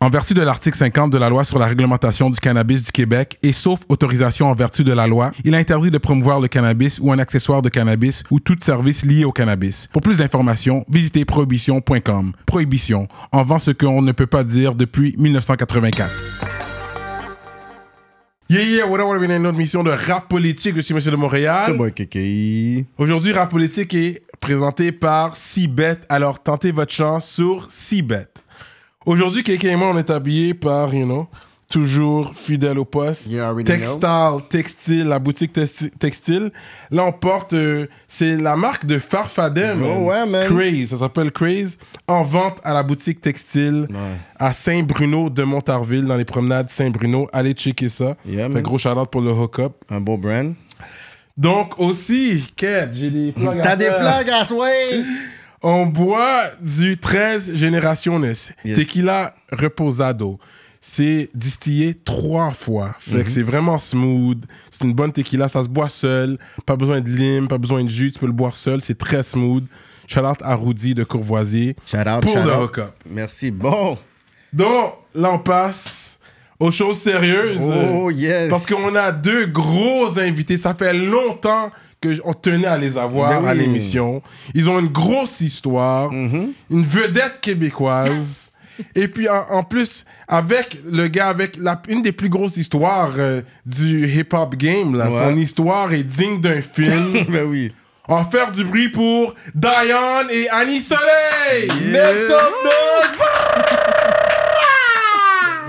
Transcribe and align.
En 0.00 0.10
vertu 0.10 0.32
de 0.32 0.42
l'article 0.42 0.76
50 0.76 1.12
de 1.12 1.18
la 1.18 1.28
loi 1.28 1.42
sur 1.42 1.58
la 1.58 1.66
réglementation 1.66 2.30
du 2.30 2.38
cannabis 2.38 2.84
du 2.84 2.92
Québec 2.92 3.36
et 3.42 3.50
sauf 3.52 3.80
autorisation 3.88 4.48
en 4.48 4.54
vertu 4.54 4.84
de 4.84 4.92
la 4.92 5.08
loi, 5.08 5.32
il 5.42 5.54
est 5.54 5.58
interdit 5.58 5.90
de 5.90 5.98
promouvoir 5.98 6.38
le 6.38 6.46
cannabis 6.46 7.00
ou 7.02 7.10
un 7.10 7.18
accessoire 7.18 7.62
de 7.62 7.68
cannabis 7.68 8.22
ou 8.30 8.38
tout 8.38 8.56
service 8.62 9.04
lié 9.04 9.24
au 9.24 9.32
cannabis. 9.32 9.88
Pour 9.92 10.00
plus 10.00 10.18
d'informations, 10.18 10.84
visitez 10.88 11.24
prohibition.com. 11.24 12.32
Prohibition, 12.46 13.08
en 13.32 13.42
vend 13.42 13.58
ce 13.58 13.72
qu'on 13.72 14.00
ne 14.00 14.12
peut 14.12 14.28
pas 14.28 14.44
dire 14.44 14.76
depuis 14.76 15.16
1984. 15.18 16.08
Yeah, 18.50 18.62
yeah, 18.62 18.86
what 18.86 19.00
up, 19.00 19.06
what 19.08 19.16
up, 19.16 19.20
bienvenue 19.20 19.34
à 19.34 19.36
une 19.38 19.46
autre 19.48 19.58
mission 19.58 19.82
de 19.82 19.90
rap 19.90 20.28
politique. 20.28 20.76
Je 20.76 20.80
suis 20.80 20.94
Monsieur 20.94 21.10
de 21.10 21.16
Montréal. 21.16 21.72
moi, 21.74 21.90
Kiki. 21.90 22.86
Aujourd'hui, 22.98 23.32
Rap 23.32 23.50
Politique 23.50 23.92
est 23.94 24.22
présenté 24.40 24.92
par 24.92 25.36
Cbet. 25.36 25.98
Alors, 26.08 26.40
tentez 26.40 26.70
votre 26.70 26.92
chance 26.92 27.28
sur 27.28 27.66
Cbet. 27.68 28.28
Aujourd'hui, 29.08 29.42
quelqu'un 29.42 29.70
et 29.70 29.76
moi, 29.76 29.88
on 29.94 29.96
est 29.96 30.10
habillés 30.10 30.52
par, 30.52 30.92
you 30.94 31.06
know, 31.06 31.26
toujours 31.66 32.34
fidèle 32.34 32.78
au 32.78 32.84
poste. 32.84 33.26
Textile, 33.64 34.42
textile, 34.50 35.04
la 35.04 35.18
boutique 35.18 35.54
texti- 35.56 35.90
textile. 35.98 36.50
Là, 36.90 37.04
on 37.04 37.12
porte, 37.12 37.54
euh, 37.54 37.86
c'est 38.06 38.36
la 38.36 38.54
marque 38.54 38.84
de 38.84 38.98
Farfadem. 38.98 39.82
Oh, 39.82 40.10
ouais, 40.10 40.26
man. 40.26 40.46
Craze, 40.46 40.90
ça 40.90 40.98
s'appelle 40.98 41.32
Craze. 41.32 41.78
En 42.06 42.22
vente 42.22 42.58
à 42.62 42.74
la 42.74 42.82
boutique 42.82 43.22
textile 43.22 43.88
à 44.38 44.52
Saint-Bruno 44.52 45.30
de 45.30 45.42
Montarville, 45.42 46.04
dans 46.04 46.16
les 46.16 46.26
promenades 46.26 46.68
Saint-Bruno. 46.68 47.28
Allez 47.32 47.54
checker 47.54 47.88
ça. 47.88 48.14
Yeah, 48.26 48.50
man. 48.50 48.62
gros 48.62 48.76
shout-out 48.76 49.10
pour 49.10 49.22
le 49.22 49.30
hook-up. 49.30 49.72
Un 49.88 50.00
beau 50.02 50.18
brand. 50.18 50.52
Donc 51.34 51.78
aussi, 51.78 52.44
Ket, 52.56 52.90
j'ai 52.92 53.10
des 53.10 53.32
plugs 53.32 53.62
T'as 53.62 53.74
des 53.76 53.86
plugs 53.86 54.30
à 54.30 54.44
souhait. 54.44 55.02
On 55.62 55.86
boit 55.86 56.50
du 56.60 56.96
13 56.98 57.54
Generaciones. 57.54 58.24
Yes. 58.64 58.78
Tequila 58.78 59.34
Reposado. 59.50 60.38
C'est 60.80 61.28
distillé 61.34 61.94
trois 62.04 62.52
fois. 62.52 62.94
Fait 63.00 63.16
Mhm. 63.18 63.24
que 63.24 63.30
c'est 63.30 63.42
vraiment 63.42 63.78
smooth. 63.78 64.44
C'est 64.70 64.84
une 64.84 64.94
bonne 64.94 65.12
tequila. 65.12 65.48
Ça 65.48 65.64
se 65.64 65.68
boit 65.68 65.88
seul. 65.88 66.38
Pas 66.64 66.76
besoin 66.76 67.00
de 67.00 67.10
lime, 67.10 67.48
pas 67.48 67.58
besoin 67.58 67.82
de 67.82 67.88
jus. 67.90 68.12
Tu 68.12 68.18
peux 68.20 68.26
le 68.26 68.32
boire 68.32 68.56
seul. 68.56 68.80
C'est 68.82 68.96
très 68.96 69.22
smooth. 69.24 69.64
Shout 70.06 70.20
out 70.20 70.38
à 70.42 70.54
Rudy 70.54 70.94
de 70.94 71.04
Courvoisier. 71.04 71.74
Shout 71.84 71.98
out, 71.98 72.22
Pour 72.22 72.32
shout 72.32 72.38
le 72.44 72.56
out. 72.62 72.78
Merci. 73.10 73.50
Bon. 73.50 73.98
Donc, 74.52 74.94
là, 75.14 75.32
on 75.32 75.38
passe 75.38 76.18
aux 76.58 76.70
choses 76.70 76.98
sérieuses. 76.98 77.60
Oh, 77.92 78.10
yes. 78.10 78.48
Parce 78.48 78.64
qu'on 78.66 78.94
a 78.94 79.10
deux 79.12 79.46
gros 79.46 80.18
invités. 80.18 80.56
Ça 80.56 80.74
fait 80.74 80.94
longtemps 80.94 81.70
qu'on 82.02 82.32
tenait 82.34 82.66
à 82.66 82.76
les 82.78 82.96
avoir 82.98 83.40
Ben 83.42 83.48
à 83.48 83.54
l'émission. 83.54 84.22
Ils 84.54 84.68
ont 84.68 84.78
une 84.78 84.88
grosse 84.88 85.40
histoire, 85.40 86.10
Mm-hmm. 86.12 86.48
une 86.70 86.84
vedette 86.84 87.40
québécoise. 87.40 88.50
Et 88.94 89.08
puis 89.08 89.28
en, 89.28 89.44
en 89.50 89.62
plus, 89.64 90.04
avec 90.28 90.80
le 90.88 91.08
gars 91.08 91.28
avec 91.28 91.56
la, 91.56 91.82
une 91.88 92.00
des 92.02 92.12
plus 92.12 92.28
grosses 92.28 92.56
histoires 92.58 93.12
euh, 93.18 93.42
du 93.66 94.06
hip-hop 94.08 94.54
game, 94.54 94.94
là. 94.96 95.10
Ouais. 95.10 95.18
son 95.18 95.36
histoire 95.36 95.92
est 95.92 96.04
digne 96.04 96.40
d'un 96.40 96.62
film. 96.62 97.24
ben 97.28 97.44
oui. 97.44 97.72
On 98.06 98.16
va 98.16 98.24
faire 98.26 98.52
du 98.52 98.64
bruit 98.64 98.88
pour 98.88 99.34
Diane 99.54 100.28
et 100.30 100.48
Annie 100.48 100.80
Soleil! 100.80 101.66
Next 101.90 102.30
up, 102.30 102.52
dog. 102.64 103.68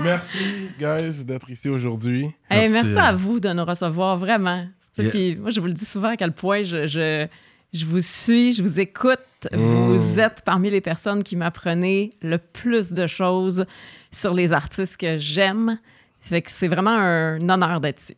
Merci, 0.02 0.70
guys, 0.78 1.24
d'être 1.24 1.50
ici 1.50 1.68
aujourd'hui. 1.68 2.30
Hey, 2.48 2.68
Merci, 2.70 2.72
merci 2.72 2.94
euh. 2.94 3.00
à 3.02 3.12
vous 3.12 3.38
de 3.40 3.50
nous 3.52 3.64
recevoir, 3.64 4.16
vraiment. 4.16 4.64
Yeah. 4.98 5.10
Puis 5.10 5.36
moi, 5.36 5.50
je 5.50 5.60
vous 5.60 5.66
le 5.66 5.72
dis 5.72 5.84
souvent 5.84 6.08
à 6.08 6.16
quel 6.16 6.32
point 6.32 6.62
je, 6.62 6.86
je, 6.86 7.26
je 7.72 7.86
vous 7.86 8.02
suis, 8.02 8.52
je 8.52 8.62
vous 8.62 8.80
écoute. 8.80 9.18
Mm. 9.52 9.56
Vous 9.56 10.20
êtes 10.20 10.42
parmi 10.44 10.70
les 10.70 10.80
personnes 10.80 11.22
qui 11.22 11.36
m'apprenez 11.36 12.12
le 12.22 12.38
plus 12.38 12.92
de 12.92 13.06
choses 13.06 13.64
sur 14.12 14.34
les 14.34 14.52
artistes 14.52 14.96
que 14.96 15.18
j'aime. 15.18 15.78
Fait 16.20 16.42
que 16.42 16.50
c'est 16.50 16.68
vraiment 16.68 16.90
un 16.90 17.48
honneur 17.48 17.80
d'être 17.80 18.00
ici. 18.00 18.16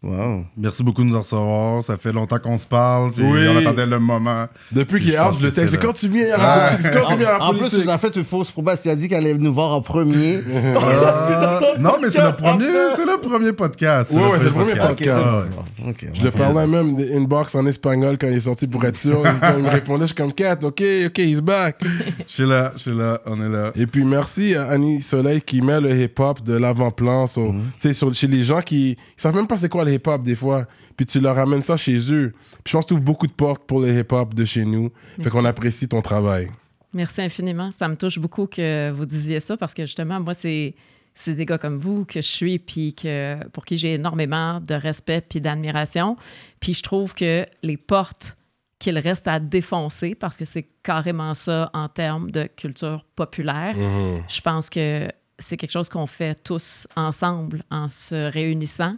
Wow. 0.00 0.44
Merci 0.56 0.84
beaucoup 0.84 1.02
de 1.02 1.08
nous 1.08 1.18
recevoir. 1.18 1.82
Ça 1.82 1.96
fait 1.96 2.12
longtemps 2.12 2.38
qu'on 2.38 2.56
se 2.56 2.66
parle. 2.66 3.10
Puis 3.10 3.22
Oui. 3.24 3.48
On 3.48 3.56
attendait 3.58 3.84
le 3.84 3.98
moment. 3.98 4.46
Depuis 4.70 5.00
qu'il 5.00 5.12
est 5.12 5.16
pense 5.16 5.40
je 5.40 5.46
le 5.46 5.50
texte. 5.52 5.70
c'est 5.72 5.82
quand 5.82 5.92
tu 5.92 6.06
viens 6.08 6.34
à 6.34 6.38
la 6.38 6.68
politique. 6.68 6.82
C'est 6.92 7.00
quand 7.00 7.08
tu 7.10 7.16
viens 7.18 7.28
à 7.30 7.38
la 7.38 7.44
En 7.46 7.52
plus, 7.54 7.68
tu 7.82 7.90
as 7.90 7.98
fait 7.98 8.14
une 8.16 8.22
fausse 8.24 8.52
promesse. 8.52 8.82
Tu 8.82 8.90
as 8.90 8.94
dit 8.94 9.08
qu'elle 9.08 9.18
allait 9.26 9.34
nous 9.34 9.52
voir 9.52 9.72
en 9.74 9.80
premier. 9.80 10.38
Ah, 10.76 11.60
non, 11.80 11.94
mais 12.00 12.10
c'est 12.10 12.22
le 12.22 12.32
premier, 12.32 12.66
c'est 12.94 13.04
le 13.06 13.18
premier 13.20 13.52
podcast. 13.52 14.12
Ouais, 14.12 14.22
ouais, 14.22 14.38
c'est 14.38 14.44
le 14.44 14.52
premier 14.52 14.74
podcast. 14.76 15.20
Ah, 15.26 15.90
Je 16.14 16.24
le 16.24 16.30
parlais 16.30 16.66
même 16.68 16.94
des 16.94 17.16
inbox 17.16 17.56
en 17.56 17.66
espagnol 17.66 18.16
quand 18.20 18.28
il 18.28 18.36
est 18.36 18.40
sorti 18.42 18.68
pour 18.68 18.84
être 18.84 18.98
sûr. 18.98 19.24
Quand 19.40 19.54
il 19.56 19.64
me 19.64 19.68
répondait, 19.70 20.02
je 20.02 20.06
suis 20.08 20.14
comme 20.14 20.32
4, 20.32 20.62
ok, 20.62 20.82
ok, 21.06 21.18
he's 21.18 21.40
back. 21.40 21.80
Je 22.28 22.32
suis 22.32 22.46
là, 22.46 22.72
je 22.76 22.82
suis 22.82 22.94
là, 22.96 23.20
on 23.26 23.44
est 23.44 23.48
là. 23.48 23.72
Et 23.74 23.86
puis 23.88 24.04
merci 24.04 24.54
à 24.54 24.68
Annie 24.68 25.02
Soleil 25.02 25.42
qui 25.42 25.60
met 25.60 25.80
le 25.80 25.90
hip-hop 25.92 26.42
de 26.44 26.56
l'avant-plan 26.56 27.26
Mhm. 27.36 27.62
tu 27.80 27.88
sais, 27.88 27.94
sur- 27.94 28.14
chez 28.14 28.26
les 28.28 28.44
gens 28.44 28.60
qui 28.60 28.90
ne 29.16 29.20
savent 29.20 29.34
même 29.34 29.46
pas 29.48 29.56
c'est 29.56 29.68
quoi 29.68 29.84
le 29.88 29.94
hip-hop 29.94 30.22
des 30.22 30.36
fois. 30.36 30.66
Puis 30.96 31.06
tu 31.06 31.20
leur 31.20 31.36
ramènes 31.36 31.62
ça 31.62 31.76
chez 31.76 31.98
eux. 32.12 32.32
Puis 32.64 32.70
je 32.70 32.72
pense 32.72 32.84
que 32.84 32.88
tu 32.88 32.94
ouvres 32.94 33.04
beaucoup 33.04 33.26
de 33.26 33.32
portes 33.32 33.64
pour 33.66 33.80
le 33.80 33.98
hip-hop 33.98 34.34
de 34.34 34.44
chez 34.44 34.64
nous. 34.64 34.90
Fait 35.22 35.30
qu'on 35.30 35.44
apprécie 35.44 35.88
ton 35.88 36.02
travail. 36.02 36.50
Merci 36.92 37.22
infiniment. 37.22 37.70
Ça 37.70 37.88
me 37.88 37.96
touche 37.96 38.18
beaucoup 38.18 38.46
que 38.46 38.90
vous 38.90 39.06
disiez 39.06 39.40
ça 39.40 39.56
parce 39.56 39.74
que 39.74 39.84
justement, 39.84 40.20
moi, 40.20 40.34
c'est. 40.34 40.74
C'est 41.14 41.34
des 41.34 41.46
gars 41.46 41.58
comme 41.58 41.78
vous 41.78 42.04
que 42.04 42.20
je 42.20 42.28
suis, 42.28 42.60
puis 42.60 42.94
que, 42.94 43.44
pour 43.48 43.64
qui 43.64 43.76
j'ai 43.76 43.94
énormément 43.94 44.60
de 44.60 44.74
respect 44.74 45.20
puis 45.20 45.40
d'admiration. 45.40 46.16
Puis 46.60 46.74
je 46.74 46.82
trouve 46.84 47.12
que 47.12 47.44
les 47.64 47.76
portes 47.76 48.36
qu'il 48.78 48.96
reste 48.96 49.26
à 49.26 49.40
défoncer, 49.40 50.14
parce 50.14 50.36
que 50.36 50.44
c'est 50.44 50.68
carrément 50.84 51.34
ça 51.34 51.70
en 51.74 51.88
termes 51.88 52.30
de 52.30 52.44
culture 52.44 53.04
populaire, 53.16 53.74
je 53.74 54.40
pense 54.42 54.70
que 54.70 55.08
c'est 55.40 55.56
quelque 55.56 55.72
chose 55.72 55.88
qu'on 55.88 56.06
fait 56.06 56.40
tous 56.40 56.86
ensemble 56.94 57.64
en 57.68 57.88
se 57.88 58.30
réunissant. 58.30 58.96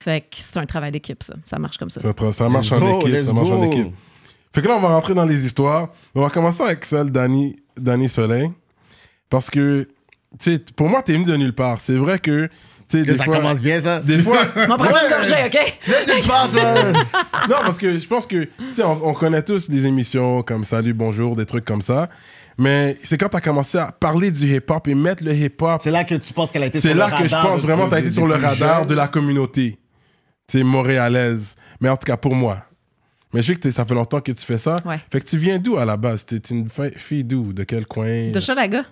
Fait 0.00 0.20
que 0.20 0.36
c'est 0.36 0.58
un 0.58 0.66
travail 0.66 0.92
d'équipe, 0.92 1.22
ça. 1.22 1.34
Ça 1.44 1.58
marche 1.58 1.76
comme 1.76 1.90
ça. 1.90 2.00
Ça, 2.32 2.48
marche 2.48 2.72
en 2.72 2.80
go, 2.80 3.00
équipe. 3.00 3.20
Ça 3.22 3.32
marche 3.32 3.50
en 3.50 3.62
équipe. 3.64 3.92
Fait 4.54 4.62
que 4.62 4.68
là, 4.68 4.76
on 4.76 4.80
va 4.80 4.88
rentrer 4.88 5.14
dans 5.14 5.24
les 5.24 5.44
histoires. 5.44 5.88
On 6.14 6.22
va 6.22 6.30
commencer 6.30 6.62
avec 6.62 6.84
celle 6.84 7.10
d'Annie 7.10 7.56
d'Annie 7.76 8.08
Soleil. 8.08 8.50
Parce 9.28 9.50
que, 9.50 9.88
tu 10.38 10.52
sais, 10.52 10.58
pour 10.76 10.88
moi, 10.88 11.02
t'es 11.02 11.12
venu 11.14 11.24
de 11.24 11.36
nulle 11.36 11.54
part. 11.54 11.80
C'est 11.80 11.96
vrai 11.96 12.18
que, 12.18 12.46
tu 12.88 12.98
sais, 12.98 13.04
des 13.04 13.16
ça 13.16 13.24
fois... 13.24 13.36
commence 13.36 13.60
bien, 13.60 13.80
ça. 13.80 14.00
Des 14.00 14.18
fois... 14.22 14.46
On 14.56 14.66
va 14.66 14.76
prendre 14.76 14.98
une 15.04 15.10
gorgée, 15.10 15.34
OK? 15.46 15.78
Tu 15.80 15.90
viens 15.90 16.04
de 16.04 16.12
nulle 16.12 16.26
part, 16.26 16.50
toi. 16.50 16.62
non, 17.48 17.56
parce 17.62 17.78
que 17.78 17.98
je 17.98 18.06
pense 18.06 18.26
que, 18.26 18.44
tu 18.44 18.50
sais, 18.72 18.82
on, 18.82 19.08
on 19.08 19.14
connaît 19.14 19.42
tous 19.42 19.68
des 19.68 19.86
émissions 19.86 20.42
comme 20.42 20.64
Salut, 20.64 20.94
Bonjour, 20.94 21.36
des 21.36 21.44
trucs 21.44 21.64
comme 21.64 21.82
ça. 21.82 22.08
Mais 22.58 22.98
c'est 23.04 23.16
quand 23.16 23.28
t'as 23.28 23.40
commencé 23.40 23.78
à 23.78 23.92
parler 23.92 24.32
du 24.32 24.44
hip-hop 24.52 24.88
et 24.88 24.94
mettre 24.94 25.22
le 25.22 25.32
hip-hop 25.32 25.80
C'est 25.84 25.92
là 25.92 26.02
que 26.02 26.16
tu 26.16 26.32
penses 26.32 26.50
qu'elle 26.50 26.64
a 26.64 26.66
été 26.66 26.80
c'est 26.80 26.88
sur 26.88 26.96
là 26.96 27.08
le 27.08 27.22
que 27.22 27.28
je 27.28 27.34
radar 27.34 27.52
pense 27.52 27.60
vraiment 27.60 27.84
que 27.84 27.90
tu 27.90 27.94
as 27.94 27.98
été 28.00 28.08
des 28.08 28.14
sur 28.14 28.26
le 28.26 28.34
radar 28.34 28.84
de 28.84 28.94
la 28.94 29.06
communauté. 29.06 29.78
C'est 30.50 30.62
montréalaise. 30.64 31.56
Mais 31.80 31.88
en 31.88 31.96
tout 31.96 32.06
cas, 32.06 32.16
pour 32.16 32.34
moi. 32.34 32.64
Mais 33.34 33.42
je 33.42 33.52
sais 33.52 33.58
que 33.58 33.70
ça 33.70 33.84
fait 33.84 33.94
longtemps 33.94 34.20
que 34.20 34.32
tu 34.32 34.44
fais 34.44 34.56
ça. 34.58 34.76
Ouais. 34.86 34.98
Fait 35.12 35.20
que 35.20 35.26
tu 35.26 35.36
viens 35.36 35.58
d'où 35.58 35.76
à 35.76 35.84
la 35.84 35.96
base? 35.98 36.24
T'es 36.24 36.38
une 36.50 36.68
fi- 36.70 36.92
fille 36.96 37.24
d'où? 37.24 37.52
De 37.52 37.64
quel 37.64 37.86
coin? 37.86 38.30
De 38.30 38.40
Chalaga. 38.40 38.84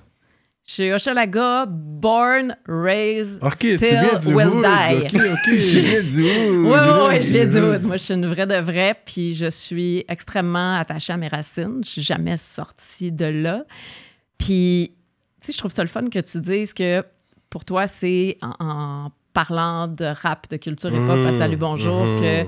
Je 0.69 0.73
suis 0.73 0.93
Hochelaga, 0.93 1.65
born, 1.69 2.57
raised, 2.67 3.39
Ok, 3.41 3.59
tu 3.61 3.77
still 3.77 4.01
viens 4.01 4.19
du 4.19 4.35
will 4.35 4.49
hood. 4.49 4.65
die. 4.65 5.17
Ok, 5.17 5.23
ok. 5.33 5.55
Je 5.55 5.79
viens 5.81 6.03
du 6.03 6.23
hood. 6.25 6.67
Oui, 6.67 6.79
oui, 6.83 7.07
oui, 7.09 7.23
je 7.23 7.33
viens 7.33 7.47
du 7.47 7.57
hood. 7.61 7.75
hood. 7.77 7.83
Moi, 7.85 7.97
je 7.99 8.03
suis 8.03 8.15
une 8.15 8.27
vraie 8.27 8.47
de 8.49 8.57
vraie, 8.57 8.97
puis 9.07 9.35
je 9.37 9.49
suis 9.49 10.05
extrêmement 10.09 10.77
attachée 10.77 11.13
à 11.13 11.17
mes 11.17 11.29
racines. 11.29 11.83
Je 11.85 11.89
suis 11.89 12.03
jamais 12.03 12.37
sortie 12.37 13.13
de 13.13 13.27
là. 13.27 13.65
Puis, 14.39 14.93
tu 15.41 15.47
sais, 15.47 15.53
je 15.53 15.59
trouve 15.59 15.71
ça 15.71 15.83
le 15.83 15.89
fun 15.89 16.09
que 16.11 16.19
tu 16.19 16.41
dises 16.41 16.75
que 16.75 17.05
pour 17.49 17.65
toi, 17.65 17.87
c'est 17.87 18.37
en, 18.43 18.55
en 18.59 19.11
parlant 19.41 19.87
de 19.87 20.07
rap, 20.07 20.49
de 20.49 20.57
culture 20.57 20.89
hip-hop 20.91 21.11
à 21.11 21.31
Mmh, 21.31 21.39
Salut 21.39 21.57
Bonjour 21.59 22.07
mmh. 22.07 22.21
que 22.23 22.45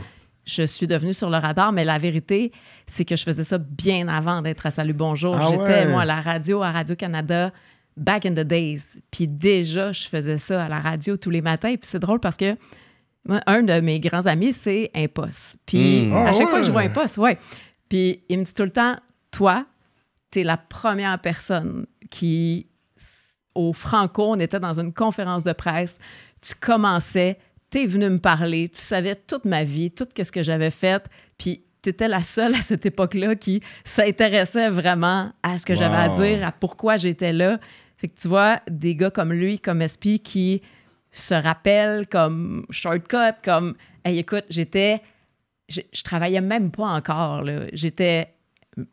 je 0.46 0.62
suis 0.62 0.86
devenue 0.86 1.12
sur 1.12 1.28
le 1.28 1.36
radar. 1.36 1.70
Mais 1.70 1.84
la 1.84 1.98
vérité, 1.98 2.50
c'est 2.86 3.04
que 3.04 3.14
je 3.14 3.24
faisais 3.24 3.44
ça 3.44 3.58
bien 3.58 4.08
avant 4.08 4.40
d'être 4.40 4.64
à 4.64 4.70
Salut 4.70 4.94
Bonjour. 4.94 5.36
Ah 5.38 5.48
J'étais, 5.50 5.84
ouais? 5.84 5.88
moi, 5.90 6.00
à 6.00 6.04
la 6.06 6.22
radio, 6.22 6.62
à 6.62 6.72
Radio-Canada, 6.72 7.52
back 7.94 8.24
in 8.24 8.30
the 8.32 8.40
days. 8.40 9.00
Puis 9.10 9.28
déjà, 9.28 9.92
je 9.92 10.08
faisais 10.08 10.38
ça 10.38 10.64
à 10.64 10.68
la 10.70 10.80
radio 10.80 11.18
tous 11.18 11.28
les 11.28 11.42
matins. 11.42 11.74
Puis 11.76 11.90
c'est 11.90 11.98
drôle 11.98 12.20
parce 12.20 12.38
que 12.38 12.56
moi, 13.26 13.42
un 13.46 13.62
de 13.64 13.80
mes 13.80 14.00
grands 14.00 14.24
amis, 14.24 14.54
c'est 14.54 14.90
Impost. 14.94 15.58
Puis 15.66 16.06
Mm. 16.06 16.16
à 16.16 16.24
Ah 16.28 16.32
chaque 16.32 16.48
fois 16.48 16.60
que 16.60 16.66
je 16.66 16.72
vois 16.72 16.80
Impost, 16.80 17.18
ouais. 17.18 17.36
Puis 17.90 18.22
il 18.30 18.38
me 18.38 18.44
dit 18.44 18.54
tout 18.54 18.62
le 18.62 18.70
temps, 18.70 18.96
toi, 19.30 19.66
t'es 20.30 20.42
la 20.42 20.56
première 20.56 21.18
personne 21.18 21.84
qui, 22.08 22.66
au 23.54 23.74
Franco, 23.74 24.22
on 24.30 24.40
était 24.40 24.60
dans 24.60 24.80
une 24.80 24.94
conférence 24.94 25.42
de 25.44 25.52
presse, 25.52 25.98
tu 26.40 26.54
commençais, 26.54 27.38
t'es 27.70 27.86
venu 27.86 28.08
me 28.08 28.18
parler, 28.18 28.68
tu 28.68 28.80
savais 28.80 29.14
toute 29.14 29.44
ma 29.44 29.64
vie, 29.64 29.90
tout 29.90 30.06
ce 30.16 30.32
que 30.32 30.42
j'avais 30.42 30.70
fait, 30.70 31.08
puis 31.36 31.64
t'étais 31.82 32.08
la 32.08 32.22
seule 32.22 32.54
à 32.54 32.60
cette 32.60 32.86
époque-là 32.86 33.34
qui 33.34 33.60
s'intéressait 33.84 34.70
vraiment 34.70 35.32
à 35.42 35.58
ce 35.58 35.66
que 35.66 35.74
j'avais 35.74 35.96
à 35.96 36.08
dire, 36.08 36.46
à 36.46 36.52
pourquoi 36.52 36.96
j'étais 36.96 37.32
là. 37.32 37.58
Fait 37.96 38.08
que 38.08 38.20
tu 38.20 38.28
vois, 38.28 38.60
des 38.70 38.94
gars 38.94 39.10
comme 39.10 39.32
lui, 39.32 39.58
comme 39.58 39.86
SP, 39.86 40.22
qui 40.22 40.62
se 41.10 41.34
rappellent 41.34 42.06
comme 42.06 42.64
shortcut, 42.70 43.34
comme 43.42 43.74
Hey, 44.04 44.18
écoute, 44.18 44.44
j'étais. 44.48 45.02
Je, 45.68 45.80
je 45.92 46.02
travaillais 46.02 46.40
même 46.40 46.70
pas 46.70 46.86
encore. 46.86 47.42
là. 47.42 47.66
J'étais 47.72 48.32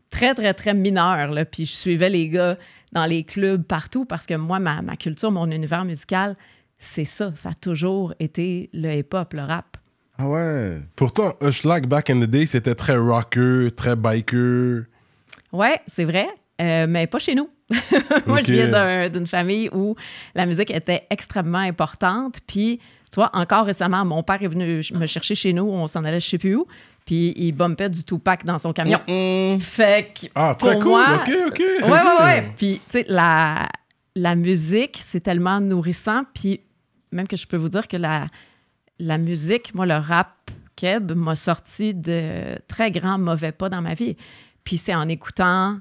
très, 0.09 0.33
très, 0.33 0.53
très 0.53 0.74
mineure. 0.74 1.31
Là, 1.31 1.45
puis 1.45 1.65
je 1.65 1.71
suivais 1.71 2.09
les 2.09 2.27
gars 2.30 2.57
dans 2.92 3.06
les 3.06 3.24
clubs 3.24 3.63
partout 3.63 4.06
parce 4.06 4.25
que 4.25 4.33
moi, 4.33 4.59
ma, 4.59 4.81
ma 4.81 4.95
culture, 4.95 5.31
mon 5.31 5.50
univers 5.51 5.86
musical, 5.86 6.36
c'est 6.77 7.06
ça. 7.06 7.31
Ça 7.36 7.50
a 7.50 7.54
toujours 7.54 8.13
été 8.19 8.69
le 8.74 8.94
hip-hop, 8.94 9.33
le 9.33 9.42
rap. 9.42 9.77
Ah 10.18 10.27
ouais. 10.27 10.80
Pourtant, 10.95 11.33
Hushlag, 11.42 11.88
back 11.88 12.10
in 12.10 12.19
the 12.22 12.25
day, 12.25 12.45
c'était 12.45 12.75
très 12.75 12.95
rocker, 12.95 13.69
très 13.75 13.95
biker. 13.95 14.83
Ouais, 15.51 15.80
c'est 15.88 16.06
vrai, 16.06 16.27
euh, 16.62 16.86
mais 16.88 17.07
pas 17.07 17.19
chez 17.19 17.36
nous. 17.36 17.50
Moi, 18.25 18.42
je 18.45 18.51
viens 18.51 18.69
d'un- 18.69 19.10
d'une 19.10 19.27
famille 19.27 19.69
où 19.74 19.95
la 20.36 20.45
musique 20.45 20.72
était 20.72 21.06
extrêmement 21.10 21.57
importante. 21.60 22.39
Puis, 22.48 22.80
tu 23.12 23.16
vois, 23.16 23.30
encore 23.33 23.66
récemment, 23.66 24.06
mon 24.06 24.21
père 24.24 24.42
est 24.42 24.48
venu 24.48 24.81
me 24.94 25.06
chercher 25.06 25.36
chez 25.36 25.51
nous, 25.54 25.63
on 25.63 25.88
s'en 25.88 26.04
allait 26.06 26.19
je 26.19 26.30
sais 26.30 26.38
plus 26.38 26.56
où, 26.56 26.66
puis 27.06 27.33
il 27.36 27.51
bumpait 27.54 27.89
du 27.89 28.04
Tupac 28.04 28.45
dans 28.45 28.60
son 28.60 28.71
camion. 28.71 29.00
Mm. 29.07 29.60
Fait 29.60 30.13
que, 30.13 30.28
Ah, 30.36 30.56
très 30.57 30.74
pour 30.74 30.81
cool. 30.83 30.92
moi, 30.92 31.06
ok, 31.25 31.33
ok. 31.48 31.60
Ouais, 31.60 31.92
ouais, 31.92 32.24
ouais. 32.24 32.44
Puis, 32.57 32.81
tu 32.89 32.92
sais, 33.00 33.06
la, 33.10 33.68
la 34.15 34.35
musique, 34.35 35.00
c'est 35.01 35.19
tellement 35.21 35.59
nourrissant. 35.59 36.23
Puis, 36.33 36.62
même 37.12 37.27
que 37.27 37.35
je 37.38 37.47
peux 37.47 37.57
vous 37.57 37.69
dire 37.69 37.88
que 37.88 37.97
la, 37.97 38.27
la 39.00 39.17
musique, 39.17 39.73
moi, 39.73 39.85
le 39.85 39.95
rap 39.95 40.51
keb 40.75 41.12
m'a 41.13 41.35
sorti 41.35 41.94
de 41.94 42.57
très 42.67 42.91
grands 42.91 43.17
mauvais 43.17 43.51
pas 43.51 43.69
dans 43.69 43.81
ma 43.81 43.94
vie. 43.94 44.15
Puis, 44.63 44.77
c'est 44.77 44.95
en 44.95 45.07
écoutant 45.07 45.79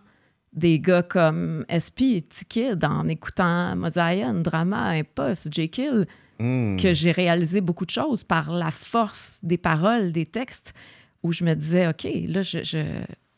des 0.53 0.79
gars 0.79 1.03
comme 1.03 1.65
SP, 1.67 2.23
T-Kid, 2.29 2.85
en 2.85 3.09
écoutant 3.09 3.75
Mosaïen, 3.75 4.35
Drama, 4.35 4.91
Impost, 4.91 5.53
J. 5.53 5.69
Kill, 5.69 6.07
Mm. 6.41 6.79
que 6.81 6.93
j'ai 6.93 7.13
réalisé 7.13 7.61
beaucoup 7.61 7.85
de 7.87 7.91
choses 7.91 8.25
par 8.25 8.51
la 8.51 8.73
force 8.73 9.39
des 9.45 9.57
paroles, 9.57 10.11
des 10.11 10.27
textes, 10.27 10.75
où 11.23 11.33
je 11.33 11.45
me 11.45 11.55
disais, 11.55 11.87
OK, 11.87 12.03
là, 12.27 12.43
je, 12.43 12.59
je, 12.65 12.79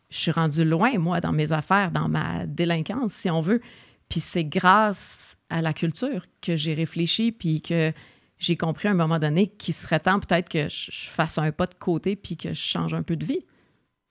je 0.08 0.16
suis 0.16 0.30
rendu 0.30 0.64
loin, 0.64 0.96
moi, 0.98 1.20
dans 1.20 1.32
mes 1.32 1.52
affaires, 1.52 1.90
dans 1.90 2.08
ma 2.08 2.46
délinquance, 2.46 3.12
si 3.12 3.30
on 3.30 3.42
veut. 3.42 3.60
Puis 4.08 4.20
c'est 4.20 4.44
grâce 4.44 5.36
à 5.50 5.62
la 5.62 5.72
culture 5.72 6.24
que 6.40 6.56
j'ai 6.56 6.74
réfléchi, 6.74 7.32
puis 7.32 7.60
que 7.60 7.92
j'ai 8.38 8.56
compris 8.56 8.88
à 8.88 8.92
un 8.92 8.94
moment 8.94 9.18
donné 9.18 9.48
qu'il 9.48 9.74
serait 9.74 10.00
temps 10.00 10.20
peut-être 10.20 10.48
que 10.48 10.68
je 10.68 10.90
fasse 11.08 11.38
un 11.38 11.52
pas 11.52 11.66
de 11.66 11.74
côté, 11.74 12.16
puis 12.16 12.36
que 12.36 12.50
je 12.50 12.60
change 12.60 12.94
un 12.94 13.02
peu 13.02 13.16
de 13.16 13.24
vie. 13.24 13.44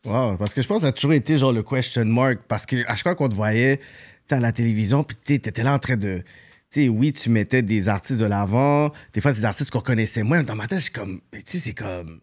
Wow, 0.05 0.37
parce 0.37 0.53
que 0.53 0.61
je 0.61 0.67
pense 0.67 0.77
que 0.77 0.81
ça 0.83 0.87
a 0.87 0.91
toujours 0.91 1.13
été 1.13 1.37
genre 1.37 1.51
le 1.51 1.63
question 1.63 2.05
mark. 2.05 2.39
Parce 2.47 2.65
que 2.65 2.85
à 2.87 2.95
chaque 2.95 3.03
fois 3.03 3.15
qu'on 3.15 3.29
te 3.29 3.35
voyait 3.35 3.79
à 4.29 4.39
la 4.39 4.51
télévision, 4.51 5.03
puis 5.03 5.17
tu 5.23 5.33
étais 5.33 5.63
là 5.63 5.73
en 5.73 5.79
train 5.79 5.97
de. 5.97 6.23
Tu 6.71 6.83
sais, 6.83 6.89
oui, 6.89 7.13
tu 7.13 7.29
mettais 7.29 7.61
des 7.61 7.89
artistes 7.89 8.19
de 8.19 8.25
l'avant, 8.25 8.91
des 9.13 9.21
fois, 9.21 9.31
des 9.31 9.45
artistes 9.45 9.71
qu'on 9.71 9.81
connaissait 9.81 10.23
moins. 10.23 10.43
Dans 10.43 10.55
ma 10.55 10.67
tête, 10.67 10.79
je 10.79 10.83
suis 10.85 10.93
comme. 10.93 11.21
Tu 11.31 11.41
sais, 11.45 11.59
c'est 11.59 11.73
comme. 11.73 12.21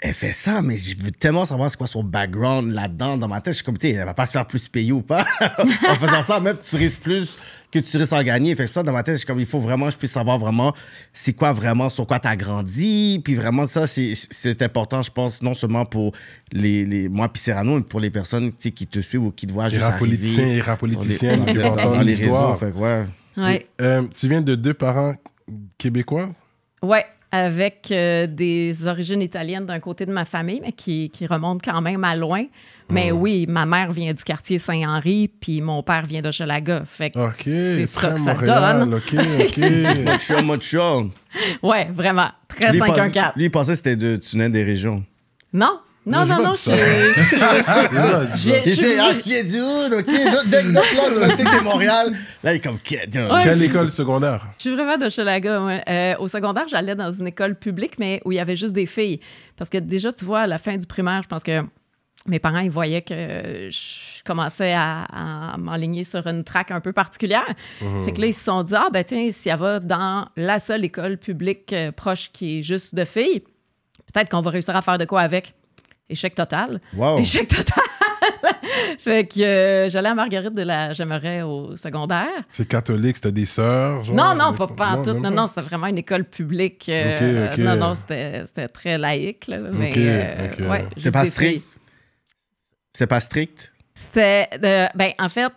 Elle 0.00 0.12
fait 0.12 0.32
ça, 0.32 0.60
mais 0.60 0.76
je 0.76 0.96
veux 1.02 1.10
tellement 1.12 1.44
savoir 1.46 1.70
c'est 1.70 1.78
quoi 1.78 1.86
son 1.86 2.02
background 2.02 2.72
là-dedans. 2.72 3.16
Dans 3.16 3.28
ma 3.28 3.40
tête, 3.40 3.52
je 3.54 3.56
suis 3.58 3.64
comme, 3.64 3.78
tu 3.78 3.88
sais, 3.88 3.94
elle 3.94 4.04
va 4.04 4.12
pas 4.12 4.26
se 4.26 4.32
faire 4.32 4.46
plus 4.46 4.68
payer 4.68 4.92
ou 4.92 5.00
pas. 5.00 5.24
en 5.88 5.94
faisant 5.94 6.20
ça, 6.20 6.40
même 6.40 6.56
tu 6.62 6.76
risques 6.76 7.00
plus 7.00 7.38
que 7.72 7.78
tu 7.78 7.96
risques 7.96 8.12
en 8.12 8.22
gagner. 8.22 8.54
Fait 8.54 8.64
que 8.64 8.70
ça, 8.70 8.82
dans 8.82 8.92
ma 8.92 9.02
tête, 9.02 9.14
je 9.14 9.18
suis 9.20 9.26
comme, 9.26 9.40
il 9.40 9.46
faut 9.46 9.60
vraiment 9.60 9.86
que 9.86 9.92
je 9.92 9.96
puisse 9.96 10.10
savoir 10.10 10.36
vraiment 10.36 10.74
c'est 11.12 11.32
quoi 11.32 11.52
vraiment, 11.52 11.88
sur 11.88 12.06
quoi 12.06 12.18
tu 12.20 12.28
as 12.28 12.36
grandi. 12.36 13.20
Puis 13.24 13.34
vraiment, 13.34 13.64
ça, 13.64 13.86
c'est- 13.86 14.12
c'est 14.30 14.60
important, 14.62 15.00
je 15.00 15.10
pense, 15.10 15.40
non 15.40 15.54
seulement 15.54 15.86
pour 15.86 16.12
les, 16.52 16.84
les 16.84 17.08
moi 17.08 17.28
puis 17.32 17.42
Cyrano, 17.42 17.76
mais 17.76 17.82
pour 17.82 18.00
les 18.00 18.10
personnes 18.10 18.50
tu 18.50 18.56
sais, 18.58 18.70
qui 18.72 18.86
te 18.86 19.00
suivent 19.00 19.24
ou 19.24 19.30
qui 19.30 19.46
te 19.46 19.52
voient 19.52 19.70
juste 19.70 19.84
rap 19.84 19.98
politiciens 19.98 20.42
arriver 20.44 20.58
et 20.58 20.60
rap 20.60 20.78
sur 20.80 20.86
les- 20.86 20.94
politiciennes 20.96 21.46
qui 21.46 21.54
dans, 21.54 21.70
vont 21.70 21.76
dans 21.76 21.82
entendre 21.82 22.02
les 22.02 22.14
réseaux. 22.14 22.54
Fait 22.56 22.72
que 22.72 22.76
ouais. 22.76 23.06
Ouais. 23.38 23.66
Euh, 23.80 24.02
tu 24.14 24.28
viens 24.28 24.42
de 24.42 24.54
deux 24.54 24.74
parents 24.74 25.14
québécois? 25.78 26.28
Ouais, 26.82 27.06
avec 27.34 27.88
euh, 27.90 28.28
des 28.28 28.86
origines 28.86 29.20
italiennes 29.20 29.66
d'un 29.66 29.80
côté 29.80 30.06
de 30.06 30.12
ma 30.12 30.24
famille, 30.24 30.60
mais 30.62 30.70
qui, 30.72 31.10
qui 31.10 31.26
remontent 31.26 31.60
quand 31.72 31.80
même 31.80 32.04
à 32.04 32.14
loin. 32.16 32.44
Mais 32.90 33.10
oui, 33.10 33.46
ma 33.48 33.64
mère 33.66 33.90
vient 33.90 34.12
du 34.12 34.22
quartier 34.22 34.58
Saint-Henri, 34.58 35.28
puis 35.40 35.60
mon 35.62 35.82
père 35.82 36.04
vient 36.06 36.20
de 36.20 36.28
Hochelaga. 36.28 36.82
Fait 36.84 37.10
que 37.10 37.18
Ok, 37.18 37.34
c'est 37.42 37.86
ça 37.86 38.00
très 38.08 38.12
que 38.14 38.20
ça 38.20 38.34
Montréal. 38.34 38.78
donne. 38.80 38.94
Ok, 38.94 39.14
ok. 39.14 40.60
Chum. 40.60 41.10
Ouais, 41.62 41.88
vraiment. 41.92 42.28
Très 42.46 42.68
Lui, 42.70 42.76
il 42.76 42.80
pense- 42.80 42.88
514. 42.96 43.32
lui, 43.36 43.44
il 43.46 43.50
pensait 43.50 43.70
que 43.72 43.76
c'était 43.78 43.96
de 43.96 44.16
tu 44.16 44.36
venais 44.36 44.50
des 44.50 44.62
régions. 44.62 45.02
Non, 45.52 45.80
non, 46.06 46.26
non, 46.26 46.42
non, 46.42 46.52
je 46.52 46.58
suis- 46.58 46.70
sait, 48.76 48.98
ah, 49.00 49.12
hood, 49.12 49.94
ok. 49.94 50.10
Sait 51.36 51.44
que 51.44 51.50
t'es 51.56 51.60
Montréal. 51.62 52.14
Là, 52.42 52.52
il 52.52 52.56
est 52.56 52.60
comme. 52.60 52.78
Quelle 53.42 53.62
école 53.62 53.90
secondaire? 53.90 54.46
Je 54.58 54.62
suis 54.62 54.74
vraiment 54.74 54.98
d'Hochelaga. 54.98 55.62
ouais. 55.64 55.82
Euh, 55.88 56.14
au 56.18 56.28
secondaire, 56.28 56.64
j'allais 56.68 56.94
dans 56.94 57.12
une 57.12 57.26
école 57.28 57.54
publique, 57.54 57.98
mais 57.98 58.20
où 58.24 58.32
il 58.32 58.36
y 58.36 58.40
avait 58.40 58.56
juste 58.56 58.74
des 58.74 58.86
filles. 58.86 59.20
Parce 59.56 59.70
que 59.70 59.78
déjà, 59.78 60.12
tu 60.12 60.24
vois, 60.24 60.40
à 60.40 60.46
la 60.46 60.58
fin 60.58 60.76
du 60.76 60.86
primaire, 60.86 61.22
je 61.22 61.28
pense 61.28 61.42
que 61.42 61.62
mes 62.26 62.38
parents, 62.38 62.58
ils 62.60 62.70
voyaient 62.70 63.02
que 63.02 63.68
je 63.70 64.22
commençais 64.24 64.72
à, 64.72 65.04
à 65.52 65.56
m'enligner 65.58 66.04
sur 66.04 66.26
une 66.26 66.42
traque 66.44 66.70
un 66.70 66.80
peu 66.80 66.92
particulière. 66.92 67.46
Fait 68.04 68.12
que 68.12 68.20
là, 68.20 68.26
ils 68.26 68.32
se 68.34 68.44
sont 68.44 68.62
dit, 68.62 68.74
ah, 68.74 68.88
ben 68.92 69.04
tiens, 69.04 69.28
si 69.30 69.48
elle 69.48 69.58
va 69.58 69.80
dans 69.80 70.26
la 70.36 70.58
seule 70.58 70.84
école 70.84 71.18
publique 71.18 71.72
euh, 71.72 71.92
proche 71.92 72.30
qui 72.32 72.58
est 72.58 72.62
juste 72.62 72.94
de 72.94 73.04
filles, 73.04 73.42
peut-être 74.12 74.30
qu'on 74.30 74.40
va 74.40 74.50
réussir 74.50 74.74
à 74.74 74.82
faire 74.82 74.98
de 74.98 75.04
quoi 75.04 75.20
avec. 75.20 75.54
Échec 76.08 76.34
total. 76.34 76.80
Wow. 76.94 77.18
Échec 77.18 77.48
total. 77.48 77.84
fait 78.98 79.26
que 79.26 79.40
euh, 79.40 79.88
j'allais 79.88 80.10
à 80.10 80.14
Marguerite 80.14 80.52
de 80.54 80.62
la 80.62 80.92
J'aimerais 80.92 81.42
au 81.42 81.76
secondaire. 81.76 82.28
C'est 82.52 82.68
catholique, 82.68 83.16
c'était 83.16 83.32
des 83.32 83.46
sœurs? 83.46 84.04
genre? 84.04 84.14
Non, 84.16 84.34
non, 84.34 84.52
pas, 84.54 84.66
pas 84.68 84.88
en 84.98 85.02
tout. 85.02 85.14
Non, 85.14 85.30
non, 85.30 85.46
c'était 85.46 85.62
vraiment 85.62 85.86
une 85.86 85.98
école 85.98 86.24
publique. 86.24 86.86
euh, 86.88 87.46
Ok, 87.48 87.52
ok. 87.54 87.58
Non, 87.64 87.76
non, 87.76 87.94
c'était 87.94 88.42
c'était 88.46 88.68
très 88.68 88.98
laïque. 88.98 89.46
Là, 89.46 89.58
mais, 89.58 89.88
Ok, 89.88 89.96
euh, 89.96 90.68
ouais, 90.70 90.84
C'était 90.96 91.10
pas 91.10 91.24
strict? 91.24 91.66
C'était 92.92 93.06
pas 93.06 93.20
strict? 93.20 93.72
C'était. 93.94 94.48
de- 94.60 94.96
ben, 94.96 95.12
en 95.18 95.28
fait, 95.28 95.52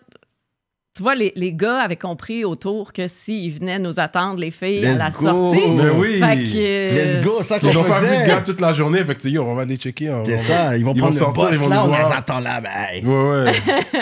tu 0.97 1.03
vois, 1.03 1.13
les, 1.13 1.31
les 1.35 1.53
gars 1.53 1.77
avaient 1.81 1.95
compris 1.95 2.43
autour 2.43 2.91
que 2.91 3.07
s'ils 3.07 3.53
venaient 3.53 3.77
nous 3.77 3.99
attendre, 3.99 4.39
les 4.39 4.49
filles, 4.49 4.81
Let's 4.81 4.99
à 4.99 5.03
la 5.05 5.09
go. 5.11 5.19
sortie. 5.53 5.61
Mais 5.71 5.89
oui! 5.95 6.15
Fait 6.15 6.35
que, 6.35 6.57
euh, 6.57 7.15
Let's 7.19 7.23
go, 7.25 7.43
ça 7.43 7.59
qu'on 7.59 7.69
Ils 7.69 7.73
n'ont 7.75 7.83
pas 7.83 7.99
vu 7.99 8.07
de 8.07 8.27
gars 8.27 8.41
toute 8.41 8.59
la 8.59 8.73
journée, 8.73 9.03
fait 9.05 9.13
que 9.13 9.21
tu 9.21 9.27
dis, 9.27 9.35
yo, 9.35 9.43
on 9.43 9.53
va 9.53 9.63
les 9.63 9.77
checker. 9.77 10.09
on- 10.09 10.25
C'est 10.25 10.33
on- 10.33 10.37
ça, 10.39 10.75
ils 10.75 10.83
vont 10.83 10.93
Ils 10.93 10.99
prendre 10.99 11.13
vont 11.13 11.19
le 11.19 11.25
sortir, 11.25 11.43
boss 11.43 11.51
ils 11.53 11.57
vont 11.59 11.69
là, 11.69 11.83
nous 11.85 11.93
on 11.93 11.97
les 12.09 12.13
attend 12.15 12.39
là, 12.39 12.59
ben. 12.61 13.07
Ouais, 13.07 13.45
ouais. 13.45 13.53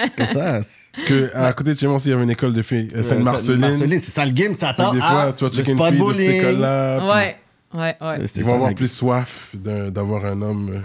Comme 0.17 0.27
ça. 0.27 0.51
Parce 0.53 0.87
que 1.05 1.29
à 1.35 1.51
côté 1.51 1.73
de 1.73 1.79
chez 1.79 1.87
moi 1.87 1.97
aussi, 1.97 2.07
il 2.07 2.11
y 2.11 2.13
avait 2.13 2.23
une 2.23 2.29
école 2.31 2.53
de 2.53 2.61
filles. 2.61 2.89
euh, 2.95 3.03
Sainte-Marceline. 3.03 3.59
Marceline, 3.59 3.99
c'est 3.99 4.11
ça 4.11 4.25
le 4.25 4.31
game, 4.31 4.55
ça 4.55 4.69
attend. 4.69 4.93
Des 4.93 4.99
ah, 5.01 5.09
fois, 5.11 5.33
tu 5.37 5.43
vas 5.43 5.49
checker 5.51 5.71
une 5.73 5.77
fille 5.77 5.85
de 5.91 5.91
cette 5.91 5.97
bowling. 5.99 6.31
école-là. 6.31 7.05
Ouais, 7.05 7.35
ouais, 7.73 7.95
ouais. 8.01 8.25
Ils 8.37 8.43
vont 8.45 8.53
avoir 8.55 8.73
plus 8.73 8.87
soif 8.91 9.49
d'avoir 9.53 10.25
un 10.25 10.41
homme 10.41 10.69
euh, 10.73 10.79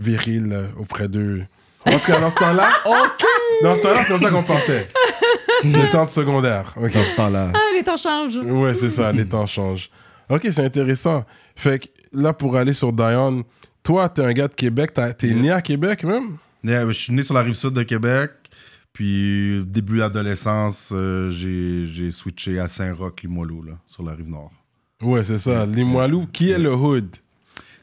viril 0.00 0.48
euh, 0.52 0.66
auprès 0.78 1.06
d'eux. 1.06 1.44
En 1.86 1.98
tout 1.98 2.06
cas, 2.06 2.20
dans 2.20 2.30
ce 2.30 2.36
temps-là, 2.36 2.70
OK! 2.86 3.24
dans 3.62 3.76
ce 3.76 3.82
temps-là, 3.82 4.02
c'est 4.02 4.08
comme 4.12 4.20
ça 4.20 4.30
qu'on 4.30 4.42
pensait. 4.42 4.88
Le 5.64 5.90
temps 5.90 6.04
de 6.04 6.10
secondaire. 6.10 6.72
OK. 6.76 6.92
Dans 6.92 7.04
ce 7.04 7.14
temps-là. 7.16 7.52
Ah, 7.54 7.58
les 7.74 7.82
temps 7.82 7.96
changent. 7.96 8.36
Ouais, 8.36 8.74
c'est 8.74 8.90
ça, 8.90 9.12
les 9.12 9.26
temps 9.26 9.46
changent. 9.46 9.90
Ok, 10.28 10.42
c'est 10.50 10.64
intéressant. 10.64 11.24
Fait 11.56 11.78
que 11.78 11.86
là, 12.12 12.32
pour 12.32 12.56
aller 12.56 12.72
sur 12.72 12.92
Diane, 12.92 13.42
toi, 13.82 14.08
t'es 14.08 14.24
un 14.24 14.32
gars 14.32 14.48
de 14.48 14.54
Québec, 14.54 14.92
t'es 15.18 15.34
né 15.34 15.50
à 15.50 15.60
Québec 15.60 16.04
même? 16.04 16.36
Yeah, 16.64 16.86
je 16.88 16.92
suis 16.92 17.12
né 17.12 17.22
sur 17.22 17.34
la 17.34 17.42
rive 17.42 17.54
sud 17.54 17.74
de 17.74 17.82
Québec. 17.82 18.30
Puis, 18.92 19.62
début 19.66 20.02
adolescence, 20.02 20.90
euh, 20.92 21.30
j'ai 21.30 21.86
j'ai 21.86 22.10
switché 22.10 22.58
à 22.58 22.68
Saint-Roch, 22.68 23.22
Limoilou, 23.22 23.62
là, 23.62 23.72
sur 23.86 24.02
la 24.02 24.12
rive 24.12 24.28
nord. 24.28 24.50
Ouais, 25.02 25.24
c'est 25.24 25.38
ça. 25.38 25.64
Limoilou, 25.66 26.26
qui 26.32 26.50
est 26.50 26.58
le 26.58 26.74
hood? 26.74 27.08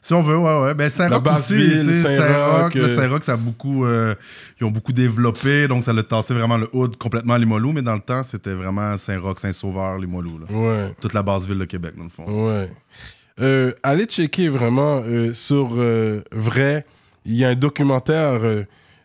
Si 0.02 0.14
on 0.14 0.22
veut, 0.22 0.38
ouais, 0.38 0.60
ouais. 0.62 0.74
Ben, 0.74 0.88
Saint-Roch 0.88 1.26
aussi. 1.38 2.02
Saint-Roch, 2.02 2.74
euh, 2.76 2.96
Saint-Roch, 2.96 3.22
ça 3.22 3.34
a 3.34 3.36
beaucoup. 3.36 3.84
euh, 3.84 4.14
ils 4.60 4.64
ont 4.64 4.70
beaucoup 4.70 4.92
développé, 4.92 5.68
donc 5.68 5.84
ça 5.84 5.92
l'a 5.92 6.02
tassé 6.02 6.32
vraiment 6.32 6.56
le 6.56 6.68
hood 6.72 6.96
complètement 6.96 7.34
à 7.34 7.38
Limoilou, 7.38 7.72
mais 7.72 7.82
dans 7.82 7.94
le 7.94 8.00
temps, 8.00 8.22
c'était 8.22 8.54
vraiment 8.54 8.96
Saint-Roch, 8.96 9.38
Saint-Sauveur, 9.38 9.98
Limoilou, 9.98 10.38
là. 10.38 10.54
Ouais. 10.54 10.94
Toute 11.00 11.12
la 11.12 11.22
basse 11.22 11.46
ville 11.46 11.58
de 11.58 11.64
Québec, 11.66 11.94
dans 11.96 12.04
le 12.04 12.10
fond. 12.10 12.24
Ouais. 12.26 12.70
Euh, 13.40 13.72
allez 13.82 14.06
checker 14.06 14.48
vraiment 14.48 15.02
sur 15.32 15.68
Vrai. 16.32 16.86
Il 17.26 17.34
y 17.36 17.44
a 17.44 17.50
un 17.50 17.54
documentaire 17.54 18.40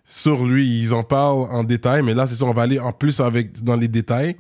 sur 0.06 0.46
lui. 0.46 0.82
Ils 0.82 0.94
en 0.94 1.04
parlent 1.04 1.48
en 1.52 1.64
détail, 1.64 2.04
mais 2.04 2.14
là, 2.14 2.26
c'est 2.28 2.36
ça, 2.36 2.46
on 2.46 2.54
va 2.54 2.62
aller 2.62 2.80
en 2.80 2.92
plus 2.92 3.20
avec, 3.20 3.64
dans 3.64 3.76
les 3.76 3.88
détails. 3.88 4.38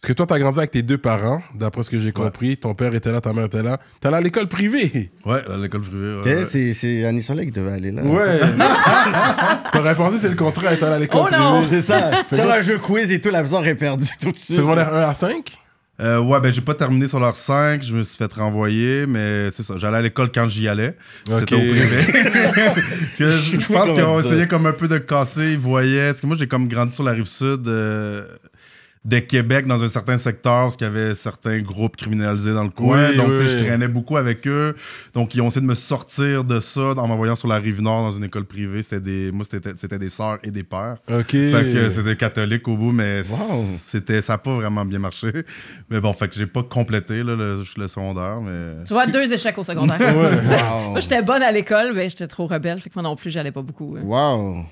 Parce 0.00 0.08
que 0.08 0.12
toi, 0.14 0.26
tu 0.26 0.32
as 0.32 0.38
grandi 0.38 0.58
avec 0.58 0.70
tes 0.70 0.80
deux 0.82 0.96
parents, 0.96 1.42
d'après 1.54 1.82
ce 1.82 1.90
que 1.90 1.98
j'ai 1.98 2.10
compris. 2.12 2.56
Ton 2.56 2.74
père 2.74 2.94
était 2.94 3.12
là, 3.12 3.20
ta 3.20 3.34
mère 3.34 3.44
était 3.44 3.62
là. 3.62 3.78
T'es 4.00 4.08
allé 4.08 4.16
à 4.16 4.20
l'école 4.22 4.48
privée. 4.48 5.10
Ouais, 5.26 5.40
à 5.46 5.58
l'école 5.58 5.82
privée. 5.82 6.20
ouais. 6.24 6.44
C'est 6.46 6.72
c'est 6.72 7.04
Annie 7.04 7.20
Soleil 7.22 7.46
qui 7.46 7.52
devait 7.52 7.72
aller 7.72 7.90
là. 7.92 8.02
Ouais. 8.02 8.40
T'aurais 9.72 9.94
pensé 9.94 10.16
que 10.16 10.22
c'est 10.22 10.28
le 10.30 10.36
contraire, 10.36 10.78
t'es 10.78 10.84
allé 10.84 10.94
à 10.94 10.98
l'école 11.00 11.28
Oh 11.30 11.36
non! 11.36 11.60
privée. 11.60 11.82
C'est 11.82 11.86
ça. 11.92 12.10
C'est 12.30 12.40
un 12.40 12.62
jeu 12.62 12.78
quiz 12.78 13.12
et 13.12 13.20
tout, 13.20 13.28
la 13.30 13.42
maison 13.42 13.62
est 13.62 13.74
perdue 13.74 14.06
tout 14.20 14.30
de 14.32 14.36
suite. 14.36 14.56
Secondaire 14.56 14.92
1 14.94 15.02
à 15.10 15.12
5 15.14 15.52
Euh, 16.00 16.18
ouais, 16.18 16.40
ben 16.40 16.50
j'ai 16.50 16.62
pas 16.62 16.72
terminé 16.72 17.06
sur 17.06 17.20
leur 17.20 17.36
5, 17.36 17.82
je 17.82 17.94
me 17.94 18.02
suis 18.02 18.16
fait 18.16 18.32
renvoyer, 18.32 19.04
mais 19.06 19.50
c'est 19.52 19.62
ça. 19.62 19.74
J'allais 19.76 19.98
à 19.98 20.00
l'école 20.00 20.30
quand 20.34 20.48
j'y 20.48 20.66
allais. 20.66 20.96
C'était 21.28 21.54
au 21.54 21.58
privé. 21.58 22.06
Parce 22.12 23.18
que 23.18 23.28
je, 23.28 23.60
je 23.60 23.66
pense 23.66 23.68
Comment 23.68 23.84
qu'on 23.86 23.94
dire 23.94 24.22
ça? 24.22 24.28
essayait 24.30 24.46
comme 24.48 24.64
un 24.64 24.72
peu 24.72 24.88
de 24.88 24.96
casser, 24.96 25.52
ils 25.52 25.58
voyaient. 25.58 26.06
Parce 26.08 26.22
que 26.22 26.26
moi, 26.26 26.36
j'ai 26.38 26.48
comme 26.48 26.68
grandi 26.68 26.94
sur 26.94 27.04
la 27.04 27.12
rive 27.12 27.26
sud 27.26 27.68
euh, 27.68 28.24
de 29.02 29.18
Québec, 29.18 29.66
dans 29.66 29.82
un 29.82 29.88
certain 29.88 30.18
secteur, 30.18 30.64
parce 30.64 30.76
qu'il 30.76 30.86
y 30.86 30.90
avait 30.90 31.14
certains 31.14 31.58
groupes 31.60 31.96
criminalisés 31.96 32.52
dans 32.52 32.64
le 32.64 32.68
coin. 32.70 33.08
Oui, 33.08 33.16
donc, 33.16 33.28
oui, 33.30 33.38
tu 33.38 33.46
sais, 33.48 33.54
oui. 33.54 33.58
je 33.60 33.64
traînais 33.64 33.88
beaucoup 33.88 34.18
avec 34.18 34.46
eux. 34.46 34.76
Donc, 35.14 35.34
ils 35.34 35.40
ont 35.40 35.48
essayé 35.48 35.62
de 35.62 35.66
me 35.66 35.74
sortir 35.74 36.44
de 36.44 36.60
ça 36.60 36.90
en 36.98 37.06
m'envoyant 37.08 37.34
sur 37.34 37.48
la 37.48 37.56
rive 37.56 37.80
nord 37.80 38.02
dans 38.02 38.12
une 38.16 38.24
école 38.24 38.44
privée. 38.44 38.82
C'était 38.82 39.00
des, 39.00 39.30
moi, 39.32 39.46
c'était 39.50 39.72
c'était 39.78 39.98
des 39.98 40.10
sœurs 40.10 40.38
et 40.42 40.50
des 40.50 40.64
pères. 40.64 40.98
Ok. 41.10 41.30
Fait 41.30 41.70
que 41.72 41.88
c'était 41.88 42.14
catholique 42.16 42.68
au 42.68 42.76
bout, 42.76 42.92
mais 42.92 43.22
Wow. 43.30 43.64
c'était, 43.86 44.20
ça 44.20 44.34
n'a 44.34 44.38
pas 44.38 44.52
vraiment 44.54 44.84
bien 44.84 44.98
marché. 44.98 45.32
Mais 45.88 45.98
bon, 46.00 46.12
fait 46.12 46.28
que 46.28 46.34
j'ai 46.34 46.46
pas 46.46 46.62
complété 46.62 47.22
là, 47.22 47.34
le, 47.36 47.62
le 47.76 47.88
secondaire, 47.88 48.40
mais. 48.42 48.84
Tu 48.84 48.92
vois, 48.92 49.06
deux 49.06 49.32
échecs 49.32 49.56
au 49.56 49.64
secondaire. 49.64 49.98
Wow. 50.10 50.90
Moi, 50.90 51.00
j'étais 51.00 51.22
bonne 51.22 51.42
à 51.42 51.50
l'école, 51.50 51.92
mais 51.94 52.10
j'étais 52.10 52.26
trop 52.26 52.46
rebelle. 52.46 52.80
Fait 52.82 52.90
que 52.90 52.94
moi 52.96 53.02
non 53.02 53.16
plus, 53.16 53.30
j'allais 53.30 53.52
pas 53.52 53.62
beaucoup. 53.62 53.96
hein. 53.98 54.02
Wow. 54.04 54.64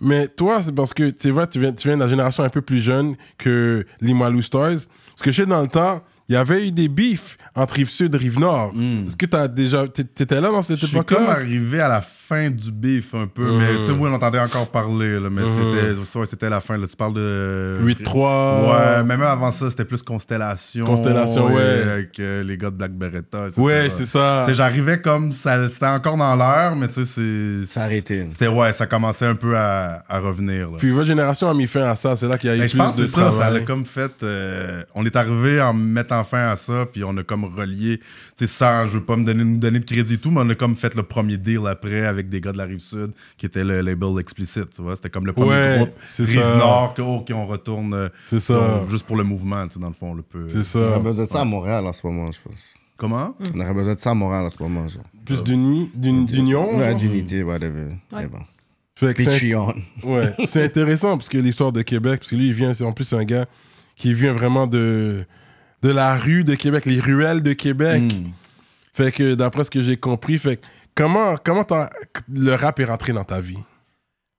Mais 0.00 0.28
toi, 0.28 0.62
c'est 0.62 0.74
parce 0.74 0.92
que 0.92 1.10
tu 1.10 1.30
vois, 1.30 1.46
tu 1.46 1.58
viens, 1.58 1.72
tu 1.72 1.88
viens 1.88 1.96
de 1.96 2.02
la 2.02 2.08
génération 2.08 2.42
un 2.44 2.48
peu 2.50 2.60
plus 2.62 2.80
jeune 2.80 3.16
que 3.38 3.86
Limoilou 4.00 4.42
Stars. 4.42 4.86
Parce 5.08 5.22
que 5.22 5.30
je 5.32 5.42
sais, 5.42 5.46
dans 5.46 5.62
le 5.62 5.68
temps, 5.68 6.02
il 6.28 6.34
y 6.34 6.36
avait 6.36 6.68
eu 6.68 6.72
des 6.72 6.88
bifs 6.88 7.38
entre 7.54 7.74
Rive-Sud 7.74 8.14
et 8.14 8.18
Rive-Nord. 8.18 8.72
Est-ce 9.06 9.16
que 9.16 9.26
t'as 9.26 9.48
déjà. 9.48 9.88
t'é- 9.88 10.04
T'étais 10.04 10.40
là 10.40 10.50
dans 10.50 10.60
cette 10.62 10.76
Je 10.78 10.86
suis 10.86 10.94
comme 11.04 11.22
époque-là? 11.22 11.30
arrivé 11.32 11.80
à 11.80 11.88
la 11.88 12.00
fin 12.28 12.50
du 12.50 12.72
bif 12.72 13.14
un 13.14 13.26
peu, 13.26 13.52
mais 13.58 13.68
tu 13.80 13.86
sais, 13.86 13.92
oui, 13.92 14.08
on 14.10 14.14
entendait 14.14 14.40
encore 14.40 14.68
parler, 14.68 15.18
là, 15.20 15.28
mais 15.30 15.42
c'était, 15.42 16.04
ça, 16.04 16.18
ouais, 16.18 16.26
c'était 16.26 16.50
la 16.50 16.60
fin. 16.60 16.76
Là. 16.76 16.86
Tu 16.88 16.96
parles 16.96 17.14
de. 17.14 17.78
8-3. 17.82 18.16
Ouais, 18.70 19.02
mais 19.04 19.16
même 19.16 19.22
avant 19.22 19.52
ça, 19.52 19.70
c'était 19.70 19.84
plus 19.84 20.02
Constellation. 20.02 20.84
Constellation, 20.84 21.52
ouais. 21.54 21.82
Avec 21.90 22.18
euh, 22.20 22.42
les 22.42 22.56
gars 22.58 22.70
de 22.70 22.76
Black 22.76 22.92
Beretta. 22.92 23.46
etc. 23.46 23.60
Ouais, 23.60 23.88
c'est 23.90 24.06
ça. 24.06 24.46
J'arrivais 24.52 25.00
comme. 25.00 25.32
ça- 25.32 25.68
C'était 25.68 25.86
encore 25.86 26.16
dans 26.16 26.34
l'air, 26.36 26.74
mais 26.76 26.88
tu 26.88 26.94
sais, 26.94 27.04
c'est. 27.04 27.66
Ça 27.66 27.82
a 27.82 27.84
arrêté. 27.84 28.26
C'était, 28.32 28.48
ouais, 28.48 28.72
ça 28.72 28.86
commençait 28.86 29.26
un 29.26 29.34
peu 29.34 29.56
à, 29.56 30.02
à 30.08 30.18
revenir. 30.18 30.70
là. 30.70 30.76
Puis 30.78 30.90
votre 30.90 31.06
génération 31.06 31.48
a 31.50 31.54
mis 31.54 31.66
fin 31.66 31.84
à 31.88 31.96
ça. 31.96 32.16
C'est 32.16 32.28
là 32.28 32.38
qu'il 32.38 32.48
y 32.50 32.52
a 32.52 32.56
eu 32.56 32.60
Ben, 32.60 32.68
je 32.68 32.72
plus 32.72 32.78
pense 32.78 32.96
que 32.96 33.02
de 33.02 33.06
ça, 33.06 33.12
ça 33.16 33.30
travail. 33.30 33.54
l'a 33.54 33.60
comme 33.60 33.84
fait. 33.86 34.12
euh, 34.22 34.82
on 34.94 35.04
est 35.06 35.16
arrivé 35.16 35.60
en 35.60 35.72
mettant 35.74 36.24
fin 36.24 36.48
à 36.48 36.56
ça, 36.56 36.86
puis 36.90 37.04
on 37.04 37.16
a 37.16 37.22
comme 37.22 37.44
relié, 37.44 37.98
tu 37.98 38.04
sais, 38.36 38.46
sans, 38.46 38.86
je 38.86 38.98
veux 38.98 39.04
pas 39.04 39.16
me 39.16 39.24
donner, 39.24 39.44
nous 39.44 39.58
donner 39.58 39.78
de 39.80 39.84
crédit 39.84 40.14
et 40.14 40.18
tout, 40.18 40.30
mais 40.30 40.40
on 40.42 40.50
a 40.50 40.54
comme 40.54 40.76
fait 40.76 40.94
le 40.94 41.02
premier 41.02 41.36
deal 41.36 41.60
après 41.68 42.06
avec 42.16 42.28
des 42.28 42.40
gars 42.40 42.52
de 42.52 42.58
la 42.58 42.64
rive 42.64 42.80
sud, 42.80 43.12
qui 43.38 43.46
était 43.46 43.64
le 43.64 43.80
label 43.80 44.18
Explicit, 44.18 44.64
tu 44.74 44.82
vois. 44.82 44.96
C'était 44.96 45.10
comme 45.10 45.26
le 45.26 45.32
premier 45.32 45.50
Ouais, 45.50 45.74
groupe 45.78 45.94
c'est 46.06 46.24
rive 46.24 46.40
ça. 46.40 46.56
nord, 46.56 46.94
que, 46.94 47.02
oh, 47.02 47.16
ok, 47.16 47.30
on 47.34 47.46
retourne, 47.46 47.94
euh, 47.94 48.08
ça. 48.26 48.38
sur- 48.40 48.90
juste 48.90 49.06
pour 49.06 49.16
le 49.16 49.24
mouvement, 49.24 49.66
tu 49.68 49.74
sais, 49.74 49.80
dans 49.80 49.88
le 49.88 49.94
fond, 49.94 50.14
le 50.14 50.22
peu. 50.22 50.46
C'est 50.48 50.78
On 50.78 50.82
aurait 50.82 50.92
ça. 50.94 50.98
besoin 51.00 51.24
de 51.24 51.28
ça 51.30 51.40
à 51.40 51.44
Montréal 51.44 51.86
en 51.86 51.92
ce 51.92 52.06
moment, 52.06 52.30
je 52.32 52.38
pense. 52.42 52.74
Comment? 52.96 53.34
On 53.54 53.60
aurait 53.60 53.74
besoin 53.74 53.94
de 53.94 54.00
ça 54.00 54.10
à 54.10 54.14
Montréal 54.14 54.44
en 54.46 54.50
ce 54.50 54.62
moment, 54.62 54.88
genre. 54.88 55.02
Plus 55.24 55.42
d'uni- 55.44 55.90
d'uni- 55.94 56.24
d'union. 56.26 56.78
Ouais, 56.78 56.94
d'unité, 56.94 57.42
whatever. 57.42 57.88
Mais 58.12 58.26
bon. 58.26 58.38
Fait 58.94 59.12
que 59.12 59.22
Patreon. 59.24 59.74
Ouais, 60.04 60.32
c'est 60.46 60.64
intéressant 60.64 61.18
parce 61.18 61.28
que 61.28 61.36
l'histoire 61.36 61.72
de 61.72 61.82
Québec, 61.82 62.20
parce 62.20 62.30
que 62.30 62.36
lui, 62.36 62.46
il 62.48 62.54
vient, 62.54 62.72
c'est 62.72 62.84
en 62.84 62.92
plus 62.92 63.04
c'est 63.04 63.16
un 63.16 63.24
gars 63.24 63.44
qui 63.94 64.14
vient 64.14 64.32
vraiment 64.32 64.66
de, 64.66 65.26
de 65.82 65.90
la 65.90 66.16
rue 66.16 66.44
de 66.44 66.54
Québec, 66.54 66.86
les 66.86 66.98
ruelles 67.00 67.42
de 67.42 67.52
Québec. 67.52 68.02
Hmm. 68.04 68.30
Fait 68.94 69.12
que 69.12 69.34
d'après 69.34 69.64
ce 69.64 69.70
que 69.70 69.82
j'ai 69.82 69.98
compris, 69.98 70.38
fait 70.38 70.56
que 70.56 70.62
comment, 70.96 71.36
comment 71.36 71.64
le 72.28 72.54
rap 72.54 72.80
est 72.80 72.84
rentré 72.84 73.12
dans 73.12 73.24
ta 73.24 73.40
vie? 73.40 73.62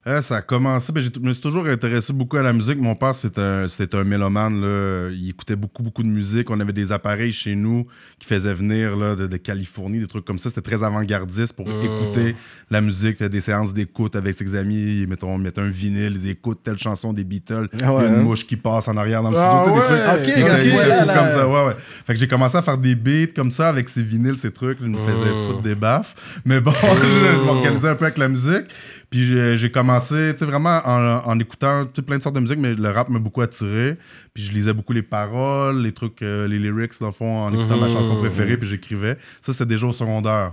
Euh, 0.06 0.22
ça 0.22 0.36
a 0.36 0.42
commencé. 0.42 0.92
Ben, 0.92 1.02
j'ai- 1.02 1.10
je 1.12 1.18
me 1.20 1.32
suis 1.32 1.42
toujours 1.42 1.66
intéressé 1.66 2.12
beaucoup 2.12 2.36
à 2.36 2.42
la 2.42 2.52
musique. 2.52 2.78
Mon 2.78 2.94
père, 2.94 3.14
c'était 3.16 3.40
un, 3.40 3.68
c'était 3.68 3.96
un 3.96 4.04
mélomane. 4.04 4.60
Là. 4.60 5.10
Il 5.10 5.28
écoutait 5.28 5.56
beaucoup, 5.56 5.82
beaucoup 5.82 6.04
de 6.04 6.08
musique. 6.08 6.48
On 6.50 6.60
avait 6.60 6.72
des 6.72 6.92
appareils 6.92 7.32
chez 7.32 7.56
nous 7.56 7.84
qui 8.18 8.26
faisaient 8.26 8.54
venir 8.54 8.96
là, 8.96 9.16
de, 9.16 9.26
de 9.26 9.36
Californie, 9.36 9.98
des 9.98 10.06
trucs 10.06 10.24
comme 10.24 10.38
ça. 10.38 10.50
C'était 10.50 10.62
très 10.62 10.82
avant-gardiste 10.84 11.52
pour 11.52 11.66
écouter 11.68 12.36
la 12.70 12.80
musique, 12.80 13.18
faire 13.18 13.28
des 13.28 13.40
séances 13.40 13.74
d'écoute 13.74 14.14
avec 14.14 14.34
ses 14.34 14.54
amis. 14.54 15.04
Mettons, 15.08 15.36
ils 15.36 15.42
mettaient 15.42 15.60
un 15.62 15.68
vinyle, 15.68 16.16
ils 16.22 16.30
écoutent 16.30 16.62
telle 16.62 16.78
chanson 16.78 17.12
des 17.12 17.24
Beatles. 17.24 17.68
Ah 17.82 17.92
ouais, 17.92 18.02
Il 18.02 18.04
y 18.04 18.06
a 18.06 18.14
une 18.14 18.20
hein? 18.20 18.22
mouche 18.22 18.46
qui 18.46 18.56
passe 18.56 18.86
en 18.86 18.96
arrière 18.96 19.22
dans 19.24 19.30
le 19.30 19.36
Ah 19.36 19.62
studio. 19.64 19.80
ouais! 19.80 20.24
des 20.24 20.32
trucs- 20.62 20.72
voilà, 20.74 21.04
là. 21.04 21.14
comme 21.18 21.28
ça. 21.28 21.48
Ouais, 21.48 21.66
ouais. 21.66 21.76
Fait 22.06 22.14
que 22.14 22.20
j'ai 22.20 22.28
commencé 22.28 22.56
à 22.56 22.62
faire 22.62 22.78
des 22.78 22.94
beats 22.94 23.32
comme 23.34 23.50
ça 23.50 23.68
avec 23.68 23.88
ces 23.88 24.04
vinyles, 24.04 24.36
ces 24.38 24.52
trucs. 24.52 24.78
Ils 24.80 24.88
me 24.90 24.96
faisaient 24.96 25.32
Mm. 25.32 25.46
foutre 25.48 25.62
des 25.62 25.74
baffes. 25.74 26.14
Mais 26.46 26.60
bon, 26.60 26.70
je 26.72 27.44
m'organisais 27.44 27.88
un 27.88 27.94
peu 27.96 28.04
avec 28.06 28.16
la 28.16 28.28
musique. 28.28 28.64
Puis 29.10 29.24
j'ai 29.56 29.70
commencé, 29.72 30.32
tu 30.34 30.40
sais, 30.40 30.44
vraiment 30.44 30.80
en, 30.84 31.22
en 31.26 31.38
écoutant 31.38 31.86
plein 32.06 32.18
de 32.18 32.22
sortes 32.22 32.34
de 32.34 32.40
musique, 32.40 32.58
mais 32.58 32.74
le 32.74 32.90
rap 32.90 33.08
m'a 33.08 33.18
beaucoup 33.18 33.40
attiré. 33.40 33.96
Puis 34.34 34.42
je 34.44 34.52
lisais 34.52 34.74
beaucoup 34.74 34.92
les 34.92 35.02
paroles, 35.02 35.80
les 35.82 35.92
trucs, 35.92 36.20
euh, 36.22 36.46
les 36.46 36.58
lyrics, 36.58 36.92
dans 37.00 37.06
le 37.06 37.12
fond, 37.12 37.44
en 37.44 37.52
écoutant 37.52 37.78
ma 37.78 37.86
Mhm. 37.86 37.92
chanson 37.92 38.16
préférée, 38.16 38.58
puis 38.58 38.68
j'écrivais. 38.68 39.16
Ça, 39.40 39.52
c'était 39.52 39.64
déjà 39.66 39.86
au 39.86 39.92
secondaire. 39.94 40.52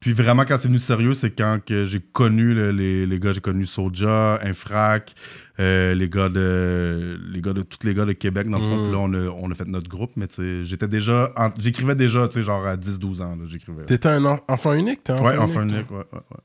Puis 0.00 0.12
vraiment, 0.12 0.44
quand 0.44 0.56
c'est 0.58 0.68
venu 0.68 0.78
sérieux, 0.78 1.14
c'est 1.14 1.30
quand 1.30 1.58
que 1.66 1.84
j'ai 1.86 2.00
connu 2.00 2.54
le- 2.54 2.70
les, 2.70 3.06
les 3.06 3.18
gars, 3.18 3.32
j'ai 3.32 3.40
connu 3.40 3.66
Soja, 3.66 4.38
Infrac, 4.42 5.14
euh, 5.58 5.94
les 5.94 6.08
gars 6.08 6.28
de 6.28 7.18
les 7.30 7.40
gars 7.40 7.54
de 7.54 7.62
tous 7.62 7.84
les 7.86 7.94
gars 7.94 8.04
de 8.04 8.12
Québec 8.12 8.48
dans 8.48 8.58
le 8.58 8.62
fond. 8.62 8.78
Puis 8.78 8.92
là, 8.92 8.98
on 8.98 9.12
a, 9.14 9.28
on 9.30 9.50
a 9.50 9.54
fait 9.54 9.66
notre 9.66 9.88
groupe, 9.88 10.12
mais 10.16 10.28
tu 10.28 10.34
sais, 10.36 10.64
j'étais 10.64 10.86
déjà, 10.88 11.32
j'écrivais 11.58 11.94
déjà, 11.94 12.28
tu 12.28 12.34
sais, 12.34 12.42
genre 12.42 12.64
à 12.66 12.76
10-12 12.76 13.20
ans, 13.22 13.36
là, 13.36 13.44
j'écrivais. 13.48 13.84
T'étais 13.86 14.08
un 14.10 14.24
en- 14.26 14.38
enfant 14.48 14.74
unique? 14.74 15.02
T'es 15.02 15.12
un 15.12 15.20
Ouais, 15.22 15.36
enfin 15.38 15.66
toi? 15.66 15.76
unique, 15.76 15.90
ouais, 15.90 15.96
ouais, 15.96 16.20
ouais. 16.30 16.36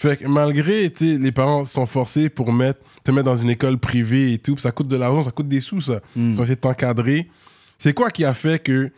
Fait 0.00 0.16
que 0.16 0.26
malgré, 0.26 0.90
tu 0.90 1.18
les 1.18 1.30
parents 1.30 1.66
sont 1.66 1.84
forcés 1.84 2.30
pour 2.30 2.54
mettre, 2.54 2.80
te 3.04 3.10
mettre 3.10 3.26
dans 3.26 3.36
une 3.36 3.50
école 3.50 3.76
privée 3.76 4.32
et 4.32 4.38
tout, 4.38 4.56
ça 4.56 4.72
coûte 4.72 4.88
de 4.88 4.96
l'argent, 4.96 5.24
ça 5.24 5.30
coûte 5.30 5.46
des 5.46 5.60
sous, 5.60 5.82
ça. 5.82 6.00
Mm. 6.16 6.30
Ils 6.30 6.40
ont 6.40 6.42
essayé 6.42 6.56
de 6.56 6.60
t'encadrer. 6.62 7.28
C'est 7.76 7.92
quoi 7.92 8.10
qui 8.10 8.24
a 8.24 8.32
fait 8.32 8.62
que 8.62 8.90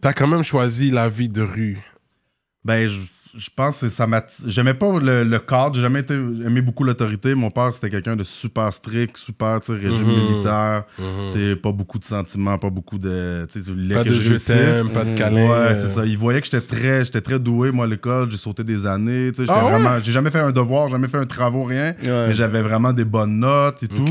t'as 0.00 0.12
quand 0.12 0.28
même 0.28 0.44
choisi 0.44 0.92
la 0.92 1.08
vie 1.08 1.28
de 1.28 1.42
rue? 1.42 1.78
Ben, 2.64 2.86
je, 2.86 3.00
je 3.36 3.48
pense 3.54 3.80
que 3.80 3.88
ça 3.88 4.06
m'a. 4.06 4.22
J'aimais 4.46 4.74
pas 4.74 4.98
le, 4.98 5.24
le 5.24 5.38
cadre, 5.38 5.74
j'ai 5.76 5.80
jamais 5.82 6.00
été, 6.00 6.14
aimé 6.14 6.60
beaucoup 6.60 6.84
l'autorité. 6.84 7.34
Mon 7.34 7.50
père, 7.50 7.72
c'était 7.72 7.90
quelqu'un 7.90 8.16
de 8.16 8.24
super 8.24 8.72
strict, 8.72 9.16
super, 9.16 9.60
tu 9.60 9.66
sais, 9.66 9.78
régime 9.78 10.06
Mhm. 10.08 10.14
militaire. 10.16 10.84
Tu 10.96 11.02
sais, 11.32 11.56
pas 11.56 11.72
beaucoup 11.72 11.98
de 11.98 12.04
sentiments, 12.04 12.58
pas 12.58 12.70
beaucoup 12.70 12.98
de. 12.98 13.46
Pas 13.92 14.04
que 14.04 14.08
de 14.10 14.20
je 14.20 14.34
t'aime, 14.36 14.90
pas 14.90 15.04
de 15.04 15.14
câlin. 15.16 15.48
Ouais, 15.48 15.74
c'est 15.80 15.88
ça. 15.88 16.04
Il 16.06 16.18
voyait 16.18 16.40
que 16.40 16.46
j'étais 16.50 16.60
très, 16.66 17.04
j'étais 17.04 17.20
très 17.20 17.38
doué, 17.38 17.70
moi, 17.72 17.86
à 17.86 17.88
l'école. 17.88 18.30
J'ai 18.30 18.36
sauté 18.36 18.64
des 18.64 18.86
années. 18.86 19.30
Tu 19.30 19.36
sais, 19.36 19.42
j'étais 19.46 19.52
Ah 19.58 19.64
ouais? 19.64 19.72
vraiment. 19.72 20.00
J'ai 20.02 20.12
jamais 20.12 20.30
fait 20.30 20.38
un 20.40 20.52
devoir, 20.52 20.88
jamais 20.88 21.08
fait 21.08 21.18
un 21.18 21.24
travaux, 21.26 21.64
rien. 21.64 21.94
Ouais. 22.04 22.28
Mais 22.28 22.34
j'avais 22.34 22.62
vraiment 22.62 22.92
des 22.92 23.04
bonnes 23.04 23.38
notes 23.40 23.82
et 23.82 23.88
tout. 23.88 24.04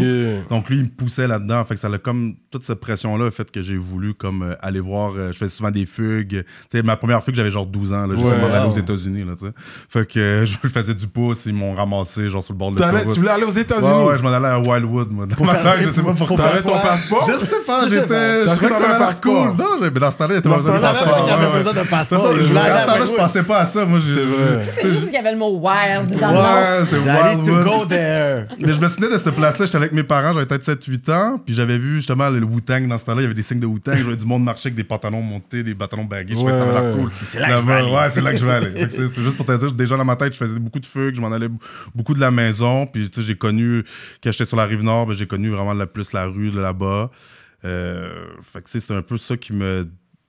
Donc 0.50 0.70
lui, 0.70 0.78
il 0.78 0.84
me 0.84 0.90
poussait 0.90 1.28
là-dedans. 1.28 1.64
Fait 1.66 1.76
que 1.76 1.80
ça 1.80 1.88
a 1.92 1.98
comme 1.98 2.36
toute 2.52 2.64
cette 2.64 2.80
pression-là 2.80 3.28
a 3.28 3.32
fait 3.32 3.50
que 3.52 3.62
j'ai 3.62 3.78
voulu 3.78 4.14
comme 4.14 4.42
euh, 4.44 4.56
aller 4.62 4.80
voir. 4.80 5.14
euh, 5.16 5.32
je 5.32 5.38
faisais 5.38 5.52
souvent 5.52 5.72
des 5.72 5.86
fugues. 5.86 6.44
Tu 6.44 6.78
sais, 6.78 6.84
ma 6.84 6.96
première 6.96 7.24
fugue, 7.24 7.36
j'avais 7.36 7.52
genre 7.52 7.66
12 7.66 7.94
ans. 7.94 8.06
là. 8.08 8.16
J'ai 8.16 8.24
Ouais. 8.24 8.32
d'aller 8.32 8.66
aux 8.66 8.70
Wow. 8.70 8.74
États-Unis. 9.16 9.24
Là, 9.30 9.34
tu 9.40 9.46
sais. 9.48 9.54
fait 9.90 10.06
que 10.08 10.20
euh, 10.20 10.46
je 10.64 10.68
faisais 10.70 10.94
du 10.94 11.08
pouce. 11.08 11.46
Ils 11.46 11.54
m'ont 11.54 11.74
ramassé 11.76 12.30
genre 12.30 12.44
sur 12.44 12.54
le 12.54 12.58
bord 12.60 12.72
de 12.72 12.80
l'autoroute. 12.82 13.14
Tu 13.14 13.20
voulais 13.20 13.32
aller 13.32 13.44
aux 13.44 13.52
États-Unis? 13.52 13.86
Ouais, 13.88 14.04
ouais, 14.06 14.18
je 14.18 14.24
m'en 14.24 14.34
allais 14.34 14.48
à 14.48 14.60
Wildwood, 14.60 15.12
moi. 15.12 15.26
Dans 15.26 15.46
ma 15.46 15.56
faire- 15.56 15.76
tête, 15.78 15.86
je 15.86 15.90
sais 15.92 16.02
pas 16.02 16.14
pour 16.14 16.28
pourquoi. 16.28 16.46
T'avais 16.50 16.62
ton 16.62 16.80
passeport? 16.80 17.30
Je 17.40 17.46
sais 17.46 17.56
pas, 17.66 17.88
j'étais. 17.88 18.42
Je 18.48 18.56
trouvais 18.56 18.68
que 18.68 18.74
ça 18.74 18.76
avait 18.76 18.84
ton 18.84 18.90
l'air 18.90 18.98
passeport. 19.00 19.48
cool. 19.56 19.64
Non, 19.66 19.78
mais 19.82 19.90
dans 19.90 20.12
ce 20.12 20.18
temps-là, 20.18 20.30
il 20.32 20.36
y 20.36 20.38
avait 20.38 20.42
Dans 20.50 20.56
besoin 20.56 20.72
savais 20.80 21.00
passeport. 21.00 21.32
avait 21.34 21.58
besoin 21.58 21.74
d'un 21.74 21.86
passeport. 21.86 22.26
aller 22.26 22.44
ce 22.44 22.44
temps-là, 22.46 22.86
je 22.86 23.02
Wildwood. 23.02 23.18
pensais 23.18 23.44
pas 23.44 23.58
à 23.60 23.66
ça. 23.66 23.86
Moi, 23.86 24.00
C'est 24.02 24.20
vrai. 24.24 24.66
C'est 24.74 24.88
juste 24.90 25.04
qu'il 25.06 25.14
y 25.14 25.18
avait 25.18 25.32
le 25.32 25.38
mot 25.38 25.52
wild 25.60 26.20
dans 26.20 26.28
le. 26.32 26.36
Ouais, 26.38 26.86
c'est 26.90 26.98
need 27.38 27.46
to 27.46 27.52
Wildwood. 27.54 27.80
go 27.80 27.86
there. 27.86 28.46
Mais 28.60 28.74
je 28.74 28.80
me 28.80 28.88
souvenais 28.88 29.12
de 29.12 29.18
cette 29.18 29.36
place-là, 29.36 29.66
j'étais 29.66 29.78
avec 29.78 29.92
mes 29.94 30.04
parents, 30.04 30.34
j'avais 30.34 30.46
peut-être 30.46 30.64
7-8 30.66 31.12
ans, 31.12 31.40
puis 31.46 31.54
j'avais 31.56 31.78
vu 31.78 31.98
justement 31.98 32.30
le 32.30 32.44
Wu-Tang 32.44 32.88
dans 32.88 32.98
ce 32.98 33.06
temps-là, 33.06 33.22
il 33.22 33.24
y 33.24 33.26
avait 33.26 33.34
des 33.34 33.44
signes 33.44 33.60
de 33.60 33.66
Wu-Tang, 33.66 33.96
je 33.96 34.04
voyais 34.04 34.18
du 34.18 34.26
monde 34.26 34.44
marcher 34.44 34.68
avec 34.68 34.76
des 34.76 34.84
pantalons 34.84 35.22
montés, 35.22 35.64
des 35.64 35.76
pantalons 35.76 36.06
bagués, 36.06 36.34
je 36.34 36.38
trouvais 36.38 36.52
que 36.54 36.58
ça 36.60 36.64
avait 36.64 36.82
l'air 36.82 36.96
cool. 36.96 37.12
C'est 37.22 37.40
là 37.40 37.46
que 37.48 37.52
je 37.52 37.56
Là-bas, 37.58 37.76
aller. 37.78 37.92
Ouais, 37.92 38.10
c'est 38.14 38.22
là 38.22 38.32
que 38.32 38.38
je 38.38 38.46
vais 38.46 38.52
aller. 38.52 38.88
C'est 39.08 39.22
juste 39.22 39.38
pour 39.38 39.46
te 39.46 39.58
dire, 39.58 39.72
déjà 39.72 39.98
dans 39.98 40.06
ma 40.06 40.16
tête, 40.16 40.34
je 40.34 40.38
faisais 40.38 40.60
beaucoup 40.60 40.80
de 40.80 40.86
fugues, 40.86 41.16
je 41.16 41.22
m'en 41.22 41.32
allais 41.32 41.50
beaucoup 41.94 42.14
de 42.14 42.20
la 42.20 42.32
maison. 42.32 42.88
Puis, 42.88 43.10
tu 43.10 43.22
sais, 43.22 43.28
j'ai 43.28 43.36
connu, 43.38 43.84
quand 44.24 44.32
j'étais 44.32 44.46
sur 44.46 44.58
la 44.58 44.66
rive 44.66 44.84
nord, 44.84 45.08
ben, 45.08 45.14
j'ai 45.16 45.28
connu 45.28 45.50
vraiment 45.50 45.74
la, 45.74 45.86
plus 45.88 46.12
la 46.14 46.26
rue 46.26 46.52
de 46.52 46.60
là-bas. 46.60 47.12
Euh, 47.64 48.26
fait 48.44 48.62
que, 48.62 48.70
tu 48.70 48.80
sais, 48.80 48.86
c'est 48.88 48.94
un 48.96 49.02
peu 49.02 49.18
ça 49.18 49.38
qui 49.38 49.54
me 49.54 49.88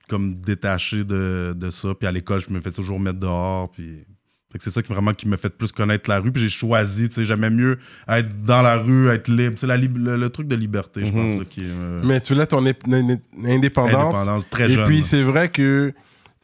comme 0.09 0.35
détaché 0.39 1.03
de, 1.03 1.53
de 1.55 1.69
ça. 1.69 1.89
Puis 1.99 2.07
à 2.07 2.11
l'école, 2.11 2.41
je 2.47 2.53
me 2.53 2.61
fais 2.61 2.71
toujours 2.71 2.99
mettre 2.99 3.19
dehors. 3.19 3.69
Puis 3.71 4.05
fait 4.49 4.57
que 4.57 4.63
c'est 4.63 4.69
ça 4.71 4.81
qui 4.81 4.93
vraiment 4.93 5.13
qui 5.13 5.27
me 5.27 5.35
fait 5.35 5.49
plus 5.49 5.73
connaître 5.73 6.09
la 6.09 6.19
rue. 6.19 6.31
Puis 6.31 6.41
j'ai 6.41 6.47
choisi, 6.49 7.09
tu 7.09 7.15
sais, 7.15 7.25
j'aimais 7.25 7.49
mieux 7.49 7.77
être 8.07 8.41
dans 8.43 8.61
la 8.61 8.77
rue, 8.77 9.09
être 9.09 9.27
libre. 9.27 9.55
C'est 9.57 9.67
lib- 9.67 9.97
le, 9.97 10.15
le 10.15 10.29
truc 10.29 10.47
de 10.47 10.55
liberté, 10.55 11.05
je 11.05 11.11
pense, 11.11 11.37
là, 11.39 11.43
qui 11.49 11.65
euh, 11.65 11.99
Mais 12.05 12.21
tu 12.21 12.33
voulais 12.33 12.47
ton 12.47 12.65
indépendance. 12.65 13.45
indépendance, 13.45 14.49
très 14.49 14.71
Et 14.71 14.75
jeune. 14.75 14.85
puis, 14.87 14.97
là. 14.99 15.03
c'est 15.03 15.23
vrai 15.23 15.49
que, 15.49 15.93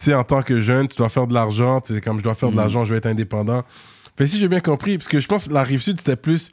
tu 0.04 0.10
sais, 0.10 0.14
en 0.16 0.24
tant 0.24 0.42
que 0.44 0.60
jeune, 0.62 0.88
tu 0.88 0.98
dois 0.98 1.10
faire 1.10 1.28
de 1.28 1.34
l'argent. 1.34 1.82
Tu 1.82 1.94
sais, 1.96 2.02
comme 2.02 2.20
je 2.20 2.24
dois 2.24 2.36
faire 2.36 2.50
de 2.50 2.54
Mhm. 2.56 2.60
l'argent, 2.60 2.86
je 2.86 2.92
vais 2.92 2.98
être 2.98 3.06
indépendant. 3.08 3.64
Que 4.16 4.26
si 4.28 4.38
j'ai 4.40 4.48
bien 4.48 4.60
compris, 4.60 4.98
parce 4.98 5.08
que 5.08 5.20
je 5.20 5.28
pense 5.28 5.48
que 5.48 5.54
la 5.54 5.64
Rive-Sud, 5.64 5.98
c'était 6.00 6.16
plus 6.16 6.52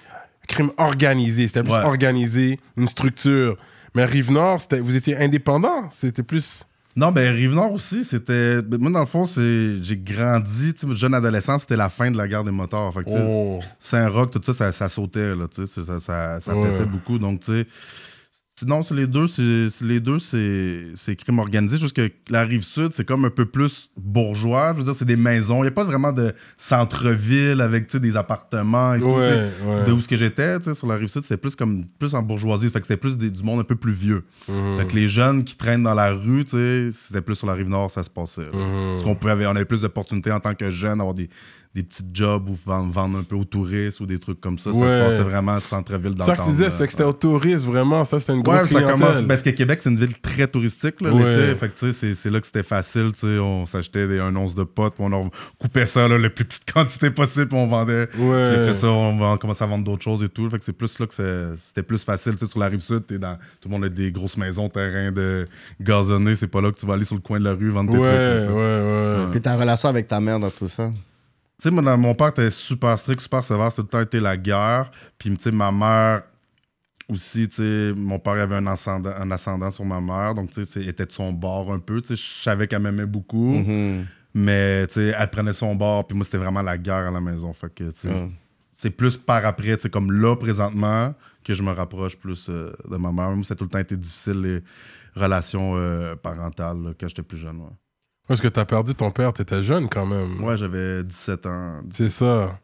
crime 0.48 0.70
organisé. 0.78 1.46
C'était 1.48 1.62
plus 1.62 1.72
Ouais. 1.72 1.82
organisé, 1.84 2.58
une 2.76 2.88
structure. 2.88 3.56
Mais 3.94 4.04
Rive-Nord, 4.04 4.60
c'était- 4.60 4.80
vous 4.80 4.94
étiez 4.96 5.16
indépendant. 5.16 5.88
C'était 5.90 6.22
plus... 6.22 6.64
Non, 6.96 7.12
ben 7.12 7.32
Rive-Nord 7.34 7.72
aussi, 7.72 8.04
c'était. 8.04 8.62
ben, 8.62 8.80
Moi, 8.80 8.90
dans 8.90 8.98
le 9.00 9.06
fond, 9.06 9.24
c'est 9.24 9.80
j'ai 9.82 9.96
grandi, 9.96 10.74
jeune 10.90 11.14
adolescent, 11.14 11.58
c'était 11.60 11.76
la 11.76 11.88
fin 11.88 12.10
de 12.10 12.16
la 12.16 12.26
guerre 12.26 12.42
des 12.42 12.50
motards. 12.50 12.92
Fait 12.94 13.04
que, 13.04 13.10
Oh. 13.10 13.60
Saint-Roch, 13.78 14.30
tout 14.32 14.40
ça, 14.44 14.52
ça, 14.54 14.72
ça 14.72 14.88
sautait, 14.88 15.34
là, 15.34 15.46
tu 15.54 15.66
sais, 15.68 15.82
ça, 15.86 16.00
ça, 16.00 16.40
ça 16.40 16.56
Ouais. 16.56 16.70
pétait 16.72 16.86
beaucoup. 16.90 17.18
Donc, 17.18 17.40
tu 17.40 17.52
sais, 17.60 17.66
sinon, 18.60 18.82
c'est 18.82 18.94
les 18.94 19.06
deux, 19.06 19.26
c'est 19.26 19.70
les 19.80 20.00
deux, 20.00 20.18
c'est 20.18 21.16
crime 21.16 21.38
organisé. 21.38 21.78
Juste 21.78 21.96
que 21.96 22.10
la 22.28 22.42
rive 22.42 22.62
sud, 22.62 22.92
c'est 22.92 23.04
comme 23.06 23.24
un 23.24 23.30
peu 23.30 23.46
plus 23.46 23.90
bourgeois. 23.96 24.72
Je 24.74 24.78
veux 24.78 24.84
dire, 24.84 24.94
c'est 24.94 25.04
des 25.06 25.16
maisons. 25.16 25.58
Il 25.58 25.62
n'y 25.62 25.68
a 25.68 25.72
pas 25.72 25.84
vraiment 25.84 26.12
de 26.12 26.34
centre-ville 26.58 27.60
avec, 27.60 27.94
des 27.96 28.16
appartements 28.16 28.94
et 28.94 29.00
tout. 29.00 29.06
tu 29.16 29.22
sais. 29.22 29.50
Ouais, 29.64 29.80
ouais. 29.80 29.84
De 29.86 29.92
où 29.92 30.00
ce 30.00 30.08
que 30.08 30.16
j'étais, 30.16 30.58
sur 30.74 30.86
la 30.86 30.96
rive 30.96 31.08
sud, 31.08 31.22
c'était 31.22 31.36
plus 31.36 31.56
comme 31.56 31.84
plus 31.98 32.14
en 32.14 32.22
bourgeoisie. 32.22 32.68
Fait 32.70 32.80
que 32.80 32.86
c'était 32.86 32.96
plus 33.00 33.16
des- 33.16 33.30
du 33.30 33.42
monde 33.42 33.60
un 33.60 33.64
peu 33.64 33.76
plus 33.76 33.92
vieux. 33.92 34.24
Mhm. 34.48 34.78
Fait 34.78 34.86
que 34.86 34.94
les 34.96 35.08
jeunes 35.08 35.44
qui 35.44 35.56
traînent 35.56 35.82
dans 35.82 35.94
la 35.94 36.12
rue, 36.12 36.44
c'était 36.92 37.20
plus 37.20 37.34
sur 37.36 37.46
la 37.46 37.54
rive 37.54 37.68
nord, 37.68 37.90
ça 37.90 38.02
se 38.02 38.10
passait. 38.10 38.42
Mhm. 38.52 38.92
Parce 38.92 39.04
qu'on 39.04 39.14
pouvait, 39.14 39.46
on 39.46 39.50
avait 39.56 39.64
plus 39.64 39.82
d'opportunités 39.82 40.30
en 40.32 40.40
tant 40.40 40.54
que 40.54 40.70
jeune, 40.70 41.00
avoir 41.00 41.14
des, 41.14 41.28
des 41.72 41.84
petits 41.84 42.02
jobs 42.12 42.50
ou 42.50 42.58
vendre, 42.66 42.92
vendre 42.92 43.18
un 43.18 43.22
peu 43.22 43.36
aux 43.36 43.44
touristes 43.44 44.00
ou 44.00 44.06
des 44.06 44.18
trucs 44.18 44.40
comme 44.40 44.58
ça. 44.58 44.72
Ça 44.72 44.78
se 44.78 44.82
passait 45.08 45.22
vraiment 45.22 45.56
centre-ville 45.60 46.14
dans 46.14 46.24
C'est 46.24 46.32
ça 46.32 46.36
que 46.36 46.42
tu 46.42 46.50
disais, 46.50 46.70
c'est 46.72 46.84
que 46.84 46.90
c'était 46.90 47.04
au 47.04 47.12
tourisme, 47.12 47.68
vraiment. 47.68 48.04
Ça, 48.04 48.18
c'était 48.18 48.34
une 48.34 48.42
grosse 48.42 48.62
Ouais, 48.62 48.66
ça 48.66 48.74
clientèle. 48.82 48.98
commence. 48.98 49.22
Parce 49.22 49.42
que 49.42 49.50
Québec, 49.50 49.78
c'est 49.80 49.90
une 49.90 49.96
ville 49.98 50.18
très 50.20 50.48
touristique, 50.48 51.00
là, 51.00 51.12
Ouais. 51.14 51.36
l'été. 51.36 51.54
Fait 51.54 51.68
que, 51.68 51.78
tu 51.78 51.86
sais, 51.86 51.92
c'est- 51.92 52.14
c'est 52.14 52.28
là 52.28 52.40
que 52.40 52.46
c'était 52.46 52.64
facile, 52.64 53.12
tu 53.12 53.20
sais. 53.20 53.38
On 53.38 53.66
s'achetait 53.66 54.18
un 54.18 54.34
once 54.34 54.56
de 54.56 54.64
potes, 54.64 54.94
puis 54.94 55.04
on 55.06 55.12
en 55.12 55.30
coupait 55.58 55.86
ça, 55.86 56.08
là, 56.08 56.18
la 56.18 56.28
plus 56.28 56.44
petite 56.44 56.64
quantité 56.74 57.08
possible, 57.10 57.46
puis 57.46 57.56
on 57.58 57.68
vendait. 57.68 58.08
Puis 58.08 58.20
après 58.20 58.74
ça, 58.74 58.88
on, 58.88 59.36
commençait 59.38 59.62
à 59.62 59.68
vendre 59.68 59.84
d'autres 59.84 60.02
choses 60.02 60.24
et 60.24 60.28
tout. 60.28 60.50
Fait 60.50 60.58
que 60.58 60.64
c'est 60.64 60.72
plus 60.72 60.98
là 60.98 61.06
que 61.06 61.14
c'est- 61.14 61.56
c'était 61.68 61.84
plus 61.84 62.02
facile. 62.02 62.32
Tu 62.32 62.38
sais, 62.40 62.46
sur 62.50 62.58
la 62.58 62.66
rive 62.66 62.80
sud, 62.80 63.02
dans, 63.20 63.36
tout 63.60 63.68
le 63.68 63.70
monde 63.70 63.84
a 63.84 63.88
des 63.88 64.10
grosses 64.10 64.36
maisons, 64.36 64.68
terrains 64.68 65.12
de 65.12 65.46
gazonnés. 65.80 66.34
C'est 66.34 66.48
pas 66.48 66.60
là 66.60 66.72
que 66.72 66.80
tu 66.80 66.86
vas 66.86 66.94
aller 66.94 67.04
sur 67.04 67.14
le 67.14 67.20
coin 67.22 67.38
de 67.38 67.44
la 67.44 67.52
rue 67.52 67.70
vendre 67.70 67.92
tes 67.92 67.96
trucs. 67.96 68.06
ouais, 68.08 68.40
là, 68.46 69.24
ouais. 69.24 69.30
Puis 69.30 69.40
ta 69.40 69.56
relation 69.56 69.88
avec 69.88 70.08
ta 70.08 70.18
mère 70.20 70.40
dans 70.40 70.50
tout 70.50 70.66
ça? 70.66 70.90
Tu 71.60 71.68
sais, 71.68 71.70
mon 71.70 72.14
père 72.14 72.28
était 72.28 72.50
super 72.50 72.98
strict, 72.98 73.20
super 73.20 73.44
sévère. 73.44 73.70
C'était 73.70 73.82
tout 73.82 73.88
le 73.88 73.90
temps 73.90 74.00
été 74.00 74.20
la 74.20 74.36
guerre. 74.36 74.90
Puis, 75.18 75.30
tu 75.36 75.42
sais, 75.42 75.50
ma 75.50 75.70
mère 75.70 76.22
aussi, 77.08 77.48
tu 77.48 77.56
sais, 77.56 77.92
mon 77.94 78.18
père 78.18 78.34
avait 78.34 78.56
un 78.56 78.66
ascendant, 78.66 79.12
un 79.14 79.30
ascendant 79.30 79.70
sur 79.70 79.84
ma 79.84 80.00
mère. 80.00 80.34
Donc, 80.34 80.50
tu 80.50 80.64
sais, 80.64 80.84
était 80.84 81.04
de 81.04 81.12
son 81.12 81.32
bord 81.32 81.70
un 81.72 81.78
peu. 81.78 82.00
Tu 82.00 82.08
sais, 82.08 82.16
je 82.16 82.42
savais 82.42 82.66
qu'elle 82.66 82.80
m'aimait 82.80 83.04
beaucoup. 83.04 83.52
Mhm. 83.52 84.06
Mais, 84.32 84.86
tu 84.86 84.94
sais, 84.94 85.14
elle 85.16 85.28
prenait 85.28 85.52
son 85.52 85.74
bord. 85.74 86.06
Puis 86.06 86.16
moi, 86.16 86.24
c'était 86.24 86.38
vraiment 86.38 86.62
la 86.62 86.78
guerre 86.78 87.08
à 87.08 87.10
la 87.10 87.20
maison. 87.20 87.52
Fait 87.52 87.74
que, 87.74 87.90
tu 87.90 88.08
sais, 88.08 88.28
c'est 88.72 88.90
plus 88.90 89.18
par 89.18 89.44
après, 89.44 89.76
tu 89.76 89.82
sais, 89.82 89.90
comme 89.90 90.12
là, 90.12 90.36
présentement, 90.36 91.14
que 91.44 91.52
je 91.52 91.62
me 91.62 91.72
rapproche 91.72 92.16
plus 92.16 92.48
euh, 92.48 92.72
de 92.88 92.96
ma 92.96 93.12
mère. 93.12 93.32
Moi, 93.32 93.44
ça 93.44 93.52
a 93.52 93.56
tout 93.56 93.64
le 93.64 93.70
temps 93.70 93.78
été 93.78 93.96
difficile, 93.96 94.40
les 94.40 94.62
relations 95.14 95.74
euh, 95.76 96.16
parentales, 96.16 96.82
là, 96.82 96.90
quand 96.98 97.08
j'étais 97.08 97.22
plus 97.22 97.38
jeune. 97.38 97.58
Ouais, 97.58 97.66
Parce 98.30 98.40
que 98.40 98.46
t'as 98.46 98.64
perdu 98.64 98.94
ton 98.94 99.10
père, 99.10 99.32
t'étais 99.32 99.60
jeune 99.60 99.88
quand 99.88 100.06
même. 100.06 100.40
Ouais, 100.44 100.56
j'avais 100.56 101.02
17 101.02 101.46
ans. 101.46 101.80
C'est 101.90 102.08
ça. 102.10 102.60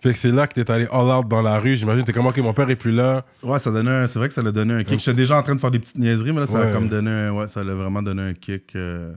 Fait 0.00 0.12
que 0.12 0.18
c'est 0.20 0.30
là 0.30 0.46
que 0.46 0.54
t'es 0.54 0.70
allé 0.70 0.86
all 0.92 1.06
out 1.18 1.26
dans 1.28 1.42
la 1.42 1.58
rue. 1.58 1.74
J'imagine, 1.74 2.04
t'es 2.04 2.12
comme, 2.12 2.26
ok, 2.28 2.38
mon 2.38 2.52
père 2.54 2.70
est 2.70 2.76
plus 2.76 2.92
là. 2.92 3.24
Ouais, 3.42 3.58
ça 3.58 3.72
donnait 3.72 3.90
un- 3.90 4.06
c'est 4.06 4.20
vrai 4.20 4.28
que 4.28 4.34
ça 4.34 4.40
l'a 4.42 4.52
donné 4.52 4.72
un 4.72 4.84
kick. 4.84 5.00
J'étais 5.00 5.14
déjà 5.16 5.36
en 5.36 5.42
train 5.42 5.56
de 5.56 5.60
faire 5.60 5.72
des 5.72 5.80
petites 5.80 5.98
niaiseries, 5.98 6.32
mais 6.32 6.38
là, 6.42 6.46
ça 6.46 6.60
Ouais. 6.60 6.68
a 6.68 6.72
comme 6.72 6.88
donné 6.88 7.10
un- 7.10 7.32
ouais, 7.32 7.48
ça 7.48 7.64
l'a 7.64 7.74
vraiment 7.74 8.02
donné 8.02 8.22
un 8.22 8.34
kick. 8.34 8.76
euh, 8.76 9.12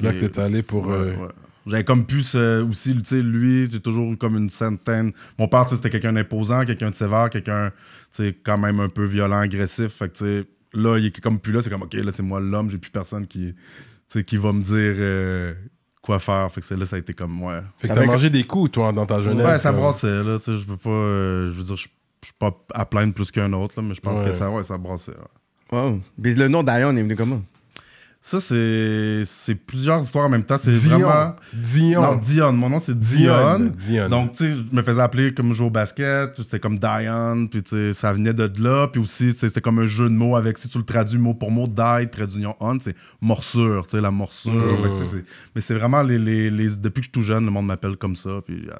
C'est 0.00 0.04
là 0.06 0.12
que 0.14 0.26
t'es 0.26 0.40
allé 0.40 0.62
pour. 0.64 0.88
ouais, 0.88 0.94
euh, 0.96 1.16
ouais. 1.16 1.28
J'avais 1.68 1.84
comme 1.84 2.04
pu 2.04 2.22
ce- 2.24 2.60
aussi, 2.62 2.92
tu 2.96 3.04
sais, 3.04 3.22
lui, 3.22 3.70
j'ai 3.70 3.78
toujours 3.78 4.12
eu 4.12 4.16
comme 4.16 4.36
une 4.36 4.50
centaine. 4.50 5.12
Mon 5.38 5.46
père, 5.46 5.62
tu 5.66 5.70
sais, 5.70 5.76
c'était 5.76 5.90
quelqu'un 5.90 6.12
d'imposant, 6.14 6.64
quelqu'un 6.64 6.90
de 6.90 6.96
sévère, 6.96 7.30
quelqu'un, 7.30 7.70
tu 8.16 8.24
sais, 8.24 8.36
quand 8.44 8.58
même 8.58 8.80
un 8.80 8.88
peu 8.88 9.04
violent, 9.04 9.38
agressif. 9.38 9.92
Fait 9.92 10.08
que, 10.08 10.14
tu 10.16 10.24
sais, 10.24 10.44
là, 10.74 10.98
il 10.98 11.06
est 11.06 11.20
comme 11.20 11.38
plus 11.38 11.52
là, 11.52 11.62
c'est 11.62 11.70
comme, 11.70 11.82
OK, 11.82 11.94
là, 11.94 12.10
c'est 12.12 12.24
moi 12.24 12.40
l'homme, 12.40 12.68
j'ai 12.68 12.78
plus 12.78 12.90
personne 12.90 13.28
qui, 13.28 13.54
qui 14.24 14.36
va 14.36 14.52
me 14.52 14.62
dire 14.62 14.74
euh, 14.98 15.54
quoi 16.02 16.18
faire. 16.18 16.50
Fait 16.52 16.60
que 16.60 16.74
là, 16.74 16.86
ça 16.86 16.96
a 16.96 16.98
été 16.98 17.12
comme, 17.12 17.42
ouais. 17.42 17.60
Fait 17.78 17.88
que 17.88 17.92
t'as 17.92 17.98
Avec- 18.00 18.10
mangé 18.10 18.30
des 18.30 18.44
coups, 18.44 18.72
toi, 18.72 18.92
dans 18.92 19.06
ta 19.06 19.20
jeunesse. 19.22 19.46
Ouais, 19.46 19.58
ça 19.58 19.72
là. 19.72 19.78
brassait, 19.78 20.22
là, 20.22 20.38
tu 20.38 20.44
sais, 20.44 20.58
je 20.58 20.64
peux 20.64 20.76
pas, 20.76 20.90
euh, 20.90 21.50
je 21.52 21.56
veux 21.58 21.64
dire, 21.64 21.76
je 21.76 21.88
je 22.22 22.28
suis 22.30 22.38
pas 22.40 22.50
à 22.74 22.84
plaindre 22.86 23.14
plus 23.14 23.30
qu'un 23.30 23.52
autre, 23.52 23.74
là, 23.76 23.86
mais 23.86 23.94
je 23.94 24.00
pense 24.00 24.18
Ouais. 24.18 24.26
que 24.30 24.32
ça, 24.32 24.50
ouais, 24.50 24.64
ça 24.64 24.76
brassait. 24.78 25.12
ouais. 25.12 25.78
Wow. 25.78 26.00
Puis 26.20 26.34
le 26.34 26.48
nom 26.48 26.62
d'Ayon 26.64 26.96
est 26.96 27.02
venu 27.02 27.14
comment? 27.14 27.40
Ça, 28.28 28.40
c'est 28.40 29.22
c'est 29.24 29.54
plusieurs 29.54 30.02
histoires 30.02 30.26
en 30.26 30.28
même 30.28 30.42
temps. 30.42 30.56
C'est 30.60 30.72
vraiment. 30.72 31.36
Dion. 31.52 32.02
Non, 32.02 32.16
Dion. 32.16 32.52
Mon 32.54 32.68
nom, 32.70 32.80
c'est 32.80 32.98
Dion. 32.98 33.60
Dion. 33.60 33.72
Dion. 33.78 34.08
Donc, 34.08 34.32
tu 34.32 34.38
sais, 34.38 34.52
je 34.52 34.76
me 34.76 34.82
faisais 34.82 35.00
appeler 35.00 35.32
comme 35.32 35.54
jouer 35.54 35.68
au 35.68 35.70
basket. 35.70 36.32
C'était 36.38 36.58
comme 36.58 36.76
Diane. 36.76 37.48
Puis, 37.48 37.62
tu 37.62 37.68
sais, 37.70 37.94
ça 37.94 38.12
venait 38.12 38.34
de 38.34 38.50
là. 38.60 38.88
Puis 38.88 39.00
aussi, 39.00 39.32
c'était 39.38 39.60
comme 39.60 39.78
un 39.78 39.86
jeu 39.86 40.08
de 40.08 40.14
mots 40.14 40.34
avec, 40.34 40.58
si 40.58 40.68
tu 40.68 40.76
le 40.76 40.82
traduis 40.84 41.20
mot 41.20 41.34
pour 41.34 41.52
mot, 41.52 41.68
die, 41.68 42.08
trait 42.10 42.26
d'union, 42.26 42.56
on, 42.58 42.80
c'est 42.80 42.96
morsure, 43.20 43.86
tu 43.86 43.92
sais, 43.92 44.00
la 44.00 44.10
morsure. 44.10 44.52
Mm. 44.52 44.98
Fait 44.98 45.24
mais 45.54 45.60
c'est 45.60 45.74
vraiment, 45.74 46.02
les, 46.02 46.18
les, 46.18 46.50
les- 46.50 46.70
depuis 46.74 47.02
que 47.02 47.06
je 47.06 47.10
suis 47.10 47.12
tout 47.12 47.22
jeune, 47.22 47.44
le 47.44 47.52
monde 47.52 47.66
m'appelle 47.66 47.96
comme 47.96 48.16
ça. 48.16 48.40
Puis, 48.44 48.66
euh, 48.68 48.74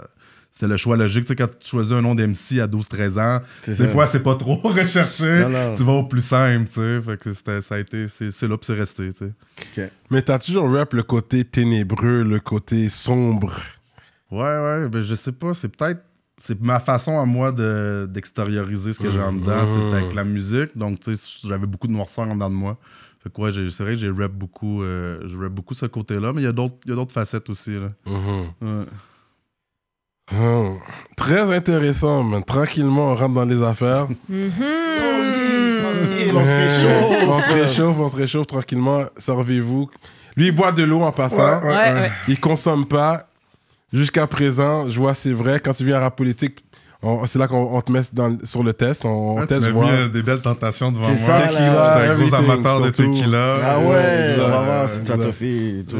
c'était 0.59 0.69
le 0.69 0.79
choix 0.79 0.97
logique. 0.97 1.25
Tu 1.25 1.29
sais, 1.29 1.37
quand 1.37 1.49
tu 1.61 1.69
choisis 1.69 1.93
un 1.93 2.01
nom 2.01 2.15
d'MC 2.15 2.61
à 2.63 2.67
12-13 2.67 3.19
ans, 3.21 3.43
des 3.67 3.75
ça. 3.75 3.89
fois, 3.89 4.07
c'est 4.07 4.23
pas 4.23 4.35
trop 4.37 4.57
recherché. 4.65 5.41
Non, 5.43 5.51
non. 5.51 5.75
Tu 5.77 5.85
vas 5.85 5.93
au 5.93 6.05
plus 6.05 6.25
simple, 6.25 6.67
tu 6.67 6.75
sais. 6.77 7.01
Fait 7.03 7.19
que 7.21 7.61
ça 7.61 7.75
a 7.75 7.79
été, 7.79 8.09
c'est 8.09 8.43
là, 8.49 8.57
puis 8.57 8.67
c'est 8.67 8.73
resté, 8.75 9.13
tu 9.13 9.27
sais. 9.77 9.91
Mais 10.11 10.23
t'as 10.23 10.39
toujours 10.39 10.73
rap 10.73 10.95
le 10.95 11.03
côté 11.03 11.45
ténébreux, 11.45 12.23
le 12.23 12.41
côté 12.41 12.89
sombre? 12.89 13.53
Ouais, 14.31 14.39
ouais, 14.41 14.89
ben 14.89 15.03
je 15.03 15.15
sais 15.15 15.33
pas, 15.33 15.53
c'est 15.53 15.69
peut-être. 15.69 16.01
C'est 16.43 16.61
ma 16.61 16.81
façon 16.81 17.19
à 17.19 17.25
moi 17.25 17.51
de- 17.53 18.07
d'extérioriser 18.11 18.93
ce 18.93 18.99
que 19.01 19.11
j'ai 19.11 19.21
en 19.21 19.33
dedans, 19.33 19.63
Mhm. 19.67 19.91
c'est 19.91 19.97
avec 19.97 20.15
la 20.15 20.25
musique. 20.25 20.77
Donc, 20.77 21.01
tu 21.01 21.15
sais, 21.17 21.39
j'avais 21.47 21.67
beaucoup 21.67 21.87
de 21.87 21.93
noirceur 21.93 22.25
en 22.29 22.35
dedans 22.35 22.51
de 22.51 22.55
moi. 22.55 22.79
Fait 23.23 23.33
que, 23.33 23.41
ouais, 23.41 23.51
c'est 23.71 23.83
vrai 23.83 23.93
que 23.95 23.99
j'ai 24.01 24.11
rap 24.11 24.33
beaucoup, 24.33 24.83
euh, 24.83 25.19
je 25.31 25.37
rap 25.37 25.51
beaucoup 25.53 25.75
ce 25.75 25.87
côté-là, 25.87 26.33
mais 26.35 26.43
il 26.43 26.45
y 26.45 26.49
a 26.49 26.53
d'autres 26.53 26.77
il 26.85 26.91
y 26.91 26.93
a 26.93 26.97
d'autres 26.97 27.13
facettes 27.13 27.49
aussi, 27.51 27.71
là. 27.75 27.91
Ouais. 28.07 28.85
Hum. 30.33 30.79
Très 31.17 31.55
intéressant, 31.55 32.23
man. 32.25 32.43
Tranquillement, 32.45 33.13
on 33.13 33.15
rentre 33.15 33.35
dans 33.35 33.45
les 33.45 33.63
affaires. 33.63 34.09
on 34.29 34.43
se 36.41 36.57
réchauffe. 36.57 37.29
on 37.29 37.41
se 37.41 37.51
réchauffe, 37.55 37.97
on 37.99 38.09
se 38.09 38.17
réchauffe 38.17 38.47
tranquillement. 38.47 39.05
Servez-vous. 39.17 39.89
Lui, 40.37 40.47
il 40.49 40.53
boit 40.53 40.73
de 40.73 40.83
l'eau 40.83 41.01
en 41.03 41.13
passant. 41.13 41.61
Ouais, 41.63 41.69
ouais. 41.73 42.11
Il 42.29 42.39
consomme 42.41 42.87
pas. 42.87 43.27
Jusqu'à 43.93 44.27
présent, 44.27 44.91
je 44.91 44.99
vois, 44.99 45.15
c'est 45.15 45.33
vrai. 45.33 45.61
Quand 45.61 45.73
tu 45.73 45.85
viens 45.85 45.99
à 45.99 46.01
la 46.01 46.11
politique, 46.11 46.59
on- 47.03 47.25
c'est 47.27 47.39
là 47.39 47.47
qu'on 47.47 47.77
on 47.77 47.81
te 47.81 47.93
met 47.93 48.01
dans- 48.13 48.37
sur 48.45 48.65
le 48.65 48.73
test. 48.75 49.05
On, 49.05 49.09
on 49.09 49.35
Ouais, 49.37 49.43
tu 49.43 49.47
test 49.49 49.63
m'as 49.67 49.71
voir. 49.71 49.87
mis 49.87 49.93
euh, 49.97 50.09
des 50.09 50.23
belles 50.23 50.41
tentations 50.43 50.91
devant 50.91 51.05
C'est 51.05 51.13
moi. 51.13 51.21
ça. 51.39 51.47
J'étais 51.47 52.09
un 52.11 52.15
gros 52.17 52.35
amateur 52.35 52.81
de 52.83 52.91
tequila. 52.91 53.57
Ah 53.65 53.79
ouais, 53.79 54.37
on 54.45 54.49
va 54.49 54.61
voir 54.61 54.89
si 54.91 55.03
tu 55.03 55.13
et 55.13 55.85
tout. 55.85 55.97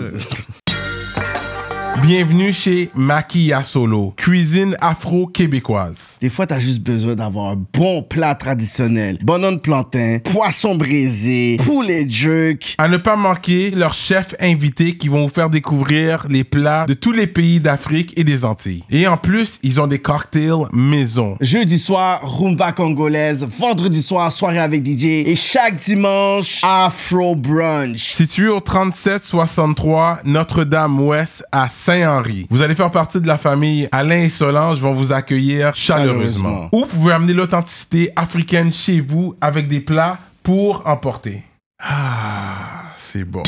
Bienvenue 2.03 2.53
chez 2.53 2.91
Maquilla 2.95 3.65
Solo, 3.65 4.13
cuisine 4.17 4.77
afro-québécoise. 4.81 6.17
Des 6.21 6.29
fois, 6.29 6.47
t'as 6.47 6.59
juste 6.59 6.83
besoin 6.83 7.15
d'avoir 7.15 7.53
un 7.53 7.65
bon 7.73 8.03
plat 8.03 8.35
traditionnel. 8.35 9.19
Bonhomme 9.23 9.57
de 9.57 9.61
plantain, 9.61 10.19
poisson 10.23 10.75
braisé, 10.75 11.57
poulet 11.65 12.07
jerk. 12.09 12.75
À 12.79 12.89
ne 12.89 12.99
pas 12.99 13.17
manquer 13.17 13.71
leurs 13.71 13.95
chefs 13.95 14.35
invités 14.39 14.97
qui 14.97 15.09
vont 15.09 15.23
vous 15.27 15.33
faire 15.33 15.49
découvrir 15.49 16.27
les 16.29 16.45
plats 16.45 16.85
de 16.87 16.95
tous 16.95 17.13
les 17.13 17.27
pays 17.27 17.61
d'Afrique 17.61 18.13
et 18.17 18.25
des 18.25 18.45
Antilles. 18.45 18.85
Et 18.91 19.09
en 19.09 19.17
plus, 19.17 19.59
ils 19.63 19.81
ont 19.81 19.87
des 19.87 19.99
cocktails 19.99 20.67
maison. 20.73 21.37
Jeudi 21.41 21.79
soir, 21.79 22.21
rumba 22.23 22.73
congolaise. 22.73 23.47
Vendredi 23.59 24.03
soir, 24.03 24.31
soirée 24.31 24.61
avec 24.61 24.87
DJ. 24.87 25.05
Et 25.27 25.35
chaque 25.35 25.77
dimanche, 25.77 26.61
Afro 26.63 27.35
Brunch. 27.35 28.13
Situé 28.13 28.49
au 28.49 28.61
3763 28.61 30.21
Notre-Dame-Ouest 30.25 31.43
à 31.51 31.69
Saint-Henri. 31.87 32.49
Vous 32.51 32.63
allez 32.63 32.75
faire 32.75 32.91
partie 32.91 33.21
de 33.21 33.29
la 33.29 33.39
famille 33.39 33.89
Alain 33.93 34.23
et 34.23 34.29
Solange 34.29 34.81
vont 34.81 34.93
vous 34.93 35.13
accueillir 35.13 35.73
chaleureusement. 35.77 36.49
Chaleureusement. 36.49 36.69
Ou 36.73 36.81
vous 36.81 36.87
pouvez 36.87 37.13
amener 37.13 37.33
l'authenticité 37.33 38.11
africaine 38.17 38.73
chez 38.73 39.01
vous 39.01 39.37
avec 39.41 39.69
des 39.69 39.79
plats 39.79 40.19
pour 40.43 40.85
emporter. 40.85 41.45
Ah, 41.79 42.87
c'est 42.97 43.23
bon. 43.23 43.45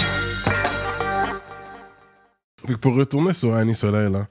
Fait 2.64 2.74
que 2.74 2.79
pour 2.79 2.94
retourner 2.94 3.33
sur 3.33 3.57
Annie 3.57 3.74
Soleil, 3.74 4.09
là. 4.12 4.29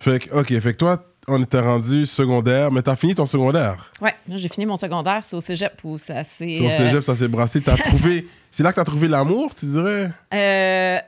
Fait 0.00 0.18
que, 0.20 0.34
ok, 0.34 0.48
fait 0.58 0.72
que 0.72 0.78
toi, 0.78 1.04
on 1.28 1.42
était 1.42 1.60
rendu 1.60 2.06
secondaire, 2.06 2.72
mais 2.72 2.80
t'as 2.80 2.96
fini 2.96 3.14
ton 3.14 3.26
secondaire. 3.26 3.90
Ouais, 4.00 4.14
j'ai 4.30 4.48
fini 4.48 4.64
mon 4.64 4.76
secondaire, 4.76 5.26
c'est 5.26 5.36
au 5.36 5.42
cégep 5.42 5.74
où 5.84 5.98
ça 5.98 6.24
s'est. 6.24 6.54
Sur 6.54 6.68
euh, 6.68 6.70
cégep, 6.70 7.02
ça 7.02 7.14
s'est 7.14 7.28
brassé. 7.28 7.60
T'as 7.60 7.76
trouvé. 7.84 8.26
C'est 8.50 8.62
là 8.62 8.70
que 8.70 8.76
t'as 8.76 8.84
trouvé 8.84 9.08
l'amour, 9.08 9.54
tu 9.54 9.66
dirais? 9.66 10.10
Euh, 10.32 10.98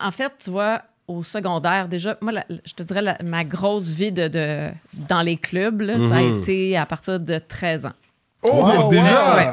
en 0.00 0.10
fait, 0.10 0.32
tu 0.42 0.48
vois, 0.48 0.80
au 1.08 1.22
secondaire, 1.22 1.88
déjà, 1.88 2.16
moi, 2.20 2.32
la- 2.32 2.44
je 2.64 2.72
te 2.74 2.82
dirais, 2.82 3.02
la- 3.02 3.18
ma 3.24 3.44
grosse 3.44 3.88
vie 3.88 4.12
de, 4.12 4.28
de- 4.28 4.68
dans 5.08 5.20
les 5.22 5.36
clubs, 5.36 5.80
là, 5.82 5.98
ça 5.98 6.16
a 6.16 6.20
Mhm. 6.22 6.40
été 6.40 6.76
à 6.76 6.86
partir 6.86 7.18
de 7.20 7.38
13 7.38 7.84
ans. 7.86 7.92
Oh, 8.42 8.50
Wow, 8.64 8.90
déjà! 8.90 9.36
ouais. 9.36 9.48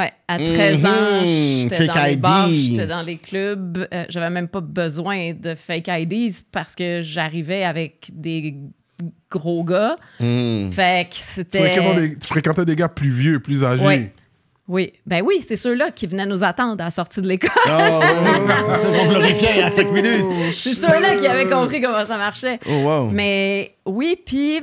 Ouais, 0.00 0.12
à 0.26 0.38
13 0.38 0.84
ans, 0.84 1.20
Mhm, 1.20 1.26
j'étais 1.68 1.86
fake 1.86 1.94
dans 1.94 2.02
les 2.04 2.12
ID. 2.14 2.20
bars, 2.20 2.48
j'étais 2.48 2.86
dans 2.88 3.02
les 3.02 3.16
clubs. 3.16 3.86
euh, 3.94 4.04
J'avais 4.08 4.30
même 4.30 4.48
pas 4.48 4.60
besoin 4.60 5.32
de 5.34 5.54
fake 5.54 5.86
IDs 5.88 6.42
parce 6.50 6.74
que 6.74 7.00
j'arrivais 7.02 7.62
avec 7.62 8.10
des 8.12 8.56
gros 9.30 9.62
gars. 9.62 9.94
Hmm. 10.18 10.70
Fait 10.72 11.08
que 11.08 11.14
Tu 11.14 11.20
c'était... 11.22 11.58
fréquentais, 11.70 12.08
des, 12.08 12.18
tu 12.18 12.26
fréquentais 12.28 12.64
des 12.64 12.76
gars 12.76 12.88
plus 12.88 13.10
vieux, 13.10 13.38
plus 13.40 13.62
âgés. 13.64 13.84
Ouais. 13.84 14.12
Oui, 14.66 14.94
ben 15.06 15.22
oui, 15.22 15.44
c'est 15.46 15.56
ceux-là 15.56 15.90
qui 15.90 16.06
venaient 16.06 16.24
nous 16.24 16.42
attendre 16.42 16.80
à 16.80 16.86
la 16.86 16.90
sortie 16.90 17.20
de 17.20 17.28
l'école. 17.28 17.50
Oh, 17.66 18.00
c'est 18.82 18.98
pour 18.98 19.08
glorifier 19.08 19.62
à 19.62 19.70
5 19.70 19.90
minutes. 19.90 20.24
c'est 20.52 20.74
ceux-là 20.74 21.16
qui 21.16 21.26
avaient 21.26 21.50
compris 21.50 21.82
comment 21.82 22.04
ça 22.04 22.16
marchait. 22.16 22.58
Oh, 22.66 22.72
wow. 22.72 23.10
Mais 23.10 23.74
oui, 23.84 24.16
puis 24.24 24.62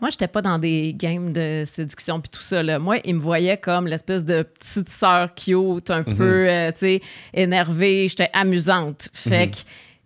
moi, 0.00 0.10
j'étais 0.10 0.28
pas 0.28 0.42
dans 0.42 0.58
des 0.58 0.94
games 0.94 1.32
de 1.32 1.64
séduction 1.66 2.20
puis 2.20 2.30
tout 2.30 2.42
ça. 2.42 2.62
Là. 2.62 2.78
Moi, 2.78 2.98
ils 3.04 3.14
me 3.14 3.20
voyaient 3.20 3.56
comme 3.56 3.86
l'espèce 3.86 4.24
de 4.24 4.42
petite 4.42 4.88
sœur 4.88 5.34
cute, 5.34 5.90
un 5.90 6.02
peu, 6.02 6.48
euh, 6.48 6.70
tu 6.72 6.78
sais, 6.78 7.00
énervée. 7.34 8.06
J'étais 8.08 8.30
amusante. 8.32 9.08
Fait 9.12 9.50
que 9.50 9.56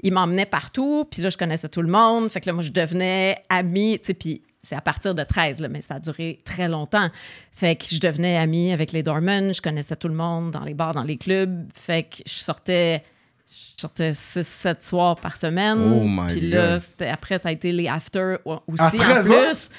ils 0.03 0.13
m'emmenaient 0.13 0.47
partout, 0.47 1.07
puis 1.11 1.21
là, 1.21 1.29
je 1.29 1.37
connaissais 1.37 1.69
tout 1.69 1.83
le 1.83 1.91
monde. 1.91 2.31
Fait 2.31 2.41
que 2.41 2.47
là, 2.47 2.55
moi, 2.55 2.63
je 2.63 2.71
devenais 2.71 3.43
amie, 3.49 3.99
tu 3.99 4.07
sais, 4.07 4.15
puis 4.15 4.43
c'est 4.71 4.77
à 4.77 4.81
partir 4.81 5.17
de 5.17 5.25
13, 5.25 5.61
là, 5.61 5.69
mais 5.69 5.81
ça 5.81 5.95
a 5.97 5.99
duré 5.99 6.41
très 6.45 6.69
longtemps. 6.69 7.09
Fait 7.53 7.75
que 7.75 7.87
je 7.91 7.99
devenais 7.99 8.37
amie 8.39 8.73
avec 8.73 8.93
les 8.93 9.03
Dorman, 9.03 9.53
je 9.53 9.61
connaissais 9.61 9.97
tout 9.97 10.07
le 10.07 10.15
monde 10.15 10.53
dans 10.53 10.63
les 10.65 10.75
bars, 10.75 10.95
dans 10.95 11.03
les 11.03 11.17
clubs. 11.17 11.67
Fait 11.75 12.05
que 12.05 12.19
je 12.25 12.33
sortais, 12.35 13.03
je 13.51 13.81
sortais 13.81 14.11
6-7 14.13 14.81
soirs 14.81 15.17
par 15.17 15.37
semaine. 15.37 15.79
Oh 15.81 16.05
my 16.07 16.29
Puis 16.29 16.51
là, 16.51 16.79
après, 17.13 17.39
ça 17.39 17.49
a 17.49 17.53
été 17.53 17.73
les 17.73 17.89
after 17.89 18.37
aussi 18.45 18.61
À 18.79 18.87
en 18.87 18.91
13 18.91 19.31
ans? 19.31 19.35
plus. 19.49 19.71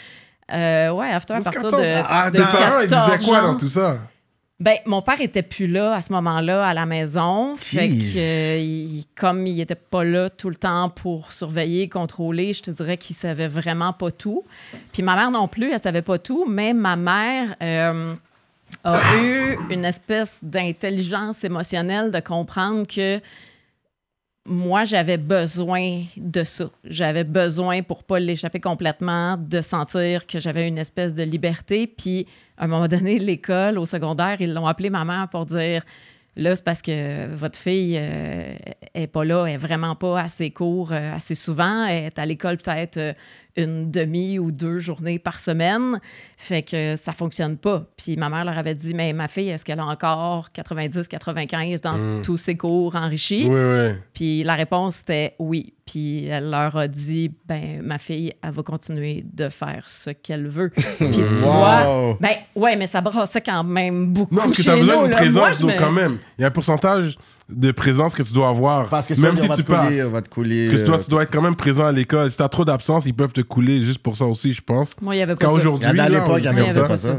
Euh, 0.54 0.91
ouais, 0.91 1.10
after 1.10 1.36
à 1.36 1.41
partir 1.41 1.62
14, 1.62 1.82
de, 1.82 1.88
ah, 2.06 2.30
de 2.30 2.36
tes 2.38 2.43
parents, 2.43 2.82
ils 2.82 2.89
14 2.89 3.12
disaient 3.15 3.25
quoi 3.30 3.39
ans. 3.39 3.51
dans 3.54 3.56
tout 3.58 3.69
ça? 3.69 3.97
Ben, 4.62 4.78
mon 4.86 5.02
père 5.02 5.19
était 5.19 5.41
plus 5.41 5.65
là 5.65 5.95
à 5.95 6.02
ce 6.02 6.13
moment-là 6.13 6.67
à 6.67 6.74
la 6.76 6.86
maison. 6.86 7.56
Fait 7.58 7.88
que, 7.88 8.17
euh, 8.19 8.58
il- 8.60 9.06
comme 9.15 9.47
il 9.47 9.60
était 9.60 9.74
pas 9.76 10.04
là 10.04 10.30
tout 10.30 10.50
le 10.50 10.56
temps 10.56 10.89
pour 10.89 11.32
surveiller, 11.34 11.89
contrôler, 11.89 12.54
je 12.54 12.62
te 12.62 12.69
dirais 12.71 12.97
qu'il 12.97 13.15
savait 13.15 13.47
vraiment 13.47 13.91
pas 13.91 14.12
tout. 14.12 14.43
Puis 14.93 15.02
ma 15.02 15.15
mère 15.15 15.32
non 15.32 15.47
plus, 15.47 15.71
elle 15.71 15.80
savait 15.80 16.04
pas 16.04 16.19
tout, 16.19 16.45
mais 16.47 16.74
ma 16.74 16.95
mère 16.95 17.56
euh, 17.63 18.13
a 18.84 19.00
eu 19.24 19.58
une 19.71 19.84
espèce 19.84 20.39
d'intelligence 20.43 21.43
émotionnelle 21.43 22.12
de 22.12 22.19
comprendre 22.19 22.86
que 22.88 23.19
moi, 24.51 24.83
j'avais 24.83 25.17
besoin 25.17 26.03
de 26.17 26.43
ça. 26.43 26.69
J'avais 26.83 27.23
besoin, 27.23 27.81
pour 27.81 28.03
pas 28.03 28.19
l'échapper 28.19 28.59
complètement, 28.59 29.37
de 29.37 29.61
sentir 29.61 30.27
que 30.27 30.39
j'avais 30.39 30.67
une 30.67 30.77
espèce 30.77 31.15
de 31.15 31.23
liberté. 31.23 31.87
Puis, 31.87 32.27
à 32.57 32.65
un 32.65 32.67
moment 32.67 32.87
donné, 32.87 33.17
l'école, 33.17 33.79
au 33.79 33.85
secondaire, 33.85 34.41
ils 34.41 34.53
l'ont 34.53 34.67
appelé 34.67 34.89
ma 34.89 35.05
mère 35.05 35.29
pour 35.29 35.45
dire 35.45 35.83
Là, 36.37 36.55
c'est 36.55 36.63
parce 36.63 36.81
que 36.81 37.27
votre 37.27 37.59
fille 37.59 37.97
euh, 37.99 38.55
est 38.93 39.07
pas 39.07 39.25
là, 39.25 39.45
elle 39.45 39.55
est 39.55 39.57
vraiment 39.57 39.95
pas 39.95 40.21
à 40.21 40.29
ses 40.29 40.49
cours 40.49 40.93
euh, 40.93 41.13
assez 41.13 41.35
souvent. 41.35 41.83
Elle 41.85 42.05
est 42.05 42.19
à 42.19 42.25
l'école 42.25 42.55
peut-être 42.55 42.97
euh, 42.97 43.13
une 43.57 43.91
demi 43.91 44.39
ou 44.39 44.51
deux 44.51 44.79
journées 44.79 45.19
par 45.19 45.39
semaine. 45.39 45.99
Fait 46.37 46.61
que 46.61 46.95
ça 46.95 47.11
fonctionne 47.11 47.57
pas. 47.57 47.85
Puis 47.97 48.15
ma 48.17 48.29
mère 48.29 48.45
leur 48.45 48.57
avait 48.57 48.75
dit 48.75 48.93
Mais 48.93 49.13
ma 49.13 49.27
fille, 49.27 49.49
est-ce 49.49 49.65
qu'elle 49.65 49.79
a 49.79 49.85
encore 49.85 50.49
90-95 50.55 51.81
dans 51.81 52.21
tous 52.21 52.37
ses 52.37 52.55
cours 52.55 52.95
enrichis? 52.95 53.45
Oui, 53.47 53.59
oui. 53.59 53.93
puis 54.13 54.43
la 54.43 54.55
réponse 54.55 54.97
c'était 54.97 55.35
oui. 55.39 55.73
Puis 55.85 56.25
elle 56.27 56.49
leur 56.49 56.77
a 56.77 56.87
dit 56.87 57.31
ben 57.45 57.81
ma 57.81 57.97
fille 57.97 58.33
elle 58.41 58.51
va 58.51 58.63
continuer 58.63 59.25
de 59.33 59.49
faire 59.49 59.83
ce 59.87 60.11
qu'elle 60.11 60.47
veut. 60.47 60.69
Puis 60.97 61.11
tu 61.11 61.21
vois, 61.23 62.15
ben 62.19 62.35
ouais, 62.55 62.75
mais 62.77 62.87
ça 62.87 63.01
brassait 63.01 63.41
quand 63.41 63.63
même 63.63 64.07
beaucoup 64.13 64.33
Non, 64.33 64.43
parce 64.43 64.57
que 64.57 64.63
t'as 64.63 64.77
besoin 64.77 65.03
d'une 65.03 65.11
présence, 65.11 65.59
donc 65.59 65.71
me- 65.73 65.77
quand 65.77 65.91
même. 65.91 66.19
Il 66.37 66.41
y 66.41 66.45
a 66.45 66.47
un 66.47 66.51
pourcentage 66.51 67.17
de 67.51 67.71
présence 67.71 68.15
que 68.15 68.23
tu 68.23 68.33
dois 68.33 68.49
avoir. 68.49 68.89
Parce 68.89 69.07
que 69.07 69.13
même 69.19 69.37
ça, 69.37 69.43
si 69.43 69.49
tu 69.49 69.63
te 69.63 69.71
couler, 69.71 69.97
passes. 69.97 70.05
on 70.07 70.11
va 70.11 70.21
te 70.21 70.29
couler. 70.29 70.67
Parce 70.67 70.77
que 70.79 70.83
tu 70.83 70.89
dois, 70.89 70.99
euh, 70.99 71.03
tu 71.03 71.09
dois 71.09 71.23
être 71.23 71.31
quand 71.31 71.41
même 71.41 71.55
présent 71.55 71.85
à 71.85 71.91
l'école. 71.91 72.31
Si 72.31 72.37
t'as 72.37 72.49
trop 72.49 72.65
d'absence, 72.65 73.05
ils 73.05 73.13
peuvent 73.13 73.33
te 73.33 73.41
couler 73.41 73.81
juste 73.81 73.99
pour 73.99 74.15
ça 74.15 74.25
aussi, 74.25 74.53
je 74.53 74.61
pense. 74.61 74.99
Moi, 75.01 75.15
il 75.15 75.19
y 75.19 75.21
avait 75.21 75.35
pas 75.35 75.45
Quand 75.45 75.53
ça. 75.53 75.57
aujourd'hui. 75.59 75.87
à 75.99 76.09
l'époque, 76.09 76.39
il 76.39 76.45
y 76.45 76.47
avait 76.47 76.73
pas 76.87 76.97
ça. 76.97 77.17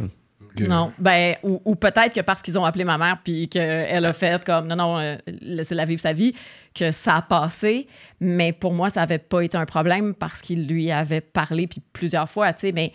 Non, 0.60 0.92
ben 0.98 1.36
ou, 1.42 1.60
ou 1.64 1.74
peut-être 1.74 2.14
que 2.14 2.20
parce 2.20 2.42
qu'ils 2.42 2.58
ont 2.58 2.64
appelé 2.64 2.84
ma 2.84 2.98
mère 2.98 3.18
puis 3.24 3.48
qu'elle 3.48 4.04
a 4.04 4.12
fait 4.12 4.44
comme 4.44 4.66
non 4.66 4.76
non 4.76 4.98
euh, 4.98 5.16
laissez-la 5.40 5.84
vivre 5.84 6.00
sa 6.00 6.12
vie 6.12 6.34
que 6.74 6.90
ça 6.90 7.16
a 7.16 7.22
passé, 7.22 7.86
mais 8.20 8.52
pour 8.52 8.74
moi 8.74 8.90
ça 8.90 9.02
avait 9.02 9.18
pas 9.18 9.40
été 9.40 9.56
un 9.56 9.64
problème 9.64 10.14
parce 10.14 10.40
qu'il 10.40 10.66
lui 10.66 10.90
avait 10.90 11.20
parlé 11.20 11.66
puis 11.66 11.80
plusieurs 11.92 12.28
fois, 12.28 12.52
tu 12.52 12.60
sais, 12.60 12.72
mais 12.72 12.92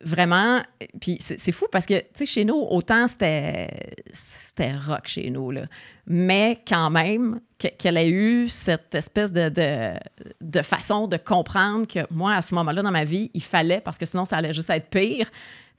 vraiment 0.00 0.62
puis 1.00 1.18
c'est 1.20 1.38
c'est 1.38 1.52
fou 1.52 1.66
parce 1.70 1.86
que 1.86 1.98
tu 1.98 2.06
sais 2.14 2.26
chez 2.26 2.44
nous 2.44 2.56
autant 2.56 3.06
c'était 3.06 3.68
c'était 4.12 4.72
rock 4.72 5.06
chez 5.06 5.30
nous 5.30 5.50
là, 5.50 5.62
mais 6.06 6.62
quand 6.66 6.90
même 6.90 7.40
que- 7.58 7.68
qu'elle 7.68 7.96
ait 7.96 8.08
eu 8.08 8.48
cette 8.48 8.94
espèce 8.94 9.32
de, 9.32 9.48
de 9.48 9.92
de 10.40 10.62
façon 10.62 11.06
de 11.06 11.16
comprendre 11.16 11.86
que 11.86 12.00
moi 12.10 12.34
à 12.34 12.42
ce 12.42 12.54
moment-là 12.54 12.82
dans 12.82 12.90
ma 12.90 13.04
vie 13.04 13.30
il 13.34 13.42
fallait 13.42 13.80
parce 13.80 13.96
que 13.98 14.06
sinon 14.06 14.24
ça 14.24 14.36
allait 14.36 14.52
juste 14.52 14.70
être 14.70 14.88
pire 14.90 15.30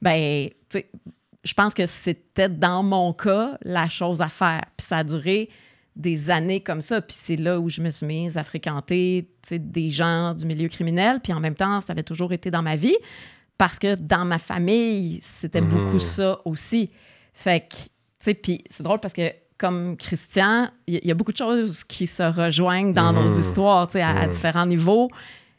ben, 0.02 0.48
tu 0.68 0.80
sais, 0.80 0.90
je 1.44 1.54
pense 1.54 1.72
que 1.74 1.86
c'était 1.86 2.48
dans 2.48 2.82
mon 2.82 3.12
cas 3.12 3.56
la 3.62 3.88
chose 3.88 4.20
à 4.20 4.28
faire. 4.28 4.62
Puis 4.76 4.86
ça 4.86 4.98
a 4.98 5.04
duré 5.04 5.48
des 5.94 6.28
années 6.28 6.60
comme 6.60 6.82
ça. 6.82 7.00
Puis 7.00 7.16
c'est 7.18 7.36
là 7.36 7.58
où 7.60 7.68
je 7.70 7.80
me 7.80 7.88
suis 7.90 8.04
mise 8.04 8.36
à 8.36 8.44
fréquenter 8.44 9.30
tu 9.42 9.48
sais, 9.48 9.58
des 9.58 9.90
gens 9.90 10.34
du 10.34 10.44
milieu 10.44 10.68
criminel. 10.68 11.20
Puis 11.20 11.32
en 11.32 11.40
même 11.40 11.54
temps, 11.54 11.80
ça 11.80 11.92
avait 11.92 12.02
toujours 12.02 12.32
été 12.32 12.50
dans 12.50 12.62
ma 12.62 12.76
vie 12.76 12.96
parce 13.56 13.78
que 13.78 13.94
dans 13.94 14.24
ma 14.24 14.38
famille, 14.38 15.18
c'était 15.22 15.62
beaucoup 15.62 15.98
ça 15.98 16.40
aussi. 16.44 16.90
Fait 17.32 17.60
que, 17.60 17.74
tu 17.76 17.88
sais, 18.18 18.34
puis 18.34 18.62
c'est 18.68 18.82
drôle 18.82 19.00
parce 19.00 19.14
que 19.14 19.30
comme 19.58 19.96
Christian, 19.96 20.70
il 20.86 21.06
y, 21.06 21.10
a 21.10 21.14
beaucoup 21.14 21.32
de 21.32 21.36
choses 21.36 21.82
qui 21.84 22.06
se 22.06 22.22
rejoignent 22.22 22.92
dans 22.92 23.12
nos 23.12 23.28
histoires, 23.38 23.86
tu 23.86 23.92
sais, 23.92 24.02
à, 24.02 24.20
à 24.20 24.28
différents 24.28 24.66
niveaux. 24.66 25.08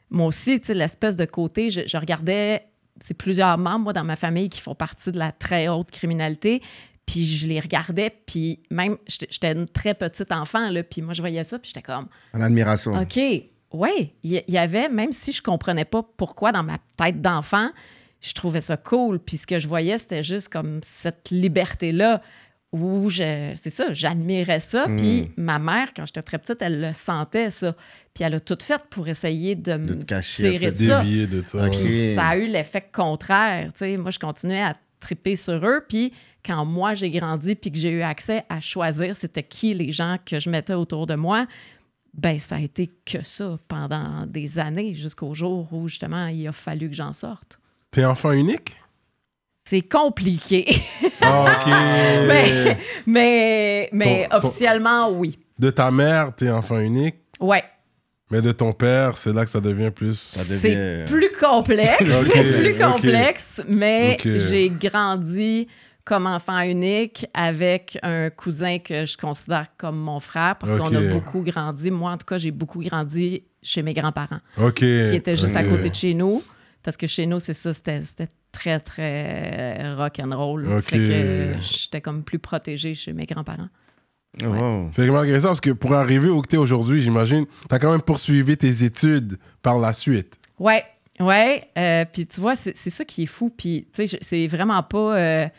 Moi 0.10 0.28
aussi, 0.28 0.60
tu 0.60 0.68
sais, 0.68 0.74
l'espèce 0.74 1.16
de 1.16 1.26
côté, 1.26 1.70
je, 1.70 1.82
je 1.86 1.98
regardais, 1.98 2.68
c'est 3.00 3.16
plusieurs 3.16 3.58
membres, 3.58 3.86
moi, 3.86 3.94
dans 3.94 4.04
ma 4.04 4.16
famille 4.16 4.50
qui 4.50 4.62
font 4.62 4.76
partie 4.76 5.12
de 5.12 5.18
la 5.18 5.32
très 5.32 5.68
haute 5.68 5.92
criminalité. 5.92 6.62
Puis 7.06 7.26
je 7.26 7.48
les 7.48 7.60
regardais, 7.60 8.12
puis 8.26 8.60
même, 8.70 8.98
j'étais 9.08 9.54
une 9.54 9.68
très 9.68 9.94
petite 9.94 10.32
enfant, 10.32 10.70
là, 10.70 10.84
puis 10.84 11.02
moi, 11.02 11.14
je 11.14 11.22
voyais 11.22 11.44
ça, 11.44 11.58
puis 11.58 11.72
j'étais 11.74 11.82
comme, 11.82 12.08
En 12.34 12.42
admiration. 12.42 13.00
OK, 13.00 13.18
ouais, 13.18 14.14
il 14.24 14.34
y, 14.34 14.52
y 14.52 14.58
avait, 14.58 14.90
même 14.90 15.14
si 15.14 15.32
je 15.32 15.42
comprenais 15.42 15.86
pas 15.86 16.04
pourquoi 16.18 16.52
dans 16.52 16.64
ma 16.64 16.78
tête 16.98 17.22
d'enfant, 17.22 17.70
je 18.20 18.34
trouvais 18.34 18.62
ça 18.62 18.78
cool. 18.78 19.20
Puis 19.20 19.38
ce 19.38 19.48
que 19.48 19.60
je 19.60 19.68
voyais, 19.68 19.98
c'était 19.98 20.24
juste 20.24 20.50
comme 20.50 20.80
cette 20.84 21.30
liberté-là 21.30 22.22
où 22.74 23.10
je, 23.10 23.54
c'est 23.56 23.70
ça, 23.70 23.94
j'admirais 23.94 24.60
ça. 24.60 24.88
Puis 24.98 25.32
ma 25.38 25.58
mère, 25.60 25.90
quand 25.96 26.06
j'étais 26.06 26.22
très 26.22 26.38
petite, 26.38 26.62
elle 26.62 26.82
le 26.82 26.94
sentait, 26.94 27.50
ça. 27.50 27.76
Puis 28.14 28.24
elle 28.24 28.36
a 28.36 28.40
tout 28.40 28.58
fait 28.62 28.84
pour 28.90 29.08
essayer 29.08 29.56
de 29.56 29.74
De 29.74 29.78
me 29.78 30.00
te 30.00 30.06
cacher 30.06 30.52
tirer 30.52 30.72
de 30.72 30.76
ça. 30.76 31.04
De 31.04 31.44
ça. 31.46 31.66
Ok. 31.66 31.74
ouais. 31.74 31.86
Puis 31.86 32.16
ça 32.16 32.28
a 32.28 32.38
eu 32.38 32.48
l'effet 32.48 32.86
contraire. 32.92 33.72
tu 33.74 33.80
sais. 33.80 33.98
Moi, 33.98 34.12
je 34.12 34.20
continuais 34.20 34.62
à 34.62 34.76
triper 35.00 35.36
sur 35.36 35.66
eux. 35.66 35.86
Puis 35.88 36.14
quand 36.46 36.66
moi, 36.66 36.94
j'ai 36.94 37.10
grandi 37.10 37.56
puis 37.56 37.72
que 37.72 37.78
j'ai 37.78 37.92
eu 37.92 38.02
accès 38.02 38.44
à 38.50 38.60
choisir 38.60 39.16
c'était 39.16 39.44
qui 39.44 39.74
les 39.74 39.92
gens 39.92 40.18
que 40.26 40.40
je 40.40 40.50
mettais 40.50 40.74
autour 40.74 41.06
de 41.08 41.16
moi, 41.16 41.48
ben 42.14 42.40
ça 42.40 42.56
a 42.56 42.60
été 42.60 42.90
que 43.06 43.24
ça 43.24 43.60
pendant 43.68 44.26
des 44.26 44.58
années 44.58 44.94
jusqu'au 44.94 45.36
jour 45.36 45.72
où, 45.72 45.88
justement, 45.88 46.28
il 46.28 46.48
a 46.48 46.52
fallu 46.52 46.90
que 46.90 46.96
j'en 46.96 47.14
sorte. 47.14 47.60
T'es 47.92 48.06
enfant 48.06 48.32
unique? 48.32 48.77
C'est 49.70 49.82
compliqué. 49.82 50.66
Ah, 51.22 51.44
ok. 51.60 51.68
mais 52.28 52.78
mais, 53.06 53.90
mais 53.92 54.28
Ton- 54.32 54.40
ton- 54.40 54.48
officiellement, 54.48 55.10
oui. 55.12 55.38
De 55.60 55.70
ta 55.72 55.92
mère, 55.92 56.34
t'es 56.36 56.50
enfant 56.50 56.80
unique? 56.80 57.16
Ouais. 57.42 57.64
Mais 58.32 58.42
de 58.42 58.52
ton 58.54 58.72
père, 58.72 59.18
c'est 59.18 59.34
là 59.34 59.44
que 59.44 59.50
ça 59.50 59.60
devient 59.60 59.92
plus. 59.92 60.16
Ça 60.20 60.44
devient- 60.44 60.60
C'est 60.62 61.06
plus 61.08 61.32
complexe. 61.32 62.04
C'est 62.34 62.62
plus 62.62 62.78
complexe, 62.82 63.62
mais 63.68 64.18
j'ai 64.24 64.70
grandi 64.70 65.68
comme 66.06 66.28
enfant 66.28 66.60
unique 66.62 67.26
avec 67.34 67.98
un 68.04 68.30
cousin 68.30 68.80
que 68.80 69.04
je 69.06 69.18
considère 69.18 69.66
comme 69.78 69.98
mon 70.00 70.22
frère 70.22 70.56
parce 70.58 70.76
qu'on 70.76 70.96
a 70.96 71.02
beaucoup 71.12 71.42
grandi. 71.42 71.92
Moi, 71.92 72.12
en 72.12 72.18
tout 72.18 72.26
cas, 72.26 72.38
j'ai 72.38 72.52
beaucoup 72.52 72.80
grandi 72.82 73.44
chez 73.62 73.82
mes 73.82 73.94
grands-parents 73.94 74.40
Ok. 74.58 74.76
qui 74.76 75.16
étaient 75.16 75.36
juste 75.36 75.56
à 75.58 75.64
côté 75.66 75.90
de 75.90 75.96
chez 75.96 76.14
nous. 76.14 76.42
Parce 76.84 76.96
que 76.96 77.08
chez 77.08 77.26
nous, 77.26 77.40
c'est 77.40 77.54
ça, 77.54 77.74
c'était 77.74 78.00
très, 78.52 78.80
très 78.80 79.94
rock 79.96 80.20
and 80.24 80.36
roll. 80.36 80.66
Ok. 80.68 80.84
Fait 80.84 80.98
que 80.98 81.54
j'étais 81.62 82.02
comme 82.02 82.24
plus 82.24 82.40
protégée 82.40 82.94
chez 82.94 83.14
mes 83.14 83.26
grands-parents. 83.26 83.70
Wow. 84.44 84.92
Fait 84.94 85.08
que 85.08 85.12
malgré 85.12 85.40
ça, 85.40 85.48
parce 85.48 85.62
que 85.62 85.72
pour 85.72 85.94
arriver 85.94 86.30
où 86.30 86.42
tu 86.44 86.56
es 86.56 86.58
aujourd'hui, 86.58 87.02
j'imagine, 87.02 87.46
tu 87.68 87.76
as 87.76 87.80
quand 87.80 87.92
même 87.92 88.02
poursuivi 88.04 88.56
tes 88.56 88.84
études 88.84 89.38
par 89.64 89.80
la 89.80 89.94
suite. 89.94 90.38
Ouais, 90.60 90.84
ouais. 91.20 91.64
euh, 91.78 92.06
puis 92.12 92.28
tu 92.28 92.40
vois, 92.40 92.56
c'est 92.56 92.76
c'est 92.78 92.92
ça 92.92 93.04
qui 93.04 93.24
est 93.24 93.28
fou. 93.28 93.50
Puis 93.56 93.88
tu 93.94 94.06
sais, 94.06 94.18
c'est 94.22 94.46
vraiment 94.48 94.84
pas. 94.84 95.18
euh, 95.18 95.46
tu 95.48 95.52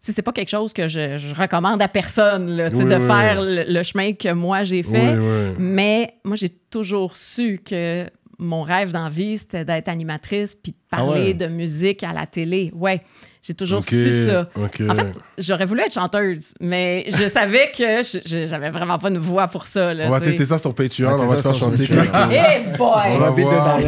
sais, 0.00 0.12
c'est 0.12 0.22
pas 0.22 0.32
quelque 0.32 0.50
chose 0.50 0.72
que 0.72 0.88
je, 0.88 1.16
je 1.16 1.34
recommande 1.34 1.80
à 1.80 1.88
personne, 1.88 2.56
là, 2.56 2.68
Oui, 2.72 2.84
de 2.84 2.94
oui, 2.96 3.06
faire 3.06 3.40
le, 3.40 3.64
le 3.72 3.82
chemin 3.84 4.12
que 4.14 4.32
moi 4.32 4.64
j'ai 4.64 4.82
fait. 4.82 5.16
Oui, 5.16 5.26
oui. 5.50 5.54
Mais 5.60 6.14
moi, 6.24 6.34
j'ai 6.36 6.48
toujours 6.50 7.16
su 7.16 7.60
que 7.64 8.06
mon 8.38 8.62
rêve 8.62 8.92
dans 8.92 9.04
la 9.04 9.10
vie, 9.10 9.38
c'était 9.38 9.64
d'être 9.64 9.88
animatrice 9.88 10.54
puis 10.54 10.72
de 10.72 10.76
parler 10.90 11.20
Ah 11.22 11.24
ouais. 11.26 11.34
de 11.34 11.46
musique 11.46 12.02
à 12.02 12.12
la 12.12 12.26
télé. 12.26 12.70
Ouais, 12.74 13.00
j'ai 13.42 13.54
toujours 13.54 13.84
su 13.84 14.26
ça. 14.26 14.48
En 14.56 14.68
fait, 14.94 15.12
j'aurais 15.38 15.66
voulu 15.66 15.82
être 15.82 15.92
chanteuse, 15.92 16.54
mais 16.60 17.04
je 17.08 17.28
savais 17.28 17.70
que 17.76 18.02
j'avais 18.46 18.70
vraiment 18.70 18.98
pas 18.98 19.08
une 19.10 19.18
voix 19.18 19.46
pour 19.48 19.66
ça. 19.66 19.92
Là, 19.94 20.04
On 20.06 20.10
va 20.10 20.20
tester 20.20 20.46
ça 20.46 20.58
sur 20.58 20.74
Patreon, 20.74 21.10
Ah, 21.10 21.16
on 21.18 21.26
va 21.26 21.36
te 21.36 21.42
faire 21.42 21.54
chanter. 21.54 21.84
Hey 21.84 22.64
boy! 22.78 23.10
Sur 23.12 23.20
On 23.20 23.24
va 23.24 23.30
voir, 23.30 23.78
tu 23.78 23.86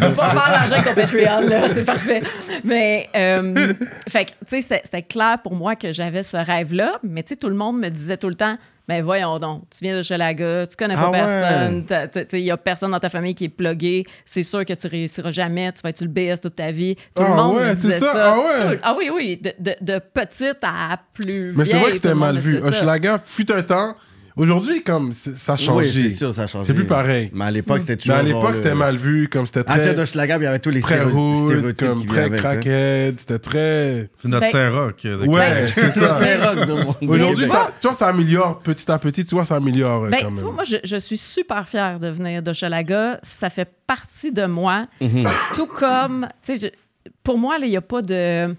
peux 0.00 0.12
pas 0.14 0.30
faire 0.30 0.50
l'argent 0.50 0.72
avec 0.74 0.84
ton 0.86 0.94
Patreon, 0.94 1.48
là, 1.48 1.68
c'est 1.68 1.84
parfait. 1.84 2.20
Mais, 2.64 3.08
euh, 3.16 3.74
fait 4.08 4.26
que, 4.26 4.30
tu 4.30 4.36
sais, 4.48 4.60
c'était- 4.60 4.82
c'était 4.84 5.02
clair 5.02 5.38
pour 5.42 5.54
moi 5.54 5.76
que 5.76 5.92
j'avais 5.92 6.22
ce 6.22 6.36
rêve-là, 6.36 6.98
mais 7.02 7.22
tu 7.22 7.30
sais, 7.30 7.36
tout 7.36 7.48
le 7.48 7.54
monde 7.56 7.78
me 7.78 7.88
disait 7.88 8.16
tout 8.16 8.28
le 8.28 8.34
temps, 8.34 8.56
mais 8.88 9.02
voyons 9.02 9.38
donc, 9.38 9.64
tu 9.70 9.84
viens 9.84 9.96
de 9.96 10.02
Chalaga, 10.02 10.66
tu 10.66 10.76
connais 10.76 10.94
pas 10.94 11.10
Ah 11.14 11.80
personne, 11.90 12.26
il 12.32 12.38
y 12.40 12.50
a 12.50 12.56
personne 12.56 12.90
dans 12.90 13.00
ta 13.00 13.08
famille 13.10 13.34
qui 13.34 13.44
est 13.44 13.48
plugué, 13.48 14.04
c'est 14.24 14.42
sûr 14.42 14.64
que 14.64 14.72
tu 14.72 14.86
réussiras 14.86 15.30
jamais, 15.30 15.70
tu 15.72 15.80
vas 15.82 15.90
être 15.90 16.00
le 16.00 16.08
BS 16.08 16.40
toute 16.40 16.56
ta 16.56 16.70
vie. 16.70 16.96
Tout 17.14 17.22
Ah 17.24 17.28
le 17.28 17.34
monde 17.34 17.56
ouais, 17.56 17.74
tout 17.74 17.82
disait 17.82 17.98
ça? 17.98 18.12
ça. 18.12 18.34
Ah 18.34 18.38
ouais? 18.38 18.76
Tout- 18.76 18.80
ah 18.82 18.94
oui, 18.98 19.10
oui, 19.12 19.36
de, 19.36 19.52
de, 19.58 19.74
de 19.80 19.98
petite 19.98 20.58
à 20.62 20.98
plus 21.14 21.52
Mais 21.54 21.66
c'est 21.66 21.78
vrai 21.78 21.90
que 21.90 21.96
c'était 21.96 22.14
mal 22.14 22.38
vu. 22.38 22.58
Hochelaga 22.62 23.20
fut 23.24 23.50
un 23.52 23.62
temps. 23.62 23.94
Aujourd'hui, 24.38 24.82
comme 24.82 25.12
ça 25.12 25.52
a 25.52 25.56
changé. 25.56 25.88
Oui, 25.88 25.92
c'est 25.92 26.08
sûr, 26.16 26.32
ça 26.32 26.42
a 26.42 26.46
changé. 26.46 26.66
C'est 26.68 26.74
plus 26.74 26.86
pareil. 26.86 27.30
Mais 27.34 27.44
à 27.46 27.50
l'époque, 27.50 27.80
c'était 27.80 27.92
Mais 27.94 27.96
toujours. 27.98 28.14
à 28.14 28.18
genre 28.18 28.26
l'époque, 28.26 28.50
le- 28.52 28.56
c'était 28.56 28.74
mal 28.74 28.96
vu, 28.96 29.28
comme 29.28 29.46
c'était 29.46 29.60
À 29.60 29.78
très, 29.78 29.94
de 29.94 30.04
Schlager, 30.04 30.36
il 30.38 30.42
y 30.44 30.46
avait 30.46 30.58
tous 30.60 30.70
les 30.70 30.80
très 30.80 31.00
stéréo- 31.04 31.12
hood, 31.14 31.48
stéréotypes 31.50 31.88
comme 31.88 32.00
qui 32.00 32.06
très 32.06 32.24
hein. 32.24 32.36
crackhead, 32.36 33.20
c'était 33.20 33.38
très... 33.38 34.10
C'est 34.18 34.28
notre 34.28 34.46
Ben- 34.46 34.52
Saint-Roch. 34.52 34.94
euh, 35.04 35.26
Ouais, 35.26 35.66
c'est 35.74 35.92
ça. 35.92 36.18
Aujourd'hui, 37.06 37.46
ça, 37.46 37.70
tu 37.80 37.86
vois, 37.88 37.96
ça 37.96 38.08
améliore 38.08 38.58
petit 38.60 38.90
à 38.90 38.98
petit, 38.98 39.24
tu 39.24 39.34
vois, 39.34 39.44
ça 39.44 39.56
améliore 39.56 40.04
euh, 40.04 40.10
Ben, 40.10 40.20
quand 40.22 40.32
tu 40.34 40.42
vois, 40.42 40.52
moi, 40.52 40.64
je, 40.64 40.76
je 40.84 40.96
suis 40.96 41.16
super 41.18 41.68
fière 41.68 41.98
de 42.00 42.08
venir 42.08 42.42
de 42.42 42.52
Chalaga. 42.52 43.18
Ça 43.22 43.50
fait 43.50 43.68
partie 43.86 44.32
de 44.32 44.46
moi. 44.46 44.86
Mhm. 45.00 45.26
Tout 45.54 45.66
comme, 45.66 46.28
tu 46.42 46.58
sais, 46.58 46.72
pour 47.22 47.38
moi, 47.38 47.56
il 47.60 47.68
n'y 47.70 47.76
a 47.76 47.80
pas 47.80 48.02
de. 48.02 48.54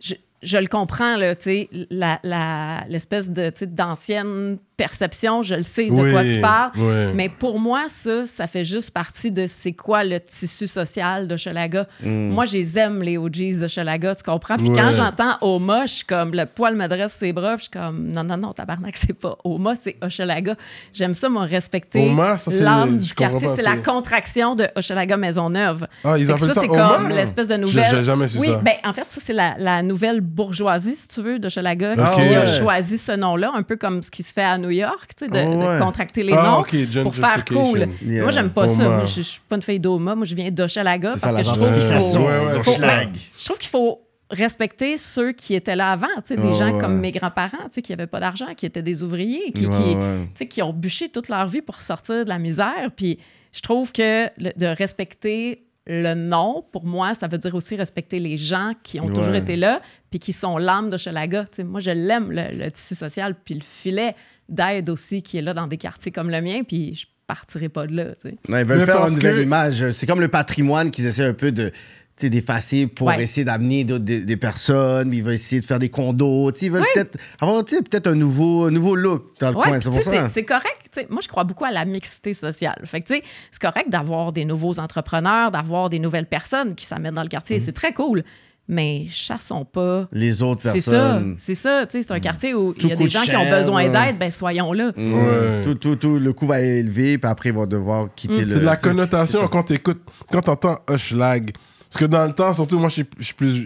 Je, 0.00 0.14
je 0.42 0.58
le 0.58 0.66
comprends, 0.66 1.16
là, 1.16 1.34
tu 1.34 1.42
sais, 1.44 1.68
la- 1.90 2.20
la- 2.22 2.84
l'espèce 2.88 3.30
de, 3.30 3.50
d'ancienne 3.64 4.58
perception, 4.76 5.42
je 5.42 5.54
le 5.54 5.62
sais 5.62 5.86
de 5.86 5.90
Oui, 5.90 6.12
quoi 6.12 6.22
tu 6.22 6.40
parles. 6.40 6.70
oui. 6.76 7.12
Mais 7.14 7.28
pour 7.28 7.58
moi, 7.58 7.84
ça, 7.88 8.26
ça 8.26 8.46
fait 8.46 8.64
juste 8.64 8.90
partie 8.90 9.30
de 9.30 9.46
c'est 9.46 9.72
quoi 9.72 10.04
le 10.04 10.20
tissu 10.20 10.66
social 10.66 11.26
de 11.28 11.36
Chalaga. 11.36 11.86
Moi, 12.02 12.44
je 12.46 12.52
les 12.54 12.78
aime, 12.78 13.02
les 13.02 13.16
OGs 13.18 13.58
de 13.60 14.14
tu 14.14 14.22
comprends? 14.24 14.56
Puis 14.56 14.68
quand 14.70 14.92
j'entends 14.92 15.36
Oma, 15.40 15.86
je 15.86 15.94
suis 15.94 16.04
comme, 16.04 16.32
le 16.34 16.46
poil 16.46 16.74
me 16.76 16.86
dresse 16.88 17.12
ses 17.12 17.32
bras, 17.32 17.56
je 17.56 17.62
suis 17.62 17.70
comme, 17.70 18.08
non, 18.12 18.24
non, 18.24 18.36
non, 18.36 18.52
tabarnak, 18.52 18.96
c'est 18.96 19.12
pas 19.12 19.36
Oma, 19.44 19.74
c'est 19.80 19.96
Hochelaga. 20.02 20.54
J'aime 20.92 21.14
ça, 21.14 21.28
moi, 21.28 21.44
respecter 21.44 22.08
Oma, 22.10 22.38
ça, 22.38 22.50
c'est 22.50 22.60
l'âme 22.62 22.98
du 22.98 23.14
quartier. 23.14 23.48
C'est 23.56 23.62
la 23.62 23.76
contraction 23.76 24.54
de 24.54 24.68
Hochelaga 24.76 25.16
Maisonneuve. 25.16 25.86
Ah, 26.04 26.16
ils 26.18 26.30
appellent 26.30 26.48
ça, 26.48 26.54
ça 26.54 26.60
c'est 26.60 26.68
comme 26.68 27.08
l'espèce 27.08 27.48
de 27.48 27.54
Je- 27.54 27.60
nouvelle. 27.60 27.86
j'ai 27.90 28.04
jamais 28.04 28.28
su 28.28 28.38
oui, 28.38 28.48
ça. 28.48 28.60
ben, 28.62 28.74
en 28.84 28.92
fait, 28.92 29.06
ça, 29.08 29.20
c'est 29.22 29.32
la, 29.32 29.56
la 29.58 29.82
nouvelle 29.82 30.20
bourgeoisie, 30.20 30.96
si 30.96 31.08
tu 31.08 31.22
veux, 31.22 31.38
de 31.38 31.46
Hochelaga, 31.46 31.94
qui 31.94 32.20
a 32.34 32.46
choisi 32.58 32.98
ce 32.98 33.12
nom-là, 33.12 33.52
un 33.54 33.62
peu 33.62 33.76
comme 33.76 34.02
ce 34.02 34.10
qui 34.10 34.22
se 34.22 34.32
fait 34.32 34.42
à 34.42 34.58
New 34.66 34.70
York, 34.72 35.10
tu 35.16 35.24
sais, 35.24 35.30
de, 35.30 35.38
Ah 35.38 35.78
de 35.78 35.82
contracter 35.82 36.22
les 36.22 36.32
Ah, 36.32 36.62
noms 36.66 37.02
pour 37.04 37.14
faire 37.14 37.44
cool. 37.44 37.86
Yeah. 38.04 38.22
Moi, 38.22 38.30
j'aime 38.32 38.50
pas 38.50 38.64
Oma. 38.64 38.74
ça. 38.76 38.82
Moi, 38.84 39.04
je 39.06 39.14
je 39.16 39.20
suis 39.22 39.40
pas 39.48 39.56
une 39.56 39.62
fille 39.62 39.80
d'Oma. 39.80 40.14
Moi, 40.14 40.26
je 40.26 40.34
viens 40.34 40.50
d'Hochelaga 40.50 41.10
C'est 41.10 41.20
parce 41.20 41.32
ça, 41.34 41.38
que 41.40 41.46
je 41.46 41.50
trouve 41.52 41.72
qu'il 41.72 42.00
faut, 42.00 42.18
Ouais, 42.18 42.46
ouais. 42.52 42.58
de 42.58 42.62
faut- 42.62 42.72
Schlag. 42.72 43.08
je 43.38 43.44
trouve 43.44 43.58
qu'il 43.58 43.70
faut 43.70 44.00
respecter 44.30 44.96
ceux 44.98 45.32
qui 45.32 45.54
étaient 45.54 45.76
là 45.76 45.92
avant, 45.92 46.06
tu 46.16 46.34
sais, 46.34 46.36
des 46.36 46.52
gens 46.54 46.72
ouais. 46.72 46.78
comme 46.80 46.98
mes 46.98 47.12
grands-parents, 47.12 47.64
tu 47.66 47.74
sais, 47.74 47.82
qui 47.82 47.92
n'avaient 47.92 48.08
pas 48.08 48.18
d'argent, 48.20 48.54
qui 48.56 48.66
étaient 48.66 48.82
des 48.82 49.02
ouvriers, 49.02 49.52
qui, 49.52 49.66
Ouais, 49.66 49.76
qui, 49.76 49.94
ouais. 49.94 50.22
tu 50.26 50.30
sais, 50.34 50.46
qui 50.48 50.62
ont 50.62 50.72
bûché 50.72 51.08
toute 51.08 51.28
leur 51.28 51.46
vie 51.46 51.62
pour 51.62 51.80
sortir 51.80 52.24
de 52.24 52.28
la 52.28 52.38
misère. 52.38 52.90
Puis 52.96 53.18
je 53.52 53.60
trouve 53.60 53.92
que 53.92 54.26
le- 54.38 54.52
de 54.56 54.66
respecter 54.66 55.62
le 55.88 56.14
nom, 56.14 56.64
pour 56.72 56.84
moi, 56.84 57.14
ça 57.14 57.28
veut 57.28 57.38
dire 57.38 57.54
aussi 57.54 57.76
respecter 57.76 58.18
les 58.18 58.36
gens 58.36 58.72
qui 58.82 58.98
ont 58.98 59.06
toujours 59.06 59.36
été 59.36 59.54
là, 59.54 59.80
puis 60.10 60.18
qui 60.18 60.32
sont 60.32 60.58
l'âme 60.58 60.90
de 60.90 60.96
Chelaga. 60.96 61.44
Tu 61.44 61.48
sais, 61.58 61.64
moi, 61.64 61.78
je 61.78 61.92
l'aime, 61.92 62.32
le, 62.32 62.42
le 62.64 62.70
tissu 62.72 62.96
social, 62.96 63.36
puis 63.44 63.54
le 63.54 63.60
filet 63.62 64.16
d'aide 64.48 64.88
aussi 64.90 65.22
qui 65.22 65.38
est 65.38 65.42
là 65.42 65.54
dans 65.54 65.66
des 65.66 65.76
quartiers 65.78 66.12
comme 66.12 66.30
le 66.30 66.40
mien, 66.40 66.62
puis 66.66 66.94
je 66.94 67.06
partirai 67.26 67.68
pas 67.68 67.86
de 67.86 67.96
là. 67.96 68.04
tu 68.20 68.28
sais. 68.30 68.36
Non, 68.48 68.58
ils 68.58 68.64
veulent 68.64 68.78
Mais 68.78 68.86
faire 68.86 69.06
une 69.06 69.14
nouvelle 69.14 69.36
que- 69.36 69.42
image. 69.42 69.90
C'est 69.90 70.06
comme 70.06 70.20
le 70.20 70.28
patrimoine 70.28 70.90
qu'ils 70.90 71.06
essaient 71.06 71.24
un 71.24 71.34
peu 71.34 71.50
de 71.52 71.72
tu 72.18 72.22
sais, 72.28 72.30
d'effacer 72.30 72.86
pour 72.86 73.08
Ouais. 73.08 73.22
essayer 73.22 73.44
d'amener 73.44 73.84
d'autres- 73.84 74.04
des, 74.06 74.20
des 74.22 74.36
personnes. 74.38 75.12
Ils 75.12 75.22
veulent 75.22 75.34
essayer 75.34 75.60
de 75.60 75.66
faire 75.66 75.78
des 75.78 75.90
condos. 75.90 76.50
tu 76.52 76.60
sais, 76.60 76.66
Ils 76.66 76.72
veulent 76.72 76.84
peut-être 76.94 77.18
avoir 77.42 77.62
tu 77.62 77.76
sais, 77.76 77.82
peut-être 77.82 78.06
un 78.06 78.14
nouveau, 78.14 78.64
un 78.64 78.70
nouveau 78.70 78.94
look 78.96 79.38
dans 79.38 79.50
le 79.50 79.56
Ouais, 79.58 79.64
coin. 79.64 79.78
C'est 79.80 79.90
c'est- 80.30 80.44
correct. 80.44 80.78
tu 80.90 81.00
sais, 81.02 81.06
Moi, 81.10 81.20
je 81.22 81.28
crois 81.28 81.44
beaucoup 81.44 81.66
à 81.66 81.70
la 81.72 81.84
mixité 81.84 82.32
sociale. 82.32 82.80
Fait 82.86 83.02
que, 83.02 83.06
tu 83.08 83.14
sais, 83.16 83.22
c'est 83.50 83.60
correct 83.60 83.90
d'avoir 83.90 84.32
des 84.32 84.46
nouveaux 84.46 84.78
entrepreneurs, 84.78 85.50
d'avoir 85.50 85.90
des 85.90 85.98
nouvelles 85.98 86.24
personnes 86.24 86.74
qui 86.74 86.86
s'amènent 86.86 87.16
dans 87.16 87.22
le 87.22 87.28
quartier. 87.28 87.60
C'est 87.60 87.72
très 87.72 87.92
cool. 87.92 88.24
Mais 88.68 89.06
chassons 89.08 89.64
pas. 89.64 90.08
Les 90.12 90.42
autres 90.42 90.62
C'est 90.62 90.80
ça. 90.80 90.90
personnes. 90.90 91.36
C'est 91.38 91.54
ça. 91.54 91.86
tu 91.86 91.92
sais, 91.98 92.02
C'est 92.02 92.12
un 92.12 92.18
quartier 92.20 92.52
où 92.54 92.74
il 92.78 92.88
y 92.88 92.92
a 92.92 92.96
des 92.96 93.08
gens 93.08 93.22
qui 93.22 93.36
ont 93.36 93.48
besoin 93.48 93.88
d'aide. 93.88 94.18
Ben, 94.18 94.30
soyons 94.30 94.72
là. 94.72 94.90
Ouais. 94.96 95.04
Ouais. 95.12 95.62
Tout, 95.62 95.74
tout, 95.74 95.94
tout, 95.96 96.18
le 96.18 96.32
coût 96.32 96.46
va 96.46 96.60
élever, 96.60 97.16
puis 97.18 97.30
après, 97.30 97.50
ils 97.50 97.54
vont 97.54 97.66
devoir 97.66 98.08
quitter 98.16 98.44
le. 98.44 98.50
C'est 98.50 98.58
de 98.60 98.64
la 98.64 98.74
c'est- 98.74 98.88
connotation 98.88 99.38
c'est 99.38 99.44
ça. 99.44 99.50
quand 99.50 99.62
t'écoutes, 99.62 100.02
quand 100.32 100.42
t'entends 100.42 100.78
Hushlag. 100.90 101.52
Parce 101.88 102.00
que 102.00 102.06
dans 102.06 102.26
le 102.26 102.32
temps, 102.32 102.52
surtout, 102.52 102.78
moi, 102.80 102.88
je 102.88 103.04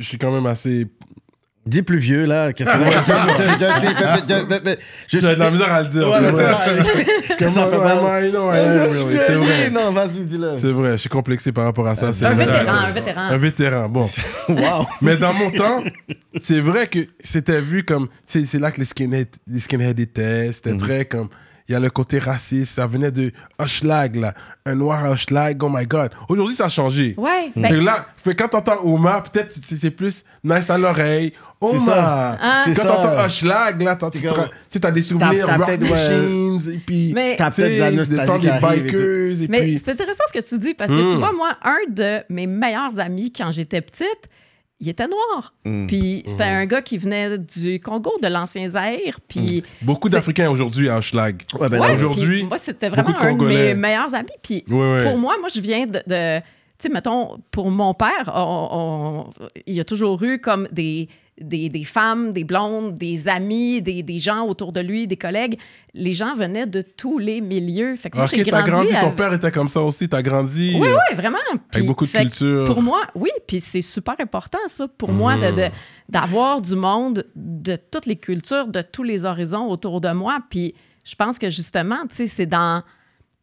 suis 0.02 0.18
quand 0.18 0.30
même 0.32 0.44
assez. 0.46 0.86
Dis 1.66 1.82
plus 1.82 1.98
vieux, 1.98 2.24
là. 2.24 2.54
Qu'est-ce 2.54 2.70
que 2.72 2.78
Je 5.08 5.18
J'ai 5.20 5.34
de 5.34 5.38
la 5.38 5.50
misère 5.50 5.70
à 5.72 5.82
le 5.82 5.88
dire. 5.88 6.08
Ouais, 6.08 6.16
c'est 6.30 6.36
ça. 6.36 6.64
C'est 9.26 9.34
vrai. 9.34 9.70
Non, 9.70 9.92
vas-y, 9.92 10.24
dis-le. 10.24 10.56
C'est 10.56 10.72
vrai, 10.72 10.92
je 10.92 10.96
suis 10.96 11.08
complexé 11.10 11.52
par 11.52 11.64
rapport 11.64 11.86
à 11.86 11.94
ça. 11.94 12.08
Un 12.08 12.30
vétéran, 12.30 12.72
un 12.72 12.90
vétéran. 12.90 13.20
Un 13.20 13.36
vétéran, 13.36 13.88
bon. 13.88 14.08
Wow. 14.48 14.86
Mais 15.00 15.16
dans 15.16 15.32
mon 15.32 15.50
temps, 15.50 15.84
c'est 16.40 16.60
vrai 16.60 16.86
que 16.88 17.00
c'était 17.20 17.60
vu 17.60 17.84
comme. 17.84 18.08
tu 18.26 18.44
C'est 18.46 18.58
là 18.58 18.70
que 18.72 18.78
les 18.78 18.84
skinheads, 18.86 19.26
les 19.46 19.60
skinheads 19.60 20.00
étaient. 20.00 20.52
C'était 20.52 20.76
très 20.76 21.04
comme. 21.04 21.28
Il 21.70 21.74
y 21.74 21.76
a 21.76 21.78
le 21.78 21.88
côté 21.88 22.18
raciste. 22.18 22.72
Ça 22.74 22.86
venait 22.88 23.12
de 23.12 23.30
Hushlag, 23.62 24.16
là. 24.16 24.34
Un 24.66 24.74
noir 24.74 25.04
à 25.04 25.12
Hushlag, 25.12 25.62
oh 25.62 25.68
my 25.72 25.86
god. 25.86 26.10
Aujourd'hui, 26.28 26.56
ça 26.56 26.64
a 26.64 26.68
changé. 26.68 27.14
Ouais. 27.16 27.52
Et 27.54 27.60
Ben, 27.60 27.84
là, 27.84 28.06
fait, 28.16 28.34
quand 28.34 28.48
t'entends 28.48 28.82
Oma, 28.82 29.22
peut-être 29.22 29.52
c'est 29.52 29.76
c'est 29.76 29.92
plus 29.92 30.24
nice 30.42 30.68
à 30.68 30.76
l'oreille. 30.76 31.32
Oma. 31.60 31.78
ça. 31.86 32.38
Ah. 32.42 32.62
C'est 32.64 32.74
Quand 32.74 32.86
t'entends 32.88 33.24
Hushlag, 33.24 33.80
là, 33.82 33.94
t'as- 33.94 34.10
tu 34.10 34.18
sais, 34.18 34.80
t'as 34.80 34.90
des 34.90 35.02
souvenirs 35.02 35.46
t'as 35.46 35.56
rock 35.58 35.66
peut-être, 35.66 35.82
ouais. 35.84 35.90
machines. 35.90 36.72
Et 36.74 36.78
puis. 36.78 37.12
Mais- 37.14 37.36
T'as 37.36 37.52
peut-être 37.52 37.78
la 37.78 37.90
des 37.92 37.96
nostalgie 37.98 38.40
des 38.40 38.48
et 38.48 38.60
bikers. 38.60 39.42
Et 39.42 39.46
mais 39.48 39.60
puis. 39.62 39.78
c'est 39.84 39.92
intéressant 39.92 40.24
ce 40.26 40.40
que 40.40 40.44
tu 40.44 40.58
dis 40.58 40.74
parce 40.74 40.90
que 40.90 40.96
Mm. 40.96 41.10
tu 41.12 41.16
vois, 41.18 41.32
moi, 41.32 41.56
un 41.62 41.78
de 41.88 42.18
mes 42.30 42.48
meilleurs 42.48 42.98
amis 42.98 43.32
quand 43.32 43.52
j'étais 43.52 43.80
petite, 43.80 44.28
il 44.80 44.88
était 44.88 45.06
noir. 45.06 45.54
Mm. 45.64 45.86
Puis 45.86 46.22
c'était 46.26 46.44
un 46.44 46.64
gars 46.66 46.82
qui 46.82 46.96
venait 46.98 47.36
du 47.38 47.78
Congo, 47.80 48.12
de 48.22 48.28
l'ancien 48.28 48.68
Zaïre. 48.68 49.20
Puis. 49.28 49.62
Beaucoup 49.82 50.08
d'Africains 50.08 50.50
aujourd'hui 50.50 50.88
à. 50.88 50.98
Ouais, 50.98 51.68
ben 51.68 51.80
Ouais, 51.80 51.92
aujourd'hui, 51.94 52.44
Moi, 52.44 52.58
c'était 52.58 52.88
vraiment 52.88 53.10
de 53.10 53.16
un 53.24 53.34
de 53.36 53.44
mes 53.44 53.74
meilleurs 53.74 54.14
amis. 54.14 54.28
Puis 54.42 54.64
Ouais, 54.68 54.76
ouais. 54.78 55.04
pour 55.04 55.18
moi, 55.18 55.36
moi, 55.38 55.48
je 55.54 55.60
viens 55.60 55.86
de. 55.86 56.02
de- 56.06 56.38
tu 56.40 56.88
sais, 56.88 56.94
mettons, 56.94 57.36
pour 57.50 57.70
mon 57.70 57.92
père, 57.92 58.32
on- 58.34 58.68
on- 58.72 59.48
il 59.66 59.74
y 59.74 59.80
a 59.80 59.84
toujours 59.84 60.22
eu 60.22 60.38
comme 60.40 60.66
des, 60.72 61.08
des, 61.40 61.68
des 61.68 61.84
femmes, 61.84 62.32
des 62.32 62.44
blondes, 62.44 62.96
des 62.98 63.26
amis, 63.28 63.80
des, 63.82 64.02
des 64.02 64.18
gens 64.18 64.46
autour 64.46 64.72
de 64.72 64.80
lui, 64.80 65.06
des 65.06 65.16
collègues. 65.16 65.58
Les 65.94 66.12
gens 66.12 66.34
venaient 66.34 66.66
de 66.66 66.82
tous 66.82 67.18
les 67.18 67.40
milieux. 67.40 67.96
Fait 67.96 68.10
que 68.10 68.16
moi, 68.16 68.26
grandi. 68.62 68.92
ton 69.00 69.12
père 69.12 69.32
était 69.32 69.50
comme 69.50 69.68
ça 69.68 69.80
aussi, 69.80 70.08
t'as 70.08 70.22
grandi. 70.22 70.76
Oui, 70.80 70.88
oui, 70.88 71.16
vraiment. 71.16 71.38
Avec 71.72 71.86
beaucoup 71.86 72.06
de 72.06 72.10
culture. 72.10 72.64
Pour 72.66 72.82
moi, 72.82 73.02
oui, 73.14 73.30
puis 73.46 73.60
c'est 73.60 73.82
super 73.82 74.14
important, 74.20 74.58
ça, 74.66 74.86
pour 74.86 75.10
moi, 75.12 75.36
de- 75.36 75.56
de- 75.56 75.68
d'avoir 76.08 76.60
du 76.60 76.76
monde 76.76 77.24
de 77.34 77.76
toutes 77.90 78.06
les 78.06 78.16
cultures, 78.16 78.66
de 78.68 78.82
tous 78.82 79.02
les 79.02 79.24
horizons 79.24 79.68
autour 79.68 80.00
de 80.00 80.10
moi. 80.10 80.38
Puis 80.50 80.74
je 81.04 81.14
pense 81.14 81.38
que 81.38 81.48
justement, 81.50 82.02
tu 82.08 82.16
sais, 82.16 82.26
c'est 82.26 82.46
dans, 82.46 82.82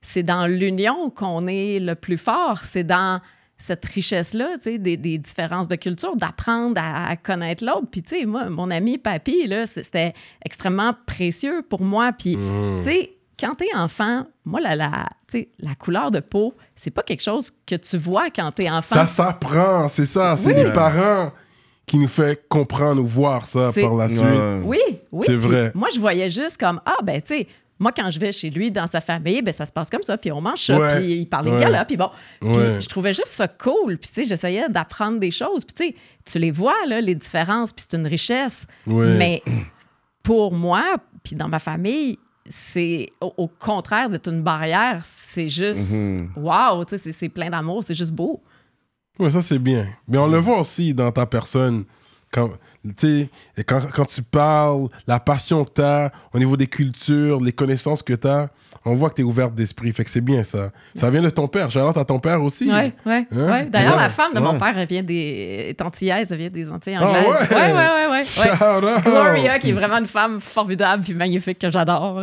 c'est 0.01 0.23
dans 0.23 0.45
l'union 0.47 1.09
qu'on 1.09 1.47
est 1.47 1.79
le 1.79 1.95
plus 1.95 2.17
fort. 2.17 2.59
C'est 2.63 2.83
dans 2.83 3.19
cette 3.57 3.85
richesse-là, 3.85 4.49
tu 4.57 4.63
sais, 4.63 4.77
des, 4.77 4.97
des 4.97 5.17
différences 5.17 5.67
de 5.67 5.75
culture, 5.75 6.15
d'apprendre 6.15 6.79
à, 6.81 7.07
à 7.09 7.15
connaître 7.15 7.65
l'autre. 7.65 7.87
Puis, 7.91 8.03
tu 8.03 8.19
sais, 8.19 8.25
moi, 8.25 8.49
mon 8.49 8.69
ami 8.69 8.97
Papy, 8.97 9.47
là, 9.47 9.65
c'était 9.67 10.13
extrêmement 10.45 10.93
précieux 11.05 11.63
pour 11.67 11.81
moi. 11.81 12.11
Puis, 12.13 12.35
Mm. 12.37 12.79
tu 12.83 12.89
sais, 12.91 13.11
quand 13.39 13.55
t'es 13.55 13.73
enfant, 13.75 14.25
moi, 14.45 14.59
la, 14.61 14.75
la, 14.75 15.07
tu 15.27 15.39
sais, 15.39 15.49
la 15.59 15.75
couleur 15.75 16.11
de 16.11 16.19
peau, 16.19 16.53
c'est 16.75 16.91
pas 16.91 17.03
quelque 17.03 17.21
chose 17.23 17.51
que 17.65 17.75
tu 17.75 17.97
vois 17.97 18.29
quand 18.29 18.51
t'es 18.51 18.69
enfant. 18.69 18.95
Ça 18.95 19.07
s'apprend, 19.07 19.87
c'est 19.89 20.05
ça. 20.07 20.35
C'est 20.37 20.55
Oui. 20.55 20.63
les 20.63 20.73
parents 20.73 21.31
qui 21.85 21.97
nous 21.99 22.07
fait 22.07 22.47
comprendre 22.49 23.01
ou 23.01 23.07
voir 23.07 23.47
ça 23.47 23.71
par 23.73 23.95
la 23.95 24.09
suite. 24.09 24.21
Ouais. 24.21 24.61
Oui, 24.65 24.79
oui. 25.11 25.23
C'est 25.25 25.35
vrai. 25.35 25.71
Moi, 25.73 25.87
je 25.93 25.99
voyais 25.99 26.29
juste 26.29 26.57
comme, 26.59 26.81
ah, 26.85 26.97
ben, 27.03 27.21
tu 27.21 27.27
sais, 27.27 27.47
moi, 27.79 27.91
quand 27.91 28.09
je 28.09 28.19
vais 28.19 28.31
chez 28.31 28.49
lui, 28.49 28.71
dans 28.71 28.87
sa 28.87 29.01
famille, 29.01 29.41
ben, 29.41 29.53
ça 29.53 29.65
se 29.65 29.71
passe 29.71 29.89
comme 29.89 30.03
ça, 30.03 30.17
puis 30.17 30.31
on 30.31 30.41
mange 30.41 30.63
ça, 30.63 30.79
Ouais. 30.79 30.95
puis 30.99 31.13
il 31.19 31.25
parle 31.27 31.49
Ouais. 31.49 31.61
gars 31.61 31.69
là, 31.69 31.85
puis 31.85 31.97
bon. 31.97 32.09
Puis 32.39 32.51
je 32.81 32.87
trouvais 32.87 33.13
juste 33.13 33.27
ça 33.29 33.47
cool, 33.47 33.97
puis 33.97 34.09
tu 34.09 34.15
sais, 34.15 34.23
j'essayais 34.27 34.67
d'apprendre 34.69 35.19
des 35.19 35.31
choses, 35.31 35.63
puis 35.65 35.73
tu 35.75 35.83
sais, 35.87 35.95
tu 36.25 36.39
les 36.39 36.51
vois, 36.51 36.75
là, 36.87 36.99
les 37.01 37.15
différences, 37.15 37.71
puis 37.73 37.85
c'est 37.87 37.97
une 37.97 38.07
richesse. 38.07 38.65
Mais 38.85 39.43
pour 40.23 40.53
moi, 40.53 40.83
puis 41.23 41.35
dans 41.35 41.47
ma 41.47 41.59
famille, 41.59 42.17
c'est 42.49 43.09
au, 43.21 43.33
au 43.37 43.47
contraire 43.47 44.09
d'être 44.09 44.29
une 44.29 44.41
barrière, 44.41 45.01
c'est 45.03 45.47
juste, 45.49 45.91
Mhm. 45.93 46.31
wow, 46.37 46.85
tu 46.85 46.97
sais, 46.97 47.11
c'est- 47.11 47.29
plein 47.29 47.49
d'amour, 47.49 47.83
c'est 47.83 47.93
juste 47.93 48.11
beau. 48.13 48.41
Ouais, 49.19 49.29
ça 49.31 49.41
c'est 49.41 49.59
bien. 49.59 49.85
Mais 50.07 50.17
on 50.17 50.27
le 50.27 50.37
voit 50.37 50.59
aussi 50.61 50.93
dans 50.93 51.11
ta 51.11 51.25
personne. 51.25 51.85
Quand, 52.31 52.49
quand, 53.65 53.81
quand 53.93 54.05
tu 54.05 54.21
parles, 54.21 54.87
la 55.07 55.19
passion 55.19 55.63
que 55.65 55.71
tu 55.75 55.81
as 55.81 56.11
au 56.33 56.39
niveau 56.39 56.57
des 56.57 56.67
cultures, 56.67 57.39
les 57.41 57.51
connaissances 57.53 58.03
que 58.03 58.13
tu 58.13 58.27
as, 58.27 58.49
on 58.85 58.95
voit 58.95 59.09
que 59.09 59.15
tu 59.15 59.21
es 59.21 59.25
ouverte 59.25 59.55
d'esprit. 59.55 59.91
Fait 59.93 60.03
que 60.03 60.09
c'est 60.09 60.21
bien 60.21 60.43
ça. 60.43 60.71
Ça 60.95 61.09
vient 61.09 61.21
de 61.21 61.29
ton 61.29 61.47
père. 61.47 61.69
Charlotte 61.69 61.97
à 61.97 62.05
ton 62.05 62.19
père 62.19 62.41
aussi. 62.41 62.69
Ouais, 62.71 62.93
ouais, 63.05 63.25
Hein? 63.31 63.51
ouais. 63.51 63.65
D'ailleurs, 63.65 63.95
Ouais. 63.95 64.01
la 64.03 64.09
femme 64.09 64.33
de 64.33 64.39
mon 64.39 64.57
père, 64.57 64.77
elle 64.77 64.87
vient 64.87 65.03
des 65.03 65.67
est 65.69 65.81
antillaise, 65.81 66.31
elle 66.31 66.37
vient 66.37 66.49
des 66.49 66.71
Antilles 66.71 66.97
Ah 66.99 67.05
anglaises. 67.07 67.25
ouais? 67.25 67.55
ouais, 67.55 67.71
ouais, 67.71 67.73
ouais, 67.73 68.07
ouais. 68.07 68.07
ouais. 68.11 68.23
Shout 68.23 68.41
out! 68.63 69.03
Gloria, 69.03 69.59
qui 69.59 69.69
est 69.69 69.73
vraiment 69.73 69.97
une 69.97 70.07
femme 70.07 70.39
formidable 70.39 71.03
puis 71.03 71.13
magnifique 71.13 71.59
que 71.59 71.71
j'adore. 71.71 72.21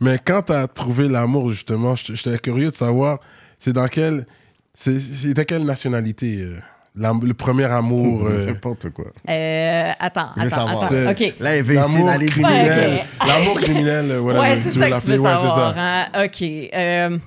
Mais 0.00 0.18
quand 0.24 0.42
tu 0.42 0.52
as 0.52 0.66
trouvé 0.66 1.08
l'amour, 1.08 1.50
justement, 1.50 1.94
j'étais 1.96 2.38
curieux 2.38 2.70
de 2.70 2.74
savoir, 2.74 3.18
c'est 3.58 3.72
dans 3.72 3.86
quelle, 3.88 4.26
c'est 4.74 4.98
c'est 4.98 5.34
de 5.34 5.42
quelle 5.44 5.64
nationalité 5.64 6.42
euh, 6.42 6.58
le 6.94 7.32
premier 7.34 7.64
amour 7.64 8.26
euh, 8.26 8.46
N'importe 8.46 8.90
quoi. 8.90 9.06
Euh, 9.28 9.92
attends, 9.98 10.28
Je 10.36 10.40
veux 10.42 10.46
attends, 10.48 10.66
savoir. 10.66 10.84
attends. 10.84 11.10
OK. 11.10 11.34
Là, 11.40 11.56
il 11.56 11.62
veut 11.62 11.74
essayer 11.76 11.88
L'amour 11.94 12.06
d'aller 12.06 12.26
criminel. 12.26 12.90
Ouais, 12.90 13.04
ok. 13.20 13.26
L'amour 13.28 13.60
criminel, 13.60 14.10
euh, 14.10 14.20
whatever, 14.20 14.40
ouais, 14.48 14.56
c'est 14.56 14.70
tu 14.70 14.78
ça 14.78 14.86
veux 14.88 14.94
que 14.96 15.00
tu 15.00 15.06
veux 15.08 15.16
l'appeler. 15.16 15.18
Ouais, 15.18 15.30
c'est 15.36 15.48
savoir. 15.48 15.74
ça. 15.74 15.80
hein? 15.80 16.24
OK. 16.24 16.42
Euh, 16.74 17.18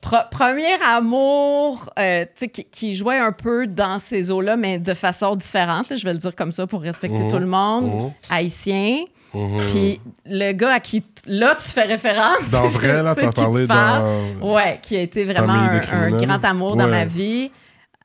pro- 0.00 0.16
premier 0.30 0.74
amour, 0.86 1.90
euh, 1.98 2.24
tu 2.24 2.30
sais, 2.36 2.48
qui, 2.48 2.64
qui 2.64 2.94
jouait 2.94 3.18
un 3.18 3.32
peu 3.32 3.66
dans 3.66 3.98
ces 3.98 4.30
eaux-là, 4.30 4.56
mais 4.56 4.78
de 4.78 4.92
façon 4.94 5.36
différente. 5.36 5.90
là, 5.90 5.96
je 5.96 6.04
vais 6.04 6.12
le 6.12 6.18
dire 6.18 6.34
comme 6.34 6.52
ça 6.52 6.66
pour 6.66 6.80
respecter 6.82 7.22
Mhm. 7.24 7.30
tout 7.30 7.38
le 7.38 7.46
monde. 7.46 7.86
Mhm. 7.86 8.10
Haïtien. 8.30 9.04
Mhm. 9.34 9.58
Puis 9.70 10.00
le 10.24 10.52
gars 10.52 10.74
à 10.74 10.80
qui, 10.80 11.02
t- 11.02 11.22
là, 11.26 11.54
tu 11.54 11.68
fais 11.70 11.82
référence. 11.82 12.48
Dans 12.50 12.62
vrai, 12.66 13.02
là, 13.02 13.14
sais 13.14 13.20
t'as 13.22 13.32
parlé 13.32 13.62
tu 13.62 13.66
parles. 13.68 14.02
dans. 14.40 14.54
Ouais, 14.54 14.78
qui 14.82 14.96
a 14.96 15.00
été 15.02 15.24
vraiment 15.24 15.48
Famille 15.48 15.68
un, 15.68 15.70
des 15.72 15.76
un 15.76 15.80
criminels. 15.80 16.26
grand 16.26 16.44
amour 16.44 16.76
dans 16.76 16.84
Ouais. 16.84 16.90
ma 16.90 17.04
vie. 17.04 17.50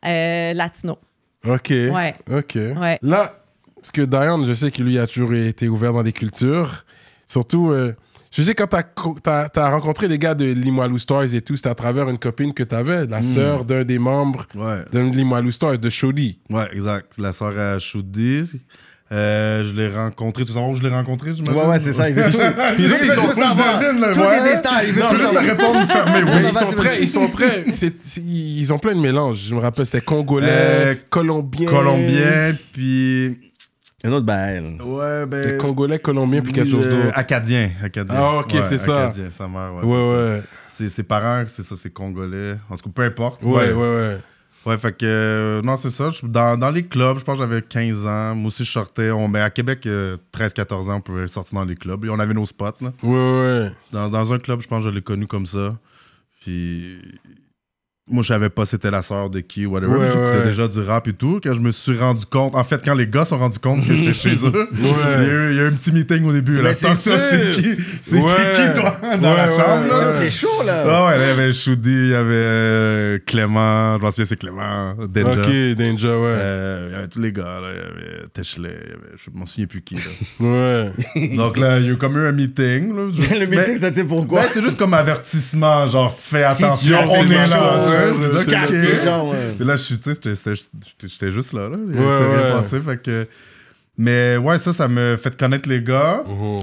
Euh, 0.05 0.53
latino. 0.53 0.97
Ok. 1.47 1.69
Ouais. 1.69 2.15
Ok. 2.31 2.55
Ouais. 2.55 2.99
Là, 3.01 3.43
parce 3.75 3.91
que 3.91 4.01
Diane, 4.01 4.45
je 4.45 4.53
sais 4.53 4.71
que 4.71 4.81
lui 4.81 4.97
a 4.97 5.07
toujours 5.07 5.33
été 5.33 5.67
ouvert 5.67 5.93
dans 5.93 6.03
des 6.03 6.13
cultures. 6.13 6.85
Surtout, 7.27 7.71
euh, 7.71 7.93
je 8.31 8.41
sais 8.43 8.55
quand 8.55 8.67
t'as 8.67 9.49
as, 9.55 9.69
rencontré 9.69 10.07
les 10.07 10.17
gars 10.17 10.33
de 10.33 10.45
Limoilou 10.45 10.97
Stars 10.97 11.33
et 11.33 11.41
tout, 11.41 11.55
c'était 11.55 11.69
à 11.69 11.75
travers 11.75 12.09
une 12.09 12.17
copine 12.17 12.53
que 12.53 12.63
t'avais, 12.63 13.05
Hmm. 13.05 13.09
la 13.09 13.21
sœur 13.21 13.65
d'un 13.65 13.83
des 13.83 13.99
membres 13.99 14.45
Ouais, 14.55 14.83
de 14.91 14.99
Limoilou 14.99 15.51
Stars, 15.51 15.77
de 15.79 15.89
Shoddy. 15.89 16.39
ouais, 16.49 16.67
exact. 16.73 17.13
La 17.17 17.33
soeur 17.33 17.57
à 17.59 17.79
Choudi. 17.79 18.49
Euh, 19.13 19.63
je 19.63 19.79
l'ai 19.79 19.89
rencontré. 19.95 20.43
Tu 20.43 20.53
sais 20.53 20.59
où 20.59 20.75
je 20.75 20.81
l'ai 20.81 20.89
rencontré, 20.89 21.31
je 21.37 21.43
Ouais, 21.43 21.65
ouais, 21.65 21.79
c'est 21.79 21.93
ça. 21.93 22.05
Tout, 22.11 22.19
ils 22.77 23.11
sont 23.11 23.21
tout 23.27 23.39
savoir. 23.39 23.79
Tous 23.79 24.29
les 24.29 24.55
détails. 24.55 24.87
Il 24.87 24.93
veut 24.93 25.01
Non, 25.01 25.09
tout 25.09 25.17
juste 25.17 25.37
répondre 25.37 25.79
oui. 26.15 26.21
Non, 26.23 26.49
ils 26.49 26.55
sont 26.57 26.71
très, 26.71 27.01
ils 27.01 27.09
sont 27.09 27.27
très, 27.29 27.65
ils 28.17 28.73
ont 28.73 28.79
plein 28.79 28.95
de 28.95 28.99
mélanges. 28.99 29.37
Je 29.47 29.53
me 29.53 29.59
rappelle, 29.59 29.85
c'est 29.85 30.03
congolais, 30.03 30.47
Euh, 30.49 30.95
colombien, 31.09 31.69
Colombien, 31.69 32.57
puis. 32.71 33.51
Un 34.05 34.11
autre 34.11 34.25
bail. 34.25 34.77
Ouais, 34.83 35.25
ben. 35.25 35.41
C'est 35.43 35.57
congolais, 35.57 35.97
colombien, 35.99 36.41
puis 36.41 36.51
quelque 36.51 36.71
chose 36.71 36.85
euh, 36.87 37.03
d'autre. 37.05 37.17
Acadien, 37.17 37.69
acadien. 37.81 38.15
Ah, 38.17 38.39
ok, 38.39 38.53
c'est 38.67 38.77
ça. 38.77 39.03
Acadien, 39.05 39.29
sa 39.31 39.47
mère, 39.47 39.73
ouais. 39.75 39.83
Ouais, 39.85 40.11
ouais, 40.11 40.41
C'est 40.73 40.89
ses 40.89 41.03
parents, 41.03 41.43
c'est 41.47 41.63
ça, 41.63 41.75
c'est 41.81 41.93
congolais. 41.93 42.55
En 42.69 42.75
tout 42.75 42.89
cas, 42.89 42.91
peu 42.95 43.03
importe. 43.03 43.41
ouais, 43.43 43.71
ouais, 43.71 43.73
ouais. 43.73 44.17
Ouais, 44.65 44.77
fait 44.77 44.93
que. 44.93 45.05
euh, 45.05 45.61
non, 45.61 45.75
c'est 45.77 45.89
ça. 45.91 46.09
Dans, 46.23 46.57
dans 46.57 46.69
les 46.69 46.83
clubs, 46.83 47.19
je 47.19 47.23
pense 47.23 47.35
que 47.35 47.41
j'avais 47.41 47.61
15 47.61 48.07
ans. 48.07 48.35
Moi 48.35 48.47
aussi, 48.47 48.63
je 48.63 48.71
sortais. 48.71 49.11
On, 49.11 49.27
ben, 49.29 49.41
à 49.43 49.49
Québec, 49.49 49.85
13-14 49.85 50.89
ans, 50.89 50.95
on 50.97 51.01
pouvait 51.01 51.27
sortir 51.27 51.55
dans 51.55 51.65
les 51.65 51.75
clubs. 51.75 52.05
Et 52.05 52.09
on 52.09 52.19
avait 52.19 52.33
nos 52.33 52.45
spots, 52.45 52.65
là. 52.81 52.93
Ouais, 53.03 53.09
ouais. 53.11 53.71
Dans, 53.91 54.09
dans 54.09 54.31
un 54.33 54.39
club, 54.39 54.61
je 54.61 54.67
pense 54.67 54.83
que 54.85 54.89
je 54.89 54.95
l'ai 54.95 55.01
connu 55.01 55.27
comme 55.27 55.45
ça. 55.45 55.75
Puis. 56.41 56.97
Moi, 58.09 58.21
je 58.21 58.27
savais 58.27 58.49
pas 58.49 58.65
c'était 58.65 58.91
la 58.91 59.01
sœur 59.01 59.29
de 59.29 59.39
qui 59.39 59.65
ou 59.65 59.71
whatever. 59.71 59.93
Ouais, 59.95 60.07
J'écoutais 60.07 60.37
ouais. 60.39 60.43
déjà 60.49 60.67
du 60.67 60.81
rap 60.81 61.07
et 61.07 61.13
tout. 61.13 61.39
Quand 61.41 61.53
je 61.53 61.61
me 61.61 61.71
suis 61.71 61.97
rendu 61.97 62.25
compte, 62.25 62.53
en 62.53 62.63
fait, 62.65 62.81
quand 62.83 62.95
les 62.95 63.07
gars 63.07 63.23
se 63.23 63.29
sont 63.29 63.37
rendus 63.37 63.59
compte 63.59 63.87
que 63.87 63.95
j'étais 63.95 64.11
chez 64.13 64.33
eux, 64.45 64.67
il, 64.77 64.85
y 64.85 64.89
a 64.89 65.23
eu, 65.23 65.51
il 65.51 65.55
y 65.55 65.59
a 65.59 65.63
eu 65.63 65.67
un 65.67 65.71
petit 65.71 65.93
meeting 65.93 66.25
au 66.25 66.33
début. 66.33 66.59
Mais 66.61 66.73
c'est 66.73 66.87
Attention, 66.87 67.13
sûr. 67.15 67.23
c'est 67.29 67.51
qui, 67.61 67.75
c'est 68.03 68.19
Ouais. 68.19 68.31
qui, 68.55 68.79
toi, 68.81 68.97
dans 69.01 69.07
Ouais, 69.31 69.37
la 69.37 69.47
ouais, 69.49 69.55
chambre? 69.55 70.11
C'est 70.19 70.29
chaud, 70.29 70.63
là. 70.65 70.83
Ah 70.85 71.05
ouais, 71.05 71.17
là, 71.17 71.23
il 71.23 71.29
y 71.29 71.31
avait 71.31 71.53
Choudi, 71.53 71.91
il 71.93 72.09
y 72.09 72.13
avait 72.13 72.27
euh, 72.33 73.19
Clément, 73.25 73.97
je 73.97 74.01
m'en 74.01 74.11
souviens, 74.11 74.25
c'est 74.25 74.35
Clément, 74.37 74.95
Danger. 75.07 75.39
Ok, 75.71 75.77
Danger, 75.77 76.07
ouais. 76.09 76.35
Euh, 76.35 76.87
il 76.89 76.93
y 76.93 76.97
avait 76.97 77.07
tous 77.07 77.21
les 77.21 77.31
gars, 77.31 77.43
là. 77.61 77.69
il 77.73 77.77
y 77.77 77.79
avait 77.79 78.27
Teshley, 78.33 78.69
il 78.83 78.89
y 78.89 78.93
avait, 78.95 79.15
je 79.15 79.29
m'en 79.33 79.45
souviens 79.45 79.65
plus 79.67 79.81
qui. 79.81 79.95
Là. 79.95 80.01
Ouais. 80.41 80.91
Donc 81.37 81.57
là, 81.57 81.79
il 81.79 81.85
y 81.85 81.87
a 81.87 81.91
eu 81.91 81.97
comme 81.97 82.17
eu 82.17 82.27
un 82.27 82.33
meeting. 82.33 82.93
Là, 82.93 83.03
juste- 83.13 83.39
Le 83.39 83.45
meeting, 83.45 83.77
c'était 83.79 84.03
pourquoi? 84.03 84.41
ben, 84.41 84.47
c'est 84.53 84.61
juste 84.61 84.77
comme 84.77 84.93
avertissement, 84.93 85.87
genre 85.87 86.13
fais 86.19 86.43
attention, 86.43 86.97
on 87.09 87.23
est 87.27 87.49
là. 87.49 87.92
Ouais. 89.25 89.55
Et 89.59 89.63
là, 89.63 89.75
je 89.77 89.83
suis, 89.83 89.97
tu 89.99 90.13
sais, 90.13 90.19
j'étais- 91.07 91.31
juste 91.31 91.53
là, 91.53 91.69
là. 91.69 91.77
Il 91.77 91.99
Ouais, 91.99 92.05
ouais. 92.05 92.51
passé, 92.51 92.79
fait 92.81 92.97
que... 93.01 93.27
Mais 93.97 94.37
ouais, 94.37 94.57
ça, 94.57 94.73
ça 94.73 94.87
me 94.87 95.17
fait 95.17 95.37
connaître 95.37 95.69
les 95.69 95.81
gars. 95.81 96.23
Mhm. 96.27 96.61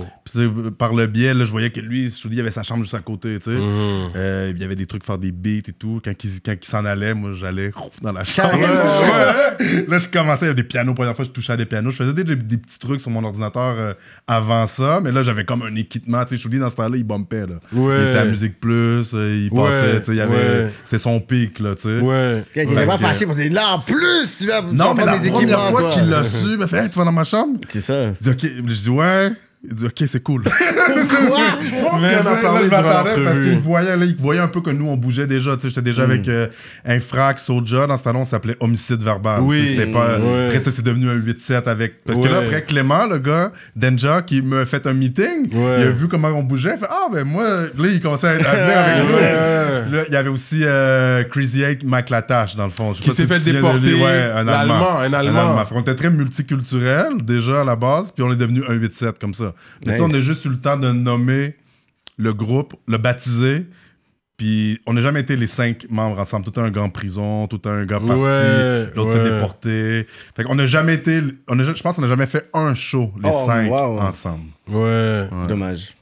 Par 0.79 0.95
le 0.95 1.07
biais, 1.07 1.35
là, 1.35 1.45
je 1.45 1.51
voyais 1.51 1.71
que 1.71 1.81
lui, 1.81 2.11
je 2.11 2.23
te 2.23 2.29
dis, 2.29 2.37
il 2.37 2.41
avait 2.41 2.51
sa 2.51 2.63
chambre 2.63 2.83
juste 2.83 2.95
à 2.95 3.01
côté, 3.01 3.39
tu 3.39 3.45
sais. 3.51 3.57
Mhm. 3.57 4.11
Euh, 4.17 4.53
il 4.55 4.61
y 4.61 4.65
avait 4.65 4.77
des 4.77 4.87
trucs, 4.87 5.05
faire 5.05 5.19
des 5.19 5.33
beats 5.33 5.69
et 5.69 5.73
tout. 5.79 6.01
Quand 6.05 6.13
il, 6.25 6.31
quand 6.45 6.55
il 6.61 6.65
s'en 6.67 6.85
allait, 6.85 7.15
moi, 7.15 7.33
j'allais 7.35 7.73
dans 8.03 8.13
la 8.13 8.25
chambre. 8.25 8.55
Ouais. 8.59 9.85
Là, 9.89 9.99
je 9.99 10.09
commençais, 10.09 10.45
il 10.47 10.49
y 10.49 10.51
avait 10.51 10.55
des 10.63 10.65
pianos. 10.69 10.95
Première 10.95 11.15
fois, 11.17 11.25
je 11.25 11.31
touchais 11.31 11.53
à 11.53 11.57
des 11.57 11.67
pianos. 11.67 11.91
Je 11.91 11.97
faisais 11.97 12.13
des, 12.15 12.25
des 12.25 12.57
petits 12.57 12.79
trucs 12.79 13.01
sur 13.01 13.11
mon 13.11 13.23
ordinateur 13.25 13.77
euh, 13.79 13.93
avant 14.27 14.67
ça. 14.67 15.01
Mais 15.03 15.13
là, 15.13 15.23
j'avais 15.23 15.45
comme 15.45 15.63
un 15.63 15.75
équipement. 15.75 16.23
Tu 16.25 16.31
sais, 16.31 16.37
je 16.37 16.45
te 16.45 16.49
dis, 16.49 16.59
dans 16.59 16.71
ce 16.71 16.77
temps-là, 16.77 16.97
il 16.97 17.05
bumpait, 17.05 17.47
là. 17.47 17.57
Ouais. 17.73 17.97
Il 18.03 18.09
était 18.09 18.19
à 18.19 18.25
Musique 18.25 18.61
Plus, 18.61 19.11
euh, 19.15 19.49
il 19.49 19.51
Ouais, 19.53 19.65
passait, 19.69 20.01
tu 20.01 20.07
sais, 20.07 20.13
il 20.13 20.19
y 20.19 20.21
avait... 20.21 20.35
ouais. 20.65 20.71
C'était 20.85 20.99
son 20.99 21.21
pic, 21.21 21.59
là, 21.61 21.75
tu 21.75 21.83
sais. 21.83 21.99
Ouais. 22.01 22.45
Il 22.57 22.63
était 22.63 22.75
que- 22.75 22.99
fâché 22.99 23.27
pour 23.27 23.35
dire 23.35 23.53
là, 23.53 23.75
en 23.75 23.79
plus, 23.79 23.97
tu 24.39 24.47
vas 24.47 24.63
Non, 24.63 24.71
mais 24.95 25.03
prendre 25.03 25.05
la 25.07 25.19
des 25.19 25.31
première 25.31 25.71
fois 25.71 25.91
qu'il 25.91 26.09
l'a 26.09 26.25
su, 26.25 26.37
il 26.53 26.59
m'a 26.59 26.67
fait 26.67 26.79
Hey, 26.85 26.91
tu 26.91 26.99
vas 26.99 27.05
dans 27.05 27.13
ma 27.13 27.25
chambre? 27.25 27.59
C'est 27.69 27.81
ça. 27.81 28.13
Dit 28.21 28.31
OK. 28.31 28.39
Je 28.43 28.75
dis 28.75 28.89
Ouais. 28.91 29.31
Il 29.63 29.75
dit 29.75 29.85
OK, 29.85 30.03
c'est 30.07 30.23
cool. 30.23 30.43
Quoi? 30.45 30.53
Je 31.61 31.83
pense 31.85 32.01
Mais 32.01 32.09
qu'il 32.09 32.19
en 32.19 32.21
a 32.21 32.35
là, 32.35 32.41
parlé 32.41 32.65
je 32.65 33.25
parce 33.25 33.41
qu'il 33.41 33.59
voyait, 33.59 33.95
là, 33.95 34.05
il 34.07 34.17
voyait 34.17 34.41
un 34.41 34.49
peu 34.49 34.63
que 34.63 34.71
nous, 34.71 34.89
on 34.89 34.97
bougeait 34.97 35.27
déjà. 35.27 35.55
tu 35.57 35.63
sais, 35.63 35.69
J'étais 35.69 35.83
déjà 35.83 36.05
avec 36.05 36.27
euh, 36.29 36.47
Infrac, 36.87 37.39
Soja. 37.39 37.87
Dans 37.87 37.99
ce 37.99 38.03
temps-là, 38.05 38.21
on 38.21 38.25
s'appelait 38.25 38.57
Homicide 38.61 39.03
Verbal. 39.03 39.41
Oui, 39.43 39.59
Tu 39.61 39.67
sais, 39.67 39.71
c'était 39.81 39.93
pas- 39.93 40.19
ouais. 40.19 40.47
Après 40.47 40.61
ça, 40.61 40.71
c'est 40.71 40.83
devenu 40.83 41.11
un 41.11 41.15
8-7 41.17 41.69
avec. 41.69 42.03
Parce 42.05 42.19
que 42.19 42.27
là, 42.27 42.39
après 42.39 42.63
Clément, 42.63 43.07
le 43.07 43.19
gars, 43.19 43.53
Denja, 43.77 44.23
qui 44.23 44.41
m'a 44.41 44.65
fait 44.65 44.87
un 44.87 44.95
meeting, 44.95 45.53
Ouais. 45.55 45.77
il 45.81 45.87
a 45.89 45.91
vu 45.91 46.09
comment 46.09 46.29
on 46.29 46.43
bougeait. 46.43 46.73
Il 46.77 46.81
fait 46.81 46.89
Ah, 46.89 47.09
ben 47.13 47.25
moi. 47.25 47.45
Là, 47.77 47.89
il 47.89 48.01
commençait 48.01 48.29
à, 48.29 48.33
venir 48.33 48.49
avec 48.49 49.09
nous. 49.11 49.93
Là, 49.95 50.05
il 50.09 50.15
y 50.15 50.17
avait 50.17 50.31
aussi 50.31 50.61
euh, 50.65 51.23
Crazy 51.25 51.63
Eight, 51.63 51.85
Mike 51.85 52.09
Latache, 52.09 52.57
dans 52.57 52.65
le 52.65 52.71
fond. 52.71 52.95
Je 52.95 53.03
Qui 53.03 53.11
s'est 53.13 53.25
si 53.25 53.29
fait 53.29 53.41
déporter. 53.53 53.79
lui. 53.81 54.03
Ouais, 54.03 54.31
un 54.35 54.45
L'Allemand, 54.45 54.99
Allemand. 55.01 55.01
un 55.01 55.13
Allemand. 55.13 55.65
Qu'on 55.67 55.81
était 55.83 55.95
très 55.97 56.09
multiculturel, 56.11 57.23
déjà, 57.23 57.61
à 57.61 57.65
la 57.65 57.77
base, 57.77 58.11
puis 58.11 58.25
on 58.25 58.33
est 58.33 58.37
devenu 58.37 58.63
un 58.67 58.75
8-7 58.75 59.19
comme 59.21 59.35
ça. 59.35 59.50
Mais 59.87 59.93
Nice. 59.93 60.01
on 60.03 60.13
a 60.13 60.21
juste 60.21 60.45
eu 60.45 60.49
le 60.51 60.61
temps 60.61 60.77
de 60.77 60.91
nommer 60.93 61.57
le 62.17 62.33
groupe, 62.35 62.75
le 62.87 62.99
baptiser, 62.99 63.67
puis 64.37 64.79
on 64.87 64.93
n'a 64.95 65.03
jamais 65.03 65.21
été 65.21 65.37
les 65.37 65.47
cinq 65.47 65.87
membres 65.91 66.19
ensemble. 66.19 66.45
Tout 66.51 66.61
un 66.61 66.71
gars 66.71 66.83
en 66.83 66.89
prison, 66.91 67.47
tout 67.47 67.61
un 67.67 67.85
gars 67.85 67.99
parti, 67.99 68.13
Ouais, 68.13 68.87
l'autre 68.95 69.11
ouais. 69.11 69.17
s'est 69.25 69.31
déporté. 69.35 70.07
Fait 70.35 70.45
qu'on 70.45 70.55
n'a 70.55 70.67
jamais 70.67 70.95
été... 70.95 71.21
On 71.49 71.59
a, 71.59 71.65
je 71.65 71.83
pense 71.83 71.97
qu'on 71.97 72.03
n'a 72.03 72.09
jamais 72.09 72.27
fait 72.27 72.49
un 72.55 72.75
show, 72.75 73.13
les 73.23 73.31
Oh, 73.33 73.43
cinq, 73.47 73.71
wow. 73.71 73.99
ensemble. 74.01 74.45
Ouais. 74.69 75.29
Ouais. 75.31 75.47
Dommage. 75.47 75.95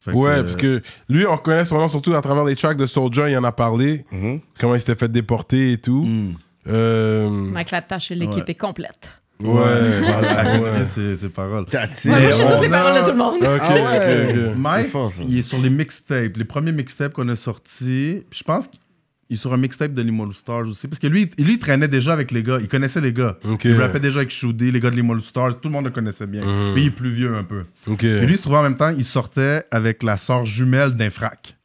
Fait 0.00 0.12
Ouais, 0.12 0.30
euh, 0.30 0.42
parce 0.42 0.56
que 0.56 0.82
lui, 1.08 1.26
on 1.26 1.36
connaît 1.36 1.64
son 1.64 1.78
nom 1.78 1.88
surtout 1.88 2.14
à 2.14 2.20
travers 2.22 2.44
les 2.44 2.56
tracks 2.56 2.76
de 2.76 2.86
Soulja, 2.86 3.28
il 3.30 3.36
en 3.38 3.44
a 3.44 3.52
parlé. 3.52 4.04
Mhm. 4.10 4.40
Comment 4.58 4.74
il 4.74 4.80
s'était 4.80 4.96
fait 4.96 5.10
déporter 5.12 5.72
et 5.72 5.78
tout. 5.78 6.04
hmm. 6.04 6.34
Euh, 6.68 7.28
Mike 7.28 7.70
Latache 7.72 8.10
et 8.12 8.14
l'équipe 8.14 8.36
Ouais. 8.44 8.50
est 8.50 8.54
complète. 8.54 9.21
Ouais. 9.44 10.00
Voilà, 10.00 10.60
ouais. 10.60 10.84
c'est 10.94 11.16
c'est 11.16 11.28
paroles. 11.28 11.66
That's 11.66 12.04
Ouais, 12.04 12.10
moi, 12.12 12.20
it. 12.30 12.34
j'ai 12.36 12.44
on 12.44 12.50
toutes 12.52 12.60
les 12.62 12.68
paroles 12.68 13.00
de 13.00 13.04
tout 13.04 13.12
le 13.12 13.18
monde. 13.18 13.36
Ok, 13.36 13.42
Ah 13.60 13.74
ouais. 13.74 14.34
ok, 14.34 14.46
ok. 14.50 14.56
Mike, 14.56 14.86
fort, 14.88 15.12
il 15.28 15.38
est 15.38 15.42
sur 15.42 15.58
les 15.58 15.70
mixtapes. 15.70 16.36
Les 16.36 16.44
premiers 16.44 16.72
mixtapes 16.72 17.12
qu'on 17.12 17.28
a 17.28 17.36
sortis, 17.36 18.22
je 18.30 18.42
pense 18.44 18.68
qu'il 18.68 18.78
est 19.30 19.36
sur 19.36 19.52
un 19.52 19.56
mixtape 19.56 19.94
de 19.94 20.32
Stars 20.32 20.68
aussi. 20.68 20.88
Parce 20.88 20.98
que 20.98 21.06
lui, 21.06 21.30
lui, 21.38 21.54
il 21.54 21.58
traînait 21.58 21.88
déjà 21.88 22.12
avec 22.12 22.30
les 22.30 22.42
gars. 22.42 22.58
Il 22.60 22.68
connaissait 22.68 23.00
les 23.00 23.12
gars. 23.12 23.36
Ok. 23.48 23.64
Il 23.64 23.80
rappait 23.80 24.00
déjà 24.00 24.18
avec 24.18 24.30
Shoudi, 24.30 24.70
les 24.70 24.80
gars 24.80 24.90
de 24.90 25.20
Stars. 25.20 25.60
Tout 25.60 25.68
le 25.68 25.72
monde 25.72 25.84
le 25.86 25.90
connaissait 25.90 26.26
bien. 26.26 26.44
Mhm. 26.44 26.74
Mais 26.74 26.82
il 26.82 26.86
est 26.88 26.90
plus 26.90 27.10
vieux 27.10 27.34
un 27.36 27.44
peu. 27.44 27.64
Ok. 27.86 28.04
Et 28.04 28.20
lui, 28.26 28.34
il 28.34 28.36
se 28.36 28.42
trouvait 28.42 28.58
en 28.58 28.62
même 28.62 28.76
temps, 28.76 28.90
il 28.90 29.04
sortait 29.04 29.64
avec 29.70 30.02
la 30.02 30.16
sœur 30.16 30.44
jumelle 30.46 30.94
d'Infrac. 30.94 31.56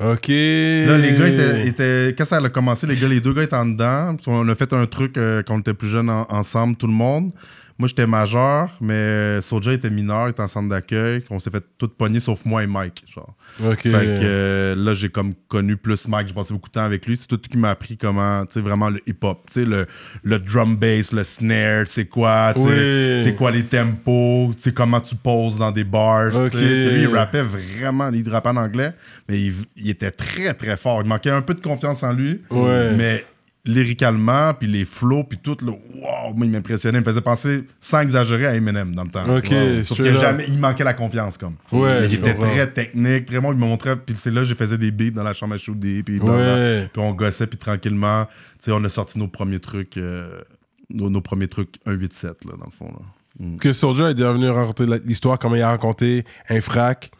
Ok. 0.00 0.28
Là, 0.28 0.96
les 0.98 1.12
gars 1.18 1.28
étaient, 1.28 1.66
étaient- 1.66 2.14
Quand 2.16 2.24
ça 2.24 2.38
a 2.38 2.48
commencé, 2.48 2.86
les 2.86 2.96
gars, 2.96 3.08
les 3.08 3.20
deux 3.20 3.34
gars 3.34 3.42
étaient 3.42 3.54
en 3.56 3.66
dedans. 3.66 4.16
On 4.26 4.48
a 4.48 4.54
fait 4.54 4.72
un 4.72 4.86
truc 4.86 5.18
euh, 5.18 5.42
quand 5.46 5.54
on 5.56 5.58
était 5.58 5.74
plus 5.74 5.88
jeunes 5.88 6.08
en- 6.08 6.26
ensemble, 6.30 6.76
tout 6.76 6.86
le 6.86 6.92
monde. 6.92 7.32
Moi, 7.80 7.88
j'étais 7.88 8.06
majeur, 8.06 8.68
mais 8.82 9.40
Soja 9.40 9.72
était 9.72 9.88
mineur, 9.88 10.26
il 10.28 10.32
était 10.32 10.42
en 10.42 10.48
centre 10.48 10.68
d'accueil. 10.68 11.22
On 11.30 11.38
s'est 11.38 11.50
fait 11.50 11.64
tout 11.78 11.88
pogner 11.88 12.20
sauf 12.20 12.44
moi 12.44 12.62
et 12.62 12.66
Mike. 12.66 13.04
Genre. 13.10 13.34
Fait 13.58 13.74
que 13.82 13.88
euh, 13.88 14.74
là, 14.76 14.92
j'ai 14.92 15.08
comme 15.08 15.32
connu 15.48 15.78
plus 15.78 16.06
Mike. 16.06 16.28
J'ai 16.28 16.34
passé 16.34 16.52
beaucoup 16.52 16.68
de 16.68 16.74
temps 16.74 16.84
avec 16.84 17.06
lui. 17.06 17.16
C'est 17.16 17.26
tout 17.26 17.38
qui 17.38 17.56
m'a 17.56 17.70
appris 17.70 17.96
comment, 17.96 18.44
tu 18.44 18.52
sais, 18.52 18.60
vraiment 18.60 18.90
le 18.90 19.00
hip-hop. 19.06 19.40
Tu 19.46 19.60
sais, 19.60 19.64
le, 19.64 19.86
le 20.22 20.38
drum 20.38 20.76
bass, 20.76 21.10
le 21.12 21.24
snare, 21.24 21.84
c'est 21.86 22.04
quoi, 22.04 22.52
tu 22.54 22.60
sais, 22.60 23.24
c'est 23.24 23.34
quoi 23.34 23.50
les 23.50 23.64
tempos, 23.64 24.52
tu 24.56 24.60
sais, 24.64 24.72
comment 24.74 25.00
tu 25.00 25.14
poses 25.16 25.56
dans 25.56 25.72
des 25.72 25.84
bars. 25.84 26.28
lui, 26.30 27.00
il 27.00 27.06
rappait 27.08 27.42
vraiment, 27.42 28.10
il 28.12 28.28
rappait 28.28 28.50
en 28.50 28.56
anglais, 28.56 28.92
mais 29.26 29.40
il, 29.40 29.54
il 29.76 29.88
était 29.88 30.10
très, 30.10 30.52
très 30.52 30.76
fort. 30.76 31.00
Il 31.02 31.08
manquait 31.08 31.30
un 31.30 31.40
peu 31.42 31.54
de 31.54 31.60
confiance 31.62 32.02
en 32.02 32.12
lui, 32.12 32.42
Ouais. 32.50 32.92
mais 32.94 33.24
lyricalement, 33.64 34.54
puis 34.54 34.66
les 34.66 34.84
flows, 34.84 35.24
puis 35.24 35.38
tout, 35.38 35.56
là, 35.64 35.72
wow, 35.72 36.34
il 36.38 36.50
m'impressionnait. 36.50 36.98
Il 36.98 37.00
me 37.02 37.04
faisait 37.04 37.20
penser, 37.20 37.64
sans 37.80 38.00
exagérer, 38.00 38.46
à 38.46 38.54
Eminem 38.54 38.94
dans 38.94 39.04
le 39.04 39.10
temps. 39.10 39.36
Ok, 39.36 39.50
Wow. 39.50 39.82
Sauf 39.84 39.98
que 39.98 40.14
jamais, 40.14 40.44
il 40.48 40.58
manquait 40.58 40.84
la 40.84 40.94
confiance, 40.94 41.36
comme. 41.36 41.54
Ouais, 41.72 42.04
il 42.06 42.10
je 42.10 42.16
était 42.16 42.32
comprends. 42.34 42.50
très 42.50 42.70
technique, 42.72 43.26
très 43.26 43.40
bon. 43.40 43.52
Il 43.52 43.56
me 43.58 43.66
montrait, 43.66 43.96
puis 43.96 44.14
c'est 44.16 44.30
là, 44.30 44.44
j'ai 44.44 44.54
faisais 44.54 44.78
des 44.78 44.90
beats 44.90 45.10
dans 45.10 45.22
la 45.24 45.32
chambre 45.34 45.54
à 45.54 45.58
shooter, 45.58 46.02
puis. 46.02 46.18
Ouais. 46.20 46.88
Puis 46.92 47.02
on 47.02 47.12
gossait, 47.12 47.46
puis 47.46 47.58
tranquillement, 47.58 48.24
tu 48.26 48.30
sais, 48.66 48.72
on 48.72 48.82
a 48.84 48.88
sorti 48.88 49.18
nos 49.18 49.28
premiers 49.28 49.60
trucs, 49.60 49.96
euh, 49.98 50.40
nos, 50.88 51.10
nos 51.10 51.20
premiers 51.20 51.48
trucs 51.48 51.76
1-8-7, 51.86 52.24
là, 52.24 52.32
dans 52.58 52.64
le 52.66 52.70
fond, 52.76 52.86
là. 52.88 53.04
Mm. 53.38 53.56
que 53.58 53.72
Soulja 53.72 54.10
est 54.10 54.14
déjà 54.14 54.32
venu 54.32 54.48
raconter 54.50 54.86
l'histoire, 55.04 55.38
comment 55.38 55.54
il 55.54 55.62
a 55.62 55.68
raconté 55.68 56.24
un 56.48 56.60
frac. 56.60 57.10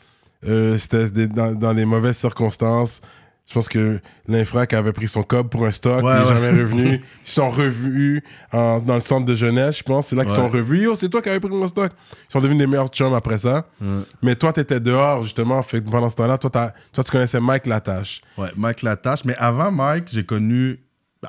Euh, 0.46 0.76
C'était 0.78 1.28
dans, 1.28 1.54
dans 1.54 1.74
des 1.74 1.84
mauvaises 1.84 2.16
circonstances. 2.16 3.00
Je 3.50 3.54
pense 3.54 3.68
que 3.68 4.00
l'infrac 4.28 4.72
avait 4.74 4.92
pris 4.92 5.08
son 5.08 5.24
cob 5.24 5.48
pour 5.48 5.66
un 5.66 5.72
stock, 5.72 6.04
Ouais, 6.04 6.12
il 6.14 6.22
n'est 6.22 6.28
ouais. 6.28 6.34
jamais 6.34 6.50
revenu. 6.50 6.86
Ils 7.26 7.30
sont 7.30 7.50
revus 7.50 8.22
en- 8.52 8.78
dans 8.78 8.94
le 8.94 9.00
centre 9.00 9.26
de 9.26 9.34
jeunesse, 9.34 9.78
je 9.78 9.82
pense. 9.82 10.06
C'est 10.06 10.14
là 10.16 10.22
qu'ils 10.24 10.32
Ouais. 10.34 10.38
sont 10.38 10.48
revus. 10.48 10.82
Yo, 10.82 10.94
c'est 10.94 11.08
toi 11.08 11.20
qui 11.20 11.30
avais 11.30 11.40
pris 11.40 11.50
mon 11.50 11.66
stock. 11.66 11.90
Ils 12.12 12.32
sont 12.32 12.40
devenus 12.40 12.58
des 12.60 12.68
meilleurs 12.68 12.90
chums 12.90 13.12
après 13.12 13.38
ça. 13.38 13.66
Mais 14.22 14.36
toi, 14.36 14.52
tu 14.52 14.60
étais 14.60 14.78
dehors, 14.78 15.24
justement. 15.24 15.60
Fait 15.62 15.80
pendant 15.80 16.08
ce 16.08 16.14
temps-là, 16.14 16.38
toi, 16.38 16.72
tu 16.94 17.02
connaissais 17.10 17.40
Mike 17.40 17.66
Latache. 17.66 18.20
Ouais, 18.38 18.50
Mike 18.56 18.82
Latache. 18.82 19.24
Mais 19.24 19.34
avant 19.36 19.72
Mike, 19.72 20.10
j'ai 20.12 20.24
connu, 20.24 20.78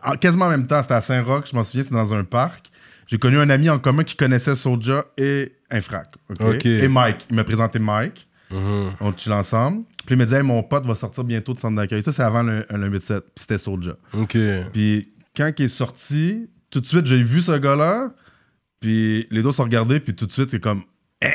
en- 0.04 0.16
quasiment 0.16 0.46
en 0.46 0.50
même 0.50 0.68
temps, 0.68 0.82
c'était 0.84 0.94
à 0.94 1.02
Saint-Roch, 1.02 1.46
je 1.52 1.56
m'en 1.56 1.64
souviens, 1.64 1.82
c'était 1.82 1.96
dans 1.96 2.14
un 2.14 2.24
parc. 2.24 2.68
J'ai 3.08 3.18
connu 3.18 3.40
un 3.40 3.50
ami 3.50 3.68
en 3.70 3.80
commun 3.80 4.04
qui 4.04 4.16
connaissait 4.16 4.54
Soulja 4.56 5.06
et 5.18 5.54
Infrac. 5.72 6.08
ok? 6.30 6.38
Ok. 6.40 6.66
Et 6.68 6.88
Mike. 6.88 7.26
Il 7.32 7.36
m'a 7.36 7.44
présenté 7.44 7.80
Mike. 7.80 8.28
On 9.00 9.12
chill 9.16 9.32
ensemble. 9.34 9.84
Puis 10.06 10.16
il 10.16 10.18
me 10.18 10.26
disait, 10.26 10.38
Hey, 10.38 10.44
mon 10.44 10.64
pote 10.64 10.86
va 10.86 10.96
sortir 10.96 11.24
bientôt 11.24 11.54
de 11.54 11.60
centre 11.60 11.76
d'accueil. 11.76 12.04
Ça, 12.04 12.12
c'est 12.12 12.24
avant 12.24 12.44
le, 12.44 12.66
le 12.70 12.90
8-7. 12.90 13.22
Puis 13.22 13.22
c'était 13.36 13.58
Soulja. 13.58 13.96
OK. 14.14 14.38
Puis 14.74 15.10
quand 15.36 15.52
il 15.58 15.66
est 15.66 15.68
sorti, 15.68 16.50
tout 16.70 16.82
de 16.82 16.86
suite, 16.86 17.06
j'ai 17.06 17.22
vu 17.22 17.42
ce 17.42 17.58
gars-là. 17.58 18.14
Puis 18.80 19.28
les 19.30 19.44
deux 19.44 19.52
se 19.52 19.58
sont 19.58 19.64
regardés, 19.64 20.00
puis 20.00 20.16
tout 20.16 20.26
de 20.26 20.32
suite, 20.32 20.50
c'est 20.52 20.60
comme. 20.60 20.82
Eh! 21.22 21.28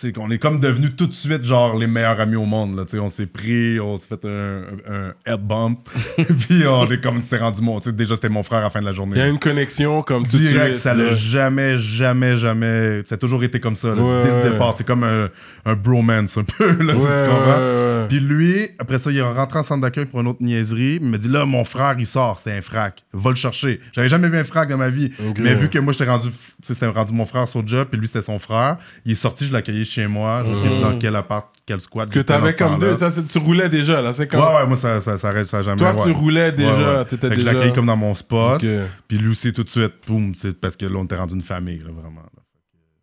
Sais, 0.00 0.12
qu'on 0.12 0.30
est 0.30 0.38
comme 0.38 0.60
devenus 0.60 0.92
tout 0.96 1.06
de 1.06 1.12
suite, 1.12 1.44
genre, 1.44 1.76
les 1.76 1.86
meilleurs 1.86 2.18
amis 2.20 2.36
au 2.36 2.46
monde. 2.46 2.74
Là, 2.76 2.84
Tu 2.84 2.92
sais, 2.92 2.98
on 2.98 3.10
s'est 3.10 3.26
pris, 3.26 3.78
on 3.80 3.98
s'est 3.98 4.06
fait 4.08 4.24
un, 4.24 4.62
un 4.88 5.12
head 5.26 5.40
bump. 5.46 5.80
puis 6.16 6.66
on 6.66 6.90
est 6.90 7.00
comme, 7.02 7.22
c'était 7.22 7.36
rendu 7.38 7.60
mon. 7.60 7.80
tu 7.80 7.90
sais, 7.90 7.92
Déjà, 7.94 8.14
c'était 8.14 8.28
mon 8.30 8.42
frère 8.42 8.60
à 8.60 8.62
la 8.62 8.70
fin 8.70 8.80
de 8.80 8.86
la 8.86 8.92
journée. 8.92 9.12
Il 9.16 9.18
y 9.18 9.22
a 9.22 9.26
une 9.28 9.38
connexion 9.38 10.02
comme 10.02 10.26
tout 10.26 10.38
de 10.38 10.42
Direct, 10.42 10.68
suite. 10.70 10.78
ça 10.78 10.94
n'a 10.94 11.04
là. 11.10 11.14
jamais, 11.14 11.76
jamais, 11.76 12.36
jamais. 12.38 13.02
Ça 13.04 13.16
a 13.16 13.18
toujours 13.18 13.44
été 13.44 13.60
comme 13.60 13.76
ça, 13.76 13.88
là, 13.88 13.96
Ouais, 14.02 14.22
dès 14.24 14.30
ouais. 14.30 14.44
le 14.44 14.50
départ. 14.52 14.74
C'est 14.78 14.86
comme 14.86 15.04
un, 15.04 15.28
un 15.66 15.74
bromance, 15.74 16.38
un 16.38 16.44
peu, 16.44 16.70
là, 16.82 16.94
si 16.94 17.00
tu 17.00 17.30
comprends. 17.30 18.06
Puis 18.08 18.20
lui, 18.20 18.68
après 18.78 18.98
ça, 18.98 19.10
il 19.10 19.18
est 19.18 19.22
rentré 19.22 19.58
en 19.58 19.62
centre 19.62 19.82
d'accueil 19.82 20.06
pour 20.06 20.20
une 20.20 20.28
autre 20.28 20.42
niaiserie. 20.42 20.98
Il 21.02 21.08
m'a 21.10 21.18
dit 21.18 21.28
là, 21.28 21.44
mon 21.44 21.64
frère, 21.64 21.94
il 21.98 22.06
sort, 22.06 22.38
c'était 22.38 22.56
un 22.56 22.62
frac. 22.62 23.04
Va 23.12 23.30
le 23.30 23.36
chercher. 23.36 23.80
J'avais 23.92 24.08
jamais 24.08 24.28
vu 24.28 24.38
un 24.38 24.44
frac 24.44 24.68
dans 24.70 24.78
ma 24.78 24.88
vie. 24.88 25.12
Mais 25.38 25.54
vu 25.54 25.68
que 25.68 25.78
moi, 25.78 25.92
j'étais 25.92 26.10
rendu, 26.10 26.28
c'était 26.62 26.86
rendu 26.86 27.12
mon 27.12 27.26
frère 27.26 27.46
sur 27.48 27.60
le 27.62 27.68
job, 27.68 27.88
puis 27.90 28.00
lui, 28.00 28.06
c'était 28.06 28.22
son 28.22 28.38
frère. 28.38 28.78
Il 29.04 29.12
est 29.12 29.16
sorti, 29.16 29.44
je 29.46 29.52
l'ai 29.52 29.58
accueilli 29.58 29.84
chez 29.90 30.06
moi. 30.06 30.42
Je 30.44 30.50
me 30.50 30.56
souviens 30.56 30.80
dans 30.80 30.98
quel 30.98 31.16
appart, 31.16 31.48
quel 31.66 31.80
squat. 31.80 32.08
Que 32.08 32.20
j'étais 32.20 32.32
tu 32.32 32.38
avais 32.38 32.52
dans 32.52 32.58
ce 32.58 33.08
comme 33.08 33.22
deux. 33.22 33.24
Tu 33.28 33.38
roulais 33.38 33.68
déjà, 33.68 34.00
là. 34.00 34.12
C'est 34.12 34.22
Ouais, 34.22 34.28
comme. 34.28 34.40
ouais, 34.54 34.66
moi, 34.66 34.76
ça, 34.76 35.00
ça, 35.00 35.18
ça, 35.18 35.44
ça 35.44 35.62
jamais. 35.62 35.78
Toi, 35.78 35.94
tu 36.04 36.10
roulais 36.12 36.52
déjà. 36.52 36.98
Ouais. 36.98 37.04
T'étais 37.04 37.30
déjà. 37.30 37.68
Je 37.68 37.74
comme 37.74 37.86
dans 37.86 37.96
mon 37.96 38.14
spot. 38.14 38.64
Puis 39.08 39.18
lui 39.18 39.28
aussi, 39.28 39.52
tout 39.52 39.64
de 39.64 39.70
suite, 39.70 39.92
boum, 40.06 40.34
c'est 40.34 40.58
parce 40.58 40.76
que 40.76 40.86
là, 40.86 40.96
on 40.98 41.04
était 41.04 41.16
rendu 41.16 41.34
une 41.34 41.42
famille, 41.42 41.78
là, 41.78 41.90
vraiment. 41.92 42.22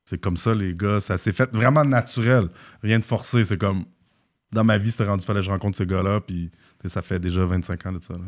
C'est 0.05 0.19
comme 0.19 0.37
ça, 0.37 0.53
les 0.53 0.73
gars. 0.73 0.99
Ça 1.01 1.17
s'est 1.17 1.33
fait 1.33 1.49
vraiment 1.53 1.83
naturel. 1.83 2.47
Rien 2.81 2.99
de 2.99 3.03
forcé. 3.03 3.43
C'est 3.43 3.57
comme. 3.57 3.85
Dans 4.53 4.63
ma 4.63 4.77
vie, 4.77 4.91
c'était 4.91 5.03
rendu, 5.03 5.25
fallait 5.25 5.41
que 5.41 5.45
je 5.45 5.51
rencontre 5.51 5.77
ce 5.77 5.83
gars-là. 5.83 6.21
Puis 6.21 6.49
sais, 6.83 6.89
ça 6.89 7.01
fait 7.01 7.19
déjà 7.19 7.45
25 7.45 7.85
ans 7.85 7.91
de 7.93 8.01
ça. 8.01 8.13
là. 8.13 8.19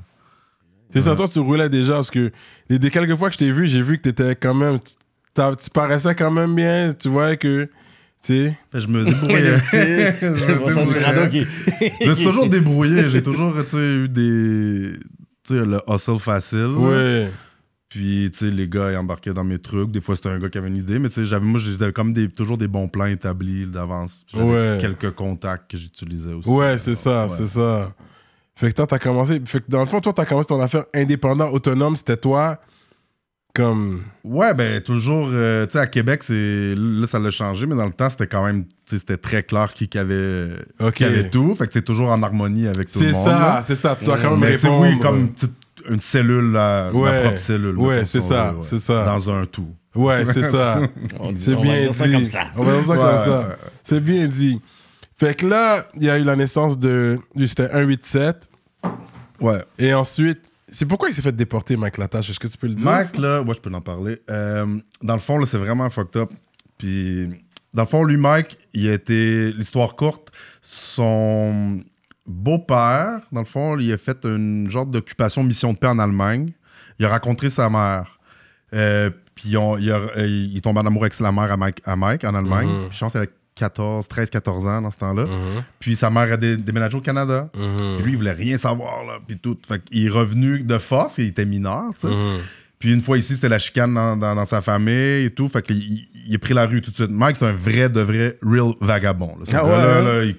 C'est 0.92 1.02
ça, 1.04 1.16
toi, 1.16 1.28
tu 1.28 1.40
roulais 1.40 1.70
déjà 1.70 1.94
parce 1.94 2.10
que 2.10 2.32
les, 2.68 2.80
des 2.80 2.90
quelques 2.90 3.16
fois 3.16 3.30
que 3.30 3.34
je 3.34 3.38
t'ai 3.38 3.52
vu, 3.52 3.68
j'ai 3.68 3.82
vu 3.82 3.98
que 3.98 4.04
t'étais 4.04 4.36
quand 4.36 4.56
même. 4.56 4.80
Tu, 4.80 5.70
paraissais 5.70 6.16
quand 6.16 6.32
même 6.32 6.56
bien. 6.56 6.94
Tu 6.94 7.10
vois 7.10 7.36
que. 7.36 7.70
Tu 8.24 8.46
sais. 8.46 8.58
Je 8.74 8.88
me 8.88 9.06
débrouillais. 9.06 9.58
je 12.02 12.08
me 12.10 12.14
suis 12.14 12.26
toujours 12.26 12.50
débrouillé. 12.50 13.10
J'ai 13.10 13.24
toujours 13.24 13.54
eu 13.76 14.08
des. 14.10 14.92
Tu 15.44 15.54
sais, 15.54 15.66
le 15.66 15.80
hustle 15.88 16.20
facile. 16.20 17.30
Puis, 17.88 18.30
tu 18.32 18.38
sais, 18.38 18.52
les 18.52 18.68
gars, 18.68 18.92
ils 18.92 18.98
embarquaient 18.98 19.34
dans 19.34 19.44
mes 19.44 19.58
trucs. 19.58 19.90
Des 19.92 20.00
fois, 20.00 20.16
c'était 20.16 20.30
un 20.30 20.38
gars 20.38 20.50
qui 20.50 20.60
avait 20.60 20.68
une 20.68 20.76
idée, 20.76 21.00
mais 21.00 21.08
tu 21.10 21.16
sais, 21.16 21.26
j'avais, 21.26 21.44
moi, 21.44 21.60
j'avais 21.60 21.92
comme 21.92 22.14
des, 22.14 22.30
toujours 22.30 22.60
des 22.60 22.68
bons 22.68 22.88
plans 22.88 23.06
établis 23.08 23.66
d'avance. 23.66 24.24
J'avais 24.32 24.44
Ouais. 24.44 24.78
quelques 24.80 25.10
contacts 25.16 25.72
que 25.72 25.78
j'utilisais 25.78 26.34
aussi. 26.34 26.48
Ouais, 26.48 26.78
c'est 26.78 26.94
ça, 26.94 27.24
Ouais. 27.26 27.32
c'est 27.36 27.48
ça. 27.48 27.92
Fait 28.56 28.70
que 28.70 28.76
toi, 28.76 28.86
t'as 28.86 29.00
commencé. 29.00 29.42
Fait 29.44 29.60
que 29.62 29.66
dans 29.72 29.80
le 29.80 29.88
fond, 29.88 30.02
toi, 30.02 30.14
t'as 30.14 30.26
commencé 30.26 30.50
ton 30.50 30.62
affaire 30.62 30.84
indépendant, 30.94 31.50
autonome. 31.50 31.98
C'était 31.98 32.18
toi. 32.18 32.60
Comme. 33.60 34.02
Ouais, 34.24 34.54
ben, 34.54 34.82
toujours, 34.82 35.30
euh, 35.34 35.66
tu 35.66 35.74
sais, 35.74 35.80
à 35.80 35.88
Québec, 35.88 36.24
c'est, 36.24 36.74
là, 36.78 37.06
ça 37.08 37.20
l'a 37.20 37.30
changé, 37.30 37.66
mais 37.66 37.76
dans 37.76 37.86
le 37.86 37.92
temps, 37.92 38.10
c'était 38.10 38.28
quand 38.28 38.46
même, 38.46 38.64
tu 38.64 38.72
sais, 38.86 38.98
c'était 39.00 39.18
très 39.18 39.44
clair 39.44 39.74
qui 39.74 39.90
qui 39.90 39.98
avait, 39.98 40.50
Ok. 40.80 40.94
qui 40.94 41.04
avait 41.04 41.30
tout. 41.30 41.54
Fait 41.56 41.68
que 41.68 41.74
c'est 41.74 41.82
toujours 41.82 42.10
en 42.10 42.24
harmonie 42.24 42.68
avec 42.68 42.90
tout 42.90 43.00
le 43.00 43.08
C'est 43.08 43.12
monde. 43.12 43.24
ça, 43.26 43.32
là. 43.32 43.62
c'est 43.62 43.76
ça. 43.76 43.98
Tu 44.00 44.06
dois 44.06 44.18
quand 44.18 44.32
même 44.32 44.40
Mais 44.40 44.56
répondre. 44.56 44.82
oui, 44.88 44.98
comme 45.00 45.30
une 45.90 46.00
cellule, 46.00 46.56
Ouais. 46.56 46.92
ma 47.12 47.20
propre 47.22 47.38
cellule. 47.38 47.78
Ouais, 47.78 48.06
c'est 48.06 48.22
ça, 48.22 48.54
ouais, 48.54 48.60
c'est 48.62 48.80
ça. 48.80 49.04
Dans 49.06 49.30
un 49.30 49.46
tout. 49.46 49.68
Ouais, 49.94 50.26
c'est 50.26 50.44
ça. 50.44 50.82
On 51.20 51.32
dit- 51.34 51.42
C'est 51.42 51.54
on 51.54 51.58
va 51.58 51.64
bien 51.64 51.82
dire 51.82 51.94
ça 51.94 52.08
dit. 52.08 52.14
comme 52.14 52.26
ça. 52.28 52.46
On 52.56 52.64
va 52.64 52.72
dire 52.74 52.86
ça 52.86 52.92
Ouais, 52.92 52.98
comme 52.98 53.26
ça. 53.26 53.56
C'est 53.84 54.00
bien 54.00 54.28
dit. 54.28 54.62
Fait 55.18 55.34
que 55.34 55.46
là, 55.46 55.86
il 55.98 56.04
y 56.04 56.10
a 56.10 56.18
eu 56.18 56.24
la 56.24 56.38
naissance 56.38 56.80
de. 56.80 57.20
C'était 57.38 57.68
187. 57.70 58.48
Ouais. 59.42 59.64
Et 59.78 59.94
ensuite. 59.94 60.49
C'est 60.72 60.86
pourquoi 60.86 61.10
il 61.10 61.14
s'est 61.16 61.22
fait 61.22 61.36
déporter, 61.36 61.76
Mike 61.78 61.98
Latache 61.98 62.30
Est-ce 62.30 62.40
que 62.40 62.48
tu 62.48 62.58
peux 62.58 62.68
le 62.68 62.76
dire 62.76 62.86
Mike, 62.86 63.16
ça? 63.16 63.22
là, 63.22 63.42
ouais, 63.42 63.54
je 63.56 63.60
peux 63.60 63.74
en 63.74 63.82
parler. 63.82 64.22
Euh, 64.30 64.78
dans 65.02 65.14
le 65.14 65.20
fond, 65.20 65.38
là, 65.38 65.46
c'est 65.46 65.58
vraiment 65.58 65.90
fucked 65.90 66.16
up. 66.22 66.30
Puis, 66.78 67.28
dans 67.74 67.84
le 67.84 67.88
fond, 67.88 68.04
lui, 68.04 68.18
Mike, 68.18 68.58
il 68.74 68.88
a 68.90 68.94
été, 68.94 69.52
l'histoire 69.52 69.96
courte, 69.96 70.30
son 70.62 71.82
beau-père, 72.26 73.22
dans 73.32 73.42
le 73.42 73.46
fond, 73.46 73.78
il 73.80 73.92
a 73.92 73.98
fait 73.98 74.24
une 74.26 74.70
genre 74.70 74.86
d'occupation 74.86 75.44
mission 75.44 75.74
de 75.74 75.78
paix 75.78 75.88
en 75.88 76.00
Allemagne. 76.00 76.52
Il 77.00 77.06
a 77.06 77.10
rencontré 77.10 77.50
sa 77.50 77.70
mère. 77.70 78.20
Euh, 78.74 79.10
puis, 79.36 79.50
il, 79.50 79.58
a- 79.58 79.78
il 80.26 80.56
est 80.58 80.62
tombé 80.62 80.80
en 80.80 80.86
amour 80.86 81.04
avec 81.04 81.18
la 81.20 81.32
mère 81.32 81.52
à 81.52 81.58
Mike, 81.58 81.82
à 81.86 81.96
Mike 81.96 82.24
en 82.24 82.36
Allemagne. 82.36 82.70
Puis 82.90 82.98
Je 82.98 83.00
pense 83.06 83.16
14, 83.60 84.08
13, 84.08 84.30
14 84.30 84.66
ans 84.68 84.82
dans 84.82 84.90
ce 84.92 84.98
temps-là. 84.98 85.26
Mhm, 85.26 85.64
Puis 85.80 85.96
sa 85.96 86.10
mère 86.10 86.32
a 86.34 86.38
dé- 86.38 86.58
déménagé 86.58 86.98
au 86.98 87.02
Canada. 87.02 87.50
mhm, 87.56 87.76
Puis 87.98 88.04
lui, 88.06 88.12
il 88.14 88.18
voulait 88.18 88.32
rien 88.32 88.58
savoir, 88.58 89.06
là, 89.06 89.20
puis 89.28 89.38
tout. 89.38 89.58
Fait 89.68 89.84
qu'il 89.84 90.06
est 90.06 90.10
revenu 90.10 90.62
de 90.62 90.78
force, 90.78 91.18
il 91.20 91.28
était 91.28 91.46
mineur, 91.46 91.84
tu 91.94 92.02
sais. 92.02 92.08
mhm. 92.08 92.38
Puis 92.80 92.94
une 92.94 93.02
fois 93.02 93.18
ici, 93.18 93.36
c'était 93.36 93.50
la 93.50 93.60
chicane 93.60 93.94
dans, 93.94 94.16
dans- 94.16 94.36
dans 94.36 94.46
sa 94.46 94.62
famille 94.62 95.26
et 95.26 95.32
tout. 95.36 95.50
Fait 95.50 95.62
qu'il 95.62 96.08
il- 96.28 96.36
a 96.36 96.40
pris 96.40 96.54
la 96.54 96.66
rue 96.66 96.82
tout 96.82 96.92
de 96.92 96.96
suite. 96.96 97.10
Mike, 97.12 97.36
c'est 97.38 97.46
un 97.46 97.54
vrai, 97.54 97.90
de 97.90 98.02
vrai, 98.02 98.38
real 98.42 98.74
vagabond. 98.82 99.36
Là. 99.40 99.46
Ah 99.54 99.66
ouais, 99.66 99.74
hein? 99.74 100.02
là, 100.04 100.24
il, 100.24 100.36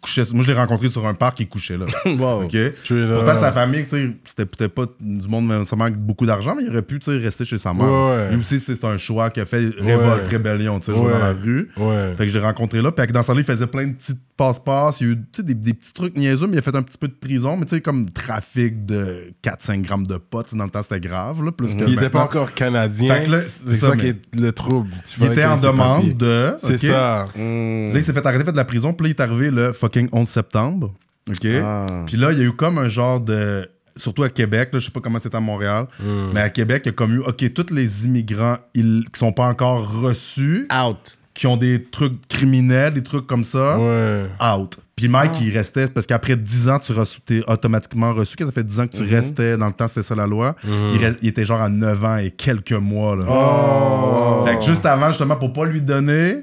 couchait, 0.00 0.22
moi, 0.32 0.42
je 0.44 0.48
l'ai 0.50 0.56
rencontré 0.56 0.88
sur 0.88 1.06
un 1.06 1.14
parc, 1.14 1.40
il 1.40 1.48
couchait 1.48 1.76
là. 1.76 1.86
Wow. 2.06 2.44
OK? 2.44 2.56
Tu 2.84 3.02
es 3.02 3.06
là. 3.06 3.14
Pourtant, 3.14 3.40
sa 3.40 3.52
famille, 3.52 3.84
c'était 3.84 4.46
peut-être 4.46 4.74
pas 4.74 4.86
du 5.00 5.28
monde 5.28 5.48
nécessairement 5.48 5.84
avec 5.84 5.96
beaucoup 5.96 6.26
d'argent, 6.26 6.54
mais 6.56 6.64
il 6.64 6.70
aurait 6.70 6.82
pu 6.82 6.98
rester 7.06 7.44
chez 7.44 7.58
sa 7.58 7.72
mère. 7.72 7.90
Ouais. 7.90 8.30
Lui 8.30 8.40
aussi, 8.40 8.58
c'est 8.60 8.84
un 8.84 8.96
choix 8.96 9.30
qui 9.30 9.40
a 9.40 9.46
fait 9.46 9.70
révolte, 9.78 10.28
rébellion, 10.28 10.80
jouer 10.84 10.94
dans 11.12 11.18
la 11.18 11.32
rue. 11.32 11.70
Ouais. 11.76 12.14
Fait 12.16 12.26
que 12.26 12.32
j'ai 12.32 12.40
rencontré 12.40 12.82
là. 12.82 12.92
Puis 12.92 13.06
dans 13.06 13.22
temps-là, 13.22 13.40
il 13.40 13.44
faisait 13.44 13.66
plein 13.66 13.86
de 13.86 13.92
petits 13.92 14.16
passe-passe. 14.40 15.00
Il 15.00 15.06
y 15.06 15.10
a 15.10 15.12
eu 15.12 15.18
des, 15.42 15.54
des 15.54 15.74
petits 15.74 15.92
trucs 15.92 16.16
niaiseux, 16.16 16.46
mais 16.46 16.54
il 16.54 16.58
a 16.58 16.62
fait 16.62 16.74
un 16.74 16.82
petit 16.82 16.96
peu 16.96 17.08
de 17.08 17.12
prison. 17.14 17.58
Mais 17.58 17.66
tu 17.66 17.76
sais, 17.76 17.80
comme 17.82 18.08
trafic 18.08 18.86
de 18.86 19.34
4-5 19.44 19.82
grammes 19.82 20.06
de 20.06 20.16
pot. 20.16 20.46
Dans 20.54 20.64
le 20.64 20.70
temps, 20.70 20.82
c'était 20.82 21.00
grave. 21.00 21.44
Là, 21.44 21.52
plus 21.52 21.74
que 21.74 21.84
Il 21.84 21.94
était 21.94 22.08
pas 22.08 22.24
encore 22.24 22.54
canadien. 22.54 23.26
Là, 23.28 23.40
c'est 23.46 23.76
ça, 23.76 23.94
qui 23.96 24.04
mais 24.04 24.08
est 24.08 24.40
le 24.40 24.52
trouble. 24.52 24.90
Il 25.20 25.26
était 25.32 25.44
en 25.44 25.56
demande 25.60 25.96
papiers. 25.98 26.14
de. 26.14 26.54
C'est 26.58 26.78
ça. 26.78 27.26
Mm. 27.36 27.92
Là, 27.92 27.98
il 27.98 28.04
s'est 28.04 28.12
fait 28.12 28.26
arrêter, 28.26 28.44
fait 28.44 28.52
de 28.52 28.56
la 28.56 28.64
prison. 28.64 28.92
Puis 28.92 29.04
là, 29.04 29.08
il 29.08 29.10
est 29.12 29.20
arrivé 29.20 29.50
le 29.50 29.72
fucking 29.72 30.08
11 30.12 30.28
septembre. 30.28 30.94
OK? 31.28 31.46
Ah. 31.62 31.86
Puis 32.06 32.16
là, 32.16 32.32
il 32.32 32.38
y 32.38 32.42
a 32.42 32.44
eu 32.44 32.52
comme 32.52 32.78
un 32.78 32.88
genre 32.88 33.20
de. 33.20 33.68
Surtout 33.96 34.22
à 34.22 34.30
Québec, 34.30 34.70
là, 34.72 34.78
je 34.78 34.86
sais 34.86 34.90
pas 34.92 35.00
comment 35.00 35.18
c'est 35.20 35.34
à 35.34 35.40
Montréal, 35.40 35.86
Mm. 36.00 36.30
mais 36.32 36.40
à 36.40 36.48
Québec, 36.48 36.82
il 36.84 36.88
y 36.88 36.90
a 36.90 36.92
comme 36.92 37.12
eu, 37.16 37.18
OK, 37.20 37.52
tous 37.52 37.72
les 37.74 38.06
immigrants 38.06 38.56
ils, 38.72 39.04
qui 39.12 39.18
sont 39.18 39.32
pas 39.32 39.46
encore 39.46 39.90
reçus, 40.00 40.66
Out. 40.72 41.18
Qui 41.40 41.46
ont 41.46 41.56
des 41.56 41.82
trucs 41.82 42.28
criminels, 42.28 42.92
des 42.92 43.02
trucs 43.02 43.26
comme 43.26 43.44
ça, 43.44 43.78
Ouais. 43.78 44.26
out. 44.58 44.78
Puis 44.94 45.08
Mike, 45.08 45.32
il 45.40 45.50
restait, 45.56 45.86
parce 45.88 46.06
qu'après 46.06 46.36
10 46.36 46.68
ans, 46.68 46.78
tu 46.78 46.92
reçu, 46.92 47.18
t'es 47.22 47.40
automatiquement 47.48 48.12
reçu. 48.12 48.36
que 48.36 48.44
Ça 48.44 48.52
fait 48.52 48.62
10 48.62 48.78
ans 48.80 48.86
que 48.86 48.94
tu 48.98 49.02
restais, 49.04 49.56
dans 49.56 49.68
le 49.68 49.72
temps, 49.72 49.88
c'était 49.88 50.02
ça 50.02 50.14
la 50.14 50.26
loi. 50.26 50.54
Mhm. 50.62 50.70
il, 50.92 50.98
rest- 51.02 51.18
il 51.22 51.28
était 51.30 51.46
genre 51.46 51.62
à 51.62 51.70
9 51.70 52.04
ans 52.04 52.18
et 52.18 52.30
quelques 52.30 52.72
mois. 52.74 53.16
Là. 53.16 53.24
Oh. 53.26 54.44
Fait 54.46 54.56
que 54.58 54.64
juste 54.64 54.84
avant, 54.84 55.08
justement, 55.08 55.36
pour 55.36 55.54
pas 55.54 55.64
lui 55.64 55.80
donner, 55.80 56.40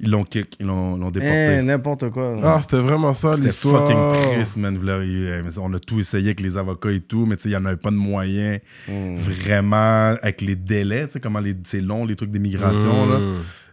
ils 0.00 0.10
l'ont 0.10 0.24
kick, 0.24 0.56
ils 0.58 0.66
l'ont 0.66 0.96
l'ont 0.96 1.12
déporté. 1.12 1.58
Eh, 1.60 1.62
n'importe 1.62 2.10
quoi. 2.10 2.34
Ah, 2.42 2.58
c'était 2.60 2.80
vraiment 2.80 3.12
ça 3.12 3.34
C'était 3.36 3.46
l'histoire. 3.46 3.86
fucking 3.88 4.32
triste, 4.32 4.56
man. 4.56 4.76
L'auriez- 4.82 5.40
On 5.60 5.72
a 5.72 5.78
tout 5.78 6.00
essayé 6.00 6.26
avec 6.30 6.40
les 6.40 6.56
avocats 6.56 6.90
et 6.90 6.98
tout, 7.00 7.26
mais 7.26 7.36
tu 7.36 7.42
sais, 7.44 7.48
il 7.50 7.52
n'y 7.52 7.56
en 7.58 7.64
avait 7.66 7.76
pas 7.76 7.90
de 7.92 7.96
moyens 7.96 8.58
Mm. 8.88 9.16
vraiment 9.18 10.16
avec 10.20 10.40
les 10.40 10.56
délais, 10.56 11.06
tu 11.06 11.12
sais, 11.12 11.20
comment 11.20 11.38
les- 11.38 11.54
c'est 11.64 11.80
long, 11.80 12.04
les 12.04 12.16
trucs 12.16 12.32
d'immigration, 12.32 13.08
là. 13.08 13.18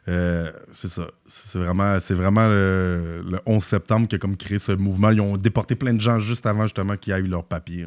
Euh, 0.09 0.51
c'est 0.73 0.87
ça. 0.87 1.07
C'est 1.27 1.59
vraiment, 1.59 2.47
le, 2.47 3.23
le 3.29 3.39
11 3.45 3.63
septembre 3.63 4.07
qui 4.07 4.15
a 4.15 4.17
comme 4.17 4.35
créé 4.35 4.57
ce 4.57 4.71
mouvement. 4.71 5.11
Ils 5.11 5.21
ont 5.21 5.37
déporté 5.37 5.75
plein 5.75 5.93
de 5.93 6.01
gens 6.01 6.17
juste 6.19 6.45
avant, 6.45 6.63
justement, 6.63 6.97
qu'ils 6.97 7.13
aient 7.13 7.19
eu 7.19 7.27
leur 7.27 7.43
papier. 7.43 7.85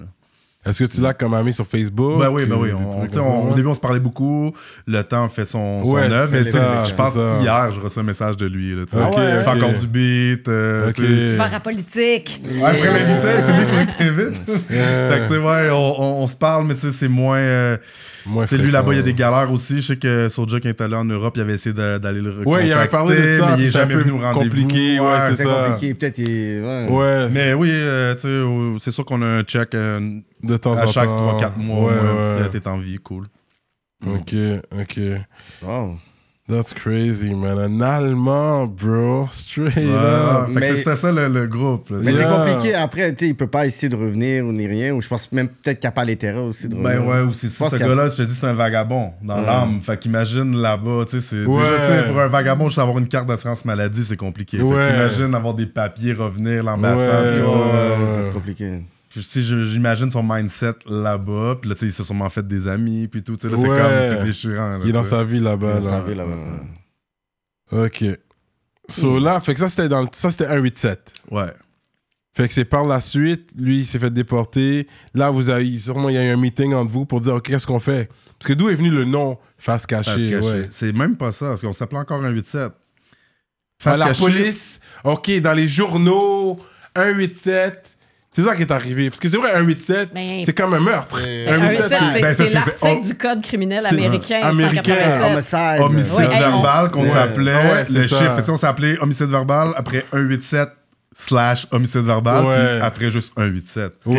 Est-ce 0.65 0.85
que 0.85 0.89
tu 0.89 1.01
l'as 1.01 1.13
comme 1.13 1.35
ami 1.35 1.53
sur 1.53 1.67
Facebook? 1.67 2.21
Ben 2.21 2.29
oui, 2.31 2.47
ben 2.47 2.55
oui. 2.57 2.71
On- 2.73 3.21
on-? 3.21 3.51
Au 3.51 3.55
début, 3.55 3.67
on 3.67 3.75
se 3.75 3.81
parlait 3.81 3.99
beaucoup. 3.99 4.53
Le 4.87 5.03
temps 5.03 5.29
fait 5.29 5.45
son, 5.45 5.83
son 5.83 5.91
Ouais, 5.91 6.03
œuvre. 6.03 6.29
c'est 6.31 6.45
mais 6.45 6.51
ça, 6.53 6.85
Je 6.85 6.95
pense 6.95 7.13
c'est 7.15 7.19
ça. 7.19 7.39
hier, 7.43 7.73
je 7.73 7.81
reçois 7.81 8.03
un 8.03 8.07
message 8.07 8.37
de 8.37 8.47
lui. 8.47 8.73
Là. 8.77 8.83
Ah 8.93 9.11
il 9.13 9.19
ouais, 9.19 9.43
fait 9.43 9.51
ok. 9.51 9.57
encore 9.57 9.81
du 9.81 9.87
beat. 9.89 10.47
euh, 10.47 10.89
Ok. 10.91 10.95
tu 10.95 11.37
vas 11.37 11.53
à 11.53 11.59
politique. 11.61 12.41
Ouais, 12.45 12.75
faut 12.75 12.85
l'inviter, 12.85 13.29
c'est 13.45 13.59
lui 13.59 13.87
qui 13.89 14.05
m'invite. 14.05 14.37
fait 14.69 15.19
que, 15.19 15.23
tu 15.27 15.35
sais, 15.35 15.39
ouais, 15.39 15.71
on, 15.73 16.01
on- 16.01 16.23
on 16.23 16.27
se 16.29 16.37
parle, 16.37 16.65
mais 16.67 16.75
tu 16.75 16.81
sais, 16.83 16.93
c'est 16.93 17.09
moins. 17.09 17.39
euh, 17.39 17.77
Moins 18.25 18.47
sais, 18.47 18.57
lui, 18.57 18.71
là-bas, 18.71 18.93
il 18.93 18.97
y 18.99 19.01
a 19.01 19.03
des 19.03 19.15
galères 19.15 19.51
aussi. 19.51 19.81
Je 19.81 19.87
sais 19.89 19.97
que 19.97 20.29
Soulja, 20.29 20.59
quand 20.61 20.69
il 20.69 20.71
est 20.71 20.81
allé 20.81 20.95
en 20.95 21.05
Europe, 21.05 21.33
il 21.37 21.41
avait 21.43 21.55
essayé 21.55 21.75
d'aller 21.75 22.21
le 22.21 22.31
recontacter. 22.31 22.51
Ouais, 22.51 22.67
il 22.69 22.73
avait 22.73 22.87
parlé 22.89 23.17
de 23.17 23.39
ça, 23.41 23.49
mais 23.57 23.63
il 23.65 23.67
est 23.67 23.73
jamais 23.73 23.95
peu 23.95 24.01
venu 24.03 24.13
au 24.13 24.19
rendez-vous. 24.21 24.45
compliqué, 24.49 25.01
ouais, 25.01 25.07
c'est 25.31 25.37
C'est 25.39 25.43
ça. 25.43 25.65
compliqué. 25.71 25.95
Peut-être 25.95 26.19
ouais. 26.21 27.29
Mais 27.33 27.53
oui, 27.53 27.71
euh, 27.73 28.15
tu 28.15 28.21
sais, 28.21 28.85
c'est 28.85 28.91
sûr 28.93 29.05
qu'on 29.05 29.23
a 29.23 29.27
un 29.27 29.43
check 29.43 29.75
euh, 29.75 29.99
de 30.53 30.57
temps 30.59 30.77
à 30.77 30.85
en 30.87 30.93
chaque 30.93 31.05
temps. 31.07 31.39
3-4 31.41 31.57
mois. 31.59 31.91
Ouais, 31.93 31.99
au 31.99 32.03
moins, 32.03 32.37
ouais. 32.43 32.49
T'es 32.51 32.67
en 32.69 32.79
vie, 32.79 32.99
cool. 32.99 33.25
Ok, 34.07 34.35
ok. 34.79 35.01
Wow. 35.63 35.97
That's 36.49 36.75
crazy, 36.75 37.33
man. 37.37 37.57
Un 37.57 37.81
Allemand, 37.81 38.67
bro. 38.67 39.29
Straight 39.31 39.77
Ouais, 39.77 39.85
up. 39.85 40.49
fait 40.49 40.53
que 40.55 40.59
Mais- 40.59 40.77
c'était 40.77 40.97
ça 40.97 41.13
le, 41.13 41.29
le 41.29 41.47
groupe. 41.47 41.89
là. 41.91 41.99
Mais 42.03 42.13
c'est 42.13 42.27
compliqué. 42.27 42.75
Après, 42.75 43.15
tu 43.15 43.25
sais, 43.25 43.31
il 43.31 43.37
peut 43.37 43.47
pas 43.47 43.65
essayer 43.65 43.89
de 43.89 43.95
revenir 43.95 44.45
ou 44.45 44.53
ni 44.53 44.67
rien. 44.67 44.93
Ou 44.93 45.01
je 45.01 45.07
pense 45.09 45.31
même 45.31 45.47
peut-être 45.49 45.79
qu'il 45.79 45.87
n'y 45.87 45.93
a 45.93 45.93
pas 45.93 46.05
l'intérêt 46.05 46.41
aussi 46.41 46.69
de 46.69 46.75
Ben 46.75 46.99
revenir. 46.99 47.07
ouais, 47.07 47.21
ou 47.23 47.33
c'est 47.33 47.49
ça. 47.49 47.71
Ce 47.71 47.77
gars-là, 47.77 48.11
je 48.11 48.17
te 48.17 48.23
dis, 48.23 48.35
c'est 48.35 48.45
un 48.47 48.55
vagabond 48.55 49.13
dans 49.23 49.39
Ouais. 49.39 49.47
l'âme. 49.47 49.81
Fait 49.83 49.97
qu'imagine 49.97 50.57
là-bas, 50.61 51.05
tu 51.09 51.21
sais, 51.21 51.27
c'est. 51.27 51.47
Ouais. 51.47 51.63
Déjà, 51.63 51.77
tu 51.87 51.93
sais, 51.93 52.09
pour 52.11 52.21
un 52.21 52.27
vagabond, 52.29 52.67
juste 52.67 52.81
avoir 52.81 52.99
une 52.99 53.09
carte 53.09 53.29
d'assurance 53.29 53.65
maladie, 53.65 54.05
c'est 54.05 54.17
compliqué. 54.17 54.57
Fait 54.59 54.65
que 54.65 54.69
Ouais. 54.69 54.91
t'imagines 54.91 55.35
avoir 55.37 55.55
des 55.55 55.67
papiers, 55.67 56.13
revenir, 56.13 56.65
l'ambassade. 56.65 57.41
Ouais. 57.41 58.27
c'est 58.27 58.33
compliqué. 58.35 58.83
J'imagine 59.17 60.11
son 60.11 60.23
mindset 60.23 60.75
là-bas. 60.87 61.57
Puis 61.61 61.69
là, 61.69 61.75
tu 61.75 61.81
sais, 61.81 61.87
ils 61.87 61.91
se 61.93 61.99
sont 61.99 62.05
sûrement 62.05 62.29
fait 62.31 62.47
des 62.47 62.67
amis. 62.69 63.09
Puis 63.09 63.23
tout. 63.23 63.37
Tu 63.37 63.49
sais, 63.49 63.55
là, 63.55 63.57
c'est 63.61 63.67
comme. 63.69 64.19
C'est 64.19 64.25
déchirant. 64.25 64.71
là, 64.77 64.79
Il 64.85 64.89
est 64.91 64.93
dans 64.93 65.03
sa 65.05 65.23
vie 65.25 65.41
là-bas. 65.41 65.75
Vous 65.81 65.85
Là. 65.87 65.91
savez, 65.99 66.15
là, 66.15 66.25
ouais. 66.27 67.85
Ok. 67.87 68.05
So 68.89 69.19
là, 69.19 69.41
fait 69.41 69.55
que 69.55 69.61
ça, 69.61 69.69
c'était 69.69 69.89
dans 69.89 70.03
le- 70.03 70.09
ça, 70.13 70.31
c'était 70.31 70.47
un 70.47 70.59
8-7. 70.61 70.97
Ouais. 71.31 71.53
Fait 72.35 72.49
que 72.49 72.55
c'est 72.55 72.65
par 72.65 72.85
la 72.85 73.01
suite, 73.01 73.51
lui, 73.57 73.81
il 73.81 73.87
s'est 73.87 73.99
fait 73.99 74.11
déporter. 74.11 74.89
Là, 75.15 75.31
vous 75.31 75.49
avez, 75.51 75.79
sûrement, 75.79 76.09
il 76.09 76.15
y 76.15 76.19
a 76.19 76.25
eu 76.25 76.31
un 76.31 76.37
meeting 76.37 76.73
entre 76.75 76.91
vous 76.91 77.05
pour 77.05 77.21
dire, 77.21 77.35
OK, 77.35 77.43
qu'est-ce 77.45 77.67
qu'on 77.67 77.79
fait? 77.79 78.11
Parce 78.39 78.49
que 78.49 78.55
d'où 78.55 78.69
est 78.71 78.75
venu 78.75 78.91
le 78.91 79.05
nom 79.05 79.39
Face 79.59 79.83
Face 79.83 79.87
Cachée? 79.87 80.39
ouais. 80.39 80.67
C'est 80.71 80.93
même 80.93 81.17
pas 81.17 81.31
ça, 81.31 81.49
parce 81.51 81.61
qu'on 81.61 81.73
s'appelait 81.75 81.99
encore 81.99 82.25
un 82.25 82.31
8-7. 82.33 82.57
À 82.59 82.73
Face 83.79 83.99
la 83.99 84.07
cachée- 84.09 84.21
police, 84.23 84.81
OK, 85.05 85.31
dans 85.41 85.53
les 85.53 85.69
journaux, 85.69 86.59
187. 86.97 87.92
C'est 88.35 88.43
ça 88.45 88.57
qui 88.57 88.63
est 88.63 88.71
arrivé. 88.73 89.11
Parce 89.11 89.21
que 89.21 89.29
c'est 89.29 89.37
vrai, 89.37 89.51
187, 89.53 90.11
Mais- 90.15 90.41
c'est 90.45 90.55
comme 90.55 90.73
un 90.73 90.81
meurtre. 90.81 91.17
Un 91.19 91.59
187, 91.59 92.01
8-7, 92.23 92.37
c'est- 92.37 92.45
ben, 92.45 92.53
l'article 92.55 92.99
oh. 93.03 93.07
du 93.07 93.15
code 93.15 93.43
criminel 93.43 93.85
américain, 93.87 94.41
américain. 94.43 94.95
187. 94.95 95.81
Homicide. 95.83 96.15
Ouais, 96.19 96.39
verbal 96.39 96.91
qu'on 96.91 97.07
s'appelait. 97.07 97.53
Ah 97.55 97.73
ouais, 97.75 97.85
le 97.93 98.03
ça. 98.09 98.17
chiffre, 98.19 98.53
on 98.53 98.57
s'appelait 98.57 98.99
homicide 99.01 99.29
verbal, 99.29 99.73
après 99.77 100.07
187 100.13 100.71
slash 101.15 101.67
homicide 101.71 102.07
verbal, 102.07 102.45
Ouais. 102.47 102.57
puis 102.79 102.87
après 102.87 103.11
juste 103.11 103.33
187. 103.37 103.93
Ouais. 104.07 104.17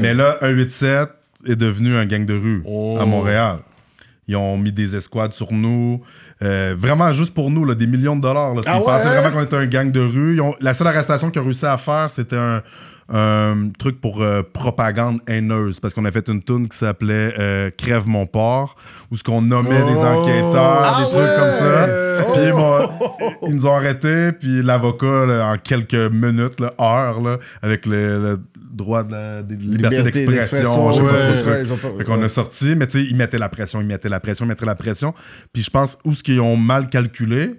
Mais 0.00 0.12
là, 0.14 0.38
187 0.40 1.08
est 1.46 1.54
devenu 1.56 1.94
un 1.96 2.04
gang 2.06 2.26
de 2.26 2.34
rue 2.34 2.62
Oh. 2.66 2.98
à 3.00 3.06
Montréal. 3.06 3.58
Ils 4.26 4.34
ont 4.36 4.56
mis 4.58 4.72
des 4.72 4.96
escouades 4.96 5.32
sur 5.32 5.52
nous. 5.52 6.02
euh, 6.44 6.74
vraiment 6.76 7.12
juste 7.12 7.32
pour 7.34 7.52
nous, 7.52 7.64
là, 7.64 7.76
des 7.76 7.86
millions 7.86 8.16
de 8.16 8.20
dollars. 8.22 8.52
Là, 8.56 8.62
Ah 8.66 8.78
Ils 8.80 8.82
pensaient 8.84 9.08
ouais? 9.10 9.20
vraiment 9.20 9.30
qu'on 9.36 9.44
était 9.44 9.54
un 9.54 9.66
gang 9.66 9.92
de 9.92 10.00
rue. 10.00 10.34
Ils 10.34 10.40
ont- 10.40 10.56
la 10.60 10.74
seule 10.74 10.88
arrestation 10.88 11.30
qu'ils 11.30 11.40
ont 11.40 11.44
réussi 11.44 11.64
à 11.66 11.76
faire, 11.76 12.10
c'était 12.10 12.34
un, 12.34 12.64
un 13.12 13.68
truc 13.78 14.00
pour 14.00 14.22
euh, 14.22 14.42
propagande 14.42 15.20
haineuse. 15.26 15.78
Parce 15.80 15.92
qu'on 15.94 16.04
a 16.06 16.10
fait 16.10 16.28
une 16.28 16.42
tune 16.42 16.68
qui 16.68 16.76
s'appelait 16.76 17.34
euh, 17.38 17.70
Crève 17.76 18.06
mon 18.06 18.26
port, 18.26 18.76
où 19.10 19.16
ce 19.16 19.22
qu'on 19.22 19.42
nommait 19.42 19.70
des 19.82 19.94
Oh. 19.94 20.04
enquêteurs, 20.04 20.82
Ah 20.84 20.98
des 21.04 21.10
trucs 21.10 21.36
comme 21.36 21.52
ça. 21.52 21.86
Oh. 22.26 22.32
Puis 22.34 22.52
bon, 22.52 23.48
ils 23.48 23.54
nous 23.54 23.66
ont 23.66 23.74
arrêtés, 23.74 24.32
puis 24.32 24.62
l'avocat, 24.62 25.50
en 25.52 25.58
quelques 25.58 25.94
minutes, 25.94 26.58
là, 26.60 26.72
heures, 26.80 27.20
là, 27.20 27.36
avec 27.62 27.86
le, 27.86 28.22
le 28.22 28.38
droit 28.72 29.02
de 29.04 29.12
la 29.12 29.42
de 29.42 29.54
liberté, 29.54 30.26
d'expression, 30.26 30.92
ouais. 30.94 32.04
qu'on 32.04 32.22
a 32.22 32.28
sorti, 32.28 32.74
mais 32.76 32.86
tu 32.86 32.98
sais, 32.98 33.04
ils 33.04 33.16
mettaient 33.16 33.38
la 33.38 33.48
pression, 33.50 33.80
ils 33.80 33.86
mettaient 33.86 34.08
la 34.08 34.20
pression, 34.20 34.46
ils 34.46 34.48
mettaient 34.48 34.64
la 34.66 34.74
pression. 34.74 35.14
Puis 35.52 35.62
je 35.62 35.70
pense 35.70 35.98
où 36.04 36.14
ce 36.14 36.22
qu'ils 36.22 36.40
ont 36.40 36.56
mal 36.56 36.88
calculé, 36.88 37.50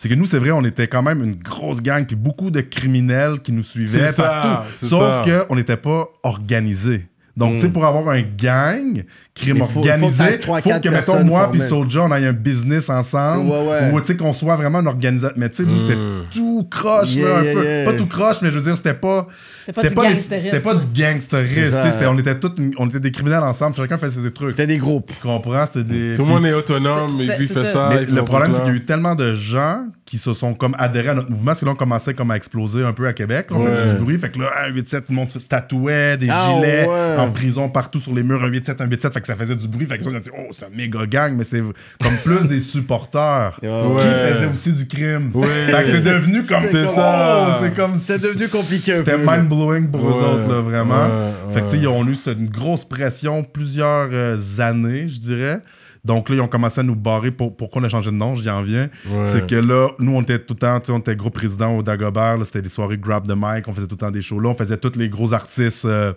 c'est 0.00 0.08
que 0.08 0.14
nous, 0.14 0.24
c'est 0.24 0.38
vrai, 0.38 0.50
on 0.50 0.64
était 0.64 0.88
quand 0.88 1.02
même 1.02 1.22
une 1.22 1.34
grosse 1.36 1.82
gang, 1.82 2.06
puis 2.06 2.16
beaucoup 2.16 2.50
de 2.50 2.62
criminels 2.62 3.40
qui 3.42 3.52
nous 3.52 3.62
suivaient 3.62 4.10
ça, 4.10 4.22
partout. 4.22 4.70
c'est 4.72 4.86
Sauf 4.86 5.26
ça. 5.26 5.44
qu'on 5.46 5.56
n'était 5.56 5.76
pas 5.76 6.08
organisés. 6.22 7.06
Donc, 7.36 7.56
tu 7.56 7.60
sais, 7.60 7.68
pour 7.68 7.84
avoir 7.84 8.08
un 8.08 8.22
gang, 8.22 9.04
crime 9.40 9.56
Il 9.58 9.64
faut- 9.64 9.80
que 9.80 9.88
organisé, 9.88 10.24
t'aies 10.24 10.34
il 10.34 10.40
trois, 10.40 10.60
faut, 10.60 10.68
quatre 10.68 10.82
que, 10.82 10.88
mettons, 10.88 11.24
moi 11.24 11.50
puis. 11.50 11.60
Soulja, 11.60 12.02
on 12.02 12.14
ait 12.14 12.26
un 12.26 12.32
business 12.32 12.88
ensemble. 12.88 13.50
Ouais, 13.50 13.68
ouais. 13.68 13.92
Ou, 13.92 14.00
tu 14.00 14.06
sais, 14.08 14.16
qu'on 14.16 14.32
soit 14.32 14.56
vraiment 14.56 14.80
une 14.80 14.86
organisation. 14.88 15.34
Mais, 15.36 15.48
tu 15.48 15.56
sais, 15.56 15.62
nous, 15.68 15.78
c'était 15.78 15.98
tout 16.32 16.66
croche, 16.70 17.12
Yeah, 17.14 17.28
là, 17.28 17.38
un 17.38 17.42
yeah, 17.42 17.52
peu. 17.54 17.64
yeah. 17.64 17.84
Pas 17.84 17.92
tout 17.96 18.06
croche, 18.06 18.36
mais 18.42 18.50
je 18.50 18.58
veux 18.58 18.62
dire, 18.64 18.76
c'était 18.76 18.94
pas... 18.94 19.26
C'était 19.66 19.90
pas 19.90 20.02
du 20.02 20.08
les- 20.08 20.14
gangsterisme. 20.14 20.44
C'était 20.50 20.60
pas 20.60 20.74
du 20.74 20.86
gangsterisme. 20.86 21.76
On 22.08 22.18
était 22.18 22.34
tous... 22.40 22.52
On 22.78 22.88
était 22.88 22.98
des 23.00 23.12
criminels 23.12 23.42
ensemble. 23.42 23.76
Chacun 23.76 23.98
faisait 23.98 24.20
ses 24.22 24.32
trucs. 24.32 24.52
C'était 24.52 24.66
des 24.66 24.78
groupes. 24.78 25.10
Tu 25.20 25.26
comprends? 25.26 25.64
C'était 25.66 25.84
des... 25.84 26.14
Tout 26.14 26.22
le 26.24 26.28
monde 26.28 26.46
est 26.46 26.52
autonome, 26.52 27.20
et 27.20 27.28
puis 27.36 27.46
fait 27.46 27.64
ça. 27.66 27.90
le 27.94 28.22
problème, 28.22 28.52
c'est 28.52 28.58
qu'il 28.62 28.68
y 28.70 28.72
a 28.72 28.76
eu 28.76 28.84
tellement 28.84 29.14
de 29.14 29.34
gens 29.34 29.84
qui 30.04 30.18
se 30.18 30.34
sont 30.34 30.54
comme 30.54 30.74
adhérés 30.76 31.10
à 31.10 31.14
notre 31.14 31.30
mouvement, 31.30 31.46
parce 31.52 31.60
que 31.60 31.66
là, 31.66 31.72
on 31.72 31.76
commençait 31.76 32.14
comme 32.14 32.32
à 32.32 32.36
exploser 32.36 32.82
un 32.84 32.92
peu 32.92 33.06
à 33.06 33.12
Québec. 33.12 33.46
on 33.50 33.60
Ouais. 33.64 33.70
faisait 33.70 33.94
du 33.94 34.00
bruit. 34.02 34.18
Fait 34.18 34.30
que 34.30 34.40
là, 34.40 34.50
1-8-7, 34.68 34.98
tout 35.02 35.04
le 35.10 35.14
monde 35.14 35.28
se 35.28 35.38
tatouait, 35.38 36.16
des 36.16 36.26
Ah, 36.28 36.50
gilets 36.56 36.88
ouais. 36.88 37.16
en 37.18 37.30
prison 37.30 37.68
partout 37.68 38.00
sur 38.00 38.12
les 38.12 38.24
murs, 38.24 38.42
1-8-7, 38.44 38.80
1-8-7. 38.80 39.12
Fait 39.12 39.20
que 39.20 39.26
ça 39.30 39.36
faisait 39.36 39.56
du 39.56 39.68
bruit. 39.68 39.86
Fait 39.86 39.98
que 39.98 40.04
ça, 40.04 40.10
on 40.10 40.14
a 40.16 40.20
dit, 40.20 40.30
oh, 40.36 40.48
c'est 40.52 40.64
un 40.64 40.70
méga 40.76 41.06
gang, 41.06 41.34
mais 41.36 41.44
c'est 41.44 41.60
comme 41.60 42.16
plus 42.24 42.48
des 42.48 42.60
supporters 42.60 43.58
Ouais. 43.62 43.68
qui 44.02 44.32
faisaient 44.34 44.46
aussi 44.52 44.72
du 44.72 44.86
crime. 44.86 45.30
Ouais. 45.34 45.46
Fait 45.66 45.84
que 45.84 46.00
c'est 46.00 46.12
devenu 46.12 46.42
comme 46.42 46.64
C'est 46.66 46.86
ça. 46.86 47.48
oh, 47.48 47.62
c'est 47.62 47.74
comme 47.74 47.96
C'était 47.98 48.18
devenu 48.28 48.48
compliqué 48.48 48.96
c'était 48.96 49.18
mind-blowing 49.18 49.90
pour 49.90 50.00
eux 50.08 50.12
Ouais. 50.12 50.18
autres, 50.28 50.48
là, 50.52 50.60
vraiment. 50.60 51.04
Ouais, 51.06 51.54
Fait 51.54 51.60
que, 51.60 51.64
tu 51.66 51.70
sais, 51.72 51.78
ils 51.78 51.88
ont 51.88 52.04
eu 52.06 52.16
une 52.26 52.48
grosse 52.48 52.84
pression 52.84 53.42
plusieurs 53.44 54.08
euh, 54.12 54.36
années, 54.58 55.08
je 55.08 55.18
dirais. 55.18 55.60
Donc 56.04 56.30
là, 56.30 56.36
ils 56.36 56.40
ont 56.40 56.48
commencé 56.48 56.80
à 56.80 56.82
nous 56.82 56.94
barrer. 56.96 57.30
Pour, 57.30 57.54
pourquoi 57.54 57.82
on 57.82 57.84
a 57.84 57.88
changé 57.90 58.10
de 58.10 58.16
nom, 58.16 58.34
j'y 58.36 58.48
en 58.48 58.62
viens. 58.62 58.88
Ouais. 59.06 59.26
C'est 59.32 59.46
que 59.46 59.54
là, 59.54 59.88
nous, 59.98 60.12
on 60.16 60.22
était 60.22 60.38
tout 60.38 60.54
le 60.54 60.58
temps, 60.60 60.80
tu 60.80 60.86
sais, 60.86 60.92
on 60.92 60.98
était 60.98 61.14
gros 61.14 61.28
président 61.30 61.76
au 61.76 61.82
Dagobert. 61.82 62.38
C'était 62.44 62.62
des 62.62 62.70
soirées 62.70 62.96
Grab 62.96 63.26
the 63.28 63.34
Mic. 63.36 63.68
On 63.68 63.74
faisait 63.74 63.86
tout 63.86 63.96
le 63.96 63.98
temps 64.00 64.10
des 64.10 64.22
shows 64.22 64.40
là. 64.40 64.48
On 64.48 64.54
faisait 64.54 64.78
tous 64.78 64.96
les 64.96 65.08
gros 65.10 65.32
artistes. 65.34 65.84
euh, 65.84 66.12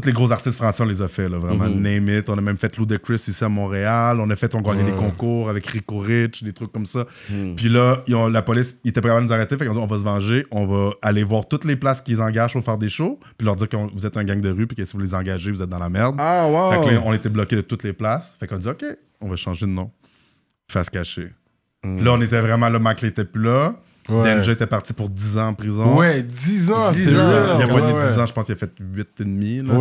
tous 0.00 0.06
les 0.06 0.12
gros 0.12 0.30
artistes 0.30 0.56
français, 0.56 0.82
on 0.82 0.86
les 0.86 1.00
a 1.00 1.08
fait, 1.08 1.28
là, 1.28 1.38
vraiment. 1.38 1.64
Mhm. 1.68 1.80
Name 1.80 2.08
it. 2.18 2.28
On 2.28 2.36
a 2.36 2.40
même 2.40 2.58
fait 2.58 2.76
Lou 2.76 2.84
de 2.84 2.96
Chris 2.98 3.14
ici 3.28 3.42
à 3.44 3.48
Montréal. 3.48 4.18
On 4.20 4.28
a 4.28 4.36
fait, 4.36 4.54
on 4.54 4.60
gagnait 4.60 4.82
Ouais. 4.84 4.90
des 4.90 4.96
concours 4.96 5.48
avec 5.48 5.66
Rico 5.66 5.98
Rich, 5.98 6.42
des 6.42 6.52
trucs 6.52 6.70
comme 6.72 6.84
ça. 6.86 7.06
Hmm. 7.30 7.54
Puis 7.56 7.68
là, 7.68 8.02
ils 8.06 8.14
ont- 8.14 8.28
la 8.28 8.42
police, 8.42 8.78
ils 8.84 8.90
étaient 8.90 9.00
prêts 9.00 9.10
à 9.10 9.20
nous 9.20 9.32
arrêter. 9.32 9.56
Fait 9.56 9.66
qu'on 9.66 9.72
dit, 9.72 9.78
on 9.80 9.86
va 9.86 9.98
se 9.98 10.04
venger. 10.04 10.44
On 10.50 10.66
va 10.66 10.90
aller 11.02 11.24
voir 11.24 11.48
toutes 11.48 11.64
les 11.64 11.76
places 11.76 12.00
qu'ils 12.00 12.20
engagent 12.20 12.52
pour 12.52 12.64
faire 12.64 12.76
des 12.78 12.88
shows. 12.90 13.18
Puis 13.38 13.46
leur 13.46 13.56
dire 13.56 13.68
que 13.68 13.76
vous 13.76 14.04
êtes 14.04 14.16
un 14.16 14.24
gang 14.24 14.40
de 14.40 14.50
rue. 14.50 14.66
Puis 14.66 14.76
que 14.76 14.84
si 14.84 14.92
vous 14.92 15.02
les 15.02 15.14
engagez, 15.14 15.50
vous 15.50 15.62
êtes 15.62 15.68
dans 15.70 15.78
la 15.78 15.88
merde. 15.88 16.16
Ah, 16.18 16.46
wow. 16.48 16.72
Fait 16.82 16.88
que 16.88 16.94
là, 16.94 17.02
on 17.04 17.12
était 17.14 17.28
bloqués 17.30 17.56
de 17.56 17.62
toutes 17.62 17.82
les 17.84 17.92
places. 17.92 18.36
Fait 18.38 18.46
qu'on 18.46 18.58
dit, 18.58 18.68
OK, 18.68 18.84
on 19.20 19.28
va 19.28 19.36
changer 19.36 19.66
de 19.66 19.70
nom. 19.72 19.90
Face 20.68 20.90
cachée. 20.90 21.28
Hmm. 21.84 22.04
Là, 22.04 22.12
on 22.12 22.20
était 22.20 22.40
vraiment 22.40 22.68
là, 22.68 22.78
Mac 22.78 23.02
était 23.04 23.24
plus 23.24 23.42
là. 23.42 23.74
Ouais. 24.08 24.36
Danger 24.36 24.52
était 24.52 24.66
parti 24.66 24.92
pour 24.92 25.08
10 25.08 25.36
ans 25.38 25.48
en 25.48 25.54
prison. 25.54 25.96
Ouais, 25.98 26.22
10 26.22 26.70
ans, 26.72 26.92
10 26.92 27.04
c'est 27.04 27.16
ans. 27.18 27.28
real. 27.28 27.56
Il 27.58 27.62
a 27.62 27.66
moigné 27.66 27.92
ouais, 27.92 28.12
10 28.12 28.18
ans, 28.20 28.26
je 28.26 28.32
pense 28.32 28.46
qu'il 28.46 28.54
a 28.54 28.58
fait 28.58 28.72
8 28.78 29.08
et 29.20 29.24
demi. 29.24 29.58
là. 29.62 29.74
Ouais, 29.74 29.78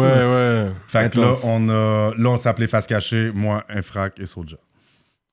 ouais. 0.68 0.72
Fait 0.88 1.14
que 1.14 1.20
là, 1.20 1.32
on 1.44 1.70
a, 1.70 2.12
là, 2.18 2.30
on 2.30 2.38
s'appelait 2.38 2.68
Face 2.68 2.88
Cachée, 2.88 3.32
moi, 3.34 3.64
Infrac 3.70 4.20
et 4.20 4.26
Soulja. 4.26 4.58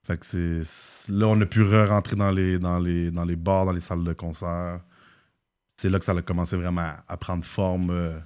Fait 0.06 0.18
que 0.18 0.26
c'est. 0.26 1.10
Là, 1.12 1.26
on 1.28 1.40
a 1.40 1.46
pu 1.46 1.62
re-rentrer 1.62 2.16
dans 2.16 2.30
les, 2.30 2.58
dans, 2.58 2.78
les, 2.78 3.10
dans 3.10 3.24
les 3.24 3.36
bars, 3.36 3.64
dans 3.66 3.72
les 3.72 3.80
salles 3.80 4.04
de 4.04 4.12
concert. 4.12 4.80
C'est 5.76 5.88
là 5.88 5.98
que 5.98 6.04
ça 6.04 6.12
a 6.12 6.22
commencé 6.22 6.56
vraiment 6.56 6.90
à, 7.08 7.16
prendre 7.16 7.44
forme. 7.44 7.90
euh, 7.90 8.18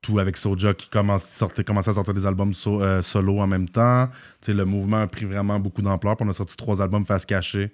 tout 0.00 0.18
avec 0.18 0.36
Soulja 0.36 0.74
qui 0.74 0.88
commence, 0.88 1.22
sortait, 1.22 1.62
commençait 1.62 1.90
à 1.90 1.94
sortir 1.94 2.12
des 2.12 2.26
albums 2.26 2.52
so- 2.54 2.82
euh, 2.82 3.02
solo 3.02 3.38
en 3.38 3.46
même 3.46 3.68
temps. 3.68 4.08
Le 4.48 4.64
mouvement 4.64 5.02
a 5.02 5.06
pris 5.06 5.26
vraiment 5.26 5.60
beaucoup 5.60 5.80
d'ampleur. 5.80 6.16
On 6.18 6.28
a 6.28 6.32
sorti 6.32 6.56
trois 6.56 6.82
albums 6.82 7.06
Face 7.06 7.24
Cachée 7.24 7.70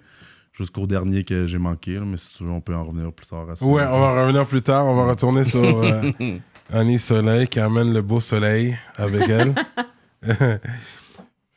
jusqu'au 0.59 0.85
dernier 0.85 1.23
que 1.23 1.47
j'ai 1.47 1.57
manqué. 1.57 1.95
là, 1.95 2.03
mais 2.05 2.17
si 2.17 2.29
tu 2.37 2.43
veux, 2.43 2.51
on 2.51 2.61
peut 2.61 2.75
en 2.75 2.83
revenir 2.83 3.11
plus 3.11 3.25
tard 3.25 3.49
à 3.49 3.55
ça. 3.55 3.65
Ouais, 3.65 3.83
on 3.89 3.99
va 3.99 4.21
revenir 4.21 4.45
plus 4.45 4.61
tard. 4.61 4.85
On 4.85 4.95
va 4.95 5.05
retourner 5.09 5.45
sur 5.45 5.63
euh, 5.63 6.11
Annie 6.73 6.99
Soleil 6.99 7.47
qui 7.47 7.59
amène 7.59 7.93
le 7.93 8.01
beau 8.01 8.19
soleil 8.19 8.77
avec 8.97 9.27
elle. 9.29 9.55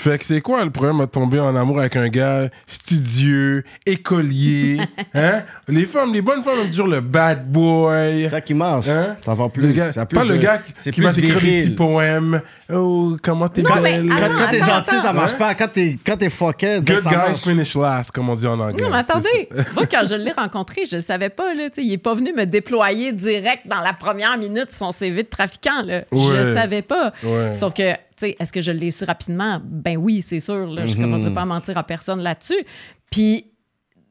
fait 0.03 0.19
que 0.19 0.25
c'est 0.25 0.41
quoi 0.41 0.65
le 0.65 0.71
problème 0.71 0.99
de 1.01 1.05
tomber 1.07 1.39
en 1.41 1.55
amour 1.57 1.79
avec 1.81 1.97
un 1.97 2.09
gars 2.09 2.49
studieux, 2.67 3.65
écolier? 3.87 4.81
Hein? 5.15 5.43
Les 5.69 5.85
femmes, 5.87 6.13
les 6.15 6.23
bonnes 6.23 6.43
femmes 6.43 6.61
ont 6.65 6.67
toujours 6.67 6.87
le 6.87 7.01
bad 7.01 7.51
boy. 7.51 8.23
C'est 8.25 8.29
ça 8.31 8.41
qui 8.41 8.55
marche. 8.55 8.89
Hein? 8.89 9.17
Ça 9.23 9.35
va 9.35 9.45
Le 9.45 9.51
plus. 9.51 9.73
gars- 9.73 9.93
ça 9.93 10.07
plus 10.07 10.17
pas 10.19 10.25
le 10.25 10.39
de- 10.39 10.43
gars 10.43 10.61
c'est 10.79 10.91
qui 10.91 11.01
va 11.03 11.13
plus 11.13 11.21
t'écrire 11.23 11.41
des 11.41 11.47
viril. 11.47 11.65
petits 11.65 11.75
poèmes. 11.77 12.41
Oh, 12.73 13.17
comment 13.23 13.49
t'es 13.49 13.63
belle. 13.63 14.09
Quand, 14.09 14.17
quand 14.39 14.49
t'es 14.51 14.63
attends, 14.63 14.77
gentil, 14.87 15.01
ça 15.03 15.13
marche 15.13 15.35
pas. 15.37 15.55
Quand 15.55 15.69
t'es, 15.73 15.99
quand 16.05 16.17
t'es 16.17 16.31
fuckhead, 16.31 16.85
Good 16.85 17.03
ça 17.03 17.11
guys 17.11 17.17
marche. 17.17 17.39
finish 17.43 17.75
last, 17.75 18.11
comme 18.13 18.31
on 18.31 18.35
dit 18.35 18.47
en 18.47 18.59
anglais. 18.59 18.83
Non, 18.83 18.91
mais 18.91 18.99
attendez. 18.99 19.49
Moi, 19.75 19.85
quand 19.91 20.03
je 20.09 20.15
l'ai 20.15 20.33
rencontré, 20.33 20.83
je 20.91 20.97
ne 20.97 21.01
savais 21.03 21.29
pas. 21.29 21.53
Là, 21.55 21.69
il 21.77 21.91
n'est 21.91 21.99
pas 21.99 22.15
venu 22.15 22.33
me 22.33 22.45
déployer 22.47 23.13
direct 23.13 23.67
dans 23.67 23.81
la 23.81 23.93
première 23.93 24.39
minute 24.39 24.71
son 24.71 24.93
CV 24.93 25.23
de 25.25 25.29
trafiquant. 25.29 25.83
Là. 25.85 26.03
Je 26.11 26.17
Ouais. 26.17 26.45
ne 26.45 26.55
savais 26.55 26.83
pas. 26.83 27.13
Ouais. 27.23 27.55
Sauf 27.55 27.75
que, 27.75 27.83
est-ce 28.31 28.53
que 28.53 28.61
je 28.61 28.71
l'ai 28.73 28.91
su 28.91 29.05
rapidement? 29.05 29.61
Ben 29.65 29.97
oui, 29.97 30.23
c'est 30.23 30.41
sûr. 30.41 30.67
Là, 30.67 30.87
Je 30.87 30.97
ne 30.97 31.03
commencerai 31.03 31.33
pas 31.33 31.43
à 31.43 31.47
mentir 31.47 31.77
à 31.79 31.85
personne 31.85 32.21
là-dessus. 32.21 32.65
Puis, 33.11 33.47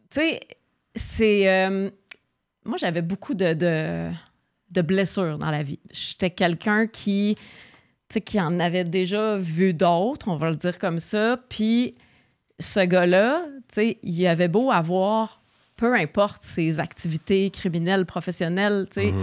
tu 0.09 0.19
sais, 0.19 0.39
c'est. 0.95 1.49
euh, 1.49 1.89
moi, 2.65 2.77
j'avais 2.77 3.01
beaucoup 3.01 3.33
de, 3.33 3.53
de, 3.53 4.09
de 4.71 4.81
blessures 4.81 5.37
dans 5.37 5.49
la 5.51 5.63
vie. 5.63 5.79
J'étais 5.91 6.29
quelqu'un 6.29 6.87
qui, 6.87 7.35
tu 8.09 8.13
sais, 8.13 8.21
qui 8.21 8.39
en 8.39 8.59
avait 8.59 8.83
déjà 8.83 9.37
vu 9.37 9.73
d'autres, 9.73 10.27
on 10.27 10.35
va 10.35 10.49
le 10.51 10.55
dire 10.57 10.77
comme 10.77 10.99
ça. 10.99 11.37
Puis, 11.49 11.95
ce 12.59 12.79
gars-là, 12.81 13.43
tu 13.67 13.75
sais, 13.75 13.97
il 14.03 14.27
avait 14.27 14.47
beau 14.47 14.69
avoir, 14.71 15.41
peu 15.75 15.95
importe 15.95 16.43
ses 16.43 16.79
activités 16.79 17.49
criminelles, 17.49 18.05
professionnelles, 18.05 18.85
tu 18.93 19.01
sais, 19.01 19.13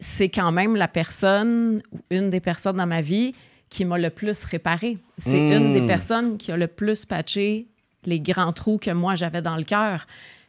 c'est 0.00 0.28
quand 0.28 0.52
même 0.52 0.76
la 0.76 0.88
personne, 0.88 1.80
une 2.10 2.28
des 2.28 2.40
personnes 2.40 2.76
dans 2.76 2.86
ma 2.86 3.00
vie 3.00 3.34
qui 3.70 3.84
m'a 3.84 3.98
le 3.98 4.10
plus 4.10 4.44
réparé. 4.44 4.98
C'est 5.18 5.38
une 5.38 5.72
des 5.72 5.86
personnes 5.86 6.38
qui 6.38 6.52
a 6.52 6.56
le 6.56 6.66
plus 6.66 7.04
patché 7.04 7.66
les 8.06 8.20
grands 8.20 8.52
trous 8.52 8.78
que 8.78 8.90
moi 8.90 9.14
j'avais 9.14 9.42
dans 9.42 9.56
le 9.56 9.64
cœur. 9.64 10.06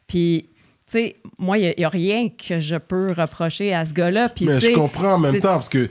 Puis, 0.08 0.50
tu 0.86 1.00
sais, 1.00 1.16
moi, 1.38 1.58
il 1.58 1.74
n'y 1.78 1.84
a, 1.84 1.90
rien 1.90 2.30
que 2.30 2.60
je 2.60 2.76
peux 2.76 3.12
reprocher 3.12 3.74
à 3.74 3.84
ce 3.84 3.94
gars-là. 3.94 4.30
Mais 4.42 4.60
je 4.60 4.74
comprends 4.74 5.16
en 5.16 5.20
même 5.20 5.40
temps 5.42 5.56
parce 5.56 5.70
que 5.70 5.90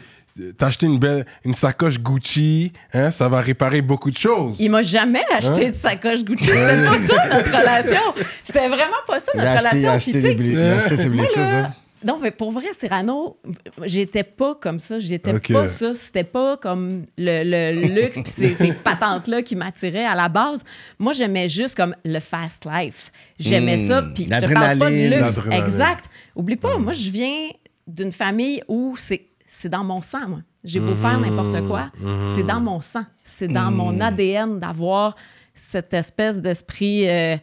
t'as 0.57 0.69
acheté 0.69 0.87
une 0.87 0.99
belle 0.99 1.27
une 1.45 1.55
sacoche 1.55 1.99
Gucci, 1.99 2.73
hein, 2.93 3.11
ça 3.11 3.29
va 3.29 3.41
réparer 3.41 3.83
beaucoup 3.83 4.11
de 4.11 4.19
choses. 4.19 4.57
Il 4.59 4.71
m'a 4.71 4.83
jamais 4.83 5.25
acheté 5.35 5.67
Hein? 5.67 5.71
de 5.71 5.77
sacoche 5.77 6.25
Gucci. 6.25 6.47
C'était 6.47 6.85
pas 6.85 6.99
ça 6.99 7.29
notre 7.29 7.59
relation. 7.59 8.15
C'était 8.45 8.69
vraiment 8.69 9.03
pas 9.07 9.21
ça 9.21 9.33
Il 9.35 9.39
notre 9.39 9.51
a 9.51 9.55
acheté, 9.55 9.81
il 9.81 9.87
a 9.87 9.93
relation. 9.93 10.13
Puis, 10.13 10.57
acheté, 10.57 10.63
a 10.63 10.77
acheté 10.77 10.97
ses 10.97 11.09
blessures, 11.09 11.35
ça. 11.35 11.73
Non, 12.05 12.19
mais 12.23 12.31
pour 12.31 12.51
vrai, 12.53 12.67
Cyrano, 12.79 13.39
j'étais 13.85 14.23
pas 14.23 14.55
comme 14.55 14.79
ça. 14.81 14.99
J'étais 14.99 15.35
Ok. 15.35 15.53
pas 15.53 15.67
ça. 15.67 15.95
C'était 15.95 16.25
pas 16.25 16.57
comme 16.57 17.07
le, 17.17 17.43
le 17.73 17.87
luxe 17.95 18.21
puis 18.23 18.31
ces, 18.31 18.55
ces 18.55 18.73
patentes-là 18.85 19.43
qui 19.43 19.57
m'attiraient 19.57 20.05
à 20.05 20.15
la 20.15 20.29
base. 20.29 20.63
Moi, 20.99 21.13
j'aimais 21.15 21.49
juste 21.49 21.75
comme 21.77 21.95
le 22.05 22.21
fast 22.21 22.67
life. 22.71 23.11
J'aimais 23.39 23.79
ça. 23.79 24.03
Puis 24.15 24.25
je 24.27 24.41
te 24.41 24.53
parle 24.53 24.79
pas 24.79 24.91
de 24.91 25.17
luxe. 25.21 25.39
Exact. 25.51 26.05
Oublie 26.35 26.57
pas, 26.57 26.79
moi, 26.79 26.93
je 26.93 27.11
viens 27.11 27.49
d'une 27.87 28.13
famille 28.13 28.63
où 28.69 28.95
c'est 28.99 29.27
c'est 29.49 29.69
dans 29.71 29.85
mon 29.85 30.03
sang, 30.03 30.29
moi. 30.29 30.41
J'ai 30.65 30.81
beau 30.81 30.95
faire 30.95 31.19
n'importe 31.19 31.67
quoi, 31.69 31.91
c'est 32.35 32.43
dans 32.43 32.61
mon 32.61 32.81
sang. 32.81 33.05
C'est 33.25 33.49
dans 33.49 33.71
mon 33.71 34.01
ADN 34.01 34.59
d'avoir 34.59 35.17
cette 35.55 35.95
espèce 35.95 36.43
d'esprit 36.43 37.09
euh, 37.09 37.37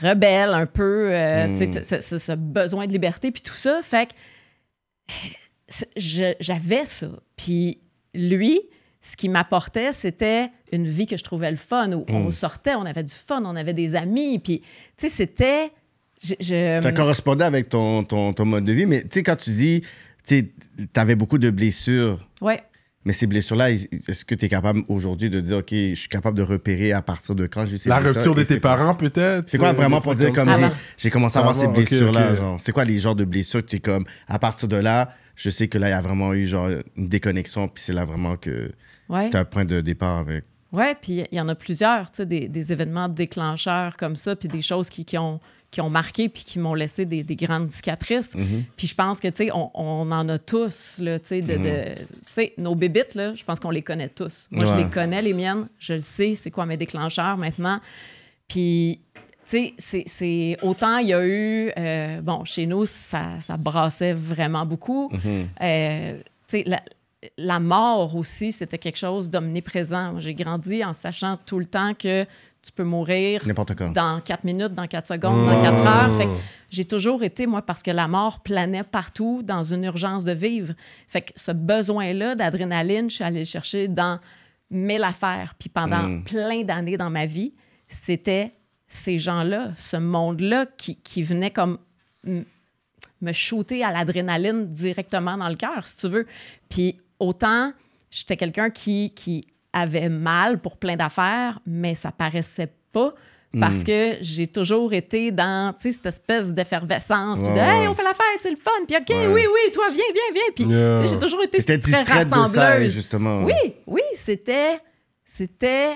rebelle, 0.00 0.50
un 0.50 0.66
peu, 0.66 1.08
euh, 1.12 1.48
tu 1.52 1.72
sais, 1.72 2.00
t- 2.00 2.00
ce, 2.18 2.32
besoin 2.34 2.86
de 2.86 2.92
liberté, 2.92 3.30
puis 3.32 3.42
tout 3.42 3.54
ça. 3.54 3.80
Fait 3.82 4.08
que 4.08 4.12
j'avais 5.96 6.84
ça. 6.84 7.08
Puis 7.36 7.78
lui, 8.14 8.60
ce 9.00 9.16
qui 9.16 9.28
m'apportait, 9.28 9.92
c'était 9.92 10.50
une 10.72 10.86
vie 10.86 11.06
que 11.06 11.16
je 11.16 11.24
trouvais 11.24 11.50
le 11.50 11.56
fun, 11.56 11.92
où 11.92 12.04
on 12.08 12.30
sortait, 12.30 12.74
on 12.74 12.84
avait 12.86 13.04
du 13.04 13.12
fun, 13.12 13.42
on 13.44 13.54
avait 13.56 13.74
des 13.74 13.94
amis, 13.94 14.38
puis, 14.38 14.60
tu 14.60 14.66
sais, 14.96 15.08
c'était... 15.08 15.70
je- 16.22 16.34
je- 16.40 16.80
Ça 16.82 16.92
correspondait 16.92 17.44
avec 17.44 17.68
ton, 17.68 18.02
ton, 18.04 18.32
ton 18.32 18.44
mode 18.44 18.64
de 18.64 18.72
vie, 18.72 18.86
mais 18.86 19.02
tu 19.02 19.08
sais, 19.12 19.22
quand 19.22 19.36
tu 19.36 19.50
dis, 19.50 19.82
tu 20.26 20.44
avais 20.96 21.14
beaucoup 21.14 21.38
de 21.38 21.50
blessures, 21.50 22.18
ouais. 22.40 22.62
Mais 23.06 23.12
ces 23.14 23.26
blessures-là, 23.26 23.70
is- 23.70 23.88
est-ce 24.08 24.24
que 24.24 24.34
tu 24.34 24.44
es 24.44 24.48
capable 24.48 24.82
aujourd'hui 24.88 25.30
de 25.30 25.40
dire, 25.40 25.58
OK, 25.58 25.70
je 25.70 25.94
suis 25.94 26.08
capable 26.08 26.36
de 26.36 26.42
repérer 26.42 26.92
à 26.92 27.00
partir 27.00 27.34
de 27.36 27.46
quand 27.46 27.64
j'ai 27.64 27.78
ces 27.78 27.88
La 27.88 28.00
rupture 28.00 28.34
de 28.34 28.42
tes 28.42 28.60
quoi? 28.60 28.76
parents 28.76 28.94
peut-être? 28.94 29.48
C'est 29.48 29.56
quoi 29.58 29.68
euh, 29.68 29.72
vraiment 29.72 29.98
des 29.98 30.02
pour 30.02 30.14
dire 30.16 30.32
comme 30.32 30.50
j'ai- 30.98 31.10
commencé 31.10 31.38
à 31.38 31.40
avoir 31.40 31.56
Avant, 31.56 31.66
ces 31.66 31.72
blessures-là? 31.72 32.32
C'est 32.58 32.72
quoi 32.72 32.84
les 32.84 32.98
genres 32.98 33.14
de 33.16 33.24
blessures 33.24 33.62
que 33.62 33.70
tu 33.70 33.76
es 33.76 33.80
comme, 33.80 34.04
à 34.28 34.38
partir 34.38 34.68
de 34.68 34.76
là, 34.76 35.14
je 35.36 35.48
sais 35.50 35.68
que 35.68 35.78
là, 35.78 35.88
il 35.88 35.92
y 35.92 35.94
a 35.94 36.00
vraiment 36.00 36.34
eu 36.34 36.46
genre 36.46 36.68
une 36.96 37.08
déconnexion, 37.08 37.68
puis 37.68 37.82
c'est 37.82 37.92
là 37.92 38.04
vraiment 38.04 38.36
que 38.36 38.72
Ouais. 39.08 39.30
tu 39.30 39.36
as 39.36 39.40
un 39.40 39.44
point 39.44 39.64
de 39.64 39.80
départ 39.80 40.16
avec. 40.18 40.44
Oui, 40.72 40.84
puis 41.00 41.22
il 41.30 41.38
y 41.38 41.40
en 41.40 41.48
a 41.48 41.54
plusieurs, 41.54 42.10
tu 42.10 42.16
sais, 42.16 42.26
des, 42.26 42.48
des 42.48 42.72
événements 42.72 43.08
déclencheurs 43.08 43.96
comme 43.96 44.16
ça, 44.16 44.34
puis 44.34 44.48
des 44.48 44.62
choses 44.62 44.88
qui, 44.88 45.04
qui 45.04 45.16
ont, 45.16 45.38
qui 45.70 45.80
ont 45.80 45.90
marqué 45.90 46.28
puis 46.28 46.42
qui 46.44 46.58
m'ont 46.58 46.74
laissé 46.74 47.04
des, 47.04 47.22
des 47.22 47.36
grandes 47.36 47.70
cicatrices. 47.70 48.32
Puis 48.76 48.86
je 48.88 48.94
pense 48.94 49.20
que, 49.20 49.28
tu 49.28 49.44
sais, 49.46 49.50
on, 49.52 49.70
on 49.74 50.10
en 50.10 50.28
a 50.28 50.38
tous, 50.38 50.96
là, 51.00 51.18
tu 51.20 51.26
sais, 51.28 51.40
de, 51.42 51.54
de- 51.56 51.94
tu 51.94 52.25
sais, 52.42 52.52
nos 52.58 52.74
bébites, 52.74 53.14
là, 53.14 53.34
je 53.34 53.44
pense 53.44 53.60
qu'on 53.60 53.70
les 53.70 53.82
connaît 53.82 54.08
tous. 54.08 54.46
Moi, 54.50 54.64
je 54.64 54.74
les 54.74 54.84
connais, 54.90 55.20
les 55.22 55.32
miennes. 55.34 55.68
Je 55.78 55.94
le 55.94 56.00
sais, 56.00 56.34
c'est 56.34 56.50
quoi 56.50 56.66
mes 56.66 56.76
déclencheurs 56.76 57.36
maintenant. 57.36 57.80
Puis, 58.48 59.00
tu 59.14 59.22
sais, 59.44 59.74
c'est- 59.78 60.04
c'est 60.06 60.56
autant 60.62 60.98
il 60.98 61.08
y 61.08 61.14
a 61.14 61.24
eu, 61.26 61.70
euh, 61.78 62.20
bon, 62.20 62.44
chez 62.44 62.66
nous, 62.66 62.86
ça, 62.86 63.40
ça 63.40 63.56
brassait 63.56 64.12
vraiment 64.12 64.64
beaucoup. 64.66 65.10
Euh, 65.62 66.18
tu 66.18 66.22
sais, 66.58 66.64
la, 66.66 66.80
la 67.38 67.58
mort 67.60 68.14
aussi, 68.14 68.52
c'était 68.52 68.78
quelque 68.78 68.98
chose 68.98 69.30
d'omniprésent. 69.30 70.20
J'ai 70.20 70.34
grandi 70.34 70.84
en 70.84 70.94
sachant 70.94 71.38
tout 71.44 71.58
le 71.58 71.66
temps 71.66 71.92
que 71.94 72.24
tu 72.62 72.72
peux 72.72 72.84
mourir 72.84 73.42
N'importe 73.46 73.74
quand. 73.76 73.92
dans 73.92 74.20
4 74.20 74.42
minutes, 74.44 74.74
dans 74.74 74.86
4 74.88 75.06
secondes, 75.06 75.46
dans 75.46 75.62
4 75.62 75.86
heures. 75.86 76.16
Fait 76.16 76.24
que 76.26 76.30
j'ai 76.76 76.84
toujours 76.84 77.22
été, 77.22 77.46
moi, 77.46 77.62
parce 77.62 77.82
que 77.82 77.90
la 77.90 78.06
mort 78.06 78.40
planait 78.40 78.84
partout 78.84 79.42
dans 79.42 79.62
une 79.62 79.84
urgence 79.84 80.24
de 80.24 80.32
vivre. 80.32 80.74
Fait 81.08 81.22
que 81.22 81.32
ce 81.34 81.50
besoin-là 81.52 82.34
d'adrénaline, 82.34 83.08
je 83.08 83.14
suis 83.16 83.24
allée 83.24 83.40
le 83.40 83.44
chercher 83.46 83.88
dans 83.88 84.20
mille 84.70 85.02
affaires. 85.02 85.54
Puis 85.58 85.70
pendant 85.70 86.02
Mm. 86.02 86.24
plein 86.24 86.62
d'années 86.64 86.98
dans 86.98 87.08
ma 87.08 87.24
vie, 87.24 87.54
c'était 87.88 88.52
ces 88.88 89.18
gens-là, 89.18 89.70
ce 89.78 89.96
monde-là 89.96 90.66
qui, 90.76 90.96
qui 90.96 91.22
venait 91.22 91.50
comme 91.50 91.78
me 92.24 93.32
shooter 93.32 93.82
à 93.82 93.90
l'adrénaline 93.90 94.66
directement 94.72 95.38
dans 95.38 95.48
le 95.48 95.56
cœur, 95.56 95.86
si 95.86 95.96
tu 95.96 96.08
veux. 96.08 96.26
Puis 96.68 97.00
autant, 97.18 97.72
j'étais 98.10 98.36
quelqu'un 98.36 98.68
qui, 98.68 99.14
qui 99.14 99.44
avait 99.72 100.10
mal 100.10 100.58
pour 100.58 100.76
plein 100.76 100.96
d'affaires, 100.96 101.58
mais 101.64 101.94
ça 101.94 102.12
paraissait 102.12 102.72
pas 102.92 103.14
parce 103.58 103.84
que 103.84 104.16
j'ai 104.20 104.46
toujours 104.46 104.92
été 104.92 105.30
dans 105.32 105.74
cette 105.78 106.04
espèce 106.04 106.52
d'effervescence, 106.52 107.40
puis 107.42 107.48
de 107.48 107.54
Ouais, 107.54 107.60
Hey, 107.60 107.80
ouais. 107.82 107.88
on 107.88 107.94
fait 107.94 108.02
la 108.02 108.12
fête, 108.14 108.40
c'est 108.40 108.50
le 108.50 108.56
fun, 108.56 108.70
puis 108.86 108.96
OK, 108.96 109.08
Ouais. 109.08 109.26
oui, 109.28 109.40
oui, 109.46 109.72
toi, 109.72 109.84
viens, 109.90 110.04
viens, 110.12 110.32
viens. 110.34 110.52
Puis 110.54 110.64
Yeah. 110.64 111.06
j'ai 111.06 111.18
toujours 111.18 111.42
été 111.42 111.60
C'était 111.60 111.78
très 111.78 112.02
de 112.04 112.30
ça, 112.30 112.40
rassembleuse. 112.40 112.92
justement. 112.92 113.44
Oui, 113.44 113.52
oui, 113.86 114.02
c'était, 114.14 114.78
c'était 115.24 115.94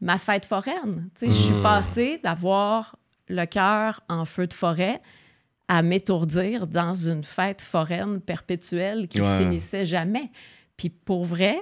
ma 0.00 0.16
fête 0.18 0.44
foraine. 0.46 1.10
Tu 1.18 1.26
sais, 1.26 1.32
Je 1.32 1.38
suis 1.52 1.62
passée 1.62 2.18
d'avoir 2.22 2.96
le 3.28 3.44
cœur 3.44 4.00
en 4.08 4.24
feu 4.24 4.46
de 4.46 4.54
forêt 4.54 5.00
à 5.68 5.82
m'étourdir 5.82 6.66
dans 6.66 6.94
une 6.94 7.24
fête 7.24 7.60
foraine 7.60 8.20
perpétuelle 8.22 9.06
qui 9.06 9.20
Ouais. 9.20 9.38
finissait 9.40 9.84
jamais. 9.84 10.30
Puis 10.78 10.88
pour 10.88 11.24
vrai, 11.26 11.60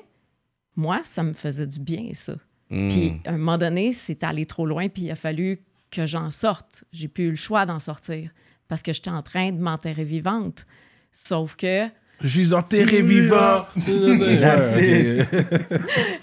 moi, 0.76 1.00
ça 1.02 1.24
me 1.24 1.32
faisait 1.32 1.66
du 1.66 1.80
bien, 1.80 2.10
ça. 2.12 2.34
Mm. 2.70 2.88
Puis 2.88 3.14
à 3.24 3.30
un 3.30 3.36
moment 3.38 3.58
donné, 3.58 3.92
c'est 3.92 4.22
allé 4.24 4.46
trop 4.46 4.66
loin, 4.66 4.88
puis 4.88 5.02
il 5.04 5.10
a 5.10 5.16
fallu 5.16 5.60
que 5.90 6.04
j'en 6.06 6.30
sorte. 6.30 6.84
J'ai 6.92 7.08
plus 7.08 7.24
eu 7.24 7.30
le 7.30 7.36
choix 7.36 7.64
d'en 7.66 7.78
sortir 7.80 8.30
parce 8.68 8.82
que 8.82 8.92
j'étais 8.92 9.10
en 9.10 9.22
train 9.22 9.52
de 9.52 9.58
m'enterrer 9.58 10.04
vivante. 10.04 10.66
Sauf 11.12 11.54
que 11.56 11.86
Je 12.20 12.28
suis 12.28 12.52
enterré 12.54 13.02
vivant. 13.02 13.64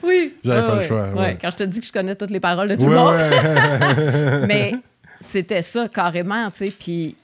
Oui. 0.04 0.34
J'avais 0.44 0.62
Ouais, 0.62 0.68
pas 0.68 0.80
le 0.82 0.86
choix, 0.88 1.10
ouais. 1.14 1.38
Quand 1.40 1.52
je 1.52 1.56
te 1.58 1.64
dis 1.64 1.80
que 1.80 1.86
je 1.86 1.92
connais 1.92 2.16
toutes 2.16 2.30
les 2.32 2.40
paroles 2.40 2.70
de 2.70 2.76
tout 2.76 2.84
Ouais, 2.86 2.90
le 2.90 2.96
monde. 2.96 3.16
ouais. 4.42 4.48
Mais 4.48 4.74
c'était 5.22 5.62
ça, 5.62 5.88
carrément, 5.88 6.52
tu 6.52 6.58
sais. 6.70 6.72
Puis 6.78 7.16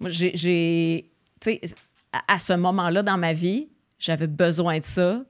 moi, 0.00 0.10
j'ai-. 0.10 1.10
Tu 1.40 1.50
sais, 1.52 1.60
à, 2.12 2.34
à 2.34 2.38
ce 2.38 2.52
moment-là 2.54 3.02
dans 3.02 3.18
ma 3.18 3.32
vie, 3.32 3.68
j'avais 3.98 4.26
besoin 4.26 4.78
de 4.78 4.84
ça. 4.84 5.22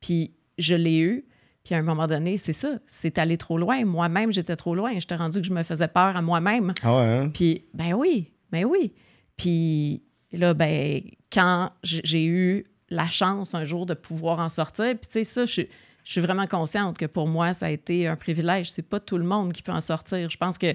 Puis 0.00 0.32
je 0.58 0.74
l'ai 0.74 0.98
eu. 0.98 1.24
Puis 1.64 1.74
à 1.74 1.78
un 1.78 1.82
moment 1.82 2.06
donné, 2.06 2.36
c'est 2.36 2.52
ça. 2.54 2.78
C'est 2.86 3.18
allé 3.18 3.36
trop 3.36 3.58
loin. 3.58 3.84
Moi-même, 3.84 4.32
j'étais 4.32 4.56
trop 4.56 4.74
loin. 4.74 4.92
J'étais 4.98 5.16
rendu 5.16 5.40
que 5.40 5.46
je 5.46 5.52
me 5.52 5.62
faisais 5.62 5.88
peur 5.88 6.16
à 6.16 6.22
moi-même. 6.22 6.72
Ah 6.82 6.96
ouais, 6.96 7.02
hein? 7.06 7.28
Puis, 7.32 7.64
ben 7.74 7.92
oui, 7.92 8.32
ben 8.50 8.64
oui. 8.64 8.92
Puis 9.36 10.02
là, 10.32 10.54
ben, 10.54 11.02
quand 11.32 11.68
j'ai 11.82 12.24
eu 12.24 12.66
la 12.88 13.08
chance 13.08 13.54
un 13.54 13.64
jour 13.64 13.86
de 13.86 13.94
pouvoir 13.94 14.38
en 14.40 14.48
sortir, 14.48 14.86
puis 14.92 15.06
tu 15.06 15.12
sais, 15.12 15.24
ça, 15.24 15.44
je, 15.44 15.50
suis- 15.52 15.68
je 16.04 16.12
suis 16.12 16.20
vraiment 16.20 16.46
consciente 16.46 16.98
que 16.98 17.06
pour 17.06 17.28
moi, 17.28 17.52
ça 17.52 17.66
a 17.66 17.70
été 17.70 18.06
un 18.06 18.16
privilège. 18.16 18.70
C'est 18.70 18.82
pas 18.88 18.98
tout 19.00 19.18
le 19.18 19.24
monde 19.24 19.52
qui 19.52 19.62
peut 19.62 19.72
en 19.72 19.80
sortir. 19.80 20.28
Je 20.30 20.36
pense 20.36 20.58
que, 20.58 20.74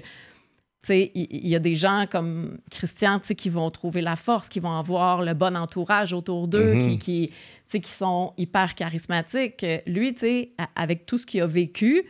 il 0.94 1.26
il 1.30 1.48
y, 1.48 1.54
a 1.56 1.58
des 1.58 1.74
gens 1.76 2.06
comme 2.10 2.58
Christian, 2.70 3.18
tu 3.18 3.26
sais, 3.28 3.34
qui 3.34 3.48
vont 3.50 3.70
trouver 3.70 4.00
la 4.02 4.16
force, 4.16 4.48
qui 4.48 4.60
vont 4.60 4.76
avoir 4.76 5.22
le 5.22 5.34
bon 5.34 5.56
entourage 5.56 6.12
autour 6.12 6.48
d'eux, 6.48 6.74
Mhm. 6.74 6.88
qui, 6.88 6.98
qui, 6.98 7.28
tu 7.28 7.34
sais, 7.66 7.80
qui 7.80 7.90
sont 7.90 8.32
hyper 8.36 8.74
charismatiques. 8.74 9.64
Lui, 9.86 10.14
tu 10.14 10.20
sais, 10.20 10.50
a- 10.58 10.68
avec 10.76 11.06
tout 11.06 11.18
ce 11.18 11.26
qu'il 11.26 11.40
a 11.42 11.46
vécu, 11.46 12.04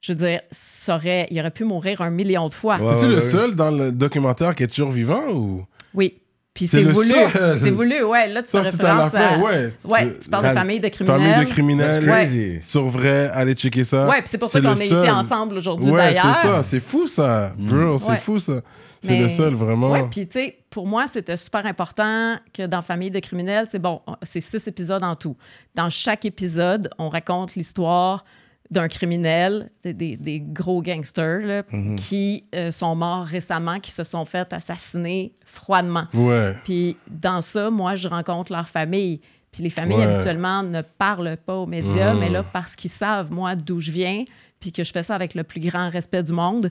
je 0.00 0.12
veux 0.12 0.18
dire, 0.18 0.40
ça 0.50 0.96
aurait- 0.96 1.26
il 1.30 1.38
aurait 1.40 1.50
pu 1.50 1.64
mourir 1.64 2.00
un 2.02 2.10
million 2.10 2.48
de 2.48 2.54
fois. 2.54 2.78
Ouais, 2.78 2.86
C'est-tu 2.92 3.04
ouais, 3.06 3.08
le 3.10 3.14
ouais. 3.16 3.22
seul 3.22 3.54
dans 3.54 3.70
le 3.70 3.90
documentaire 3.92 4.54
qui 4.54 4.62
est 4.64 4.66
toujours 4.68 4.90
vivant 4.90 5.30
ou? 5.32 5.64
Oui. 5.94 6.14
Puis 6.54 6.68
C'est 6.68 6.82
voulu. 6.84 7.10
C'est 7.58 7.70
voulu, 7.70 8.04
ouais. 8.04 8.28
Là, 8.28 8.40
tu 8.42 8.50
fais 8.50 8.60
référence 8.60 9.12
à... 9.12 9.38
ouais. 9.38 9.74
Ouais, 9.84 10.12
tu 10.20 10.30
parles 10.30 10.48
de 10.50 10.52
famille 10.54 10.78
de 10.78 10.86
criminels. 10.88 11.20
Famille 11.20 11.44
de 11.46 11.50
criminels. 11.50 12.04
crazy. 12.06 12.58
sur 12.62 12.86
vrai, 12.88 13.28
allez 13.34 13.54
checker 13.54 13.82
ça. 13.82 14.06
Ouais, 14.08 14.20
puis 14.20 14.28
c'est 14.30 14.38
pour 14.38 14.48
ça 14.48 14.60
qu'on 14.60 14.76
est 14.76 14.84
ici 14.86 14.94
ensemble 15.10 15.56
aujourd'hui, 15.56 15.90
Ouais, 15.90 16.14
d'ailleurs. 16.14 16.36
c'est 16.40 16.46
ça, 16.48 16.62
c'est 16.62 16.80
fou 16.80 17.08
ça. 17.08 17.52
Bro, 17.58 17.98
c'est 17.98 18.10
Ouais. 18.12 18.16
fou 18.18 18.38
ça. 18.38 18.60
C'est 19.02 19.18
le 19.18 19.28
seul 19.28 19.54
vraiment. 19.54 19.90
Oui, 19.92 19.98
puis 20.10 20.26
tu 20.28 20.38
sais, 20.38 20.56
pour 20.70 20.86
moi, 20.86 21.06
c'était 21.08 21.36
super 21.36 21.66
important 21.66 22.36
que 22.54 22.66
dans 22.66 22.80
Famille 22.82 23.10
de 23.10 23.18
criminels, 23.18 23.66
c'est 23.70 23.78
bon, 23.80 24.00
c'est 24.22 24.40
six 24.40 24.66
épisodes 24.68 25.02
en 25.02 25.14
tout. 25.16 25.36
Dans 25.74 25.90
chaque 25.90 26.24
épisode, 26.24 26.88
on 26.98 27.08
raconte 27.08 27.54
l'histoire 27.56 28.24
d'un 28.70 28.88
criminel, 28.88 29.70
des, 29.82 29.92
des- 29.92 30.16
des 30.16 30.40
gros 30.40 30.82
gangsters 30.82 31.40
là, 31.46 31.62
Mhm. 31.70 31.96
qui 31.96 32.44
euh, 32.54 32.70
sont 32.70 32.94
morts 32.96 33.24
récemment, 33.26 33.78
qui 33.78 33.90
se 33.90 34.04
sont 34.04 34.24
fait 34.24 34.52
assassiner 34.52 35.32
froidement. 35.44 36.06
Ouais. 36.14 36.54
Puis 36.64 36.96
dans 37.08 37.42
ça, 37.42 37.70
moi, 37.70 37.94
je 37.94 38.08
rencontre 38.08 38.52
leur 38.52 38.68
famille. 38.68 39.20
Puis 39.52 39.62
les 39.62 39.70
familles, 39.70 39.98
Ouais. 39.98 40.14
habituellement, 40.14 40.62
ne 40.62 40.82
parlent 40.82 41.36
pas 41.46 41.54
aux 41.56 41.66
médias, 41.66 42.14
mais 42.14 42.28
là, 42.30 42.42
parce 42.42 42.74
qu'ils 42.74 42.90
savent, 42.90 43.30
moi, 43.30 43.54
d'où 43.54 43.78
je 43.80 43.92
viens, 43.92 44.24
puis 44.58 44.72
que 44.72 44.82
je 44.82 44.90
fais 44.90 45.02
ça 45.04 45.14
avec 45.14 45.34
le 45.34 45.44
plus 45.44 45.60
grand 45.60 45.90
respect 45.90 46.22
du 46.24 46.32
monde, 46.32 46.70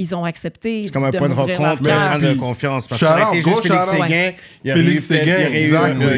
ils 0.00 0.14
ont 0.14 0.24
accepté 0.24 0.84
C'est 0.84 0.92
comme 0.92 1.04
un 1.04 1.10
de 1.10 1.18
point 1.18 1.28
de 1.28 1.34
rencontre, 1.34 1.82
mais 1.82 1.90
un 1.92 2.18
de 2.18 2.32
confiance. 2.34 2.88
Parce 2.88 3.00
que 3.00 3.06
ça 3.06 3.12
aurait 3.26 3.38
été 3.38 3.48
juste 3.48 3.62
Félix. 3.62 3.86
Séguin. 3.90 4.32
Il 4.64 4.68
y 4.68 4.72
aurait 4.72 4.80
eu, 4.80 4.84
Félix 4.84 5.06
peut-être- 5.08 5.24
Séguin, 5.24 5.36
il 5.38 5.42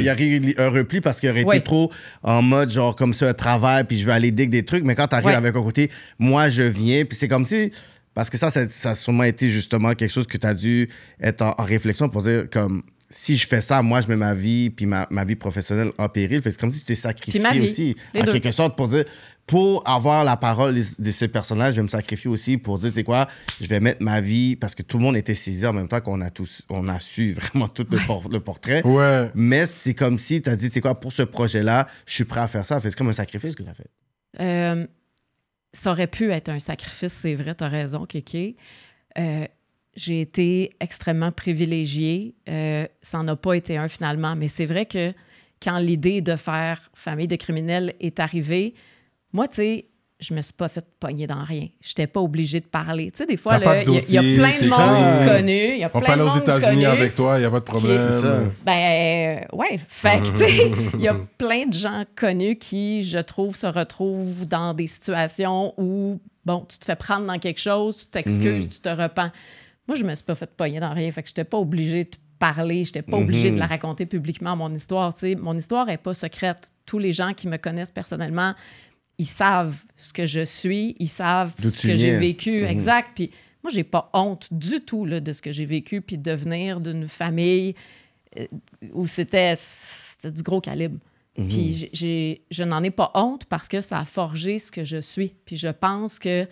y 0.04 0.10
aurait 0.10 0.22
eu 0.24 0.36
exact, 0.36 0.60
un- 0.60 0.70
repli 0.70 1.00
parce 1.00 1.20
qu'il 1.20 1.30
aurait 1.30 1.42
été 1.42 1.60
trop 1.62 1.90
en 2.22 2.42
mode 2.42 2.70
genre 2.70 2.94
comme 2.96 3.12
ça, 3.14 3.28
un 3.28 3.34
travail, 3.34 3.84
puis 3.84 3.96
je 3.98 4.06
vais 4.06 4.12
aller 4.12 4.30
dig 4.30 4.48
des 4.50 4.64
trucs. 4.64 4.84
Mais 4.84 4.94
quand 4.94 5.08
tu 5.08 5.14
arrives 5.16 5.28
avec 5.36 5.54
un 5.56 5.62
côté, 5.62 5.90
moi 6.18 6.48
je 6.48 6.62
viens, 6.62 7.04
puis 7.04 7.16
c'est 7.18 7.28
comme 7.28 7.46
si. 7.46 7.70
Parce 8.14 8.28
que 8.28 8.36
ça, 8.36 8.50
ça, 8.50 8.68
ça 8.68 8.90
a 8.90 8.94
sûrement 8.94 9.24
été 9.24 9.48
justement 9.48 9.94
quelque 9.94 10.10
chose 10.12 10.26
que 10.26 10.36
tu 10.36 10.46
as 10.46 10.52
dû 10.54 10.88
être 11.20 11.40
en, 11.42 11.54
en 11.56 11.64
réflexion 11.64 12.08
pour 12.08 12.22
dire 12.22 12.44
comme. 12.50 12.82
Si 13.14 13.36
je 13.36 13.46
fais 13.46 13.60
ça, 13.60 13.82
moi, 13.82 14.00
je 14.00 14.08
mets 14.08 14.16
ma 14.16 14.32
vie 14.32 14.70
puis 14.70 14.86
ma, 14.86 15.06
ma 15.10 15.22
vie 15.26 15.34
professionnelle 15.36 15.90
en 15.98 16.08
péril. 16.08 16.40
Fait 16.40 16.50
C'est 16.50 16.58
comme 16.58 16.72
si 16.72 16.78
tu 16.78 16.86
t'es 16.86 16.94
sacrifié 16.94 17.42
aussi, 17.60 17.94
en 18.16 18.24
deux. 18.24 18.32
quelque 18.32 18.50
sorte, 18.50 18.74
pour 18.74 18.88
dire, 18.88 19.04
pour 19.52 19.86
avoir 19.86 20.24
la 20.24 20.38
parole 20.38 20.74
de, 20.98 21.10
ces 21.10 21.28
personnages, 21.28 21.74
je 21.74 21.80
vais 21.80 21.82
me 21.82 21.88
sacrifier 21.88 22.30
aussi 22.30 22.56
pour 22.56 22.78
dire, 22.78 22.88
tu 22.88 22.94
sais 22.94 23.04
quoi, 23.04 23.28
je 23.60 23.66
vais 23.66 23.80
mettre 23.80 24.02
ma 24.02 24.22
vie, 24.22 24.56
parce 24.56 24.74
que 24.74 24.80
tout 24.80 24.96
le 24.96 25.04
monde 25.04 25.14
était 25.14 25.34
saisi 25.34 25.66
en 25.66 25.74
même 25.74 25.88
temps 25.88 26.00
qu'on 26.00 26.22
a 26.22 26.30
tous, 26.30 26.62
on 26.70 26.88
a 26.88 26.98
su 27.00 27.32
vraiment 27.34 27.68
tout 27.68 27.86
le, 27.90 27.98
por- 28.06 28.30
le 28.30 28.40
portrait. 28.40 28.82
Ouais. 28.82 29.30
Mais 29.34 29.66
c'est 29.66 29.92
comme 29.92 30.18
si 30.18 30.40
tu 30.40 30.48
as 30.48 30.56
dit, 30.56 30.68
tu 30.68 30.72
sais 30.72 30.80
quoi, 30.80 30.98
pour 30.98 31.12
ce 31.12 31.20
projet-là, 31.20 31.86
je 32.06 32.14
suis 32.14 32.24
prêt 32.24 32.40
à 32.40 32.48
faire 32.48 32.64
ça. 32.64 32.80
Fait 32.80 32.88
C'est 32.88 32.96
comme 32.96 33.10
un 33.10 33.12
sacrifice 33.12 33.54
que 33.54 33.62
tu 33.62 33.68
as 33.68 33.74
fait. 33.74 33.90
Euh, 34.40 34.86
ça 35.74 35.90
aurait 35.90 36.06
pu 36.06 36.30
être 36.30 36.48
un 36.48 36.58
sacrifice, 36.58 37.12
c'est 37.12 37.34
vrai, 37.34 37.54
tu 37.54 37.62
as 37.62 37.68
raison, 37.68 38.06
Kéké. 38.06 38.56
Euh, 39.18 39.44
j'ai 39.94 40.22
été 40.22 40.70
extrêmement 40.80 41.30
privilégiée. 41.30 42.36
Euh, 42.48 42.86
ça 43.02 43.18
n'en 43.18 43.28
a 43.28 43.36
pas 43.36 43.52
été 43.52 43.76
un 43.76 43.88
finalement, 43.88 44.34
mais 44.34 44.48
c'est 44.48 44.64
vrai 44.64 44.86
que 44.86 45.12
quand 45.62 45.76
l'idée 45.76 46.22
de 46.22 46.36
faire 46.36 46.90
Famille 46.94 47.28
de 47.28 47.36
criminels 47.36 47.92
est 48.00 48.18
arrivée, 48.18 48.72
moi, 49.32 49.48
tu 49.48 49.56
sais, 49.56 49.86
je 50.20 50.34
me 50.34 50.40
suis 50.40 50.52
pas 50.52 50.68
fait 50.68 50.84
pogner 51.00 51.26
dans 51.26 51.42
rien. 51.42 51.66
Je 51.80 51.88
n'étais 51.90 52.06
pas 52.06 52.20
obligée 52.20 52.60
de 52.60 52.66
parler. 52.66 53.10
Tu 53.10 53.18
sais, 53.18 53.26
des 53.26 53.36
fois, 53.36 53.58
de 53.58 53.64
il 53.90 54.12
y, 54.12 54.18
a- 54.18 54.22
y 54.22 54.36
plein 54.36 54.48
de 54.50 54.68
ça. 54.70 54.86
monde 54.86 55.28
connu. 55.28 55.72
Il 55.72 55.78
y 55.78 55.84
a 55.84 55.90
On 55.92 56.00
plein 56.00 56.16
de 56.16 56.22
aux 56.22 56.36
États-Unis 56.36 56.84
connu. 56.84 56.86
avec 56.86 57.14
toi, 57.16 57.38
il 57.38 57.40
n'y 57.40 57.44
a 57.46 57.50
pas 57.50 57.58
de 57.58 57.64
problème. 57.64 58.20
Ça. 58.20 58.38
Ben, 58.64 59.40
euh, 59.52 59.56
ouais. 59.56 59.80
Fait 59.88 60.20
que, 60.22 60.28
tu 60.28 60.38
sais, 60.38 60.70
il 60.94 61.00
y 61.00 61.08
a 61.08 61.16
plein 61.38 61.66
de 61.66 61.72
gens 61.72 62.04
connus 62.14 62.56
qui, 62.56 63.02
je 63.02 63.18
trouve, 63.18 63.56
se 63.56 63.66
retrouvent 63.66 64.46
dans 64.46 64.74
des 64.74 64.86
situations 64.86 65.74
où, 65.76 66.20
bon, 66.44 66.64
tu 66.68 66.78
te 66.78 66.84
fais 66.84 66.94
prendre 66.96 67.26
dans 67.26 67.38
quelque 67.40 67.60
chose, 67.60 68.04
tu 68.04 68.06
t'excuses, 68.12 68.68
tu 68.68 68.78
te 68.80 68.88
repens. 68.90 69.30
Moi, 69.88 69.96
je 69.96 70.04
me 70.04 70.14
suis 70.14 70.24
pas 70.24 70.36
fait 70.36 70.50
pogner 70.54 70.78
dans 70.78 70.94
rien. 70.94 71.10
Fait 71.10 71.22
que 71.24 71.28
j'étais 71.28 71.42
pas 71.42 71.58
obligée 71.58 72.04
de 72.04 72.10
parler, 72.38 72.84
j'étais 72.84 73.02
pas 73.02 73.16
obligée 73.16 73.50
de 73.50 73.58
la 73.58 73.66
raconter 73.66 74.06
publiquement, 74.06 74.54
mon 74.54 74.72
histoire. 74.72 75.12
Tu 75.14 75.20
sais, 75.20 75.34
mon 75.34 75.56
histoire 75.56 75.88
est 75.88 75.98
pas 75.98 76.14
secrète. 76.14 76.72
Tous 76.86 77.00
les 77.00 77.10
gens 77.12 77.32
qui 77.34 77.48
me 77.48 77.56
connaissent 77.56 77.90
personnellement, 77.90 78.54
ils 79.22 79.32
savent 79.42 79.76
ce 79.96 80.12
que 80.12 80.26
je 80.26 80.44
suis, 80.44 80.96
ils 80.98 81.08
savent 81.08 81.54
ce 81.60 81.86
que 81.86 81.96
j'ai 81.96 82.16
vécu, 82.16 82.64
exact. 82.64 83.10
Puis 83.14 83.30
moi, 83.62 83.70
j'ai 83.72 83.84
pas 83.84 84.10
honte 84.12 84.48
du 84.50 84.80
tout 84.80 85.04
là, 85.04 85.20
de 85.20 85.32
ce 85.32 85.40
que 85.40 85.52
j'ai 85.52 85.66
vécu, 85.66 86.00
puis 86.00 86.18
de 86.18 86.32
venir 86.32 86.80
d'une 86.80 87.06
famille 87.08 87.74
euh, 88.38 88.46
où 88.92 89.06
c'était 89.06 89.54
du 90.24 90.42
gros 90.42 90.60
calibre. 90.60 90.98
Puis 91.34 91.72
j'ai- 91.74 91.90
j'ai- 91.92 92.42
je 92.50 92.62
n'en 92.64 92.82
ai 92.82 92.90
pas 92.90 93.10
honte 93.14 93.44
parce 93.46 93.68
que 93.68 93.80
ça 93.80 94.00
a 94.00 94.04
forgé 94.04 94.58
ce 94.58 94.70
que 94.70 94.84
je 94.84 95.00
suis. 95.00 95.34
Puis 95.46 95.56
je 95.56 95.68
pense 95.68 96.18
que 96.18 96.46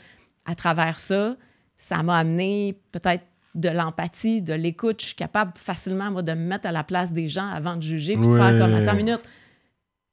à 0.47 0.55
travers 0.55 0.99
ça, 0.99 1.37
ça 1.77 2.03
m'a 2.03 2.17
amené 2.19 2.77
peut-être 2.93 3.25
de 3.55 3.69
l'empathie, 3.69 4.41
de 4.43 4.55
l'écoute. 4.55 5.01
Je 5.03 5.07
suis 5.09 5.15
capable 5.17 5.53
facilement, 5.57 6.11
moi, 6.11 6.23
de 6.23 6.33
me 6.33 6.45
mettre 6.47 6.67
à 6.69 6.73
la 6.73 6.85
place 6.85 7.13
des 7.13 7.29
gens 7.29 7.49
avant 7.49 7.77
de 7.77 7.83
juger, 7.83 8.15
puis 8.17 8.27
de 8.29 8.35
faire 8.37 8.53
Ouais. 8.55 8.59
comme, 8.59 8.75
attends 8.75 8.93
une 8.99 9.05
minute, 9.05 9.23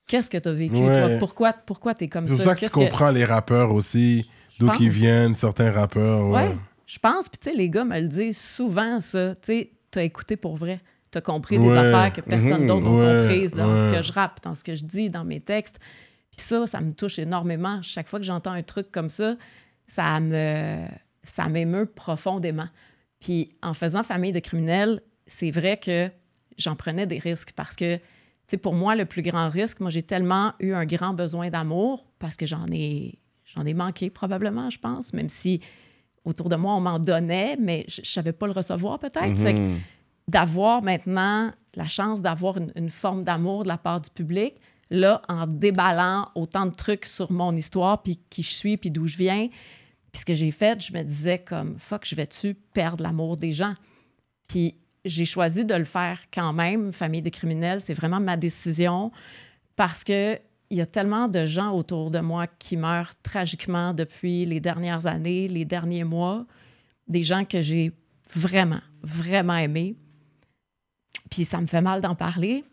qu'est-ce 0.07 0.29
que 0.29 0.37
tu 0.37 0.49
as 0.49 0.53
vécu, 0.53 0.75
Ouais. 0.75 1.07
toi? 1.07 1.17
Pourquoi, 1.19 1.53
pourquoi 1.53 1.93
tu 1.93 2.05
es 2.05 2.07
comme 2.07 2.25
C'est 2.25 2.31
ça? 2.37 2.37
pour 2.37 2.45
ça? 2.45 2.55
que 2.55 2.65
tu 2.65 2.69
comprends 2.71 3.09
les 3.11 3.25
rappeurs 3.25 3.73
aussi, 3.73 4.29
d'où 4.59 4.69
qu'ils 4.71 4.89
viennent, 4.89 5.35
certains 5.35 5.71
rappeurs. 5.71 6.27
Ouais. 6.29 6.47
Ouais, 6.47 6.55
je 6.85 6.97
pense. 6.99 7.29
Puis, 7.29 7.37
tu 7.39 7.49
sais, 7.51 7.55
les 7.55 7.69
gars 7.69 7.83
me 7.83 7.99
le 7.99 8.07
disent 8.07 8.39
souvent, 8.39 8.99
ça. 9.01 9.35
Tu 9.35 9.39
sais, 9.43 9.71
t'as 9.91 10.03
écouté 10.03 10.37
pour 10.37 10.55
vrai. 10.57 10.79
T'as 11.11 11.21
compris 11.21 11.57
des 11.59 11.69
affaires 11.71 12.11
que 12.13 12.21
personne 12.21 12.61
Mhm. 12.61 12.67
d'autre 12.67 12.89
n'a 12.89 12.97
Ouais, 12.97 13.21
comprises 13.27 13.51
dans 13.53 13.73
ouais. 13.73 13.91
ce 13.93 13.97
que 13.97 14.01
je 14.03 14.11
rappe, 14.13 14.39
dans 14.43 14.55
ce 14.55 14.63
que 14.63 14.75
je 14.75 14.83
dis, 14.83 15.09
dans 15.09 15.23
mes 15.23 15.39
textes. 15.39 15.79
Puis 16.31 16.41
ça, 16.41 16.67
ça 16.67 16.81
me 16.81 16.91
touche 16.93 17.17
énormément. 17.19 17.81
Chaque 17.81 18.07
fois 18.07 18.19
que 18.19 18.25
j'entends 18.25 18.51
un 18.51 18.61
truc 18.63 18.91
comme 18.91 19.09
ça, 19.09 19.35
ça 19.87 20.19
me 20.19 20.85
ça 21.23 21.47
m'émeut 21.49 21.85
profondément. 21.85 22.67
Puis 23.19 23.49
en 23.63 23.73
faisant 23.73 24.03
Famille 24.03 24.31
de 24.31 24.39
criminels, 24.39 25.01
c'est 25.25 25.51
vrai 25.51 25.77
que 25.77 26.09
j'en 26.57 26.75
prenais 26.75 27.05
des 27.05 27.19
risques 27.19 27.51
parce 27.55 27.75
que, 27.75 27.95
tu 27.95 28.01
sais, 28.47 28.57
pour 28.57 28.73
moi, 28.73 28.95
le 28.95 29.05
plus 29.05 29.21
grand 29.21 29.49
risque, 29.49 29.79
moi, 29.79 29.89
j'ai 29.89 30.03
tellement 30.03 30.53
eu 30.59 30.73
un 30.73 30.85
grand 30.85 31.13
besoin 31.13 31.49
d'amour 31.49 32.05
parce 32.19 32.37
que 32.37 32.45
j'en 32.45 32.65
ai, 32.71 33.19
j'en 33.45 33.65
ai 33.65 33.73
manqué 33.73 34.09
probablement, 34.09 34.69
je 34.69 34.79
pense, 34.79 35.13
même 35.13 35.29
si 35.29 35.61
autour 36.25 36.49
de 36.49 36.55
moi, 36.55 36.75
on 36.75 36.81
m'en 36.81 36.99
donnait, 36.99 37.57
mais 37.59 37.85
je 37.87 38.01
ne 38.01 38.05
savais 38.05 38.33
pas 38.33 38.47
le 38.47 38.53
recevoir 38.53 38.99
peut-être. 38.99 39.37
Mhm. 39.37 39.77
d'avoir 40.27 40.81
maintenant 40.81 41.53
la 41.75 41.87
chance 41.87 42.21
d'avoir 42.21 42.57
une, 42.57 42.71
une 42.75 42.89
forme 42.89 43.23
d'amour 43.23 43.63
de 43.63 43.69
la 43.69 43.77
part 43.77 44.01
du 44.01 44.09
public, 44.09 44.55
là, 44.89 45.21
en 45.29 45.47
déballant 45.47 46.29
autant 46.35 46.65
de 46.65 46.73
trucs 46.73 47.05
sur 47.05 47.31
mon 47.31 47.55
histoire, 47.55 48.01
puis 48.01 48.19
qui 48.29 48.43
je 48.43 48.51
suis, 48.51 48.77
puis 48.77 48.91
d'où 48.91 49.07
je 49.07 49.17
viens, 49.17 49.47
puis 50.11 50.21
ce 50.21 50.25
que 50.25 50.33
j'ai 50.33 50.51
fait, 50.51 50.81
je 50.81 50.93
me 50.93 51.03
disais 51.03 51.39
comme, 51.39 51.77
fuck, 51.77 52.05
je 52.05 52.15
vais-tu 52.15 52.55
perdre 52.55 53.03
l'amour 53.03 53.35
des 53.35 53.51
gens? 53.51 53.75
Puis 54.47 54.75
j'ai 55.07 55.25
choisi 55.25 55.65
de 55.65 55.73
le 55.73 55.85
faire 55.85 56.19
quand 56.33 56.53
même, 56.53 56.91
Famille 56.91 57.21
de 57.21 57.29
criminels, 57.29 57.81
c'est 57.81 57.93
vraiment 57.93 58.19
ma 58.19 58.37
décision, 58.37 59.11
parce 59.75 60.03
que 60.03 60.39
il 60.69 60.77
y 60.77 60.81
a 60.81 60.85
tellement 60.85 61.29
de 61.29 61.45
gens 61.45 61.71
autour 61.71 62.11
de 62.11 62.19
moi 62.19 62.45
qui 62.45 62.75
meurent 62.75 63.13
tragiquement 63.23 63.93
depuis 63.93 64.45
les 64.45 64.59
dernières 64.59 65.07
années, 65.07 65.47
les 65.47 65.63
derniers 65.63 66.03
mois, 66.03 66.45
des 67.07 67.23
gens 67.23 67.45
que 67.45 67.61
j'ai 67.61 67.93
vraiment, 68.35 68.81
vraiment 69.01 69.55
aimés. 69.55 69.95
Puis 71.29 71.45
ça 71.45 71.61
me 71.61 71.67
fait 71.67 71.79
mal 71.81 72.01
d'en 72.01 72.15
parler, 72.15 72.65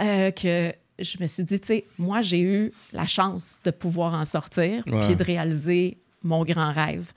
euh, 0.00 0.32
que 0.32 0.72
je 0.98 1.16
me 1.20 1.26
suis 1.26 1.44
dit, 1.44 1.60
tu 1.60 1.66
sais, 1.66 1.84
moi, 1.98 2.22
j'ai 2.22 2.40
eu 2.40 2.72
la 2.92 3.06
chance 3.06 3.58
de 3.64 3.70
pouvoir 3.70 4.14
en 4.14 4.24
sortir, 4.24 4.82
Ouais. 4.88 5.06
puis 5.06 5.14
de 5.16 5.22
réaliser 5.22 5.98
mon 6.24 6.44
grand 6.44 6.72
rêve. 6.72 7.12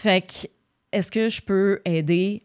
Fait 0.00 0.22
que, 0.26 0.46
est-ce 0.92 1.10
que 1.10 1.28
je 1.28 1.40
peux 1.42 1.80
aider 1.84 2.42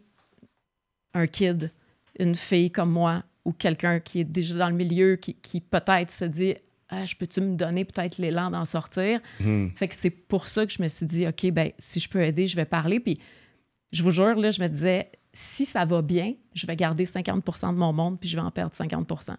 un 1.14 1.26
kid, 1.26 1.70
une 2.18 2.34
fille 2.36 2.70
comme 2.70 2.90
moi, 2.90 3.22
ou 3.44 3.52
quelqu'un 3.52 4.00
qui 4.00 4.20
est 4.20 4.24
déjà 4.24 4.54
dans 4.56 4.68
le 4.68 4.74
milieu, 4.76 5.16
qui, 5.16 5.34
qui 5.34 5.60
peut-être 5.60 6.10
se 6.10 6.24
dit, 6.24 6.54
ah, 6.88 7.04
je 7.04 7.14
peux-tu 7.14 7.40
me 7.40 7.54
donner 7.56 7.84
peut-être 7.84 8.18
l'élan 8.18 8.50
d'en 8.50 8.64
sortir? 8.64 9.20
Mhm. 9.40 9.72
Fait 9.76 9.88
que 9.88 9.94
c'est 9.94 10.10
pour 10.10 10.46
ça 10.46 10.66
que 10.66 10.72
je 10.72 10.82
me 10.82 10.88
suis 10.88 11.06
dit, 11.06 11.26
OK, 11.26 11.50
ben 11.52 11.70
si 11.78 12.00
je 12.00 12.08
peux 12.08 12.20
aider, 12.20 12.46
je 12.46 12.56
vais 12.56 12.64
parler. 12.64 13.00
Puis 13.00 13.18
je 13.92 14.02
vous 14.02 14.10
jure, 14.10 14.34
là, 14.34 14.50
je 14.50 14.60
me 14.60 14.68
disais, 14.68 15.10
si 15.32 15.64
ça 15.64 15.84
va 15.84 16.02
bien, 16.02 16.34
je 16.54 16.66
vais 16.66 16.76
garder 16.76 17.04
50% 17.04 17.72
de 17.72 17.78
mon 17.78 17.92
monde, 17.92 18.18
puis 18.18 18.28
je 18.28 18.36
vais 18.36 18.42
en 18.42 18.50
perdre 18.50 18.74
50% 18.74 19.36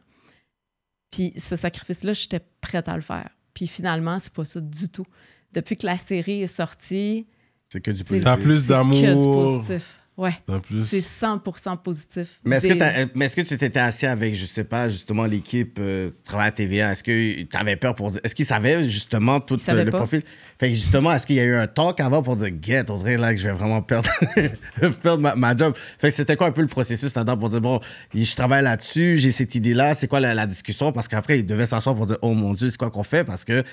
Puis 1.11 1.33
ce 1.35 1.55
sacrifice-là, 1.55 2.13
j'étais 2.13 2.39
prête 2.61 2.87
à 2.87 2.95
le 2.95 3.01
faire. 3.01 3.29
Puis 3.53 3.67
finalement, 3.67 4.17
c'est 4.19 4.31
pas 4.33 4.45
ça 4.45 4.61
du 4.61 4.87
tout. 4.89 5.05
Depuis 5.51 5.75
que 5.75 5.85
la 5.85 5.97
série 5.97 6.41
est 6.41 6.47
sortie, 6.47 7.27
C'est 7.69 7.81
que 7.81 7.91
du 7.91 8.03
positif. 8.05 8.23
T'as 8.23 8.37
plus 8.37 8.57
c'est 8.59 8.73
que 8.73 8.83
du 8.83 9.19
d'amour. 9.19 9.45
positif. 9.45 9.99
Ouais. 10.21 10.33
En 10.47 10.59
plus. 10.59 10.85
C'est 10.85 10.99
100% 10.99 11.77
positif. 11.81 12.39
Mais 12.45 12.57
est-ce 12.57 12.67
Des- 12.67 12.73
que, 12.73 12.79
t'as- 12.79 13.05
mais 13.15 13.25
est-ce 13.25 13.35
que 13.35 13.41
tu 13.41 13.57
t'étais 13.57 13.79
assis 13.79 14.05
avec, 14.05 14.35
je 14.35 14.45
sais 14.45 14.63
pas, 14.63 14.87
justement, 14.87 15.25
l'équipe 15.25 15.77
euh, 15.79 16.11
travail 16.25 16.49
à 16.49 16.51
TVA? 16.51 16.91
Est-ce 16.91 17.03
que 17.03 17.41
tu 17.43 17.57
avais 17.57 17.75
peur 17.75 17.95
pour 17.95 18.11
dire. 18.11 18.21
Est-ce 18.23 18.35
qu'ils 18.35 18.45
savaient 18.45 18.87
justement 18.89 19.39
tout 19.39 19.55
euh, 19.69 19.83
le 19.83 19.89
pas. 19.91 19.97
profil? 19.97 20.21
Fait 20.59 20.67
que 20.69 20.73
justement, 20.75 21.11
est-ce 21.13 21.25
qu'il 21.25 21.37
y 21.37 21.39
a 21.39 21.43
eu 21.45 21.55
un 21.55 21.65
talk 21.67 21.99
avant 21.99 22.21
pour 22.21 22.35
dire, 22.35 22.49
get, 22.61 22.85
on 22.89 22.95
dirait 22.95 23.17
là 23.17 23.33
que 23.33 23.39
je 23.39 23.47
vais 23.47 23.53
vraiment 23.53 23.81
perdre, 23.81 24.09
perdre 25.01 25.17
ma, 25.21 25.35
ma 25.35 25.55
job? 25.55 25.73
Fait 25.97 26.09
que 26.09 26.13
c'était 26.15 26.35
quoi 26.35 26.47
un 26.47 26.51
peu 26.51 26.61
le 26.61 26.67
processus 26.67 27.13
là-dedans 27.15 27.37
pour 27.37 27.49
dire, 27.49 27.61
bon, 27.61 27.79
je 28.13 28.35
travaille 28.35 28.63
là-dessus, 28.63 29.17
j'ai 29.17 29.31
cette 29.31 29.55
idée-là, 29.55 29.93
c'est 29.95 30.07
quoi 30.07 30.19
la, 30.19 30.33
la 30.35 30.45
discussion? 30.45 30.91
Parce 30.91 31.07
qu'après, 31.07 31.39
ils 31.39 31.45
devaient 31.45 31.65
s'asseoir 31.65 31.95
pour 31.95 32.05
dire, 32.05 32.17
oh 32.21 32.33
mon 32.33 32.53
Dieu, 32.53 32.69
c'est 32.69 32.77
quoi 32.77 32.91
qu'on 32.91 33.03
fait? 33.03 33.23
Parce 33.23 33.43
que 33.43 33.63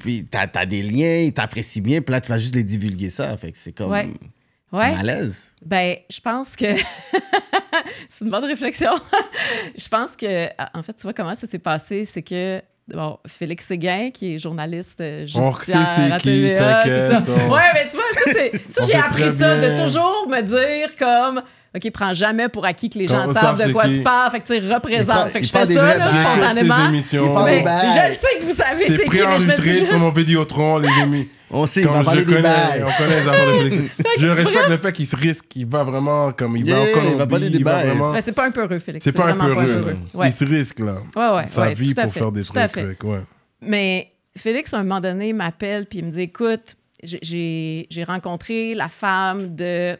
puis 0.00 0.26
t'as 0.30 0.46
as 0.54 0.66
des 0.66 0.82
liens, 0.82 1.18
ils 1.18 1.32
t'apprécient 1.32 1.82
bien, 1.82 2.00
puis 2.00 2.12
là, 2.12 2.20
tu 2.20 2.30
vas 2.30 2.38
juste 2.38 2.54
les 2.54 2.64
divulguer 2.64 3.10
ça. 3.10 3.36
Fait 3.36 3.52
que 3.52 3.58
c'est 3.58 3.72
comme 3.72 3.90
Ouais. 3.90 4.08
Ouais. 4.72 4.92
malaise. 4.94 5.52
Ben, 5.64 5.96
je 6.10 6.20
pense 6.20 6.56
que. 6.56 6.64
c'est 8.08 8.24
une 8.24 8.30
bonne 8.30 8.44
réflexion. 8.44 8.92
je 9.76 9.88
pense 9.88 10.10
que. 10.16 10.46
En 10.76 10.82
fait, 10.82 10.94
tu 10.94 11.02
vois 11.02 11.12
comment 11.12 11.34
ça 11.34 11.46
s'est 11.46 11.58
passé, 11.58 12.04
c'est 12.04 12.22
que. 12.22 12.62
Bon, 12.88 13.16
Félix 13.28 13.66
Séguin, 13.68 14.10
qui 14.12 14.34
est 14.34 14.38
journaliste 14.40 15.00
euh, 15.00 15.24
On 15.36 15.52
judiciaire 15.52 15.86
sait 15.86 16.02
c'est 16.08 16.12
à 16.12 16.16
qui, 16.18 16.24
TVA, 16.24 16.82
c'est 16.82 17.08
ça. 17.10 17.14
t'inquiète, 17.20 17.36
on- 17.48 17.52
Ouais, 17.52 17.60
mais 17.74 17.88
tu 17.88 17.94
vois, 17.94 18.04
ça, 18.12 18.20
c'est- 18.32 18.52
ça 18.72 18.82
On 18.82 18.86
j'ai 18.86 18.94
appris 18.94 19.30
ça, 19.30 19.54
bien. 19.56 19.78
de 19.78 19.84
toujours 19.84 20.26
me 20.28 20.40
dire 20.42 20.96
comme. 20.98 21.42
OK, 21.74 21.90
prends 21.92 22.12
jamais 22.12 22.48
pour 22.48 22.66
acquis 22.66 22.90
que 22.90 22.98
les 22.98 23.06
gens 23.08 23.24
Qu'on 23.24 23.32
savent 23.32 23.66
de 23.66 23.72
quoi 23.72 23.88
tu 23.88 24.00
parles. 24.02 24.30
Fait 24.32 24.40
que 24.40 24.46
tu 24.46 24.54
sais, 24.54 24.58
Il 24.58 24.70
représente. 24.74 25.06
parle- 25.16 25.30
Fait 25.30 25.40
que 25.40 25.46
je 25.46 25.52
fais 25.52 25.66
des 25.66 25.74
ça, 25.74 25.96
là, 25.96 26.08
spontanément. 26.34 26.88
émissions. 26.88 27.44
Mais 27.44 27.60
je 27.62 28.12
sais 28.18 28.38
que 28.38 28.42
vous 28.44 28.54
savez 28.54 28.84
C'est 28.84 28.96
c'est 28.96 29.04
qui, 29.08 29.20
mais 29.22 29.38
je 29.38 29.46
me 29.46 29.60
dis 29.78 29.84
sur 29.86 29.98
mon 29.98 30.10
Vidéotron, 30.10 30.78
les 30.78 30.88
amis. 31.00 31.28
On 31.52 31.66
sait, 31.66 31.82
il 31.82 31.86
va 31.88 32.02
parler 32.02 32.24
des 32.24 32.40
bails. 32.42 32.82
on 32.82 32.92
connaît 33.02 33.20
les 33.20 33.28
affaires 33.28 33.46
de 33.46 33.68
Félix. 33.70 33.94
Je 34.18 34.26
respecte 34.28 34.68
le 34.70 34.76
fait 34.78 34.92
qu'il 34.92 35.06
se 35.06 35.16
risque, 35.16 35.44
il 35.54 35.66
va 35.66 35.84
vraiment 35.84 36.32
comme 36.32 36.56
il 36.56 36.64
va 36.70 36.78
Yeah, 36.78 36.90
en 36.90 36.92
Colombie, 36.94 37.12
il 37.12 37.18
va 37.18 37.26
parler 37.26 37.50
des 37.50 37.58
bails. 37.64 37.86
vraiment. 37.88 38.12
Mais 38.12 38.20
c'est 38.22 38.32
pas 38.32 38.46
un 38.46 38.50
peu 38.50 38.62
heureux, 38.62 38.78
Félix. 38.78 39.04
C'est 39.04 39.12
pas 39.12 39.26
un 39.30 39.34
vraiment 39.34 39.54
peu 39.60 39.70
heureux. 39.70 39.96
Ouais. 40.14 40.28
Il 40.28 40.32
se 40.32 40.44
risque 40.44 40.78
là. 40.78 40.96
Ouais, 41.16 41.36
ouais, 41.42 41.48
Sa 41.48 41.62
ouais, 41.62 41.74
vie 41.74 41.94
pour 41.94 42.04
fait, 42.12 42.18
faire 42.18 42.32
des 42.32 42.42
trucs. 42.42 42.56
fait. 42.56 42.68
fait 42.68 42.94
que, 42.98 43.06
ouais. 43.06 43.20
Mais 43.60 44.12
Félix, 44.36 44.72
à 44.74 44.78
un 44.78 44.82
moment 44.82 45.00
donné, 45.00 45.32
m'appelle 45.32 45.86
puis 45.86 45.98
il 45.98 46.06
me 46.06 46.10
dit 46.10 46.22
Écoute, 46.22 46.76
j'ai- 47.02 47.86
rencontré 48.06 48.74
la 48.74 48.88
femme 48.88 49.54
de. 49.54 49.96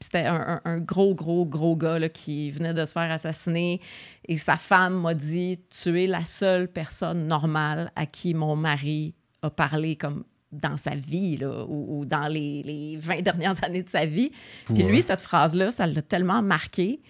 C'était 0.00 0.26
un, 0.26 0.60
un- 0.64 0.70
un 0.70 0.78
gros, 0.78 1.14
gros, 1.16 1.44
gros 1.44 1.76
gars 1.76 1.98
là, 1.98 2.08
qui 2.08 2.50
venait 2.52 2.72
de 2.74 2.84
se 2.84 2.92
faire 2.92 3.10
assassiner. 3.10 3.80
Et 4.28 4.36
sa 4.36 4.56
femme 4.56 5.00
m'a 5.00 5.14
dit 5.14 5.58
Tu 5.82 6.02
es 6.02 6.06
la 6.06 6.24
seule 6.24 6.68
personne 6.68 7.26
normale 7.26 7.90
à 7.96 8.06
qui 8.06 8.32
mon 8.34 8.54
mari 8.54 9.14
a 9.42 9.50
parlé 9.50 9.96
comme 9.96 10.22
dans 10.52 10.76
sa 10.76 10.94
vie 10.94 11.36
là, 11.36 11.64
ou, 11.68 12.00
ou 12.00 12.04
dans 12.04 12.26
les, 12.26 12.62
les 12.64 12.96
20 12.96 13.22
dernières 13.22 13.62
années 13.64 13.82
de 13.82 13.88
sa 13.88 14.04
vie. 14.06 14.32
Puis 14.66 14.82
lui, 14.82 15.02
cette 15.02 15.20
phrase-là, 15.20 15.70
ça 15.70 15.86
l'a 15.86 16.02
tellement 16.02 16.42
marqué 16.42 17.00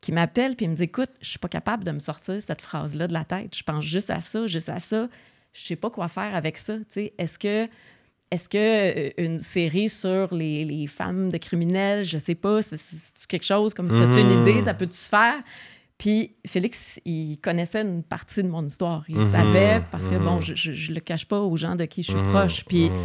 qu'il 0.00 0.14
m'appelle 0.14 0.56
puis 0.56 0.66
il 0.66 0.70
me 0.70 0.74
dit 0.74 0.82
Écoute, 0.84 1.10
je 1.20 1.28
suis 1.30 1.38
pas 1.38 1.48
capable 1.48 1.84
de 1.84 1.90
me 1.92 1.98
sortir 2.00 2.40
cette 2.42 2.60
phrase-là 2.62 3.06
de 3.08 3.12
la 3.12 3.24
tête. 3.24 3.56
Je 3.56 3.62
pense 3.62 3.84
juste 3.84 4.10
à 4.10 4.20
ça, 4.20 4.46
juste 4.46 4.68
à 4.68 4.78
ça. 4.80 5.08
Je 5.52 5.60
sais 5.62 5.76
pas 5.76 5.90
quoi 5.90 6.08
faire 6.08 6.34
avec 6.34 6.58
ça. 6.58 6.74
Est-ce 7.18 7.38
que. 7.38 7.68
Est-ce 8.30 8.48
que 8.48 8.56
euh, 8.56 9.10
une 9.18 9.38
série 9.38 9.90
sur 9.90 10.34
les, 10.34 10.64
les 10.64 10.86
femmes 10.86 11.28
de 11.30 11.36
criminels, 11.36 12.02
je 12.02 12.16
sais 12.16 12.34
pas, 12.34 12.62
c'est- 12.62 13.26
quelque 13.26 13.44
chose 13.44 13.74
comme 13.74 13.84
as-tu 13.84 14.20
une 14.20 14.40
Mhm. 14.40 14.48
idée, 14.48 14.62
ça 14.62 14.72
peut-tu 14.72 14.96
se 14.96 15.06
faire? 15.06 15.34
Puis 16.02 16.34
Félix, 16.44 16.98
il 17.04 17.38
connaissait 17.40 17.82
une 17.82 18.02
partie 18.02 18.42
de 18.42 18.48
mon 18.48 18.66
histoire. 18.66 19.04
Il 19.08 19.18
Mhm. 19.18 19.30
savait 19.30 19.82
parce 19.92 20.08
que 20.08 20.16
Mhm. 20.16 20.24
bon, 20.24 20.40
je, 20.40 20.52
je, 20.56 20.72
je 20.72 20.92
le 20.92 20.98
cache 20.98 21.26
pas 21.26 21.38
aux 21.38 21.56
gens 21.56 21.76
de 21.76 21.84
qui 21.84 22.02
je 22.02 22.10
suis 22.10 22.20
Mhm. 22.20 22.32
proche. 22.32 22.64
Puis 22.64 22.90
Mhm. 22.90 22.98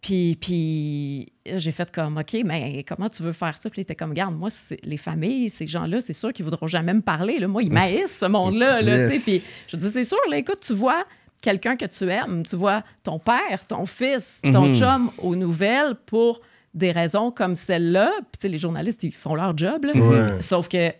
puis, 0.00 0.38
puis 0.40 1.32
j'ai 1.44 1.72
fait 1.72 1.90
comme, 1.92 2.16
OK, 2.16 2.36
mais 2.46 2.84
comment 2.88 3.10
tu 3.10 3.22
veux 3.22 3.34
faire 3.34 3.58
ça? 3.58 3.68
Puis 3.68 3.80
il 3.80 3.82
était 3.82 3.94
comme, 3.94 4.10
regarde, 4.10 4.34
moi, 4.34 4.48
les 4.82 4.96
familles, 4.96 5.50
ces 5.50 5.66
gens-là, 5.66 6.00
c'est 6.00 6.14
sûr 6.14 6.32
qu'ils 6.32 6.46
voudront 6.46 6.66
jamais 6.66 6.94
me 6.94 7.02
parler. 7.02 7.38
Là. 7.38 7.48
Moi, 7.48 7.64
ils 7.64 7.70
maïssent 7.72 8.18
ce 8.18 8.24
monde-là. 8.26 8.80
Là, 8.80 8.96
Yes. 9.10 9.22
Puis 9.24 9.44
je 9.66 9.76
dis, 9.76 9.90
c'est 9.90 10.04
sûr, 10.04 10.16
là, 10.30 10.38
écoute, 10.38 10.60
tu 10.66 10.72
vois 10.72 11.04
quelqu'un 11.42 11.76
que 11.76 11.84
tu 11.84 12.08
aimes, 12.08 12.44
tu 12.48 12.56
vois 12.56 12.82
ton 13.02 13.18
père, 13.18 13.66
ton 13.68 13.84
fils, 13.84 14.40
ton 14.42 14.68
Mhm. 14.68 14.74
chum 14.74 15.10
aux 15.18 15.36
nouvelles 15.36 15.96
pour 16.06 16.40
des 16.72 16.92
raisons 16.92 17.30
comme 17.30 17.56
celle-là. 17.56 18.10
Puis 18.40 18.48
les 18.48 18.56
journalistes, 18.58 19.02
ils 19.04 19.12
font 19.12 19.34
leur 19.34 19.54
job. 19.54 19.84
là. 19.84 19.92
Ouais. 19.94 20.40
Sauf 20.42 20.66
que 20.68 20.92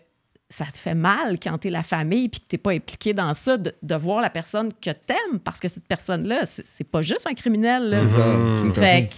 ça 0.49 0.65
te 0.65 0.77
fait 0.77 0.95
mal 0.95 1.39
quand 1.39 1.57
t'es 1.59 1.69
la 1.69 1.83
famille 1.83 2.27
puis 2.29 2.41
que 2.41 2.45
t'es 2.47 2.57
pas 2.57 2.71
impliqué 2.71 3.13
dans 3.13 3.33
ça, 3.35 3.57
de, 3.57 3.73
de 3.81 3.95
voir 3.95 4.19
la 4.19 4.29
personne 4.31 4.73
que 4.73 4.89
t'aimes 4.89 5.39
parce 5.43 5.59
que 5.59 5.67
cette 5.67 5.87
personne-là, 5.87 6.45
c'est 6.45 6.83
pas 6.83 7.01
juste 7.03 7.27
un 7.27 7.33
criminel. 7.35 7.89
là. 7.89 7.99
Personne. 8.01 8.73
Fait 8.73 9.09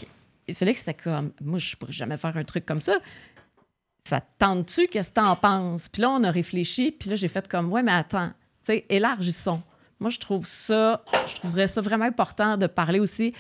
que 0.47 0.53
Félix 0.53 0.82
était 0.82 0.93
comme, 0.93 1.32
moi, 1.41 1.57
je 1.57 1.75
pourrais 1.77 1.93
jamais 1.93 2.17
faire 2.17 2.36
un 2.36 2.43
truc 2.43 2.65
comme 2.65 2.82
ça. 2.82 2.99
Ça 4.03 4.19
te 4.19 4.25
tente-tu? 4.39 4.88
Qu'est-ce 4.88 5.09
que 5.11 5.15
t'en 5.15 5.36
penses? 5.36 5.88
Puis 5.88 6.01
là, 6.01 6.09
on 6.09 6.23
a 6.23 6.32
réfléchi, 6.32 6.91
puis 6.91 7.09
là, 7.09 7.15
j'ai 7.15 7.27
fait 7.27 7.47
comme, 7.47 7.71
ouais, 7.71 7.84
mais 7.84 7.93
attends, 7.93 8.29
tu 8.29 8.34
sais, 8.73 8.86
élargissons. 8.89 9.61
Moi, 9.99 10.09
je 10.09 10.19
trouve 10.19 10.47
ça, 10.47 11.03
je 11.27 11.36
trouverais 11.36 11.67
ça 11.67 11.79
vraiment 11.79 12.05
important 12.05 12.57
de 12.57 12.65
parler 12.65 12.99
aussi 12.99 13.34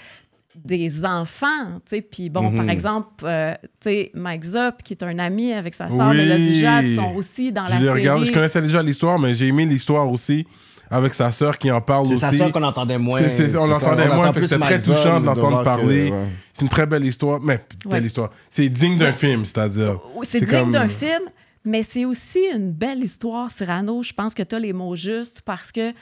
des 0.55 1.05
enfants, 1.05 1.79
tu 1.85 1.95
sais. 1.97 2.01
Puis 2.01 2.29
bon, 2.29 2.51
par 2.51 2.69
exemple, 2.69 3.07
euh, 3.23 3.53
tu 3.61 3.89
sais, 3.89 4.11
Mike 4.13 4.43
Zop, 4.43 4.83
qui 4.83 4.93
est 4.93 5.03
un 5.03 5.17
ami 5.19 5.53
avec 5.53 5.73
sa 5.73 5.89
sœur 5.89 6.09
Oui. 6.09 6.17
Mélodie 6.17 6.59
Jade, 6.59 6.95
sont 6.95 7.15
aussi 7.15 7.51
dans 7.51 7.65
Je 7.67 7.71
la 7.71 7.77
série. 7.79 7.89
regarde, 7.89 8.23
je 8.25 8.31
connaissais 8.31 8.61
déjà 8.61 8.81
l'histoire, 8.81 9.17
mais 9.17 9.33
j'ai 9.33 9.47
aimé 9.47 9.65
l'histoire 9.65 10.09
aussi 10.11 10.45
avec 10.89 11.13
sa 11.13 11.31
sœur 11.31 11.57
qui 11.57 11.71
en 11.71 11.79
parle 11.79 12.05
C'est 12.05 12.13
aussi. 12.15 12.21
sa 12.21 12.31
sœur 12.33 12.51
qu'on 12.51 12.63
entendait 12.63 12.97
moins. 12.97 13.19
C'est- 13.19 13.29
c'est- 13.29 13.55
on 13.57 13.63
C'est 13.65 13.69
l'entendait 13.71 14.07
moins, 14.13 14.33
c'était 14.33 14.59
très 14.59 14.79
touchant 14.81 15.21
de 15.21 15.25
l'entendre 15.25 15.59
que- 15.59 15.63
parler. 15.63 16.11
ouais. 16.11 16.25
C'est 16.53 16.63
une 16.63 16.69
très 16.69 16.85
belle 16.85 17.05
histoire, 17.05 17.39
mais 17.41 17.61
belle 17.85 18.01
Ouais. 18.01 18.07
histoire. 18.07 18.29
C'est 18.49 18.67
digne 18.67 18.97
d'un 18.97 19.13
film, 19.13 19.45
c'est-à-dire. 19.45 19.99
C'est 20.23 20.39
C'est 20.39 20.45
digne 20.45 20.59
comme- 20.59 20.71
d'un 20.73 20.89
film, 20.89 21.23
mais 21.63 21.81
c'est 21.81 22.03
aussi 22.03 22.41
une 22.53 22.73
belle 22.73 22.99
histoire, 23.03 23.49
Cyrano. 23.51 24.03
Je 24.03 24.11
pense 24.11 24.33
que 24.33 24.43
tu 24.43 24.53
as 24.53 24.59
les 24.59 24.73
mots 24.73 24.97
justes 24.97 25.41
parce 25.45 25.71
que 25.71 25.93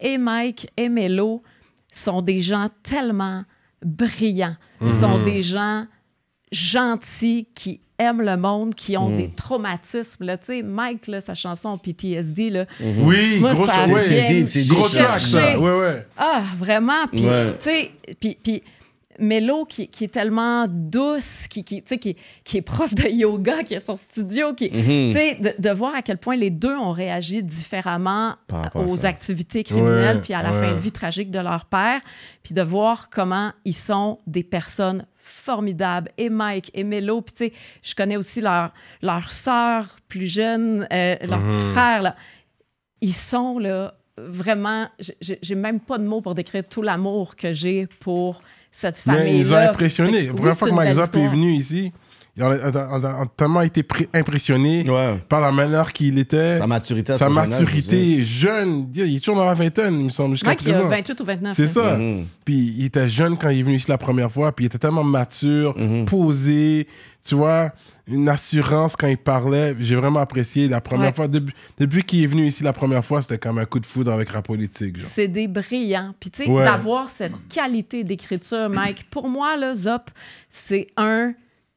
et 0.00 0.18
Mike 0.18 0.68
et 0.76 0.88
Mello 0.88 1.42
sont 1.94 2.20
des 2.20 2.40
gens 2.40 2.68
tellement 2.82 3.44
brillants. 3.84 4.56
Mhm. 4.80 5.00
sont 5.00 5.22
des 5.22 5.42
gens 5.42 5.86
gentils 6.50 7.46
qui 7.54 7.80
aiment 7.98 8.22
le 8.22 8.36
monde, 8.36 8.74
qui 8.74 8.96
ont 8.96 9.10
des 9.14 9.28
traumatismes. 9.32 10.24
Là. 10.24 10.36
Tu 10.36 10.46
sais, 10.46 10.62
Mike, 10.62 11.06
là, 11.06 11.20
sa 11.20 11.34
chanson 11.34 11.78
PTSD, 11.78 12.50
là, 12.50 12.66
Oui, 12.80 13.38
Moi, 13.40 13.54
gros, 13.54 13.66
ça 13.66 13.84
C'est 14.00 14.22
deep, 14.28 14.48
c'est 14.50 14.66
gros 14.66 14.88
track, 14.88 15.20
ça. 15.20 15.38
chercher. 15.38 15.56
Ouais, 15.56 15.78
ouais. 15.78 16.06
Ah, 16.16 16.44
vraiment. 16.58 17.06
Puis, 17.10 17.24
Ouais. 17.24 17.52
tu 17.58 17.64
sais, 17.64 17.90
puis, 18.20 18.62
Mélo, 19.22 19.64
qui, 19.64 19.88
qui 19.88 20.04
est 20.04 20.08
tellement 20.12 20.66
douce, 20.68 21.46
qui, 21.48 21.64
qui, 21.64 21.80
tu 21.82 21.88
sais, 21.90 21.98
qui, 21.98 22.16
qui 22.44 22.56
est 22.58 22.62
prof 22.62 22.94
de 22.94 23.08
yoga, 23.08 23.62
qui 23.62 23.74
est 23.74 23.78
son 23.80 23.96
studio, 23.96 24.52
qui, 24.52 24.68
tu 24.70 25.12
sais, 25.12 25.36
de, 25.36 25.54
de 25.58 25.70
voir 25.70 25.94
à 25.94 26.02
quel 26.02 26.18
point 26.18 26.36
les 26.36 26.50
deux 26.50 26.76
ont 26.76 26.92
réagi 26.92 27.42
différemment 27.42 28.34
aux 28.74 29.06
activités 29.06 29.64
criminelles, 29.64 30.20
puis 30.22 30.34
à 30.34 30.42
la 30.42 30.52
ouais. 30.52 30.66
fin 30.68 30.72
de 30.74 30.78
vie 30.80 30.92
tragique 30.92 31.30
de 31.30 31.38
leur 31.38 31.64
père, 31.66 32.00
puis 32.42 32.52
de 32.52 32.62
voir 32.62 33.08
comment 33.10 33.52
ils 33.64 33.74
sont 33.74 34.18
des 34.26 34.42
personnes 34.42 35.06
formidables. 35.18 36.10
Et 36.18 36.28
Mike, 36.28 36.70
et 36.74 36.84
Mélo, 36.84 37.20
puis 37.22 37.32
tu 37.32 37.44
sais, 37.46 37.52
je 37.82 37.94
connais 37.94 38.16
aussi 38.16 38.40
leur, 38.40 38.72
leur 39.02 39.30
sœur 39.30 39.96
plus 40.08 40.26
jeune, 40.26 40.86
euh, 40.92 41.16
leur 41.26 41.38
Mhm. 41.38 41.48
petit 41.48 41.70
frère, 41.72 42.02
là. 42.02 42.16
Ils 43.00 43.14
sont, 43.14 43.58
là, 43.58 43.94
vraiment... 44.16 44.88
j'ai 45.20 45.54
même 45.54 45.80
pas 45.80 45.98
de 45.98 46.04
mots 46.04 46.20
pour 46.20 46.34
décrire 46.34 46.64
tout 46.68 46.82
l'amour 46.82 47.34
que 47.36 47.52
j'ai 47.52 47.86
pour 48.00 48.42
cette 48.72 48.96
famille-là. 48.96 49.24
Mais 49.24 49.38
ils 49.38 49.52
ont 49.52 49.56
impressionnés. 49.56 50.22
Fait 50.22 50.26
La 50.28 50.32
première 50.34 50.56
fois 50.56 50.68
que 50.68 50.74
Mike 50.74 50.94
Zop 50.94 51.14
est 51.14 51.28
venu 51.28 51.52
ici, 51.52 51.92
on 52.40 52.44
a, 53.04 53.22
on 53.22 53.26
tellement 53.26 53.60
été 53.60 53.82
Ouais. 54.88 55.18
par 55.28 55.40
la 55.42 55.52
manière 55.52 55.92
qu'il 55.92 56.18
était, 56.18 56.56
Sa 56.56 56.66
maturité 56.66 57.12
à 57.12 57.18
sa 57.18 57.26
son 57.28 57.34
jeune 57.34 57.50
maturité 57.50 58.24
jeune. 58.24 58.88
Il 58.94 59.16
est 59.16 59.18
toujours 59.18 59.36
dans 59.36 59.44
la 59.44 59.54
vingtaine, 59.54 59.98
il 59.98 60.04
me 60.06 60.10
semble, 60.10 60.34
jusqu'à 60.34 60.50
a 60.50 60.56
présent. 60.56 60.88
28 60.88 61.20
ou 61.20 61.24
29. 61.24 61.56
C'est 61.56 61.68
ça. 61.68 61.98
Mhm. 61.98 62.26
Puis 62.44 62.74
il 62.78 62.84
était 62.86 63.08
jeune 63.08 63.36
quand 63.36 63.50
il 63.50 63.60
est 63.60 63.62
venu 63.62 63.76
ici 63.76 63.86
la 63.90 63.98
première 63.98 64.32
fois, 64.32 64.52
puis 64.52 64.64
il 64.64 64.66
était 64.66 64.78
tellement 64.78 65.04
mature, 65.04 65.76
Mhm. 65.78 66.06
posé, 66.06 66.88
tu 67.22 67.34
vois, 67.34 67.70
une 68.08 68.28
assurance 68.30 68.96
quand 68.96 69.06
il 69.08 69.18
parlait. 69.18 69.76
J'ai 69.78 69.94
vraiment 69.96 70.20
apprécié 70.20 70.68
la 70.68 70.80
première 70.80 71.08
Ouais. 71.08 71.14
fois. 71.14 71.28
Depuis, 71.28 71.54
depuis 71.78 72.02
qu'il 72.02 72.22
est 72.24 72.26
venu 72.26 72.46
ici 72.46 72.62
la 72.62 72.72
première 72.72 73.04
fois, 73.04 73.20
c'était 73.20 73.38
comme 73.38 73.58
un 73.58 73.64
coup 73.66 73.78
de 73.78 73.86
foudre 73.86 74.10
avec 74.10 74.30
rap 74.30 74.46
politique. 74.46 74.98
C'est 75.00 75.28
des 75.28 75.48
brillants. 75.48 76.14
Puis, 76.18 76.30
tu 76.30 76.44
sais, 76.44 76.48
Ouais. 76.50 76.64
d'avoir 76.64 77.10
cette 77.10 77.32
qualité 77.52 78.04
d'écriture, 78.04 78.70
Mike, 78.70 79.06
pour 79.10 79.28
moi, 79.28 79.56
là, 79.58 79.74
Zop, 79.74 80.10
c'est 80.48 80.86
un 80.96 81.34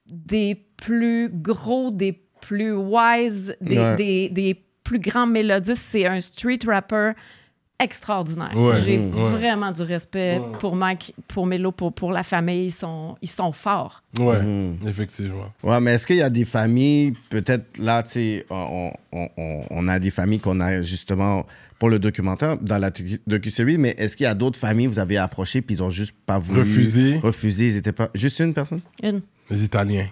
des 0.08 0.56
plus 0.78 1.30
gros, 1.30 1.92
des 1.92 2.20
plus 2.42 2.74
wise, 2.74 3.56
des, 3.62 3.78
Ouais. 3.78 3.96
des, 3.96 4.30
des 4.30 4.62
plus 4.84 5.00
grands 5.00 5.26
mélodistes. 5.28 5.82
C'est 5.82 6.06
un 6.06 6.22
street 6.22 6.60
rapper 6.68 7.12
extraordinaire. 7.80 8.56
Ouais. 8.56 8.76
J'ai. 8.86 8.98
Ouais. 9.00 9.30
vraiment 9.32 9.72
du 9.72 9.82
respect 9.82 10.40
pour 10.60 10.76
Mike, 10.76 11.14
pour 11.28 11.46
Melo, 11.46 11.72
pour, 11.72 11.92
pour 11.94 12.12
la 12.12 12.24
famille. 12.24 12.68
Ils 12.68 12.72
sont, 12.72 13.18
ils 13.22 13.28
sont 13.30 13.52
forts. 13.52 14.02
Ouais, 14.18 14.42
Mhm. 14.42 14.78
effectivement. 14.88 15.52
Ouais, 15.64 15.80
mais 15.82 15.94
est-ce 15.96 16.08
qu'il 16.08 16.16
y 16.18 16.22
a 16.22 16.30
des 16.30 16.46
familles, 16.46 17.14
peut-être 17.30 17.78
là, 17.78 18.04
tu 18.04 18.12
sais, 18.12 18.46
on, 18.50 18.92
on- 19.12 19.30
on- 19.38 19.62
on 19.70 19.88
a 19.90 20.00
des 20.00 20.10
familles 20.12 20.40
qu'on 20.40 20.60
a 20.62 20.82
justement 20.82 21.46
pour 21.78 21.90
le 21.90 22.00
documentaire, 22.00 22.58
dans 22.58 22.78
la 22.78 22.90
docu- 22.90 23.20
docu-série, 23.28 23.78
mais 23.78 23.94
est-ce 23.98 24.16
qu'il 24.16 24.24
y 24.24 24.28
a 24.28 24.34
d'autres 24.34 24.58
familles 24.58 24.86
que 24.86 24.92
vous 24.92 25.00
avez 25.00 25.18
approchées 25.18 25.62
puis 25.62 25.76
ils 25.76 25.84
ont 25.84 25.90
juste 25.90 26.16
pas 26.26 26.38
voulu. 26.40 26.60
Refusé. 26.62 27.18
Refusé, 27.18 27.68
ils 27.68 27.76
étaient 27.78 27.92
pas. 27.92 28.10
Juste 28.16 28.40
une 28.40 28.54
personne? 28.54 28.80
Une. 29.04 29.22
Les 29.50 29.64
Italiens. 29.64 30.08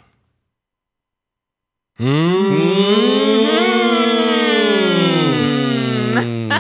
Mmh. 1.99 2.05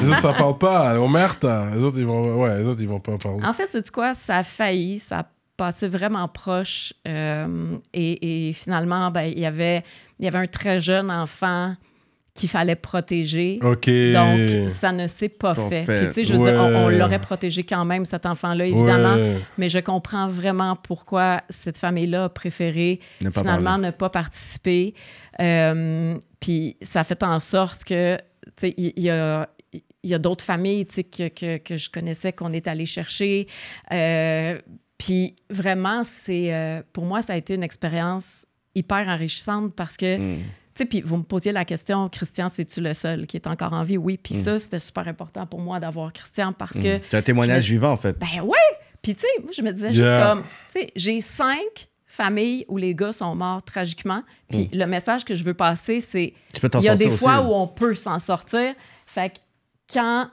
Les 0.01 0.09
autres, 0.09 0.21
ça 0.21 0.33
parle 0.33 0.57
pas. 0.57 0.99
Omerta. 0.99 1.69
Les 1.75 1.83
autres, 1.83 1.97
ils 1.97 2.05
vont, 2.05 2.41
ouais, 2.41 2.57
les 2.57 2.65
autres, 2.65 2.81
ils 2.81 2.89
vont 2.89 2.99
pas 2.99 3.17
parler. 3.17 3.45
En 3.45 3.53
fait, 3.53 3.67
c'est 3.71 3.89
quoi? 3.91 4.13
Ça 4.13 4.37
a 4.37 4.43
failli, 4.43 4.99
ça 4.99 5.19
a 5.19 5.25
passé 5.55 5.87
vraiment 5.87 6.27
proche. 6.27 6.93
euh, 7.07 7.77
et, 7.93 8.49
et 8.49 8.53
finalement, 8.53 9.11
ben, 9.11 9.23
il 9.23 9.39
y 9.39 9.45
avait, 9.45 9.83
il 10.19 10.25
y 10.25 10.27
avait 10.27 10.39
un 10.39 10.47
très 10.47 10.79
jeune 10.79 11.11
enfant 11.11 11.75
qu'il 12.33 12.49
fallait 12.49 12.75
protéger. 12.75 13.59
Ok. 13.61 13.87
Donc, 13.87 14.69
ça 14.69 14.91
ne 14.91 15.05
s'est 15.05 15.29
pas 15.29 15.53
fait. 15.53 15.83
fait. 15.83 15.97
Puis, 15.97 16.07
tu 16.07 16.13
sais, 16.13 16.23
je 16.23 16.33
veux 16.33 16.43
dire, 16.43 16.59
on, 16.59 16.89
l'aurait 16.89 17.21
protégé 17.21 17.63
quand 17.63 17.85
même, 17.85 18.05
cet 18.05 18.25
enfant-là, 18.25 18.65
évidemment. 18.65 19.15
Ouais. 19.15 19.37
Mais 19.57 19.69
je 19.69 19.79
comprends 19.79 20.27
vraiment 20.27 20.75
pourquoi 20.75 21.41
cette 21.49 21.77
famille-là 21.77 22.25
a 22.25 22.29
préféré 22.29 22.99
Ne 23.21 23.29
pas 23.29 23.41
finalement 23.41 23.71
parler. 23.71 23.85
ne 23.85 23.91
pas 23.91 24.09
participer. 24.09 24.95
Euh, 25.39 26.17
puis 26.39 26.77
ça 26.81 27.03
fait 27.03 27.21
en 27.21 27.39
sorte 27.39 27.83
que, 27.83 28.17
tu 28.17 28.21
sais, 28.57 28.73
il 28.77 29.03
y, 29.03 29.11
a, 29.11 29.47
il 29.71 30.09
y 30.09 30.13
a 30.15 30.19
d'autres 30.19 30.43
familles, 30.43 30.85
tu 30.85 30.95
sais, 30.95 31.03
que, 31.03 31.27
que, 31.27 31.57
que 31.57 31.77
je 31.77 31.89
connaissais 31.89 32.33
qu'on 32.33 32.51
est 32.51 32.67
allé 32.67 32.87
chercher. 32.87 33.47
Euh, 33.91 34.57
puis 34.97 35.35
vraiment, 35.51 36.03
c'est, 36.03 36.51
euh, 36.53 36.81
pour 36.93 37.05
moi, 37.05 37.21
ça 37.21 37.33
a 37.33 37.35
été 37.37 37.53
une 37.53 37.63
expérience 37.63 38.47
hyper 38.73 39.07
enrichissante 39.07 39.75
parce 39.75 39.97
que, 39.97 40.17
Mm. 40.17 40.41
Tu 40.75 40.83
sais, 40.83 40.85
puis 40.85 41.01
vous 41.01 41.17
me 41.17 41.23
posiez 41.23 41.51
la 41.51 41.65
question, 41.65 42.09
Christian, 42.09 42.49
c'est-tu 42.49 42.81
le 42.81 42.93
seul 42.93 43.27
qui 43.27 43.37
est 43.37 43.47
encore 43.47 43.73
en 43.73 43.83
vie? 43.83 43.97
Oui, 43.97 44.17
puis 44.17 44.33
ça, 44.33 44.57
c'était 44.59 44.79
super 44.79 45.07
important 45.07 45.45
pour 45.45 45.59
moi 45.59 45.79
d'avoir 45.79 46.11
Christian 46.13 46.51
parce 46.53 46.73
que 46.79 46.99
C'est 47.09 47.17
un 47.17 47.21
témoignage 47.21 47.69
vivant, 47.69 47.91
en 47.91 47.97
fait. 47.97 48.17
ben 48.19 48.41
ouais! 48.43 48.57
Puis 49.01 49.15
tu 49.15 49.21
sais, 49.21 49.27
moi, 49.41 49.51
je 49.55 49.61
me 49.61 49.71
disais 49.71 49.91
Yeah. 49.91 50.17
juste 50.19 50.29
comme, 50.29 50.43
tu 50.71 50.79
sais, 50.79 50.91
j'ai 50.95 51.21
cinq 51.21 51.87
familles 52.07 52.63
où 52.67 52.77
les 52.77 52.93
gars 52.95 53.11
sont 53.11 53.35
morts 53.35 53.61
tragiquement. 53.63 54.21
Puis 54.49 54.69
le 54.71 54.85
message 54.85 55.25
que 55.25 55.35
je 55.35 55.43
veux 55.43 55.53
passer, 55.55 55.99
c'est, 55.99 56.33
Tu 56.53 56.61
peux 56.61 56.69
t'en 56.69 56.79
il 56.79 56.85
y 56.85 56.89
a 56.89 56.95
des 56.95 57.09
fois 57.09 57.39
aussi. 57.39 57.47
où 57.49 57.53
on 57.55 57.67
peut 57.67 57.95
s'en 57.95 58.19
sortir. 58.19 58.73
Fait 59.05 59.29
que 59.31 59.35
quand 59.93 60.29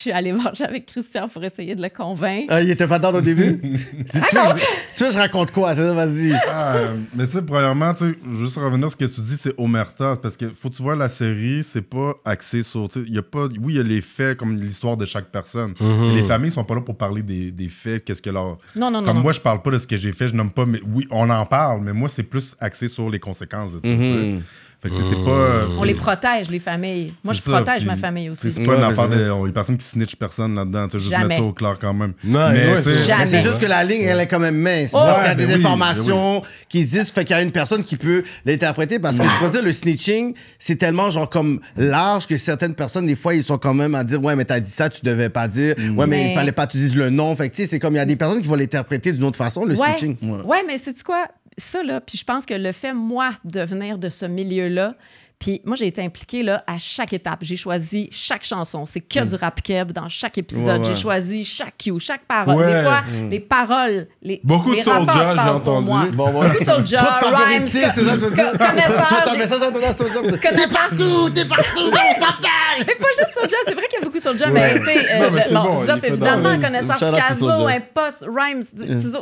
je 0.00 0.04
suis 0.04 0.12
allée 0.12 0.32
manger 0.44 0.62
avec 0.64 0.86
Christian 0.86 1.28
pour 1.28 1.42
essayer 1.42 1.74
de 1.74 1.82
le 1.82 1.88
convaincre, 1.88 2.46
Ah, 2.50 2.62
il 2.62 2.70
était 2.70 2.86
pas 2.86 2.98
dedans 3.00 3.18
au 3.18 3.20
début? 3.20 3.60
tu, 3.62 3.72
tu 4.06 4.18
veux, 4.18 4.20
que 4.20 4.58
je, 4.60 4.64
tu 4.96 5.04
veux 5.04 5.10
je 5.10 5.18
raconte 5.18 5.50
quoi? 5.50 5.74
Vas-y. 5.74 6.32
Ah, 6.48 6.76
euh, 6.76 6.96
mais 7.16 7.26
tu 7.26 7.32
sais, 7.32 7.42
premièrement, 7.42 7.92
tu 7.94 8.04
sais, 8.12 8.18
juste 8.38 8.56
revenir 8.58 8.86
à 8.86 8.90
ce 8.90 8.96
que 8.96 9.06
tu 9.06 9.20
dis, 9.22 9.36
c'est 9.36 9.52
Omerta. 9.58 10.16
Parce 10.22 10.36
que 10.36 10.50
faut 10.54 10.70
que 10.70 10.76
tu 10.76 10.82
vois 10.84 10.94
la 10.94 11.08
série, 11.08 11.64
c'est 11.64 11.82
pas 11.82 12.14
axé 12.24 12.62
sur. 12.62 12.88
tu 12.88 13.00
sais, 13.00 13.06
Il 13.08 13.14
y 13.14 13.18
a 13.18 13.22
pas, 13.22 13.46
oui, 13.60 13.74
il 13.74 13.76
y 13.76 13.80
a 13.80 13.82
les 13.82 14.00
faits 14.00 14.38
comme 14.38 14.56
l'histoire 14.56 14.96
de 14.96 15.04
chaque 15.04 15.32
personne. 15.32 15.74
Mhm. 15.80 15.98
Mais 16.00 16.14
les 16.14 16.22
familles 16.22 16.52
sont 16.52 16.64
pas 16.64 16.76
là 16.76 16.80
pour 16.80 16.96
parler 16.96 17.22
des, 17.24 17.50
des 17.50 17.68
faits, 17.68 18.04
qu'est-ce 18.04 18.22
que 18.22 18.30
leur. 18.30 18.58
non, 18.76 18.90
non, 18.92 19.00
non. 19.00 19.04
Comme 19.04 19.16
non. 19.16 19.22
moi, 19.22 19.32
je 19.32 19.40
parle 19.40 19.62
pas 19.62 19.72
de 19.72 19.80
ce 19.80 19.88
que 19.88 19.96
j'ai 19.96 20.12
fait, 20.12 20.28
je 20.28 20.34
nomme 20.34 20.52
pas, 20.52 20.64
mais 20.64 20.80
oui, 20.94 21.08
on 21.10 21.28
en 21.28 21.44
parle, 21.44 21.80
mais 21.82 21.92
moi, 21.92 22.08
c'est 22.08 22.22
plus 22.22 22.54
axé 22.60 22.86
sur 22.86 23.10
les 23.10 23.18
conséquences 23.18 23.72
de 23.72 23.78
ça. 23.78 23.82
tu 23.82 23.98
sais. 23.98 24.34
Fait 24.80 24.90
que 24.90 24.94
tu 24.94 25.02
sais, 25.02 25.08
c'est 25.10 25.24
pas. 25.24 25.30
euh, 25.30 25.66
on 25.76 25.82
les 25.82 25.94
protège, 25.94 26.50
les 26.50 26.60
familles. 26.60 27.12
Moi, 27.24 27.34
je 27.34 27.40
ça, 27.40 27.50
protège 27.50 27.84
ma 27.84 27.96
famille 27.96 28.30
aussi. 28.30 28.52
c'est 28.52 28.62
pas 28.62 28.72
Ouais, 28.72 28.76
une 28.78 28.84
affaire 28.84 29.08
de. 29.08 29.16
Il 29.16 29.46
y 29.46 29.50
a 29.50 29.52
personne 29.52 29.76
qui 29.76 29.84
snitch 29.84 30.14
personne 30.14 30.54
là-dedans. 30.54 30.86
Tu 30.86 30.92
sais, 31.00 31.04
juste 31.04 31.18
mettre 31.18 31.34
ça 31.34 31.42
au 31.42 31.52
clair 31.52 31.76
quand 31.80 31.92
même. 31.92 32.12
Non, 32.22 32.50
mais 32.52 32.74
ouais, 32.74 32.82
c'est- 32.82 32.94
Jamais. 33.04 33.24
Mais 33.24 33.26
c'est 33.30 33.40
juste 33.40 33.58
que 33.58 33.66
la 33.66 33.82
ligne, 33.82 34.02
elle 34.02 34.20
est 34.20 34.28
quand 34.28 34.38
même 34.38 34.56
mince. 34.56 34.92
Oh! 34.94 34.98
parce 35.04 35.18
qu'il 35.18 35.26
y 35.26 35.30
a 35.30 35.30
Ouais, 35.30 35.34
des 35.36 35.46
ben 35.46 35.52
oui, 35.54 35.58
informations 35.58 36.42
qui 36.68 36.84
se 36.84 36.90
disent, 36.90 37.10
fait 37.10 37.24
qu'il 37.24 37.34
y 37.34 37.38
a 37.38 37.42
une 37.42 37.50
personne 37.50 37.82
qui 37.82 37.96
peut 37.96 38.22
l'interpréter. 38.46 39.00
Parce 39.00 39.16
que 39.16 39.24
je 39.24 39.44
peux 39.44 39.50
dire, 39.50 39.62
le 39.64 39.72
snitching, 39.72 40.34
c'est 40.60 40.76
tellement 40.76 41.10
genre 41.10 41.28
comme 41.28 41.58
large 41.76 42.28
que 42.28 42.36
certaines 42.36 42.74
personnes, 42.76 43.06
des 43.06 43.16
fois, 43.16 43.34
ils 43.34 43.42
sont 43.42 43.58
quand 43.58 43.74
même 43.74 43.96
à 43.96 44.04
dire, 44.04 44.22
ouais, 44.22 44.36
mais 44.36 44.44
t'as 44.44 44.60
dit 44.60 44.70
ça, 44.70 44.88
tu 44.88 45.00
devais 45.04 45.28
pas 45.28 45.48
dire. 45.48 45.74
Ouais, 45.76 46.06
mais, 46.06 46.06
Mais- 46.06 46.30
il 46.30 46.34
fallait 46.34 46.52
pas 46.52 46.68
que 46.68 46.72
tu 46.72 46.78
dises 46.78 46.94
le 46.96 47.10
nom. 47.10 47.34
Fait 47.34 47.50
que 47.50 47.56
tu 47.56 47.62
sais, 47.62 47.68
c'est 47.68 47.78
comme 47.80 47.94
il 47.94 47.98
y 47.98 48.00
a 48.00 48.06
des 48.06 48.14
personnes 48.14 48.40
qui 48.40 48.46
vont 48.46 48.54
l'interpréter 48.54 49.12
d'une 49.12 49.24
autre 49.24 49.38
façon, 49.38 49.64
le 49.64 49.76
ouais. 49.76 49.88
snitching. 49.88 50.16
Ouais. 50.44 50.62
mais 50.64 50.78
c'est 50.78 51.02
quoi? 51.02 51.26
Ça, 51.58 51.82
là, 51.82 52.00
puis 52.00 52.16
je 52.16 52.24
pense 52.24 52.46
que 52.46 52.54
le 52.54 52.72
fait, 52.72 52.94
moi, 52.94 53.32
de 53.44 53.60
venir 53.60 53.98
de 53.98 54.08
ce 54.08 54.24
milieu-là, 54.24 54.94
puis 55.38 55.60
moi, 55.64 55.76
j'ai 55.76 55.86
été 55.86 56.02
impliquée 56.02 56.42
là, 56.42 56.64
à 56.66 56.78
chaque 56.78 57.12
étape. 57.12 57.38
J'ai 57.42 57.56
choisi 57.56 58.08
chaque 58.10 58.44
chanson. 58.44 58.84
C'est 58.86 59.00
que 59.00 59.20
du 59.24 59.36
rap 59.36 59.62
keb 59.62 59.92
dans 59.92 60.08
chaque 60.08 60.36
épisode. 60.36 60.80
Ouais, 60.80 60.88
ouais. 60.88 60.94
J'ai 60.94 61.00
choisi 61.00 61.44
chaque 61.44 61.78
cue, 61.78 61.92
chaque 62.00 62.24
parole. 62.24 62.56
Ouais. 62.56 62.74
Des 62.74 62.82
fois, 62.82 63.02
les 63.30 63.40
paroles. 63.40 64.08
Les, 64.20 64.40
Beaucoup 64.42 64.72
les 64.72 64.78
de 64.78 64.82
Soulja, 64.82 65.34
j'ai 65.36 65.48
entendu. 65.48 65.86
moi. 65.86 66.06
Bon, 66.12 66.30
voilà. 66.32 66.48
Beaucoup 66.54 66.64
de 66.64 66.70
Soulja, 66.70 66.98
Trop 67.20 67.30
de 67.30 67.36
Rhymes, 67.36 67.68
c'est 67.68 67.82
ça 67.82 67.90
que 67.92 68.00
je 68.00 68.10
veux 68.10 68.30
dire. 68.34 68.52
co- 68.52 68.58
connaisseur, 68.58 69.28
un 69.28 69.70
message, 69.70 69.94
Soulja. 69.94 70.38
T'es 70.40 70.68
partout, 70.72 71.30
t'es 71.30 71.44
partout, 71.44 71.88
on 71.92 72.20
s'appelle! 72.20 72.86
Mais 72.86 72.94
pas 72.96 73.08
juste 73.16 73.32
Soulja, 73.34 73.56
c'est 73.64 73.74
vrai 73.74 73.84
qu'il 73.88 74.00
y 74.00 74.02
a 74.02 74.04
beaucoup 74.04 74.18
Soulja, 74.18 74.50
mais 74.50 74.78
tu 74.78 74.84
sais, 74.86 75.12
euh, 75.12 75.18
Non, 75.24 75.30
mais 75.30 75.42
c'est 75.46 75.54
bon, 75.54 75.86
Zop, 75.86 76.04
évidemment, 76.04 76.60
connaisseur 76.60 76.98
Soulja. 76.98 77.68
Impost, 77.68 78.26
Rhymes, 78.28 78.64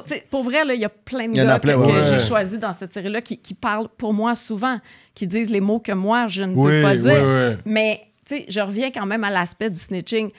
sais, 0.06 0.24
pour 0.30 0.44
vrai, 0.44 0.64
là, 0.64 0.72
il 0.74 0.80
y 0.80 0.84
a 0.86 0.88
plein 0.88 1.28
de 1.28 1.34
gars 1.34 1.58
que, 1.58 2.02
j'ai 2.10 2.26
choisis 2.26 2.58
dans 2.58 2.72
cette 2.72 2.94
série-là 2.94 3.20
qui 3.20 3.54
parlent 3.60 3.88
pour 3.98 4.14
moi 4.14 4.34
souvent, 4.34 4.78
qui 5.16 5.26
disent 5.26 5.50
les 5.50 5.60
mots 5.60 5.80
que 5.80 5.90
moi, 5.92 6.28
je 6.28 6.44
ne 6.44 6.54
Oui, 6.54 6.70
peux 6.70 6.82
pas 6.82 6.96
dire. 6.96 7.24
oui. 7.24 7.56
Mais, 7.64 8.02
tu 8.24 8.36
sais, 8.36 8.44
je 8.48 8.60
reviens 8.60 8.92
quand 8.92 9.06
même 9.06 9.24
à 9.24 9.30
l'aspect 9.30 9.70
du 9.70 9.80
snitching. 9.80 10.30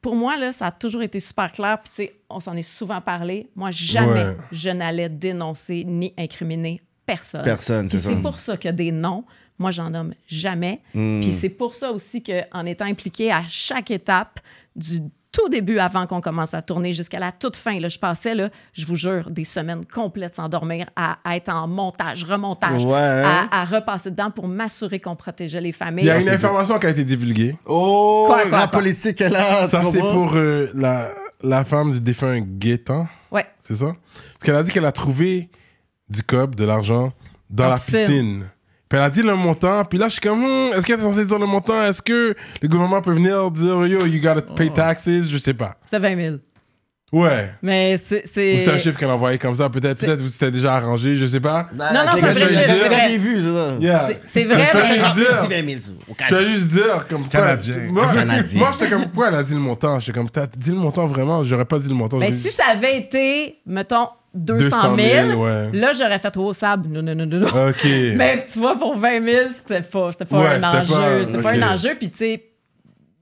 Pour 0.00 0.14
moi, 0.14 0.36
là, 0.36 0.52
ça 0.52 0.66
a 0.66 0.70
toujours 0.70 1.02
été 1.02 1.18
super 1.18 1.50
clair. 1.50 1.78
Puis, 1.82 1.90
tu 1.96 2.02
sais, 2.04 2.14
on 2.28 2.38
s'en 2.38 2.54
est 2.54 2.62
souvent 2.62 3.00
parlé. 3.00 3.48
Moi, 3.56 3.70
jamais 3.72 4.24
Ouais. 4.24 4.36
je 4.52 4.68
n'allais 4.70 5.08
dénoncer 5.08 5.82
ni 5.84 6.12
incriminer 6.18 6.80
personne. 7.06 7.42
Personne, 7.42 7.88
c'est 7.88 7.96
c'est 7.98 8.14
ça. 8.14 8.20
pour 8.20 8.38
ça 8.38 8.56
que 8.58 8.68
des 8.68 8.92
noms, 8.92 9.24
moi, 9.58 9.70
j'en 9.70 9.88
nomme 9.88 10.12
jamais. 10.26 10.80
Hmm. 10.92 11.20
Puis 11.22 11.32
c'est 11.32 11.48
pour 11.48 11.74
ça 11.74 11.90
aussi 11.90 12.22
qu'en 12.22 12.66
étant 12.66 12.84
impliqué 12.84 13.32
à 13.32 13.44
chaque 13.48 13.90
étape 13.90 14.38
du 14.76 15.00
tout 15.36 15.48
début 15.48 15.80
avant 15.80 16.06
qu'on 16.06 16.20
commence 16.20 16.54
à 16.54 16.62
tourner 16.62 16.92
jusqu'à 16.92 17.18
la 17.18 17.32
toute 17.32 17.56
fin, 17.56 17.80
là, 17.80 17.88
je 17.88 17.98
passais, 17.98 18.36
là, 18.36 18.50
je 18.72 18.86
vous 18.86 18.94
jure, 18.94 19.28
des 19.30 19.42
semaines 19.42 19.84
complètes 19.84 20.36
sans 20.36 20.48
dormir 20.48 20.86
à, 20.94 21.18
à 21.24 21.34
être 21.36 21.48
en 21.48 21.66
montage, 21.66 22.22
remontage, 22.22 22.84
Ouais. 22.84 22.92
à, 22.94 23.48
à 23.50 23.64
repasser 23.64 24.12
dedans 24.12 24.30
pour 24.30 24.46
m'assurer 24.46 25.00
qu'on 25.00 25.16
protégeait 25.16 25.60
les 25.60 25.70
Il 25.70 25.74
familles. 25.74 26.04
y 26.04 26.10
a 26.10 26.16
une 26.18 26.22
c'est 26.22 26.34
information 26.34 26.78
qui 26.78 26.86
a 26.86 26.90
été 26.90 27.02
divulguée. 27.02 27.56
Oh, 27.66 28.24
Quoi, 28.28 28.42
quoi, 28.48 28.58
rap 28.58 28.70
quoi? 28.70 28.78
politique, 28.78 29.18
là. 29.18 29.66
Ça, 29.66 29.82
c'est 29.90 29.98
pour 29.98 30.36
euh, 30.36 30.70
la, 30.74 31.08
la 31.42 31.64
femme 31.64 31.90
du 31.90 32.00
défunt 32.00 32.38
Gaétan. 32.40 33.08
Ouais. 33.32 33.46
C'est 33.64 33.74
ça? 33.74 33.86
Parce 33.86 34.44
qu'elle 34.44 34.54
a 34.56 34.62
dit 34.62 34.70
qu'elle 34.70 34.86
a 34.86 34.92
trouvé 34.92 35.48
du 36.08 36.22
cob, 36.22 36.54
de 36.54 36.64
l'argent, 36.64 37.12
dans 37.50 37.68
la 37.68 37.74
piscine. 37.74 38.44
Puis 38.94 39.00
elle 39.00 39.06
a 39.06 39.10
dit 39.10 39.22
le 39.22 39.34
montant. 39.34 39.84
Puis 39.84 39.98
là, 39.98 40.06
je 40.06 40.12
suis 40.12 40.20
comme, 40.20 40.38
Hmm, 40.44 40.72
est-ce 40.76 40.86
qu'elle 40.86 41.00
est 41.00 41.02
censée 41.02 41.24
dire 41.24 41.38
le 41.40 41.46
montant? 41.46 41.82
Est-ce 41.82 42.00
que 42.00 42.32
le 42.62 42.68
gouvernement 42.68 43.02
peut 43.02 43.12
venir 43.12 43.50
dire, 43.50 43.84
yo, 43.88 44.06
you 44.06 44.20
gotta 44.22 44.40
pay 44.42 44.68
Oh. 44.70 44.72
taxes? 44.72 45.08
Je 45.28 45.36
sais 45.36 45.52
pas. 45.54 45.74
C'est 45.84 45.98
20 45.98 46.16
000. 46.16 46.36
Ouais. 47.12 47.50
Mais 47.60 47.96
c'est. 47.96 48.22
Ou 48.22 48.28
c'est 48.60 48.68
un 48.70 48.78
chiffre 48.78 48.96
qu'elle 48.96 49.10
a 49.10 49.14
envoyé 49.14 49.36
comme 49.38 49.54
ça. 49.56 49.68
Peut-être 49.68 49.98
peut-être 50.00 50.20
vous 50.20 50.28
c'était 50.28 50.52
déjà 50.52 50.74
arrangé, 50.76 51.16
je 51.16 51.26
sais 51.26 51.40
pas. 51.40 51.68
Non, 51.74 51.86
non, 51.92 52.00
c'est 52.14 52.20
vrai, 52.20 52.34
c'est 52.48 52.54
vrai. 52.66 52.88
déjà 52.88 53.08
des 53.08 53.18
vues, 53.18 53.40
c'est 53.40 53.52
ça. 53.52 54.18
C'est- 54.26 54.44
vrai, 54.44 54.54
Je 54.54 54.58
mais. 54.58 54.66
fais 54.66 54.88
C'est 54.88 54.94
dire. 55.20 55.30
rapide, 55.38 55.50
20 55.50 55.78
000 55.80 55.96
au 56.08 56.14
Je 56.28 56.34
vais 56.36 56.46
juste 56.54 56.68
dire 56.68 57.06
comme 57.08 57.22
quoi. 57.22 57.30
Canadien. 57.40 57.76
Moi, 57.90 58.06
moi 58.56 58.70
j'étais 58.72 58.90
comme 58.90 59.10
quoi 59.12 59.28
elle 59.28 59.34
a 59.36 59.42
dit 59.42 59.54
le 59.54 59.60
montant? 59.60 59.98
J'étais 59.98 60.12
comme, 60.18 60.30
t'as 60.30 60.46
dit 60.46 60.70
le 60.70 60.76
montant 60.76 61.06
vraiment? 61.08 61.42
J'aurais 61.44 61.64
pas 61.64 61.78
dit 61.80 61.88
le 61.88 61.94
montant. 61.96 62.18
Ben, 62.18 62.30
J'aurais 62.30 62.40
si 62.40 62.50
ça 62.50 62.64
avait 62.70 62.96
été, 62.98 63.58
mettons, 63.66 64.08
200 64.34 64.68
000, 64.96 64.96
200 64.96 65.28
000, 65.30 65.42
ouais. 65.42 65.70
là, 65.72 65.92
j'aurais 65.92 66.18
fait 66.18 66.36
au 66.36 66.52
sable. 66.52 66.88
Non, 66.88 67.02
non, 67.02 67.14
non, 67.14 67.26
non. 67.26 67.48
Mais 68.16 68.44
tu 68.50 68.58
vois, 68.58 68.76
pour 68.76 68.96
20 68.96 69.24
000, 69.24 69.38
c'était 69.50 69.82
pas, 69.82 70.12
c'était 70.12 70.24
pas 70.24 70.38
Ouais, 70.40 70.46
un 70.48 70.54
c'était 70.56 70.66
enjeu. 70.66 70.94
pas- 70.94 71.24
C'était 71.24 71.36
ok. 71.38 71.42
pas 71.42 71.50
un 71.52 71.62
enjeu. 71.74 71.94
Puis, 71.98 72.10
tu 72.10 72.16
sais, 72.18 72.44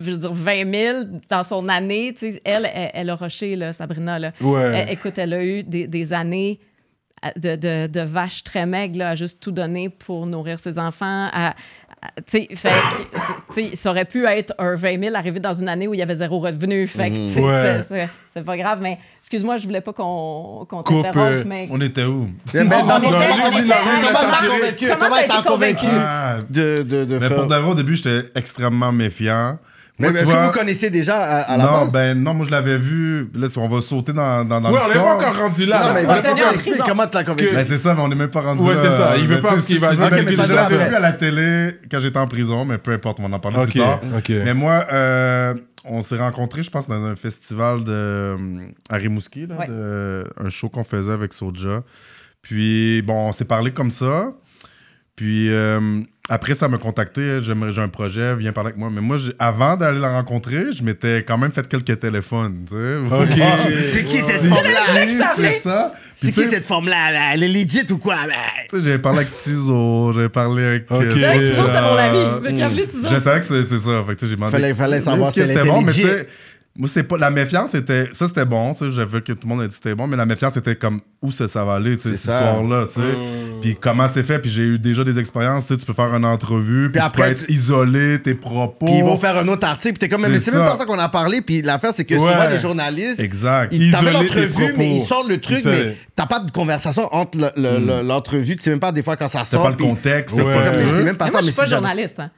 je 0.00 0.10
veux 0.10 0.16
dire, 0.18 0.32
20 0.32 0.72
000 0.72 0.98
dans 1.28 1.42
son 1.42 1.68
année, 1.68 2.14
tu 2.16 2.30
sais, 2.32 2.40
elle, 2.44 2.68
elle, 2.74 2.90
elle 2.94 3.10
a 3.10 3.14
rushé, 3.14 3.56
là, 3.56 3.72
Sabrina. 3.72 4.18
Là. 4.18 4.32
Ouais. 4.40 4.62
Elle- 4.86 4.90
écoute, 4.94 5.18
elle 5.18 5.34
a 5.34 5.44
eu 5.44 5.62
des, 5.62 5.86
des 5.86 6.12
années 6.12 6.60
de, 7.36 7.54
de, 7.54 7.86
de 7.86 8.00
vache 8.00 8.42
très 8.42 8.66
maigre, 8.66 8.98
là, 8.98 9.10
à 9.10 9.14
juste 9.14 9.38
tout 9.40 9.52
donner 9.52 9.88
pour 9.90 10.26
nourrir 10.26 10.58
ses 10.58 10.76
enfants. 10.78 11.28
À, 11.32 11.54
à- 12.03 12.20
tu 12.20 12.22
sais, 12.26 12.48
fait 12.57 12.68
que, 12.68 13.18
c'est- 13.20 13.55
tu 13.62 13.70
sais, 13.70 13.76
ça 13.76 13.90
aurait 13.90 14.05
pu 14.05 14.26
être 14.26 14.53
un 14.59 14.74
20 14.74 14.98
000 15.03 15.14
arrivé 15.14 15.38
dans 15.40 15.53
une 15.53 15.68
année 15.68 15.86
où 15.88 15.94
il 15.94 15.98
y 15.98 16.03
avait 16.03 16.16
zéro 16.16 16.40
revenu. 16.40 16.86
Fait 16.86 17.11
que, 17.11 17.28
sais, 17.28 17.40
Ouais. 17.40 17.80
c'est- 17.88 18.42
pas 18.44 18.57
grave. 18.57 18.80
Mais 18.82 18.98
excuse-moi, 19.20 19.57
je 19.59 19.66
voulais 19.66 19.80
pas 19.82 19.92
qu'on 19.92 20.66
qu'on 20.68 20.82
Coupe, 20.82 21.05
t'interrompe, 21.05 21.28
euh, 21.30 21.44
mais... 21.46 21.68
On 21.70 21.80
était 21.80 22.05
où? 22.05 22.28
On- 22.28 22.48
était- 22.48 22.59
comment- 22.68 22.76
on 22.76 22.80
comment- 22.82 22.98
était- 22.98 23.28
comment 24.88 25.16
t'as 25.16 25.42
Comment 25.42 25.42
convaincu? 25.42 25.84
été? 25.86 25.94
Ah, 25.98 26.36
de, 26.48 26.82
de, 26.82 27.05
de 27.05 27.18
mais 27.18 27.28
faire... 27.28 27.36
pour 27.36 27.46
d'abord, 27.46 27.70
au 27.70 27.74
début, 27.74 27.94
j'étais 27.96 28.30
extrêmement 28.34 28.90
méfiant. 28.92 29.59
Mais 30.11 30.20
tu 30.20 30.26
que 30.26 30.46
vous 30.46 30.50
connaissez 30.53 30.90
déjà 30.90 31.16
à, 31.16 31.40
à 31.42 31.57
la 31.57 31.64
non, 31.64 31.70
base? 31.72 31.92
ben 31.92 32.18
non, 32.22 32.34
moi 32.34 32.46
je 32.46 32.50
l'avais 32.50 32.78
vu. 32.78 33.30
Là, 33.34 33.48
on 33.57 33.68
va 33.68 33.80
sauter 33.82 34.12
dans, 34.12 34.44
dans, 34.44 34.61
dans 34.61 34.72
Ouais, 34.72 34.80
on 34.84 34.88
n'est 34.88 34.94
pas 34.94 35.14
encore 35.14 35.36
rendu 35.38 35.66
là. 35.66 35.88
non, 35.88 35.94
mais 35.94 36.00
Tu 36.00 36.07
va 36.07 36.14
pas 36.14 36.22
tenu 36.22 36.40
pas 36.42 36.48
en 36.48 36.53
expliquer 36.53 36.78
prison. 36.78 36.84
comment 36.88 37.07
t'as 37.07 37.24
convaincu. 37.24 37.48
Ben, 37.55 37.66
c'est 37.68 37.78
ça, 37.78 37.94
mais 37.94 38.03
on 38.03 38.09
n'est 38.09 38.14
même 38.16 38.30
pas 38.30 38.40
rendu 38.40 38.62
Ouais, 38.62 38.74
là. 38.74 38.80
c'est 38.82 38.90
ça. 38.90 39.16
Il 39.16 39.26
veut 39.28 39.36
Mais 39.36 39.40
pas 39.42 39.48
tu 39.50 39.55
parce 39.55 39.66
qu'il 39.66 39.80
va 39.80 39.90
tu 39.90 39.96
dire 39.96 40.07
Je 40.46 40.53
l'avais 40.55 40.88
vu 40.88 40.94
à 40.94 41.00
la 41.00 41.12
télé 41.12 41.78
quand 41.90 42.00
j'étais 42.00 42.18
en 42.18 42.26
prison, 42.26 42.64
mais 42.64 42.78
peu 42.78 42.92
importe, 42.92 43.18
on 43.20 43.28
va 43.28 43.36
en 43.36 43.40
parler 43.40 43.59
Ok, 43.59 43.70
plus 43.70 43.80
tard. 43.80 44.00
ok. 44.16 44.28
Mais 44.30 44.55
moi, 44.55 44.86
euh, 44.92 45.55
on 45.84 46.03
s'est 46.03 46.16
rencontrés, 46.18 46.62
je 46.62 46.70
pense, 46.70 46.88
dans 46.88 47.05
un 47.05 47.16
festival 47.16 47.84
de, 47.84 47.90
euh, 47.92 48.36
à 48.90 48.96
Rimouski, 48.96 49.46
là, 49.46 49.57
Ouais. 49.59 49.66
de- 49.68 50.24
un 50.40 50.48
show 50.50 50.68
qu'on 50.68 50.84
faisait 50.84 51.12
avec 51.12 51.32
Soja. 51.32 51.82
Puis, 52.40 53.03
bon, 53.03 53.28
on 53.28 53.32
s'est 53.32 53.44
parlé 53.44 53.70
comme 53.72 53.90
ça. 53.90 54.32
Puis, 55.16 55.50
euh, 55.53 56.00
après, 56.30 56.54
ça 56.54 56.68
m'a 56.68 56.78
contacté. 56.78 57.40
J'aimerais, 57.42 57.72
j'ai 57.72 57.82
un 57.82 57.88
projet, 57.88 58.36
viens 58.36 58.52
parler 58.52 58.68
avec 58.68 58.78
moi. 58.78 58.88
Mais 58.92 59.00
moi, 59.00 59.16
j'ai- 59.16 59.32
avant 59.38 59.76
d'aller 59.76 59.98
la 59.98 60.12
rencontrer, 60.12 60.72
je 60.72 60.82
m'étais 60.82 61.24
quand 61.26 61.36
même 61.36 61.52
fait 61.52 61.66
quelques 61.68 61.98
téléphones. 61.98 62.64
Tu 62.68 62.74
sais. 62.76 63.90
C'est 63.90 64.04
qui 64.04 64.18
cette 64.20 64.42
forme-là? 64.44 65.06
C'est 65.36 65.58
ça? 65.60 65.92
C'est 66.14 66.32
Puis, 66.32 66.42
qui 66.44 66.48
cette 66.50 66.64
forme-là? 66.64 67.32
Elle 67.34 67.42
est 67.42 67.48
legit 67.48 67.90
ou 67.90 67.98
quoi? 67.98 68.16
J'avais 68.72 68.98
parlé 68.98 69.18
avec 69.20 69.38
Tizo, 69.38 70.12
j'avais 70.14 70.28
parlé 70.28 70.64
avec. 70.64 70.90
Ok. 70.90 71.02
euh, 71.02 71.12
C'est 71.14 71.20
vrai 71.26 71.38
que 71.38 71.50
Tizo, 71.50 71.66
c'était 71.66 71.80
mon 71.80 72.64
ami. 72.66 72.86
Tizo. 72.86 73.08
Je 73.12 73.18
savais 73.18 73.40
que 73.40 73.46
c'est 73.46 73.68
c'est 73.68 73.78
ça. 73.80 74.04
Fait 74.06 74.14
que, 74.16 74.26
j'ai 74.26 74.36
demandé. 74.36 74.74
Fallait- 74.74 75.00
savoir 75.00 75.30
si 75.32 75.40
c'était 75.40 75.52
était 75.54 75.64
bon, 75.68 75.82
mais 75.82 75.92
tu 75.92 76.02
sais, 76.02 76.28
moi, 76.74 76.88
c'est 76.90 77.02
pas. 77.02 77.18
La 77.18 77.30
méfiance, 77.30 77.72
c'était. 77.72 78.08
Ça, 78.12 78.26
c'était 78.28 78.46
bon. 78.46 78.72
tu 78.72 78.84
sais, 78.84 78.90
J'avais 78.90 79.20
que 79.20 79.32
tout 79.32 79.40
le 79.46 79.48
monde 79.48 79.60
a 79.60 79.64
dit 79.64 79.68
que 79.68 79.74
c'était 79.74 79.94
bon, 79.94 80.06
mais 80.06 80.16
la 80.16 80.24
méfiance, 80.24 80.54
c'était 80.54 80.74
comme 80.74 81.00
où 81.20 81.30
ça, 81.30 81.46
ça 81.46 81.64
va 81.64 81.74
aller, 81.74 81.96
tu 81.98 82.04
sais, 82.04 82.08
cette 82.10 82.20
histoire-là, 82.20 82.86
tu 82.86 82.94
sais. 83.00 83.06
Mm. 83.12 83.60
Puis 83.60 83.76
comment 83.80 84.08
c'est 84.08 84.22
fait, 84.22 84.38
puis 84.38 84.50
j'ai 84.50 84.62
eu 84.62 84.78
déjà 84.78 85.04
des 85.04 85.18
expériences, 85.18 85.66
tu 85.66 85.74
sais, 85.74 85.78
tu 85.80 85.84
peux 85.86 85.92
faire 85.92 86.12
une 86.14 86.24
entrevue, 86.24 86.90
puis 86.90 86.98
tu 87.00 87.06
après, 87.06 87.34
peux 87.34 87.42
être 87.42 87.50
isolé, 87.50 88.20
tes 88.22 88.34
propos. 88.34 88.86
Puis 88.86 88.96
ils 88.96 89.04
vont 89.04 89.16
faire 89.16 89.36
un 89.36 89.46
autre 89.48 89.66
article. 89.66 89.98
Puis 89.98 90.00
t'es 90.00 90.08
comme, 90.08 90.22
mais 90.22 90.38
c'est 90.38 90.50
même 90.50 90.60
ça. 90.64 90.70
pas 90.70 90.76
ça 90.76 90.84
qu'on 90.86 90.98
a 90.98 91.08
parlé. 91.10 91.42
Puis 91.42 91.60
l'affaire, 91.62 91.92
c'est 91.94 92.04
que 92.04 92.14
Ouais. 92.14 92.20
souvent, 92.20 92.48
les 92.48 92.58
journalistes, 92.58 93.20
Exact. 93.20 93.72
ils 93.72 93.92
t'avaient 93.92 94.12
l'entrevue, 94.12 94.74
mais 94.78 94.96
ils 94.96 95.04
sortent 95.04 95.28
le 95.28 95.40
truc, 95.40 95.64
mais 95.66 95.96
t'as 96.16 96.26
pas 96.26 96.40
de 96.40 96.50
conversation 96.50 97.08
entre 97.14 97.38
le- 97.38 97.50
le- 97.56 97.78
le- 97.86 98.02
l'entrevue. 98.02 98.56
Tu 98.56 98.62
sais 98.62 98.70
même 98.70 98.80
pas 98.80 98.92
des 98.92 99.02
fois 99.02 99.16
quand 99.16 99.28
ça 99.28 99.44
C'est 99.44 99.56
sort. 99.56 99.64
pas 99.64 99.70
le 99.70 99.76
contexte, 99.76 100.34
Ouais. 100.34 100.42
t'as 100.42 100.52
Comme, 100.54 100.62
pas 100.64 100.76
mais 100.78 100.86
c'est 100.86 100.98
le- 100.98 101.04
même 101.04 101.16
pas 101.16 101.24
Mais 101.26 101.30
ça. 101.30 101.36
moi, 101.36 101.40
je 101.42 101.46
suis 101.46 101.54
pas 101.54 101.66
journaliste. 101.66 102.18
Hein. 102.18 102.30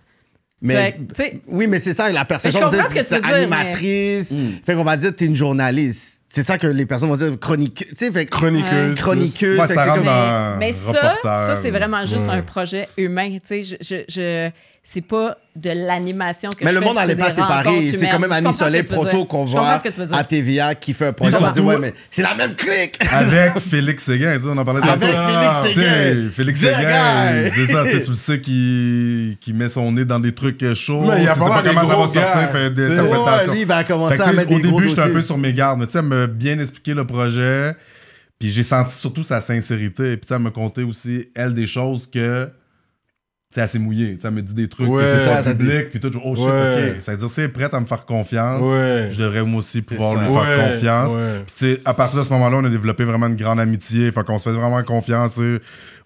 Mais 0.63 0.75
Fait 0.75 0.93
que, 0.93 0.99
tu 0.99 1.15
sais, 1.17 1.41
oui, 1.49 1.67
mais 1.67 1.81
c'est 1.81 1.93
ça, 1.93 2.11
la 2.11 2.25
perception 2.25 2.61
Mais 2.61 2.67
je 2.67 2.73
comprends 2.77 2.91
ce 2.91 3.01
que 3.01 3.07
tu 3.07 3.15
veux 3.15 3.21
dire, 3.21 3.35
animatrice. 3.35 4.35
Fait 4.65 4.75
qu'on 4.75 4.85
va 4.85 4.97
dire 4.97 5.15
t'es 5.15 5.27
une 5.27 5.37
journaliste. 5.37 6.24
C'est 6.35 6.43
ça 6.43 6.59
que 6.59 6.67
les 6.67 6.85
personnes 6.85 7.09
vont 7.11 7.17
dire 7.17 7.31
chronique. 7.41 7.87
Tu 7.91 8.07
sais, 8.07 8.11
fait 8.13 8.25
que- 8.27 8.31
Chroniqueuse. 8.33 9.01
chroniqueuse. 9.01 9.57
Ouais, 9.57 9.69
ça 9.69 9.87
comme- 9.95 10.59
Mais 10.59 10.73
ça, 10.73 11.57
c'est 11.63 11.71
vraiment 11.71 12.05
juste 12.05 12.27
Ouais. 12.27 12.35
un 12.35 12.43
projet 12.43 12.89
humain. 12.97 13.31
Tu 13.35 13.41
sais, 13.45 13.63
je, 13.63 13.77
je, 13.81 13.97
je- 14.09 14.51
c'est 14.87 15.01
pas 15.01 15.39
de 15.57 15.71
l'animation 15.71 16.51
que 16.51 16.63
Mais 16.63 16.71
je 16.71 16.75
le 16.75 16.81
fais, 16.81 16.87
monde 16.87 16.97
n'allait 16.97 17.17
pas 17.17 17.31
séparer. 17.31 17.87
C'est 17.97 18.07
quand 18.09 18.19
même 18.19 18.33
Annie 18.33 18.53
Soleil 18.53 18.83
Proto 18.83 19.25
qu'on 19.25 19.45
voit 19.45 19.81
à 20.13 20.25
TVA 20.25 20.75
qui 20.75 20.93
fait 20.93 21.07
un 21.07 21.13
projet. 21.15 21.37
On 21.41 21.63
ouais, 21.63 21.79
mais 21.79 21.95
c'est 22.11 22.23
la 22.23 22.35
même 22.35 22.55
clique. 22.55 22.99
Avec 23.11 23.61
Félix 23.61 24.05
Séguin, 24.05 24.37
tu 24.37 24.43
sais, 24.43 24.49
on 24.51 24.59
en 24.59 24.65
parlait 24.65 24.83
Avec 24.83 25.01
tantôt. 25.01 25.07
Félix 25.07 25.55
Tu 25.63 25.69
sais, 25.81 26.13
Séguin. 26.15 26.31
Félix 26.35 26.61
Séguin, 26.61 27.51
c'est 27.55 27.73
ça, 27.73 27.85
tu 27.85 27.91
sais, 27.93 28.03
tu 28.03 28.11
le 28.11 28.17
sais 28.17 28.41
qui, 28.41 29.39
qui 29.41 29.53
met 29.55 29.69
son 29.71 29.93
nez 29.93 30.05
dans 30.05 30.21
des 30.21 30.33
trucs 30.35 30.63
euh, 30.63 30.75
chauds. 30.75 31.01
Mais 31.03 31.19
il 31.19 31.25
y 31.25 31.29
a 31.29 31.35
pas 31.35 31.63
comment 31.65 31.81
ça 31.81 31.87
va 31.87 31.95
sortir, 31.95 32.21
gars, 32.23 32.49
fait 32.49 32.71
des 32.71 32.83
tu 32.83 32.89
sais. 32.89 33.01
Ouais, 33.01 33.09
interprétations. 33.09 33.53
lui, 33.53 33.61
il 33.63 33.67
va 33.67 33.79
Fait 33.79 33.85
commencer 33.93 34.21
à 34.21 34.33
mettre 34.33 34.53
au 34.53 34.57
des 34.57 34.63
début, 34.71 34.89
j'étais 34.89 35.01
un 35.03 35.09
peu 35.11 35.23
sur 35.23 35.39
mes 35.39 35.53
gardes, 35.55 35.79
mais 35.81 35.87
tu 35.87 35.93
sais, 35.93 36.01
elle 36.01 36.05
m'a 36.27 36.33
bien 36.33 36.59
expliqué 36.59 36.95
le 36.95 37.07
projet. 37.07 37.75
Puis 38.39 38.51
j'ai 38.51 38.63
senti 38.63 38.95
surtout 38.95 39.25
sa 39.25 39.41
sincérité. 39.41 40.17
Puis 40.17 40.29
elle 40.35 40.41
me 40.41 40.51
contait 40.51 40.83
aussi, 40.83 41.29
elle, 41.35 41.55
des 41.55 41.67
choses 41.67 42.09
que. 42.11 42.47
Tu 42.47 43.61
sais, 43.61 43.61
elle 43.61 43.69
s'est 43.69 43.79
mouillée. 43.79 44.17
Tu 44.19 44.29
me 44.29 44.43
dit 44.43 44.53
des 44.53 44.69
trucs 44.69 44.89
Ouais. 44.89 45.05
c'est 45.05 45.25
Ça, 45.25 45.45
ça, 45.45 45.55
public. 45.55 45.91
Puis 45.91 46.01
tout, 46.01 46.11
oh 46.25 46.35
shit, 46.35 46.45
Ouais. 46.45 46.95
ok. 46.97 47.03
C'est-à-dire, 47.05 47.31
si 47.31 47.41
elle 47.41 47.47
est 47.47 47.49
prête 47.51 47.73
à 47.73 47.79
me 47.79 47.87
faire 47.87 48.05
confiance, 48.05 48.61
Ouais. 48.61 49.11
je 49.13 49.19
devrais 49.23 49.45
moi 49.45 49.61
aussi 49.61 49.81
pouvoir 49.81 50.15
ça. 50.15 50.21
lui 50.27 50.33
faire 50.35 50.73
confiance. 50.73 51.13
Puis, 51.47 51.55
tu 51.57 51.75
sais, 51.77 51.81
à 51.85 51.95
partir 51.95 52.19
de 52.19 52.25
ce 52.25 52.31
moment-là, 52.31 52.57
on 52.57 52.65
a 52.65 52.69
développé 52.69 53.05
vraiment 53.05 53.29
une 53.29 53.37
grande 53.37 53.61
amitié. 53.61 54.11
Fait 54.11 54.25
qu'on 54.25 54.41
se 54.41 54.49
fait 54.51 54.57
vraiment 54.57 54.83
confiance. 54.83 55.39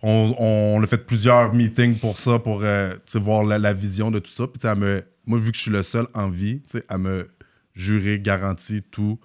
On, 0.03 0.35
on 0.39 0.83
a 0.83 0.87
fait 0.87 1.07
plusieurs 1.07 1.55
meetings 1.55 1.97
pour 1.99 2.19
ça, 2.19 2.39
pour 2.39 2.61
euh, 2.62 2.93
voir 3.14 3.43
la, 3.45 3.59
la 3.59 3.73
vision 3.73 4.11
de 4.11 4.19
tout 4.19 4.31
ça. 4.31 4.47
Puis, 4.47 4.59
tu 4.61 4.69
sais, 4.69 4.75
me- 4.75 5.03
moi, 5.27 5.39
vu 5.39 5.51
que 5.51 5.57
je 5.57 5.62
suis 5.62 5.71
le 5.71 5.83
seul 5.83 6.07
en 6.12 6.29
vie, 6.29 6.61
tu 6.71 6.79
sais, 6.79 6.85
elle 6.91 6.99
me 6.99 7.29
jurer, 7.75 8.19
garantie 8.21 8.83
tout, 8.83 9.19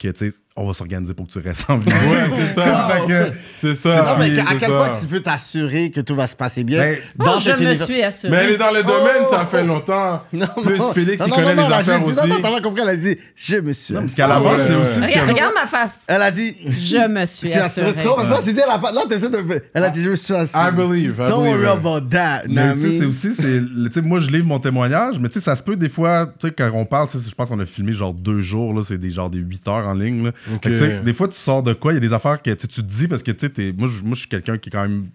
que, 0.00 0.12
tu 0.14 0.34
on 0.60 0.66
va 0.66 0.74
s'organiser 0.74 1.14
pour 1.14 1.26
que 1.26 1.32
tu 1.32 1.38
restes 1.38 1.64
en 1.68 1.78
vie. 1.78 1.88
Ouais, 1.88 1.94
c'est 2.36 2.54
ça. 2.60 2.88
Fait 3.00 3.06
que- 3.08 3.32
C'est 3.56 3.74
ça. 3.74 4.02
Non, 4.02 4.18
mais 4.18 4.30
puis 4.30 4.40
à 4.40 4.44
quel 4.58 4.68
point 4.68 4.92
tu 5.00 5.06
peux 5.06 5.20
t'assurer 5.20 5.90
que 5.90 6.00
tout 6.00 6.14
va 6.14 6.26
se 6.26 6.36
passer 6.36 6.64
bien? 6.64 6.80
Ben, 6.80 6.96
Oh, 7.18 7.38
je 7.40 7.50
me 7.50 7.74
suis 7.74 8.02
assurée. 8.02 8.30
Mais 8.30 8.44
elle 8.44 8.50
est 8.52 8.56
dans 8.58 8.70
le 8.72 8.82
domaine, 8.82 9.26
ça 9.30 9.46
fait 9.46 9.62
oh. 9.62 9.66
longtemps. 9.66 10.22
Non, 10.32 10.46
Plus 10.64 10.78
non. 10.78 10.92
Félix, 10.92 11.20
non, 11.20 11.26
il 11.26 11.30
non, 11.30 11.36
connaît 11.36 11.54
non, 11.54 11.62
les 11.62 11.68
non, 11.68 11.74
affaires 11.76 12.04
aussi. 12.04 12.16
Non, 12.16 12.26
non, 12.26 12.36
t'as 12.42 12.50
pas 12.50 12.60
compris, 12.60 12.82
elle 12.82 12.88
a 12.88 12.96
dit 12.96 13.16
Je 13.36 13.56
me 13.56 13.72
suis 13.72 13.94
Parce 13.94 14.06
assurée. 14.06 14.16
qu'à 14.16 14.26
la 14.28 14.40
base, 14.40 14.58
Ouais, 14.60 14.64
c'est 14.66 14.74
aussi 14.74 14.94
ce 14.94 15.00
Regarde, 15.00 15.26
que- 15.26 15.32
regarde 15.32 15.54
ma 15.54 15.66
face? 15.66 15.98
Elle 16.06 16.22
a 16.22 16.30
dit 16.30 16.56
Je 16.78 17.08
me 17.08 17.26
suis 17.26 17.52
assuré. 17.54 17.94
Tu 17.94 18.04
comprends 18.06 18.24
ça? 18.24 18.38
C'est 18.42 18.52
dit, 18.52 18.60
elle 18.64 18.70
a 18.70 18.78
pas. 18.78 18.92
Là, 18.92 19.02
t'essaies 19.08 19.28
de. 19.30 19.38
Elle 19.74 19.84
a 19.84 19.88
dit 19.90 20.02
Je 20.02 20.10
me 20.10 20.16
suis 20.16 20.34
assurée. 20.34 20.68
I 20.68 20.72
believe, 20.74 21.16
Don't 21.16 21.44
worry 21.46 21.66
about 21.66 22.00
that. 22.10 22.42
Mais 22.48 22.74
tu 22.74 22.80
sais, 22.80 22.98
c'est 22.98 23.04
aussi, 23.06 23.34
c'est, 23.34 24.02
moi 24.02 24.20
je 24.20 24.28
livre 24.28 24.46
mon 24.46 24.58
témoignage, 24.58 25.18
mais 25.18 25.28
tu 25.28 25.34
sais, 25.34 25.40
ça 25.44 25.54
se 25.56 25.62
peut 25.62 25.76
des 25.76 25.88
fois, 25.88 26.26
tu 26.38 26.46
sais, 26.48 26.52
quand 26.56 26.70
on 26.74 26.84
parle, 26.84 27.08
je 27.12 27.34
pense 27.34 27.48
qu'on 27.48 27.60
a 27.60 27.66
filmé 27.66 27.92
genre 27.92 28.12
deux 28.14 28.40
jours, 28.40 28.72
là, 28.74 28.82
c'est 28.86 28.98
des 28.98 29.10
genre 29.10 29.30
des 29.30 29.38
8 29.38 29.68
heures 29.68 29.86
en 29.88 29.94
ligne, 29.94 30.30
que, 30.58 31.02
des 31.02 31.14
fois 31.14 31.28
tu 31.28 31.36
sors 31.38 31.62
de 31.62 31.72
quoi, 31.72 31.92
il 31.92 31.96
y 31.96 31.98
a 31.98 32.00
des 32.00 32.12
affaires 32.12 32.40
que 32.42 32.50
tu 32.50 32.66
te 32.68 32.80
dis 32.80 33.06
parce 33.08 33.22
que 33.22 33.30
t'es- 33.30 33.72
moi, 33.76 33.88
je- 33.88 34.14
suis 34.14 34.28
quelqu'un 34.28 34.58
qui 34.58 34.68
est 34.68 34.72
quand 34.72 34.82
même 34.82 35.06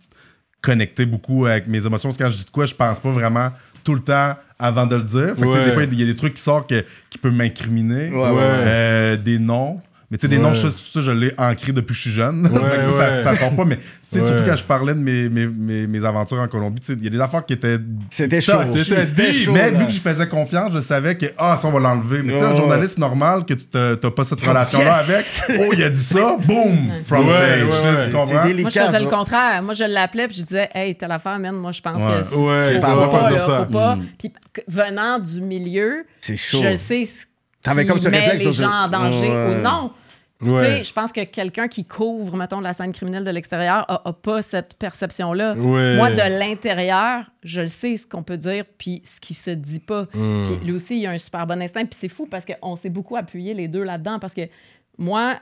connecté 0.61 1.05
beaucoup 1.05 1.45
avec 1.45 1.67
mes 1.67 1.85
émotions. 1.85 2.09
Parce 2.09 2.17
que 2.17 2.23
Quand 2.23 2.31
je 2.31 2.37
dis 2.37 2.45
de 2.45 2.49
quoi, 2.49 2.65
je 2.65 2.73
pense 2.75 2.99
pas 2.99 3.11
vraiment 3.11 3.49
tout 3.83 3.93
le 3.95 4.01
temps 4.01 4.35
avant 4.57 4.87
de 4.87 4.95
le 4.95 5.03
dire. 5.03 5.35
Fait 5.35 5.41
que, 5.41 5.47
Ouais. 5.47 5.65
des 5.65 5.71
fois, 5.73 5.83
il 5.83 5.99
y 5.99 6.03
a 6.03 6.05
des 6.07 6.15
trucs 6.15 6.33
qui 6.35 6.41
sortent 6.41 6.69
que- 6.69 6.83
qui 7.09 7.17
peuvent 7.17 7.33
m'incriminer. 7.33 8.09
Ouais. 8.09 8.31
Euh, 8.39 9.17
des 9.17 9.37
noms. 9.37 9.79
Mais 10.11 10.17
tu 10.17 10.21
sais, 10.21 10.27
des 10.27 10.37
Ouais. 10.37 10.43
noms, 10.43 10.53
ça, 10.53 10.69
ça, 10.69 11.01
je 11.01 11.11
l'ai 11.11 11.33
ancré 11.37 11.71
depuis 11.71 11.93
que 11.93 11.95
je 11.95 12.01
suis 12.01 12.11
jeune. 12.11 12.47
Ça, 12.53 12.59
ouais. 12.61 13.23
ça, 13.23 13.33
ça 13.33 13.39
sort 13.39 13.55
pas. 13.55 13.65
Mais 13.65 13.77
tu 13.77 13.81
sais, 14.11 14.21
Ouais. 14.21 14.27
surtout 14.27 14.43
quand 14.47 14.55
je 14.55 14.63
parlais 14.63 14.93
de 14.93 14.99
mes, 14.99 15.29
mes, 15.29 15.47
mes, 15.47 15.87
mes 15.87 16.05
aventures 16.05 16.39
en 16.39 16.47
Colombie, 16.47 16.79
il 16.89 17.03
y 17.03 17.07
a 17.07 17.09
des 17.09 17.19
affaires 17.19 17.43
qui 17.43 17.53
étaient 17.53 17.77
C'était 18.11 18.39
chaud. 18.39 18.53
C'était 19.03 19.33
chaud. 19.33 19.51
mais 19.53 19.71
là. 19.71 19.79
vu 19.79 19.85
que 19.87 19.91
je 19.91 19.99
faisais 19.99 20.27
confiance, 20.27 20.73
je 20.73 20.79
savais 20.79 21.15
que 21.17 21.25
ah 21.39 21.57
ça 21.59 21.67
on 21.67 21.71
va 21.71 21.79
l'enlever. 21.79 22.21
Mais 22.21 22.33
tu 22.33 22.39
sais, 22.39 22.45
un 22.45 22.55
journaliste 22.55 22.99
normal 22.99 23.45
que 23.45 23.55
tu 23.55 23.65
t'as 23.65 23.95
t'as 23.95 24.11
pas 24.11 24.23
cette 24.25 24.41
relation-là 24.41 25.01
Yes! 25.07 25.43
avec, 25.49 25.61
oh 25.67 25.73
il 25.73 25.83
a 25.83 25.89
dit 25.89 26.03
ça, 26.03 26.37
boom, 26.45 26.91
from 27.03 27.27
Ouais, 27.27 27.33
page. 27.33 27.73
C'est 28.05 28.11
Moi, 28.13 28.27
je 28.43 28.47
délicat. 28.47 28.87
faisais 28.87 28.99
le 28.99 29.09
ça. 29.09 29.15
contraire. 29.15 29.63
Moi, 29.63 29.73
je 29.73 29.83
l'appelais 29.85 30.27
puis 30.27 30.37
je 30.37 30.43
disais, 30.43 30.69
hey, 30.75 30.95
telle 30.95 31.11
affaire, 31.11 31.39
man, 31.39 31.55
moi, 31.55 31.71
je 31.71 31.81
pense 31.81 32.01
Ouais. 32.03 32.17
que 32.19 32.23
c'est- 32.23 32.35
Ouais, 32.35 32.73
faut 32.75 32.79
pas, 32.81 33.39
faut 33.39 33.65
pas. 33.71 33.97
Puis 34.19 34.31
que- 34.53 34.61
venant 34.67 35.17
du 35.19 35.41
milieu, 35.41 36.05
C'est 36.21 36.35
je 36.35 36.75
sais 36.75 37.05
ce 37.05 37.25
T'avais 37.65 37.85
comme 37.85 37.97
ce 37.99 38.07
met 38.07 38.19
réflexe, 38.19 38.45
les 38.45 38.51
gens 38.53 38.71
en 38.71 38.87
danger 38.87 39.27
Ouais. 39.29 39.55
ou 39.59 39.61
non. 39.61 39.91
Ouais. 40.41 40.83
je 40.83 40.91
pense 40.93 41.11
que 41.13 41.23
quelqu'un 41.23 41.67
qui 41.69 41.85
couvre, 41.85 42.35
mettons, 42.35 42.59
la 42.59 42.73
scène 42.73 42.91
criminelle 42.91 43.23
de 43.23 43.31
l'extérieur 43.31 43.85
a, 43.89 44.07
a 44.07 44.13
pas 44.13 44.41
cette 44.41 44.73
perception-là. 44.75 45.53
Ouais. 45.55 45.95
Moi, 45.95 46.11
de 46.11 46.39
l'intérieur, 46.39 47.31
je 47.43 47.61
le 47.61 47.67
sais 47.67 47.95
ce 47.97 48.05
qu'on 48.05 48.21
peut 48.21 48.37
dire, 48.37 48.65
puis 48.77 49.01
ce 49.05 49.19
qui 49.21 49.33
se 49.33 49.51
dit 49.51 49.79
pas. 49.79 50.03
Hmm. 50.13 50.43
Puis 50.45 50.65
lui 50.65 50.71
aussi, 50.73 50.99
il 50.99 51.07
a 51.07 51.11
un 51.11 51.17
super 51.17 51.47
bon 51.47 51.61
instinct. 51.61 51.85
Puis 51.85 51.97
c'est 51.99 52.09
fou 52.09 52.27
parce 52.27 52.45
qu'on 52.45 52.75
s'est 52.75 52.89
beaucoup 52.89 53.15
appuyé 53.15 53.53
les 53.53 53.67
deux 53.67 53.83
là-dedans. 53.83 54.19
Parce 54.19 54.33
que 54.33 54.41
moi, 54.97 55.35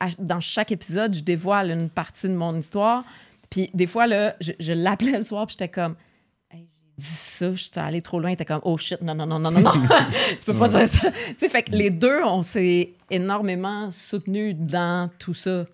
à- 0.00 0.08
dans 0.18 0.40
chaque 0.40 0.70
épisode, 0.72 1.14
je 1.14 1.22
dévoile 1.24 1.70
une 1.72 1.90
partie 1.90 2.28
de 2.28 2.34
mon 2.34 2.56
histoire. 2.56 3.02
Puis 3.50 3.70
des 3.74 3.86
fois, 3.88 4.06
là, 4.06 4.36
je, 4.40 4.52
je 4.60 4.72
l'appelais 4.72 5.18
le 5.18 5.24
soir, 5.24 5.46
puis 5.46 5.56
j'étais 5.58 5.68
comme, 5.72 5.96
dit 6.98 7.04
ça, 7.06 7.52
je 7.52 7.62
suis 7.62 7.70
allé 7.76 8.00
trop 8.02 8.20
loin. 8.20 8.34
T'es 8.34 8.44
comme, 8.44 8.60
oh 8.64 8.76
shit, 8.78 9.00
non, 9.02 9.14
non, 9.14 9.26
non, 9.26 9.38
non, 9.38 9.50
non, 9.50 9.60
non. 9.60 9.72
tu 10.38 10.44
peux 10.46 10.54
pas 10.54 10.68
dire 10.68 10.88
ça. 10.88 11.10
tu 11.10 11.34
sais, 11.38 11.48
fait 11.48 11.62
que 11.64 11.72
les 11.72 11.90
deux, 11.90 12.20
on 12.24 12.42
s'est 12.42 12.90
énormément 13.10 13.90
soutenus 13.90 14.54
dans 14.58 15.10
tout 15.18 15.34
ça. 15.34 15.64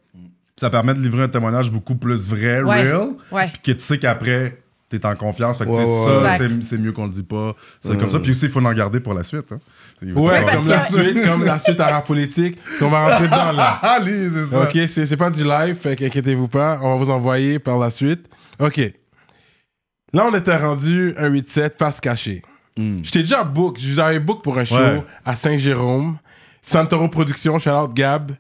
Ça 0.57 0.69
permet 0.71 0.95
de 0.95 1.01
livrer 1.01 1.23
un 1.25 1.29
témoignage 1.29 1.71
beaucoup 1.71 1.95
plus 1.95 2.29
vrai, 2.29 2.63
Ouais. 2.63 2.83
real, 2.93 3.11
Ouais. 3.31 3.49
puis 3.49 3.63
que 3.75 3.79
tu 3.79 3.85
sais 3.85 3.99
qu'après 3.99 4.59
t'es 4.89 5.07
en 5.07 5.15
confiance. 5.17 5.57
Fait 5.57 5.65
que 5.65 5.75
ça, 5.75 6.37
c'est- 6.37 6.63
c'est 6.65 6.77
mieux 6.77 6.93
qu'on 6.93 7.07
le 7.07 7.13
dit 7.13 7.23
pas. 7.23 7.57
C'est 7.81 7.97
comme 7.99 8.11
ça. 8.11 8.21
Puis 8.21 8.33
aussi, 8.33 8.45
il 8.45 8.51
faut 8.51 8.61
en 8.63 8.73
garder 8.75 9.01
pour 9.01 9.15
la 9.15 9.23
suite. 9.23 9.47
Hein. 9.51 9.59
Ouais, 10.03 10.45
comme 10.53 10.69
la 10.69 10.85
suite, 10.85 11.23
comme 11.25 11.45
la 11.47 11.59
suite 11.59 11.81
à 11.81 11.91
la 11.91 12.03
politique. 12.03 12.59
On 12.83 12.89
va 12.91 13.07
rentrer 13.09 13.25
dedans 13.25 13.53
là. 13.53 13.71
Allez, 13.83 14.29
c'est 14.29 14.47
ça. 14.55 14.63
Ok, 14.65 14.73
c'est 14.89 15.07
c'est 15.07 15.17
pas 15.17 15.31
du 15.31 15.45
live, 15.45 15.77
fait 15.77 15.97
qu'inquiétez-vous 15.97 16.49
pas. 16.49 16.79
On 16.83 16.91
va 16.99 17.05
vous 17.05 17.11
envoyer 17.11 17.59
par 17.59 17.79
la 17.79 17.89
suite. 17.91 18.29
Ok. 18.59 18.93
Là, 20.13 20.27
on 20.31 20.35
était 20.37 20.57
rendu 20.57 21.15
un 21.17 21.31
8-7 21.31 21.73
face 21.79 22.01
cachée. 22.01 22.43
J'étais 22.77 23.21
déjà 23.21 23.45
book. 23.45 23.77
Je 23.79 23.91
vous 23.93 24.01
avais 24.01 24.19
book 24.19 24.43
pour 24.43 24.59
un 24.59 24.65
show 24.65 24.77
Ouais. 24.77 25.03
à 25.25 25.35
Saint-Jérôme. 25.35 26.19
Santoro 26.63 27.09
Productions, 27.09 27.59
shout 27.59 27.71
out 27.71 27.93
Gab. 27.95 28.33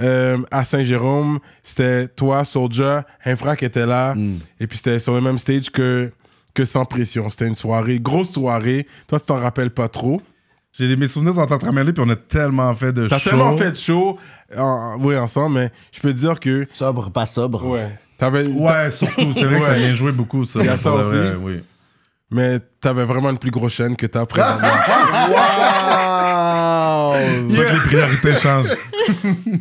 Euh, 0.00 0.38
à 0.52 0.64
Saint-Jérôme, 0.64 1.40
c'était 1.62 2.06
toi, 2.08 2.44
Soulja, 2.44 3.04
Infra 3.24 3.56
qui 3.56 3.64
était 3.64 3.86
là. 3.86 4.14
Et 4.60 4.66
puis 4.66 4.78
c'était 4.78 4.98
sur 5.00 5.14
le 5.14 5.20
même 5.20 5.38
stage 5.38 5.70
que, 5.70 6.12
que 6.54 6.64
Sans 6.64 6.84
Pression. 6.84 7.28
C'était 7.30 7.46
une 7.48 7.54
soirée, 7.56 7.98
grosse 7.98 8.32
soirée. 8.32 8.86
Toi, 9.08 9.18
tu 9.18 9.26
t'en 9.26 9.38
rappelles 9.40 9.70
pas 9.70 9.88
trop. 9.88 10.20
J'ai 10.72 10.94
mes 10.96 11.08
souvenirs 11.08 11.34
sont 11.34 11.52
entremêlés, 11.52 11.92
puis 11.92 12.04
on 12.06 12.10
a 12.10 12.14
tellement 12.16 12.72
fait 12.76 12.92
de 12.92 13.08
T'as 13.08 13.18
shows. 13.18 13.30
tellement 13.30 13.56
fait 13.56 13.72
de 13.72 13.76
show, 13.76 14.16
en- 14.56 14.96
oui, 15.00 15.16
ensemble, 15.16 15.54
mais 15.56 15.70
je 15.90 15.98
peux 16.00 16.12
te 16.12 16.18
dire 16.18 16.38
que. 16.38 16.66
Sobre, 16.72 17.10
pas 17.10 17.26
sobre. 17.26 17.64
Ouais. 17.66 17.88
T'avais, 18.18 18.46
Ouais, 18.48 18.90
surtout. 18.90 19.32
C'est 19.32 19.44
vrai 19.44 19.60
que 19.60 19.66
ça 19.66 19.74
vient 19.74 19.94
jouer 19.94 20.12
beaucoup, 20.12 20.44
ça. 20.44 20.58
Il 20.60 20.66
y 20.66 20.68
a 20.68 20.76
ça 20.76 20.90
Pour 20.90 20.98
de 21.00 21.04
aussi. 21.04 21.14
vrai, 21.16 21.36
Oui. 21.40 21.62
Mais 22.30 22.58
t'avais 22.80 23.04
vraiment 23.06 23.30
une 23.30 23.38
plus 23.38 23.50
grosse 23.50 23.72
chaîne 23.72 23.96
que 23.96 24.04
t'as 24.06 24.26
présentement. 24.26 24.68
Wow! 25.28 27.14
C'est 27.50 27.56
vrai 27.56 27.66
que 27.66 27.72
les 27.72 27.78
priorités 27.86 28.34
changent. 28.34 28.76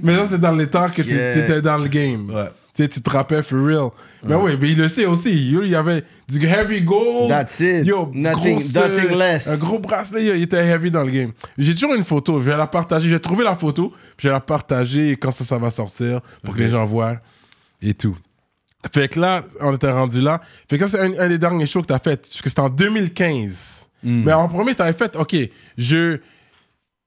mais 0.03 0.15
ça, 0.15 0.27
c'est 0.31 0.39
dans 0.39 0.51
les 0.51 0.67
temps 0.67 0.89
que 0.89 1.01
Yeah. 1.01 1.33
t'étais 1.33 1.61
dans 1.61 1.77
le 1.77 1.87
game. 1.87 2.29
Ouais. 2.29 2.49
Tu 2.75 2.83
sais, 2.83 2.89
tu 2.89 3.01
te 3.01 3.09
rappelles 3.09 3.43
for 3.43 3.59
real. 3.65 3.89
Mais 4.23 4.35
oui, 4.35 4.57
mais 4.59 4.69
il 4.71 4.77
le 4.77 4.87
sait 4.87 5.05
aussi. 5.05 5.49
Yo, 5.49 5.63
Il 5.63 5.69
y 5.69 5.75
avait 5.75 6.03
du 6.29 6.45
heavy 6.45 6.81
gold. 6.81 7.29
That's 7.29 7.59
it. 7.59 7.85
Yo, 7.85 8.11
Nothing- 8.13 8.33
grosse, 8.55 8.75
nothing 8.75 9.11
euh, 9.13 9.17
less. 9.17 9.47
Un 9.47 9.57
gros 9.57 9.79
bracelet, 9.79 10.25
yo, 10.25 10.33
il 10.35 10.43
était 10.43 10.63
heavy 10.63 10.91
dans 10.91 11.03
le 11.03 11.09
game. 11.11 11.31
J'ai 11.57 11.73
toujours 11.73 11.95
une 11.95 12.03
photo. 12.03 12.39
Je 12.39 12.49
vais 12.51 12.57
la 12.57 12.67
partager. 12.67 13.09
J'ai 13.09 13.19
trouvé 13.19 13.43
la 13.43 13.55
photo. 13.55 13.89
puis 14.17 14.25
Je 14.25 14.27
vais 14.27 14.33
la 14.33 14.39
partager 14.41 15.15
quand 15.19 15.31
ça, 15.31 15.43
ça 15.45 15.57
va 15.57 15.71
sortir 15.71 16.19
pour 16.43 16.53
que 16.55 16.59
les 16.59 16.69
gens 16.69 16.85
voient 16.85 17.15
et 17.81 17.93
tout. 17.93 18.15
Fait 18.93 19.07
que 19.07 19.19
là, 19.19 19.43
on 19.59 19.73
était 19.73 19.91
rendu 19.91 20.21
là. 20.21 20.41
Fait 20.69 20.77
que 20.77 20.87
ça, 20.87 20.97
c'est 20.97 21.19
un, 21.19 21.19
un 21.19 21.27
des 21.27 21.37
derniers 21.37 21.65
shows 21.65 21.81
que 21.81 21.87
t'as 21.87 21.99
fait. 21.99 22.21
Parce 22.27 22.41
que 22.41 22.49
c'était 22.49 22.61
en 22.61 22.69
2015. 22.69 23.87
Hmm. 24.03 24.23
Mais 24.23 24.33
en 24.33 24.47
premier, 24.47 24.75
t'avais 24.75 24.93
fait, 24.93 25.15
OK, 25.15 25.35
je. 25.77 26.19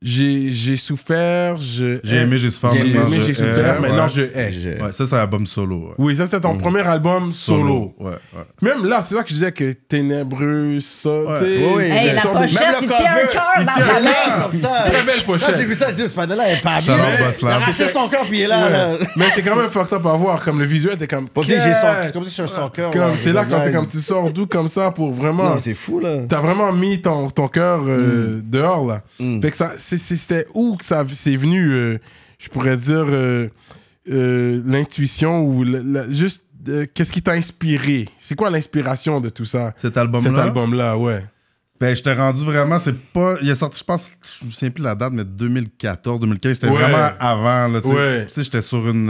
J'ai 0.03 0.49
j'ai 0.49 0.79
souffert, 0.79 1.59
je. 1.59 2.01
J'ai 2.03 2.17
aimé, 2.23 2.39
j'ai 2.39 2.51
souffert, 2.51 2.73
J'ai 2.73 2.89
aimé, 2.89 3.17
je 3.21 3.21
j'ai 3.21 3.35
souffert, 3.35 3.77
hais, 3.77 3.81
maintenant 3.81 4.05
ouais. 4.05 4.09
je 4.09 4.23
hais. 4.23 4.51
Je- 4.51 4.83
Ouais, 4.83 4.93
ça, 4.93 5.05
c'est 5.05 5.15
un 5.15 5.19
album 5.19 5.47
solo. 5.47 5.77
ouais. 5.89 5.95
Oui, 5.99 6.17
ça, 6.17 6.25
c'était 6.25 6.41
ton 6.41 6.57
premier 6.57 6.81
album 6.81 7.35
solo. 7.35 7.95
Ouais, 8.01 8.13
ouais. 8.13 8.43
Même 8.63 8.87
là, 8.87 9.03
c'est 9.03 9.15
ça 9.15 9.23
que 9.23 9.29
je 9.29 9.35
disais 9.35 9.53
que 9.53 9.73
ténébreux, 9.73 10.79
ça, 10.81 11.11
Ouais. 11.11 11.39
tu 11.39 11.45
sais. 11.45 11.59
Oui, 11.67 11.73
oui. 11.77 11.83
Hey, 11.85 12.15
la 12.15 12.23
pochette, 12.23 12.61
Même 12.61 12.75
le 12.81 12.83
il 12.85 12.89
tient 12.89 12.97
un 12.97 13.27
cœur 13.27 13.43
il 13.61 13.67
dans 13.67 13.73
tient 13.75 13.85
sa 13.87 13.97
un 13.97 14.01
main. 14.01 14.11
cœur. 14.39 14.51
comme 14.51 14.61
ça. 14.61 14.69
Très 14.87 15.03
belle 15.05 15.23
Quand 15.27 15.33
j'ai 15.37 15.47
pochette. 15.47 15.67
vu 15.67 15.75
ça, 15.75 15.87
j'ai 15.91 16.03
dit, 16.03 16.09
ce 16.09 16.15
panneau-là 16.15 16.51
est 16.55 16.63
pas 16.63 16.81
bien. 16.81 16.97
Il 17.43 17.47
a 17.47 17.51
arraché 17.57 17.87
son 17.89 18.09
cœur, 18.09 18.23
puis 18.23 18.39
il 18.39 18.43
est 18.45 18.47
là. 18.49 18.71
là. 18.71 18.97
Mais 19.17 19.27
c'est 19.35 19.43
quand 19.43 19.55
même 19.57 19.69
fucked 19.69 19.93
up 19.93 20.07
à 20.07 20.13
voir. 20.17 20.43
Comme 20.43 20.61
le 20.61 20.65
visuel, 20.65 20.97
t'es 20.97 21.07
comme. 21.07 21.29
J'ai 21.47 21.59
c'est 21.61 22.13
comme 22.15 22.25
si 22.25 22.35
j'ai 22.35 22.47
son 22.47 22.71
cœur. 22.71 22.91
Comme- 22.91 23.01
là. 23.03 23.11
C'est 23.23 23.35
là 23.35 23.45
quand 23.45 23.61
t'es 23.61 23.73
comme 23.73 23.87
tu 23.87 24.01
sors 24.01 24.31
d'où 24.33 24.47
comme 24.47 24.69
ça 24.71 24.91
pour 24.93 25.13
vraiment. 25.13 25.59
C'est 25.59 25.75
fou, 25.75 26.01
là. 26.01 26.21
T'as 26.27 26.41
vraiment 26.41 26.73
mis 26.73 27.03
ton, 27.03 27.29
cœur 27.53 27.83
euh, 27.87 28.41
dehors 28.43 28.87
là. 28.87 29.01
Mm. 29.19 29.43
Fait 29.43 29.51
que 29.51 29.57
ça, 29.57 29.73
c'était 29.99 30.47
où 30.55 30.77
que 30.77 30.85
ça 30.85 31.05
c'est 31.13 31.37
venu, 31.37 31.73
euh, 31.73 31.99
je 32.39 32.49
pourrais 32.49 32.77
dire, 32.77 33.07
euh, 33.09 33.49
euh, 34.09 34.63
l'intuition 34.65 35.43
ou 35.45 35.63
la- 35.65 35.81
la- 35.83 36.11
juste 36.11 36.45
qu'est-ce 36.95 37.13
qui 37.13 37.23
t'a 37.23 37.33
inspiré? 37.33 38.09
C'est 38.19 38.35
quoi 38.35 38.51
l'inspiration 38.51 39.21
de 39.21 39.29
tout 39.29 39.45
ça? 39.45 39.73
Cet 39.77 39.97
album-là? 39.97 40.31
Cet 40.31 40.39
album-là, 40.39 40.97
ouais. 40.99 41.25
Ben, 41.81 41.95
j'étais 41.97 42.13
rendu 42.13 42.45
vraiment, 42.45 42.79
c'est 42.79 42.95
pas. 42.99 43.37
Il 43.41 43.49
est 43.49 43.55
sorti, 43.55 43.79
je 43.79 43.85
pense, 43.85 44.11
je 44.41 44.47
me 44.47 44.51
souviens 44.51 44.71
plus 44.71 44.83
la 44.83 44.95
date, 44.95 45.13
mais 45.15 45.25
2014, 45.25 46.21
2015, 46.21 46.55
c'était 46.57 46.69
Ouais. 46.69 46.75
vraiment 46.79 47.11
avant, 47.19 47.69
là, 47.69 47.81
tu 47.81 47.89
sais. 47.89 47.95
Ouais. 47.95 48.27
J'étais 48.37 48.61
sur 48.63 48.87
une 48.89 49.09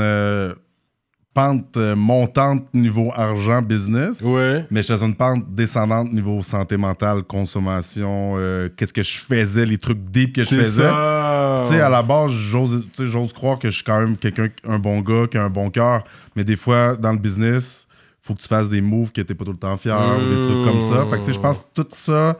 pente 1.32 1.76
euh, 1.76 1.94
montante 1.94 2.64
niveau 2.74 3.12
argent, 3.14 3.62
business. 3.62 4.20
Ouais. 4.20 4.66
Mais 4.70 4.82
j'étais 4.82 4.96
sur 4.96 5.06
une 5.06 5.14
pente 5.14 5.44
descendante 5.48 6.12
niveau 6.12 6.42
santé 6.42 6.76
mentale, 6.76 7.22
consommation, 7.22 8.34
euh, 8.36 8.68
qu'est-ce 8.76 8.92
que 8.92 9.02
je 9.02 9.20
faisais, 9.20 9.64
les 9.64 9.78
trucs 9.78 10.02
deep 10.10 10.34
que 10.34 10.44
je 10.44 10.54
faisais. 10.56 10.88
Tu 10.88 11.74
sais, 11.74 11.80
à 11.80 11.88
la 11.88 12.02
base, 12.02 12.32
j'ose 12.32 13.32
croire 13.32 13.58
que 13.58 13.70
je 13.70 13.76
suis 13.76 13.84
quand 13.84 14.00
même 14.00 14.16
quelqu'un, 14.16 14.48
un 14.66 14.78
bon 14.78 15.00
gars, 15.00 15.26
qui 15.30 15.38
a 15.38 15.44
un 15.44 15.50
bon 15.50 15.70
cœur. 15.70 16.04
Mais 16.34 16.44
des 16.44 16.56
fois, 16.56 16.96
dans 16.96 17.12
le 17.12 17.18
business, 17.18 17.86
faut 18.22 18.34
que 18.34 18.40
tu 18.40 18.48
fasses 18.48 18.68
des 18.68 18.80
moves 18.80 19.12
que 19.12 19.20
t'es 19.20 19.34
pas 19.34 19.44
tout 19.44 19.52
le 19.52 19.58
temps 19.58 19.76
fier 19.76 19.96
ou 19.96 20.20
des 20.20 20.42
trucs 20.42 20.64
comme 20.64 20.80
ça. 20.80 21.06
Fait 21.06 21.16
que, 21.16 21.20
tu 21.20 21.26
sais, 21.26 21.32
je 21.32 21.40
pense 21.40 21.60
que 21.60 21.82
tout 21.82 21.88
ça 21.92 22.36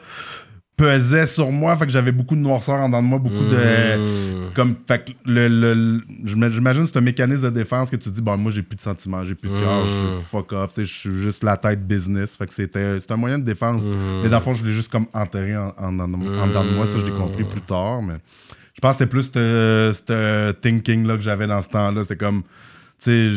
pesait 0.81 1.27
sur 1.27 1.51
moi. 1.52 1.77
Fait 1.77 1.86
que 1.86 1.93
j'avais 1.93 2.12
beaucoup 2.12 2.35
de 2.35 2.40
noirceur 2.40 2.77
en 2.77 2.89
dedans 2.89 3.02
de 3.02 3.07
moi, 3.09 3.19
beaucoup 3.19 3.35
de. 3.36 3.97
Mm. 3.97 4.52
Comme, 4.55 4.74
fait 4.89 5.05
que 5.05 5.11
le, 5.27 5.48
le- 5.48 5.74
le- 5.74 6.01
j'ima- 6.24 6.48
j'imagine 6.48 6.82
que 6.85 6.89
c'est 6.90 6.98
un 6.98 7.02
mécanisme 7.02 7.43
de 7.44 7.51
défense 7.51 7.89
que 7.90 7.97
tu 7.97 8.11
dis, 8.11 8.20
bon, 8.20 8.36
moi, 8.36 8.51
j'ai 8.51 8.62
plus 8.62 8.77
de 8.77 8.81
sentiments, 8.81 9.24
j'ai 9.24 9.35
plus 9.36 9.48
de 9.48 9.61
cœur, 9.61 9.86
je 9.86 9.90
Mm. 9.90 10.16
suis 10.16 10.24
fuck 10.31 10.52
off, 10.52 10.73
je 10.77 10.82
suis 10.85 11.15
juste 11.20 11.44
la 11.44 11.57
tête 11.57 11.86
business. 11.86 12.36
Fait 12.36 12.47
que 12.47 12.55
c'était 12.55 12.98
c'est 12.98 13.11
un 13.12 13.16
moyen 13.16 13.39
de 13.39 13.44
défense. 13.44 13.82
Mm. 13.85 14.23
Mais 14.23 14.28
dans 14.28 14.39
le 14.39 14.43
fond, 14.43 14.55
je 14.55 14.65
l'ai 14.65 14.73
juste 14.73 14.90
comme 14.90 15.07
enterré 15.12 15.57
en, 15.57 15.73
en, 15.78 15.98
en- 16.01 16.12
en 16.15 16.47
dedans 16.48 16.65
de 16.65 16.70
moi. 16.70 16.86
Ça, 16.86 16.98
je 16.98 17.05
l'ai 17.07 17.12
compris 17.12 17.44
plus 17.44 17.61
tard. 17.62 18.02
Mais 18.02 18.15
je 18.74 18.81
pense 18.81 18.97
que 18.97 18.98
c'était 19.05 19.11
plus 19.11 19.31
ce 19.32 20.52
thinking-là 20.52 21.16
que 21.16 21.23
j'avais 21.23 21.47
dans 21.47 21.61
ce 21.62 21.69
temps-là. 21.69 22.02
C'était 22.02 22.16
comme. 22.16 22.43
Tu 23.02 23.07
sais, 23.11 23.31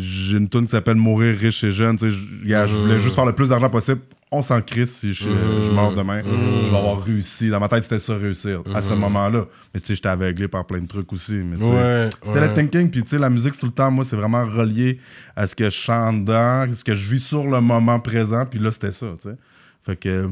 j'ai- 0.00 0.36
une 0.38 0.48
tune 0.48 0.64
qui 0.64 0.70
s'appelle 0.70 0.96
Mourir 0.96 1.36
riche 1.36 1.62
et 1.64 1.72
jeune. 1.72 1.98
Tu 1.98 2.08
sais, 2.10 2.16
je 2.16 2.66
je 2.66 2.74
voulais 2.76 3.00
juste 3.00 3.14
faire 3.14 3.26
le 3.26 3.34
plus 3.34 3.48
d'argent 3.50 3.68
possible. 3.68 4.00
On 4.36 4.42
s'en 4.42 4.60
crisse 4.60 4.96
si 4.96 5.14
je, 5.14 5.28
je 5.28 5.70
meurs 5.72 5.94
demain. 5.94 6.20
Je 6.22 6.70
vais 6.70 6.76
avoir 6.76 7.02
réussi. 7.02 7.50
Dans 7.50 7.60
ma 7.60 7.68
tête, 7.68 7.84
c'était 7.84 7.98
ça, 7.98 8.16
réussir 8.16 8.62
à 8.74 8.82
ce 8.82 8.92
moment-là. 8.94 9.46
Mais 9.72 9.80
tu 9.80 9.86
sais, 9.86 9.94
j'étais 9.94 10.08
aveuglé 10.08 10.48
par 10.48 10.64
plein 10.66 10.80
de 10.80 10.88
trucs 10.88 11.12
aussi. 11.12 11.34
Mais, 11.34 11.56
tu 11.56 11.62
Ouais, 11.62 12.10
c'était 12.22 12.40
ouais. 12.40 12.48
le 12.48 12.54
thinking. 12.54 12.90
Puis 12.90 13.02
tu 13.02 13.10
sais, 13.10 13.18
la 13.18 13.30
musique, 13.30 13.58
tout 13.58 13.66
le 13.66 13.72
temps, 13.72 13.90
moi, 13.90 14.04
c'est 14.04 14.16
vraiment 14.16 14.44
relié 14.44 14.98
à 15.36 15.46
ce 15.46 15.54
que 15.54 15.64
je 15.66 15.70
chante 15.70 16.24
dedans, 16.24 16.66
ce 16.74 16.82
que 16.84 16.94
je 16.94 17.14
vis 17.14 17.20
sur 17.20 17.44
le 17.44 17.60
moment 17.60 18.00
présent. 18.00 18.44
Puis 18.44 18.58
là, 18.58 18.70
c'était 18.72 18.92
ça, 18.92 19.06
tu 19.22 19.28
sais. 19.28 19.36
Fait 19.84 19.96
que 19.96 20.08
euh, 20.08 20.28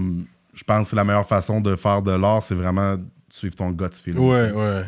je 0.54 0.64
pense 0.64 0.90
que 0.90 0.96
la 0.96 1.04
meilleure 1.04 1.28
façon 1.28 1.60
de 1.60 1.76
faire 1.76 2.02
de 2.02 2.12
l'art, 2.12 2.42
c'est 2.42 2.54
vraiment 2.54 2.96
de 2.96 3.02
suivre 3.30 3.54
ton 3.54 3.70
gut 3.70 3.84
feeling. 4.02 4.18
Ouais, 4.20 4.50
ouais. 4.50 4.84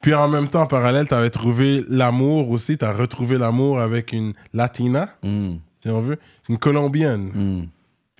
Puis 0.00 0.14
en 0.14 0.28
même 0.28 0.48
temps, 0.48 0.62
en 0.62 0.66
parallèle, 0.66 1.08
t'avais 1.08 1.30
trouvé 1.30 1.84
l'amour 1.88 2.50
aussi. 2.50 2.78
T'as 2.78 2.92
retrouvé 2.92 3.36
l'amour 3.36 3.80
avec 3.80 4.12
une 4.12 4.32
Latina, 4.54 5.08
si 5.22 5.88
on 5.90 6.00
veut, 6.02 6.18
une 6.48 6.58
Colombienne. 6.58 7.68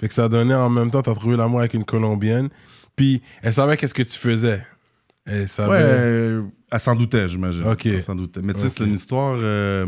Fait 0.01 0.09
que 0.09 0.15
ça 0.15 0.29
donnait 0.29 0.55
en 0.55 0.71
même 0.71 0.91
temps, 0.91 1.03
t'as 1.03 1.15
trouvé 1.15 1.37
l'amour 1.37 1.61
avec 1.61 1.75
une 1.75 1.85
Colombienne. 1.85 2.49
Puis 2.97 3.23
elle 3.43 3.53
savait 3.53 3.77
qu'est-ce 3.77 3.95
que 3.95 4.03
tu 4.03 4.19
faisais. 4.19 4.63
Elle 5.27 5.49
savait. 5.49 5.71
Ouais, 5.71 5.79
euh, 5.81 6.43
elle 6.71 6.81
s'en 6.81 6.95
doutait, 6.97 7.29
j'imagine. 7.29 7.65
Ok. 7.67 7.87
Elle 7.87 8.03
s'en 8.03 8.15
doutait. 8.15 8.41
Mais 8.43 8.55
tu 8.55 8.61
sais, 8.61 8.71
c'est 8.71 8.85
une 8.85 8.95
histoire. 8.95 9.37
euh, 9.41 9.85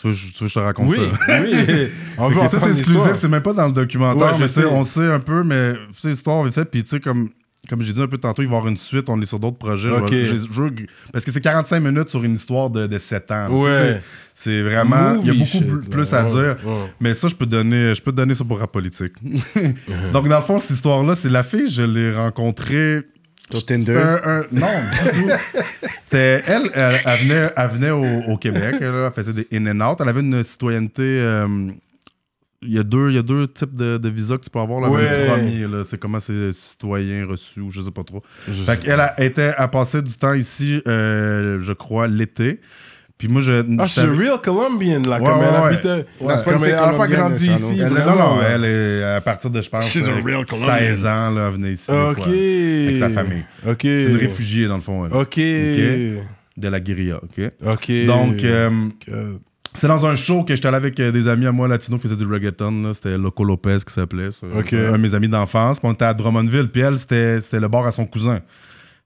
Tu, 0.00 0.08
veux, 0.08 0.14
tu 0.14 0.20
veux 0.26 0.32
que 0.40 0.46
je 0.48 0.54
te 0.54 0.58
raconte 0.60 0.88
Oui, 0.88 0.98
ça? 1.26 1.40
oui. 1.42 1.88
Ok, 2.18 2.50
ça, 2.50 2.60
c'est 2.60 2.70
exclusif, 2.70 3.14
c'est 3.14 3.28
même 3.28 3.42
pas 3.42 3.52
dans 3.52 3.66
le 3.66 3.72
documentaire, 3.72 4.32
Ouais, 4.34 4.38
mais 4.38 4.48
sais, 4.48 4.64
on 4.64 4.84
sait 4.84 5.10
un 5.10 5.18
peu, 5.20 5.42
mais 5.42 5.72
tu 5.94 6.00
sais, 6.00 6.10
l'histoire 6.10 6.46
est 6.46 6.52
faite, 6.52 6.70
puis 6.70 6.84
tu 6.84 6.90
sais, 6.90 7.00
comme, 7.00 7.30
comme 7.68 7.82
j'ai 7.82 7.92
dit 7.92 8.00
un 8.00 8.06
peu 8.06 8.18
tantôt, 8.18 8.42
il 8.42 8.48
va 8.48 8.54
y 8.54 8.56
avoir 8.56 8.70
une 8.70 8.76
suite, 8.78 9.08
on 9.08 9.20
est 9.20 9.26
sur 9.26 9.38
d'autres 9.38 9.58
projets. 9.58 9.88
Je 10.10 10.36
je- 10.36 10.52
je 10.52 10.62
parce 11.12 11.24
que 11.24 11.30
c'est 11.30 11.40
45 11.40 11.80
minutes 11.80 12.08
sur 12.08 12.24
une 12.24 12.34
histoire 12.34 12.70
de, 12.70 12.86
de 12.86 12.98
7 12.98 13.30
ans. 13.30 13.46
Ouais. 13.50 14.00
c'est- 14.34 14.62
vraiment. 14.62 15.20
Il 15.22 15.26
y 15.26 15.30
a 15.30 15.32
beaucoup 15.34 15.46
shit, 15.46 15.90
plus- 15.90 16.10
là. 16.12 16.18
à 16.20 16.24
Ouais, 16.24 16.30
dire. 16.32 16.56
ouais. 16.66 16.92
Mais 17.00 17.14
ça, 17.14 17.28
je 17.28 17.34
peux, 17.34 17.46
donner, 17.46 17.94
je 17.94 18.02
peux 18.02 18.12
te 18.12 18.16
donner 18.16 18.34
ça 18.34 18.44
pour 18.44 18.58
rap 18.58 18.70
politique. 18.72 19.12
Donc, 20.12 20.28
dans 20.28 20.38
le 20.38 20.44
fond, 20.44 20.58
cette 20.58 20.70
histoire-là, 20.70 21.14
c'est 21.14 21.28
la 21.30 21.42
fille, 21.44 21.70
je 21.70 21.82
l'ai 21.82 22.12
rencontrée. 22.14 23.02
Sur 23.50 23.60
C'était 23.60 23.78
Tinder. 23.78 23.96
un- 23.96 24.20
un- 24.24 24.44
non. 24.52 24.66
C'était 26.02 26.42
elle, 26.46 26.70
elle, 26.74 27.00
elle 27.04 27.18
venait, 27.20 27.50
elle 27.56 27.70
venait 27.70 27.90
au, 27.90 28.32
au 28.32 28.36
Québec, 28.36 28.76
elle, 28.80 28.86
elle 29.06 29.12
faisait 29.14 29.32
des 29.32 29.46
in 29.52 29.66
and 29.66 29.90
out. 29.92 29.98
Elle 30.00 30.08
avait 30.08 30.20
une 30.20 30.42
citoyenneté. 30.44 31.02
euh, 31.02 31.68
il 32.62 32.72
y, 32.72 32.78
a 32.78 32.82
deux, 32.82 33.10
il 33.10 33.14
y 33.14 33.18
a 33.18 33.22
deux 33.22 33.46
types 33.46 33.74
de, 33.76 33.98
de 33.98 34.08
visas 34.08 34.36
que 34.38 34.44
tu 34.44 34.50
peux 34.50 34.58
avoir. 34.58 34.80
Là. 34.80 34.88
Ouais. 34.90 35.26
Le 35.26 35.26
premier, 35.66 35.82
c'est 35.84 35.98
comment 35.98 36.18
c'est 36.20 36.50
citoyen 36.52 37.26
reçu 37.26 37.60
ou 37.60 37.70
je 37.70 37.80
sais 37.82 37.90
pas 37.92 38.02
trop. 38.04 38.22
Je 38.48 38.52
Fait 38.62 38.76
qu'elle 38.78 38.98
a, 39.00 39.20
était, 39.22 39.54
a 39.56 39.68
passé 39.68 40.02
du 40.02 40.14
temps 40.14 40.34
ici, 40.34 40.82
euh, 40.88 41.60
je 41.62 41.72
crois, 41.72 42.08
l'été. 42.08 42.60
Puis 43.16 43.26
moi, 43.28 43.42
je. 43.42 43.64
Ah, 43.80 43.86
je 43.86 43.92
c'est 43.92 44.00
savais- 44.02 44.16
real 44.28 44.40
Colombian, 44.40 45.02
là. 45.02 45.18
Ouais, 45.18 45.24
comme 45.24 45.40
elle 45.42 46.04
ouais, 46.20 46.36
comme 46.44 46.52
une 46.54 46.58
fille 46.60 46.68
elle 46.68 46.74
n'a 46.76 46.80
pas 46.92 47.08
colombienne, 47.08 47.18
grandi 47.18 47.46
ici. 47.50 47.80
non. 47.80 47.86
Elle, 47.86 47.92
non, 48.16 48.38
elle 48.48 48.64
est 48.64 49.02
à 49.04 49.20
partir 49.20 49.50
de, 49.50 49.60
je 49.60 49.68
pense, 49.68 49.88
She's 49.88 50.06
a 50.08 50.12
euh, 50.12 50.22
real 50.24 50.46
Colombian. 50.46 50.78
16 50.78 51.06
ans, 51.06 51.30
là, 51.30 51.46
elle 51.48 51.52
venait 51.54 51.72
ici. 51.72 51.90
Ok. 51.90 52.16
fois, 52.16 52.26
avec 52.26 52.96
sa 52.96 53.10
famille. 53.10 53.42
Ok. 53.66 53.78
C'est 53.82 54.04
une 54.10 54.16
réfugiée, 54.18 54.66
dans 54.68 54.76
le 54.76 54.82
fond, 54.82 55.06
elle, 55.06 55.12
Ok. 55.14 55.36
de 55.36 56.68
la 56.68 56.78
guérilla. 56.80 57.16
ok? 57.22 57.50
Ok. 57.66 57.92
Donc, 58.06 58.44
euh, 58.44 58.70
Euh, 59.10 59.38
c'est 59.74 59.86
dans 59.88 60.04
un 60.06 60.14
show 60.16 60.42
que 60.44 60.54
j'étais 60.54 60.68
allé 60.68 60.76
avec 60.76 60.98
euh, 61.00 61.10
des 61.12 61.28
amis 61.28 61.46
à 61.46 61.52
moi 61.52 61.68
latinos 61.68 62.00
qui 62.00 62.08
faisaient 62.08 62.18
du 62.24 62.30
reggaeton. 62.30 62.82
là. 62.82 62.94
C'était 62.94 63.16
Loco 63.18 63.44
Lopez 63.44 63.78
qui 63.86 63.92
s'appelait. 63.92 64.30
c'est 64.38 64.46
Ok. 64.56 64.72
Un 64.72 64.92
de 64.92 64.96
mes 64.98 65.14
amis 65.14 65.28
d'enfance. 65.28 65.78
Puis 65.78 65.88
on 65.88 65.92
était 65.92 66.04
à 66.06 66.14
Drummondville. 66.14 66.68
Puis 66.68 66.82
elle, 66.82 66.98
c'était 66.98 67.40
c'était 67.40 67.60
le 67.60 67.68
bar 67.68 67.86
à 67.86 67.92
son 67.92 68.06
cousin. 68.06 68.40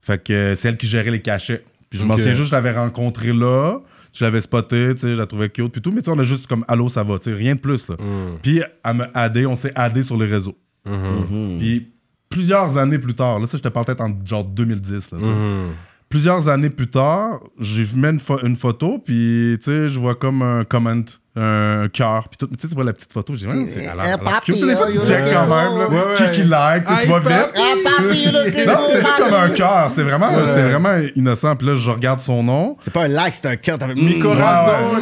Fait 0.00 0.22
que 0.22 0.32
euh, 0.32 0.54
c'est 0.54 0.68
elle 0.68 0.76
qui 0.76 0.86
gérait 0.86 1.10
les 1.10 1.20
cachets. 1.22 1.64
Puis 1.90 1.98
je 1.98 2.04
m'en 2.04 2.14
Ok. 2.14 2.20
souviens 2.20 2.34
juste, 2.34 2.48
je 2.50 2.54
l'avais 2.54 2.72
rencontrée 2.72 3.32
là. 3.32 3.78
Je 4.14 4.24
l'avais 4.24 4.40
spoté, 4.42 4.94
tu 4.94 5.00
sais, 5.00 5.14
je 5.14 5.18
la 5.18 5.26
trouvais 5.26 5.48
cute. 5.48 5.72
Puis 5.72 5.80
tout. 5.80 5.90
Mais 5.90 6.00
tu 6.02 6.06
sais, 6.06 6.10
on 6.10 6.18
a 6.18 6.22
juste 6.24 6.46
comme 6.46 6.64
Allô, 6.68 6.88
ça 6.88 7.02
va. 7.02 7.18
tu 7.18 7.24
sais, 7.30 7.34
Rien 7.34 7.54
de 7.54 7.60
plus. 7.60 7.88
Là. 7.88 7.96
mm, 7.98 8.38
Puis 8.42 8.62
elle 8.84 8.96
m'a 8.96 9.08
aidé. 9.26 9.46
On 9.46 9.56
s'est 9.56 9.72
aidé 9.76 10.02
sur 10.02 10.16
les 10.18 10.26
réseaux. 10.26 10.56
mhm, 10.86 11.58
Puis 11.58 11.88
plusieurs 12.28 12.76
années 12.78 12.98
plus 12.98 13.14
tard, 13.14 13.38
là, 13.40 13.46
ça, 13.46 13.56
je 13.58 13.62
te 13.62 13.68
parle 13.68 13.86
peut-être 13.86 14.00
en 14.00 14.10
genre 14.24 14.44
2010. 14.44 14.92
Là, 15.12 15.18
tu 15.18 15.24
sais. 15.24 15.30
mhm. 15.30 15.70
Plusieurs 16.12 16.46
années 16.48 16.68
plus 16.68 16.88
tard, 16.90 17.40
j'ai 17.58 17.86
mis 17.94 18.06
une, 18.06 18.20
une 18.42 18.56
photo, 18.56 18.98
puis 19.02 19.56
tu 19.64 19.70
sais, 19.70 19.88
je 19.88 19.98
vois 19.98 20.14
comme 20.14 20.42
un 20.42 20.62
comment, 20.64 20.94
un 21.36 21.88
cœur, 21.90 22.28
puis 22.28 22.36
tout. 22.36 22.46
Tu 22.48 22.56
sais, 22.60 22.68
tu 22.68 22.74
vois 22.74 22.84
la 22.84 22.92
petite 22.92 23.10
photo, 23.10 23.32
j'ai 23.34 23.46
dit, 23.46 23.56
Ouais, 23.56 23.66
c'est 23.66 23.82
elle 23.84 23.98
a- 23.98 24.04
elle 24.04 24.12
a 24.12 24.18
papi, 24.18 24.44
cute. 24.52 24.54
Tu 24.56 24.60
sais, 24.60 24.66
des 24.66 24.76
fois, 24.76 24.86
tu 24.92 24.98
check 25.06 25.24
quand 25.32 25.46
même, 25.46 25.78
là, 25.78 25.88
Ouais, 25.88 25.96
ouais. 26.20 26.30
qui 26.30 26.42
qui 26.42 26.46
like, 26.46 26.84
tu 26.84 26.92
tu 27.00 27.08
vois 27.08 27.20
vite. 27.20 27.54
Ah, 27.56 28.02
Non, 28.66 28.80
c'était 28.92 29.06
comme 29.18 29.34
un 29.34 29.48
cœur, 29.48 29.86
c'était 29.88 30.02
vraiment, 30.02 30.28
c'était 30.46 30.68
vraiment 30.70 31.08
innocent. 31.16 31.56
Puis 31.56 31.66
là, 31.68 31.76
je 31.76 31.90
regarde 31.90 32.20
son 32.20 32.42
nom. 32.42 32.76
C'est 32.80 32.92
pas 32.92 33.04
un 33.04 33.08
like, 33.08 33.34
c'est 33.34 33.46
un 33.46 33.56
cœur. 33.56 33.78
T'avais 33.78 33.94
Mi 33.94 34.18
corazon. 34.18 35.00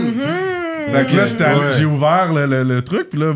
Fait 0.93 1.07
que 1.07 1.17
là, 1.17 1.27
j'étais 1.27 1.45
allé- 1.45 1.61
Ouais. 1.61 1.73
j'ai 1.79 1.85
ouvert 1.85 2.33
le, 2.33 2.47
le- 2.47 2.63
le 2.65 2.83
truc, 2.83 3.11
puis 3.11 3.19
là, 3.21 3.33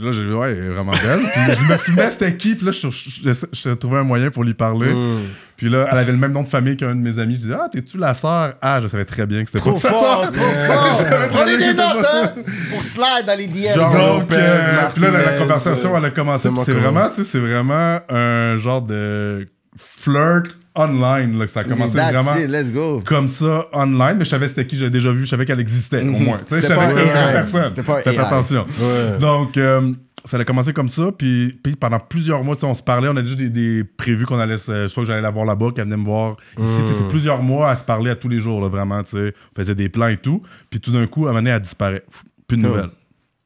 là 0.00 0.12
j'ai 0.12 0.24
dit, 0.24 0.32
ouais, 0.32 0.52
elle 0.52 0.64
est 0.64 0.68
vraiment 0.68 0.92
belle. 0.92 1.20
Puis 1.20 1.54
je 1.66 1.72
me 1.72 1.76
suis 1.78 1.92
dit, 1.94 2.00
c'était 2.10 2.36
qui, 2.36 2.54
puis 2.54 2.66
là, 2.66 2.72
je, 2.72 2.88
je, 2.90 3.32
je- 3.32 3.46
je 3.52 3.70
trouvais 3.70 3.98
un 3.98 4.02
moyen 4.04 4.30
pour 4.30 4.44
lui 4.44 4.54
parler. 4.54 4.92
Mm. 4.92 5.18
Puis 5.56 5.68
là, 5.70 5.86
elle 5.90 5.98
avait 5.98 6.12
le 6.12 6.18
même 6.18 6.32
nom 6.32 6.42
de 6.42 6.48
famille 6.48 6.76
qu'un 6.76 6.94
de 6.94 7.00
mes 7.00 7.18
amis. 7.18 7.34
Je 7.36 7.40
disais, 7.40 7.54
ah, 7.58 7.68
t'es-tu 7.72 7.96
la 7.98 8.12
sœur? 8.14 8.54
Ah, 8.60 8.80
je 8.82 8.88
savais 8.88 9.04
très 9.06 9.26
bien 9.26 9.40
que 9.42 9.46
c'était 9.48 9.58
Trop 9.60 9.72
pas 9.72 9.80
sa 9.80 9.88
fort, 9.90 10.22
sœur. 10.24 10.32
trop 10.32 10.42
fort. 10.66 11.04
Prenez 11.30 11.56
des 11.58 11.74
notes, 11.74 12.06
hein, 12.12 12.32
pour 12.70 12.82
slide 12.82 13.24
dans 13.26 13.38
les 13.38 13.46
DM. 13.46 13.74
Genre- 13.74 13.90
Donc, 13.92 14.20
Lopez, 14.22 14.34
euh, 14.38 14.88
puis 14.92 15.02
là, 15.02 15.10
la, 15.10 15.18
la 15.18 15.24
Martinez, 15.24 15.38
conversation, 15.40 15.96
elle 15.96 16.04
a 16.04 16.10
commencé. 16.10 16.48
c'est 16.64 16.72
puis 16.72 16.80
vraiment, 16.82 17.08
tu 17.08 17.14
sais, 17.16 17.24
c'est 17.24 17.40
vraiment 17.40 17.98
un 18.10 18.58
genre 18.58 18.82
de 18.82 19.46
flirt 19.78 20.58
online, 20.76 21.38
là, 21.38 21.44
que 21.46 21.50
ça 21.50 21.60
a 21.60 21.64
commencé 21.64 21.96
That's 21.96 22.12
vraiment 22.12 22.36
it, 22.38 22.48
let's 22.48 22.70
go. 22.72 23.02
comme 23.04 23.28
ça 23.28 23.66
online, 23.72 24.16
mais 24.18 24.24
je 24.24 24.30
savais 24.30 24.48
c'était 24.48 24.66
qui 24.66 24.76
j'avais 24.76 24.90
déjà 24.90 25.10
vu, 25.10 25.24
je 25.24 25.30
savais 25.30 25.44
qu'elle 25.46 25.60
existait, 25.60 26.02
au 26.02 26.10
moins. 26.12 26.38
Tu 26.46 26.54
sais, 26.54 26.62
je 26.62 26.66
savais 26.66 26.92
que 26.92 26.98
c'était 27.00 27.10
une 27.10 27.32
personne. 27.32 27.84
Faites 27.84 28.06
AI. 28.06 28.18
attention. 28.18 28.64
Ouais. 28.80 29.18
Donc, 29.18 29.56
euh, 29.56 29.92
ça 30.24 30.36
a 30.38 30.44
commencé 30.44 30.72
comme 30.72 30.88
ça, 30.88 31.12
puis, 31.16 31.58
puis 31.62 31.76
pendant 31.76 32.00
plusieurs 32.00 32.42
mois, 32.42 32.56
on 32.62 32.74
se 32.74 32.82
parlait, 32.82 33.08
on 33.08 33.16
a 33.16 33.22
déjà 33.22 33.36
des, 33.36 33.48
des 33.48 33.84
prévus 33.84 34.26
qu'on 34.26 34.38
allait, 34.40 34.58
se- 34.58 34.88
soit 34.88 35.04
que 35.04 35.06
j'allais 35.06 35.22
la 35.22 35.30
voir 35.30 35.44
là-bas, 35.46 35.70
qu'elle 35.74 35.84
venait 35.84 35.96
me 35.96 36.04
voir 36.04 36.36
ici. 36.58 36.80
C'est 36.96 37.08
plusieurs 37.08 37.42
mois 37.42 37.70
à 37.70 37.76
se 37.76 37.84
parler 37.84 38.10
à 38.10 38.16
tous 38.16 38.28
les 38.28 38.40
jours, 38.40 38.60
là, 38.60 38.68
vraiment, 38.68 39.02
tu 39.04 39.10
sais. 39.12 39.34
On 39.56 39.60
faisait 39.60 39.74
des 39.76 39.88
plans 39.88 40.08
et 40.08 40.16
tout, 40.16 40.42
puis 40.68 40.80
tout 40.80 40.90
d'un 40.90 41.06
coup, 41.06 41.26
à 41.26 41.30
un 41.30 41.32
moment 41.32 41.42
donné, 41.42 41.50
elle 41.50 41.60
disparaît. 41.62 42.04
Plus 42.48 42.56
de 42.56 42.62
Cool. 42.62 42.70
nouvelles. 42.72 42.90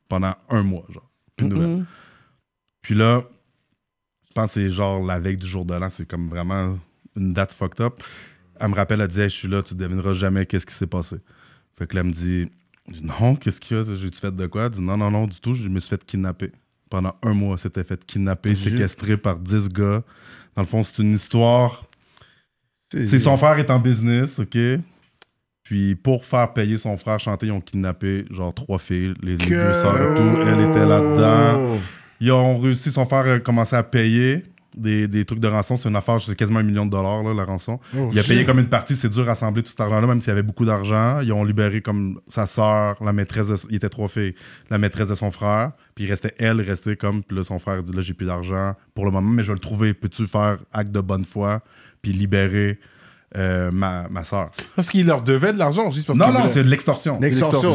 Pendant 0.09 0.35
un 0.48 0.62
mois, 0.62 0.85
genre. 0.90 1.09
Plus 1.36 1.48
de 1.48 1.55
Mhm. 1.55 1.61
nouvelles. 1.62 1.85
Puis 2.82 2.94
là, 2.94 3.23
je 4.28 4.32
pense 4.35 4.55
que 4.55 4.61
c'est 4.61 4.70
genre 4.70 5.05
la 5.05 5.19
veille 5.20 5.36
du 5.36 5.47
jour 5.47 5.65
de 5.66 5.74
l'an, 5.74 5.89
c'est 5.90 6.07
comme 6.09 6.28
vraiment 6.28 6.78
une 7.21 7.33
date 7.33 7.53
fucked 7.53 7.81
up. 7.81 8.03
Elle 8.59 8.69
me 8.69 8.75
rappelle, 8.75 9.01
elle 9.01 9.09
dit 9.09 9.21
Hey, 9.21 9.29
Je 9.29 9.35
suis 9.35 9.49
là, 9.49 9.63
tu 9.63 9.75
devineras 9.75 10.13
jamais 10.15 10.47
qu'est-ce 10.47 10.67
qui 10.67 10.75
s'est 10.75 10.87
passé. 10.87 11.17
Fait 11.79 11.87
que 11.87 11.95
là, 11.95 12.01
elle 12.03 12.09
me 12.09 12.13
dit 12.13 12.49
Non, 13.03 13.37
qu'est-ce 13.37 13.61
qu'il 13.61 13.77
y 13.77 13.81
a? 13.81 13.85
J'ai-tu 13.95 14.19
fait 14.19 14.35
de 14.35 14.47
quoi? 14.47 14.65
Elle 14.65 14.71
dit 14.71 14.81
Non, 14.81 14.97
non, 14.97 15.11
non, 15.11 15.27
du 15.27 15.39
tout, 15.41 15.55
je 15.55 15.69
me 15.69 15.79
suis 15.81 15.91
fait 15.91 16.05
kidnapper. 16.05 16.51
Pendant 16.89 17.15
un 17.23 17.35
mois, 17.35 17.57
c'était 17.57 17.85
fait 17.85 18.05
kidnapper, 18.05 18.55
séquestré 18.55 19.17
par 19.17 19.37
10 19.37 19.69
gars. 19.69 20.03
Dans 20.57 20.63
le 20.63 20.67
fond, 20.67 20.83
c'est 20.83 21.01
une 21.01 21.15
histoire. 21.15 21.85
C'est 22.93 23.21
son 23.21 23.37
frère 23.37 23.57
est 23.59 23.71
en 23.71 23.79
business, 23.79 24.41
OK? 24.41 24.59
Puis 25.63 25.95
pour 25.95 26.25
faire 26.25 26.53
payer 26.53 26.77
son 26.79 26.99
frère 26.99 27.21
chanter, 27.21 27.47
ils 27.47 27.53
ont 27.53 27.61
kidnappé 27.61 28.25
genre 28.33 28.53
trois 28.53 28.81
filles, 28.81 29.15
les, 29.23 29.37
les 29.37 29.47
deux 29.47 29.73
sœurs 29.75 29.95
et 29.95 30.17
tout. 30.17 30.41
Elle 30.43 30.69
était 30.69 30.85
là-dedans. 30.85 31.79
Ils 32.21 32.33
ont 32.33 32.59
réussi, 32.59 32.91
son 32.91 33.07
frère 33.07 33.33
a 33.35 33.39
commencé 33.39 33.77
à 33.77 33.85
payer 33.85 34.43
des, 34.77 35.09
des 35.09 35.25
trucs 35.25 35.41
de 35.41 35.49
rançon. 35.49 35.77
C'est 35.77 35.89
une 35.89 35.97
affaire, 35.97 36.21
c'est 36.21 36.37
quasiment 36.37 36.61
un 36.61 36.65
million 36.65 36.87
de 36.87 36.91
dollars, 36.91 37.23
là, 37.23 37.35
la 37.35 37.45
rançon. 37.45 37.81
Oh, 37.97 38.11
il 38.13 38.19
a 38.19 38.23
payé 38.23 38.45
comme 38.45 38.59
une 38.59 38.69
partie, 38.69 38.97
c'est 38.97 39.09
dur 39.09 39.29
à 39.29 39.33
assembler 39.33 39.63
tout 39.63 39.71
cet 39.71 39.81
argent-là, 39.81 40.07
même 40.07 40.21
s'il 40.21 40.29
y 40.29 40.33
avait 40.33 40.43
beaucoup 40.43 40.65
d'argent. 40.65 41.21
Ils 41.21 41.33
ont 41.33 41.45
libéré 41.45 41.81
comme 41.81 42.21
sa 42.29 42.47
sœur, 42.47 43.03
la 43.03 43.13
maîtresse, 43.13 43.49
de, 43.49 43.57
il 43.69 43.77
était 43.77 43.89
trois 43.89 44.09
filles, 44.09 44.35
la 44.71 44.79
maîtresse 44.79 45.09
de 45.09 45.15
son 45.15 45.31
frère. 45.31 45.73
Puis 45.95 46.05
il 46.05 46.11
restait 46.11 46.35
elle, 46.39 46.61
restait 46.61 46.97
comme, 46.97 47.23
puis 47.23 47.37
là, 47.37 47.45
son 47.45 47.59
frère 47.59 47.83
dit, 47.83 47.93
là, 47.93 48.01
j'ai 48.01 48.15
plus 48.15 48.27
d'argent 48.27 48.75
pour 48.95 49.05
le 49.05 49.11
moment, 49.11 49.31
mais 49.31 49.43
je 49.43 49.49
vais 49.49 49.55
le 49.55 49.61
trouver. 49.61 49.95
Peux-tu 49.95 50.27
faire 50.27 50.59
acte 50.73 50.93
de 50.93 51.01
bonne 51.01 51.25
foi, 51.25 51.63
puis 52.03 52.13
libérer 52.13 52.79
euh, 53.36 53.70
ma, 53.70 54.07
ma 54.11 54.24
sœur? 54.24 54.51
Parce 54.74 54.90
qu'il 54.90 55.07
leur 55.07 55.23
devait 55.23 55.52
de 55.52 55.59
l'argent, 55.59 55.90
juste 55.90 56.07
parce 56.07 56.19
Non, 56.19 56.32
non, 56.32 56.40
voulait- 56.40 56.52
c'est 56.52 56.65
de 56.65 56.69
l'extorsion. 56.69 57.19
L'extorsion. 57.20 57.74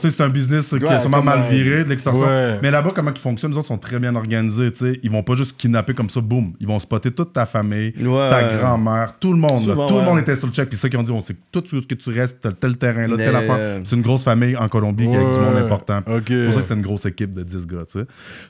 C'est 0.00 0.16
de 0.18 0.22
un 0.22 0.28
business 0.28 0.68
qui 0.68 0.76
est 0.76 1.00
sûrement 1.00 1.18
comme, 1.18 1.26
mal 1.26 1.42
viré, 1.50 1.84
de 1.84 1.88
l'extorsion. 1.90 2.26
Ouais. 2.26 2.58
Mais 2.62 2.70
là-bas, 2.70 2.92
comment 2.94 3.10
ils 3.14 3.20
fonctionnent, 3.20 3.52
les 3.52 3.58
autres 3.58 3.68
sont 3.68 3.78
très 3.78 3.98
bien 3.98 4.14
organisés. 4.14 4.70
tu 4.72 4.78
sais. 4.92 5.00
Ils 5.02 5.10
vont 5.10 5.22
pas 5.22 5.36
juste 5.36 5.56
kidnapper 5.56 5.94
comme 5.94 6.10
ça, 6.10 6.20
boum. 6.20 6.52
Ils 6.60 6.66
vont 6.66 6.78
spotter 6.78 7.10
toute 7.10 7.32
ta 7.32 7.46
famille, 7.46 7.92
Ouais. 8.00 8.30
ta 8.30 8.42
grand-mère, 8.58 9.14
tout 9.20 9.32
le 9.32 9.38
monde. 9.38 9.66
là. 9.66 9.74
Tout 9.74 9.94
le 9.94 10.00
ouais. 10.00 10.04
monde 10.04 10.18
était 10.18 10.36
sur 10.36 10.46
le 10.46 10.52
check. 10.52 10.68
Puis 10.68 10.78
ceux 10.78 10.88
qui 10.88 10.96
ont 10.96 11.02
dit, 11.02 11.10
on 11.12 11.22
sait 11.22 11.36
tout 11.50 11.62
ce 11.68 11.76
que 11.80 11.94
tu 11.94 12.10
restes, 12.10 12.38
t'as 12.40 12.52
tel 12.52 12.76
terrain 12.76 13.06
là, 13.06 13.16
telle 13.16 13.34
affaire. 13.36 13.56
euh, 13.58 13.80
C'est 13.84 13.96
une 13.96 14.02
grosse 14.02 14.24
famille 14.24 14.56
en 14.56 14.68
Colombie 14.68 15.06
avec 15.06 15.18
du 15.18 15.24
monde 15.40 15.56
important. 15.56 15.98
Ok. 16.06 16.24
C'est 16.28 16.44
pour 16.44 16.54
ça 16.54 16.60
que 16.60 16.66
c'est 16.66 16.74
une 16.74 16.82
grosse 16.82 17.06
équipe 17.06 17.34
de 17.34 17.42
10 17.42 17.66
gars, 17.66 17.84
tu 17.90 18.00
sais. 18.00 18.06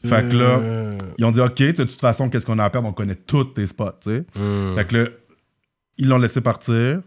Fait 0.08 0.28
que 0.28 0.36
là, 0.36 0.58
Euh, 0.60 0.98
ils 1.18 1.24
ont 1.24 1.30
dit, 1.32 1.40
OK, 1.40 1.58
de 1.58 1.72
toute 1.72 2.00
façon, 2.00 2.28
qu'est-ce 2.28 2.46
qu'on 2.46 2.58
a 2.58 2.64
à 2.64 2.70
perdre? 2.70 2.88
On 2.88 2.92
connaît 2.92 3.14
tous 3.14 3.44
tes 3.44 3.66
spots, 3.66 3.90
tu 4.02 4.10
sais. 4.10 4.24
euh, 4.38 4.74
Fait 4.74 4.84
que 4.86 4.96
là, 4.96 5.04
ils 6.02 6.08
l'ont 6.08 6.18
laissé 6.18 6.40
partir. 6.40 7.00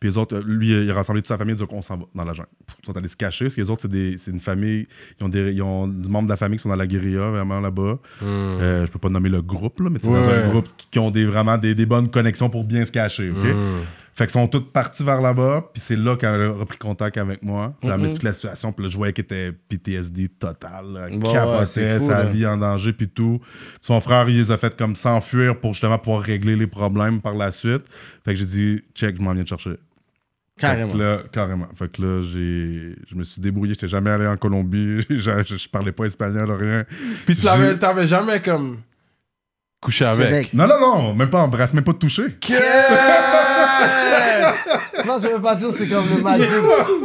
Puis 0.00 0.10
les 0.10 0.16
autres, 0.18 0.36
lui, 0.44 0.70
il 0.72 0.90
a 0.90 0.94
rassemblé 0.94 1.22
toute 1.22 1.28
sa 1.28 1.38
famille, 1.38 1.54
il 1.54 1.62
a 1.62 1.64
dit 1.64 1.70
qu'on 1.70 1.80
s'en 1.80 1.96
va 1.96 2.04
dans 2.12 2.24
la 2.24 2.34
jungle. 2.34 2.48
Ils 2.82 2.86
sont 2.86 2.96
allés 2.96 3.06
se 3.06 3.16
cacher, 3.16 3.44
parce 3.44 3.54
que 3.54 3.60
les 3.60 3.70
autres, 3.70 3.82
c'est, 3.82 3.90
des, 3.90 4.18
c'est 4.18 4.32
une 4.32 4.40
famille, 4.40 4.88
ils 5.20 5.24
ont, 5.24 5.28
des, 5.28 5.52
ils 5.52 5.62
ont 5.62 5.86
des 5.86 6.08
membres 6.08 6.26
de 6.26 6.32
la 6.32 6.36
famille 6.36 6.56
qui 6.58 6.62
sont 6.64 6.70
dans 6.70 6.74
la 6.74 6.88
guérilla, 6.88 7.30
vraiment 7.30 7.60
là-bas. 7.60 7.98
euh, 8.22 8.58
Euh, 8.60 8.86
je 8.86 8.90
peux 8.90 8.98
pas 8.98 9.10
nommer 9.10 9.28
le 9.28 9.42
groupe, 9.42 9.78
là, 9.80 9.90
mais 9.90 10.00
c'est 10.02 10.08
Ouais, 10.08 10.20
dans 10.20 10.28
un 10.28 10.48
groupe 10.48 10.66
qui, 10.76 10.88
qui 10.90 10.98
ont 10.98 11.12
des, 11.12 11.24
vraiment 11.24 11.56
des, 11.56 11.76
des 11.76 11.86
bonnes 11.86 12.10
connexions 12.10 12.50
pour 12.50 12.64
bien 12.64 12.84
se 12.84 12.90
cacher, 12.90 13.30
euh. 13.32 13.80
Fait 14.14 14.26
qu'ils 14.26 14.32
sont 14.32 14.46
tous 14.46 14.60
partis 14.60 15.02
vers 15.04 15.22
là-bas, 15.22 15.70
puis 15.72 15.80
c'est 15.82 15.96
là 15.96 16.16
qu'elle 16.16 16.40
a 16.42 16.50
repris 16.50 16.76
contact 16.76 17.16
avec 17.16 17.42
moi. 17.42 17.74
Puis 17.80 17.88
Elle 17.88 17.90
m'a 17.90 17.96
Mhm. 17.96 18.04
expliqué 18.04 18.26
la 18.26 18.32
situation, 18.34 18.70
puis 18.72 18.84
là, 18.84 18.90
je 18.90 18.96
voyais 18.98 19.12
qu'elle 19.14 19.24
était 19.24 19.52
PTSD 19.52 20.28
total, 20.28 20.84
ouais, 21.10 21.32
capotait, 21.32 21.98
fou, 21.98 22.06
sa 22.08 22.22
là. 22.24 22.30
vie 22.30 22.44
en 22.46 22.58
danger, 22.58 22.92
puis 22.92 23.08
tout. 23.08 23.40
Son 23.80 24.00
frère, 24.00 24.28
il 24.28 24.36
les 24.36 24.50
a 24.50 24.58
fait 24.58 24.76
comme 24.76 24.96
s'enfuir 24.96 25.58
pour 25.58 25.72
justement 25.72 25.98
pouvoir 25.98 26.22
régler 26.22 26.56
les 26.56 26.66
problèmes 26.66 27.20
par 27.22 27.34
la 27.34 27.50
suite. 27.52 27.84
Fait 28.24 28.32
que 28.32 28.38
j'ai 28.38 28.44
dit, 28.44 28.82
check, 28.94 29.16
je 29.16 29.22
m'en 29.22 29.32
viens 29.32 29.44
te 29.44 29.48
chercher. 29.48 29.76
Carrément. 30.58 30.90
Fait 30.92 30.98
que 30.98 31.02
là, 31.02 31.18
carrément. 31.32 31.68
Fait 31.74 31.90
que 31.90 32.02
là, 32.02 32.22
j'ai, 32.22 32.94
je 33.08 33.14
me 33.16 33.24
suis 33.24 33.40
débrouillé. 33.40 33.72
J'étais 33.72 33.88
jamais 33.88 34.10
allé 34.10 34.26
en 34.26 34.36
Colombie. 34.36 35.00
je, 35.10 35.16
je, 35.44 35.56
je 35.56 35.68
parlais 35.70 35.92
pas 35.92 36.04
espagnol, 36.04 36.50
rien. 36.52 36.84
Puis 37.24 37.34
tu 37.34 37.46
l'avais- 37.46 38.06
jamais 38.06 38.40
comme 38.40 38.78
couché 39.82 40.06
avec. 40.06 40.28
Avec. 40.28 40.54
Non, 40.54 40.66
non, 40.66 40.80
non, 40.80 41.14
même 41.14 41.28
pas 41.28 41.40
embrasse, 41.40 41.74
même 41.74 41.84
pas 41.84 41.92
touché. 41.92 42.22
Tu 44.94 45.08
vois, 45.08 45.18
je 45.20 45.26
veux 45.26 45.40
pas 45.40 45.54
dire 45.56 45.68
c'est 45.76 45.88
comme 45.88 46.04
le 46.14 46.22
Magic. 46.22 46.48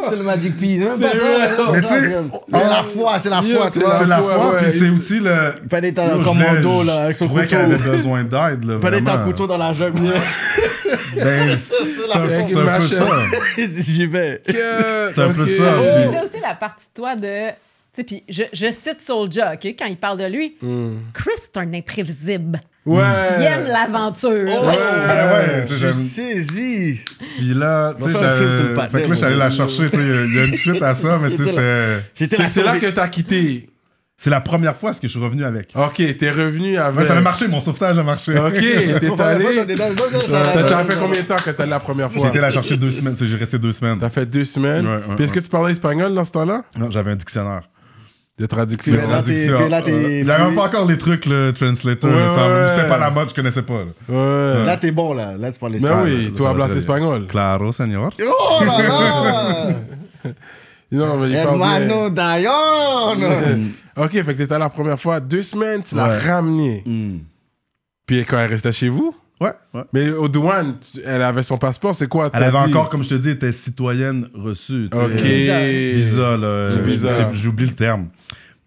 c'est 0.10 0.16
le 0.16 0.24
Magic 0.24 0.58
P. 0.58 0.80
C'est 0.80 0.86
même 0.86 1.00
pas 1.00 2.42
C'est 2.46 2.52
pas 2.52 2.64
la 2.70 2.84
foi, 2.84 3.20
c'est 3.20 3.30
la 3.30 3.42
foi, 3.42 3.68
tu 3.68 3.80
c'est 3.80 3.80
vois. 3.80 4.00
C'est 4.00 4.08
la 4.08 4.18
foi, 4.18 4.58
puis 4.60 4.80
c'est 4.80 4.90
aussi 4.90 5.20
le. 5.20 5.54
Il 5.64 5.68
peut 5.68 5.78
être 5.84 6.04
Yo, 6.04 6.14
en 6.16 6.20
je 6.20 6.24
commando, 6.24 6.84
là, 6.84 7.04
avec 7.06 7.16
je 7.16 7.20
son 7.20 7.30
couteau. 7.30 7.48
qu'elle 7.48 7.62
avait 7.62 7.78
besoin 7.78 8.24
d'aide, 8.24 8.66
là. 8.66 8.74
Il 8.76 8.80
peut 8.80 8.94
être 8.94 9.04
vraiment. 9.04 9.12
un 9.12 9.26
couteau 9.26 9.48
dans 9.48 9.58
la 9.58 9.74
jungle. 9.74 10.14
Ben, 11.16 11.58
c'est 11.58 12.16
un, 12.16 12.80
peu 12.80 12.88
ça. 12.88 13.06
J'y 13.58 14.06
vais. 14.06 14.42
C'est 14.46 15.22
un 15.22 15.34
peu 15.34 15.46
ça. 15.46 15.64
C'est 16.12 16.22
aussi 16.24 16.42
la 16.42 16.56
partie 16.56 16.86
de 16.86 17.02
toi 17.02 17.16
de. 17.16 17.50
Puis 18.04 18.24
je, 18.30 18.44
je 18.54 18.72
cite 18.72 19.02
Soulja, 19.02 19.54
OK, 19.54 19.66
quand 19.78 19.86
il 19.86 19.98
parle 19.98 20.20
de 20.20 20.26
lui. 20.26 20.56
Hmm. 20.62 20.98
Chris, 21.14 21.32
c'est 21.38 21.58
un 21.58 21.74
imprévisible. 21.74 22.62
Ouais. 22.86 23.04
Il 23.40 23.44
aime 23.44 23.66
l'aventure. 23.68 24.30
Ben 24.46 24.62
ouais, 24.68 25.66
c'est- 25.68 25.74
Je 25.74 25.78
j'aime- 25.78 25.92
saisis. 25.94 27.00
Puis 27.38 27.54
là, 27.54 27.94
tu 27.98 28.04
sais, 28.06 28.10
fait 28.90 29.02
que 29.04 29.10
là, 29.10 29.16
j'allais 29.16 29.36
la 29.36 29.52
chercher, 29.52 29.90
tu 29.90 29.98
sais, 29.98 30.04
il 30.04 30.36
y 30.36 30.40
a- 30.40 30.46
une 30.46 30.56
suite 30.56 30.82
à 30.82 30.96
ça, 30.96 31.20
mais 31.22 31.32
tu 31.32 31.38
sais, 31.38 31.44
J'étais 31.46 31.52
c'était. 32.16 32.38
J'étais 32.38 32.48
c'est 32.48 32.64
là 32.64 32.78
que 32.80 32.86
t'as 32.88 33.08
quitté. 33.10 33.70
C'est 34.20 34.32
la 34.32 34.42
première 34.42 34.76
fois 34.76 34.94
que 34.94 35.00
je 35.04 35.08
suis 35.10 35.20
revenu 35.20 35.44
avec. 35.44 35.70
Ok, 35.76 36.02
t'es 36.18 36.32
revenu 36.32 36.76
avec. 36.78 37.02
Ouais, 37.02 37.06
ça 37.08 37.18
a 37.18 37.22
marché, 37.22 37.48
mon 37.48 37.60
sauvetage 37.62 38.00
a 38.00 38.04
marché. 38.04 38.36
Ok, 38.36 38.54
t'es 38.54 39.12
allé. 39.22 39.56
non, 39.76 39.76
T'as 40.32 40.64
t'as 40.64 40.86
fait 40.86 40.96
combien 41.00 41.22
de 41.22 41.28
temps 41.28 41.36
que 41.36 41.52
t'es 41.52 41.62
allé 41.62 41.70
la 41.70 41.80
première 41.80 42.10
J'ai 42.10 42.20
fois 42.22 42.30
été 42.30 42.40
la 42.40 42.50
chercher 42.50 42.78
deux 42.78 42.90
semaines, 42.90 43.16
j'ai 43.20 43.36
resté 43.36 43.60
deux 43.60 43.74
semaines. 43.74 44.00
T'as 44.00 44.10
fait 44.10 44.26
deux 44.26 44.46
semaines. 44.46 44.88
Ouais, 44.88 44.94
ouais, 44.94 45.02
Puis 45.16 45.26
est-ce 45.26 45.34
que 45.34 45.38
ouais. 45.40 45.44
tu 45.44 45.50
parlais 45.50 45.72
espagnol 45.74 46.16
dans 46.16 46.26
ce 46.26 46.32
temps-là? 46.32 46.64
Non, 46.80 46.90
j'avais 46.90 47.12
un 47.12 47.16
dictionnaire. 47.16 47.62
De 48.40 48.46
traduction. 48.46 48.96
Puis 48.98 49.08
là, 49.10 49.24
t'es- 49.24 49.48
puis 49.58 49.70
là, 49.70 49.82
t'es 49.82 50.20
Il 50.20 50.26
n'y 50.26 50.32
avait 50.32 50.54
pas 50.56 50.66
encore 50.68 50.86
les 50.86 50.98
trucs, 51.00 51.26
le 51.26 51.52
translator. 51.54 52.12
Ouais, 52.12 52.18
ouais. 52.18 52.70
C'était 52.76 52.88
pas 52.88 53.00
la 53.00 53.10
mode, 53.10 53.30
je 53.30 53.34
connaissais 53.36 53.64
pas. 53.64 53.80
là. 53.80 53.86
Ouais. 54.10 54.66
Là, 54.66 54.78
t'es 54.78 54.92
bon, 54.92 55.14
là. 55.14 55.36
Là, 55.38 55.52
tu 55.52 55.58
parles 55.58 55.72
Mais 55.72 55.78
espagnol. 55.80 56.06
oui, 56.06 56.26
ça 56.28 56.32
tu 56.36 56.46
hablas 56.46 56.76
espagnol. 56.76 57.28
Claro, 57.28 57.72
señor. 57.72 58.14
Oh 58.22 58.64
là 58.64 58.78
là! 58.84 59.68
Non, 60.92 61.18
mais 61.18 61.30
il. 61.30 61.36
Hermano 61.36 62.10
Dayon! 62.10 62.52
Ok, 63.98 64.12
fait 64.12 64.24
que 64.24 64.32
t'étais 64.34 64.54
allé 64.54 64.64
la 64.64 64.70
première 64.70 65.02
fois, 65.02 65.20
deux 65.20 65.42
semaines, 65.42 65.82
tu 65.84 65.96
l'as 65.96 66.08
Ouais. 66.08 66.20
ramené. 66.20 66.84
Hmm. 66.86 67.18
Puis 68.06 68.24
quand 68.26 68.38
elle 68.38 68.52
restait 68.52 68.72
chez 68.72 68.90
vous? 68.90 69.16
Ouais, 69.40 69.52
ouais. 69.74 69.84
Mais 69.94 70.10
au 70.10 70.28
douane, 70.28 70.78
elle 71.06 71.22
avait 71.22 71.44
son 71.44 71.58
passeport, 71.58 71.94
c'est 71.94 72.08
quoi? 72.08 72.30
Elle 72.34 72.44
avait 72.44 72.58
dit? 72.68 72.74
encore, 72.74 72.90
comme 72.90 73.04
je 73.04 73.10
te 73.10 73.16
dis, 73.16 73.30
était 73.30 73.52
citoyenne 73.52 74.28
reçue. 74.34 74.90
Ok. 74.92 75.22
Visa, 75.22 76.38
là. 76.38 76.70
Visa. 76.70 77.10
J'ai- 77.32 77.38
J'oublie 77.40 77.66
le 77.68 77.74
terme. 77.74 78.08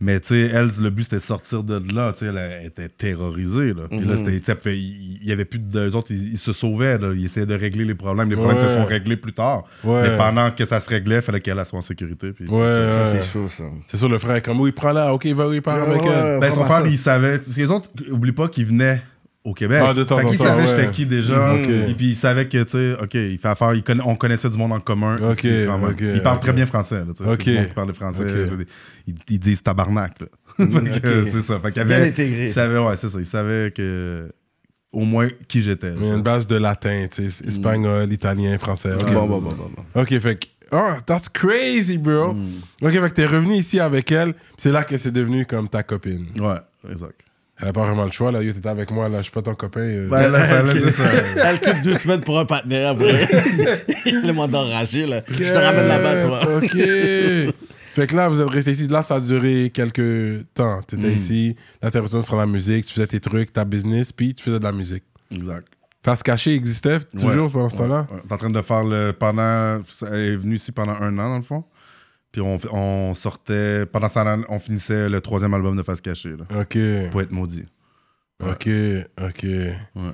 Mais 0.02 0.18
tu 0.18 0.28
sais, 0.28 0.50
elle, 0.54 0.70
le 0.80 0.88
but 0.88 1.02
c'était 1.04 1.16
de 1.16 1.20
sortir 1.20 1.62
de 1.62 1.74
là. 1.94 2.14
Tu 2.14 2.20
sais, 2.24 2.32
elle 2.34 2.64
était 2.66 2.88
terrorisée. 2.88 3.74
Là. 3.74 3.82
Puis 3.90 4.00
là, 4.00 4.12
Mhm. 4.12 4.16
c'était, 4.16 4.38
tu 4.38 4.44
sais, 4.44 4.54
fait, 4.54 4.78
il 4.78 5.18
il 5.22 5.28
y 5.28 5.32
avait 5.32 5.44
plus 5.44 5.58
de. 5.58 5.88
Eux 5.88 5.94
autres, 5.94 6.06
ils, 6.10 6.32
ils 6.32 6.38
se 6.38 6.54
sauvaient. 6.54 6.96
Là. 6.96 7.12
Ils 7.14 7.26
essayaient 7.26 7.44
de 7.44 7.54
régler 7.54 7.84
les 7.84 7.94
problèmes. 7.94 8.30
Les 8.30 8.36
problèmes 8.36 8.58
se 8.58 8.74
sont 8.76 8.86
réglés 8.86 9.16
plus 9.18 9.34
tard. 9.34 9.64
Ouais. 9.84 10.00
Mais 10.08 10.16
pendant 10.16 10.50
que 10.52 10.64
ça 10.64 10.80
se 10.80 10.88
réglait, 10.88 11.16
il 11.16 11.22
fallait 11.22 11.40
qu'elle 11.42 11.62
soit 11.66 11.78
en 11.78 11.82
sécurité. 11.82 12.32
Puis 12.32 12.46
c'est 12.48 12.54
Ouais, 12.54 12.90
ça. 12.90 13.04
C'est 13.12 13.30
chaud, 13.30 13.46
ça. 13.50 13.64
C'est 13.88 13.98
sûr, 13.98 14.08
le 14.08 14.18
frère 14.18 14.40
comme, 14.42 14.58
oui, 14.60 14.72
prends 14.72 14.92
là, 14.92 15.12
ok, 15.12 15.26
va, 15.26 15.46
oui, 15.48 15.60
parle 15.60 15.82
Ouais, 15.82 15.88
avec 15.90 16.02
ouais, 16.04 16.08
elle. 16.10 16.40
Ben, 16.40 16.50
son 16.50 16.64
frère, 16.64 16.78
ça? 16.78 16.86
il 16.88 16.96
savait. 16.96 17.36
Parce 17.38 17.54
que 17.54 17.60
les 17.60 17.66
autres, 17.68 17.90
oublie 18.10 18.32
pas 18.32 18.48
qu'ils 18.48 18.64
venaient 18.66 19.02
au 19.44 19.54
Québec. 19.54 19.82
Ah, 19.84 19.94
de 19.94 20.04
temps 20.04 20.18
fait 20.18 20.24
en 20.24 20.28
qu'il 20.28 20.38
temps, 20.38 20.44
savait 20.44 20.62
ouais. 20.62 20.76
j'étais 20.76 20.90
qui 20.90 21.06
déjà. 21.06 21.54
Ok. 21.54 21.68
Et 21.68 21.94
puis 21.94 22.08
il 22.10 22.16
savait 22.16 22.46
que, 22.48 22.62
tu 22.62 22.70
sais, 22.72 22.96
OK, 23.02 23.14
il 23.14 23.38
fait 23.38 23.48
affaire. 23.48 23.74
il 23.74 23.82
conna- 23.82 24.04
on 24.06 24.14
connaissait 24.16 24.50
du 24.50 24.58
monde 24.58 24.72
en 24.72 24.80
commun. 24.80 25.16
Ok, 25.30 25.44
ici, 25.44 25.64
quand 25.66 25.78
même. 25.78 25.90
ok, 25.90 26.00
il 26.00 26.22
parle 26.22 26.40
très 26.40 26.52
bien 26.52 26.66
français. 26.66 26.96
Là, 26.98 27.06
tu 27.16 27.24
sais, 27.24 27.30
Ok. 27.30 27.42
C'est 27.44 27.68
qui 27.68 27.74
parle 27.74 27.94
français. 27.94 28.24
Des- 28.24 28.66
ils, 29.06 29.14
ils 29.30 29.38
disent 29.38 29.62
tabarnak. 29.62 30.12
Ok. 30.58 30.66
C'est 31.32 31.40
ça. 31.42 31.58
Fait 31.60 31.72
qu'il 31.72 31.84
Bien 31.84 32.02
intégré. 32.02 32.44
il 32.46 32.52
savait, 32.52 32.78
ouais, 32.78 32.96
c'est 32.96 33.08
ça. 33.08 33.18
Il 33.18 33.26
savait 33.26 33.70
que. 33.70 34.30
Au 34.92 35.04
moins 35.04 35.28
qui 35.46 35.62
j'étais. 35.62 35.92
Il 35.96 36.04
y 36.04 36.10
a 36.10 36.14
une 36.16 36.22
base 36.22 36.46
de 36.48 36.56
latin, 36.56 37.06
tu 37.10 37.30
sais, 37.30 37.44
espagnol, 37.48 38.12
italien, 38.12 38.58
français. 38.58 38.92
Ok, 38.94 39.12
Bon, 39.12 39.26
bon, 39.28 39.40
bon, 39.40 39.50
bon. 39.52 39.70
bon. 39.94 40.00
Ok, 40.02 40.18
fait 40.18 40.34
que, 40.36 40.46
oh, 40.72 40.94
that's 41.06 41.28
crazy, 41.28 41.96
bro. 41.96 42.34
Ok, 42.82 42.90
fait 42.90 43.00
que 43.10 43.14
t'es 43.14 43.26
revenu 43.26 43.54
ici 43.54 43.78
avec 43.78 44.10
elle, 44.10 44.34
c'est 44.58 44.72
là 44.72 44.82
que 44.82 44.98
c'est 44.98 45.12
devenu 45.12 45.46
comme 45.46 45.68
ta 45.68 45.84
copine. 45.84 46.26
Ouais, 46.40 46.56
exact. 46.90 47.20
Elle 47.62 47.68
a 47.68 47.72
pas 47.72 47.84
vraiment 47.86 48.04
le 48.04 48.10
choix, 48.10 48.32
là. 48.32 48.42
Yo, 48.42 48.52
t'étais 48.52 48.68
avec 48.68 48.90
moi, 48.90 49.08
là, 49.08 49.18
je 49.18 49.24
suis 49.24 49.32
pas 49.32 49.42
ton 49.42 49.54
copain. 49.54 49.80
euh. 49.80 50.08
Ben, 50.08 50.28
là, 50.30 50.44
fallait, 50.64 50.80
c'est 50.80 50.90
ça. 50.92 51.04
Elle 51.50 51.60
quitte 51.60 51.82
deux 51.84 51.94
semaines 51.94 52.20
pour 52.20 52.38
un 52.38 52.44
partenaire 52.46 52.90
après. 52.90 53.28
Le 54.06 54.32
mandat 54.32 54.58
enragé, 54.60 55.06
là. 55.06 55.22
Je 55.28 55.36
te 55.38 55.52
ramène 55.58 55.88
là-bas, 55.88 56.26
toi. 56.26 56.56
Ok. 56.56 56.70
fait 57.94 58.06
que 58.06 58.16
là, 58.16 58.28
vous 58.28 58.40
êtes 58.40 58.48
resté 58.50 58.72
ici. 58.72 58.86
Là, 58.88 59.02
ça 59.02 59.16
a 59.16 59.20
duré 59.20 59.70
quelques 59.74 60.44
temps. 60.54 60.80
T'étais 60.86 61.08
Mm. 61.08 61.16
ici, 61.16 61.56
là, 61.82 61.90
t'es 61.90 61.98
retourné 61.98 62.24
sur 62.24 62.36
la 62.36 62.46
musique, 62.46 62.86
tu 62.86 62.94
faisais 62.94 63.06
tes 63.06 63.20
trucs, 63.20 63.52
ta 63.52 63.64
business, 63.64 64.12
puis 64.12 64.34
tu 64.34 64.42
faisais 64.44 64.58
de 64.58 64.64
la 64.64 64.72
musique. 64.72 65.04
Exact. 65.34 65.66
Face 66.02 66.22
cachée 66.22 66.54
existait 66.54 66.98
toujours 67.14 67.44
Ouais, 67.46 67.52
pendant 67.52 67.68
ce 67.68 67.76
temps-là? 67.76 68.06
Ouais. 68.10 68.20
T'es 68.26 68.32
en 68.32 68.36
train 68.38 68.50
de 68.50 68.62
faire 68.62 68.84
le. 68.84 69.12
Pendant. 69.12 69.82
Elle 70.10 70.14
est 70.18 70.36
venue 70.36 70.54
ici 70.56 70.72
pendant 70.72 70.94
un 70.94 71.12
an, 71.18 71.28
dans 71.32 71.36
le 71.36 71.42
fond? 71.42 71.62
Puis 72.32 72.40
on, 72.40 72.58
on 72.72 73.14
sortait. 73.14 73.86
Pendant 73.86 74.08
ce 74.08 74.14
temps-là, 74.14 74.38
on 74.48 74.58
finissait 74.60 75.08
le 75.08 75.20
troisième 75.20 75.52
album 75.54 75.76
de 75.76 75.82
Face 75.82 76.00
Cachée, 76.00 76.36
là. 76.36 76.60
Ok. 76.60 76.78
Pour 77.10 77.20
être 77.22 77.32
maudit. 77.32 77.66
Ok, 78.40 78.68
ok. 79.20 79.42
Ouais. 79.42 80.12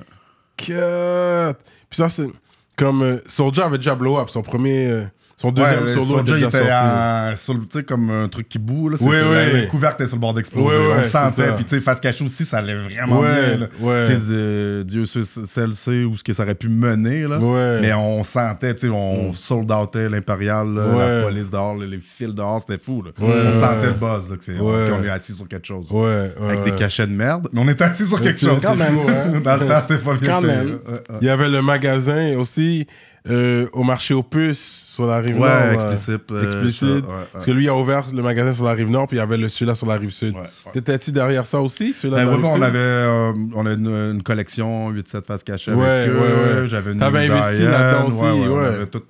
Cut. 0.57 1.57
Puis 1.89 1.97
ça, 1.97 2.09
c'est 2.09 2.27
comme 2.75 3.01
euh, 3.01 3.17
Soulja 3.25 3.65
avait 3.65 3.77
déjà 3.77 3.95
blow 3.95 4.19
up. 4.19 4.29
Son 4.29 4.41
premier 4.41 4.87
euh, 4.87 5.03
Son 5.39 5.51
deuxième 5.51 5.83
Ouais, 5.83 5.89
solo 5.93 6.23
il 6.25 6.33
était 6.45 6.49
sorti. 6.49 6.67
en- 6.73 7.35
sur 7.35 7.53
le- 7.53 7.59
tu 7.59 7.65
sais, 7.77 7.83
comme 7.83 8.09
un 8.09 8.27
truc 8.27 8.49
qui 8.49 8.57
boue. 8.57 8.89
Là, 8.89 8.97
Oui, 8.99 9.15
C'était- 9.15 9.29
oui. 9.29 9.35
la- 9.83 9.89
était 9.91 10.07
sur 10.07 10.15
le 10.15 10.19
bord 10.21 10.33
d'exploser. 10.33 10.67
Oui, 10.67 10.73
oui, 10.75 10.93
on 10.95 10.97
le 10.97 11.03
sentait. 11.07 11.51
Puis, 11.55 11.63
tu 11.63 11.69
sais, 11.75 11.79
face 11.79 11.99
cachée 11.99 12.25
aussi, 12.25 12.43
ça 12.43 12.57
allait 12.57 12.73
vraiment 12.73 13.19
Ouais, 13.19 13.55
bien. 13.55 13.57
là. 13.59 13.67
ouais. 13.79 14.05
Tu 14.07 14.13
sais, 14.13 14.17
de- 14.19 14.83
Dieu 14.87 15.05
sait, 15.05 15.21
seul 15.45 15.75
sait 15.75 16.03
où 16.05 16.17
ce 16.17 16.23
que 16.23 16.33
ça 16.33 16.41
aurait 16.41 16.55
pu 16.55 16.69
mener. 16.69 17.27
Là. 17.27 17.37
Ouais. 17.37 17.77
Mais 17.81 17.93
on 17.93 18.23
sentait, 18.23 18.73
tu 18.73 18.87
sais, 18.87 18.89
on 18.89 19.31
sold 19.31 19.71
outait 19.71 20.09
l'Impérial, 20.09 20.73
là, 20.73 20.87
Ouais. 20.87 21.15
la 21.17 21.21
police 21.27 21.51
dehors, 21.51 21.77
les 21.77 21.99
fils 21.99 22.33
dehors, 22.33 22.59
c'était 22.67 22.83
fou. 22.83 23.03
Là. 23.03 23.11
Ouais, 23.19 23.33
on 23.43 23.45
ouais. 23.45 23.51
sentait 23.61 23.87
le 23.87 23.93
buzz, 23.93 24.31
là, 24.31 24.37
que 24.37 24.43
c'est- 24.43 24.59
Ouais. 24.59 24.89
qu'on 24.89 25.03
est 25.03 25.09
assis 25.09 25.33
sur 25.33 25.47
quelque 25.47 25.67
chose. 25.67 25.85
Ouais, 25.91 26.03
ouais, 26.03 26.31
Avec 26.47 26.63
des 26.63 26.71
ouais. 26.71 26.77
cachets 26.77 27.05
de 27.05 27.11
merde, 27.13 27.47
mais 27.53 27.61
on 27.63 27.69
était 27.69 27.83
assis 27.83 28.07
sur 28.07 28.19
quelque 28.19 28.39
chose. 28.39 28.59
fou, 28.59 28.69
hein. 29.07 29.39
Dans 29.43 29.55
le 29.57 29.67
temps, 29.67 29.81
c'était 29.87 30.03
pas 30.03 30.13
bien 30.15 30.29
Quand 30.33 30.41
même. 30.41 30.67
Ouais, 30.67 30.93
ouais. 30.93 30.99
Il 31.21 31.27
y 31.27 31.29
avait 31.29 31.47
le 31.49 31.61
magasin 31.61 32.35
aussi 32.39 32.87
euh, 33.29 33.67
au 33.73 33.83
marché 33.83 34.13
aux 34.13 34.23
puces 34.23 34.85
sur 34.93 35.05
la 35.05 35.17
rive 35.17 35.39
Ouais, 35.39 35.47
nord. 35.47 35.73
explicite. 35.73 36.31
euh, 36.31 36.43
Explicite. 36.45 36.79
ça, 36.79 36.85
ouais, 36.85 37.01
ouais. 37.01 37.27
Parce 37.33 37.45
que 37.45 37.51
lui 37.51 37.67
a 37.69 37.75
ouvert 37.75 38.05
le 38.13 38.21
magasin 38.21 38.53
sur 38.53 38.65
la 38.65 38.73
rive 38.73 38.89
nord, 38.89 39.07
puis 39.07 39.17
il 39.17 39.19
y 39.19 39.23
avait 39.23 39.49
celui-là 39.49 39.75
sur 39.75 39.87
la 39.87 39.95
rive 39.97 40.09
sud. 40.11 40.33
Ouais, 40.35 40.41
ouais. 40.41 40.71
T'étais-tu 40.73 41.11
derrière 41.11 41.45
ça 41.45 41.59
aussi, 41.61 41.93
celui-là 41.93 42.25
Ben, 42.25 42.33
rive 42.35 42.45
on 42.45 42.61
avait, 42.61 42.77
euh, 42.79 43.33
on 43.55 43.65
avait 43.65 43.75
une, 43.75 43.87
une 43.87 44.23
collection 44.23 44.91
8-7 44.91 45.25
faces 45.25 45.43
cachées 45.43 45.73
Ouais, 45.73 45.87
avec 45.87 46.09
eux. 46.11 46.61
ouais. 46.61 46.67
J'avais 46.67 46.91
une 46.93 46.99
T'avais 46.99 47.29
investi 47.29 47.63
là-dedans 47.63 48.07
aussi, 48.07 48.19
On, 48.23 48.57
avait 48.59 48.85
tout- 48.87 49.03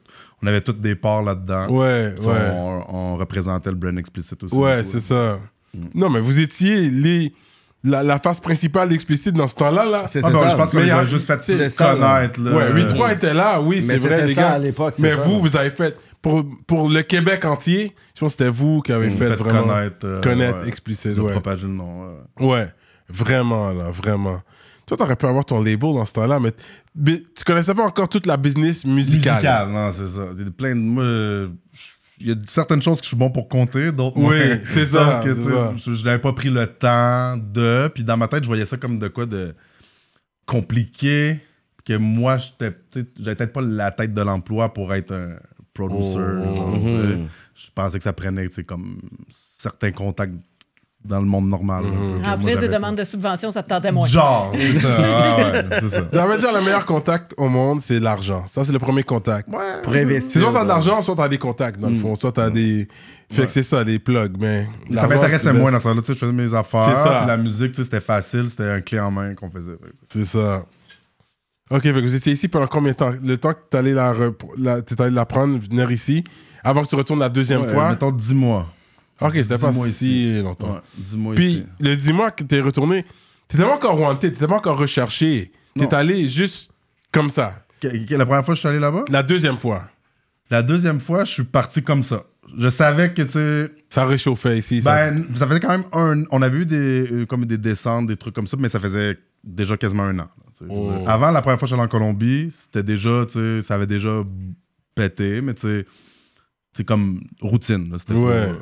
on 0.43 0.47
avait 0.47 0.61
toutes 0.61 0.79
des 0.79 0.95
parts 0.95 1.23
là-dedans. 1.23 1.67
Ouais, 1.69 2.13
Ça, 2.21 2.27
ouais. 2.29 2.35
On, 2.53 2.83
on 3.13 3.17
représentait 3.17 3.69
le 3.69 3.75
brand 3.75 3.97
explicite 3.97 4.43
aussi. 4.43 4.55
Ouais, 4.55 4.83
c'est 4.83 5.01
ça. 5.01 5.39
Non, 5.93 6.09
mais 6.09 6.19
vous 6.19 6.39
étiez 6.39 6.89
les, 6.89 7.33
la, 7.83 8.03
la 8.03 8.19
face 8.19 8.39
principale 8.39 8.89
d'Explicite 8.89 9.33
dans 9.35 9.47
ce 9.47 9.55
temps-là. 9.55 9.85
Là. 9.85 9.97
C'est 10.07 10.23
Ah, 10.23 10.27
c'est 10.31 10.33
ça. 10.39 10.49
je 10.49 10.55
pense 10.55 10.73
a 10.75 10.97
a- 10.99 11.05
juste 11.05 11.27
fait 11.27 11.69
ça, 11.69 11.93
connaître. 11.95 12.41
là. 12.41 12.51
Ouais, 12.55 12.71
8-3 12.73 13.13
était 13.13 13.33
là, 13.33 13.61
oui, 13.61 13.77
Mais 13.87 13.93
c'est 13.93 13.97
vrai, 13.99 14.25
les 14.25 14.33
ça 14.33 14.41
gars. 14.41 14.49
à 14.53 14.59
l'époque, 14.59 14.95
c'est 14.97 15.03
Mais 15.03 15.15
ça. 15.15 15.21
vous, 15.21 15.39
vous 15.39 15.55
avez 15.55 15.71
fait, 15.71 15.97
pour, 16.21 16.43
pour 16.65 16.89
le 16.89 17.01
Québec 17.03 17.45
entier, 17.45 17.95
je 18.15 18.19
pense 18.19 18.33
que 18.35 18.37
c'était 18.43 18.49
vous 18.49 18.81
qui 18.81 18.91
avez 18.91 19.09
fait 19.09 19.29
fait 19.29 19.35
vraiment 19.35 19.67
connaître, 19.73 19.97
euh, 20.05 20.21
connaître 20.21 20.59
ouais. 20.61 20.67
Explicite. 20.67 21.15
De 21.15 21.21
Ouais. 21.21 21.31
propager 21.31 21.63
le 21.67 21.73
nom. 21.73 22.15
ouais. 22.39 22.45
ouais, 22.47 22.67
vraiment, 23.09 23.69
là, 23.71 23.91
vraiment. 23.91 24.41
Toi, 24.85 24.95
t'aurais 24.97 25.15
pu 25.17 25.25
avoir 25.25 25.43
ton 25.45 25.61
label 25.61 25.93
dans 25.93 26.05
ce 26.05 26.13
temps-là, 26.13 26.39
mais, 26.39 26.53
tu 27.35 27.43
connaissais 27.45 27.73
pas 27.75 27.83
encore 27.83 28.07
toute 28.07 28.25
la 28.25 28.37
business 28.37 28.85
musicale. 28.85 29.35
Musical, 29.35 29.69
non, 29.69 29.91
c'est 29.91 30.07
ça. 30.07 30.21
Il 30.37 30.43
y 30.45 30.47
a 30.47 30.51
plein 30.51 30.75
de. 30.75 30.79
Moi, 30.79 31.03
euh, 31.03 31.47
il 32.19 32.27
y 32.27 32.31
a 32.31 32.35
certaines 32.47 32.81
choses 32.81 32.99
que 32.99 33.05
je 33.05 33.09
suis 33.09 33.17
bon 33.17 33.29
pour 33.29 33.47
compter, 33.47 33.91
d'autres 33.91 34.17
Oui, 34.17 34.59
c'est 34.65 34.87
ça, 34.87 35.21
sais, 35.23 35.35
ça. 35.35 35.73
Je, 35.77 35.93
je 35.93 36.05
n'avais 36.05 36.19
pas 36.19 36.33
pris 36.33 36.49
le 36.49 36.65
temps 36.65 37.37
de. 37.37 37.89
Puis 37.93 38.03
dans 38.03 38.17
ma 38.17 38.27
tête, 38.27 38.43
je 38.43 38.47
voyais 38.47 38.65
ça 38.65 38.77
comme 38.77 38.99
de 38.99 39.07
quoi 39.07 39.25
de 39.25 39.53
compliqué. 40.45 41.39
Que 41.85 41.93
moi, 41.93 42.37
j'étais, 42.37 42.71
peut-être 42.71 43.53
pas 43.53 43.61
la 43.61 43.91
tête 43.91 44.13
de 44.13 44.21
l'emploi 44.21 44.73
pour 44.73 44.93
être 44.93 45.13
un 45.13 45.35
producer. 45.73 46.19
Oh. 46.19 46.79
sais. 46.81 47.19
Je 47.55 47.67
pensais 47.73 47.97
que 47.97 48.03
ça 48.03 48.13
prenait 48.13 48.47
tu 48.49 48.55
sais, 48.55 48.63
comme 48.63 48.99
certains 49.29 49.91
contacts 49.91 50.33
dans 51.07 51.19
le 51.19 51.25
monde 51.25 51.47
normal. 51.47 51.85
Mhm. 51.85 52.23
Après, 52.25 52.55
de 52.55 52.61
j'avais 52.61 52.73
demandes 52.75 52.95
de 52.97 53.03
subvention, 53.03 53.51
ça 53.51 53.63
te 53.63 53.69
tentait 53.69 53.91
moins. 53.91 54.07
Genre, 54.07 54.53
c'est 54.55 54.79
ça. 54.79 54.87
ouais, 54.99 55.53
ouais, 55.81 55.89
ça. 55.89 56.03
J'avais 56.11 56.37
dire 56.37 56.53
le 56.53 56.61
meilleur 56.61 56.85
contact 56.85 57.33
au 57.37 57.47
monde, 57.49 57.81
c'est 57.81 57.99
l'argent. 57.99 58.43
Ça, 58.47 58.63
c'est 58.63 58.71
le 58.71 58.79
premier 58.79 59.03
contact. 59.03 59.47
Ouais, 59.49 59.81
Pour 59.83 59.93
C'est 59.93 60.01
investir. 60.01 60.41
soit 60.41 60.53
t'as 60.53 60.63
de 60.63 60.67
l'argent, 60.67 61.01
soit 61.01 61.15
t'as 61.15 61.29
des 61.29 61.37
contacts, 61.37 61.79
dans 61.79 61.89
le 61.89 61.95
fond. 61.95 62.15
Soit 62.15 62.31
t'as 62.31 62.49
des. 62.49 62.87
Fait 63.31 63.45
que 63.45 63.51
c'est 63.51 63.63
ça, 63.63 63.83
des 63.83 63.99
plugs. 63.99 64.35
Mais 64.39 64.67
Ça 64.91 65.07
m'intéressait 65.07 65.53
moins 65.53 65.71
dans 65.71 65.79
ça. 65.79 65.93
Là, 65.93 66.01
tu 66.01 66.07
sais, 66.07 66.13
je 66.13 66.19
faisais 66.19 66.31
mes 66.31 66.53
affaires. 66.53 66.83
C'est 66.83 66.95
ça. 66.95 67.25
La 67.25 67.37
musique, 67.37 67.71
tu 67.71 67.77
sais, 67.77 67.83
c'était 67.83 68.01
facile. 68.01 68.49
C'était 68.49 68.69
un 68.69 68.81
clé 68.81 68.99
en 68.99 69.11
main 69.11 69.33
qu'on 69.35 69.49
faisait. 69.49 69.77
C'est 70.09 70.25
ça. 70.25 70.63
Ok, 71.69 71.81
fait 71.81 71.91
que 71.93 71.99
vous 71.99 72.15
étiez 72.15 72.31
ici 72.33 72.47
pendant 72.47 72.67
combien 72.67 72.93
de 72.93 72.97
temps? 72.97 73.11
Le 73.21 73.37
temps 73.37 73.51
que 73.51 73.59
t'allais 73.69 73.93
la, 73.93 74.13
la, 74.57 74.79
allé 74.99 75.09
la 75.11 75.25
prendre, 75.25 75.59
venir 75.59 75.91
ici, 75.91 76.23
avant 76.63 76.81
que 76.83 76.87
tu 76.87 76.95
retournes 76.95 77.19
la 77.19 77.27
deuxième 77.27 77.63
Ouais, 77.63 77.67
fois? 77.73 77.89
Mettons 77.89 78.11
10 78.11 78.33
mois. 78.35 78.67
Ok, 79.21 79.33
c'était 79.33 79.57
pas 79.57 79.73
si 79.73 79.87
ici. 79.89 80.41
longtemps. 80.41 80.73
Ouais, 80.75 80.81
10 80.97 81.17
mois 81.17 81.35
Puis 81.35 81.49
ici. 81.51 81.65
le 81.79 81.95
10 81.95 82.13
mois 82.13 82.31
que 82.31 82.43
t'es 82.43 82.61
retourné, 82.61 83.05
t'étais 83.47 83.63
pas 83.63 83.75
encore 83.75 83.99
wanted, 83.99 84.33
t'étais 84.33 84.47
pas 84.47 84.55
encore 84.57 84.77
recherché. 84.77 85.51
T'es 85.77 85.93
allé 85.93 86.27
juste 86.27 86.71
comme 87.11 87.29
ça. 87.29 87.63
Que- 87.81 88.05
que- 88.05 88.15
La 88.15 88.25
première 88.25 88.43
fois 88.45 88.53
que 88.53 88.57
je 88.57 88.59
suis 88.61 88.69
allé 88.69 88.79
là-bas, 88.79 89.05
La 89.09 89.23
deuxième 89.23 89.57
fois, 89.57 89.89
la 90.49 90.63
deuxième 90.63 90.99
fois, 90.99 91.25
je 91.25 91.31
suis 91.33 91.43
parti 91.43 91.83
comme 91.83 92.03
ça. 92.03 92.23
Je 92.57 92.69
savais 92.69 93.13
que, 93.13 93.21
tu 93.23 93.31
sais, 93.33 93.71
ça 93.89 94.05
réchauffait 94.05 94.57
ici. 94.57 94.81
ça. 94.81 95.11
ben, 95.11 95.25
ça 95.35 95.45
faisait 95.47 95.59
quand 95.59 95.69
même 95.69 95.83
un. 95.91 96.23
On 96.31 96.41
avait 96.41 96.59
eu 96.59 96.65
des, 96.65 97.11
euh, 97.11 97.25
comme 97.25 97.45
des 97.45 97.57
descentes, 97.57 98.07
des 98.07 98.15
trucs 98.17 98.33
comme 98.33 98.47
ça, 98.47 98.55
mais 98.57 98.69
ça 98.69 98.79
faisait 98.79 99.17
déjà 99.43 99.75
quasiment 99.77 100.03
un 100.03 100.17
an. 100.19 100.27
Oh. 100.69 100.91
Avant, 101.05 101.29
la 101.31 101.41
première 101.41 101.59
fois 101.59 101.67
que 101.67 101.69
j'allais 101.69 101.83
en 101.83 101.87
Colombie, 101.87 102.49
c'était 102.51 102.81
déjà, 102.83 103.25
tu 103.27 103.33
sais, 103.33 103.61
ça 103.61 103.75
avait 103.75 103.85
déjà 103.85 104.23
pété, 104.95 105.41
mais 105.41 105.53
tu 105.53 105.61
sais, 105.67 105.85
c'est 106.73 106.85
comme 106.85 107.21
routine. 107.41 107.93
C'était 107.99 108.13
Ouais. 108.13 108.47
pas. 108.47 108.53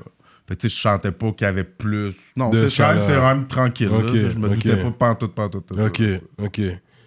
Fait 0.47 0.55
que, 0.55 0.61
tu 0.61 0.69
sais, 0.69 0.75
je 0.75 0.79
chantais 0.81 1.11
pas 1.11 1.31
qu'il 1.31 1.45
y 1.45 1.49
avait 1.49 1.63
plus. 1.63 2.13
Non, 2.37 2.51
c'était 2.51 2.67
quand 2.83 2.93
même- 2.93 3.01
c'était 3.01 3.47
tranquille. 3.55 3.89
là. 3.89 3.97
Ok, 3.97 4.11
je 4.13 4.37
me 4.37 4.49
doutais 4.49 4.75
pas 4.77 4.91
pantoute, 4.91 5.33
pantoute. 5.33 5.65
tout 5.67 5.75
ça, 5.75 5.85
ok, 5.85 5.99
là. 5.99 6.17
ok. 6.43 6.61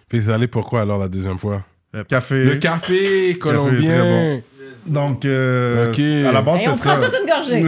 Puis 0.09 0.21
t'es 0.25 0.31
allé 0.31 0.47
pourquoi 0.47 0.81
alors 0.81 0.99
la 0.99 1.07
deuxième 1.07 1.37
fois? 1.37 1.63
Euh, 1.95 2.03
Café. 2.03 2.43
Le 2.43 2.55
café 2.57 3.37
colombien. 3.39 3.97
très 3.97 4.43
Donc, 4.85 5.23
euh, 5.25 5.91
à 6.27 6.31
la 6.31 6.41
base, 6.41 6.61
Et 6.61 6.67
on 6.67 6.75
c'était 6.75 6.89
prend 6.89 6.99
ça. 6.99 7.07
toute 7.07 7.19
une 7.19 7.27
gorgée. 7.27 7.63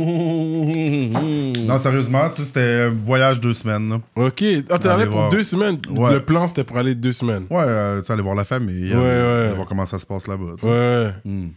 Non, 1.70 1.78
sérieusement, 1.78 2.28
tu 2.30 2.36
sais, 2.36 2.44
c'était 2.46 2.86
un 2.88 2.90
voyage 2.90 3.40
deux 3.40 3.54
semaines. 3.54 3.88
là. 3.90 4.00
ok. 4.16 4.42
Ah, 4.70 4.78
t'es 4.78 4.88
allé 4.88 5.04
pour 5.06 5.14
voir. 5.14 5.30
deux 5.30 5.42
semaines? 5.44 5.78
Ouais. 5.90 6.14
Le 6.14 6.20
plan, 6.24 6.48
c'était 6.48 6.64
pour 6.64 6.76
aller 6.78 6.94
deux 6.94 7.12
semaines? 7.12 7.46
Ouais, 7.50 7.62
euh, 7.64 8.00
tu 8.00 8.06
sais, 8.06 8.12
aller 8.12 8.22
voir 8.22 8.34
la 8.34 8.44
famille. 8.44 8.92
Ouais, 8.92 9.00
euh, 9.00 9.48
ouais. 9.50 9.54
Voir 9.54 9.68
comment 9.68 9.86
ça 9.86 9.98
se 9.98 10.06
passe 10.06 10.26
là-bas. 10.26 10.54
Ouais. 10.62 11.10
Hmm. 11.24 11.48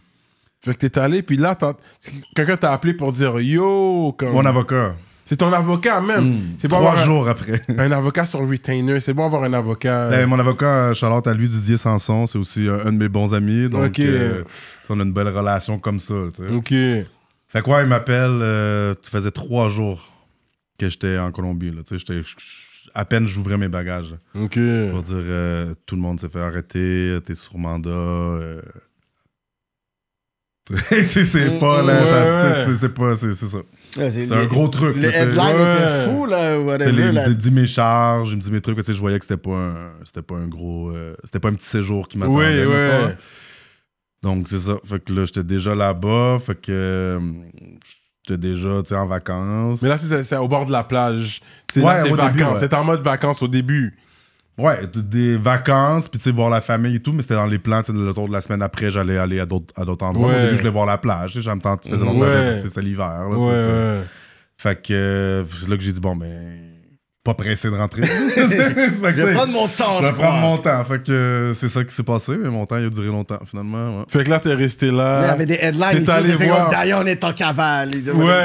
Fait 0.64 0.74
que 0.74 0.86
t'es 0.86 0.98
allé, 0.98 1.22
puis 1.22 1.36
là, 1.36 1.56
quelqu'un 2.34 2.56
t'a 2.56 2.72
appelé 2.72 2.94
pour 2.94 3.12
dire 3.12 3.38
Yo, 3.40 4.14
comme- 4.18 4.32
Mon 4.32 4.46
avocat. 4.46 4.96
c'est 5.26 5.36
ton 5.36 5.52
avocat 5.52 6.00
même. 6.00 6.24
Hmm. 6.24 6.40
C'est 6.58 6.68
bon 6.68 6.76
Trois 6.76 6.90
avoir 6.92 7.02
un- 7.02 7.06
jours 7.06 7.28
après. 7.28 7.60
un, 7.78 7.92
avocat 7.92 8.24
sur 8.24 8.40
retainer. 8.48 8.98
C'est 9.00 9.12
bon 9.12 9.26
avoir 9.26 9.44
un 9.44 9.52
avocat. 9.52 10.08
Ben, 10.08 10.26
mon 10.26 10.38
avocat, 10.38 10.94
Charlotte 10.94 11.26
à 11.26 11.34
lui, 11.34 11.48
Didier 11.48 11.76
Sanson, 11.76 12.26
c'est 12.26 12.38
aussi 12.38 12.66
un, 12.68 12.92
de 12.92 12.96
mes 12.98 13.08
bons 13.08 13.34
amis. 13.34 13.68
Donc, 13.68 13.84
Ok. 13.88 14.00
euh, 14.00 14.42
on 14.88 14.98
a 15.00 15.02
une 15.02 15.12
belle 15.12 15.28
relation 15.28 15.78
comme 15.78 16.00
ça. 16.00 16.14
tu 16.34 16.42
sais. 16.46 16.54
ok. 16.54 17.06
Fait 17.48 17.62
quoi, 17.62 17.82
il 17.82 17.86
m'appelle. 17.88 18.38
euh, 18.42 18.94
tu 19.02 19.10
faisais 19.10 19.30
trois 19.30 19.68
jours 19.70 20.10
que 20.78 20.88
j'étais 20.88 21.18
en 21.18 21.30
Colombie. 21.30 21.70
Là, 21.72 21.82
tu 21.86 21.98
sais, 21.98 22.20
à 22.94 23.04
peine 23.04 23.26
j'ouvrais 23.26 23.56
mes 23.58 23.68
bagages. 23.68 24.14
Ok. 24.34 24.58
Pour 24.90 25.02
dire, 25.02 25.14
euh, 25.18 25.74
tout 25.84 25.94
le 25.94 26.00
monde 26.00 26.20
s'est 26.20 26.28
fait 26.30 26.40
arrêter, 26.40 27.18
t'es 27.24 27.34
sur 27.34 27.58
mandat. 27.58 27.90
c'est 30.90 31.58
pas, 31.58 31.82
là, 31.82 32.02
Ouais, 32.02 32.08
ça, 32.08 32.68
ouais. 32.70 32.76
c'est- 32.76 32.88
pas, 32.88 33.14
c'est 33.16 33.34
c'est 33.34 33.48
ça. 33.48 33.58
Ouais, 33.98 34.10
C'est 34.10 34.32
un 34.32 34.46
gros 34.46 34.68
truc. 34.68 34.96
Le 34.96 35.14
headline 35.14 35.56
Ouais. 35.56 35.74
était 35.74 36.04
fou, 36.10 36.24
là. 36.26 36.58
Whatever, 36.58 36.92
les- 36.92 37.12
là. 37.12 37.24
Il 37.26 37.30
me 37.30 37.34
dit 37.34 37.50
mes 37.50 37.66
charges, 37.66 38.30
il 38.32 38.36
me 38.36 38.40
dit 38.40 38.50
mes 38.50 38.60
trucs. 38.62 38.76
tu 38.78 38.82
sais, 38.84 38.94
Je 38.94 39.00
voyais 39.00 39.18
que 39.18 39.24
c'était 39.26 39.36
pas 39.36 39.50
un, 39.56 39.90
c'était 40.06 40.22
pas 40.22 40.36
un 40.36 40.46
gros. 40.48 40.88
euh, 40.90 41.14
c'était 41.24 41.38
pas 41.40 41.48
un 41.50 41.54
petit 41.54 41.66
séjour 41.68 42.08
qui 42.08 42.16
m'attendait. 42.18 42.64
Oui. 42.64 43.12
Donc, 44.22 44.46
c'est 44.48 44.58
ça. 44.58 44.76
Fait 44.86 45.04
que 45.04 45.12
là, 45.12 45.26
j'étais 45.26 45.44
déjà 45.44 45.74
là-bas. 45.74 46.38
Fait 46.44 46.54
que 46.54 46.72
euh, 46.72 47.20
j'étais 48.26 48.38
déjà 48.38 48.82
tu 48.82 48.88
sais, 48.88 48.96
en 48.96 49.06
vacances. 49.06 49.82
Mais 49.82 49.90
là, 49.90 49.98
c'est 50.22 50.36
au 50.36 50.48
bord 50.48 50.64
de 50.66 50.72
la 50.72 50.82
plage. 50.84 51.42
C'est 51.70 51.82
Ouais, 51.82 51.98
c'est 52.00 52.08
vacances. 52.10 52.72
en 52.72 52.84
mode 52.84 53.02
vacances 53.02 53.42
au 53.42 53.48
début. 53.48 53.98
Ouais, 54.56 54.86
des 54.94 55.36
vacances, 55.36 56.08
puis 56.08 56.18
tu 56.18 56.24
sais, 56.24 56.30
voir 56.30 56.48
la 56.48 56.60
famille 56.60 56.94
et 56.96 57.00
tout, 57.00 57.12
mais 57.12 57.22
c'était 57.22 57.34
dans 57.34 57.46
les 57.46 57.58
plans, 57.58 57.82
tu 57.82 57.92
sais, 57.92 57.98
le 57.98 58.12
tour 58.14 58.28
de 58.28 58.32
la 58.32 58.40
semaine 58.40 58.62
après, 58.62 58.90
j'allais 58.90 59.18
aller 59.18 59.40
à 59.40 59.46
d'autres, 59.46 59.72
à 59.76 59.84
d'autres 59.84 60.04
endroits. 60.06 60.28
Ouais. 60.28 60.36
Au 60.38 60.40
début, 60.42 60.52
je 60.54 60.58
voulais 60.58 60.70
voir 60.70 60.86
la 60.86 60.96
plage, 60.98 61.32
tu 61.32 61.42
sais, 61.42 61.50
faisais 61.90 62.04
longtemps, 62.04 62.20
Ouais. 62.26 62.60
c'était 62.62 62.80
l'hiver. 62.82 63.28
là, 63.30 63.36
Ouais, 63.36 63.46
ouais. 63.48 64.00
Fait 64.56 64.80
que 64.80 64.92
euh, 64.94 65.44
c'est 65.60 65.68
là 65.68 65.76
que 65.76 65.82
j'ai 65.82 65.92
dit, 65.92 65.98
bon, 66.00 66.14
ben, 66.14 66.28
pas 67.24 67.32
pressé 67.34 67.70
de 67.70 67.74
rentrer. 67.76 68.02
Fait 68.36 68.46
que, 68.48 69.16
Je 69.16 69.22
vais 69.22 69.32
prendre 69.32 69.52
mon 69.54 69.66
temps, 69.66 69.98
je 70.00 70.04
je 70.04 70.08
vais 70.10 70.14
prendre 70.14 70.40
mon 70.40 70.58
temps. 70.58 70.84
Fait 70.84 71.02
que 71.02 71.10
euh, 71.10 71.54
c'est 71.54 71.68
ça 71.68 71.82
qui 71.82 71.94
s'est 71.94 72.02
passé, 72.02 72.32
mais 72.40 72.50
mon 72.50 72.66
temps, 72.66 72.76
il 72.76 72.84
a 72.86 72.90
duré 72.90 73.06
longtemps, 73.06 73.38
finalement. 73.48 74.00
ouais. 74.00 74.04
Fait 74.08 74.24
que 74.24 74.30
là, 74.30 74.38
t'es 74.40 74.52
resté 74.52 74.90
là. 74.90 75.20
Il 75.22 75.26
y 75.28 75.30
avait 75.30 75.46
des 75.46 75.58
headlines 75.60 76.04
T'es 76.04 76.10
allé 76.10 76.34
voir. 76.36 76.68
comme 76.68 76.82
Dion 76.84 77.06
est 77.06 77.24
en 77.24 77.32
cavale. 77.32 77.90
Il 77.94 78.10
Ouais, 78.10 78.24
ouais, 78.24 78.44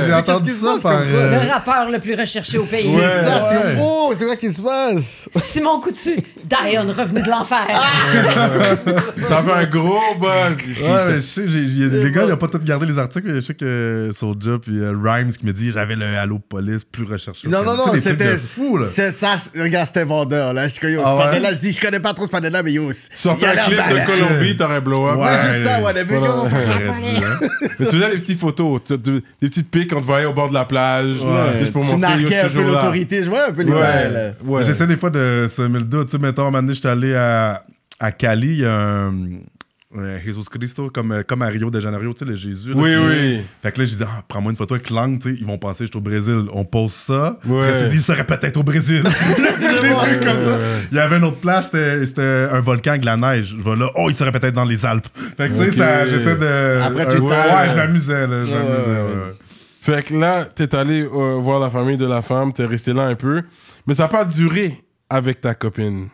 j'ai 0.00 0.06
Qu'est-ce 0.06 0.12
entendu 0.14 0.50
qui 0.50 0.56
se 0.58 0.64
ça 0.64 0.72
passe 0.72 0.82
par, 0.82 0.92
comme 0.98 1.08
ça? 1.08 1.16
euh, 1.16 1.44
Le 1.44 1.50
rappeur 1.52 1.90
le 1.90 1.98
plus 2.00 2.14
recherché 2.16 2.58
au 2.58 2.64
pays. 2.64 2.92
C'est 2.92 3.00
Ouais. 3.00 3.08
ça, 3.10 3.40
c'est 3.48 3.56
Ouais. 3.56 3.76
oh, 3.80 4.12
c'est 4.14 4.24
quoi 4.26 4.36
qui 4.36 4.52
se 4.52 4.60
passe? 4.60 5.28
Simon 5.52 5.78
Coutu, 5.80 6.16
Dion 6.44 6.92
revenu 6.92 7.22
de 7.22 7.30
l'enfer. 7.30 7.66
T'avais 9.28 9.52
un 9.52 9.66
gros 9.66 10.00
buzz 10.20 10.66
ici. 10.68 10.82
Ouais, 10.82 11.04
mais 11.06 11.14
je 11.16 11.20
sais, 11.20 11.46
les 11.46 12.10
gars, 12.10 12.24
ils 12.24 12.30
n'ont 12.30 12.36
pas 12.36 12.48
tous 12.48 12.58
gardé 12.58 12.86
les 12.86 12.98
articles, 12.98 13.26
mais 13.28 13.34
je 13.34 13.40
sais 13.40 13.54
que 13.54 14.10
Soulja 14.12 14.58
puis 14.60 14.78
euh, 14.78 14.92
Rhymes 15.00 15.32
qui 15.32 15.46
me 15.46 15.52
dit 15.52 15.70
j'avais 15.72 15.94
le 15.96 16.06
Halo 16.16 16.38
Police 16.38 16.84
plus 16.84 17.04
recherché. 17.04 17.48
Non, 17.48 17.62
non, 17.62 17.76
non, 17.76 17.84
trucs 17.84 18.02
c'était 18.18 18.36
fou, 18.36 18.76
là. 18.78 18.86
C'est 18.86 19.12
ça, 19.12 19.36
regarde, 19.58 19.86
c'était 19.86 20.04
vendeur, 20.04 20.52
là. 20.52 20.66
Je, 20.66 20.88
yo, 20.88 21.00
Ah 21.04 21.10
ce 21.10 21.16
ouais? 21.16 21.24
panel-là, 21.24 21.52
je 21.54 21.58
dis, 21.58 21.72
je 21.72 21.80
connais 21.80 22.00
pas 22.00 22.14
trop 22.14 22.26
ce 22.26 22.30
panel-là, 22.30 22.62
mais 22.62 22.72
yo, 22.72 22.88
a 22.88 22.90
un 22.90 23.34
clip 23.34 23.78
de. 23.78 24.06
Colombie, 24.06 24.56
t'aurais 24.56 24.80
blow 24.80 25.08
up. 25.08 25.16
Ouais. 25.16 25.24
Ouais, 25.24 25.32
juste 25.50 25.64
ça. 25.64 25.80
Yo, 25.80 25.86
J'aurais 25.86 26.04
police. 26.04 27.02
dit, 27.02 27.24
hein. 27.24 27.46
Mais 27.78 27.86
tu 27.86 27.92
faisais 27.96 28.10
des 28.10 28.18
petites 28.18 28.40
photos, 28.40 28.80
des 28.90 29.20
petites 29.40 29.70
pics 29.70 29.90
qu'on 29.92 30.00
te 30.00 30.06
voyait 30.06 30.26
au 30.26 30.32
bord 30.32 30.48
de 30.48 30.54
la 30.54 30.64
plage. 30.64 31.16
Ouais, 31.20 31.60
juste 31.60 31.72
pour 31.72 31.84
montrer 31.84 32.20
yo, 32.20 32.28
un 32.28 32.48
peu 32.48 32.60
là. 32.62 32.66
l'autorité. 32.66 33.22
Je 33.22 33.28
vois 33.30 33.48
un 33.48 33.52
peu 33.52 33.62
les 33.62 33.72
Ouais, 33.72 33.80
là. 34.10 34.30
ouais. 34.44 34.64
J'essaie 34.64 34.86
des 34.86 34.96
fois 34.96 35.10
de 35.10 35.46
semer 35.48 35.78
le 35.78 35.84
doute. 35.84 36.06
Tu 36.08 36.12
sais, 36.12 36.18
mettons, 36.18 36.42
un 36.42 36.44
moment 36.46 36.62
donné, 36.62 36.74
j'étais 36.74 36.88
allé 36.88 37.14
à, 37.14 37.62
à 38.00 38.12
Cali, 38.12 38.48
il 38.48 38.58
y 38.60 38.64
a 38.64 38.72
un. 38.72 39.12
Euh, 39.98 40.18
Jesus 40.24 40.44
Christo, 40.50 40.90
comme, 40.90 41.12
euh, 41.12 41.22
comme 41.26 41.42
à 41.42 41.46
Rio 41.46 41.70
de 41.70 41.80
Janeiro, 41.80 42.12
tu 42.12 42.20
sais, 42.20 42.24
le 42.24 42.36
Jésus. 42.36 42.70
là, 42.70 42.76
Oui, 42.76 42.94
oui. 42.96 43.40
Fait 43.62 43.72
que 43.72 43.80
là, 43.80 43.84
j'ai 43.86 43.96
dit, 43.96 44.02
ah, 44.04 44.22
prends-moi 44.28 44.50
une 44.52 44.56
photo 44.56 44.74
avec 44.74 44.90
Lang, 44.90 45.18
tu 45.20 45.30
sais, 45.30 45.36
ils 45.40 45.46
vont 45.46 45.58
penser 45.58 45.80
que 45.80 45.84
je 45.86 45.90
suis 45.90 45.98
au 45.98 46.00
Brésil. 46.00 46.44
On 46.52 46.64
pose 46.64 46.92
ça. 46.92 47.38
Ouais. 47.46 47.66
Après, 47.68 47.74
c'est 47.80 47.88
dit, 47.88 47.96
il 47.96 48.02
serait 48.02 48.24
peut-être 48.26 48.56
au 48.56 48.62
Brésil. 48.62 49.02
Des 49.36 49.88
trucs 49.94 50.20
comme 50.20 50.44
ça. 50.44 50.58
Il 50.90 50.96
y 50.96 51.00
avait 51.00 51.16
une 51.18 51.24
autre 51.24 51.38
place, 51.38 51.66
c'était 51.66 52.04
c'était 52.06 52.48
un 52.50 52.60
volcan 52.60 52.90
avec 52.92 53.04
la 53.04 53.16
neige. 53.16 53.56
Je 53.58 53.62
vais 53.68 53.76
là, 53.76 53.90
oh, 53.96 54.08
il 54.10 54.16
serait 54.16 54.32
peut-être 54.32 54.54
dans 54.54 54.64
les 54.64 54.84
Alpes. 54.84 55.06
Fait 55.36 55.48
que, 55.48 55.54
tu 55.54 55.70
sais, 55.70 55.76
ça, 55.76 56.06
j'essaie 56.06 56.36
de. 56.36 56.80
Après, 56.82 57.06
tu 57.08 57.20
ouais, 57.20 57.30
ouais, 57.30 57.68
je 57.70 57.76
m'amusais, 57.76 58.26
là. 58.26 58.44
Je 58.46 58.50
Ouais, 58.50 58.58
m'amusais, 58.58 58.90
ouais, 58.90 59.26
ouais. 59.26 59.32
Fait 59.82 60.02
que 60.04 60.14
là, 60.16 60.44
t'es 60.52 60.74
allé 60.74 61.02
euh, 61.02 61.38
voir 61.40 61.60
la 61.60 61.70
famille 61.70 61.96
de 61.96 62.06
la 62.06 62.20
femme, 62.20 62.52
t'es 62.52 62.64
resté 62.66 62.92
là 62.92 63.02
un 63.04 63.14
peu. 63.14 63.42
Mais 63.86 63.94
ça 63.94 64.04
n'a 64.04 64.08
pas 64.08 64.24
duré 64.24 64.82
avec 65.08 65.40
ta 65.40 65.54
copine. 65.54 66.08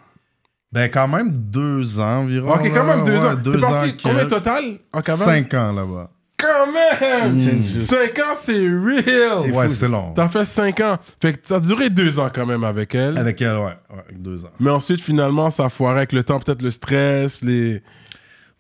Ben, 0.73 0.89
quand 0.90 1.07
même 1.09 1.31
deux 1.31 2.01
ans 2.01 2.20
environ. 2.23 2.55
ok, 2.55 2.70
quand 2.73 2.85
là. 2.85 2.97
même 2.97 3.05
deux 3.05 3.19
Ouais, 3.19 3.24
ans. 3.27 3.35
Deux 3.35 3.53
T'es 3.53 3.59
parti 3.61 3.90
ans 3.90 3.94
combien 4.03 4.24
total 4.27 4.65
en 4.93 5.01
cabane? 5.03 5.27
Cinq 5.27 5.55
ans 5.55 5.73
là-bas. 5.73 6.11
Quand 6.39 6.66
même! 6.73 7.39
5 7.39 8.19
ans, 8.19 8.35
c'est 8.40 8.59
real! 8.59 9.53
Ouais, 9.53 9.69
c'est 9.69 9.86
long. 9.86 10.12
T'as 10.12 10.27
fait 10.27 10.44
5 10.44 10.81
ans. 10.81 10.99
Fait 11.20 11.35
que 11.35 11.39
ça 11.47 11.57
a 11.57 11.61
duré 11.61 11.89
2 11.89 12.19
ans 12.19 12.31
quand 12.35 12.47
même 12.47 12.65
avec 12.65 12.97
elle. 12.97 13.16
Avec 13.16 13.40
elle, 13.40 13.59
ouais, 13.59 13.77
ouais, 13.90 14.05
deux 14.12 14.44
ans. 14.44 14.51
Mais 14.59 14.70
ensuite, 14.70 15.01
finalement, 15.01 15.51
ça 15.51 15.69
foirait 15.69 15.99
avec 15.99 16.12
le 16.12 16.24
temps, 16.24 16.40
peut-être 16.40 16.62
le 16.62 16.73
stress, 16.73 17.43
les. 17.44 17.81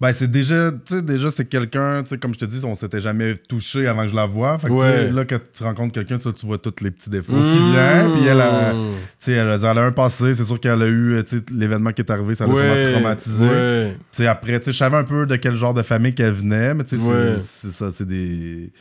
Ben, 0.02 0.12
c'est 0.12 0.28
déjà, 0.28 0.72
tu 0.72 0.96
sais, 0.96 1.00
déjà, 1.02 1.30
c'est 1.30 1.44
quelqu'un, 1.44 2.02
tu 2.02 2.08
sais, 2.08 2.18
comme 2.18 2.34
je 2.34 2.40
te 2.40 2.44
dis, 2.44 2.60
on 2.64 2.74
s'était 2.74 3.00
jamais 3.00 3.34
touché 3.36 3.86
avant 3.86 4.02
que 4.02 4.10
je 4.10 4.16
la 4.16 4.26
voie. 4.26 4.58
Fait 4.58 4.66
que, 4.66 4.72
Ouais. 4.72 5.12
là, 5.12 5.24
quand 5.24 5.38
tu 5.56 5.62
rencontres 5.62 5.92
quelqu'un, 5.94 6.18
tu 6.18 6.28
vois 6.44 6.58
tous 6.58 6.74
les 6.82 6.90
petits 6.90 7.08
défauts 7.08 7.32
Mmh. 7.32 7.52
qui 7.52 7.70
viennent. 7.70 8.12
Puis 8.16 8.26
elle 8.26 8.40
a, 8.40 8.72
tu 8.72 8.76
sais, 9.20 9.32
elle 9.32 9.48
a, 9.48 9.54
elle 9.54 9.78
a 9.78 9.82
un 9.84 9.92
passé, 9.92 10.34
c'est 10.34 10.44
sûr 10.44 10.58
qu'elle 10.58 10.82
a 10.82 10.86
eu, 10.86 11.14
euh, 11.14 11.22
tu 11.22 11.38
sais, 11.38 11.44
l'événement 11.52 11.92
qui 11.92 12.02
est 12.02 12.10
arrivé, 12.10 12.34
ça 12.34 12.48
l'a 12.48 12.52
Ouais. 12.52 12.62
sûrement 12.84 12.92
traumatisé. 12.98 13.44
Ouais. 13.44 13.92
Tu 14.10 14.16
sais, 14.16 14.26
après, 14.26 14.58
tu 14.58 14.64
sais, 14.64 14.72
je 14.72 14.78
savais 14.78 14.96
un 14.96 15.04
peu 15.04 15.24
de 15.24 15.36
quel 15.36 15.54
genre 15.54 15.72
de 15.72 15.82
famille 15.82 16.14
qu'elle 16.16 16.32
venait, 16.32 16.74
mais 16.74 16.82
tu 16.82 16.98
sais, 16.98 17.38
c'est 17.40 17.70
ça, 17.70 17.90
c'est 17.94 18.06
des. 18.08 18.72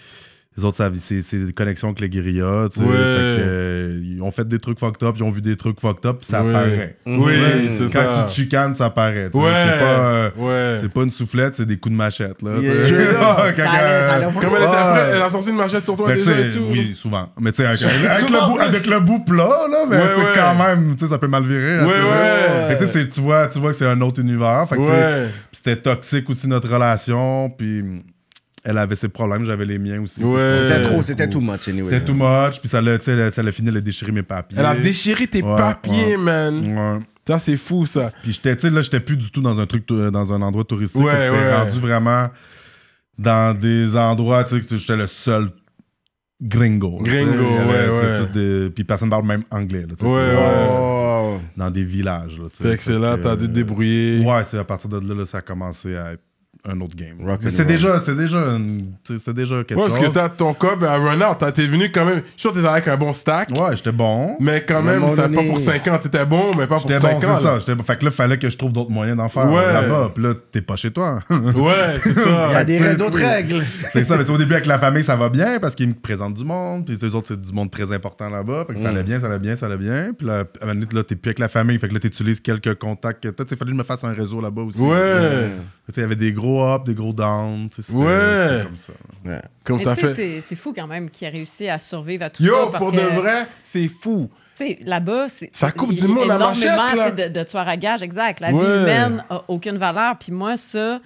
Les 0.57 0.65
autres, 0.65 0.85
c'est 0.99 1.21
c'est 1.21 1.37
des 1.45 1.53
connexions 1.53 1.87
avec 1.87 2.01
les 2.01 2.09
guérillas, 2.09 2.67
tu 2.73 2.81
sais. 2.81 2.85
Ouais. 2.85 2.91
Fait 2.91 2.97
que, 2.97 3.01
euh, 3.47 4.01
ils 4.03 4.21
ont 4.21 4.31
fait 4.31 4.45
des 4.45 4.59
trucs 4.59 4.79
fucked 4.79 5.01
up, 5.01 5.15
ils 5.17 5.23
ont 5.23 5.31
vu 5.31 5.41
des 5.41 5.55
trucs 5.55 5.79
fucked 5.79 6.05
up, 6.05 6.17
puis 6.19 6.27
ça 6.27 6.43
Ouais. 6.43 6.49
apparaît. 6.53 6.97
Oui, 7.05 7.15
Ouais, 7.17 7.69
c'est 7.69 7.85
Quand 7.85 7.91
ça. 8.01 8.23
tu 8.23 8.27
te 8.27 8.31
chicanes, 8.41 8.75
ça 8.75 8.87
apparaît. 8.87 9.29
tu 9.31 9.37
sais. 9.39 9.43
Ouais. 9.45 9.51
C'est 9.53 9.79
pas, 9.79 9.85
euh, 9.85 10.29
ouais. 10.35 10.79
c'est 10.81 10.91
pas 10.91 11.03
une 11.03 11.11
soufflette, 11.11 11.55
c'est 11.55 11.65
des 11.65 11.77
coups 11.77 11.93
de 11.93 11.97
machette. 11.97 12.41
Là, 12.41 12.57
Yeah. 12.59 12.69
tu 12.69 12.77
sais. 12.77 12.85
Straight 12.85 13.07
up. 13.11 13.17
Quand- 13.17 13.63
Ça 13.63 13.69
allait- 13.71 14.01
ça 14.01 14.13
allait- 14.15 14.25
Comme 14.25 14.55
elle 14.57 14.63
était 14.63 14.75
après, 14.75 15.09
elle 15.13 15.21
a 15.21 15.29
sorti 15.29 15.49
une 15.51 15.55
machette 15.55 15.83
sur 15.85 15.95
toi 15.95 16.07
Mais 16.09 16.15
tu 16.19 16.25
déjà 16.27 16.39
et 16.41 16.49
tout? 16.49 16.67
oui, 16.69 16.95
souvent. 16.95 17.29
Mais 17.39 17.51
tu 17.53 17.57
sais, 17.63 17.65
avec, 17.67 17.79
le 17.81 18.47
bout, 18.49 18.55
plus. 18.55 18.63
avec 18.63 18.87
le 18.87 18.99
bout 18.99 19.19
plat, 19.23 19.45
là, 19.71 19.77
mais 19.89 19.95
Ouais, 19.95 20.09
tu 20.09 20.19
sais, 20.19 20.25
ouais. 20.27 20.31
quand 20.35 20.55
même, 20.65 20.95
tu 20.97 21.05
sais, 21.05 21.11
ça 21.11 21.17
peut 21.17 21.27
mal 21.27 21.43
virer. 21.43 21.77
Ouais, 21.79 21.93
assez 21.93 22.01
ouais. 22.01 22.75
vite. 22.75 22.89
Mais 22.93 23.03
tu 23.03 23.09
tu 23.09 23.21
vois, 23.21 23.47
tu 23.47 23.57
vois 23.59 23.69
que 23.71 23.77
c'est 23.77 23.87
un 23.87 24.01
autre 24.01 24.19
univers. 24.19 24.67
Tu 24.69 24.77
c'était 25.53 25.77
toxique 25.77 26.29
aussi 26.29 26.47
notre 26.49 26.67
relation. 26.69 27.49
Puis 27.57 27.83
elle 28.63 28.77
avait 28.77 28.95
ses 28.95 29.09
problèmes, 29.09 29.43
j'avais 29.45 29.65
les 29.65 29.79
miens 29.79 30.01
aussi. 30.01 30.23
Ouais. 30.23 30.53
C'était 30.55 30.81
trop, 30.83 31.01
c'était 31.01 31.29
too 31.29 31.41
much 31.41 31.67
anyway. 31.67 31.89
C'était 31.91 32.05
too 32.05 32.13
much. 32.13 32.59
Puis 32.59 32.69
ça 32.69 32.81
l'a, 32.81 32.97
tu 32.99 33.05
sais, 33.05 33.31
ça 33.31 33.41
l'a 33.43 33.51
fini 33.51 33.71
de 33.71 33.79
déchirer 33.79 34.11
mes 34.11 34.23
papiers. 34.23 34.57
Elle 34.59 34.65
a 34.65 34.75
déchiré 34.75 35.27
tes 35.27 35.41
Ouais, 35.41 35.55
papiers, 35.55 36.15
ouais. 36.15 36.17
man. 36.17 36.65
Ouais. 36.65 37.03
Ça, 37.27 37.39
c'est 37.39 37.57
fou, 37.57 37.85
ça. 37.85 38.11
Puis 38.23 38.33
j'étais, 38.33 38.55
tu 38.55 38.61
sais, 38.63 38.69
là, 38.69 38.81
j'étais 38.81 38.99
plus 38.99 39.17
du 39.17 39.29
tout 39.31 39.41
dans 39.41 39.59
un 39.59 39.65
truc, 39.65 39.85
tou- 39.85 40.09
dans 40.11 40.33
un 40.33 40.41
endroit 40.41 40.63
touristique. 40.63 41.01
Ouais, 41.01 41.11
Fait 41.11 41.17
que 41.17 41.23
J'étais 41.23 41.37
ouais. 41.37 41.55
rendu 41.55 41.79
vraiment 41.79 42.27
dans 43.17 43.57
des 43.57 43.95
endroits, 43.95 44.43
tu 44.43 44.55
sais, 44.59 44.61
que 44.65 44.77
j'étais 44.77 44.95
le 44.97 45.07
seul 45.07 45.49
gringo. 46.41 46.97
Gringo, 47.01 47.43
ouais, 47.69 47.89
ouais. 47.89 48.25
des- 48.33 48.69
Puis 48.73 48.83
personne 48.83 49.09
parle 49.11 49.25
même 49.27 49.43
anglais, 49.51 49.81
là, 49.87 49.95
tu 49.97 50.03
sais, 50.05 50.11
Ouais. 50.11 50.35
Oh. 50.69 51.37
Dans 51.55 51.69
des 51.69 51.83
villages, 51.83 52.39
là, 52.39 52.45
tu 52.51 52.57
sais. 52.63 52.69
Fait 52.71 52.77
que 52.77 52.83
c'est 52.83 52.97
là, 52.99 53.17
t'as 53.21 53.35
dû 53.35 53.45
te 53.47 53.51
débrouiller. 53.51 54.25
Ouais, 54.25 54.43
c'est 54.45 54.57
à 54.57 54.63
partir 54.63 54.89
de 54.89 54.99
là, 55.07 55.15
là, 55.19 55.25
ça 55.25 55.37
a 55.37 55.41
commencé 55.41 55.95
à 55.95 56.13
être 56.13 56.23
un 56.67 56.79
autre 56.81 56.95
game. 56.95 57.17
Rock 57.25 57.39
Mais 57.43 57.49
c'était 57.49 57.65
déjà, 57.65 57.99
c'était 57.99 58.15
déjà, 58.15 58.37
une- 58.37 58.93
tu 59.03 59.13
sais, 59.13 59.19
c'était 59.19 59.33
déjà 59.33 59.63
quelque 59.63 59.73
Ouais, 59.79 59.87
parce 59.87 59.97
chose. 59.99 60.09
que 60.09 60.13
t'as 60.13 60.29
ton 60.29 60.53
cob 60.53 60.83
à 60.83 60.97
run 60.97 61.19
out. 61.21 61.37
T'as- 61.39 61.51
T'es 61.51 61.65
venu 61.65 61.91
quand 61.91 62.05
même. 62.05 62.17
Je 62.17 62.21
suis 62.31 62.41
sûr 62.41 62.51
que 62.51 62.57
t'étais 62.57 62.67
avec 62.69 62.87
un 62.87 62.97
bon 62.97 63.13
stack. 63.13 63.49
Ouais, 63.49 63.75
j'étais 63.75 63.91
bon. 63.91 64.37
Mais 64.39 64.63
quand 64.63 64.75
À 64.75 64.79
un 64.79 64.81
même, 64.83 64.99
moment 64.99 65.15
ça 65.15 65.23
pas 65.23 65.27
donné- 65.29 65.47
pour 65.49 65.59
5 65.59 65.87
ans. 65.87 65.97
T'étais 65.97 66.25
bon, 66.25 66.51
mais 66.55 66.67
pas 66.67 66.79
pour 66.79 66.87
J'étais 66.87 66.99
5 66.99 67.19
bon, 67.21 67.27
ans. 67.27 67.37
c'est 67.37 67.43
là. 67.45 67.49
ça. 67.53 67.59
J'étais 67.59 67.75
bon. 67.75 67.83
Fait 67.83 67.97
que 67.97 68.05
là, 68.05 68.11
fallait 68.11 68.37
que 68.37 68.49
je 68.49 68.57
trouve 68.57 68.71
d'autres 68.71 68.91
moyens 68.91 69.17
d'en 69.17 69.27
faire 69.29 69.51
Ouais. 69.51 69.73
là-bas. 69.73 70.11
Puis 70.13 70.23
là, 70.23 70.33
t'es 70.51 70.61
pas 70.61 70.75
chez 70.75 70.91
toi. 70.91 71.19
Ouais, 71.29 71.73
c'est 71.99 72.09
Il 72.11 72.15
y 72.17 72.19
a 72.19 72.53
ça. 72.53 72.63
des 72.63 72.77
règles, 72.77 72.97
d'autres 72.97 73.17
règles. 73.17 73.63
c'est 73.91 74.03
ça. 74.03 74.15
Mais 74.17 74.21
tu 74.23 74.27
sais, 74.27 74.33
au 74.33 74.37
début, 74.37 74.53
avec 74.53 74.65
la 74.67 74.77
famille, 74.79 75.03
ça 75.03 75.15
va 75.15 75.29
bien 75.29 75.59
parce 75.59 75.73
qu'ils 75.75 75.87
me 75.89 75.93
présentent 75.95 76.35
du 76.35 76.43
monde. 76.45 76.85
Puis 76.85 76.97
les 77.01 77.15
autres, 77.15 77.27
c'est 77.29 77.41
du 77.41 77.51
monde 77.53 77.71
très 77.71 77.91
important 77.91 78.29
là-bas. 78.29 78.65
Fait 78.67 78.73
que 78.75 78.79
ça 78.79 78.89
allait 78.89 79.03
bien, 79.03 79.19
ça 79.19 79.25
allait 79.25 79.39
bien, 79.39 79.55
ça 79.55 79.65
allait 79.65 79.77
bien. 79.77 80.11
Puis 80.17 80.27
là, 80.27 80.39
à 80.61 80.63
un 80.63 80.67
moment 80.67 80.79
donné, 80.81 80.85
là, 80.93 81.03
t'es 81.03 81.15
plus 81.15 81.29
avec 81.29 81.39
la 81.39 81.47
famille. 81.47 81.79
Fait 81.79 81.87
que 81.87 81.93
là, 81.93 81.99
t'utilises 81.99 82.39
quelques 82.39 82.75
contacts. 82.75 83.21
que 83.23 83.29
t'as. 83.29 83.43
Tu 83.45 83.49
sais, 83.49 83.55
fallait 83.55 83.71
que 83.71 83.75
je 83.75 83.79
me 83.79 83.83
fasse 83.83 84.03
un 84.03 84.13
réseau 84.13 84.41
là-bas 84.41 84.61
aussi. 84.61 84.79
Ouais. 84.79 85.49
Il 85.97 86.01
y 86.01 86.03
avait 86.03 86.15
des 86.15 86.31
gros 86.31 86.75
ups, 86.75 86.85
des 86.85 86.93
gros 86.93 87.13
downs. 87.13 87.69
tu 87.69 87.81
sais, 87.81 87.91
c'était- 87.91 87.97
Ouais. 88.03 88.63
comme 88.65 88.77
ça. 88.77 88.93
Comme 89.63 89.77
Mais 89.77 89.83
t'as 89.83 89.95
fait. 89.95 90.13
c'est- 90.13 90.41
c'est 90.41 90.55
fou 90.55 90.73
quand 90.75 90.87
même 90.87 91.09
qu'il 91.09 91.27
a 91.27 91.31
réussi 91.31 91.67
à 91.69 91.77
survivre 91.77 92.23
à 92.25 92.29
tout 92.29 92.43
ça. 92.43 92.49
Yo, 92.49 92.69
pour 92.71 92.91
que, 92.91 92.95
de 92.95 93.19
vrai, 93.19 93.47
c'est 93.63 93.87
fou. 93.87 94.29
Tu 94.57 94.67
sais, 94.67 94.79
là-bas, 94.81 95.29
c'est. 95.29 95.49
Ça 95.53 95.71
coupe 95.71 95.93
du 95.93 96.07
monde 96.07 96.29
à 96.29 96.35
énormément, 96.35 96.75
machette, 96.77 96.97
là. 96.97 97.11
De, 97.29 97.33
de 97.39 97.43
tueurs 97.43 97.67
à 97.67 97.77
gages, 97.77 98.03
exact. 98.03 98.39
La 98.41 98.49
vie 98.51 98.57
Ouais. 98.57 98.63
humaine 98.81 99.23
a 99.29 99.43
aucune 99.47 99.77
valeur. 99.77 100.17
Puis 100.19 100.31
moi, 100.31 100.57
ça, 100.57 100.99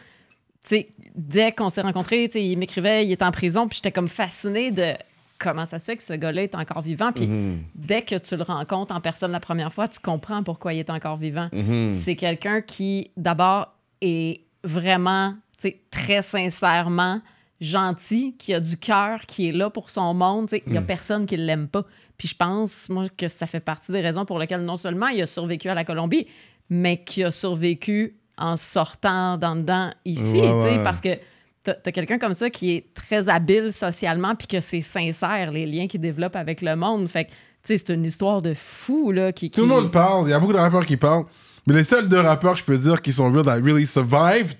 tu 0.63 0.69
sais, 0.69 0.89
dès 1.15 1.51
qu'on 1.51 1.69
s'est 1.69 1.81
rencontrés, 1.81 2.25
tu 2.27 2.33
sais, 2.33 2.45
il 2.45 2.57
m'écrivait, 2.57 3.05
il 3.05 3.11
était 3.11 3.23
en 3.23 3.31
prison, 3.31 3.67
puis 3.67 3.75
j'étais 3.77 3.91
comme 3.91 4.07
fascinée 4.07 4.71
de 4.71 4.93
comment 5.37 5.65
ça 5.65 5.79
se 5.79 5.85
fait 5.85 5.97
que 5.97 6.03
ce 6.03 6.13
gars-là 6.13 6.43
est 6.43 6.55
encore 6.55 6.81
vivant. 6.81 7.11
Puis 7.11 7.29
dès 7.75 8.01
que 8.01 8.15
tu 8.15 8.35
le 8.35 8.43
rencontres 8.43 8.95
en 8.95 9.01
personne 9.01 9.31
la 9.31 9.39
première 9.41 9.71
fois, 9.71 9.87
tu 9.87 9.99
comprends 9.99 10.41
pourquoi 10.43 10.73
il 10.73 10.79
est 10.79 10.89
encore 10.89 11.17
vivant. 11.17 11.49
C'est 11.91 12.15
quelqu'un 12.15 12.61
qui, 12.61 13.11
d'abord, 13.15 13.73
est 14.01 14.41
vraiment, 14.65 15.33
tu 15.57 15.69
sais, 15.69 15.81
très 15.91 16.21
sincèrement 16.21 17.21
gentil, 17.61 18.35
qui 18.37 18.53
a 18.53 18.59
du 18.59 18.77
cœur, 18.77 19.21
qui 19.25 19.49
est 19.49 19.51
là 19.51 19.69
pour 19.69 19.89
son 19.89 20.13
monde. 20.13 20.49
Il 20.65 20.71
n'y 20.73 20.77
a 20.77 20.81
personne 20.81 21.25
qui 21.25 21.37
ne 21.37 21.43
l'aime 21.43 21.67
pas. 21.67 21.83
Puis 22.17 22.27
je 22.27 22.35
pense, 22.35 22.89
moi, 22.89 23.05
que 23.17 23.27
ça 23.27 23.45
fait 23.45 23.59
partie 23.59 23.91
des 23.91 24.01
raisons 24.01 24.25
pour 24.25 24.39
lesquelles 24.39 24.63
non 24.65 24.77
seulement 24.77 25.07
il 25.07 25.21
a 25.21 25.25
survécu 25.25 25.69
à 25.69 25.73
la 25.73 25.83
Colombie, 25.85 26.27
mais 26.69 27.03
qu'il 27.03 27.25
a 27.25 27.31
survécu 27.31 28.15
en 28.37 28.57
sortant 28.57 29.37
dans 29.37 29.55
dedans 29.55 29.91
ici, 30.03 30.39
Ouais, 30.39 30.51
ouais. 30.63 30.83
parce 30.83 30.99
que 30.99 31.17
t'as 31.63 31.73
as, 31.85 31.91
quelqu'un 31.91 32.17
comme 32.19 32.33
ça 32.33 32.49
qui 32.49 32.71
est 32.71 32.93
très 32.93 33.29
habile 33.29 33.71
socialement, 33.71 34.35
puis 34.35 34.47
que 34.47 34.59
c'est 34.59 34.81
sincère, 34.81 35.51
les 35.51 35.65
liens 35.65 35.87
qu'il 35.87 36.01
développe 36.01 36.35
avec 36.35 36.61
le 36.61 36.75
monde. 36.75 37.07
Fait 37.07 37.25
que, 37.25 37.29
tu 37.29 37.35
sais, 37.63 37.77
c'est 37.77 37.93
une 37.93 38.03
histoire 38.05 38.41
de 38.41 38.53
fou, 38.53 39.11
là, 39.11 39.31
qui... 39.31 39.49
Tout 39.49 39.61
le 39.61 39.67
qui- 39.67 39.73
monde 39.73 39.91
parle. 39.91 40.27
Il 40.27 40.31
y 40.31 40.33
a 40.33 40.39
beaucoup 40.39 40.53
de 40.53 40.57
rappeurs 40.57 40.85
qui 40.85 40.97
parlent. 40.97 41.25
Mais 41.67 41.73
les 41.75 41.83
seuls 41.83 42.07
deux 42.07 42.19
rappeurs 42.19 42.53
que 42.53 42.59
je 42.59 42.63
peux 42.63 42.77
dire 42.77 43.01
qui 43.01 43.11
sont 43.13 43.31
real 43.31 43.45
that 43.45 43.55
really 43.55 43.87
survived, 43.87 44.57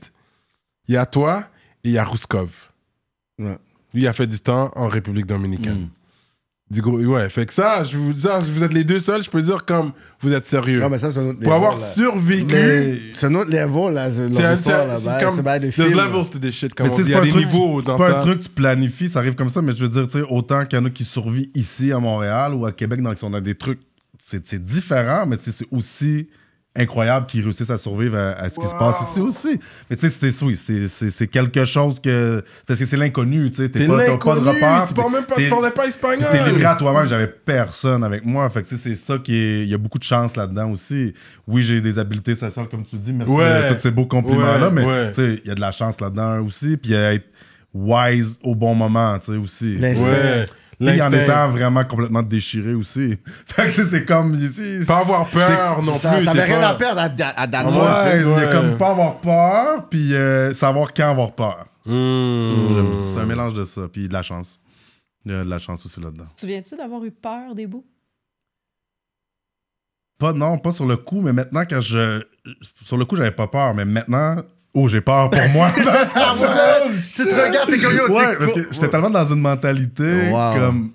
il 0.88 0.96
y 0.96 0.98
a 0.98 1.06
toi 1.06 1.44
et 1.84 1.90
il 1.90 1.92
y 1.94 1.98
a 1.98 2.04
Ruskov. 2.04 2.50
Ouais. 3.40 3.58
Lui, 3.94 4.02
il 4.04 4.08
a 4.08 4.14
fait 4.14 4.28
du 4.28 4.40
temps 4.40 4.72
en 4.76 4.88
République 4.88 5.26
dominicaine. 5.26 5.82
Mm. 5.84 5.90
Du 6.72 6.82
gros, 6.82 6.98
ouais, 7.00 7.30
fait 7.30 7.46
que 7.46 7.54
ça, 7.54 7.84
je 7.84 7.96
vous 7.96 8.12
dis, 8.12 8.22
ça, 8.22 8.40
vous 8.40 8.64
êtes 8.64 8.74
les 8.74 8.84
deux 8.84 9.00
seuls, 9.00 9.22
je 9.22 9.30
peux 9.30 9.42
dire 9.42 9.66
comme 9.66 9.92
vous 10.20 10.34
êtes 10.34 10.48
sérieux. 10.48 10.80
Non, 10.80 10.90
mais 10.90 10.98
ça, 10.98 11.12
c'est 11.12 11.20
un 11.20 11.28
autre 11.30 11.40
Pour 11.40 11.54
avoir 11.54 11.74
level, 11.74 11.84
là. 11.86 11.92
survécu, 11.94 13.12
C'est 13.14 13.28
un 13.28 13.36
autre 13.36 13.52
level, 13.52 13.94
là. 13.94 14.10
C'est 14.10 14.34
c'est 14.34 14.42
leur 14.42 14.50
un 14.52 14.54
histoire, 14.56 14.88
là. 14.88 14.96
c'est 14.96 15.36
C'est 15.36 15.44
pas 15.44 15.60
des 15.60 15.70
there's 15.70 15.90
films. 15.92 16.04
levels 16.04 16.30
to 16.32 16.40
this 16.40 16.56
shit, 16.56 16.74
comme 16.74 16.88
Mais 16.88 16.94
on 16.94 16.96
dit. 16.96 17.02
Il 17.04 17.06
c'est 17.06 17.12
y 17.12 17.14
a 17.14 17.18
pas 17.18 17.22
un 17.22 17.26
des 17.28 17.32
truc- 17.34 17.46
niveaux 17.46 17.82
C'est 17.82 17.88
dans 17.88 17.98
pas 17.98 18.10
ça. 18.12 18.20
un 18.20 18.22
truc 18.24 18.40
que 18.40 18.44
tu 18.46 18.50
planifies, 18.50 19.10
ça 19.10 19.20
arrive 19.20 19.36
comme 19.36 19.52
ça, 19.52 19.62
mais 19.62 19.76
je 19.76 19.86
veux 19.86 19.90
dire, 19.90 20.08
tu 20.08 20.18
sais, 20.18 20.26
autant 20.28 20.66
qu'il 20.66 20.80
y 20.80 20.82
en 20.82 20.86
a 20.86 20.90
qui 20.90 21.06
survivent 21.06 21.50
ici 21.54 21.92
à 21.92 22.00
Montréal 22.00 22.56
ou 22.56 22.66
à 22.66 22.72
Québec, 22.72 23.00
donc 23.04 23.16
on 23.22 23.34
a 23.36 23.42
des 23.42 23.54
trucs, 23.54 23.82
c'est 24.20 24.48
c'est 24.48 24.64
différent, 24.66 25.28
mais 25.28 25.38
c'est 25.40 25.54
aussi 25.70 26.28
incroyable 26.76 27.26
qu'ils 27.28 27.44
réussissent 27.44 27.70
à 27.70 27.78
survivre 27.78 28.18
à, 28.18 28.32
à 28.32 28.50
ce 28.50 28.56
qui 28.60 28.68
se 28.68 28.74
passe 28.76 28.98
ici 29.10 29.20
aussi. 29.22 29.60
Mais 29.90 29.96
tu 29.96 30.10
sais, 30.10 30.32
c'est 30.32 30.44
oui, 30.46 30.56
c'est- 30.56 31.28
quelque 31.28 31.64
chose 31.66 32.00
que. 32.02 32.44
Parce 32.68 32.80
que 32.80 32.86
c'est 32.86 32.98
l'inconnu, 32.98 33.50
tu 33.52 33.58
sais. 33.64 33.70
T'es 33.70 33.88
pas, 33.88 34.06
t'as 34.06 34.18
pas 34.18 34.36
de 34.36 34.40
repère. 34.40 34.86
tu 34.88 34.94
parles 34.94 35.12
même 35.14 35.24
pas, 35.26 35.36
tu 35.36 35.50
parlais 35.50 35.72
pas 35.72 35.86
espagnol. 35.88 36.28
T'es 36.32 36.44
livré 36.50 36.66
à 36.66 36.76
toi-même, 36.76 37.08
j'avais 37.08 37.28
personne 37.28 38.04
avec 38.04 38.26
moi. 38.26 38.50
Fait 38.50 38.62
que 38.64 38.68
tu 38.68 38.78
sais, 38.78 38.90
c'est 38.90 38.96
ça 38.96 39.18
qui 39.18 39.36
est. 39.36 39.64
Il 39.64 39.70
y 39.70 39.74
a 39.74 39.78
beaucoup 39.78 40.00
de 40.00 40.04
chance 40.04 40.36
là-dedans 40.36 40.72
aussi. 40.72 41.14
Oui, 41.48 41.64
j'ai 41.64 41.80
des 41.82 41.98
habiletés 42.00 42.36
sociales, 42.36 42.68
comme 42.70 42.84
tu 42.84 42.98
dis. 42.98 43.14
Merci 43.14 43.32
Ouais. 43.34 43.70
de 43.70 43.74
tous 43.76 43.82
ces 43.82 43.92
beaux 43.92 44.06
compliments-là. 44.06 44.68
Ouais, 44.68 44.74
mais 44.74 44.84
ouais. 44.86 45.10
tu 45.10 45.16
sais, 45.16 45.42
il 45.44 45.48
y 45.48 45.52
a 45.52 45.56
de 45.56 45.62
la 45.62 45.72
chance 45.72 46.00
là-dedans 46.02 46.42
aussi. 46.42 46.78
Puis 46.78 46.92
il 46.92 46.92
y 46.92 46.96
a 46.98 47.14
être 47.14 47.28
wise 47.74 48.40
au 48.44 48.56
bon 48.56 48.74
moment, 48.74 49.18
tu 49.20 49.32
sais, 49.32 49.38
aussi. 49.38 49.76
L'instinct. 49.78 50.46
Puis 50.80 51.02
en 51.02 51.12
étant 51.12 51.50
vraiment 51.50 51.84
complètement 51.86 52.22
déchiré 52.24 52.74
aussi. 52.74 53.18
Fait 53.48 53.66
que 53.66 53.72
c'est- 53.72 53.86
c'est 53.86 54.06
comme 54.06 54.34
ici. 54.36 54.82
Pas 54.86 55.00
avoir 55.00 55.28
peur 55.30 55.82
non 55.84 55.98
Ça, 56.00 56.14
plus. 56.16 56.26
T'avais 56.26 56.44
rien 56.44 56.60
pas- 56.60 56.70
à 56.70 56.76
perdre 56.76 57.02
à, 57.02 57.06
à, 57.06 57.42
à 57.42 57.48
Dan 57.48 57.68
Ouais, 57.68 58.22
il 58.22 58.30
y 58.30 58.34
a 58.46 58.52
comme 58.52 58.78
pas 58.78 58.90
avoir 58.92 59.18
peur, 59.18 59.90
puis 59.90 60.14
euh, 60.14 60.54
savoir 60.54 60.94
quand 60.94 61.10
avoir 61.12 61.32
peur. 61.34 61.66
Hmm. 61.86 63.08
C'est 63.14 63.20
un 63.20 63.26
mélange 63.26 63.54
de 63.54 63.64
ça, 63.64 63.82
puis 63.92 64.08
de 64.08 64.14
la 64.14 64.24
chance. 64.24 64.60
Il 65.26 65.32
y 65.32 65.36
a 65.36 65.44
de 65.44 65.50
la 65.50 65.60
chance 65.60 65.86
aussi 65.86 66.00
là-dedans. 66.00 66.24
Tu 66.30 66.34
te 66.36 66.40
souviens-tu 66.42 66.76
d'avoir 66.78 67.04
eu 67.04 67.12
peur 67.12 67.56
des 67.56 67.68
bouts? 67.68 67.86
Pas, 70.18 70.32
non, 70.34 70.58
pas 70.58 70.72
sur 70.72 70.86
le 70.86 70.96
coup, 70.98 71.20
mais 71.22 71.34
maintenant, 71.34 71.64
quand 71.70 71.82
je. 71.82 72.24
Sur 72.84 72.98
le 72.98 73.06
coup, 73.06 73.16
j'avais 73.16 73.32
pas 73.32 73.48
peur, 73.48 73.74
mais 73.74 73.86
maintenant. 73.86 74.38
Oh, 74.78 74.88
j'ai 74.90 75.00
peur 75.02 75.30
pour 75.30 75.48
moi. 75.54 75.72
Tu 77.16 77.24
te 77.24 77.34
regardes, 77.34 77.70
t'es 77.70 77.80
comme 77.80 77.96
yo, 77.96 78.10
ouais, 78.12 78.26
c'est 78.32 78.38
parce 78.40 78.54
que 78.54 78.68
j'étais 78.74 78.90
tellement 78.90 79.10
dans 79.10 79.26
une 79.26 79.40
mentalité 79.40 80.30
Wow. 80.30 80.56
comme. 80.60 80.92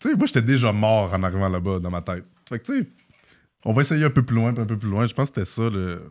Tu 0.00 0.08
sais, 0.08 0.14
moi, 0.16 0.26
j'étais 0.26 0.42
déjà 0.42 0.72
mort 0.72 1.12
en 1.14 1.22
arrivant 1.22 1.48
là-bas 1.48 1.78
dans 1.78 1.90
ma 1.90 2.00
tête. 2.00 2.24
Fait 2.48 2.58
que, 2.58 2.64
tu 2.64 2.80
sais, 2.82 2.86
on 3.64 3.72
va 3.72 3.82
essayer 3.82 4.04
un 4.04 4.10
peu 4.10 4.22
plus 4.22 4.34
loin, 4.36 4.52
puis 4.52 4.62
un 4.62 4.66
peu 4.66 4.76
plus 4.76 4.88
loin. 4.88 5.06
Je 5.06 5.14
pense 5.14 5.30
que 5.30 5.40
c'était 5.44 5.50
ça 5.50 5.68
le. 5.70 6.02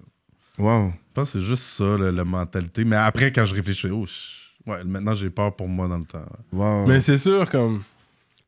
Wow. 0.57 0.91
Je 0.91 1.13
pense 1.13 1.31
que 1.33 1.39
c'est 1.39 1.45
juste 1.45 1.63
ça, 1.63 1.83
le- 1.97 2.11
la 2.11 2.23
mentalité. 2.23 2.83
Mais 2.85 2.95
après, 2.95 3.31
quand 3.33 3.45
je 3.45 3.55
réfléchis, 3.55 3.87
oh, 3.91 4.05
je- 4.05 4.71
ouais, 4.71 4.83
maintenant 4.85 5.15
j'ai 5.15 5.29
peur 5.29 5.53
pour 5.55 5.67
moi 5.67 5.87
dans 5.87 5.97
le 5.97 6.05
temps. 6.05 6.25
Wow. 6.53 6.85
Mais 6.87 7.01
c'est 7.01 7.17
sûr, 7.17 7.49
comme. 7.49 7.81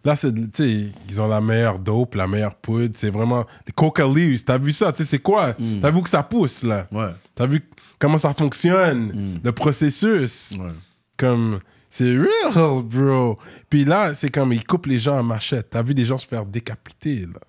Là, 0.05 0.15
c'est, 0.15 0.33
tu 0.33 0.49
sais, 0.53 0.91
ils 1.09 1.21
ont 1.21 1.27
la 1.27 1.41
meilleure 1.41 1.77
dope, 1.77 2.15
la 2.15 2.25
meilleure 2.27 2.55
poudre. 2.55 2.93
C'est 2.95 3.09
vraiment. 3.11 3.45
Des 3.65 3.71
coca 3.73 4.05
leaves, 4.07 4.43
t'as 4.43 4.57
vu 4.57 4.71
ça? 4.71 4.91
Tu 4.91 4.99
sais, 4.99 5.05
c'est 5.05 5.19
quoi? 5.19 5.55
T'as 5.81 5.91
vu 5.91 6.01
que 6.01 6.09
ça 6.09 6.23
pousse, 6.23 6.63
là? 6.63 6.87
Ouais. 6.91 7.09
T'as 7.35 7.45
vu 7.47 7.61
comment 8.01 8.17
ça 8.17 8.33
fonctionne? 8.33 9.37
Le 9.41 9.51
processus? 9.53 10.53
ouais. 10.59 10.71
Comme. 11.15 11.59
C'est 11.93 12.15
real, 12.17 12.83
bro. 12.83 13.37
Puis 13.69 13.83
là, 13.83 14.13
c'est 14.13 14.29
comme 14.29 14.53
ils 14.53 14.63
coupent 14.65 14.85
les 14.85 14.97
gens 14.99 15.19
à 15.19 15.23
machette. 15.23 15.71
T'as 15.71 15.83
vu 15.83 15.93
des 15.93 16.05
gens 16.05 16.17
se 16.17 16.25
faire 16.25 16.45
décapiter, 16.45 17.21
là. 17.25 17.39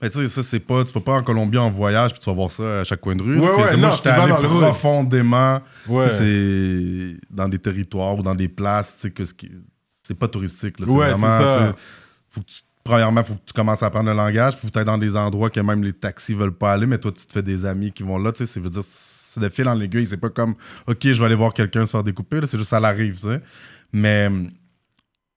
Mais 0.00 0.08
tu 0.08 0.18
sais, 0.18 0.28
ça, 0.28 0.42
c'est 0.44 0.60
pas. 0.60 0.84
Tu 0.84 0.92
vas 0.92 1.00
pas 1.00 1.14
en 1.14 1.22
Colombie 1.24 1.58
en 1.58 1.70
voyage 1.72 2.12
puis 2.12 2.20
tu 2.20 2.26
vas 2.30 2.34
voir 2.36 2.50
ça 2.52 2.80
à 2.80 2.84
chaque 2.84 3.00
coin 3.00 3.16
de 3.16 3.22
rue. 3.22 3.38
Ouais, 3.38 3.50
ouais, 3.52 3.72
non, 3.72 3.78
moi, 3.88 3.90
j'étais 3.96 4.08
allé 4.10 4.32
profondément. 4.32 5.60
Ouais. 5.88 6.06
Dans 7.30 7.48
des 7.48 7.58
territoires 7.58 8.16
ou 8.16 8.22
dans 8.22 8.34
des 8.34 8.48
places, 8.48 8.94
tu 8.96 9.02
sais, 9.02 9.10
que 9.10 9.24
ce 9.24 9.34
qui. 9.34 9.50
C'est 10.04 10.14
pas 10.14 10.28
touristique, 10.28 10.78
là. 10.80 10.86
C'est 10.86 10.92
Ouais, 10.92 11.10
vraiment. 11.10 11.38
ça. 11.38 11.74
Faut 12.30 12.40
que 12.40 12.46
tu. 12.46 12.62
Premièrement, 12.82 13.22
faut 13.22 13.34
que 13.34 13.40
tu 13.44 13.52
commences 13.52 13.82
à 13.82 13.86
apprendre 13.86 14.08
le 14.08 14.16
langage, 14.16 14.54
puis 14.54 14.62
faut 14.62 14.72
que 14.72 14.78
tu 14.78 14.84
dans 14.84 14.96
des 14.98 15.14
endroits 15.14 15.50
que 15.50 15.60
même 15.60 15.82
les 15.84 15.92
taxis 15.92 16.32
veulent 16.34 16.56
pas 16.56 16.72
aller, 16.72 16.86
mais 16.86 16.96
toi, 16.98 17.12
tu 17.12 17.26
te 17.26 17.32
fais 17.32 17.42
des 17.42 17.66
amis 17.66 17.92
qui 17.92 18.02
vont 18.02 18.18
là, 18.18 18.32
tu 18.32 18.38
sais, 18.38 18.46
c'est 18.46 18.58
veut 18.60 18.70
dire, 18.70 18.82
de 19.38 19.48
fil 19.48 19.68
en 19.68 19.78
aiguille, 19.80 20.06
c'est 20.06 20.16
pas 20.16 20.30
comme, 20.30 20.54
OK, 20.88 20.98
je 21.02 21.12
vais 21.20 21.24
aller 21.26 21.34
voir 21.36 21.52
quelqu'un 21.54 21.86
se 21.86 21.90
faire 21.92 22.02
découper, 22.04 22.40
c'est 22.46 22.58
juste, 22.58 22.70
ça 22.70 22.80
l'arrive, 22.80 23.14
tu 23.20 23.26
sais. 23.28 23.40
Mais 23.92 24.26
hum, 24.26 24.50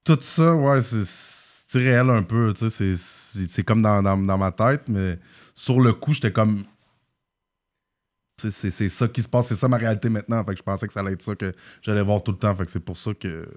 tout 0.04 0.20
ça, 0.22 0.56
ouais, 0.56 0.82
c'est 0.82 1.04
c'est 1.06 1.80
réel 1.80 2.10
un 2.10 2.24
peu, 2.24 2.54
tu 2.54 2.70
sais, 2.70 2.70
c'est- 2.70 2.96
c'est 2.98 3.50
c'est 3.50 3.64
comme 3.64 3.82
dans, 3.82 4.02
dans, 4.04 4.18
dans 4.18 4.38
ma 4.38 4.52
tête, 4.52 4.84
mais 4.90 5.20
sur 5.56 5.82
le 5.82 5.94
coup, 5.94 6.14
j'étais 6.14 6.32
comme, 6.32 6.64
c'est- 8.38 8.52
c'est 8.52 8.72
c'est 8.72 8.90
ça 8.90 9.08
qui 9.08 9.22
se 9.24 9.30
passe, 9.30 9.48
c'est 9.48 9.56
ça 9.56 9.68
ma 9.68 9.78
réalité 9.78 10.10
maintenant, 10.10 10.44
fait 10.44 10.52
que 10.54 10.58
je 10.58 10.64
pensais 10.64 10.88
que 10.88 10.94
ça 10.94 11.00
allait 11.02 11.14
être 11.14 11.22
ça 11.22 11.36
que 11.36 11.54
j'allais 11.82 12.02
voir 12.04 12.24
tout 12.24 12.32
le 12.32 12.38
temps, 12.38 12.56
fait 12.56 12.66
que 12.66 12.72
c'est 12.72 12.80
pour 12.80 12.98
ça 12.98 13.14
que... 13.14 13.48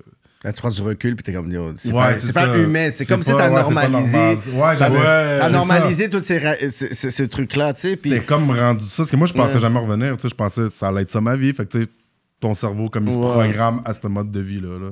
Là, 0.45 0.53
tu 0.53 0.61
prends 0.61 0.69
du 0.71 0.83
recul, 0.83 1.17
puis 1.17 1.23
t'es 1.25 1.33
comme, 1.33 1.51
c'est 1.77 1.89
Ouais, 1.93 1.95
pas, 2.15 2.21
c'est 2.21 2.33
pas 2.33 2.57
humain. 2.57 2.89
C'est 2.95 3.07
comme 3.07 3.23
si 3.23 3.31
t'as 3.31 3.49
ouais, 3.51 3.63
normalisé. 3.63 4.37
normal. 4.37 4.93
Ouais. 4.93 5.39
T'as 5.41 5.49
normalisé 5.51 6.11
tous 6.11 6.23
ces, 6.23 6.39
ra- 6.39 6.55
ce, 6.71 6.95
ce- 6.95 7.11
ce 7.11 7.23
truc-là, 7.25 7.73
tu 7.73 7.81
sais. 7.81 7.97
Puis 7.97 8.11
C'était 8.11 8.25
comme 8.25 8.51
rendu 8.51 8.85
ça. 8.85 8.99
Parce 8.99 9.11
que 9.11 9.17
moi, 9.17 9.27
je 9.27 9.33
pensais 9.33 9.55
Ouais. 9.55 9.61
jamais 9.61 9.81
revenir. 9.81 10.15
Tu 10.17 10.23
sais, 10.23 10.29
je 10.29 10.35
pensais 10.35 10.63
que 10.63 10.73
ça 10.73 10.89
allait 10.89 11.03
être 11.03 11.11
ça 11.11 11.21
ma 11.21 11.35
vie. 11.37 11.53
Fait 11.55 11.65
que 11.67 11.73
tu 11.79 11.83
sais, 11.85 11.91
ton 12.39 12.55
cerveau, 12.55 12.89
comme 12.91 13.07
il 13.09 13.15
se 13.15 13.19
programme 13.19 13.81
à 13.85 13.93
ce 13.95 14.07
mode 14.07 14.31
de 14.31 14.41
vie-là. 14.41 14.79
Là. 14.79 14.91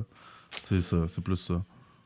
C'est 0.67 0.81
ça, 0.81 0.97
c'est 1.13 1.23
plus 1.23 1.37
ça. 1.37 1.53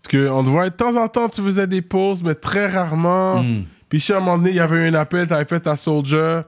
Parce 0.03 0.27
qu'on 0.27 0.43
te 0.43 0.49
voit 0.49 0.69
de 0.69 0.75
temps 0.75 0.95
en 1.01 1.07
temps, 1.07 1.29
tu 1.29 1.41
faisais 1.41 1.65
des 1.67 1.81
pauses, 1.81 2.21
mais 2.23 2.35
très 2.35 2.67
rarement. 2.67 3.41
Mm. 3.41 3.63
Puis, 3.87 3.99
je 3.99 4.05
sais, 4.07 4.13
à 4.13 4.17
un 4.17 4.19
moment 4.19 4.37
donné, 4.37 4.49
il 4.51 4.55
y 4.57 4.59
avait 4.59 4.87
un 4.87 4.93
appel, 4.95 5.27
t'avais 5.27 5.45
fait 5.45 5.61
ta 5.61 5.75
soldier, 5.75 6.41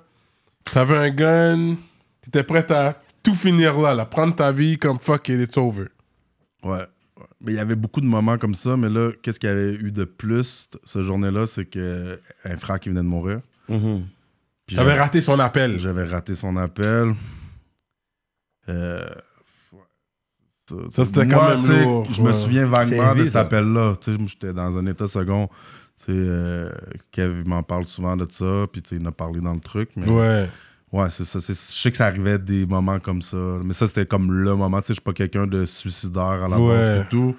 t'avais 0.72 0.98
un 0.98 1.10
gun, 1.10 1.76
t'étais 2.22 2.44
prêt 2.44 2.70
à 2.72 2.96
tout 3.24 3.34
finir 3.36 3.80
là, 3.80 3.94
là, 3.96 4.06
prendre 4.06 4.36
ta 4.36 4.52
vie 4.52 4.78
comme 4.78 5.00
fuck 5.00 5.28
it, 5.30 5.40
it's 5.42 5.58
over. 5.58 5.86
Ouais. 6.64 6.86
Mais 7.40 7.52
il 7.54 7.56
y 7.56 7.60
avait 7.60 7.76
beaucoup 7.76 8.02
de 8.02 8.06
moments 8.08 8.38
comme 8.38 8.56
ça. 8.56 8.76
Mais 8.78 8.90
là, 8.90 9.12
qu'est-ce 9.22 9.40
qu'il 9.40 9.50
y 9.50 9.52
avait 9.52 9.74
eu 9.74 9.92
de 9.92 10.04
plus 10.06 10.70
ce 10.84 11.02
journée-là? 11.02 11.46
C'est 11.48 11.66
que 11.66 12.20
un 12.46 12.58
frère 12.58 12.80
qui 12.80 12.90
venait 12.90 13.02
de 13.02 13.06
mourir. 13.08 13.42
Mhm. 13.70 14.06
Puis 14.66 14.76
T'avais 14.76 14.90
j'avais- 14.92 15.02
raté 15.02 15.22
son 15.22 15.40
appel. 15.40 15.80
J'avais 15.80 16.06
raté 16.06 16.36
son 16.36 16.56
appel. 16.58 17.14
Euh, 18.70 19.08
ouais. 19.74 19.80
Ça, 20.90 21.04
c'était 21.06 21.28
quand 21.28 21.50
même 21.50 21.84
lourd, 21.84 22.08
Je 22.12 22.22
me 22.22 22.32
souviens 22.34 22.66
vaguement 22.66 23.14
de 23.16 23.26
cet 23.26 23.36
appel-là. 23.36 23.96
Tu 24.00 24.12
sais, 24.12 24.18
moi, 24.18 24.28
j'étais 24.28 24.54
dans 24.54 24.78
un 24.78 24.86
état 24.86 25.08
second. 25.08 25.48
Tu 25.98 26.06
sais, 26.06 26.12
euh, 26.16 26.72
Kev 27.12 27.44
m'en 27.46 27.62
parle 27.64 27.86
souvent 27.86 28.16
de 28.16 28.26
ça, 28.32 28.66
puis 28.72 28.82
tu 28.82 28.90
sais, 28.90 28.96
il 28.96 29.02
en 29.06 29.10
a 29.10 29.12
parlé 29.12 29.40
dans 29.42 29.54
le 29.54 29.60
truc. 29.60 29.90
Mais 29.96 30.10
Ouais. 30.10 30.50
Ouais, 30.92 31.10
c'est 31.10 31.26
ça. 31.26 31.40
Je 31.46 31.54
sais 31.54 31.92
que 31.92 31.98
ça 31.98 32.08
arrivait 32.08 32.38
des 32.40 32.66
moments 32.66 33.00
comme 33.00 33.22
ça. 33.22 33.38
Mais 33.64 33.74
ça, 33.74 33.88
c'était 33.88 34.06
comme 34.06 34.32
le 34.32 34.56
moment. 34.56 34.80
Tu 34.82 34.88
sais, 34.88 34.94
je 34.94 34.94
suis 34.96 35.02
pas 35.02 35.14
quelqu'un 35.14 35.48
de 35.48 35.66
suicidaire 35.66 36.24
à 36.44 36.48
la 36.48 36.60
Ouais. 36.60 36.76
base 36.78 37.06
et 37.06 37.10
tout. 37.10 37.36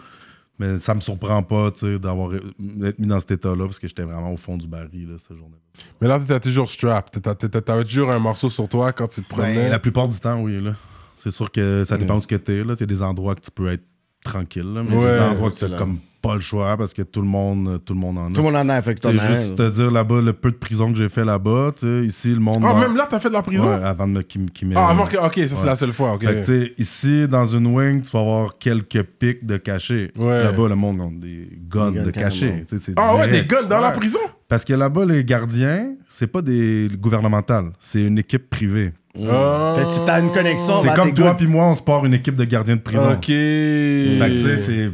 Mais 0.58 0.78
ça 0.78 0.94
me 0.94 1.00
surprend 1.00 1.42
pas, 1.42 1.70
tu 1.72 1.80
sais, 1.80 1.98
d'avoir 1.98 2.30
d'être 2.58 2.98
mis 2.98 3.06
dans 3.06 3.18
cet 3.18 3.32
état-là, 3.32 3.64
parce 3.64 3.78
que 3.80 3.88
j'étais 3.88 4.02
vraiment 4.02 4.32
au 4.32 4.36
fond 4.36 4.56
du 4.56 4.68
baril, 4.68 5.08
là, 5.08 5.14
cette 5.18 5.36
journée-là. 5.36 5.84
Mais 6.00 6.06
là, 6.08 6.20
t'étais 6.20 6.38
toujours 6.40 6.68
strap. 6.70 7.10
T'avais 7.10 7.84
toujours 7.84 8.10
un 8.12 8.18
morceau 8.18 8.48
sur 8.48 8.68
toi 8.68 8.92
quand 8.92 9.08
tu 9.08 9.22
te 9.22 9.28
Ben, 9.30 9.36
prenais. 9.42 9.68
la 9.70 9.78
plupart 9.78 10.08
du 10.08 10.18
temps, 10.18 10.40
oui. 10.40 10.60
Là. 10.62 10.74
C'est 11.18 11.30
sûr 11.30 11.50
que 11.50 11.84
ça 11.84 11.96
dépend 11.96 12.16
où 12.16 12.20
ce 12.20 12.26
que 12.26 12.34
t'es. 12.36 12.62
là. 12.62 12.74
Il 12.76 12.80
y 12.80 12.82
a 12.82 12.86
des 12.86 13.02
endroits 13.02 13.34
que 13.34 13.40
tu 13.40 13.50
peux 13.50 13.68
être 13.68 13.82
tranquille, 14.24 14.72
là, 14.72 14.82
mais 14.88 14.96
Ouais, 14.96 15.18
endroits 15.18 15.50
que 15.50 15.56
c'est 15.56 15.68
t'as 15.68 15.78
comme 15.78 15.98
pas 16.22 16.34
le 16.34 16.40
choix 16.40 16.76
parce 16.76 16.94
que 16.94 17.02
tout 17.02 17.20
le 17.20 17.26
monde, 17.26 17.80
tout 17.84 17.92
le 17.94 17.98
monde 17.98 18.16
en 18.16 18.26
a. 18.26 18.30
Tout 18.30 18.36
le 18.36 18.42
monde 18.44 18.56
en 18.56 18.68
a, 18.68 18.80
que 18.80 18.92
C'est 19.02 19.12
juste 19.12 19.56
te 19.56 19.70
dire 19.70 19.90
là-bas, 19.90 20.20
le 20.20 20.32
peu 20.32 20.52
de 20.52 20.56
prison 20.56 20.90
que 20.92 20.96
j'ai 20.96 21.08
fait 21.08 21.24
là-bas, 21.24 21.72
tu 21.74 21.80
sais, 21.80 22.06
ici, 22.06 22.28
le 22.28 22.38
monde. 22.38 22.62
Ah, 22.64 22.78
même 22.78 22.96
là, 22.96 23.08
t'as 23.10 23.18
fait 23.18 23.28
de 23.28 23.34
la 23.34 23.42
prison? 23.42 23.68
Ouais, 23.68 23.84
avant 23.84 24.06
de 24.06 24.12
me 24.12 24.22
qui, 24.22 24.38
qui 24.46 24.64
Ah, 24.74 24.88
avant 24.88 25.06
que. 25.06 25.16
Ok, 25.16 25.34
ça, 25.48 25.56
c'est 25.56 25.66
la 25.66 25.76
seule 25.76 25.92
fois. 25.92 26.14
Ok. 26.14 26.24
Fait 26.24 26.34
que, 26.34 26.38
tu 26.40 26.44
sais, 26.44 26.74
ici, 26.78 27.28
dans 27.28 27.46
une 27.46 27.66
wing, 27.66 28.02
tu 28.02 28.10
vas 28.12 28.20
avoir 28.20 28.58
quelques 28.58 29.02
pics 29.02 29.44
de 29.44 29.56
cachés. 29.56 30.12
Ouais. 30.16 30.44
Là-bas, 30.44 30.68
le 30.68 30.76
monde 30.76 31.00
a 31.00 31.08
des 31.10 31.48
guns 31.68 31.90
Des 31.90 31.98
guns 31.98 32.28
de 32.28 32.78
c'est 32.78 32.92
Ah 32.96 33.16
ouais, 33.16 33.28
des 33.28 33.42
guns 33.44 33.64
dans 33.68 33.80
la 33.80 33.90
prison? 33.90 34.20
Parce 34.48 34.64
que 34.64 34.74
là-bas, 34.74 35.06
les 35.06 35.24
gardiens, 35.24 35.94
c'est 36.08 36.26
pas 36.26 36.42
des 36.42 36.88
gouvernementales, 36.98 37.72
c'est 37.80 38.02
une 38.02 38.18
équipe 38.18 38.50
privée. 38.50 38.92
Ah. 39.28 39.74
Fait 39.76 39.86
tu 40.04 40.10
as 40.10 40.20
une 40.20 40.32
connexion 40.32 40.82
C'est 40.82 40.94
comme 40.94 41.12
toi 41.12 41.34
puis 41.36 41.46
moi, 41.46 41.66
on 41.66 41.74
se 41.74 41.82
part 41.82 42.04
une 42.06 42.14
équipe 42.14 42.34
de 42.34 42.44
gardiens 42.44 42.76
de 42.76 42.80
prison. 42.80 43.12
Ok. 43.12 43.26
Fait 43.26 44.30
tu 44.30 44.38
sais, 44.58 44.90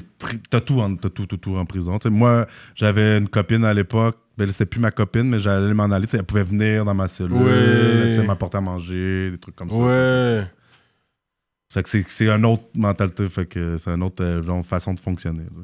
T'as 0.50 0.60
tout, 0.60 0.80
en- 0.80 0.96
t'as 0.96 1.08
tout, 1.10 1.26
tout, 1.26 1.36
tout 1.36 1.56
en 1.56 1.64
prison. 1.64 1.96
Moi, 2.06 2.46
j'avais 2.74 3.18
une 3.18 3.28
copine 3.28 3.64
à 3.64 3.72
l'époque. 3.72 4.16
Ben, 4.36 4.50
c'était 4.50 4.66
plus 4.66 4.80
ma 4.80 4.90
copine, 4.90 5.28
mais 5.30 5.38
j'allais 5.38 5.72
m'en 5.74 5.84
aller. 5.84 6.06
Elle 6.12 6.22
pouvait 6.24 6.42
venir 6.44 6.84
dans 6.84 6.94
ma 6.94 7.06
cellule, 7.08 7.34
Ouais. 7.34 8.24
m'apporter 8.26 8.58
à 8.58 8.60
manger, 8.60 9.30
des 9.32 9.38
trucs 9.38 9.54
comme 9.56 9.70
ça. 9.70 9.76
Fait 11.70 11.82
que 11.82 11.88
c'est- 11.88 12.04
c'est 12.08 12.28
une 12.28 12.44
autre 12.46 12.64
mentalité. 12.74 13.28
Fait 13.28 13.46
que 13.46 13.76
c'est 13.78 13.90
une 13.90 14.02
autre 14.02 14.24
euh, 14.24 14.42
genre, 14.42 14.64
façon 14.64 14.94
de 14.94 15.00
fonctionner. 15.00 15.42
là. 15.44 15.62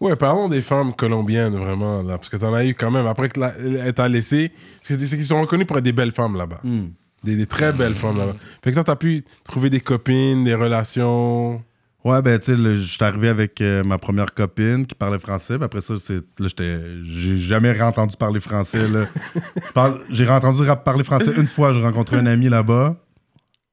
Ouais, 0.00 0.14
parlons 0.14 0.48
des 0.48 0.62
femmes 0.62 0.92
colombiennes, 0.94 1.56
vraiment, 1.56 2.02
là. 2.02 2.18
Parce 2.18 2.28
que 2.28 2.36
t'en 2.36 2.54
as 2.54 2.64
eu 2.64 2.74
quand 2.74 2.90
même, 2.92 3.06
après 3.06 3.28
que 3.28 3.40
la- 3.40 3.54
elle 3.58 3.92
t'a 3.94 4.06
laissé. 4.08 4.52
C'est 4.82 4.98
c'est 5.06 5.16
qu'ils 5.16 5.24
sont 5.26 5.40
reconnus 5.40 5.66
pour 5.66 5.76
être 5.78 5.84
des 5.84 5.92
belles 5.92 6.12
femmes 6.12 6.36
là-bas. 6.36 6.60
Hmm. 6.62 6.88
Des, 7.24 7.36
des 7.36 7.46
très 7.46 7.72
belles 7.72 7.94
femmes 7.94 8.16
là-bas. 8.18 8.34
Fait 8.62 8.70
que 8.70 8.74
toi, 8.74 8.84
t'as 8.84 8.96
pu 8.96 9.24
trouver 9.44 9.70
des 9.70 9.80
copines, 9.80 10.44
des 10.44 10.54
relations? 10.54 11.62
Ouais, 12.04 12.22
ben, 12.22 12.38
tu 12.38 12.54
sais, 12.56 12.76
j'étais 12.78 13.04
arrivé 13.04 13.28
avec 13.28 13.60
euh, 13.60 13.82
ma 13.82 13.98
première 13.98 14.32
copine 14.32 14.86
qui 14.86 14.94
parlait 14.94 15.18
français. 15.18 15.56
Puis 15.56 15.64
après 15.64 15.80
ça, 15.80 15.94
là, 15.94 16.46
j'étais. 16.48 16.80
J'ai 17.04 17.36
jamais 17.38 17.78
entendu 17.82 18.16
parler 18.16 18.38
français, 18.40 18.86
J'ai 20.10 20.28
entendu 20.28 20.62
parler 20.84 21.04
français 21.04 21.32
une 21.36 21.48
fois. 21.48 21.72
J'ai 21.72 21.80
rencontré 21.82 22.16
un 22.16 22.26
ami 22.26 22.48
là-bas, 22.48 22.96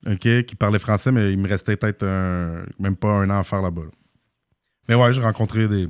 OK, 0.08 0.18
qui 0.46 0.56
parlait 0.58 0.80
français, 0.80 1.12
mais 1.12 1.32
il 1.32 1.38
me 1.38 1.48
restait 1.48 1.78
peut-être 1.78 2.04
un- 2.06 2.64
même 2.80 2.96
pas 2.96 3.10
un 3.10 3.30
an 3.30 3.40
à 3.40 3.44
faire 3.44 3.62
là-bas. 3.62 3.84
là. 3.84 3.92
Mais 4.90 4.96
ouais, 4.96 5.14
j'ai 5.14 5.22
rencontré 5.22 5.68
des, 5.68 5.88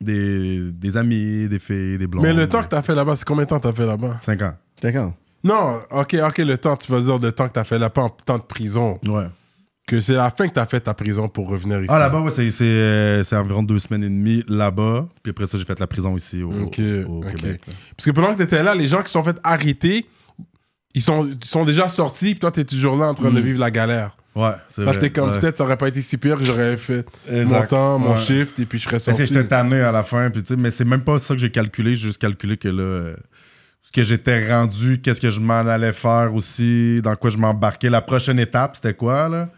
des, 0.00 0.70
des 0.72 0.96
amis, 0.96 1.48
des 1.48 1.58
filles, 1.58 1.98
des 1.98 2.06
blondes. 2.06 2.24
Mais 2.24 2.32
le 2.34 2.48
temps 2.48 2.62
que 2.62 2.68
t'as 2.68 2.82
fait 2.82 2.94
là-bas, 2.94 3.16
c'est 3.16 3.24
combien 3.24 3.44
de 3.44 3.48
temps 3.48 3.60
t'as 3.60 3.72
fait 3.72 3.86
là-bas? 3.86 4.18
5 4.22 4.42
ans. 4.42 4.54
D'accord. 4.82 5.14
Non, 5.46 5.80
ok, 5.90 6.16
ok, 6.28 6.38
le 6.38 6.58
temps, 6.58 6.76
tu 6.76 6.90
vas 6.90 7.00
dire 7.00 7.18
le 7.18 7.32
temps 7.32 7.46
que 7.48 7.52
t'as 7.52 7.64
fait 7.64 7.78
là-bas 7.78 8.02
en 8.02 8.08
temps 8.08 8.38
de 8.38 8.42
prison. 8.42 8.98
Ouais. 9.06 9.26
Que 9.86 10.00
c'est 10.00 10.14
la 10.14 10.30
fin 10.30 10.48
que 10.48 10.54
t'as 10.54 10.66
fait 10.66 10.80
ta 10.80 10.94
prison 10.94 11.28
pour 11.28 11.48
revenir 11.48 11.78
ici. 11.78 11.86
Ah, 11.88 11.98
là-bas, 12.00 12.20
ouais, 12.20 12.30
c'est- 12.32 12.50
c'est 12.50 12.64
euh, 12.64 13.22
c'est 13.22 13.36
environ 13.36 13.62
deux 13.62 13.78
semaines 13.78 14.02
et 14.02 14.08
demie 14.08 14.42
là-bas. 14.48 15.06
Puis 15.22 15.30
après 15.30 15.46
ça, 15.46 15.56
j'ai 15.58 15.64
fait 15.64 15.78
la 15.78 15.86
prison 15.86 16.16
ici 16.16 16.42
au, 16.42 16.50
Ok, 16.50 16.80
au 17.06 17.18
ok. 17.18 17.34
Québec. 17.36 17.60
là. 17.68 17.72
Parce 17.96 18.04
que 18.04 18.10
pendant 18.10 18.32
que 18.34 18.38
t'étais 18.38 18.64
là, 18.64 18.74
les 18.74 18.88
gens 18.88 18.98
qui 18.98 19.06
se 19.06 19.12
sont 19.12 19.22
fait 19.22 19.36
arrêter, 19.44 20.06
ils 20.94 21.02
sont, 21.02 21.26
ils 21.28 21.44
sont 21.44 21.64
déjà 21.64 21.88
sortis, 21.88 22.30
puis 22.32 22.40
toi, 22.40 22.50
t'es 22.50 22.64
toujours 22.64 22.96
là 22.96 23.06
en 23.06 23.14
train 23.14 23.30
de 23.30 23.40
Mm. 23.40 23.44
vivre 23.44 23.60
la 23.60 23.70
galère. 23.70 24.16
Ouais, 24.34 24.50
c'est 24.68 24.80
Là, 24.80 24.86
vrai. 24.86 24.94
j'étais 24.94 25.10
comme, 25.10 25.30
ouais. 25.30 25.38
peut-être 25.40 25.56
ça 25.58 25.64
aurait 25.64 25.76
pas 25.78 25.88
été 25.88 26.02
si 26.02 26.18
pire 26.18 26.36
que 26.36 26.42
j'aurais 26.44 26.76
fait 26.76 27.06
mon 27.30 27.38
Exact. 27.42 27.68
temps, 27.68 27.98
mon 28.00 28.10
Ouais. 28.14 28.16
shift, 28.18 28.58
et 28.58 28.66
puis 28.66 28.78
je 28.78 28.84
serais 28.84 28.94
Parce 28.94 29.04
sorti. 29.04 29.22
que 29.22 29.26
j'étais 29.28 29.44
tanné 29.46 29.80
à 29.80 29.92
la 29.92 30.02
fin, 30.02 30.28
puis 30.30 30.42
tu 30.42 30.48
sais, 30.48 30.56
mais 30.56 30.70
c'est 30.72 30.84
même 30.84 31.02
pas 31.04 31.18
ça 31.20 31.32
que 31.34 31.40
j'ai 31.40 31.50
calculé, 31.52 31.94
j'ai 31.94 32.08
juste 32.08 32.20
calculé 32.20 32.56
que 32.56 32.68
là, 32.68 32.82
euh, 32.82 33.16
que 33.96 34.04
j'étais 34.04 34.52
rendu, 34.52 35.00
qu'est-ce 35.00 35.22
que 35.22 35.30
je 35.30 35.40
m'en 35.40 35.54
allais 35.54 35.94
faire 35.94 36.34
aussi, 36.34 37.00
dans 37.02 37.16
quoi 37.16 37.30
je 37.30 37.38
m'embarquais. 37.38 37.88
La 37.88 38.02
prochaine 38.02 38.38
étape, 38.38 38.76
c'était 38.76 38.92
quoi, 38.92 39.28
là? 39.30 39.48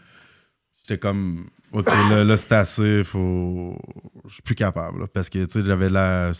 J'étais 0.82 0.98
comme, 0.98 1.47
OK, 1.73 1.89
là, 2.09 2.23
là 2.23 2.36
c'est 2.36 2.52
assez, 2.52 3.02
faut... 3.02 3.77
Je 4.28 4.35
suis 4.35 4.43
plus 4.43 4.55
capable, 4.55 5.01
là, 5.01 5.06
parce 5.12 5.28
que, 5.28 5.44
tu 5.44 5.60
sais, 5.60 5.66
j'avais 5.66 5.89
la... 5.89 6.31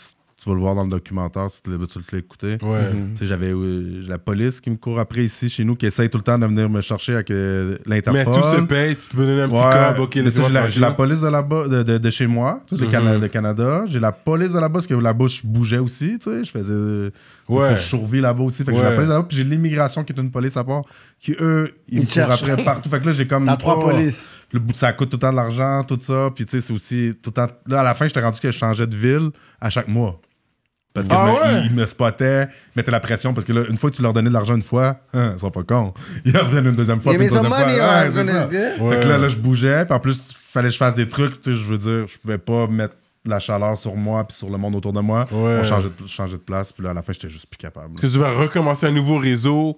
Tu 0.41 0.49
vas 0.49 0.55
le 0.55 0.61
voir 0.61 0.77
dans 0.77 0.85
le 0.85 0.91
documentaire, 0.91 1.51
si 1.51 1.61
tu 1.61 1.71
l'as 1.71 2.19
écouté. 2.19 2.59
Ouais. 2.63 2.93
Tu 2.93 3.19
sais, 3.19 3.27
j'avais 3.27 3.51
euh, 3.51 4.05
la 4.07 4.19
police 4.19 4.61
qui 4.61 4.71
me 4.71 4.77
court 4.77 5.01
après 5.01 5.25
ici, 5.25 5.51
chez 5.51 5.65
nous, 5.65 5.75
qui 5.75 5.85
essaye 5.85 6.09
tout 6.09 6.19
le 6.19 6.23
temps 6.23 6.39
de 6.39 6.47
venir 6.47 6.71
me 6.71 6.81
chercher 6.81 7.15
avec 7.15 7.33
euh, 7.33 7.77
l'Interpol. 7.87 8.25
Mais 8.25 8.25
tout 8.25 8.45
se 8.45 8.61
paye, 8.61 8.95
tu 8.95 9.09
te 9.09 9.17
peux 9.17 9.27
donner 9.27 9.43
un 9.43 9.49
petit 9.49 9.57
Ouais, 9.57 9.73
câble, 9.73 10.01
ok, 10.03 10.13
j'ai 10.15 10.49
la, 10.53 10.69
la 10.69 10.91
police 10.93 11.21
de 11.21 11.27
là-bas, 11.27 11.67
de, 11.67 11.83
de, 11.83 11.99
de 11.99 12.11
chez 12.11 12.29
moi, 12.29 12.63
tu 12.69 12.77
sais, 12.77 12.81
le, 12.85 12.89
Cana- 12.89 13.19
le 13.19 13.27
Canada. 13.27 13.83
J'ai 13.89 13.99
la 13.99 14.13
police 14.13 14.53
de 14.53 14.61
là-bas, 14.61 14.75
parce 14.75 14.87
que 14.87 14.95
là-bas, 14.95 15.27
je 15.27 15.41
bougeais 15.43 15.79
aussi, 15.79 16.21
tu 16.21 16.31
sais. 16.31 16.45
Je 16.45 16.51
faisais. 16.53 17.11
Ouais. 17.49 17.69
faut 17.71 17.75
que 17.75 17.81
Je 17.81 17.87
survivais 17.87 18.21
là-bas 18.21 18.43
aussi. 18.45 18.65
Fait 18.65 18.73
que 18.73 18.77
j'ai 18.77 18.83
la 18.83 18.91
Ouais. 18.91 18.95
police 18.97 19.11
là-bas, 19.11 19.27
puis 19.29 19.37
j'ai 19.37 19.45
l'immigration 19.45 20.05
qui 20.05 20.13
est 20.13 20.21
une 20.21 20.31
police 20.31 20.57
à 20.57 20.65
part, 20.65 20.83
qui 21.19 21.33
eux, 21.41 21.75
ils, 21.89 21.95
Ils 21.95 22.01
me 22.01 22.05
courent 22.05 22.13
cherchent. 22.15 22.43
après 22.43 22.65
partout. 22.65 22.89
Fait 22.89 23.01
que 23.01 23.07
là, 23.07 23.13
j'ai 23.13 23.27
comme. 23.27 23.47
T'as 23.47 23.57
trois 23.57 23.81
polices. 23.81 24.35
Le 24.53 24.61
bout, 24.61 24.75
ça 24.77 24.93
coûte 24.93 25.11
tout 25.11 25.17
le 25.17 25.21
temps 25.21 25.31
de 25.31 25.37
l'argent, 25.37 25.85
tout 25.85 25.99
ça. 26.01 26.31
Puis 26.35 26.47
tu 26.47 26.53
sais, 26.61 26.67
c'est 26.67 26.73
aussi 26.73 27.15
tout 27.23 27.31
le 27.31 27.35
temps. 27.35 27.47
Là, 27.67 27.81
à 27.81 27.83
la 27.83 27.95
fin, 27.95 28.07
j'étais 28.07 28.21
rendu 28.21 28.41
que 28.41 28.51
je 28.51 28.59
changeais 28.59 28.87
de 28.87 28.97
ville 28.97 29.31
à 29.61 29.71
chaque 29.71 29.89
mois. 29.89 30.21
Parce 30.95 31.07
que 31.07 31.15
Ah 31.15 31.27
me- 31.27 31.33
ouais? 31.33 31.67
ils 31.67 31.75
me 31.75 31.87
spottaient, 31.87 32.45
ils 32.45 32.77
mettaient 32.79 32.91
la 32.91 32.99
pression. 32.99 33.33
Parce 33.35 33.45
que 33.47 33.53
là, 33.53 33.63
une 33.69 33.77
fois 33.77 33.91
que 33.91 33.95
tu 33.97 34.03
leur 34.03 34.13
donnais 34.15 34.31
de 34.31 34.35
l'argent 34.35 34.57
une 34.57 34.63
fois, 34.63 35.01
hein, 35.15 35.33
ils 35.37 35.39
sont 35.39 35.51
pas 35.51 35.63
cons. 35.63 35.93
Ils 36.25 36.33
leur 36.33 36.49
donnent 36.51 36.67
une 36.67 36.77
deuxième 36.77 37.01
fois. 37.01 37.13
Money, 37.13 37.25
Ouais, 37.31 37.31
ça. 37.31 38.49
get- 38.51 38.81
Ouais. 38.81 38.95
Fait 38.97 39.03
que 39.03 39.09
là, 39.09 39.19
là, 39.19 39.29
je 39.29 39.37
bougeais. 39.37 39.85
Puis 39.85 39.95
en 39.95 40.01
plus, 40.01 40.31
il 40.31 40.37
fallait 40.53 40.69
que 40.69 40.73
je 40.73 40.79
fasse 40.79 40.95
des 40.95 41.09
trucs. 41.09 41.41
Tu 41.41 41.53
sais, 41.53 41.59
je 41.59 41.65
veux 41.69 41.79
dire, 41.79 42.07
je 42.09 42.19
pouvais 42.19 42.39
pas 42.39 42.67
mettre 42.67 42.97
la 43.27 43.39
chaleur 43.41 43.77
sur 43.77 43.95
moi 43.97 44.25
puis 44.25 44.37
sur 44.37 44.49
le 44.51 44.57
monde 44.59 44.75
autour 44.77 44.93
de 44.93 45.01
moi. 45.01 45.27
Ouais. 45.33 45.59
On 45.61 45.65
changeait 45.65 45.89
de, 45.91 46.07
changeait 46.07 46.37
de 46.37 46.43
place. 46.43 46.73
Puis 46.73 46.83
là, 46.85 46.91
à 46.91 46.95
la 46.95 47.03
fin, 47.03 47.13
j'étais 47.13 47.29
juste 47.29 47.47
plus 47.47 47.59
capable. 47.59 47.99
Que 47.99 48.07
tu 48.07 48.19
vas 48.19 48.31
recommencer 48.33 48.87
un 48.87 48.93
nouveau 48.93 49.19
réseau, 49.19 49.77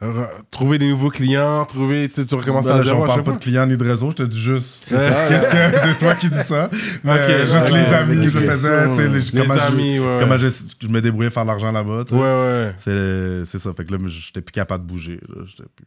re- 0.00 0.28
trouver 0.50 0.78
des 0.78 0.88
nouveaux 0.88 1.10
clients, 1.10 1.64
trouver, 1.66 2.08
tu, 2.08 2.24
tu 2.24 2.34
recommences 2.34 2.66
Là, 2.66 2.76
à 2.76 2.82
zéro 2.82 3.02
à 3.02 3.06
parle 3.06 3.24
pas 3.24 3.32
de 3.32 3.38
clients 3.38 3.66
ni 3.66 3.76
de 3.76 3.84
réseau. 3.84 4.10
Je 4.12 4.16
te 4.16 4.22
dis 4.22 4.40
juste. 4.40 4.84
C'est 4.84 4.96
que 5.72 5.78
c'est 5.78 5.98
toi 5.98 6.14
qui 6.14 6.28
dis 6.30 6.42
ça? 6.42 6.70
Mais 7.04 7.46
juste 7.46 7.52
ouais, 7.52 7.70
les 7.72 7.94
amis 7.94 8.16
avec 8.18 8.32
que 8.32 8.38
je 8.38 8.44
les 8.44 8.50
faisais, 8.50 8.88
tu 9.20 9.26
sais, 9.26 9.36
comment 9.36 9.54
je- 9.54 9.60
amis, 9.60 9.98
ouais. 9.98 10.16
comment 10.20 10.38
je, 10.38 10.48
je 10.80 10.88
me 10.88 11.00
débrouillais 11.02 11.28
à 11.28 11.30
faire 11.30 11.42
de 11.44 11.48
l'argent 11.48 11.72
là-bas. 11.72 12.04
Ouais, 12.12 12.18
ouais. 12.18 12.72
C'est 12.78 13.44
c'est 13.44 13.58
ça. 13.58 13.72
Fait 13.76 13.84
que 13.84 13.92
là, 13.92 13.98
j'étais 14.06 14.40
plus 14.40 14.52
capable 14.52 14.86
de 14.86 14.92
bouger. 14.92 15.20
là. 15.28 15.42
Plus- 15.74 15.84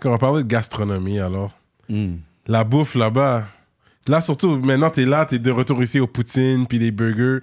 Quand 0.00 0.14
on 0.14 0.18
parler 0.18 0.42
de 0.42 0.48
gastronomie, 0.48 1.20
alors. 1.20 1.52
Mm. 1.88 2.14
La 2.48 2.64
bouffe 2.64 2.94
là-bas. 2.96 3.46
Là, 4.08 4.20
surtout, 4.20 4.56
maintenant, 4.58 4.90
t'es 4.90 5.04
là, 5.04 5.24
t'es 5.24 5.38
de 5.38 5.50
retour 5.50 5.82
ici 5.82 6.00
aux 6.00 6.06
poutines 6.06 6.66
puis 6.66 6.78
les 6.78 6.90
burgers. 6.90 7.38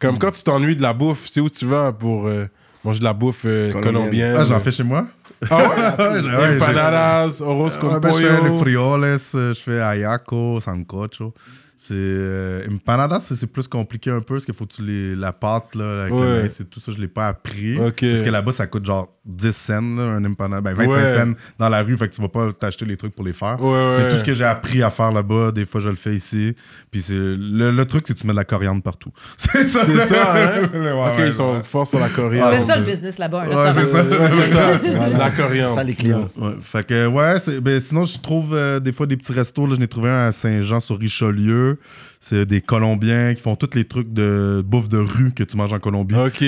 Comme 0.00 0.18
quand 0.18 0.30
tu 0.32 0.42
t'ennuies 0.42 0.76
de 0.76 0.82
la 0.82 0.92
bouffe, 0.92 1.26
c'est 1.30 1.40
où 1.40 1.50
tu 1.50 1.66
vas 1.66 1.92
pour 1.92 2.26
euh, 2.26 2.46
manger 2.84 2.98
de 3.00 3.04
la 3.04 3.12
bouffe 3.12 3.42
euh, 3.44 3.70
Colombienne. 3.72 3.92
colombienne? 3.94 4.36
Ah, 4.38 4.44
j'en 4.44 4.60
fais 4.60 4.72
chez 4.72 4.82
moi? 4.82 5.06
Ah 5.50 5.58
ouais? 5.58 5.64
Ouais, 5.98 6.36
ouais, 6.36 6.56
Empanadas, 6.56 7.40
oros 7.42 7.68
con 7.80 7.92
Ouais, 7.94 8.00
ben, 8.00 8.12
je 8.12 8.18
fais 8.18 8.36
pollo. 8.38 8.52
les 8.54 8.58
frioles, 8.58 9.04
euh, 9.04 9.54
je 9.54 9.60
fais 9.60 9.80
ayaco, 9.80 10.58
sancocho. 10.60 11.32
C'est 11.82 11.94
euh, 11.96 12.66
empanadas, 12.70 13.20
c'est 13.20 13.34
c'est 13.36 13.46
plus 13.46 13.66
compliqué 13.66 14.10
un 14.10 14.20
peu 14.20 14.34
parce 14.34 14.44
qu'il 14.44 14.52
faut 14.52 14.66
que 14.66 14.74
tu 14.74 14.82
les 14.82 15.16
la 15.16 15.32
pâte 15.32 15.74
là 15.74 16.02
avec 16.02 16.12
Ouais. 16.12 16.44
et 16.46 16.64
tout 16.66 16.78
ça, 16.78 16.92
je 16.92 17.00
l'ai 17.00 17.08
pas 17.08 17.28
appris 17.28 17.78
parce 17.78 17.92
que 17.94 18.28
là-bas 18.28 18.52
ça 18.52 18.66
coûte 18.66 18.84
genre 18.84 19.08
10 19.24 19.50
cents 19.56 19.80
là, 19.96 20.02
un 20.02 20.24
empanada, 20.26 20.60
ben 20.60 20.74
25 20.74 20.90
Ouais. 20.92 21.16
cents 21.16 21.32
dans 21.58 21.68
la 21.70 21.82
rue, 21.82 21.96
fait 21.96 22.08
que 22.08 22.14
tu 22.14 22.20
vas 22.20 22.28
pas 22.28 22.52
t'acheter 22.52 22.84
les 22.84 22.98
trucs 22.98 23.14
pour 23.14 23.24
les 23.24 23.32
faire. 23.32 23.56
Ouais, 23.62 23.70
ouais. 23.70 23.96
Mais 24.04 24.10
tout 24.10 24.18
ce 24.18 24.24
que 24.24 24.34
j'ai 24.34 24.44
appris 24.44 24.82
à 24.82 24.90
faire 24.90 25.10
là-bas, 25.10 25.52
des 25.52 25.64
fois 25.64 25.80
je 25.80 25.88
le 25.88 25.94
fais 25.96 26.14
ici. 26.14 26.54
Puis 26.90 27.00
c'est 27.00 27.14
le, 27.14 27.70
le 27.70 27.84
truc 27.86 28.04
c'est 28.06 28.12
que 28.14 28.18
tu 28.20 28.26
mets 28.26 28.34
de 28.34 28.38
la 28.38 28.44
coriandre 28.44 28.82
partout. 28.82 29.12
C'est 29.38 29.66
ça. 29.66 29.82
C'est 29.84 30.00
ça, 30.04 30.34
hein? 30.36 30.60
Ouais, 30.74 30.90
ok, 30.92 31.18
ouais, 31.18 31.28
ils 31.28 31.34
sont 31.34 31.54
ouais. 31.54 31.64
forts 31.64 31.86
sur 31.86 31.98
la 31.98 32.10
coriandre. 32.10 32.50
C'est 32.58 32.66
ça 32.66 32.76
le 32.76 32.84
business 32.84 33.16
là-bas, 33.16 33.42
un 33.44 33.46
Ouais, 33.48 33.54
c'est 33.56 33.80
restaurant. 33.80 34.04
ça. 34.10 34.20
Ouais, 34.20 34.30
c'est 34.44 34.52
ça. 34.52 34.80
Voilà. 34.96 35.16
La 35.18 35.30
coriandre. 35.30 35.74
Ça, 35.76 35.82
les 35.84 35.94
clients. 35.94 36.28
Ouais, 36.36 36.56
fait 36.60 36.86
que, 36.86 37.06
ouais, 37.06 37.38
c'est- 37.40 37.60
ben, 37.60 37.80
sinon, 37.80 38.04
je 38.04 38.18
trouve 38.18 38.54
euh, 38.54 38.80
des 38.80 38.92
fois 38.92 39.06
des 39.06 39.16
petits 39.16 39.32
restos. 39.32 39.66
Là, 39.66 39.76
j'en 39.78 39.82
ai 39.82 39.88
trouvé 39.88 40.10
un 40.10 40.26
à 40.26 40.32
Saint-Jean 40.32 40.80
sur 40.80 40.98
Richelieu. 40.98 41.69
C'est 42.20 42.44
des 42.44 42.60
Colombiens 42.60 43.34
qui 43.34 43.40
font 43.42 43.56
tous 43.56 43.74
les 43.74 43.84
trucs 43.84 44.12
de 44.12 44.62
bouffe 44.66 44.88
de 44.88 44.98
rue 44.98 45.32
que 45.32 45.42
tu 45.42 45.56
manges 45.56 45.72
en 45.72 45.78
Colombie. 45.78 46.14
Ok. 46.14 46.42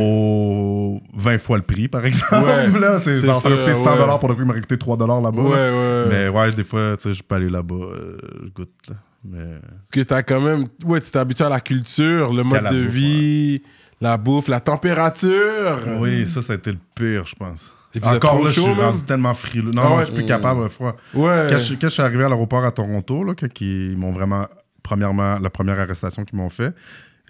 Au 0.00 1.00
20 1.14 1.38
fois 1.38 1.56
le 1.58 1.62
prix, 1.64 1.88
par 1.88 2.04
exemple. 2.04 2.46
Ouais. 2.46 2.80
là, 2.80 3.00
c'est 3.02 3.18
ça, 3.18 3.34
ça 3.34 3.50
m'a 3.50 3.56
coûté 3.56 3.74
100 3.74 3.84
ouais. 3.84 4.18
pour 4.18 4.28
le 4.28 4.34
prix, 4.34 4.44
il 4.44 4.48
m'a 4.48 4.54
coûté 4.54 4.78
3 4.78 4.96
là-bas. 4.98 5.20
là. 5.20 5.30
Ouais, 5.30 5.50
ouais. 5.50 6.04
Mais 6.08 6.28
ouais, 6.28 6.50
des 6.52 6.64
fois, 6.64 6.96
tu 6.96 7.08
sais, 7.08 7.14
je 7.14 7.22
peux 7.22 7.34
aller 7.34 7.50
là-bas, 7.50 7.74
euh, 7.74 8.16
je 8.44 8.48
goûte. 8.50 8.70
là. 8.88 8.96
Mais... 9.24 9.38
Parce 9.60 9.90
que 9.92 10.00
t'as 10.02 10.22
quand 10.22 10.40
même. 10.40 10.64
Ouais, 10.84 11.00
tu 11.00 11.10
t'es 11.10 11.18
habitué 11.18 11.44
à 11.44 11.48
la 11.48 11.60
culture, 11.60 12.32
le 12.32 12.44
mode 12.44 12.62
de 12.64 12.84
bouffe, 12.84 12.92
vie, 12.92 13.62
la 14.00 14.16
bouffe, 14.16 14.48
la 14.48 14.60
température. 14.60 15.78
Oui, 15.98 16.26
ça, 16.26 16.40
ça 16.40 16.52
a 16.52 16.56
été 16.56 16.70
le 16.72 16.78
pire, 16.94 17.26
je 17.26 17.34
pense. 17.34 17.74
Encore 18.02 18.38
là, 18.44 18.50
je 18.50 18.60
suis 18.60 18.62
chaud, 18.62 18.74
rendu 18.80 19.02
tellement 19.02 19.34
frileux. 19.34 19.72
Non, 19.72 19.82
Ah 19.84 19.88
non, 19.88 19.94
ouais? 19.96 20.00
je 20.02 20.06
suis 20.06 20.14
plus 20.14 20.24
capable, 20.24 20.60
euh, 20.60 20.68
froid. 20.68 20.94
Ouais. 21.14 21.48
Quand 21.50 21.58
je, 21.58 21.74
quand 21.74 21.88
je 21.88 21.94
suis 21.94 22.02
arrivé 22.02 22.22
à 22.24 22.28
l'aéroport 22.28 22.64
à 22.64 22.70
Toronto, 22.70 23.24
là, 23.24 23.34
qui 23.34 23.90
ils 23.90 23.96
m'ont 23.96 24.12
vraiment, 24.12 24.46
premièrement, 24.88 25.38
la 25.38 25.50
première 25.50 25.78
arrestation 25.78 26.24
qu'ils 26.24 26.38
m'ont 26.38 26.48
fait, 26.48 26.74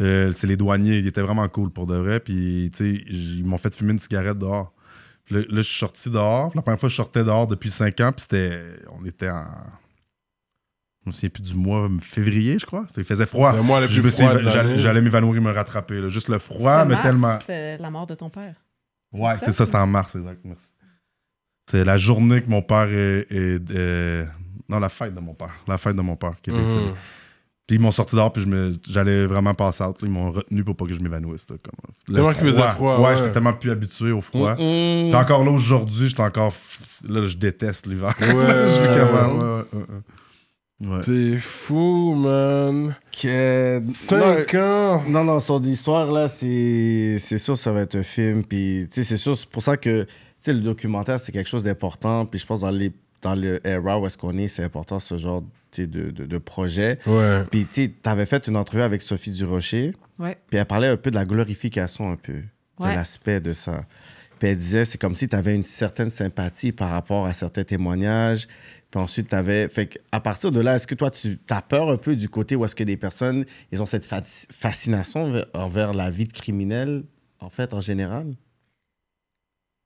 euh, 0.01 0.33
c'est 0.33 0.47
les 0.47 0.57
douaniers. 0.57 0.99
Ils 0.99 1.07
étaient 1.09 1.23
vraiment 1.23 1.49
cool 1.49 1.71
pour 1.71 1.87
de 1.89 1.97
vrai. 1.97 2.21
Puis, 2.21 2.71
tu 2.73 2.79
sais, 2.95 3.03
ils 3.11 3.45
m'ont 3.45 3.59
fait 3.59 3.75
fumer 3.75 3.93
une 3.93 3.99
cigarette 3.99 4.39
dehors. 4.39 4.73
Puis 5.25 5.35
Là, 5.35 5.41
là, 5.41 5.57
je 5.57 5.63
suis 5.63 5.79
sorti 5.79 6.09
dehors. 6.09 6.53
La 6.55 6.63
première 6.63 6.79
fois, 6.79 6.89
je 6.89 6.95
sortais 6.95 7.25
dehors 7.25 7.49
depuis 7.49 7.71
5 7.71 8.01
ans. 8.01 8.13
Puis 8.13 8.23
c'était. 8.23 8.63
On 8.99 9.05
était 9.05 9.29
en. 9.29 9.45
Je 11.05 11.11
me 11.11 11.13
souviens 11.13 11.31
plus 11.31 11.43
du 11.43 11.55
mois, 11.55 11.89
février, 12.01 12.59
je 12.61 12.67
crois. 12.67 12.87
Il 12.97 13.05
faisait 13.05 13.27
froid. 13.27 13.53
Le 13.55 13.63
mois 13.63 13.81
le 13.81 13.87
plus 13.89 14.03
j'allais- 14.79 15.01
m'évanouir 15.01 15.37
et 15.37 15.41
me 15.45 15.51
rattraper. 15.51 16.01
là. 16.01 16.09
Juste 16.09 16.29
le 16.29 16.39
froid, 16.39 16.85
mais 16.85 16.95
mars, 16.95 17.03
tellement. 17.07 17.39
C'était 17.41 17.79
la 17.79 17.91
mort 17.91 18.07
de 18.07 18.15
ton 18.15 18.31
père. 18.31 18.55
Ouais, 19.13 19.35
C'est 19.41 19.53
ça? 19.53 19.65
c'était 19.65 19.77
en 19.79 19.87
mars, 19.87 20.15
exact. 20.15 20.41
Merci. 20.45 20.67
C'est 21.71 21.85
la 21.85 21.97
journée 21.99 22.41
que 22.43 22.49
mon 22.51 22.63
père 22.63 22.89
est. 22.89 23.27
est- 23.31 23.71
est- 23.71 24.27
Non, 24.69 24.79
la 24.79 24.89
fête 24.91 25.15
de 25.15 25.21
mon 25.21 25.33
père. 25.35 25.55
La 25.67 25.79
fête 25.79 25.97
de 25.97 26.03
mon 26.03 26.15
père 26.17 26.35
qui 26.43 26.51
est 26.51 26.53
décédé. 26.53 26.85
Mhm. 26.91 26.95
Puis 27.69 27.77
ils 27.77 27.81
m'ont 27.83 27.93
sorti 27.93 28.17
dehors, 28.17 28.33
puis 28.33 28.43
j'allais 28.89 29.27
vraiment 29.27 29.53
passer 29.53 29.85
out. 29.85 29.95
Ils 30.03 30.09
m'ont 30.09 30.31
retenu 30.31 30.65
pour 30.65 30.75
pas 30.75 30.87
que 30.87 30.95
je 30.95 31.01
m'évanouisse. 31.01 31.45
là, 31.51 31.57
comme- 31.63 31.75
le 32.09 32.15
Tellement 32.15 32.33
qu'il 32.33 32.47
faisait 32.47 32.71
froid, 32.71 32.99
Ouais, 32.99 33.09
ouais. 33.09 33.17
j'étais 33.19 33.33
tellement 33.33 33.53
plus 33.53 33.71
habitué 33.71 34.11
au 34.11 34.23
froid. 34.23 34.55
Mm-mm. 34.55 35.11
Puis 35.11 35.15
encore 35.15 35.45
là, 35.45 35.51
aujourd'hui, 35.51 36.09
j'étais 36.09 36.23
encore. 36.23 36.55
Là, 37.07 37.29
je 37.29 37.37
déteste 37.37 37.87
l'hiver. 37.87 38.15
Ouais, 38.21 38.27
je 38.69 38.73
suis 38.73 38.89
ouais. 40.89 41.03
C'est 41.03 41.39
fou, 41.41 42.15
man. 42.15 42.97
Que... 43.21 43.83
5 43.93 44.55
ans. 44.55 45.03
Non, 45.07 45.25
non, 45.25 45.39
son 45.39 45.63
histoire, 45.65 46.11
là, 46.11 46.29
c'est 46.29 47.19
c'est 47.21 47.37
sûr 47.39 47.59
ça 47.59 47.71
va 47.71 47.83
être 47.83 47.97
un 47.97 48.03
film. 48.03 48.45
Puis, 48.45 48.89
tu 48.91 49.03
sais, 49.03 49.09
c'est 49.11 49.19
sûr, 49.19 49.37
c'est 49.37 49.51
pour 49.51 49.63
ça 49.63 49.77
que, 49.77 50.05
tu 50.05 50.09
sais, 50.41 50.55
le 50.55 50.61
documentaire, 50.61 51.21
c'est 51.21 51.33
quelque 51.33 51.51
chose 51.51 51.65
d'important. 51.65 52.25
Puis, 52.25 52.41
je 52.41 52.47
pense 52.47 52.63
dans, 52.63 52.71
les, 52.71 52.93
dans 53.23 53.35
le 53.35 53.61
era 53.67 53.99
où 53.99 54.07
est-ce 54.07 54.17
qu'on 54.19 54.37
est, 54.39 54.49
c'est 54.49 54.63
important, 54.65 54.99
ce 55.01 55.17
genre 55.17 55.43
de, 55.77 55.85
de, 55.87 56.11
de 56.11 56.39
projet. 56.39 56.99
Ouais. 57.07 57.45
Puis, 57.51 57.67
tu 57.67 57.83
sais, 57.83 57.89
t'avais 58.03 58.27
fait 58.27 58.47
une 58.47 58.57
entrevue 58.57 58.83
avec 58.83 59.03
Sophie 59.03 59.33
Durocher. 59.33 59.93
Ouais. 60.19 60.37
Puis, 60.49 60.59
elle 60.59 60.65
parlait 60.67 60.89
un 60.89 60.97
peu 60.97 61.11
de 61.11 61.17
la 61.17 61.25
glorification, 61.25 62.11
un 62.11 62.17
peu, 62.17 62.43
Ouais. 62.81 62.91
de 62.91 62.95
l'aspect 62.97 63.41
de 63.41 63.53
ça. 63.53 63.85
Puis, 64.39 64.49
elle 64.49 64.57
disait, 64.57 64.85
c'est 64.85 64.99
comme 64.99 65.17
si 65.17 65.29
tu 65.29 65.35
avais 65.37 65.55
une 65.55 65.65
certaine 65.65 66.11
sympathie 66.11 66.71
par 66.73 66.91
rapport 66.91 67.27
à 67.27 67.33
certains 67.33 67.65
témoignages. 67.65 68.47
Puis 68.91 68.99
ensuite, 69.01 69.29
tu 69.29 69.35
avais. 69.35 69.69
Fait 69.69 69.87
que 69.87 69.99
à 70.13 70.19
partir 70.21 70.51
de 70.51 70.61
là, 70.61 70.77
est-ce 70.77 70.87
que 70.87 70.95
toi, 70.95 71.11
tu 71.11 71.39
as 71.51 71.61
peur 71.61 71.91
un 71.91 71.99
peu 71.99 72.17
du 72.17 72.31
côté 72.31 72.57
où 72.57 72.65
est-ce 72.65 72.75
que 72.75 72.85
des 72.85 72.97
personnes, 72.97 73.45
ils 73.71 73.83
ont 73.83 73.87
cette 73.87 74.07
fa- 74.07 74.23
fascination 74.25 75.25
envers- 75.25 75.47
envers 75.53 75.93
la 75.93 76.11
vie 76.11 76.25
de 76.27 76.33
criminel, 76.33 77.05
en 77.41 77.51
fait, 77.51 77.75
en 77.75 77.81
général? 77.81 78.35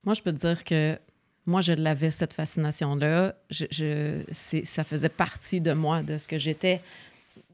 Moi, 0.05 0.15
je 0.15 0.23
peux 0.23 0.31
te 0.33 0.37
dire 0.37 0.63
que 0.63 0.99
moi, 1.47 1.61
je 1.61 1.73
l'avais, 1.73 2.11
cette 2.11 2.33
fascination-là. 2.33 3.35
Ça 3.51 4.85
faisait 4.85 5.09
partie 5.09 5.61
de 5.61 5.73
moi, 5.73 6.03
de 6.03 6.19
ce 6.19 6.29
que 6.29 6.39
j'étais, 6.39 6.81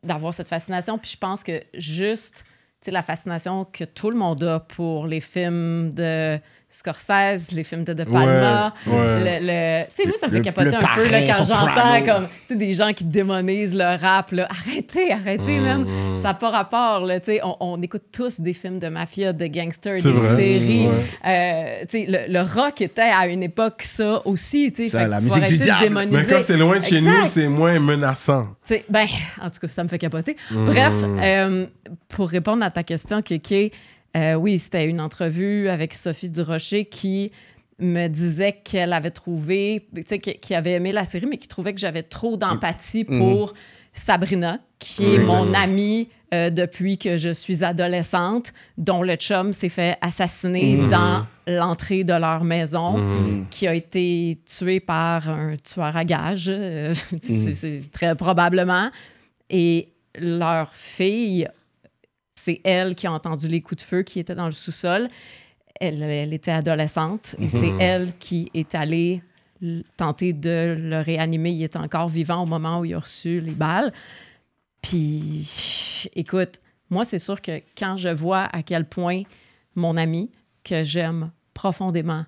d'avoir 0.02 0.34
cette 0.34 0.48
fascination. 0.48 0.98
Puis 0.98 1.12
je 1.12 1.16
pense 1.16 1.42
que 1.42 1.60
juste, 1.74 2.44
tu 2.80 2.86
sais, 2.86 2.90
la 2.90 3.02
fascination 3.02 3.64
que 3.64 3.84
tout 3.84 4.10
le 4.10 4.16
monde 4.16 4.42
a 4.44 4.60
pour 4.60 5.06
les 5.06 5.20
films 5.20 5.92
de 5.94 6.38
Scorsese, 6.70 7.50
les 7.52 7.64
films 7.64 7.82
de 7.84 7.94
De 7.94 8.04
Palma. 8.04 8.74
Ouais, 8.86 8.92
ouais. 8.92 9.40
Le, 9.40 9.46
le- 9.46 9.86
tu 9.88 10.02
sais, 10.02 10.06
moi, 10.06 10.16
ça 10.20 10.26
me 10.26 10.32
fait 10.32 10.38
Le- 10.38 10.44
capoter 10.44 10.70
le 10.70 10.76
un 10.76 10.80
peu 10.80 11.10
là, 11.10 11.20
quand 11.26 11.44
j'entends 11.44 12.04
comme, 12.04 12.26
tu 12.26 12.32
sais, 12.48 12.56
des 12.56 12.74
gens 12.74 12.92
qui 12.92 13.04
démonisent 13.04 13.74
le 13.74 13.98
rap. 13.98 14.32
Là. 14.32 14.46
Arrêtez, 14.50 15.10
arrêtez, 15.10 15.60
man. 15.60 15.84
Mm. 15.84 16.18
Ça 16.18 16.28
n'a 16.28 16.34
pas 16.34 16.50
rapport. 16.50 17.00
Là, 17.06 17.20
tu 17.20 17.32
sais, 17.32 17.40
on, 17.42 17.56
on 17.60 17.80
écoute 17.80 18.02
tous 18.12 18.38
des 18.38 18.52
films 18.52 18.78
de 18.78 18.88
mafia, 18.88 19.32
de 19.32 19.46
gangsters, 19.46 19.96
des 20.02 20.10
vrai. 20.10 20.36
séries. 20.36 20.88
Ouais. 20.88 20.94
Euh, 21.26 21.84
tu 21.88 22.00
sais, 22.00 22.06
le, 22.06 22.32
le 22.32 22.40
rock 22.42 22.82
était 22.82 23.00
à 23.02 23.26
une 23.28 23.42
époque 23.42 23.82
ça 23.82 24.20
aussi. 24.26 24.70
tu 24.70 24.82
sais, 24.82 24.88
Ça, 24.88 25.00
fait 25.00 25.08
la 25.08 25.20
musique 25.22 25.46
du 25.46 25.56
diable. 25.56 25.82
démoniser. 25.84 26.16
Mais 26.18 26.26
quand 26.26 26.42
c'est 26.42 26.56
loin 26.58 26.78
de 26.78 26.84
chez 26.84 26.98
Exact. 26.98 27.10
nous, 27.20 27.26
c'est 27.26 27.48
moins 27.48 27.78
menaçant. 27.78 28.42
Tu 28.42 28.74
sais, 28.74 28.84
ben, 28.90 29.06
en 29.42 29.48
tout 29.48 29.58
cas, 29.60 29.68
ça 29.68 29.82
me 29.84 29.88
fait 29.88 29.98
capoter. 29.98 30.36
Mm. 30.50 30.66
Bref, 30.66 30.94
euh, 31.02 31.66
pour 32.08 32.28
répondre 32.28 32.62
à 32.62 32.70
ta 32.70 32.82
question, 32.82 33.22
Kéké, 33.22 33.72
euh, 34.16 34.34
oui, 34.34 34.58
c'était 34.58 34.88
une 34.88 35.00
entrevue 35.00 35.68
avec 35.68 35.94
Sophie 35.94 36.30
Durocher 36.30 36.84
qui 36.86 37.30
me 37.78 38.08
disait 38.08 38.52
qu'elle 38.64 38.92
avait 38.92 39.10
trouvé, 39.12 39.86
tu 39.94 40.02
sais, 40.06 40.18
qu'elle 40.18 40.56
avait 40.56 40.72
aimé 40.72 40.90
la 40.92 41.04
série, 41.04 41.26
mais 41.26 41.36
qui 41.36 41.46
trouvait 41.48 41.72
que 41.74 41.80
j'avais 41.80 42.02
trop 42.02 42.36
d'empathie 42.36 43.04
pour 43.04 43.54
Sabrina, 43.92 44.58
qui 44.78 45.04
est 45.14 45.18
mon 45.18 45.52
amie 45.54 46.08
euh, 46.34 46.50
depuis 46.50 46.98
que 46.98 47.16
je 47.16 47.30
suis 47.30 47.64
adolescente, 47.64 48.52
dont 48.76 49.02
le 49.02 49.14
chum 49.16 49.52
s'est 49.54 49.68
fait 49.70 49.96
assassiner 50.02 50.76
Mhm. 50.76 50.90
dans 50.90 51.26
l'entrée 51.46 52.04
de 52.04 52.12
leur 52.12 52.44
maison 52.44 52.98
Mhm. 52.98 53.46
qui 53.50 53.66
a 53.66 53.74
été 53.74 54.38
tué 54.44 54.78
par 54.80 55.28
un 55.30 55.56
tueur 55.56 55.96
à 55.96 56.04
gages, 56.04 56.50
euh, 56.50 56.92
c'est 57.54 57.82
très 57.92 58.14
probablement. 58.14 58.90
Et 59.48 59.88
leur 60.18 60.74
fille, 60.74 61.48
c'est 62.38 62.60
elle 62.64 62.94
qui 62.94 63.06
a 63.06 63.12
entendu 63.12 63.48
les 63.48 63.60
coups 63.60 63.82
de 63.82 63.86
feu 63.86 64.02
qui 64.02 64.20
étaient 64.20 64.34
dans 64.34 64.46
le 64.46 64.52
sous-sol. 64.52 65.08
Elle, 65.80 66.02
elle 66.02 66.32
était 66.32 66.52
adolescente 66.52 67.36
et 67.38 67.48
c'est 67.48 67.72
elle 67.78 68.16
qui 68.18 68.50
est 68.54 68.74
allée 68.74 69.22
tenter 69.96 70.32
de 70.32 70.76
le 70.78 71.00
réanimer. 71.00 71.50
Il 71.50 71.62
était 71.62 71.78
encore 71.78 72.08
vivant 72.08 72.42
au 72.42 72.46
moment 72.46 72.80
où 72.80 72.84
il 72.84 72.94
a 72.94 73.00
reçu 73.00 73.40
les 73.40 73.52
balles. 73.52 73.92
Puis, 74.82 76.08
écoute, 76.14 76.60
moi, 76.90 77.04
c'est 77.04 77.18
sûr 77.18 77.40
que 77.40 77.60
quand 77.76 77.96
je 77.96 78.08
vois 78.08 78.44
à 78.44 78.62
quel 78.62 78.84
point 78.84 79.22
mon 79.74 79.96
ami, 79.96 80.30
que 80.64 80.82
j'aime 80.82 81.30
profondément, 81.54 82.24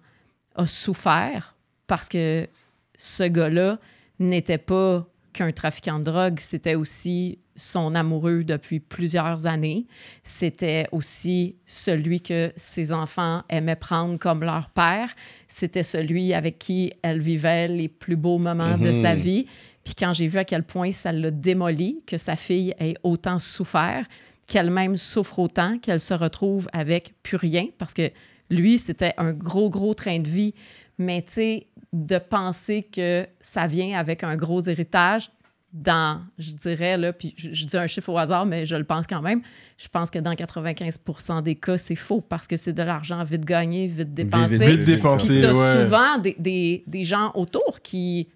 a 0.56 0.66
souffert 0.66 1.54
parce 1.86 2.08
que 2.08 2.48
ce 2.96 3.22
gars-là 3.22 3.78
n'était 4.18 4.58
pas 4.58 5.06
qu'un 5.32 5.52
trafiquant 5.52 5.98
de 5.98 6.04
drogue, 6.04 6.38
c'était 6.40 6.74
aussi 6.74 7.38
son 7.60 7.94
amoureux 7.94 8.44
depuis 8.44 8.80
plusieurs 8.80 9.46
années. 9.46 9.86
C'était 10.22 10.86
aussi 10.92 11.56
celui 11.66 12.20
que 12.20 12.52
ses 12.56 12.92
enfants 12.92 13.42
aimaient 13.48 13.76
prendre 13.76 14.18
comme 14.18 14.42
leur 14.42 14.70
père. 14.70 15.10
C'était 15.48 15.82
celui 15.82 16.34
avec 16.34 16.58
qui 16.58 16.92
elle 17.02 17.20
vivait 17.20 17.68
les 17.68 17.88
plus 17.88 18.16
beaux 18.16 18.38
moments 18.38 18.78
de 18.78 18.92
sa 18.92 19.14
vie. 19.14 19.46
Puis 19.84 19.94
quand 19.94 20.12
j'ai 20.12 20.26
vu 20.26 20.38
à 20.38 20.44
quel 20.44 20.62
point 20.62 20.92
ça 20.92 21.12
l'a 21.12 21.30
démoli, 21.30 22.02
que 22.06 22.16
sa 22.16 22.36
fille 22.36 22.74
ait 22.78 22.94
autant 23.02 23.38
souffert, 23.38 24.06
qu'elle-même 24.46 24.96
souffre 24.96 25.38
autant, 25.38 25.78
qu'elle 25.78 26.00
se 26.00 26.14
retrouve 26.14 26.68
avec 26.72 27.14
plus 27.22 27.36
rien, 27.36 27.66
parce 27.78 27.94
que 27.94 28.10
lui, 28.50 28.78
c'était 28.78 29.14
un 29.16 29.32
gros, 29.32 29.70
gros 29.70 29.94
train 29.94 30.18
de 30.18 30.28
vie. 30.28 30.54
Mais 30.98 31.22
tu 31.22 31.32
sais, 31.32 31.66
de 31.92 32.18
penser 32.18 32.82
que 32.82 33.26
ça 33.40 33.66
vient 33.66 33.98
avec 33.98 34.22
un 34.22 34.36
gros 34.36 34.60
héritage, 34.62 35.30
dans, 35.72 36.20
je 36.38 36.50
dirais, 36.52 36.96
là, 36.96 37.12
puis 37.12 37.32
je, 37.36 37.50
je 37.52 37.64
dis 37.64 37.76
un 37.76 37.86
chiffre 37.86 38.08
au 38.08 38.18
hasard, 38.18 38.44
mais 38.44 38.66
je 38.66 38.74
le 38.74 38.82
pense 38.84 39.06
quand 39.06 39.22
même, 39.22 39.40
je 39.78 39.86
pense 39.88 40.10
que 40.10 40.18
dans 40.18 40.32
95% 40.32 41.42
des 41.42 41.54
cas, 41.54 41.78
c'est 41.78 41.94
faux 41.94 42.20
parce 42.20 42.46
que 42.48 42.56
c'est 42.56 42.72
de 42.72 42.82
l'argent 42.82 43.22
vite 43.22 43.44
gagné, 43.44 43.86
vite 43.86 44.12
dépensé. 44.12 44.58
Vite 44.58 44.66
Puis 44.84 44.84
dépensé, 44.96 45.40
t'as 45.40 45.52
ouais. 45.52 45.84
souvent 45.84 46.18
des, 46.18 46.34
des, 46.38 46.82
des 46.86 47.04
gens 47.04 47.30
autour 47.34 47.80
qui 47.82 48.28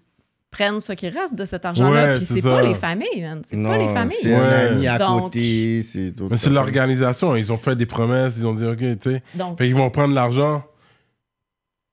prennent 0.49 0.79
ce 0.79 0.93
qui 0.93 1.09
reste 1.09 1.35
de 1.35 1.43
cet 1.43 1.65
argent-là, 1.65 2.03
Ouais, 2.11 2.15
puis 2.15 2.23
c'est 2.25 2.41
pas 2.41 2.61
les 2.61 2.73
familles, 2.75 3.21
man. 3.21 3.41
C'est 3.45 3.61
pas 3.61 3.77
les 3.77 3.89
familles. 3.93 4.17
C'est 4.21 4.33
un 4.33 4.47
Ouais. 4.47 4.53
ami 4.69 4.87
à 4.87 4.97
Donc- 4.97 5.23
côté. 5.23 5.81
C'est 5.81 6.13
Mais 6.21 6.53
l'organisation. 6.53 7.35
Ils 7.35 7.51
ont 7.51 7.57
fait 7.57 7.75
des 7.75 7.85
promesses. 7.85 8.35
Ils 8.37 8.45
ont 8.47 8.53
dit, 8.53 8.63
OK, 8.63 8.77
tu 8.77 8.97
sais. 9.01 9.23
Donc, 9.33 9.57
Fait 9.57 9.65
qu'ils 9.65 9.75
vont 9.75 9.89
prendre 9.89 10.13
l'argent. 10.15 10.63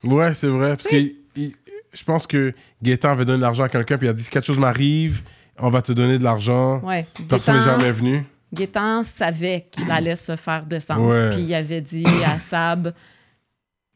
Ouais, 0.04 0.32
c'est 0.34 0.46
vrai. 0.46 0.76
Parce 0.76 0.86
que 0.86 0.94
il- 0.96 1.54
je 1.92 2.04
pense 2.04 2.26
que 2.26 2.54
Gaétan 2.82 3.10
avait 3.10 3.24
donné 3.24 3.38
de 3.38 3.42
l'argent 3.42 3.64
à 3.64 3.68
quelqu'un, 3.68 3.98
puis 3.98 4.06
il 4.06 4.10
a 4.10 4.14
dit 4.14 4.22
si 4.22 4.30
quelque 4.30 4.46
chose 4.46 4.58
m'arrive, 4.58 5.22
on 5.58 5.70
va 5.70 5.82
te 5.82 5.92
donner 5.92 6.18
de 6.18 6.24
l'argent. 6.24 6.80
ouais. 6.80 7.06
Personne 7.28 7.58
n'est 7.58 7.64
jamais 7.64 7.90
venu. 7.92 8.24
Gaétan 8.52 9.02
savait 9.02 9.66
qu'il 9.70 9.90
allait 9.90 10.14
se 10.16 10.36
faire 10.36 10.64
descendre. 10.66 11.30
Puis 11.32 11.42
il 11.42 11.54
avait 11.54 11.80
dit 11.80 12.04
à 12.26 12.38
Sab 12.38 12.92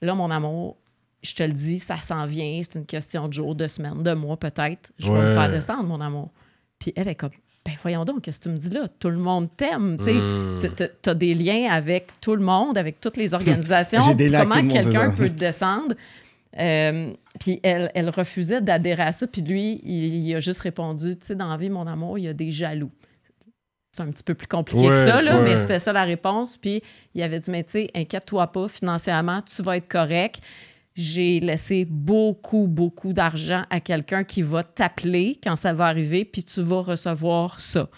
Là, 0.02 0.14
mon 0.14 0.30
amour, 0.30 0.76
je 1.22 1.34
te 1.34 1.42
le 1.42 1.52
dis, 1.52 1.78
ça 1.78 1.96
s'en 1.96 2.26
vient. 2.26 2.60
C'est 2.62 2.78
une 2.78 2.86
question 2.86 3.28
de 3.28 3.32
jours, 3.32 3.54
de 3.54 3.66
semaines, 3.66 4.02
de 4.02 4.12
mois 4.12 4.36
peut-être. 4.36 4.92
Je 4.98 5.10
vais 5.10 5.18
me 5.18 5.34
faire 5.34 5.50
descendre, 5.50 5.84
mon 5.84 6.00
amour. 6.00 6.30
Puis 6.78 6.92
elle 6.96 7.08
est 7.08 7.14
comme 7.14 7.30
Ben 7.64 7.72
voyons 7.82 8.04
donc, 8.04 8.20
qu'est-ce 8.22 8.38
que 8.38 8.44
tu 8.44 8.48
me 8.50 8.58
dis 8.58 8.68
là? 8.70 8.86
Tout 9.00 9.08
le 9.08 9.16
monde 9.16 9.48
t'aime. 9.56 9.96
tu 9.98 10.04
sais. 10.04 10.12
Mm. 10.14 10.58
T- 10.60 10.70
t- 10.70 10.88
T'as 11.02 11.14
des 11.14 11.34
liens 11.34 11.70
avec 11.70 12.08
tout 12.20 12.36
le 12.36 12.42
monde, 12.42 12.76
avec 12.78 13.00
toutes 13.00 13.16
les 13.16 13.32
organisations. 13.34 14.00
J'ai 14.02 14.14
des 14.14 14.30
Comment 14.30 14.68
quelqu'un 14.68 15.10
peut 15.10 15.28
te 15.30 15.38
descendre 15.38 15.94
Euh, 16.58 17.12
puis 17.38 17.60
elle, 17.62 17.90
elle 17.94 18.08
refusait 18.10 18.60
d'adhérer 18.60 19.02
à 19.02 19.12
ça. 19.12 19.26
Puis 19.26 19.42
lui, 19.42 19.80
il, 19.84 20.26
il 20.26 20.34
a 20.34 20.40
juste 20.40 20.60
répondu, 20.60 21.16
tu 21.16 21.26
sais, 21.26 21.34
dans 21.34 21.48
la 21.48 21.56
vie, 21.56 21.70
mon 21.70 21.86
amour, 21.86 22.18
il 22.18 22.24
y 22.24 22.28
a 22.28 22.32
des 22.32 22.50
jaloux. 22.50 22.90
C'est 23.92 24.02
un 24.02 24.10
petit 24.10 24.22
peu 24.22 24.34
plus 24.34 24.46
compliqué 24.46 24.88
que 24.88 24.94
ça, 24.94 25.22
là, 25.22 25.38
ouais. 25.38 25.44
mais 25.44 25.56
c'était 25.56 25.78
ça 25.78 25.92
la 25.92 26.04
réponse. 26.04 26.58
Puis 26.58 26.82
il 27.14 27.22
avait 27.22 27.40
dit, 27.40 27.50
mais 27.50 27.64
tu 27.64 27.72
sais, 27.72 27.90
inquiète-toi 27.94 28.46
pas, 28.48 28.68
financièrement, 28.68 29.40
tu 29.42 29.62
vas 29.62 29.78
être 29.78 29.88
correct. 29.88 30.40
J'ai 30.94 31.40
laissé 31.40 31.84
beaucoup, 31.84 32.66
beaucoup 32.66 33.12
d'argent 33.12 33.64
à 33.70 33.80
quelqu'un 33.80 34.24
qui 34.24 34.42
va 34.42 34.62
t'appeler 34.62 35.38
quand 35.42 35.56
ça 35.56 35.72
va 35.72 35.86
arriver, 35.86 36.24
puis 36.24 36.42
tu 36.44 36.62
vas 36.62 36.80
recevoir 36.80 37.60
ça. 37.60 37.88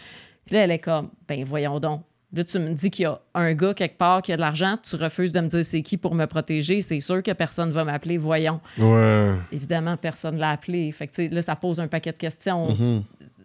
Puis 0.46 0.56
là, 0.56 0.64
elle 0.64 0.70
est 0.70 0.78
comme, 0.78 1.10
ben 1.28 1.44
voyons 1.44 1.78
donc. 1.78 2.02
Là, 2.34 2.44
tu 2.44 2.58
me 2.58 2.74
dis 2.74 2.90
qu'il 2.90 3.04
y 3.04 3.06
a 3.06 3.18
un 3.34 3.54
gars 3.54 3.72
quelque 3.72 3.96
part 3.96 4.20
qui 4.20 4.32
a 4.32 4.36
de 4.36 4.42
l'argent, 4.42 4.76
tu 4.82 4.96
refuses 4.96 5.32
de 5.32 5.40
me 5.40 5.48
dire 5.48 5.64
c'est 5.64 5.80
qui 5.80 5.96
pour 5.96 6.14
me 6.14 6.26
protéger, 6.26 6.82
c'est 6.82 7.00
sûr 7.00 7.22
que 7.22 7.32
personne 7.32 7.70
va 7.70 7.84
m'appeler, 7.84 8.18
voyons. 8.18 8.60
Ouais. 8.76 9.32
Évidemment, 9.50 9.96
personne 9.96 10.34
ne 10.34 10.40
l'a 10.40 10.50
appelé. 10.50 10.92
Fait 10.92 11.06
que, 11.06 11.34
là, 11.34 11.40
ça 11.40 11.56
pose 11.56 11.80
un 11.80 11.88
paquet 11.88 12.12
de 12.12 12.18
questions. 12.18 12.68
Mhm. 12.74 13.02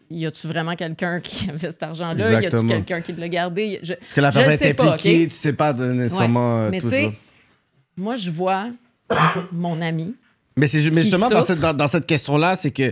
Y 0.10 0.26
a-tu 0.26 0.48
vraiment 0.48 0.76
quelqu'un 0.76 1.22
qui 1.22 1.50
avait 1.50 1.72
cet 1.72 1.82
argent-là? 1.82 2.42
Y 2.42 2.46
a-tu 2.48 2.68
quelqu'un 2.68 3.00
qui 3.02 3.14
l'a 3.14 3.30
gardé? 3.30 3.80
Je- 3.84 3.94
Parce 3.94 4.14
que 4.14 4.22
la 4.22 4.32
personne 4.34 4.52
est 4.52 4.80
impliquée, 4.80 5.24
OK? 5.24 5.30
tu 5.30 5.36
sais 5.36 5.54
pas 5.54 5.72
nécessairement 5.74 6.58
euh, 6.64 6.70
Mais 6.70 6.80
tout 6.82 6.88
tu 6.90 6.94
sais, 6.94 7.04
ça. 7.06 7.12
moi, 7.96 8.16
je 8.16 8.30
vois 8.30 8.68
mon 9.54 9.80
ami. 9.80 10.14
Mais 10.58 10.68
c'est 10.68 10.82
justement 10.82 11.30
dans 11.30 11.88
cette 11.88 12.06
question-là, 12.06 12.56
c'est 12.56 12.72
que 12.72 12.92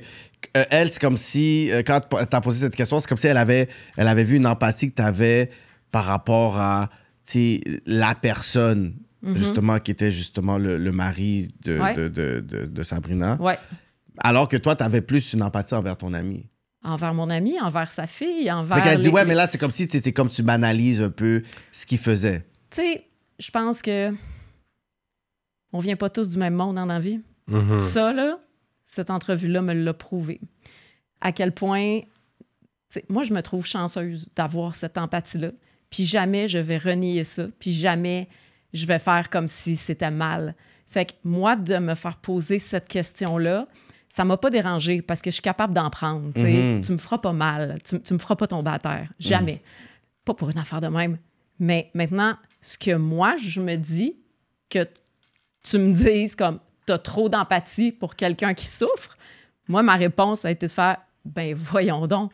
euh, 0.58 0.64
elle, 0.72 0.90
c'est 0.90 1.00
comme 1.02 1.18
si, 1.18 1.70
euh, 1.70 1.84
quand 1.86 2.00
tu 2.10 2.16
as 2.36 2.42
posé 2.42 2.62
cette 2.62 2.76
question, 2.76 2.98
c'est 3.00 3.08
comme 3.08 3.18
si 3.20 3.28
elle 3.28 3.38
avait, 3.38 3.68
elle 3.98 4.08
avait 4.08 4.24
vu 4.24 4.38
une 4.38 4.48
empathie 4.48 4.90
que 4.90 4.96
tu 4.96 5.02
avais 5.04 5.52
par 5.92 6.06
rapport 6.06 6.58
à 6.60 6.90
tu 7.26 7.32
sais, 7.34 7.62
la 7.86 8.16
personne, 8.16 8.96
justement, 9.36 9.80
qui 9.80 9.92
était 9.92 10.12
justement 10.12 10.58
le, 10.58 10.78
le 10.78 10.92
mari 10.92 11.50
de, 11.64 11.74
Mhm. 11.76 11.82
Ouais. 11.82 11.94
de, 11.96 12.08
de, 12.08 12.40
de- 12.40 12.66
de 12.66 12.84
Sabrina. 12.84 13.36
Ouais. 13.40 13.58
Alors 14.18 14.48
que 14.48 14.58
toi, 14.58 14.76
tu 14.76 14.84
avais 14.84 15.02
plus 15.02 15.34
une 15.34 15.44
empathie 15.44 15.74
envers 15.76 15.98
ton 15.98 16.14
ami. 16.14 16.48
Envers 16.84 17.14
mon 17.14 17.30
ami, 17.30 17.60
envers 17.62 17.92
sa 17.92 18.08
fille, 18.08 18.52
envers. 18.52 18.78
Fait 18.78 18.84
qu'elle 18.90 19.00
dit, 19.00 19.10
ouais, 19.10 19.24
mais 19.26 19.36
là, 19.36 19.46
c'est 19.48 19.58
comme 19.60 19.70
si 19.72 19.88
c'était 19.90 20.12
comme 20.12 20.30
tu 20.30 20.42
banalises 20.42 21.02
un 21.02 21.12
peu 21.12 21.44
ce 21.72 21.86
qu'il 21.86 22.00
faisait. 22.00 22.40
Tu 22.72 22.78
sais, 22.82 23.08
je 23.38 23.52
pense 23.52 23.82
que. 23.84 24.12
On 25.74 25.80
vient 25.80 25.96
pas 25.96 26.10
tous 26.10 26.30
du 26.30 26.38
même 26.38 26.56
monde 26.56 26.76
dans 26.76 26.86
la 26.86 27.00
vie. 27.00 27.22
Mhm. 27.48 27.80
Ça, 27.80 28.12
là, 28.14 28.40
cette 28.86 29.10
entrevue-là 29.10 29.62
me 29.62 29.74
l'a 29.74 29.94
prouvé. 29.94 30.42
À 31.22 31.32
quel 31.32 31.54
point, 31.54 32.00
tu 32.02 32.06
sais, 32.90 33.06
moi, 33.10 33.24
je 33.24 33.34
me 33.34 33.42
trouve 33.42 33.66
chanceuse 33.66 34.28
d'avoir 34.36 34.76
cette 34.76 34.98
empathie-là. 34.98 35.52
Puis 35.92 36.06
jamais 36.06 36.48
je 36.48 36.58
vais 36.58 36.78
renier 36.78 37.24
ça. 37.24 37.46
Puis 37.60 37.72
jamais 37.72 38.28
je 38.74 38.86
vais 38.86 39.00
faire 39.00 39.30
comme 39.30 39.48
si 39.48 39.76
c'était 39.76 40.10
mal. 40.10 40.56
Fait 40.88 41.06
que 41.06 41.12
moi, 41.24 41.56
de 41.56 41.78
me 41.78 41.94
faire 41.94 42.18
poser 42.18 42.58
cette 42.58 42.88
question-là, 42.88 43.68
ça 44.10 44.26
m'a 44.26 44.38
pas 44.38 44.50
dérangé 44.50 45.02
parce 45.02 45.22
que 45.22 45.30
je 45.30 45.36
suis 45.36 45.42
capable 45.42 45.74
d'en 45.74 45.90
prendre. 45.90 46.34
tu. 46.34 46.42
Mhm. 46.42 46.82
Tu 46.82 46.92
me 46.92 46.98
feras 46.98 47.20
pas 47.20 47.34
mal. 47.34 47.78
Tu, 47.88 48.02
tu 48.02 48.14
me 48.14 48.20
feras 48.20 48.36
pas 48.36 48.48
tomber 48.48 48.72
à 48.72 48.80
terre. 48.80 49.10
Jamais. 49.20 49.62
Pas 50.26 50.34
pour 50.34 50.50
une 50.50 50.58
affaire 50.58 50.82
de 50.82 50.88
même. 50.88 51.18
Mais 51.60 51.92
maintenant, 51.94 52.36
ce 52.60 52.78
que 52.78 52.96
moi, 52.96 53.36
je 53.38 53.62
me 53.62 53.76
dis, 53.76 54.16
que 54.70 54.88
tu 55.64 55.78
me 55.78 55.94
dises 55.94 56.36
comme 56.36 56.60
t'as 56.86 56.98
trop 56.98 57.30
d'empathie 57.30 57.92
pour 57.92 58.16
quelqu'un 58.16 58.54
qui 58.54 58.66
souffre, 58.66 59.18
moi, 59.68 59.84
ma 59.84 59.96
réponse 59.96 60.44
a 60.46 60.52
été 60.52 60.66
de 60.66 60.72
faire 60.72 60.98
ben 61.24 61.54
voyons 61.54 62.08
donc, 62.08 62.32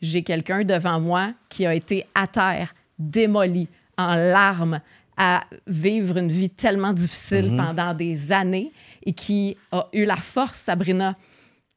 j'ai 0.00 0.22
quelqu'un 0.22 0.64
devant 0.64 0.98
moi 0.98 1.34
qui 1.50 1.66
a 1.66 1.74
été 1.74 2.06
à 2.14 2.26
terre, 2.26 2.74
démoli, 3.00 3.66
en 3.98 4.14
larmes, 4.14 4.80
à 5.16 5.44
vivre 5.66 6.16
une 6.16 6.30
vie 6.30 6.48
tellement 6.48 6.92
difficile 6.92 7.54
pendant 7.56 7.92
des 7.92 8.32
années 8.32 8.72
et 9.04 9.12
qui 9.12 9.56
a 9.72 9.86
eu 9.92 10.04
la 10.04 10.16
force, 10.16 10.58
Sabrina, 10.58 11.16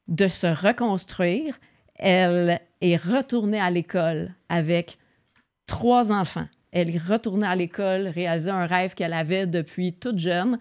de 0.08 0.28
se 0.28 0.46
reconstruire. 0.46 1.58
Elle 1.96 2.60
est 2.80 2.96
retournée 2.96 3.60
à 3.60 3.70
l'école 3.70 4.30
avec 4.48 4.98
trois 5.66 6.12
enfants. 6.12 6.46
Elle 6.72 6.94
est 6.94 6.98
retournée 6.98 7.46
à 7.46 7.54
l'école, 7.54 8.08
réaliser 8.08 8.50
un 8.50 8.66
rêve 8.66 8.94
qu'elle 8.94 9.12
avait 9.12 9.46
depuis 9.46 9.92
toute 9.92 10.18
jeune. 10.18 10.58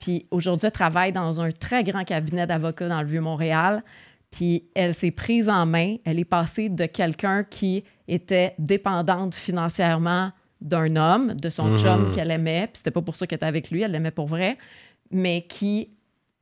Puis 0.00 0.26
aujourd'hui, 0.30 0.66
elle 0.66 0.72
travaille 0.72 1.12
dans 1.12 1.40
un 1.40 1.50
très 1.50 1.84
grand 1.84 2.04
cabinet 2.04 2.46
d'avocats 2.46 2.88
dans 2.88 3.00
le 3.00 3.06
Vieux-Montréal. 3.06 3.82
Puis 4.32 4.64
elle 4.74 4.94
s'est 4.94 5.12
prise 5.12 5.48
en 5.48 5.66
main. 5.66 5.96
Elle 6.04 6.18
est 6.18 6.24
passée 6.24 6.68
de 6.68 6.86
quelqu'un 6.86 7.44
qui 7.44 7.84
était 8.08 8.54
dépendante 8.58 9.34
financièrement 9.34 10.32
d'un 10.60 10.96
homme, 10.96 11.34
de 11.34 11.48
son 11.48 11.76
chum 11.78 12.12
qu'elle 12.14 12.30
aimait. 12.30 12.66
Puis 12.66 12.78
c'était 12.78 12.90
pas 12.90 13.02
pour 13.02 13.14
ça 13.14 13.26
qu'elle 13.26 13.36
était 13.36 13.46
avec 13.46 13.70
lui, 13.70 13.82
elle 13.82 13.92
l'aimait 13.92 14.10
pour 14.10 14.26
vrai. 14.26 14.58
Mais 15.10 15.46
qui 15.48 15.90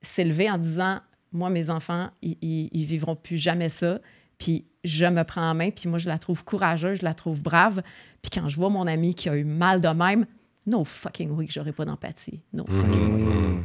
s'est 0.01 0.25
levée 0.25 0.51
en 0.51 0.57
disant 0.57 1.01
Moi, 1.33 1.51
mes 1.51 1.69
enfants, 1.69 2.11
ils, 2.23 2.39
ils, 2.41 2.69
ils 2.73 2.85
vivront 2.87 3.17
plus 3.17 3.37
jamais 3.37 3.69
ça. 3.69 3.99
Puis 4.39 4.67
je 4.85 5.07
me 5.07 5.25
prends 5.25 5.51
en 5.51 5.55
main. 5.55 5.71
Puis 5.71 5.89
moi, 5.89 5.99
je 5.99 6.09
la 6.09 6.19
trouve 6.19 6.45
courageuse, 6.45 7.01
je 7.01 7.05
la 7.05 7.15
trouve 7.15 7.43
brave. 7.43 7.83
Puis 8.23 8.31
quand 8.31 8.49
je 8.49 8.57
vois 8.57 8.71
mon 8.71 8.87
ami 8.87 9.15
qui 9.15 9.29
a 9.29 9.37
eu 9.37 9.45
mal 9.45 9.81
de 9.81 9.89
même, 9.89 10.27
no 10.67 10.85
fucking 10.85 11.31
way 11.33 11.47
que 11.47 11.53
j'aurais 11.53 11.73
pas 11.73 11.85
d'empathie. 11.85 12.41
No 12.53 12.65
fucking 12.67 13.27
way. 13.27 13.65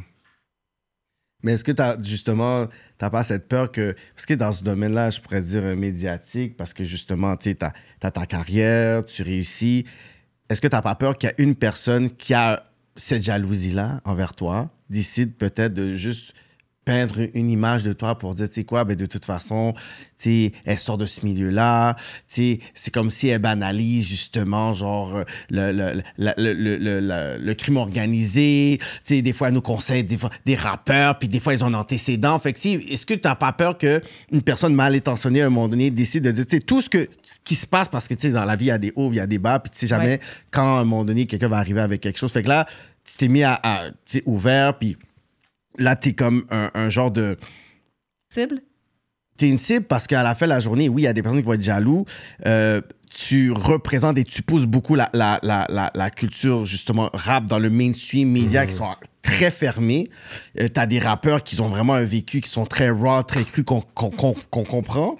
Mais 1.45 1.53
est-ce 1.53 1.63
que 1.63 1.79
as 1.79 2.01
justement, 2.01 2.67
t'as 2.97 3.11
pas 3.11 3.21
cette 3.21 3.47
peur 3.47 3.71
que. 3.71 3.95
Parce 4.15 4.25
que 4.25 4.33
dans 4.33 4.51
ce 4.51 4.63
domaine-là, 4.63 5.11
je 5.11 5.21
pourrais 5.21 5.41
dire 5.41 5.63
euh, 5.63 5.75
médiatique, 5.75 6.57
parce 6.57 6.73
que 6.73 6.83
justement, 6.83 7.37
tu 7.37 7.55
as, 7.61 8.11
ta 8.11 8.25
carrière, 8.25 9.05
tu 9.05 9.21
réussis. 9.21 9.85
Est-ce 10.49 10.59
que 10.59 10.67
tu 10.67 10.81
pas 10.81 10.95
peur 10.95 11.15
qu'il 11.15 11.29
y 11.29 11.31
a 11.31 11.35
une 11.37 11.53
personne 11.53 12.09
qui 12.09 12.33
a 12.33 12.63
cette 12.95 13.23
jalousie-là 13.23 14.01
envers 14.05 14.33
toi, 14.33 14.71
décide 14.89 15.35
peut-être 15.35 15.75
de 15.75 15.93
juste 15.93 16.33
peindre 16.85 17.15
une 17.33 17.49
image 17.49 17.83
de 17.83 17.93
toi 17.93 18.15
pour 18.17 18.35
dire, 18.35 18.47
tu 18.47 18.53
sais 18.55 18.63
quoi, 18.63 18.83
ben 18.85 18.95
de 18.95 19.05
toute 19.07 19.25
façon, 19.25 19.73
tu 20.17 20.49
sais, 20.49 20.51
elle 20.65 20.77
sort 20.79 20.97
de 20.99 21.05
ce 21.07 21.25
milieu-là, 21.25 21.95
tu 21.97 22.03
sais, 22.27 22.59
c'est 22.75 22.93
comme 22.93 23.09
si 23.09 23.27
elle 23.27 23.41
banalise 23.41 24.07
justement, 24.07 24.71
genre, 24.73 25.23
le, 25.49 25.71
le, 25.71 25.93
le, 26.17 26.33
le, 26.37 26.53
le, 26.53 26.77
le- 26.77 26.99
le- 27.01 27.37
le 27.43 27.53
crime 27.55 27.77
organisé, 27.77 28.77
tu 28.79 29.15
sais, 29.15 29.21
des 29.23 29.33
fois, 29.33 29.47
elle 29.47 29.55
nous 29.55 29.61
conseille 29.61 30.03
des, 30.03 30.17
fois, 30.17 30.29
des 30.45 30.55
rappeurs, 30.55 31.17
puis 31.17 31.27
des 31.27 31.39
fois, 31.39 31.53
ils 31.55 31.63
ont 31.63 31.67
un 31.67 31.73
antécédent. 31.73 32.37
Fait 32.39 32.53
que, 32.53 32.59
est-ce 32.93 33.05
que 33.05 33.15
tu 33.15 33.21
n'as 33.27 33.35
pas 33.35 33.51
peur 33.51 33.77
qu'une 33.77 34.41
personne 34.43 34.75
mal 34.75 34.93
intentionnée, 34.95 35.41
à 35.41 35.47
un 35.47 35.49
moment 35.49 35.67
donné, 35.67 35.89
décide 35.89 36.23
de 36.23 36.31
dire, 36.31 36.45
tu 36.45 36.57
sais, 36.57 36.61
tout 36.61 36.81
ce, 36.81 36.89
que, 36.89 37.09
ce 37.23 37.39
qui 37.43 37.55
se 37.55 37.65
passe, 37.65 37.89
parce 37.89 38.07
que, 38.07 38.13
tu 38.13 38.27
sais, 38.27 38.33
dans 38.33 38.45
la 38.45 38.55
vie, 38.55 38.65
il 38.65 38.69
y 38.69 38.71
a 38.71 38.77
des 38.77 38.93
hauts, 38.95 39.09
il 39.11 39.15
y 39.15 39.19
a 39.19 39.27
des 39.27 39.39
bas, 39.39 39.59
puis 39.59 39.71
tu 39.71 39.79
sais 39.79 39.87
jamais 39.87 40.05
Ouais. 40.05 40.19
quand, 40.51 40.77
à 40.77 40.81
un 40.81 40.83
moment 40.83 41.03
donné, 41.03 41.25
quelqu'un 41.25 41.47
va 41.47 41.57
arriver 41.57 41.81
avec 41.81 41.99
quelque 42.01 42.19
chose. 42.19 42.31
Fait 42.31 42.43
que 42.43 42.47
là, 42.49 42.67
tu 43.03 43.17
t'es 43.17 43.27
mis 43.27 43.41
à, 43.43 43.59
à 43.63 43.89
tu 43.89 43.95
sais, 44.19 44.23
ouvert, 44.27 44.77
puis 44.77 44.97
là, 45.77 45.95
t'es 45.95 46.13
comme 46.13 46.45
un, 46.51 46.69
un 46.73 46.89
genre 46.89 47.11
de... 47.11 47.37
Cible? 48.29 48.61
t'es 49.37 49.49
une 49.49 49.59
cible 49.59 49.85
parce 49.85 50.07
qu'à 50.07 50.23
la 50.23 50.33
fin 50.33 50.45
de 50.45 50.51
la 50.51 50.61
journée, 50.61 50.87
oui, 50.87 51.01
il 51.01 51.05
y 51.05 51.07
a 51.07 51.13
des 51.13 51.21
personnes 51.21 51.41
qui 51.41 51.45
vont 51.45 51.53
être 51.53 51.61
jaloux. 51.61 52.05
Euh, 52.45 52.79
tu 53.11 53.51
représentes 53.51 54.17
et 54.17 54.23
tu 54.23 54.41
pousses 54.41 54.65
beaucoup 54.65 54.95
la, 54.95 55.09
la, 55.13 55.39
la, 55.43 55.65
la, 55.69 55.91
la 55.93 56.09
culture, 56.09 56.65
justement, 56.65 57.09
rap 57.13 57.45
dans 57.45 57.59
le 57.59 57.69
mainstream 57.69 58.31
média 58.31 58.65
qui 58.65 58.73
sont 58.75 58.95
très 59.21 59.51
fermés. 59.51 60.09
Euh, 60.59 60.69
T'as 60.69 60.85
des 60.85 60.99
rappeurs 60.99 61.43
qui 61.43 61.59
ont 61.59 61.67
vraiment 61.67 61.95
un 61.95 62.03
vécu, 62.05 62.39
qui 62.39 62.49
sont 62.49 62.65
très 62.65 62.89
raw, 62.89 63.23
très 63.23 63.43
cru, 63.43 63.65
qu'on 63.65 63.81
qu'on- 63.81 64.09
qu'on- 64.09 64.35
qu'on 64.49 64.63
comprend. 64.63 65.17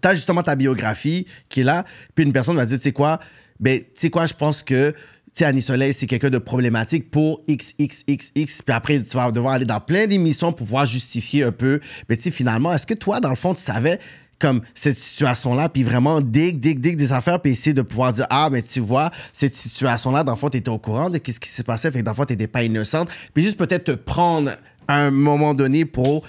T'as 0.00 0.14
justement 0.14 0.42
ta 0.42 0.56
biographie 0.56 1.24
qui 1.48 1.60
est 1.60 1.64
là, 1.64 1.84
puis 2.16 2.24
une 2.24 2.32
personne 2.32 2.56
va 2.56 2.66
dire, 2.66 2.78
tu 2.78 2.82
sais 2.84 2.92
quoi, 2.92 3.20
ben, 3.60 3.78
tu 3.80 3.86
sais 3.94 4.10
quoi, 4.10 4.26
je 4.26 4.34
pense 4.34 4.62
que, 4.64 4.92
Annie 5.40 5.62
Soleil, 5.62 5.94
c'est 5.94 6.06
quelqu'un 6.06 6.30
de 6.30 6.38
problématique 6.38 7.10
pour 7.10 7.42
X, 7.48 7.74
puis 7.76 8.62
après, 8.68 9.00
tu 9.02 9.16
vas 9.16 9.30
devoir 9.30 9.54
aller 9.54 9.64
dans 9.64 9.80
plein 9.80 10.06
d'émissions 10.06 10.52
pour 10.52 10.66
pouvoir 10.66 10.84
justifier 10.84 11.44
un 11.44 11.52
peu. 11.52 11.80
Mais 12.08 12.16
tu 12.16 12.24
sais, 12.24 12.30
finalement, 12.30 12.72
est-ce 12.74 12.86
que 12.86 12.94
toi, 12.94 13.20
dans 13.20 13.30
le 13.30 13.36
fond, 13.36 13.54
tu 13.54 13.62
savais 13.62 13.98
comme 14.38 14.62
cette 14.74 14.98
situation-là, 14.98 15.68
puis 15.68 15.82
vraiment 15.82 16.20
dig, 16.20 16.58
dig, 16.58 16.80
dig 16.80 16.96
des 16.96 17.12
affaires, 17.12 17.40
puis 17.40 17.52
essayer 17.52 17.74
de 17.74 17.82
pouvoir 17.82 18.12
dire, 18.12 18.26
ah, 18.30 18.48
mais 18.50 18.62
tu 18.62 18.80
vois, 18.80 19.10
cette 19.32 19.54
situation-là, 19.54 20.24
dans 20.24 20.32
le 20.32 20.38
fond, 20.38 20.48
tu 20.48 20.56
étais 20.56 20.70
au 20.70 20.78
courant 20.78 21.10
de 21.10 21.18
ce 21.18 21.38
qui 21.38 21.48
s'est 21.48 21.62
passé, 21.62 21.90
fait 21.90 22.00
que 22.00 22.04
dans 22.04 22.12
le 22.12 22.16
fond, 22.16 22.24
tu 22.24 22.32
n'étais 22.32 22.46
pas 22.46 22.62
innocente, 22.62 23.08
puis 23.34 23.44
juste 23.44 23.58
peut-être 23.58 23.84
te 23.84 23.92
prendre 23.92 24.52
un 24.88 25.10
moment 25.10 25.54
donné 25.54 25.84
pour 25.84 26.24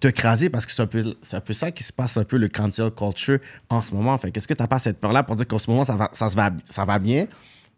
te 0.00 0.08
craser 0.08 0.48
parce 0.48 0.64
que 0.64 0.72
c'est 0.72 0.82
un, 0.82 0.86
peu, 0.86 1.14
un 1.32 1.40
peu 1.40 1.52
ça 1.52 1.70
qui 1.70 1.82
se 1.82 1.92
passe 1.92 2.16
un 2.16 2.24
peu 2.24 2.38
le 2.38 2.48
cancel 2.48 2.90
culture 2.90 3.38
en 3.68 3.82
ce 3.82 3.94
moment. 3.94 4.16
Fait 4.16 4.30
qu'est-ce 4.30 4.48
que 4.48 4.54
tu 4.54 4.62
n'as 4.62 4.66
pas 4.66 4.78
cette 4.78 4.98
peur-là 4.98 5.22
pour 5.22 5.36
dire 5.36 5.46
qu'en 5.46 5.58
ce 5.58 5.70
moment, 5.70 5.84
ça 5.84 5.94
va, 5.94 6.08
ça, 6.14 6.28
se 6.28 6.36
va, 6.36 6.50
ça 6.64 6.84
va 6.84 6.98
bien, 6.98 7.26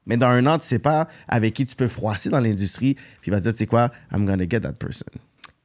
mais 0.07 0.17
dans 0.17 0.29
un 0.29 0.47
an, 0.47 0.59
tu 0.59 0.67
sais 0.67 0.79
pas 0.79 1.09
avec 1.29 1.55
qui 1.55 1.67
tu 1.67 1.77
peux 1.77 1.89
froisser 1.89 2.31
dans 2.31 2.41
l'industrie, 2.41 2.95
puis 2.95 3.29
il 3.29 3.31
va 3.31 3.39
te 3.39 3.45
dire, 3.45 3.53
tu 3.53 3.59
sais 3.59 3.67
quoi, 3.67 3.91
I'm 4.13 4.27
gonna 4.27 4.49
get 4.49 4.61
that 4.61 4.75
person. 4.75 5.07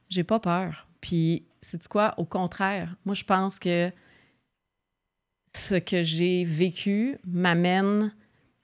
J'ai 0.08 0.24
pas 0.24 0.40
peur. 0.40 0.86
Puis, 1.00 1.44
c'est 1.60 1.86
quoi? 1.88 2.14
Au 2.16 2.24
contraire, 2.24 2.96
moi, 3.04 3.14
je 3.14 3.24
pense 3.24 3.58
que 3.58 3.92
ce 5.54 5.74
que 5.74 6.02
j'ai 6.02 6.44
vécu 6.44 7.18
m'amène 7.26 8.12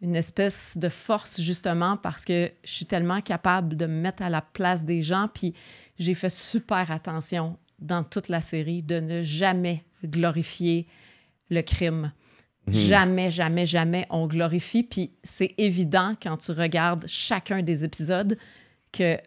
une 0.00 0.16
espèce 0.16 0.76
de 0.76 0.88
force, 0.88 1.40
justement, 1.40 1.96
parce 1.96 2.24
que 2.24 2.50
je 2.64 2.70
suis 2.70 2.86
tellement 2.86 3.20
capable 3.20 3.76
de 3.76 3.86
me 3.86 4.00
mettre 4.00 4.22
à 4.22 4.30
la 4.30 4.42
place 4.42 4.84
des 4.84 5.02
gens. 5.02 5.28
Puis, 5.32 5.54
j'ai 5.98 6.14
fait 6.14 6.30
super 6.30 6.90
attention 6.90 7.56
dans 7.78 8.04
toute 8.04 8.28
la 8.28 8.40
série 8.40 8.82
de 8.82 9.00
ne 9.00 9.22
jamais 9.22 9.84
glorifier 10.04 10.86
le 11.50 11.62
crime. 11.62 12.12
Jamais, 12.68 13.30
jamais, 13.30 13.66
jamais 13.66 14.06
on 14.10 14.26
glorifie. 14.26 14.82
Puis, 14.82 15.12
c'est 15.22 15.54
évident 15.58 16.14
quand 16.22 16.38
tu 16.38 16.52
regardes 16.52 17.06
chacun 17.06 17.62
des 17.62 17.84
épisodes 17.84 18.38
que 18.92 19.18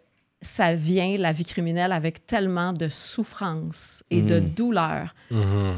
ça 0.41 0.73
vient, 0.73 1.15
la 1.17 1.31
vie 1.31 1.45
criminelle, 1.45 1.91
avec 1.91 2.25
tellement 2.25 2.73
de 2.73 2.87
souffrance 2.87 4.03
et 4.09 4.21
de 4.21 4.39
douleur 4.39 5.13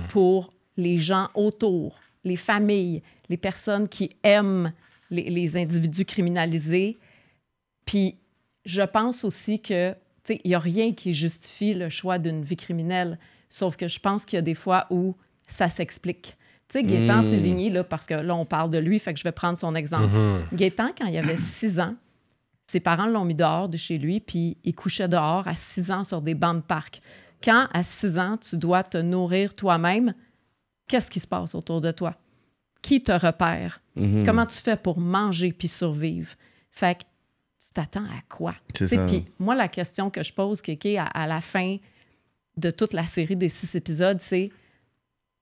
pour 0.09 0.49
les 0.77 0.97
gens 0.97 1.29
autour, 1.33 1.99
les 2.23 2.35
familles, 2.35 3.01
les 3.29 3.37
personnes 3.37 3.87
qui 3.87 4.11
aiment 4.23 4.71
les, 5.09 5.29
les 5.29 5.57
individus 5.57 6.05
criminalisés. 6.05 6.97
Puis 7.85 8.15
je 8.65 8.81
pense 8.81 9.23
aussi 9.23 9.61
que, 9.61 9.91
tu 9.91 9.97
sais, 10.35 10.41
il 10.43 10.49
n'y 10.49 10.55
a 10.55 10.59
rien 10.59 10.93
qui 10.93 11.13
justifie 11.13 11.73
le 11.73 11.89
choix 11.89 12.19
d'une 12.19 12.43
vie 12.43 12.57
criminelle, 12.57 13.17
sauf 13.49 13.75
que 13.75 13.87
je 13.87 13.99
pense 13.99 14.25
qu'il 14.25 14.37
y 14.37 14.39
a 14.39 14.43
des 14.43 14.55
fois 14.55 14.85
où 14.89 15.15
ça 15.47 15.69
s'explique. 15.69 16.37
Tu 16.69 16.79
sais, 16.79 16.83
Gaétan 16.83 17.23
Sévigny, 17.23 17.69
là, 17.71 17.83
parce 17.83 18.05
que 18.05 18.13
là, 18.13 18.35
on 18.35 18.45
parle 18.45 18.69
de 18.69 18.77
lui, 18.77 18.99
fait 18.99 19.13
que 19.13 19.19
je 19.19 19.23
vais 19.23 19.31
prendre 19.31 19.57
son 19.57 19.73
exemple. 19.75 20.13
Gaétan, 20.53 20.89
quand 20.97 21.07
il 21.07 21.17
avait 21.17 21.35
six 21.35 21.79
ans, 21.79 21.95
ses 22.67 22.79
parents 22.79 23.07
l'ont 23.07 23.25
mis 23.25 23.33
dehors 23.33 23.67
de 23.67 23.77
chez 23.77 23.97
lui, 23.97 24.19
puis 24.19 24.57
il 24.63 24.75
couchait 24.75 25.07
dehors 25.07 25.47
à 25.47 25.55
6 25.55 25.89
ans 25.89 26.03
sur 26.03 26.21
des 26.21 26.35
bancs 26.35 26.57
de 26.57 26.61
parc. 26.61 27.01
Quand, 27.43 27.67
à 27.73 27.81
6 27.81 28.19
ans, 28.19 28.37
tu 28.37 28.57
dois 28.57 28.83
te 28.83 28.99
nourrir 28.99 29.55
toi-même, 29.55 30.13
qu'est-ce 30.87 31.09
qui 31.09 31.19
se 31.19 31.25
passe 31.27 31.55
autour 31.55 31.81
de 31.81 31.91
toi? 31.91 32.15
Qui 32.83 33.01
te 33.01 33.11
repère? 33.11 33.81
Comment 34.23 34.45
tu 34.45 34.59
fais 34.59 34.77
pour 34.77 34.99
manger 34.99 35.51
puis 35.51 35.67
survivre? 35.67 36.35
Fait 36.69 36.95
que 36.99 37.03
tu 37.59 37.73
t'attends 37.73 38.03
à 38.05 38.21
quoi? 38.29 38.53
Puis 38.85 39.25
moi, 39.39 39.55
la 39.55 39.67
question 39.67 40.11
que 40.11 40.21
je 40.21 40.31
pose, 40.31 40.61
Kéké, 40.61 40.99
à, 40.99 41.05
à 41.05 41.25
la 41.25 41.41
fin 41.41 41.77
de 42.55 42.69
toute 42.69 42.93
la 42.93 43.05
série 43.05 43.35
des 43.35 43.49
six 43.49 43.73
épisodes, 43.73 44.19
c'est 44.19 44.51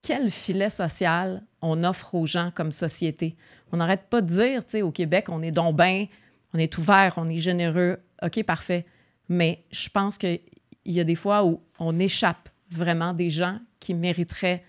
quel 0.07 0.31
filet 0.31 0.69
social 0.69 1.43
on 1.61 1.83
offre 1.83 2.15
aux 2.15 2.25
gens 2.25 2.49
comme 2.55 2.71
société? 2.71 3.35
On 3.73 3.77
n'arrête 3.77 4.03
pas 4.09 4.21
de 4.21 4.27
dire, 4.27 4.63
tu 4.63 4.71
sais, 4.71 4.81
au 4.81 4.89
Québec, 4.89 5.25
on 5.27 5.41
est 5.41 5.51
donc 5.51 5.75
ben, 5.75 6.05
on 6.53 6.59
est 6.59 6.77
ouvert, 6.77 7.15
on 7.17 7.27
est 7.27 7.39
généreux. 7.39 7.99
OK, 8.21 8.41
parfait. 8.43 8.85
Mais 9.27 9.65
je 9.69 9.89
pense 9.89 10.17
qu'il 10.17 10.39
y 10.85 11.01
a 11.01 11.03
des 11.03 11.15
fois 11.15 11.43
où 11.43 11.61
on 11.77 11.99
échappe 11.99 12.47
vraiment 12.71 13.13
des 13.13 13.29
gens 13.29 13.59
qui 13.81 13.93
mériteraient, 13.93 14.63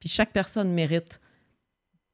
puis 0.00 0.08
chaque 0.08 0.32
personne 0.32 0.72
mérite 0.72 1.20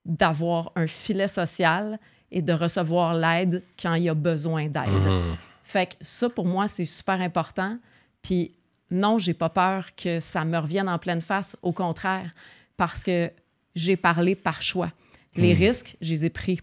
d'avoir 0.04 0.70
un 0.76 0.86
filet 0.86 1.28
social 1.28 1.98
et 2.30 2.42
de 2.42 2.52
recevoir 2.52 3.14
l'aide 3.14 3.62
quand 3.80 3.94
il 3.94 4.02
y 4.02 4.08
a 4.10 4.14
besoin 4.14 4.68
d'aide. 4.68 5.38
Fait 5.64 5.86
que 5.86 5.94
ça, 6.02 6.28
pour 6.28 6.44
moi, 6.44 6.68
c'est 6.68 6.84
super 6.84 7.22
important. 7.22 7.78
Puis 8.20 8.52
non, 8.90 9.16
j'ai 9.16 9.34
pas 9.34 9.48
peur 9.48 9.94
que 9.94 10.20
ça 10.20 10.44
me 10.44 10.58
revienne 10.58 10.90
en 10.90 10.98
pleine 10.98 11.22
face. 11.22 11.56
Au 11.62 11.72
contraire, 11.72 12.30
parce 12.76 13.02
que 13.02 13.30
j'ai 13.74 13.96
parlé 13.96 14.34
par 14.34 14.62
choix. 14.62 14.92
Les 15.36 15.52
risques, 15.52 15.96
je 16.00 16.12
les 16.12 16.24
ai 16.24 16.30
pris. 16.30 16.60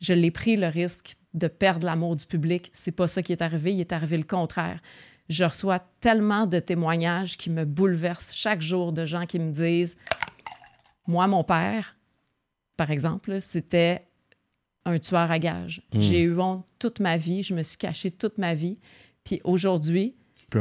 Je 0.00 0.12
l'ai 0.12 0.30
pris, 0.30 0.56
le 0.56 0.66
risque 0.66 1.16
de 1.34 1.48
perdre 1.48 1.86
l'amour 1.86 2.16
du 2.16 2.26
public. 2.26 2.70
C'est 2.72 2.92
pas 2.92 3.06
ça 3.06 3.22
qui 3.22 3.32
est 3.32 3.42
arrivé. 3.42 3.72
Il 3.72 3.80
est 3.80 3.92
arrivé 3.92 4.16
le 4.16 4.24
contraire. 4.24 4.80
Je 5.28 5.44
reçois 5.44 5.80
tellement 6.00 6.46
de 6.46 6.58
témoignages 6.58 7.36
qui 7.36 7.50
me 7.50 7.64
bouleversent 7.64 8.34
chaque 8.34 8.60
jour 8.60 8.92
de 8.92 9.06
gens 9.06 9.26
qui 9.26 9.38
me 9.38 9.52
disent 9.52 9.96
Moi, 11.06 11.26
mon 11.26 11.44
père, 11.44 11.96
par 12.76 12.90
exemple, 12.90 13.40
c'était 13.40 14.06
un 14.84 14.98
tueur 14.98 15.30
à 15.30 15.38
gages. 15.38 15.82
J'ai 15.92 16.22
eu 16.22 16.38
honte 16.38 16.66
toute 16.78 17.00
ma 17.00 17.16
vie. 17.16 17.42
Je 17.42 17.54
me 17.54 17.62
suis 17.62 17.78
cachée 17.78 18.10
toute 18.10 18.38
ma 18.38 18.54
vie. 18.54 18.78
Puis 19.24 19.40
aujourd'hui. 19.44 20.16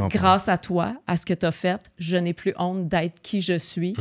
Grâce 0.09 0.49
à 0.49 0.57
toi, 0.57 0.95
à 1.07 1.15
ce 1.17 1.25
que 1.25 1.33
tu 1.33 1.45
as 1.45 1.51
fait, 1.51 1.91
je 1.99 2.17
n'ai 2.17 2.33
plus 2.33 2.53
honte 2.57 2.87
d'être 2.87 3.21
qui 3.21 3.41
je 3.41 3.57
suis. 3.57 3.93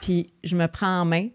Puis 0.00 0.26
je 0.44 0.56
me 0.56 0.66
prends 0.68 1.00
en 1.00 1.04
main. 1.04 1.28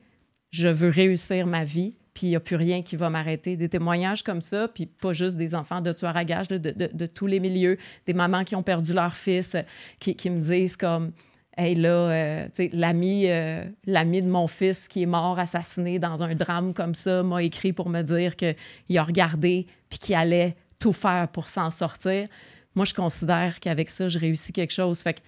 Je 0.52 0.68
veux 0.68 0.90
réussir 0.90 1.46
ma 1.48 1.64
vie. 1.64 1.96
Puis 2.14 2.28
il 2.28 2.30
n'y 2.32 2.36
a 2.36 2.40
plus 2.40 2.56
rien 2.56 2.82
qui 2.82 2.96
va 2.96 3.10
m'arrêter. 3.10 3.56
Des 3.56 3.70
témoignages 3.70 4.24
comme 4.24 4.42
ça, 4.42 4.68
puis 4.68 4.86
pas 4.88 5.14
juste 5.14 5.38
des 5.38 5.54
enfants 5.56 5.80
de 5.80 5.92
tueurs 5.94 6.18
à 6.18 6.26
gages, 6.26 6.48
de, 6.50 6.58
de- 6.58 6.90
de 6.92 7.06
tous 7.06 7.28
les 7.28 7.40
milieux, 7.40 7.78
des 8.06 8.14
mamans 8.14 8.44
qui 8.44 8.56
ont 8.56 8.64
perdu 8.64 8.94
leur 8.94 9.16
fils, 9.16 9.56
euh, 9.56 9.62
qui, 10.00 10.16
qui 10.16 10.30
me 10.30 10.40
disent 10.42 10.76
comme 10.76 11.12
Hey 11.58 11.76
là, 11.76 11.90
euh, 11.90 12.46
tu 12.46 12.52
sais, 12.54 12.70
l'ami, 12.74 13.26
euh, 13.30 13.64
l'ami 13.86 14.22
de 14.22 14.28
mon 14.30 14.48
fils 14.48 14.88
qui 14.88 15.04
est 15.04 15.06
mort 15.06 15.38
assassiné 15.40 16.00
dans 16.00 16.24
un 16.24 16.34
drame 16.34 16.74
comme 16.74 16.96
ça 16.96 17.22
m'a 17.22 17.44
écrit 17.44 17.74
pour 17.74 17.90
me 17.90 18.02
dire 18.02 18.36
qu'il 18.38 18.98
a 18.98 19.04
regardé 19.04 19.68
puis 19.90 20.00
qu'il 20.00 20.16
allait 20.16 20.56
tout 20.80 20.94
faire 20.94 21.28
pour 21.28 21.50
s'en 21.50 21.70
sortir. 21.70 22.28
Moi, 22.76 22.86
je 22.86 22.94
considère 22.94 23.60
qu'avec 23.60 23.90
ça, 23.90 24.08
je 24.08 24.20
réussis 24.20 24.54
quelque 24.54 24.74
chose. 24.74 25.02
Fait 25.02 25.16
que 25.16 25.22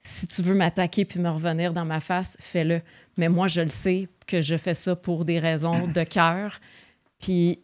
si 0.00 0.26
tu 0.26 0.42
veux 0.42 0.54
m'attaquer 0.54 1.04
puis 1.04 1.20
me 1.20 1.30
revenir 1.30 1.72
dans 1.72 1.84
ma 1.84 2.00
face, 2.00 2.36
fais-le. 2.40 2.82
Mais 3.16 3.28
moi, 3.28 3.48
je 3.48 3.60
le 3.60 3.68
sais 3.68 4.08
que 4.26 4.40
je 4.40 4.56
fais 4.56 4.74
ça 4.74 4.96
pour 4.96 5.24
des 5.24 5.38
raisons 5.38 5.86
de 5.88 6.04
cœur. 6.04 6.60
Puis 7.18 7.60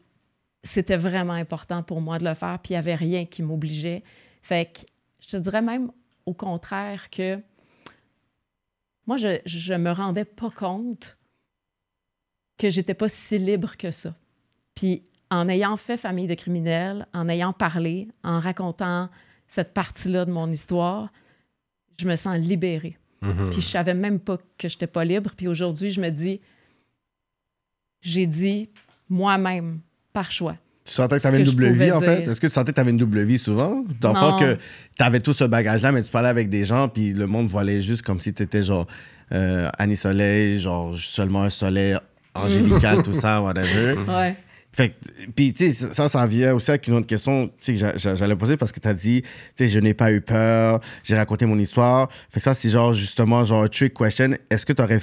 c'était 0.62 0.96
vraiment 0.96 1.32
important 1.32 1.82
pour 1.82 2.00
moi 2.00 2.18
de 2.18 2.24
le 2.24 2.34
faire, 2.34 2.58
puis 2.58 2.72
il 2.72 2.74
n'y 2.74 2.78
avait 2.78 2.94
rien 2.94 3.24
qui 3.24 3.42
m'obligeait. 3.42 4.02
Fait 4.42 4.72
que 4.72 4.80
je 5.20 5.28
te 5.28 5.36
dirais 5.36 5.62
même 5.62 5.90
au 6.26 6.34
contraire 6.34 7.08
que 7.10 7.40
moi, 9.06 9.16
je, 9.16 9.40
je 9.44 9.74
me 9.74 9.92
rendais 9.92 10.24
pas 10.24 10.50
compte 10.50 11.16
que 12.58 12.68
j'étais 12.68 12.94
pas 12.94 13.08
si 13.08 13.38
libre 13.38 13.76
que 13.76 13.90
ça. 13.90 14.14
Puis 14.74 15.04
en 15.30 15.48
ayant 15.48 15.76
fait 15.76 15.96
famille 15.96 16.26
de 16.26 16.34
criminels, 16.34 17.06
en 17.12 17.28
ayant 17.28 17.52
parlé, 17.52 18.08
en 18.22 18.40
racontant 18.40 19.08
cette 19.48 19.74
partie-là 19.74 20.24
de 20.24 20.30
mon 20.30 20.50
histoire, 20.50 21.12
je 22.00 22.06
me 22.06 22.16
sens 22.16 22.38
libérée. 22.38 22.96
Puis 23.20 23.60
je 23.60 23.66
savais 23.66 23.94
même 23.94 24.20
pas 24.20 24.36
que 24.58 24.68
j'étais 24.68 24.86
pas 24.86 25.04
libre. 25.04 25.30
Puis 25.36 25.48
aujourd'hui, 25.48 25.90
je 25.90 26.00
me 26.00 26.10
dis, 26.10 26.40
j'ai 28.02 28.26
dit 28.26 28.68
moi-même, 29.08 29.80
par 30.12 30.30
choix. 30.30 30.56
Tu 30.84 30.92
sentais 30.92 31.16
que 31.16 31.22
tu 31.22 31.26
avais 31.26 31.38
une 31.40 31.44
double 31.44 31.66
vie, 31.70 31.90
en 31.90 32.00
fait? 32.00 32.20
dire. 32.22 32.30
Est-ce 32.30 32.40
que 32.40 32.46
tu 32.46 32.52
sentais 32.52 32.70
que 32.72 32.76
tu 32.76 32.80
avais 32.80 32.90
une 32.90 32.96
double 32.96 33.22
vie 33.22 33.38
souvent? 33.38 33.84
Dans 34.00 34.10
le 34.12 34.18
fond, 34.18 34.30
Non. 34.32 34.36
que 34.38 34.54
tu 34.96 35.02
avais 35.04 35.18
tout 35.20 35.32
ce 35.32 35.42
bagage-là, 35.44 35.90
mais 35.90 36.02
tu 36.02 36.10
parlais 36.12 36.28
avec 36.28 36.48
des 36.48 36.64
gens, 36.64 36.88
puis 36.88 37.12
le 37.12 37.26
monde 37.26 37.48
voyait 37.48 37.80
juste 37.80 38.02
comme 38.02 38.20
si 38.20 38.32
tu 38.32 38.42
étais 38.44 38.62
genre 38.62 38.86
euh, 39.32 39.68
Annie 39.78 39.96
Soleil, 39.96 40.60
genre 40.60 40.96
seulement 40.96 41.42
un 41.42 41.50
soleil 41.50 41.96
angélical, 42.34 43.02
tout 43.02 43.12
ça, 43.12 43.42
whatever. 43.42 43.94
Ouais. 44.08 44.36
Fait 44.76 44.94
puis, 45.34 45.54
tu 45.54 45.72
sais, 45.72 45.92
ça, 45.94 46.06
ça 46.06 46.26
vient 46.26 46.52
aussi 46.52 46.70
avec 46.70 46.86
une 46.86 46.92
autre 46.94 47.06
question, 47.06 47.48
tu 47.62 47.78
sais, 47.78 47.92
j'allais 47.96 48.36
poser 48.36 48.58
parce 48.58 48.72
que 48.72 48.78
tu 48.78 48.86
as 48.86 48.92
dit, 48.92 49.22
tu 49.22 49.28
sais, 49.56 49.68
je 49.68 49.78
n'ai 49.80 49.94
pas 49.94 50.12
eu 50.12 50.20
peur, 50.20 50.80
j'ai 51.02 51.16
raconté 51.16 51.46
mon 51.46 51.58
histoire. 51.58 52.10
Fait 52.28 52.40
que 52.40 52.44
ça, 52.44 52.52
c'est 52.52 52.68
genre, 52.68 52.92
justement, 52.92 53.42
genre, 53.42 53.62
un 53.62 53.68
trick 53.68 53.94
question. 53.94 54.34
Est-ce 54.50 54.66
que 54.66 54.74
tu 54.74 54.82
aurais 54.82 55.00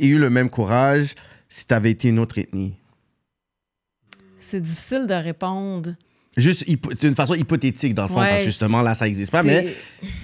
eu 0.00 0.16
le 0.16 0.30
même 0.30 0.48
courage 0.48 1.14
si 1.50 1.66
tu 1.66 1.74
avais 1.74 1.90
été 1.90 2.08
une 2.08 2.20
autre 2.20 2.38
ethnie? 2.38 2.72
C'est 4.40 4.62
difficile 4.62 5.06
de 5.06 5.12
répondre. 5.14 5.94
Juste 6.34 6.64
d'une 7.00 7.14
façon 7.14 7.34
hypothétique, 7.34 7.92
dans 7.92 8.04
le 8.04 8.08
fond, 8.08 8.20
Ouais. 8.20 8.28
parce 8.30 8.40
que 8.40 8.46
justement, 8.46 8.80
là, 8.80 8.94
ça 8.94 9.04
n'existe 9.04 9.30
pas. 9.30 9.42
Mais 9.42 9.74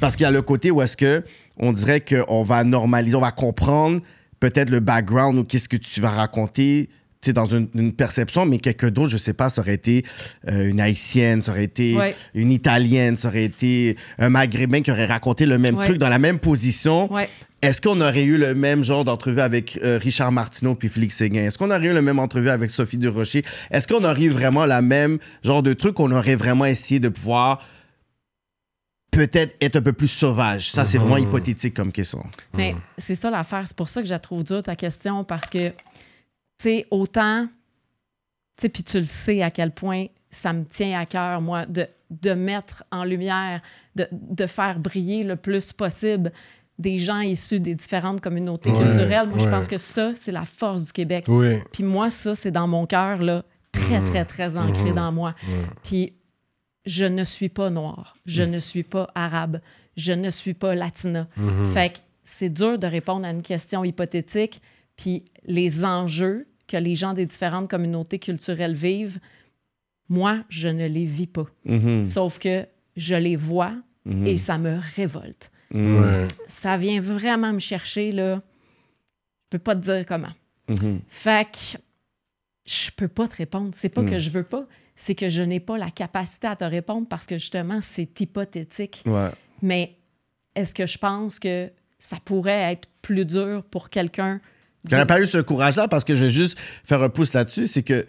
parce 0.01 0.17
qu'il 0.17 0.25
y 0.25 0.27
a 0.27 0.31
le 0.31 0.41
côté 0.41 0.71
où 0.71 0.81
est-ce 0.81 0.97
que 0.97 1.23
on 1.59 1.73
dirait 1.73 2.01
qu'on 2.01 2.43
va 2.43 2.65
normaliser, 2.65 3.17
on 3.17 3.21
va 3.21 3.33
comprendre 3.33 4.01
peut-être 4.41 4.71
le 4.71 4.81
background 4.81 5.37
ou 5.39 5.45
qu'est-ce 5.45 5.69
que 5.69 5.77
tu 5.77 6.01
vas 6.01 6.11
raconter 6.11 6.89
sais, 7.23 7.33
dans 7.33 7.45
une, 7.47 7.69
une 7.75 7.93
perception, 7.93 8.47
mais 8.47 8.59
quelqu'un 8.59 8.91
d'autre, 8.91 9.11
je 9.11 9.17
sais 9.17 9.33
pas, 9.33 9.49
ça 9.49 9.61
aurait 9.63 9.75
été 9.75 10.05
euh, 10.49 10.69
une 10.69 10.81
haïtienne, 10.81 11.43
ça 11.43 11.53
aurait 11.53 11.65
été 11.65 11.97
Ouais. 11.97 12.15
une 12.35 12.53
italienne, 12.53 13.17
ça 13.17 13.29
aurait 13.29 13.45
été 13.45 13.97
un 14.19 14.29
maghrébin 14.29 14.83
qui 14.83 14.91
aurait 14.91 15.07
raconté 15.07 15.45
le 15.47 15.59
même 15.59 15.77
Ouais. 15.77 15.85
truc 15.87 15.99
dans 15.99 16.09
la 16.09 16.19
même 16.19 16.39
position. 16.39 17.13
Ouais. 17.13 17.29
Est-ce 17.61 17.81
qu'on 17.83 18.01
aurait 18.01 18.23
eu 18.25 18.39
le 18.39 18.55
même 18.55 18.85
genre 18.85 19.03
d'entrevue 19.05 19.41
avec 19.41 19.81
euh, 19.83 19.99
Richard 20.01 20.31
Martineau 20.31 20.77
puis 20.77 20.89
Félix 20.89 21.17
Séguin? 21.17 21.43
Est-ce 21.47 21.59
qu'on 21.59 21.73
aurait 21.73 21.89
eu 21.89 21.93
le 21.93 22.03
même 22.03 22.21
entrevue 22.21 22.51
avec 22.51 22.71
Sophie 22.71 22.99
Durocher? 22.99 23.45
Est-ce 23.73 23.89
qu'on 23.89 24.05
aurait 24.05 24.23
eu 24.23 24.29
vraiment 24.31 24.65
la 24.65 24.81
même 24.81 25.19
genre 25.43 25.65
de 25.65 25.73
truc 25.73 25.95
qu'on 25.95 26.13
aurait 26.13 26.37
vraiment 26.37 26.67
essayé 26.67 27.01
de 27.01 27.09
pouvoir 27.09 27.61
peut-être 29.11 29.57
être 29.61 29.77
un 29.77 29.83
peu 29.83 29.93
plus 29.93 30.07
sauvage? 30.09 30.71
Ça, 30.71 30.85
c'est 30.85 30.99
vraiment 30.99 31.17
hypothétique 31.17 31.75
comme 31.75 31.91
question. 31.91 32.23
Mais 32.55 32.77
c'est 32.97 33.15
ça 33.17 33.31
l'affaire. 33.31 33.65
C'est 33.67 33.77
pour 33.77 33.89
ça 33.89 34.03
que 34.03 34.07
je 34.07 34.13
la 34.13 34.21
trouve 34.21 34.45
dure, 34.45 34.63
ta 34.63 34.77
question, 34.77 35.25
parce 35.25 35.51
que, 35.51 35.73
sais, 36.63 36.87
autant, 36.91 37.47
tu 38.57 38.63
sais, 38.63 38.69
puis 38.69 38.83
tu 38.83 38.99
le 38.99 39.05
sais 39.05 39.43
à 39.43 39.51
quel 39.51 39.71
point 39.73 40.07
ça 40.31 40.53
me 40.53 40.65
tient 40.65 40.99
à 40.99 41.07
cœur, 41.07 41.41
moi, 41.41 41.67
de, 41.67 41.87
de 42.11 42.33
mettre 42.33 42.85
en 42.91 43.05
lumière, 43.05 43.63
de, 43.97 44.07
de 44.13 44.47
faire 44.47 44.79
briller 44.79 45.25
le 45.25 45.37
plus 45.37 45.73
possible 45.73 46.33
des 46.79 46.99
gens 46.99 47.21
issus 47.21 47.59
des 47.61 47.75
différentes 47.75 48.21
communautés 48.21 48.71
Ouais, 48.71 48.85
culturelles. 48.85 49.29
Moi, 49.29 49.39
je 49.39 49.49
pense 49.49 49.67
que 49.67 49.79
ça, 49.79 50.13
c'est 50.15 50.31
la 50.33 50.45
force 50.45 50.85
du 50.87 50.93
Québec. 50.93 51.25
Oui. 51.29 51.57
Puis 51.73 51.83
moi, 51.83 52.09
ça, 52.11 52.35
c'est 52.37 52.53
dans 52.53 52.69
mon 52.69 52.87
cœur, 52.87 53.21
là, 53.21 53.43
très, 53.73 54.03
très, 54.05 54.25
très 54.25 54.57
ancré 54.57 54.93
dans 54.93 55.11
moi. 55.11 55.35
Puis 55.83 56.13
je 56.85 57.05
ne 57.05 57.25
suis 57.25 57.49
pas 57.49 57.71
noire, 57.71 58.17
je 58.27 58.43
ne 58.45 58.59
suis 58.59 58.85
pas 58.85 59.11
arabe, 59.15 59.61
je 59.97 60.13
ne 60.13 60.31
suis 60.31 60.55
pas 60.55 60.75
latina. 60.75 61.27
Fait 61.75 61.91
que 61.95 61.99
c'est 62.23 62.49
dur 62.51 62.79
de 62.79 62.87
répondre 62.87 63.27
à 63.27 63.31
une 63.31 63.43
question 63.43 63.83
hypothétique. 63.85 64.61
Puis 64.97 65.25
les 65.45 65.85
enjeux 65.85 66.48
que 66.69 66.77
les 66.77 66.95
gens 66.95 67.15
des 67.15 67.27
différentes 67.27 67.69
communautés 67.69 68.21
culturelles 68.21 68.75
vivent, 68.75 69.19
moi, 70.09 70.45
je 70.49 70.69
ne 70.69 70.87
les 70.87 71.05
vis 71.05 71.27
pas. 71.27 71.47
Sauf 72.05 72.39
que 72.39 72.67
je 72.97 73.15
les 73.15 73.37
vois 73.37 73.75
et 74.25 74.37
ça 74.37 74.59
me 74.59 74.79
révolte. 74.95 75.51
Ouais. 75.75 76.29
Ça 76.47 76.77
vient 76.77 77.01
vraiment 77.01 77.53
me 77.53 77.59
chercher, 77.59 78.13
là. 78.13 78.37
Je 78.37 79.51
peux 79.51 79.59
pas 79.59 79.75
te 79.75 79.81
dire 79.81 80.07
comment. 80.07 80.33
Fait 81.09 81.47
que 81.51 81.79
je 82.65 82.91
peux 82.91 83.09
pas 83.09 83.29
te 83.29 83.37
répondre. 83.37 83.71
C'est 83.75 83.89
pas 83.89 84.05
que 84.05 84.19
je 84.19 84.31
veux 84.31 84.45
pas, 84.45 84.67
c'est 84.97 85.15
que 85.15 85.29
je 85.29 85.43
n'ai 85.43 85.61
pas 85.61 85.79
la 85.79 85.91
capacité 85.91 86.47
à 86.47 86.57
te 86.57 86.65
répondre 86.65 87.07
parce 87.09 87.27
que 87.27 87.39
justement, 87.39 87.81
c'est 87.81 88.21
hypothétique. 88.21 89.03
Ouais. 89.07 89.31
Mais 89.63 89.97
est-ce 90.55 90.75
que 90.75 90.87
je 90.87 90.99
pense 90.99 91.39
que 91.39 91.71
ça 91.99 92.17
pourrait 92.25 92.73
être 92.73 92.89
plus 93.03 93.25
dur 93.25 93.63
pour 93.65 93.91
quelqu'un? 93.91 94.41
J'aurais 94.85 95.07
pas 95.07 95.21
eu 95.21 95.27
ce 95.27 95.39
courage-là 95.39 95.89
parce 95.89 96.05
que 96.05 96.15
je 96.15 96.25
vais 96.25 96.31
juste 96.31 96.57
faire 96.85 97.03
un 97.03 97.09
pouce 97.09 97.33
là-dessus. 97.33 97.67
C'est 97.67 97.83
que 97.83 98.07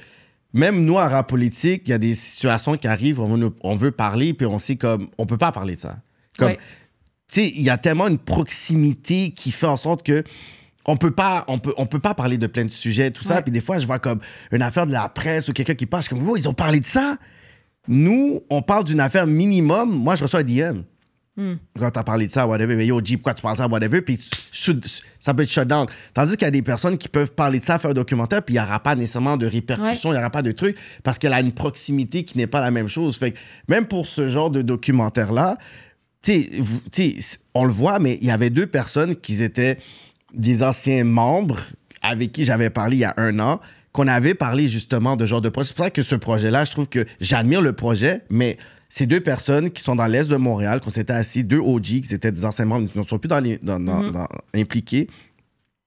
même 0.53 0.83
nous, 0.83 0.93
en 0.95 1.07
rap 1.09 1.27
politique, 1.29 1.83
il 1.85 1.89
y 1.91 1.93
a 1.93 1.97
des 1.97 2.15
situations 2.15 2.77
qui 2.77 2.87
arrivent, 2.87 3.19
on 3.19 3.35
veut, 3.35 3.51
on 3.61 3.73
veut 3.73 3.91
parler, 3.91 4.33
puis 4.33 4.45
on 4.47 4.59
sait 4.59 4.75
comme. 4.75 5.09
On 5.17 5.25
peut 5.25 5.37
pas 5.37 5.51
parler 5.51 5.75
de 5.75 5.79
ça. 5.79 5.97
Comme, 6.37 6.49
Ouais. 6.49 6.59
tu 7.27 7.41
sais, 7.41 7.47
il 7.55 7.61
y 7.61 7.69
a 7.69 7.77
tellement 7.77 8.07
une 8.07 8.17
proximité 8.19 9.31
qui 9.31 9.51
fait 9.51 9.67
en 9.67 9.77
sorte 9.77 10.03
que. 10.05 10.23
On 10.85 10.97
peut 10.97 11.11
pas, 11.11 11.43
on 11.47 11.59
peut, 11.59 11.73
on 11.77 11.85
peut 11.85 11.99
pas 11.99 12.15
parler 12.15 12.37
de 12.39 12.47
plein 12.47 12.65
de 12.65 12.71
sujets, 12.71 13.11
tout 13.11 13.23
ça. 13.23 13.35
Ouais. 13.35 13.41
Puis 13.43 13.51
des 13.51 13.61
fois, 13.61 13.77
je 13.77 13.85
vois 13.85 13.99
comme 13.99 14.21
une 14.51 14.61
affaire 14.63 14.87
de 14.87 14.91
la 14.91 15.07
presse 15.09 15.47
ou 15.49 15.53
quelqu'un 15.53 15.75
qui 15.75 15.85
parle, 15.85 16.01
je 16.01 16.07
suis 16.07 16.15
comme, 16.15 16.27
oh, 16.27 16.35
ils 16.35 16.49
ont 16.49 16.53
parlé 16.53 16.79
de 16.79 16.85
ça? 16.85 17.17
Nous, 17.87 18.41
on 18.49 18.61
parle 18.61 18.85
d'une 18.85 18.99
affaire 18.99 19.27
minimum. 19.27 19.91
Moi, 19.91 20.15
je 20.15 20.23
reçois 20.23 20.39
un 20.39 20.43
DM. 20.43 20.81
Quand 21.77 21.91
t'as 21.91 22.03
parlé 22.03 22.27
de 22.27 22.31
ça, 22.31 22.45
whatever, 22.45 22.75
mais 22.75 22.85
yo, 22.85 22.99
G, 23.03 23.15
pourquoi 23.17 23.33
tu 23.33 23.41
parles 23.41 23.55
de 23.55 23.61
ça, 23.61 23.67
whatever, 23.67 24.01
puis 24.01 24.19
ça 25.19 25.33
peut 25.33 25.43
être 25.43 25.49
shut 25.49 25.67
down. 25.67 25.87
Tandis 26.13 26.33
qu'il 26.33 26.45
y 26.45 26.47
a 26.47 26.51
des 26.51 26.61
personnes 26.61 26.97
qui 26.97 27.07
peuvent 27.07 27.31
parler 27.31 27.59
de 27.59 27.65
ça, 27.65 27.79
faire 27.79 27.91
un 27.91 27.93
documentaire, 27.93 28.43
puis 28.43 28.55
il 28.55 28.57
n'y 28.57 28.63
aura 28.63 28.79
pas 28.79 28.95
nécessairement 28.95 29.37
de 29.37 29.45
répercussions, 29.45 30.09
il 30.09 30.13
n'y 30.13 30.19
aura 30.19 30.29
pas 30.29 30.41
de 30.41 30.51
trucs, 30.51 30.77
parce 31.03 31.17
qu'elle 31.17 31.33
a 31.33 31.39
une 31.39 31.53
proximité 31.53 32.23
qui 32.23 32.37
n'est 32.37 32.47
pas 32.47 32.59
la 32.59 32.71
même 32.71 32.87
chose. 32.87 33.17
Fait 33.17 33.31
que 33.31 33.37
même 33.67 33.85
pour 33.85 34.05
ce 34.05 34.27
genre 34.27 34.49
de 34.49 34.61
documentaire-là, 34.61 35.57
on 37.53 37.63
le 37.63 37.71
voit, 37.71 37.99
mais 37.99 38.17
il 38.21 38.27
y 38.27 38.31
avait 38.31 38.49
deux 38.49 38.67
personnes 38.67 39.15
qui 39.15 39.41
étaient 39.41 39.77
des 40.33 40.61
anciens 40.61 41.05
membres 41.05 41.59
avec 42.01 42.33
qui 42.33 42.43
j'avais 42.43 42.69
parlé 42.69 42.97
il 42.97 42.99
y 42.99 43.05
a 43.05 43.13
un 43.17 43.39
an, 43.39 43.61
qu'on 43.93 44.07
avait 44.07 44.35
parlé 44.35 44.67
justement 44.67 45.15
de 45.15 45.25
genre 45.25 45.41
de 45.41 45.49
projet. 45.49 45.69
C'est 45.69 45.75
pour 45.75 45.85
ça 45.85 45.91
que 45.91 46.01
ce 46.01 46.15
projet-là, 46.15 46.65
je 46.65 46.71
trouve 46.71 46.87
que 46.87 47.05
j'admire 47.21 47.61
le 47.61 47.73
projet, 47.73 48.21
mais 48.29 48.57
ces 48.89 49.05
deux 49.05 49.19
personnes 49.21 49.69
qui 49.69 49.83
sont 49.83 49.95
dans 49.95 50.07
l'Est 50.07 50.29
de 50.29 50.35
Montréal, 50.35 50.81
qu'on 50.81 50.89
s'était 50.89 51.13
assis, 51.13 51.43
deux 51.43 51.59
OG, 51.59 51.83
qui 52.01 52.07
étaient 52.11 52.31
des 52.31 52.43
anciens 52.43 52.65
membres, 52.65 52.89
qui 52.91 52.97
ne 52.97 53.03
sont 53.03 53.19
plus 53.19 53.27
dans 53.27 53.39
les- 53.39 53.59
dans- 53.61 53.79
dans- 53.79 54.09
dans- 54.11 54.27
impliqués, 54.55 55.07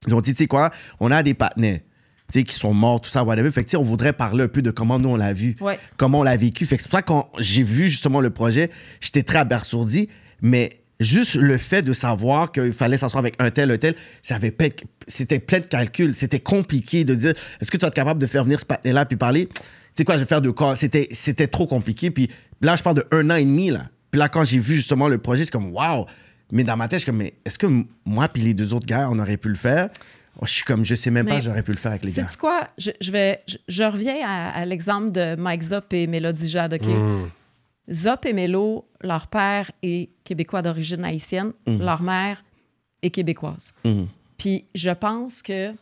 ils 0.07 0.15
ont 0.15 0.21
dit, 0.21 0.33
tu 0.35 0.39
sais 0.45 0.47
quoi, 0.47 0.71
on 1.01 1.11
a 1.11 1.23
des 1.23 1.35
partenaires. 1.35 1.81
qui 2.33 2.55
sont 2.55 2.73
morts, 2.73 2.99
tout 3.03 3.11
ça, 3.11 3.23
whatever. 3.25 3.51
Fait 3.51 3.63
que, 3.63 3.77
on 3.77 3.83
voudrait 3.83 4.15
parler 4.15 4.45
un 4.45 4.49
peu 4.49 4.63
de 4.63 4.71
comment 4.71 4.99
nous, 4.99 5.11
on 5.11 5.17
l'a 5.17 5.35
vu, 5.35 5.55
Ouais. 5.61 5.79
comment 5.99 6.21
on 6.21 6.23
l'a 6.23 6.35
vécu. 6.39 6.65
Fait 6.65 6.79
que 6.79 6.83
c'est 6.83 6.89
pour 6.89 6.97
ça 6.97 7.03
que 7.03 7.09
quand 7.09 7.31
j'ai 7.39 7.63
vu 7.63 7.89
justement 7.91 8.23
le 8.23 8.31
projet, 8.31 8.71
j'étais 9.03 9.23
très 9.23 9.41
abasourdi, 9.41 10.09
mais 10.41 10.71
juste 10.99 11.35
le 11.35 11.59
fait 11.59 11.83
de 11.83 11.93
savoir 11.93 12.51
qu'il 12.51 12.73
fallait 12.73 12.97
s'asseoir 12.97 13.19
avec 13.23 13.35
un 13.39 13.51
tel, 13.51 13.71
un 13.71 13.77
tel, 13.77 13.95
ça 14.23 14.37
avait 14.37 14.51
pe- 14.51 14.71
c'était 15.09 15.41
plein 15.41 15.59
de 15.61 15.67
calculs. 15.67 16.15
C'était 16.15 16.41
compliqué 16.41 17.05
de 17.05 17.15
dire, 17.15 17.35
est-ce 17.61 17.71
que 17.71 17.77
tu 17.77 17.83
vas 17.83 17.89
être 17.89 17.95
capable 17.95 18.19
de 18.19 18.27
faire 18.27 18.45
venir 18.45 18.59
ce 18.59 18.65
partenaire-là 18.65 19.05
puis 19.05 19.19
parler? 19.19 19.51
Tu 19.95 20.01
sais 20.01 20.05
quoi, 20.05 20.17
je 20.17 20.21
vais 20.21 20.27
faire 20.27 20.43
de 20.43 20.51
quoi? 20.51 20.75
C'était, 20.77 21.09
c'était 21.11 21.47
trop 21.47 21.67
compliqué. 21.67 22.11
Puis 22.11 22.31
là, 22.61 22.77
je 22.77 22.83
parle 22.83 22.97
de 22.97 23.07
un 23.11 23.29
an 23.31 23.35
et 23.37 23.45
demi, 23.45 23.71
là. 23.71 23.89
Puis 24.11 24.19
là, 24.19 24.29
quand 24.29 24.45
j'ai 24.45 24.59
vu 24.59 24.77
justement 24.77 25.09
le 25.09 25.19
projet, 25.19 25.45
c'est 25.45 25.51
comme, 25.51 25.73
waouh! 25.73 26.07
Mais 26.51 26.65
dans 26.65 26.77
ma 26.77 26.87
tête, 26.89 26.99
je 27.01 27.05
suis 27.05 27.11
comme, 27.11 27.19
mais 27.19 27.35
est-ce 27.45 27.59
que 27.59 27.67
moi 28.05 28.29
puis 28.29 28.43
les 28.43 28.53
deux 28.55 28.75
autres 28.75 28.87
gars, 28.87 29.09
on 29.11 29.19
aurait 29.19 29.39
pu 29.39 29.49
le 29.49 29.55
faire? 29.55 29.89
Oh, 30.39 30.47
Je 30.47 30.51
suis 30.51 30.65
comme, 30.65 30.85
je 30.85 30.95
sais 30.95 31.11
même 31.11 31.27
pas, 31.27 31.41
j'aurais 31.41 31.63
pu 31.63 31.73
le 31.73 31.79
faire 31.79 31.93
avec 31.93 32.05
les 32.05 32.13
gars. 32.13 32.27
Sais-tu 32.27 32.39
quoi? 32.39 32.69
Je, 32.79 32.91
je 33.01 33.11
vais, 33.11 33.43
je, 33.47 33.57
je 33.69 33.83
reviens 33.85 34.17
à, 34.27 34.51
à 34.51 34.65
l'exemple 34.65 35.11
de 35.13 35.35
Mike 35.37 35.63
Zop 35.63 35.93
et 35.93 36.07
Mélodie 36.07 36.49
Jade, 36.49 36.75
OK? 36.75 36.87
Mm. 36.87 37.29
Zop 37.91 38.25
et 38.27 38.33
Mélo, 38.33 38.87
leur 39.03 39.27
père 39.27 39.71
est 39.83 40.11
québécois 40.25 40.63
d'origine 40.63 41.05
haïtienne, 41.05 41.53
leur 41.67 42.03
mère 42.03 42.43
est 43.03 43.11
québécoise. 43.11 43.73
Mhm. 43.85 44.07
Puis 44.39 44.65
je 44.75 44.91
pense 44.91 45.43
que 45.43 45.73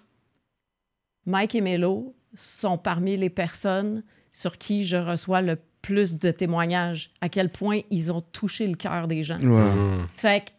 Mike 1.26 1.54
et 1.54 1.60
Mélo 1.60 2.14
sont 2.34 2.78
parmi 2.78 3.16
les 3.16 3.30
personnes 3.30 4.02
sur 4.32 4.58
qui 4.58 4.84
je 4.84 4.96
reçois 4.96 5.42
le 5.42 5.56
plus 5.82 6.18
de 6.18 6.30
témoignages, 6.30 7.10
à 7.20 7.28
quel 7.28 7.50
point 7.50 7.80
ils 7.90 8.12
ont 8.12 8.20
touché 8.20 8.66
le 8.66 8.74
cœur 8.74 9.08
des 9.08 9.24
gens. 9.24 9.40
Ouais. 9.40 10.04
Fait 10.16 10.44
que 10.46 10.50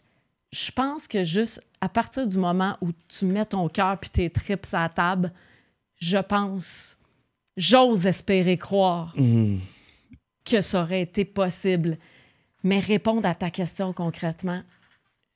je 0.52 0.72
pense 0.72 1.07
que 1.07 1.23
juste 1.23 1.61
à 1.80 1.88
partir 1.89 2.27
du 2.27 2.38
moment 2.38 2.77
où 2.81 2.89
tu 3.07 3.26
mets 3.26 3.45
ton 3.45 3.68
cœur 3.69 3.98
puis 3.99 4.10
tes 4.10 4.30
tripes 4.30 4.65
à 4.73 4.84
la 4.84 4.89
table, 4.89 5.31
je 5.99 6.18
pense, 6.18 6.98
j'ose 7.56 8.06
espérer 8.07 8.57
croire 8.57 9.14
Mhm. 9.15 9.60
que 10.43 10.61
ça 10.61 10.81
aurait 10.81 11.02
été 11.02 11.23
possible. 11.26 11.98
Mais 12.64 12.80
répondre 12.80 13.26
à 13.26 13.34
ta 13.35 13.49
question 13.49 13.93
concrètement, 13.93 14.61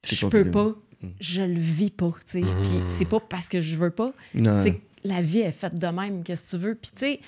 je 0.06 0.26
peux 0.28 0.49
pas, 0.52 0.74
je 1.20 1.41
le 1.44 1.60
vis 1.60 1.90
pas. 1.91 2.12
Puis 2.28 2.44
c'est 2.90 3.06
pas 3.06 3.20
parce 3.20 3.48
que 3.49 3.62
je 3.62 3.76
veux 3.76 3.90
pas, 3.91 4.12
c'est 4.34 4.82
la 5.06 5.22
vie 5.22 5.40
est 5.40 5.52
faite 5.52 5.77
de 5.77 5.88
même, 5.88 6.23
qu'est-ce 6.23 6.44
que 6.45 6.49
tu 6.52 6.57
veux? 6.57 6.76
Puis 6.76 6.91
tu 6.91 6.99
sais, 6.99 7.19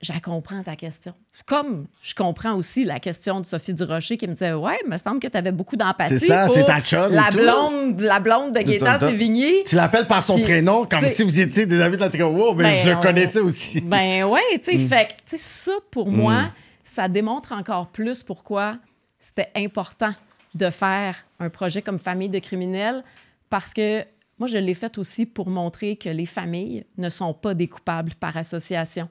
je 0.00 0.12
comprends 0.20 0.62
ta 0.64 0.74
question. 0.74 1.14
Comme 1.46 1.86
je 2.02 2.12
comprends 2.14 2.54
aussi 2.54 2.82
la 2.84 2.98
question 2.98 3.40
de 3.40 3.46
Sophie 3.46 3.72
Durocher 3.74 4.16
qui 4.16 4.26
me 4.26 4.32
disait 4.32 4.52
Ouais, 4.52 4.76
il 4.84 4.90
me 4.90 4.96
semble 4.96 5.20
que 5.20 5.28
tu 5.28 5.36
avais 5.38 5.52
beaucoup 5.52 5.76
d'empathie. 5.76 6.18
C'est 6.18 6.26
ça, 6.26 6.46
pour 6.46 6.54
c'est 6.56 6.64
ta 6.64 6.80
chum 6.80 7.12
et 7.12 7.14
La 7.14 7.28
tout. 7.30 7.38
blonde, 7.38 8.00
la 8.00 8.18
blonde 8.18 8.52
de 8.52 8.60
Gaétan 8.60 8.98
Sévigné. 8.98 9.62
Tu 9.64 9.76
l'appelles 9.76 10.06
par 10.08 10.22
son 10.22 10.34
Puis, 10.36 10.44
prénom, 10.44 10.86
comme 10.86 11.06
si 11.06 11.22
vous 11.22 11.38
étiez 11.40 11.66
des 11.66 11.80
amis 11.80 11.96
de 11.96 12.02
la. 12.18 12.28
Wow, 12.28 12.54
mais 12.54 12.64
Ben, 12.64 12.78
je 12.78 12.90
le 12.90 12.96
on- 12.96 13.00
connaissais 13.00 13.38
aussi. 13.40 13.80
Ben 13.82 14.24
ouais, 14.24 14.40
tu 14.54 14.72
sais, 14.72 14.76
Mm. 14.76 14.88
fait 14.88 15.06
que, 15.08 15.12
tu 15.12 15.16
sais, 15.26 15.38
ça, 15.38 15.72
pour 15.90 16.10
moi, 16.10 16.50
ça 16.82 17.06
démontre 17.08 17.52
encore 17.52 17.86
plus 17.88 18.22
pourquoi 18.24 18.78
c'était 19.20 19.50
important 19.54 20.12
de 20.54 20.68
faire 20.68 21.16
un 21.38 21.48
projet 21.48 21.80
comme 21.80 21.98
Famille 22.00 22.28
de 22.28 22.40
criminels, 22.40 23.04
parce 23.48 23.72
que 23.72 24.04
moi, 24.42 24.48
je 24.48 24.58
l'ai 24.58 24.74
fait 24.74 24.98
aussi 24.98 25.24
pour 25.24 25.48
montrer 25.48 25.94
que 25.94 26.08
les 26.08 26.26
familles 26.26 26.82
ne 26.98 27.08
sont 27.08 27.32
pas 27.32 27.54
des 27.54 27.68
coupables 27.68 28.16
par 28.16 28.36
association. 28.36 29.08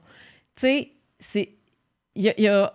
Tu 0.54 0.60
sais, 0.60 0.90
c'est... 1.18 1.54
Il 2.14 2.34
y 2.36 2.48
a, 2.48 2.74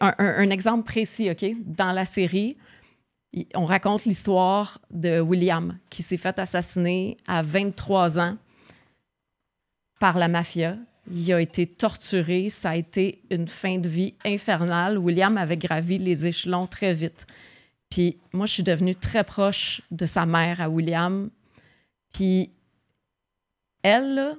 un, 0.00 0.14
un- 0.18 0.50
exemple 0.50 0.82
précis, 0.86 1.30
OK? 1.30 1.44
Dans 1.64 1.92
la 1.92 2.04
série, 2.04 2.56
on 3.54 3.64
raconte 3.64 4.06
l'histoire 4.06 4.80
de 4.90 5.20
William 5.20 5.78
qui 5.88 6.02
s'est 6.02 6.16
fait 6.16 6.36
assassiner 6.40 7.16
à 7.28 7.42
23 7.42 8.18
ans 8.18 8.38
par 10.00 10.18
la 10.18 10.26
mafia. 10.26 10.76
Il 11.08 11.32
a 11.32 11.40
été 11.40 11.64
torturé. 11.64 12.48
Ça 12.48 12.70
a 12.70 12.76
été 12.76 13.22
une 13.30 13.46
fin 13.46 13.78
de 13.78 13.88
vie 13.88 14.14
infernale. 14.24 14.98
William 14.98 15.36
avait 15.36 15.56
gravi 15.58 15.98
les 15.98 16.26
échelons 16.26 16.66
très 16.66 16.92
vite. 16.92 17.24
Puis 17.88 18.18
moi, 18.32 18.46
je 18.46 18.54
suis 18.54 18.64
devenue 18.64 18.96
très 18.96 19.22
proche 19.22 19.80
de 19.92 20.06
sa 20.06 20.26
mère 20.26 20.60
à 20.60 20.68
William. 20.68 21.30
Puis 22.14 22.50
elle, 23.82 24.14
là, 24.14 24.34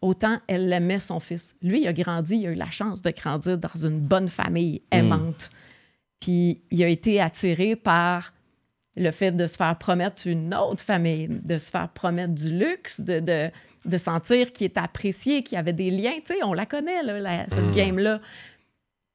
autant 0.00 0.38
elle 0.46 0.72
aimait 0.72 1.00
son 1.00 1.18
fils. 1.18 1.56
Lui, 1.62 1.80
il 1.80 1.88
a 1.88 1.92
grandi, 1.92 2.36
il 2.36 2.46
a 2.46 2.50
eu 2.52 2.54
la 2.54 2.70
chance 2.70 3.02
de 3.02 3.10
grandir 3.10 3.58
dans 3.58 3.74
une 3.74 3.98
bonne 3.98 4.28
famille 4.28 4.82
aimante. 4.92 5.50
Puis 6.20 6.62
il 6.70 6.82
a 6.84 6.88
été 6.88 7.20
attiré 7.20 7.74
par 7.74 8.32
le 8.96 9.10
fait 9.10 9.32
de 9.32 9.46
se 9.46 9.56
faire 9.56 9.76
promettre 9.76 10.26
une 10.26 10.54
autre 10.54 10.80
famille, 10.82 11.28
de 11.28 11.58
se 11.58 11.70
faire 11.70 11.88
promettre 11.90 12.32
du 12.34 12.56
luxe, 12.56 13.00
de, 13.00 13.20
de, 13.20 13.50
de 13.84 13.96
sentir 13.96 14.52
qu'il 14.52 14.66
est 14.66 14.78
apprécié, 14.78 15.42
qu'il 15.42 15.56
y 15.56 15.58
avait 15.58 15.72
des 15.74 15.90
liens. 15.90 16.14
Tu 16.24 16.34
sais, 16.34 16.42
on 16.44 16.52
la 16.54 16.64
connaît, 16.64 17.02
là, 17.02 17.18
la- 17.18 17.48
cette 17.48 17.72
game-là. 17.72 18.20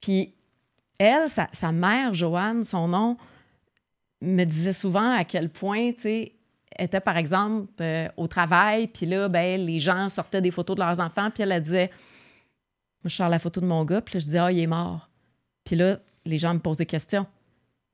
Puis 0.01 0.33
elle, 0.99 1.29
sa, 1.29 1.47
sa 1.51 1.71
mère, 1.71 2.13
Joanne, 2.13 2.63
son 2.63 2.87
nom, 2.89 3.17
me 4.21 4.43
disait 4.43 4.73
souvent 4.73 5.11
à 5.13 5.23
quel 5.23 5.49
point, 5.49 5.93
tu 5.93 6.01
sais, 6.01 6.31
était 6.79 6.99
par 6.99 7.17
exemple 7.17 7.67
euh, 7.81 8.07
au 8.17 8.27
travail, 8.27 8.87
puis 8.87 9.05
là, 9.05 9.27
ben, 9.27 9.59
les 9.59 9.79
gens 9.79 10.09
sortaient 10.09 10.41
des 10.41 10.51
photos 10.51 10.75
de 10.75 10.81
leurs 10.81 10.99
enfants, 10.99 11.29
puis 11.31 11.43
elle, 11.43 11.51
elle 11.51 11.61
disait 11.61 11.89
Moi, 13.03 13.09
je 13.09 13.15
sors 13.15 13.29
la 13.29 13.39
photo 13.39 13.61
de 13.61 13.65
mon 13.65 13.83
gars, 13.85 14.01
puis 14.01 14.13
là, 14.15 14.19
je 14.19 14.25
disais 14.25 14.39
Ah, 14.39 14.51
il 14.51 14.59
est 14.59 14.67
mort. 14.67 15.09
Puis 15.63 15.75
là, 15.75 15.99
les 16.25 16.37
gens 16.37 16.53
me 16.53 16.59
posent 16.59 16.77
des 16.77 16.85
questions. 16.85 17.25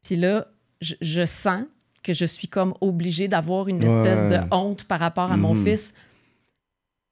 Puis 0.03 0.15
là, 0.15 0.47
je, 0.81 0.95
je 1.01 1.25
sens 1.25 1.63
que 2.03 2.13
je 2.13 2.25
suis 2.25 2.47
comme 2.47 2.73
obligée 2.81 3.27
d'avoir 3.27 3.67
une 3.67 3.83
espèce 3.83 4.31
Ouais. 4.31 4.39
de 4.39 4.43
honte 4.55 4.83
par 4.85 4.99
rapport 4.99 5.31
à 5.31 5.37
mon 5.37 5.53
Mhm. 5.53 5.63
fils. 5.65 5.93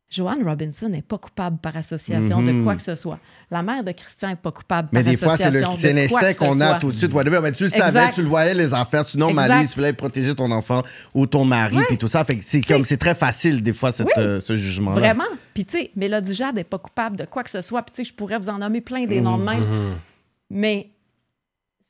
Joanne 0.09 0.47
Robinson 0.47 0.87
n'est 0.87 1.01
pas 1.01 1.17
coupable 1.17 1.57
par 1.57 1.75
association 1.75 2.41
de 2.43 2.51
Mhm. 2.51 2.63
quoi 2.63 2.75
que 2.75 2.81
ce 2.83 2.93
soit. 2.95 3.19
La 3.49 3.63
mère 3.63 3.83
de 3.83 3.91
Christian 3.91 4.29
n'est 4.29 4.35
pas 4.35 4.51
coupable 4.51 4.89
Mais 4.91 5.03
par 5.03 5.11
des 5.11 5.17
fois, 5.17 5.35
c'est 5.35 5.45
association 5.45 5.77
c'est 5.77 5.93
de 5.93 6.07
quoi 6.07 6.19
que 6.19 6.25
l'instinct 6.25 6.45
qu'on 6.45 6.61
a 6.61 6.69
soit. 6.69 6.79
tout 6.79 6.91
de 6.91 6.95
suite. 6.97 7.13
Whatever. 7.13 7.39
Mais 7.41 7.51
tu 7.51 7.63
le 7.63 7.69
savais, 7.69 7.87
Exact. 7.99 8.13
tu 8.13 8.21
le 8.21 8.27
voyais, 8.27 8.53
les 8.53 8.73
affaires. 8.73 9.03
Tu 9.05 9.17
normalises, 9.17 9.69
tu 9.71 9.75
voulais 9.79 9.93
protéger 9.93 10.35
ton 10.35 10.51
enfant 10.51 10.83
ou 11.15 11.25
ton 11.25 11.43
mari, 11.43 11.77
puis 11.87 11.97
tout 11.97 12.07
ça. 12.07 12.23
Fait 12.23 12.39
c'est 12.41 12.61
comme, 12.61 12.85
c'est 12.85 12.97
très 12.97 13.15
facile, 13.15 13.63
des 13.63 13.73
fois, 13.73 13.91
cette, 13.91 14.07
Oui. 14.07 14.13
euh, 14.17 14.39
ce 14.39 14.55
jugement-là. 14.55 14.95
Vraiment. 14.99 15.23
Puis, 15.55 15.65
tu 15.65 15.77
sais, 15.79 15.91
Mélodie 15.95 16.35
Jade 16.35 16.55
n'est 16.55 16.63
pas 16.63 16.77
coupable 16.79 17.17
de 17.17 17.25
quoi 17.25 17.43
que 17.43 17.49
ce 17.49 17.61
soit. 17.61 17.81
Puis, 17.81 17.95
tu 17.95 18.03
sais, 18.03 18.09
je 18.09 18.13
pourrais 18.15 18.37
vous 18.37 18.49
en 18.49 18.59
nommer 18.59 18.81
plein 18.81 19.05
des 19.07 19.21
noms 19.21 19.37
de 19.39 19.43
même. 19.43 19.95
Mais 20.51 20.91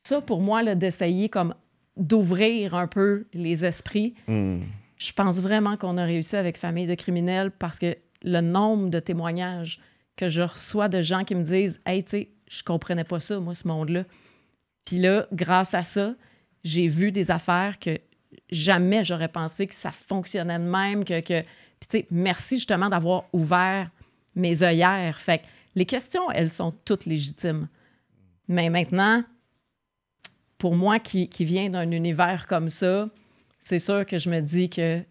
ça, 0.04 0.22
pour 0.22 0.42
moi, 0.42 0.64
d'essayer 0.76 1.28
comme 1.30 1.54
d'ouvrir 1.98 2.76
un 2.76 2.88
peu 2.88 3.26
les 3.34 3.66
esprits, 3.66 4.16
Mm. 4.28 4.60
je 4.98 5.12
pense 5.14 5.40
vraiment 5.40 5.76
qu'on 5.78 5.98
a 5.98 6.04
réussi 6.06 6.36
avec 6.38 6.58
Famille 6.58 6.88
de 6.88 6.96
criminels 6.96 7.52
parce 7.52 7.80
que 7.80 7.96
le 8.26 8.42
nombre 8.42 8.90
de 8.90 9.00
témoignages 9.00 9.80
que 10.18 10.30
je 10.30 10.42
reçois 10.42 10.90
de 10.90 11.02
gens 11.02 11.24
qui 11.24 11.36
me 11.36 11.44
disent 11.44 11.80
Hey, 11.86 12.04
tu 12.04 12.10
sais, 12.10 12.30
je 12.50 12.64
comprenais 12.64 13.04
pas 13.04 13.20
ça, 13.20 13.40
moi, 13.40 13.54
ce 13.54 13.68
monde-là. 13.68 14.04
Puis 14.84 15.00
là, 15.00 15.28
grâce 15.32 15.74
à 15.74 15.84
ça, 15.84 16.16
j'ai 16.64 16.88
vu 16.88 17.12
des 17.12 17.32
affaires 17.32 17.80
que 17.80 18.00
jamais 18.52 19.04
j'aurais 19.04 19.28
pensé 19.30 19.68
que 19.68 19.76
ça 19.76 19.92
fonctionnait 19.92 20.60
de 20.60 20.64
même. 20.64 21.06
Que, 21.06 21.22
que... 21.22 21.42
Puis, 21.42 21.88
tu 21.90 21.98
sais, 22.00 22.08
merci 22.12 22.58
justement 22.58 22.90
d'avoir 22.90 23.26
ouvert 23.34 23.90
mes 24.36 24.64
œillères. 24.64 25.20
Fait 25.20 25.40
que 25.40 25.44
les 25.76 25.86
questions, 25.86 26.30
elles 26.32 26.50
sont 26.50 26.72
toutes 26.72 27.06
légitimes. 27.06 27.68
Mais 28.48 28.70
maintenant, 28.70 29.24
pour 30.58 30.76
moi 30.76 31.00
qui, 31.00 31.30
qui 31.30 31.46
viens 31.46 31.70
d'un 31.70 31.92
univers 31.92 32.48
comme 32.48 32.70
ça, 32.70 33.10
c'est 33.60 33.80
sûr 33.80 34.06
que 34.06 34.18
je 34.18 34.30
me 34.30 34.42
dis 34.42 34.70
que 34.70 35.04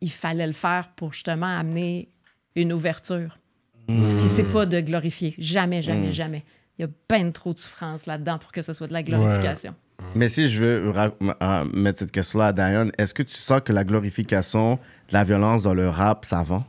il 0.00 0.10
fallait 0.10 0.46
le 0.46 0.52
faire 0.52 0.90
pour 0.96 1.12
justement 1.12 1.46
amener 1.46 2.08
une 2.56 2.72
ouverture. 2.72 3.38
Puis 3.86 4.28
c'est 4.34 4.50
pas 4.52 4.64
de 4.66 4.80
glorifier. 4.80 5.34
Jamais, 5.38 5.82
jamais, 5.82 6.12
jamais. 6.12 6.44
Il 6.78 6.82
y 6.82 6.84
a 6.84 6.88
bien 7.10 7.30
trop 7.30 7.52
de 7.52 7.58
souffrance 7.58 8.06
là-dedans 8.06 8.38
pour 8.38 8.52
que 8.52 8.62
ce 8.62 8.72
soit 8.72 8.86
de 8.86 8.92
la 8.92 9.02
glorification. 9.02 9.74
Mais 10.14 10.28
si 10.28 10.48
je 10.48 10.64
veux 10.64 10.92
euh, 10.96 11.64
mettre 11.74 12.00
cette 12.00 12.10
question-là 12.12 12.46
à 12.48 12.52
Diane, 12.52 12.90
est-ce 12.98 13.12
que 13.14 13.22
tu 13.22 13.34
sens 13.36 13.60
que 13.64 13.72
la 13.72 13.84
glorification 13.84 14.76
de 14.76 15.12
la 15.12 15.22
violence 15.24 15.62
dans 15.64 15.74
le 15.74 15.88
rap, 15.88 16.24
ça 16.24 16.42
vend? 16.42 16.64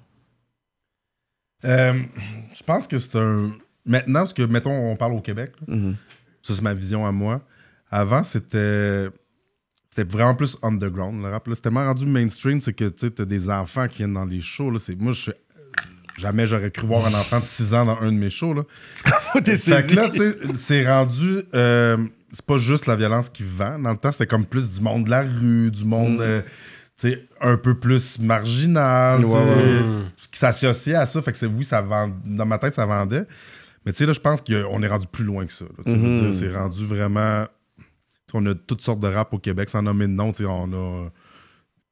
Euh, 1.66 1.94
je 2.54 2.64
pense 2.64 2.88
que 2.88 3.00
c'est 3.00 3.16
un. 3.16 3.52
Maintenant, 3.86 4.22
parce 4.22 4.34
que, 4.34 4.44
mettons, 4.44 4.72
on 4.92 4.96
parle 4.96 5.14
au 5.14 5.22
Québec, 5.22 5.54
là. 5.68 5.76
Mhm. 5.76 5.96
ça 6.42 6.54
c'est 6.56 6.62
ma 6.62 6.74
vision 6.74 7.06
à 7.06 7.12
moi. 7.12 7.42
Avant, 7.90 8.24
c'était. 8.24 9.08
C'était 9.90 10.10
vraiment 10.10 10.34
plus 10.34 10.58
underground, 10.64 11.22
le 11.22 11.30
rap. 11.30 11.48
là. 11.48 11.54
C'est 11.56 11.62
tellement 11.62 11.86
rendu 11.86 12.08
mainstream, 12.08 12.60
c'est 12.62 12.74
que 12.74 12.90
tu 12.90 13.12
as 13.22 13.26
des 13.26 13.50
enfants 13.50 13.88
qui 13.88 13.98
viennent 14.00 14.16
dans 14.16 14.26
les 14.26 14.42
shows. 14.42 14.72
Là. 14.72 14.80
C'est- 14.80 14.96
Moi, 15.00 15.14
je 15.14 15.30
jamais 16.18 16.48
j'aurais 16.48 16.72
cru 16.72 16.88
voir 16.88 17.06
un 17.06 17.14
enfant 17.14 17.40
de 17.40 17.46
6 17.46 17.74
ans 17.74 17.86
dans 17.86 18.00
un 18.00 18.12
de 18.12 18.18
mes 18.18 18.30
shows. 18.30 18.54
Là. 18.54 18.64
Faut 19.20 19.42
t'es 19.42 19.56
Fait 19.56 19.82
que 19.84 19.94
saisi. 19.94 19.96
là, 19.96 20.10
tu 20.10 20.18
sais, 20.20 20.38
c'est 20.58 20.88
rendu. 20.88 21.42
euh, 21.54 21.98
c'est 22.32 22.46
pas 22.46 22.58
juste 22.58 22.88
la 22.88 22.96
violence 22.96 23.30
qui 23.30 23.44
vend. 23.44 23.78
Dans 23.80 23.92
le 23.92 23.98
temps, 23.98 24.12
c'était 24.12 24.26
comme 24.28 24.46
plus 24.46 24.70
du 24.72 24.82
monde 24.82 25.06
de 25.06 25.10
la 25.12 25.22
rue, 25.24 25.70
du 25.72 25.86
monde. 25.86 26.20
euh, 26.22 26.42
tu 27.00 27.10
sais, 27.10 27.28
un 27.42 27.58
peu 27.58 27.76
plus 27.76 28.20
marginal, 28.20 29.26
Ouais, 29.26 29.34
ouais. 29.40 29.82
qui 30.32 30.40
s'associait 30.40 30.96
à 30.96 31.06
ça. 31.06 31.22
Fait 31.22 31.32
que 31.32 31.38
c'est 31.38 31.46
oui, 31.48 31.64
ça 31.64 31.82
vend, 31.82 32.10
dans 32.26 32.46
ma 32.46 32.58
tête, 32.58 32.74
ça 32.76 32.86
vendait. 32.86 33.26
Mais 33.86 33.92
tu 33.92 34.00
sais, 34.00 34.06
là, 34.06 34.14
je 34.14 34.20
pense 34.20 34.42
qu'on 34.42 34.82
est 34.84 34.88
rendu 34.88 35.08
plus 35.12 35.24
loin 35.26 35.46
que 35.46 35.52
ça. 35.54 35.66
Mhm. 35.86 36.32
dire, 36.32 36.40
C'est 36.40 36.56
rendu 36.56 36.86
vraiment. 36.86 37.46
On 38.34 38.44
a 38.48 38.56
toutes 38.56 38.82
sortes 38.82 39.00
de 39.00 39.08
rap 39.08 39.32
au 39.34 39.38
Québec, 39.40 39.70
sans 39.70 39.82
nommer 39.84 40.08
de 40.08 40.14
nom. 40.14 40.32
On 40.48 40.74
a 40.74 41.10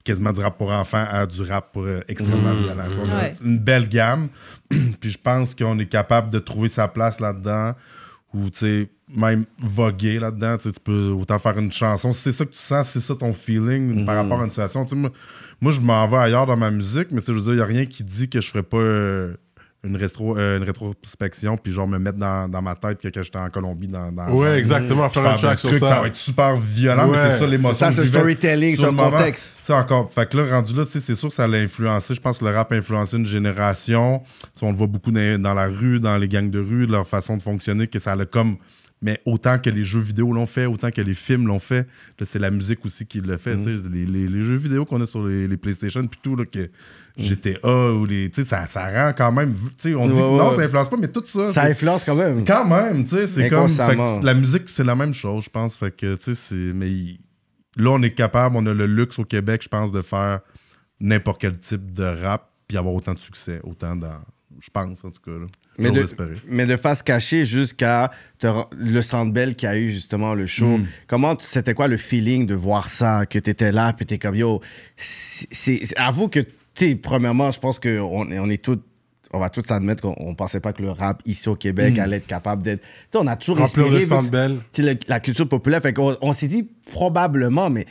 quasiment 0.04 0.32
du 0.32 0.42
rap 0.42 0.58
pour 0.58 0.72
enfants 0.72 1.06
à 1.10 1.26
du 1.26 1.42
rap 1.44 1.72
pour, 1.72 1.84
euh, 1.84 2.02
extrêmement 2.08 2.54
violent. 2.54 2.84
On 3.06 3.10
a 3.10 3.16
Ouais. 3.22 3.34
une 3.44 3.58
belle 3.60 3.88
gamme. 3.90 4.30
Puis 4.70 5.12
je 5.12 5.18
pense 5.18 5.56
qu'on 5.56 5.78
est 5.80 5.86
capable 5.88 6.32
de 6.32 6.40
trouver 6.40 6.68
sa 6.70 6.88
place 6.88 7.20
là-dedans. 7.20 7.74
Ou, 8.34 8.50
tu 8.50 8.58
sais, 8.60 8.90
même 9.14 9.46
voguer 9.60 10.18
là-dedans. 10.20 10.58
Tu 10.58 10.70
peux 10.84 11.10
autant 11.10 11.38
faire 11.40 11.58
une 11.58 11.72
chanson. 11.72 12.14
Si 12.14 12.22
c'est 12.22 12.32
ça 12.32 12.46
que 12.46 12.52
tu 12.52 12.58
sens, 12.58 12.88
si 12.88 12.94
c'est 12.94 13.08
ça 13.08 13.16
ton 13.16 13.34
feeling 13.34 14.06
par 14.06 14.16
rapport 14.16 14.40
à 14.40 14.46
une 14.46 14.50
situation. 14.50 14.86
Moi, 14.94 15.12
moi, 15.60 15.72
je 15.74 15.82
m'en 15.82 16.08
vais 16.08 16.18
ailleurs 16.18 16.46
dans 16.46 16.56
ma 16.58 16.72
musique, 16.72 17.10
mais 17.12 17.20
je 17.26 17.32
veux 17.34 17.42
dire, 17.42 17.52
il 17.54 17.56
n'y 17.58 17.62
a 17.62 17.66
rien 17.66 17.86
qui 17.86 18.04
dit 18.06 18.30
que 18.30 18.40
je 18.40 18.50
ferais 18.50 18.64
pas 18.64 18.78
euh, 18.78 19.36
une, 19.84 19.96
rétro, 19.96 20.38
euh, 20.38 20.58
une 20.58 20.64
rétrospection, 20.64 21.58
puis 21.58 21.72
genre 21.72 21.88
me 21.88 21.98
mettre 21.98 22.18
dans, 22.18 22.48
dans 22.48 22.62
ma 22.62 22.76
tête 22.76 23.02
que, 23.02 23.08
que 23.08 23.24
j'étais 23.24 23.40
en 23.40 23.50
Colombie 23.50 23.88
dans. 23.88 24.12
dans 24.12 24.32
Ouais, 24.32 24.58
exactement. 24.60 25.10
Faire 25.10 25.26
un 25.28 25.36
track 25.38 25.60
sur 25.60 25.74
ça. 25.76 25.80
ça 25.90 26.02
va 26.02 26.08
être 26.08 26.16
super 26.16 26.56
violent, 26.58 27.08
mais 27.08 27.18
c'est 27.32 27.40
ça 27.40 27.48
l'émotion. 27.48 27.74
C'est 27.92 27.96
ça, 27.96 28.02
vivais 28.04 28.20
storytelling, 28.20 28.76
sur 28.76 28.84
c'est 28.84 28.90
un 28.90 28.92
le 29.06 29.12
contexte. 29.12 29.58
Tu 29.60 29.66
sais, 29.66 29.74
encore. 29.74 30.12
Fait 30.14 30.30
que 30.30 30.38
là, 30.38 30.56
rendu 30.56 30.74
là, 30.76 30.84
c'est 30.88 31.16
sûr 31.16 31.30
que 31.30 31.36
ça 31.36 31.48
l'a 31.48 31.58
influencé. 31.58 32.14
Je 32.14 32.22
pense 32.22 32.40
que 32.40 32.46
le 32.46 32.52
rap 32.52 32.72
a 32.72 32.76
influencé 32.76 33.18
une 33.18 33.26
génération. 33.26 34.22
On 34.62 34.72
le 34.72 34.78
voit 34.78 34.88
beaucoup 34.88 35.12
dans, 35.12 35.42
dans 35.42 35.54
la 35.54 35.66
rue, 35.68 36.00
dans 36.00 36.18
les 36.18 36.28
gangs 36.28 36.50
de 36.52 36.60
rue, 36.60 36.86
leur 36.86 37.08
façon 37.08 37.38
de 37.38 37.42
fonctionner, 37.42 37.88
que 37.88 38.00
ça 38.00 38.16
l'a 38.16 38.26
comme. 38.26 38.58
Mais 39.04 39.20
autant 39.26 39.58
que 39.58 39.72
les 39.72 39.84
jeux 39.84 40.00
vidéo 40.00 40.32
l'ont 40.32 40.46
fait, 40.46 40.68
autant 40.68 40.92
que 40.92 41.02
les 41.02 41.16
films 41.16 41.48
l'ont 41.48 41.58
fait, 41.58 41.88
là, 42.20 42.26
c'est 42.26 42.38
la 42.38 42.52
musique 42.52 42.86
aussi 42.86 43.08
qui 43.08 43.20
le 43.20 43.36
fait. 43.38 43.58
tu 43.58 43.64
sais, 43.64 43.82
Les, 43.92 44.06
les- 44.06 44.28
les 44.28 44.46
jeux 44.46 44.58
vidéo 44.58 44.86
qu'on 44.86 45.02
a 45.02 45.08
sur 45.08 45.26
les, 45.26 45.48
les 45.48 45.58
PlayStation, 45.58 46.06
puis 46.06 46.20
tout, 46.22 46.36
là, 46.36 46.46
que 46.46 46.70
GTA 47.18 47.92
ou 47.94 48.06
les. 48.06 48.30
Tu 48.30 48.42
sais, 48.42 48.48
ça, 48.48 48.66
ça 48.68 48.86
rend 48.90 49.14
quand 49.16 49.32
même. 49.32 49.56
Tu 49.78 49.90
sais, 49.92 49.96
on 49.96 50.08
dit 50.08 50.14
que 50.14 50.20
non, 50.20 50.56
ça 50.56 50.62
influence 50.64 50.90
pas, 50.90 50.98
mais 50.98 51.08
tout 51.08 51.24
ça. 51.26 51.50
Ça 51.52 51.64
influence 51.64 52.04
quand 52.04 52.16
même. 52.16 52.46
quand 52.46 52.66
même, 52.66 53.04
tu 53.04 53.12
sais, 53.12 53.28
c'est 53.28 53.50
comme. 53.50 53.68
fait 53.68 53.82
Inconsciemment. 53.82 54.20
que 54.20 54.26
la 54.26 54.34
musique, 54.34 54.64
c'est 54.70 54.84
la 54.84 54.96
même 54.96 55.14
chose, 55.14 55.44
je 55.46 55.50
pense. 55.50 55.78
Fait 55.78 55.92
que, 55.96 56.16
tu 56.16 56.24
sais, 56.24 56.36
c'est. 56.36 56.56
Mais 56.56 56.90
là, 57.76 57.92
on 57.92 58.02
est 58.02 58.12
capable, 58.14 58.56
on 58.58 58.66
a 58.66 58.74
le 58.74 58.86
luxe 58.86 59.20
au 59.20 59.26
Québec, 59.26 59.62
je 59.64 59.70
pense, 59.70 59.92
de 59.92 60.02
faire 60.02 60.40
n'importe 61.00 61.42
quel 61.42 61.58
type 61.58 61.94
de 61.94 62.04
rap, 62.04 62.50
puis 62.68 62.78
avoir 62.78 62.94
autant 62.94 63.14
de 63.14 63.20
succès, 63.20 63.60
autant 63.64 63.96
dans. 63.96 64.20
Je 64.60 64.70
pense, 64.72 65.04
en 65.04 65.10
tout 65.12 65.22
cas. 65.26 65.32
Là. 65.32 65.48
Mais 65.80 65.90
de, 65.90 66.06
mais 66.48 66.66
de 66.68 66.76
face 66.76 67.02
cachée 67.02 67.46
jusqu'à 67.46 68.12
le 68.78 69.02
Centre 69.02 69.32
Bell 69.34 69.56
qui 69.56 69.66
a 69.66 69.76
eu 69.78 69.90
justement 69.90 70.36
le 70.36 70.46
show. 70.46 70.78
Mm. 70.78 70.86
Comment 71.08 71.36
c'était 71.40 71.74
quoi 71.74 71.88
le 71.88 71.98
feeling 71.98 72.46
de 72.46 72.54
voir 72.54 72.88
ça, 72.90 73.26
que 73.26 73.40
tu 73.40 73.50
étais 73.50 73.72
là, 73.72 73.94
puis 73.94 74.06
t'es 74.06 74.20
comme 74.20 74.36
yo. 74.36 74.62
c'est- 74.98 75.98
Avoue 75.98 76.28
que, 76.28 76.42
sais, 76.74 76.96
premièrement, 76.96 77.52
je 77.52 77.60
pense 77.60 77.80
qu'on 77.80 78.28
on 78.32 78.50
est 78.50 78.64
tous. 78.64 78.78
On 79.34 79.40
va 79.40 79.50
tous 79.50 79.64
admettre 79.72 80.02
qu'on 80.02 80.14
on 80.18 80.36
pensait 80.36 80.60
pas 80.60 80.74
que 80.74 80.82
le 80.82 80.90
rap 80.92 81.22
ici 81.26 81.48
au 81.48 81.56
Québec 81.56 81.98
allait 82.00 82.18
être 82.18 82.28
capable 82.28 82.64
d'être. 82.64 82.82
Tu 82.82 82.88
sais, 83.14 83.18
on 83.18 83.28
a 83.28 83.38
toujours 83.38 83.60
Remplir 83.60 83.86
espéré, 83.86 84.00
le- 84.84 85.00
la 85.08 85.20
culture 85.22 85.48
populaire. 85.48 85.82
Fait 85.82 85.94
qu'on 85.94 86.18
on 86.22 86.34
s'est 86.34 86.50
dit 86.50 86.68
probablement, 86.92 87.70
mais 87.70 87.86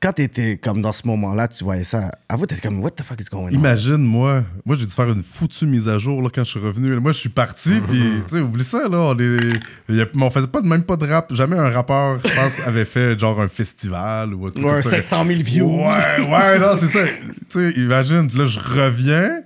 quand 0.00 0.14
tu 0.14 0.22
étais 0.22 0.56
comme 0.56 0.80
dans 0.80 0.92
ce 0.92 1.06
moment-là, 1.06 1.46
tu 1.46 1.62
voyais 1.62 1.84
ça. 1.84 2.10
Avoue, 2.26 2.46
t'étais 2.46 2.66
comme, 2.66 2.82
what 2.82 2.92
the 2.92 3.02
fuck 3.02 3.20
is 3.20 3.26
going 3.30 3.48
on? 3.48 3.50
Imagine, 3.50 3.98
moi, 3.98 4.42
moi 4.64 4.74
j'ai 4.78 4.86
dû 4.86 4.92
faire 4.92 5.10
une 5.10 5.22
foutue 5.22 5.66
mise 5.66 5.88
à 5.88 5.98
jour 5.98 6.22
là, 6.22 6.30
quand 6.34 6.42
je 6.42 6.50
suis 6.50 6.60
revenu. 6.60 6.98
Moi, 7.00 7.12
je 7.12 7.18
suis 7.18 7.28
parti, 7.28 7.80
puis, 7.88 8.00
tu 8.26 8.36
sais, 8.36 8.40
oublie 8.40 8.64
ça, 8.64 8.88
là. 8.88 8.98
On, 8.98 9.18
est, 9.18 10.08
on 10.14 10.30
faisait 10.30 10.46
pas, 10.46 10.62
même 10.62 10.84
pas 10.84 10.96
de 10.96 11.06
rap. 11.06 11.32
Jamais 11.34 11.58
un 11.58 11.68
rappeur, 11.68 12.18
je 12.24 12.34
pense, 12.34 12.60
avait 12.66 12.86
fait 12.86 13.18
genre 13.18 13.40
un 13.40 13.48
festival 13.48 14.32
ou 14.32 14.46
un 14.46 14.50
truc 14.50 14.64
Ou 14.64 14.70
un 14.70 14.80
comme 14.80 14.82
ça. 14.90 15.02
500 15.02 15.26
000 15.26 15.40
views. 15.42 15.68
Ouais, 15.68 16.26
ouais, 16.26 16.58
non, 16.58 16.78
c'est 16.80 16.88
ça. 16.88 17.04
tu 17.50 17.70
sais, 17.70 17.70
imagine, 17.78 18.30
là, 18.34 18.46
je 18.46 18.58
reviens. 18.58 19.42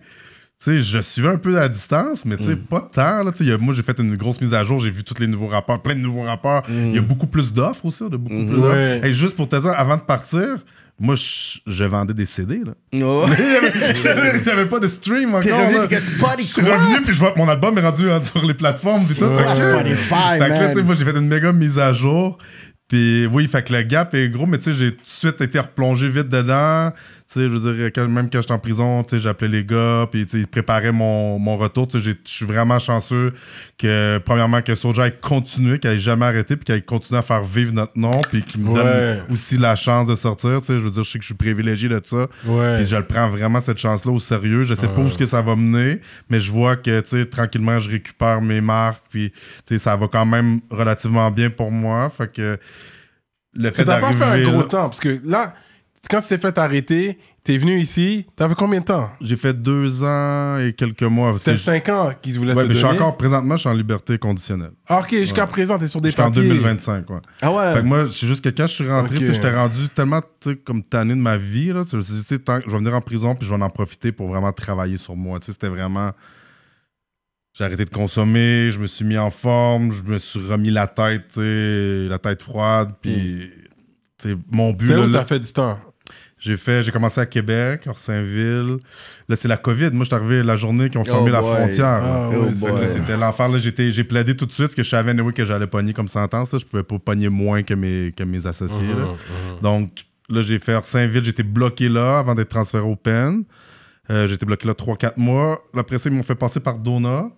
Tu 0.64 0.70
sais, 0.70 0.80
je 0.80 0.98
suivais 1.00 1.28
un 1.28 1.36
peu 1.36 1.60
à 1.60 1.68
distance, 1.68 2.24
mais 2.24 2.36
tu 2.38 2.44
Mm. 2.44 2.46
sais, 2.46 2.56
pas 2.56 2.88
tant. 2.92 3.22
Là, 3.22 3.32
y 3.38 3.52
a- 3.52 3.58
moi, 3.58 3.74
j'ai 3.74 3.82
fait 3.82 3.98
une 3.98 4.16
grosse 4.16 4.40
mise 4.40 4.54
à 4.54 4.64
jour, 4.64 4.80
j'ai 4.80 4.90
vu 4.90 5.04
tous 5.04 5.20
les 5.20 5.26
nouveaux 5.26 5.48
rapports, 5.48 5.82
plein 5.82 5.94
de 5.94 6.00
nouveaux 6.00 6.22
rapports. 6.22 6.62
Mm. 6.68 6.88
Il 6.88 6.94
y 6.94 6.98
a 6.98 7.02
beaucoup 7.02 7.26
plus 7.26 7.52
d'offres 7.52 7.84
aussi, 7.84 8.02
de 8.08 8.16
beaucoup 8.16 8.46
plus 8.46 8.56
Ouais. 8.58 8.94
d'offres. 8.96 9.04
Et 9.06 9.12
juste 9.12 9.36
pour 9.36 9.48
te 9.48 9.56
dire, 9.56 9.72
avant 9.76 9.96
de 9.96 10.02
partir, 10.02 10.56
moi, 10.98 11.16
je, 11.16 11.58
je 11.66 11.84
vendais 11.84 12.14
des 12.14 12.24
CD. 12.24 12.62
Là. 12.64 12.72
Oh. 13.04 13.26
Il 13.28 14.42
n'y 14.44 14.50
avait 14.50 14.66
pas 14.66 14.78
de 14.80 14.88
stream 14.88 15.30
encore. 15.30 15.42
T'es 15.42 15.52
revenu, 15.52 15.74
là. 15.78 15.86
t'es 15.88 15.96
que 15.96 16.00
Spotify, 16.02 16.48
Je 16.48 16.52
suis 16.54 16.62
quoi? 16.62 16.78
revenu, 16.78 17.02
puis 17.02 17.12
je 17.14 17.18
vois 17.18 17.32
que 17.32 17.38
mon 17.38 17.48
album 17.48 17.76
est 17.76 17.80
rendu 17.82 18.10
hein, 18.10 18.22
sur 18.22 18.44
les 18.46 18.54
plateformes. 18.54 19.02
tout. 19.06 19.22
Ouais, 19.24 19.36
Fait 19.36 19.44
que- 19.44 19.54
Spotify, 19.72 20.08
fait 20.14 20.38
que 20.38 20.40
là, 20.40 20.48
man. 20.60 20.70
tu 20.70 20.76
sais, 20.78 20.82
moi, 20.82 20.94
j'ai 20.94 21.04
fait 21.04 21.18
une 21.18 21.28
méga 21.28 21.52
mise 21.52 21.78
à 21.78 21.92
jour. 21.92 22.38
Puis 22.88 23.26
oui, 23.26 23.48
fait 23.48 23.64
que 23.66 23.72
le 23.72 23.82
gap 23.82 24.14
est 24.14 24.28
gros, 24.28 24.46
mais 24.46 24.58
tu 24.58 24.64
sais, 24.64 24.72
j'ai 24.74 24.90
tout 24.92 25.02
de 25.02 25.08
suite 25.08 25.40
été 25.40 25.58
replongé 25.58 26.08
vite 26.08 26.28
dedans. 26.28 26.92
Tu 27.26 27.40
sais, 27.40 27.46
je 27.48 27.48
veux 27.48 27.72
dire, 27.72 27.86
quand- 27.86 28.06
même 28.06 28.28
quand 28.30 28.42
j'étais 28.42 28.52
en 28.52 28.58
prison, 28.58 29.02
tu 29.02 29.16
sais, 29.16 29.20
j'appelais 29.20 29.48
les 29.48 29.64
gars, 29.64 30.06
puis 30.10 30.26
ils 30.34 30.46
préparaient 30.46 30.92
mon, 30.92 31.38
mon 31.38 31.56
retour. 31.56 31.88
Tu 31.88 31.98
sais, 31.98 32.04
je 32.04 32.30
suis 32.30 32.44
vraiment 32.44 32.78
chanceux 32.78 33.32
que, 33.78 34.18
premièrement, 34.24 34.60
que 34.60 34.74
Soulja 34.74 35.06
ait 35.08 35.16
continué, 35.22 35.78
qu'il 35.78 35.88
ait 35.90 35.98
jamais 35.98 36.26
arrêté, 36.26 36.54
puis 36.54 36.66
qu'il 36.66 36.74
ait 36.74 36.82
continué 36.82 37.18
à 37.18 37.22
faire 37.22 37.42
vivre 37.42 37.72
notre 37.72 37.98
nom, 37.98 38.20
puis 38.30 38.42
qu'il 38.42 38.60
me 38.60 38.68
Ouais. 38.68 38.74
donne 38.84 39.22
aussi 39.32 39.56
la 39.56 39.74
chance 39.74 40.06
de 40.06 40.14
sortir. 40.16 40.60
Tu 40.60 40.66
sais, 40.66 40.72
je 40.74 40.78
veux 40.84 40.90
dire, 40.90 41.02
je 41.02 41.10
sais 41.12 41.18
que 41.18 41.22
je 41.22 41.28
suis 41.28 41.34
privilégié 41.34 41.88
de 41.88 42.00
ça. 42.04 42.26
Ouais. 42.44 42.76
Puis 42.76 42.86
je 42.86 42.96
le 42.96 43.06
prends 43.06 43.30
vraiment 43.30 43.60
cette 43.62 43.78
chance-là 43.78 44.12
au 44.12 44.20
sérieux. 44.20 44.64
Je 44.64 44.74
sais 44.74 44.86
pas 44.88 45.00
où 45.00 45.10
ce 45.10 45.16
que 45.16 45.26
ça 45.26 45.40
va 45.40 45.56
mener, 45.56 46.02
mais 46.28 46.40
je 46.40 46.52
vois 46.52 46.76
que 46.76 47.00
tu 47.00 47.08
sais 47.08 47.24
tranquillement 47.24 47.80
je 47.80 47.88
récupère 47.90 48.42
mes 48.42 48.60
marques 48.60 49.02
puis 49.08 49.30
tu 49.30 49.38
sais 49.66 49.78
ça 49.78 49.96
va 49.96 50.08
quand 50.08 50.26
même 50.26 50.60
relativement 50.70 51.30
bien 51.30 51.48
pour 51.48 51.70
moi. 51.70 52.10
Fait 52.10 52.30
que 52.30 52.58
le 53.54 53.70
fait 53.70 53.84
pas 53.86 54.12
fait 54.12 54.24
un 54.24 54.42
gros 54.42 54.58
là- 54.58 54.64
temps, 54.64 54.88
parce 54.88 55.00
que 55.00 55.20
là, 55.24 55.54
quand 56.10 56.20
tu 56.20 56.28
t'es 56.28 56.38
fait 56.38 56.56
arrêter, 56.58 57.18
t'es 57.42 57.58
venu 57.58 57.78
ici, 57.78 58.26
t'avais 58.36 58.54
combien 58.54 58.80
de 58.80 58.84
temps? 58.86 59.10
j'ai 59.20 59.36
fait 59.36 59.52
deux 59.54 60.02
ans 60.02 60.58
et 60.58 60.72
quelques 60.72 61.02
mois. 61.02 61.34
C'était 61.38 61.56
cinq 61.56 61.88
ans 61.88 62.12
qu'ils 62.20 62.38
voulaient 62.38 62.54
Ouais, 62.54 62.62
te 62.64 62.68
mais 62.68 62.74
je 62.74 62.78
suis 62.78 62.86
donner. 62.88 62.98
encore 63.00 63.16
présentement, 63.16 63.56
je 63.56 63.60
suis 63.60 63.68
en 63.68 63.74
liberté 63.74 64.18
conditionnelle. 64.18 64.72
Ah, 64.88 65.00
ok, 65.00 65.10
jusqu'à 65.10 65.44
Ouais. 65.44 65.50
présent, 65.50 65.78
t'es 65.78 65.88
sur 65.88 66.00
des 66.00 66.12
papiers. 66.12 66.42
2025, 66.48 67.08
ouais. 67.10 67.18
Ah 67.42 67.52
ouais. 67.52 67.74
Fait 67.74 67.80
que 67.80 67.86
moi, 67.86 68.06
c'est 68.12 68.26
juste 68.26 68.42
que 68.42 68.48
quand 68.50 68.66
je 68.66 68.72
suis 68.74 68.88
rentré, 68.88 69.16
j'étais 69.18 69.54
rendu 69.54 69.88
tellement 69.90 70.20
comme 70.64 70.82
tanné 70.82 71.14
de 71.14 71.20
ma 71.20 71.36
vie. 71.36 71.68
Là, 71.72 71.82
je 71.90 71.96
me 71.96 72.02
suis 72.02 72.14
dit, 72.14 72.38
tant 72.40 72.58
que 72.60 72.66
je 72.66 72.70
vais 72.72 72.78
venir 72.78 72.94
en 72.94 73.00
prison 73.00 73.34
puis 73.34 73.46
je 73.46 73.54
vais 73.54 73.62
en 73.62 73.70
profiter 73.70 74.12
pour 74.12 74.28
vraiment 74.28 74.52
travailler 74.52 74.96
sur 74.96 75.16
moi. 75.16 75.38
C'était 75.42 75.68
vraiment. 75.68 76.12
J'ai 77.56 77.62
arrêté 77.64 77.84
de 77.84 77.90
consommer, 77.90 78.72
je 78.72 78.80
me 78.80 78.88
suis 78.88 79.04
mis 79.04 79.16
en 79.16 79.30
forme, 79.30 79.92
je 79.92 80.02
me 80.02 80.18
suis 80.18 80.40
remis 80.40 80.70
la 80.72 80.88
tête, 80.88 81.36
la 81.36 82.18
tête 82.18 82.42
froide. 82.42 82.90
Puis, 83.00 83.48
sais, 84.18 84.34
mon 84.50 84.72
but. 84.72 84.88
Là, 84.88 85.02
où 85.02 85.10
t'as 85.12 85.24
fait 85.24 85.38
du 85.38 85.52
temps? 85.52 85.78
J'ai 86.44 86.58
fait, 86.58 86.82
j'ai 86.82 86.92
commencé 86.92 87.18
à 87.20 87.24
Québec, 87.24 87.84
hors 87.86 87.98
Saint-Ville. 87.98 88.76
Là, 89.30 89.36
c'est 89.36 89.48
la 89.48 89.56
COVID. 89.56 89.90
Moi, 89.92 90.04
je 90.04 90.08
suis 90.08 90.14
arrivé 90.14 90.42
la 90.42 90.56
journée 90.56 90.90
qu'ils 90.90 91.00
ont 91.00 91.04
fermé 91.04 91.30
Oh 91.30 91.32
la 91.32 91.40
frontière. 91.42 92.02
Ah, 92.02 92.30
Oh. 92.34 92.50
C'était 92.86 93.16
l'enfer. 93.16 93.48
J'ai 93.58 94.04
plaidé 94.04 94.36
tout 94.36 94.44
de 94.44 94.52
suite 94.52 94.66
parce 94.66 94.74
que 94.74 94.82
je 94.82 94.90
savais 94.90 95.12
anyway, 95.12 95.32
que 95.32 95.46
j'allais 95.46 95.66
pogner 95.66 95.94
comme 95.94 96.08
sentence. 96.08 96.52
Là. 96.52 96.58
Je 96.58 96.66
pouvais 96.66 96.82
pas 96.82 96.98
pogner 96.98 97.30
moins 97.30 97.62
que 97.62 97.72
mes, 97.72 98.12
que 98.14 98.24
mes 98.24 98.46
associés. 98.46 98.76
Mhm, 98.82 98.98
là. 98.98 99.06
Donc, 99.62 100.04
là, 100.28 100.42
j'ai 100.42 100.58
fait 100.58 100.84
Saint-Ville. 100.84 101.24
J'étais 101.24 101.42
bloqué 101.42 101.88
là 101.88 102.18
avant 102.18 102.34
d'être 102.34 102.50
transféré 102.50 102.84
au 102.84 102.96
PEN. 102.96 103.44
Euh, 104.10 104.26
j'étais 104.26 104.44
bloqué 104.44 104.68
là 104.68 104.74
3-4 104.74 105.14
mois. 105.16 105.64
Après 105.74 105.98
ça, 105.98 106.10
ils 106.10 106.14
m'ont 106.14 106.22
fait 106.22 106.34
passer 106.34 106.60
par 106.60 106.78
Dona 106.78 107.30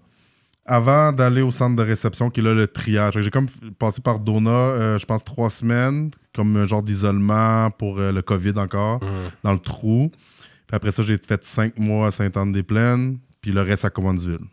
avant 0.67 1.13
d'aller 1.13 1.43
au 1.43 1.51
centre 1.51 1.77
de 1.77 1.83
réception 1.83 2.31
qui 2.31 2.41
est 2.41 2.43
là 2.43 2.55
le 2.55 2.67
triage. 2.67 3.21
J'ai 3.21 3.31
comme 3.31 3.49
passé 3.79 4.01
par 4.01 4.19
Dona, 4.19 4.51
euh, 4.51 4.99
je 4.99 5.07
pense, 5.07 5.25
trois 5.25 5.51
semaines, 5.51 6.11
comme 6.35 6.57
un 6.57 6.67
genre 6.67 6.83
d'isolement 6.83 7.71
pour 7.71 7.99
euh, 7.99 8.13
le 8.13 8.23
COVID 8.23 8.55
encore, 8.57 9.01
dans 9.43 9.53
le 9.53 9.59
trou. 9.59 10.11
Puis 10.67 10.75
après 10.75 10.93
ça, 10.93 11.03
j'ai 11.03 11.19
fait 11.19 11.45
cinq 11.45 11.79
mois 11.79 12.09
à 12.09 12.11
Sainte-Anne-des-Plaines, 12.11 13.19
puis 13.41 13.53
le 13.53 13.63
reste 13.63 13.85
à 13.85 13.91
Commonsville. 13.91 14.45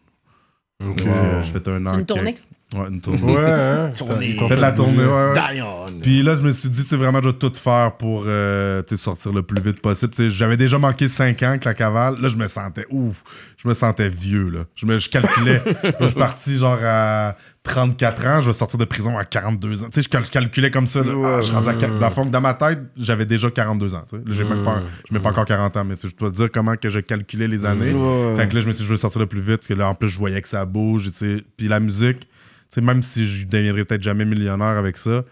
Ok. 0.80 1.02
Ouais, 1.06 1.42
j'ai 1.44 1.52
fait 1.52 1.68
un 1.68 1.86
an. 1.86 1.94
C'est 1.94 2.00
une 2.00 2.06
tournée? 2.06 2.38
Ouais, 2.74 2.88
une 2.90 3.02
tournée. 3.02 3.22
Ouais, 3.22 3.52
hein? 3.52 3.92
Tournée. 3.96 4.38
Fait 4.48 4.56
de 4.56 4.62
la 4.62 4.72
tournée, 4.72 5.06
ouais, 5.06 5.32
ouais. 5.32 5.54
Dion. 5.56 5.86
Puis 6.02 6.24
là, 6.24 6.36
je 6.36 6.42
me 6.42 6.52
suis 6.52 6.70
dit, 6.70 6.84
c'est 6.88 6.98
vraiment, 6.98 7.20
je 7.22 7.28
vais 7.30 7.34
tout 7.34 7.52
faire 7.56 7.92
pour 7.98 8.24
euh, 8.28 8.82
sortir 8.98 9.32
le 9.32 9.44
plus 9.44 9.62
vite 9.62 9.82
possible. 9.82 10.12
Tu 10.14 10.24
sais, 10.24 10.30
J'avais 10.30 10.58
déjà 10.58 10.78
manqué 10.78 11.08
5 11.08 11.42
ans 11.44 11.50
avec 11.50 11.66
la 11.66 11.74
cavale. 11.74 12.20
Là, 12.20 12.30
je 12.30 12.36
me 12.36 12.48
sentais 12.48 12.86
ouf. 12.90 13.24
Je 13.58 13.68
me 13.70 13.74
sentais 13.74 14.10
vieux. 14.10 14.50
Là. 14.50 14.60
Je, 14.76 14.86
me, 14.86 14.98
je 14.98 15.10
calculais. 15.10 15.62
Là, 15.84 15.92
je 16.02 16.08
suis 16.08 16.16
parti 16.20 16.58
genre 16.58 16.80
à 16.84 17.38
34 17.64 18.28
ans. 18.28 18.42
Je 18.42 18.48
vais 18.48 18.54
sortir 18.54 18.78
de 18.78 18.84
prison 18.86 19.18
à 19.18 19.24
42 19.24 19.84
ans. 19.84 19.88
Tu 19.90 19.94
sais, 19.94 20.02
je, 20.02 20.10
cal- 20.10 20.26
je 20.26 20.32
calculais 20.32 20.70
comme 20.70 20.88
ça. 20.88 21.00
là. 21.02 21.14
Ah, 21.24 21.38
je 21.42 21.46
suis 21.46 21.56
rendu 21.56 21.70
à 21.70 21.74
quar- 21.74 21.98
dans, 22.00 22.08
le 22.10 22.14
fond, 22.14 22.26
dans 22.26 22.42
ma 22.42 22.54
tête, 22.56 22.80
j'avais 22.98 23.26
déjà 23.26 23.50
42 23.50 23.94
ans. 23.96 24.04
tu 24.10 24.18
sais. 24.18 24.24
Là, 24.26 24.36
J'ai 24.36 24.44
même 24.44 24.66
pas, 24.66 24.82
je 25.10 25.14
mets 25.14 25.22
pas 25.22 25.30
encore 25.30 25.46
40 25.46 25.78
ans, 25.78 25.86
mais 25.86 25.96
je 26.02 26.14
dois 26.16 26.30
te 26.30 26.36
dire 26.36 26.50
comment 26.54 26.76
que 26.76 26.90
je 26.90 27.00
calculais 27.00 27.48
les 27.48 27.66
années. 27.66 27.92
Fait 28.36 28.50
que 28.50 28.56
là, 28.56 28.62
je 28.62 28.68
me 28.68 28.72
suis 28.74 28.82
dit, 28.82 28.86
je 28.86 28.94
vais 28.94 29.00
sortir 29.00 29.22
le 29.22 29.28
plus 29.28 29.40
vite. 29.42 29.58
Parce 29.58 29.68
que 29.68 29.74
là, 29.76 29.88
en 29.88 29.96
plus, 29.96 30.10
je 30.10 30.18
voyais 30.20 30.42
que 30.42 30.48
ça 30.50 30.66
bouge. 30.66 31.10
tu 31.12 31.18
sais. 31.38 31.44
Puis 31.56 31.70
la 31.70 31.80
musique, 31.80 32.28
même 32.82 33.04
si 33.04 33.28
je 33.28 33.46
deviendrais 33.48 33.86
peut-être 33.86 34.04
jamais 34.04 34.26
millionnaire 34.26 34.78
avec 34.78 34.98
ça, 34.98 35.24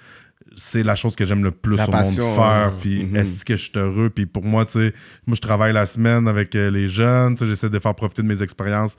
c'est 0.55 0.84
la 0.84 0.95
chose 0.95 1.15
que 1.15 1.26
j'aime 1.26 1.43
le 1.43 1.51
plus 1.51 1.77
La 1.77 1.88
au 1.88 1.91
passion, 1.91 2.26
monde 2.27 2.35
faire. 2.35 2.72
ouais. 2.73 2.77
Puis 2.81 3.03
Mhm. 3.05 3.15
est-ce 3.15 3.45
que 3.45 3.55
je 3.55 3.61
suis 3.63 3.72
heureux? 3.77 4.09
Puis 4.09 4.26
pour 4.26 4.43
moi, 4.43 4.65
tu 4.65 4.73
sais, 4.73 4.93
moi, 5.26 5.35
je 5.35 5.41
travaille 5.41 5.72
la 5.73 5.85
semaine 5.85 6.27
avec 6.27 6.55
euh, 6.55 6.69
les 6.69 6.88
jeunes. 6.88 7.35
tu 7.35 7.43
sais, 7.43 7.47
J'essaie 7.47 7.69
de 7.69 7.80
faire 7.80 7.95
profiter 7.95 8.22
de 8.22 8.27
mes 8.27 8.41
expériences. 8.43 8.95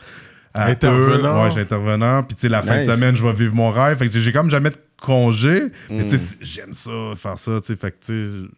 à 0.55 0.67
Intervenant. 0.67 1.41
eux. 1.41 1.45
Ouais, 1.45 1.51
j'ai 1.51 1.61
intervenant. 1.61 2.23
Puis 2.23 2.35
tu 2.37 2.43
sais, 2.43 2.49
la 2.51 2.63
fin 2.63 2.85
de 2.85 2.91
semaine, 2.93 3.17
je 3.17 3.25
vais 3.27 3.33
vivre 3.33 3.55
mon 3.55 3.71
rêve. 3.71 3.97
Fait 3.97 4.09
que 4.11 4.19
j'ai- 4.19 4.33
comme 4.33 4.51
jamais 4.51 4.69
de 4.69 4.77
congé. 5.01 5.69
Mais 5.89 6.01
Mm. 6.05 6.05
tu 6.05 6.11
sais, 6.11 6.19
c'est- 6.19 6.39
j'aime 6.45 6.73
ça, 6.75 6.91
faire 7.17 7.39
ça. 7.39 7.59
tu 7.61 7.69
sais. 7.69 7.77
Fait 7.77 7.91
que 7.91 7.97
tu 8.05 8.13
sais, 8.13 8.49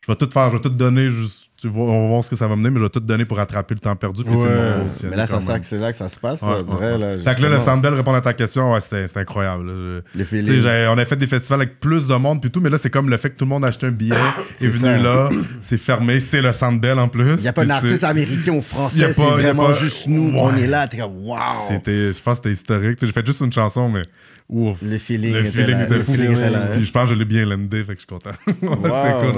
je 0.00 0.06
vais 0.12 0.16
tout 0.16 0.30
faire, 0.30 0.50
je 0.50 0.56
vais 0.56 0.62
tout 0.62 0.68
donner. 0.70 1.10
Juste, 1.10 1.50
tu 1.64 1.70
vois, 1.70 1.84
on 1.86 2.02
va 2.02 2.08
voir 2.08 2.22
ce 2.24 2.28
que 2.28 2.36
ça 2.36 2.46
va 2.46 2.56
mener, 2.56 2.68
mais 2.68 2.78
je 2.78 2.84
vais 2.84 2.90
tout 2.90 3.00
donner 3.00 3.24
pour 3.24 3.38
rattraper 3.38 3.72
le 3.74 3.80
temps 3.80 3.96
perdu. 3.96 4.22
Puis 4.22 4.34
c'est 4.36 4.46
Ouais. 4.46 5.10
Mais 5.10 5.16
là, 5.16 5.26
ça, 5.26 5.38
même. 5.38 5.62
c'est 5.62 5.78
là 5.78 5.92
que 5.92 5.96
ça 5.96 6.08
se 6.10 6.18
passe, 6.18 6.42
Ouais, 6.42 6.48
ouais. 6.60 6.98
Là, 6.98 7.16
Fait 7.16 7.34
que 7.36 7.42
là, 7.42 7.48
le. 7.48 7.58
Sandbell, 7.58 7.94
répondre 7.94 8.18
à 8.18 8.20
ta 8.20 8.34
question, 8.34 8.74
ouais, 8.74 8.80
c'était 8.80 9.06
incroyable. 9.18 9.66
là. 9.66 10.00
Le 10.14 10.24
feeling. 10.24 10.62
on 10.90 10.98
a 10.98 11.04
fait 11.06 11.16
des 11.16 11.26
festivals 11.26 11.62
avec 11.62 11.80
plus 11.80 12.06
de 12.06 12.14
monde 12.16 12.42
puis 12.42 12.50
tout, 12.50 12.60
mais 12.60 12.68
là, 12.68 12.76
c'est 12.76 12.90
comme 12.90 13.08
le 13.08 13.16
fait 13.16 13.30
que 13.30 13.36
tout 13.36 13.46
le 13.46 13.48
monde 13.48 13.64
a 13.64 13.68
acheté 13.68 13.86
un 13.86 13.90
billet, 13.92 14.14
C'est 14.56 14.66
est 14.66 14.68
venu 14.68 14.80
ça. 14.82 14.98
là, 14.98 15.28
c'est 15.62 15.78
fermé, 15.78 16.20
c'est 16.20 16.42
le 16.42 16.52
Sandbell 16.52 16.98
en 16.98 17.08
plus. 17.08 17.34
Il 17.36 17.40
n'y 17.40 17.48
a 17.48 17.52
pas 17.54 17.62
puis 17.62 17.70
un 17.70 17.74
artiste 17.76 18.00
c'est- 18.00 18.04
américain 18.06 18.52
ou 18.52 18.60
français, 18.60 19.12
c'est 19.12 19.22
vraiment 19.22 19.68
pas- 19.68 19.72
juste 19.72 20.06
nous. 20.06 20.32
Ouais. 20.32 20.40
On 20.40 20.54
est 20.56 20.66
là, 20.66 20.86
t'es 20.86 20.98
comme, 20.98 21.24
wow! 21.24 21.38
C'était, 21.68 22.12
je 22.12 22.20
pense 22.22 22.38
que 22.40 22.50
c'était 22.50 22.52
historique. 22.52 22.96
Tu 22.98 23.00
sais, 23.00 23.06
J'ai 23.06 23.12
fait 23.12 23.26
juste 23.26 23.40
une 23.40 23.52
chanson, 23.52 23.88
mais 23.88 24.02
ouf. 24.50 24.76
Le 24.82 24.98
feeling 24.98 25.32
Le 25.32 25.44
feeling 25.44 25.80
était 25.80 25.94
Le 25.94 26.02
fou. 26.04 26.12
je 26.14 26.90
pense 26.92 27.08
que 27.08 27.14
je 27.14 27.18
l'ai 27.18 27.24
bien 27.24 27.46
landé, 27.46 27.82
fait 27.84 27.94
que 27.94 28.00
je 28.02 28.06
suis 28.06 28.06
content. 28.06 28.32
C'était 28.46 28.66
cool. 28.68 29.34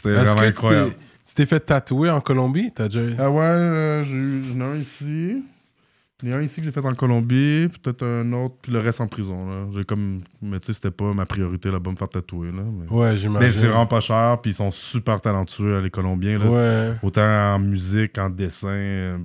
C'était 0.00 0.12
vraiment 0.14 0.34
que 0.36 0.44
incroyable. 0.46 0.92
T'es- 1.42 1.46
fait 1.46 1.60
tatouer 1.60 2.10
en 2.10 2.20
Colombie? 2.20 2.70
T'as 2.74 2.88
déjà... 2.88 3.00
Ah 3.18 3.30
ouais, 3.30 3.40
euh, 3.44 4.04
j'ai 4.04 4.16
eu- 4.16 4.42
j'en 4.52 4.60
ai 4.60 4.64
un 4.64 4.76
ici. 4.76 5.42
Il 6.22 6.28
y 6.30 6.32
en 6.32 6.36
a 6.36 6.40
un 6.40 6.42
ici 6.42 6.60
que 6.60 6.64
j'ai 6.66 6.72
fait 6.72 6.84
en 6.84 6.94
Colombie, 6.94 7.68
peut-être 7.80 8.04
un 8.04 8.32
autre, 8.32 8.56
puis 8.60 8.72
le 8.72 8.80
reste 8.80 9.00
en 9.00 9.06
prison. 9.06 9.38
Là. 9.48 9.66
J'ai 9.72 9.84
comme. 9.84 10.22
Mais 10.42 10.58
tu 10.58 10.66
sais, 10.66 10.72
c'était 10.72 10.90
pas 10.90 11.12
ma 11.14 11.26
priorité 11.26 11.70
là-bas, 11.70 11.92
me 11.92 11.96
faire 11.96 12.08
tatouer. 12.08 12.48
Là, 12.48 12.62
mais... 12.64 12.90
Ouais, 12.90 13.10
mais 13.12 13.16
j'imagine. 13.16 13.52
c'est 13.52 13.66
vraiment 13.68 13.86
pas 13.86 14.00
cher, 14.00 14.38
puis 14.42 14.50
ils 14.50 14.54
sont 14.54 14.72
super 14.72 15.20
talentueux, 15.20 15.78
les 15.78 15.90
Colombiens. 15.90 16.38
Là. 16.38 16.46
Ouais. 16.50 16.96
Autant 17.04 17.54
en 17.54 17.60
musique, 17.60 18.18
en 18.18 18.30
dessin, 18.30 18.66
euh, 18.68 19.18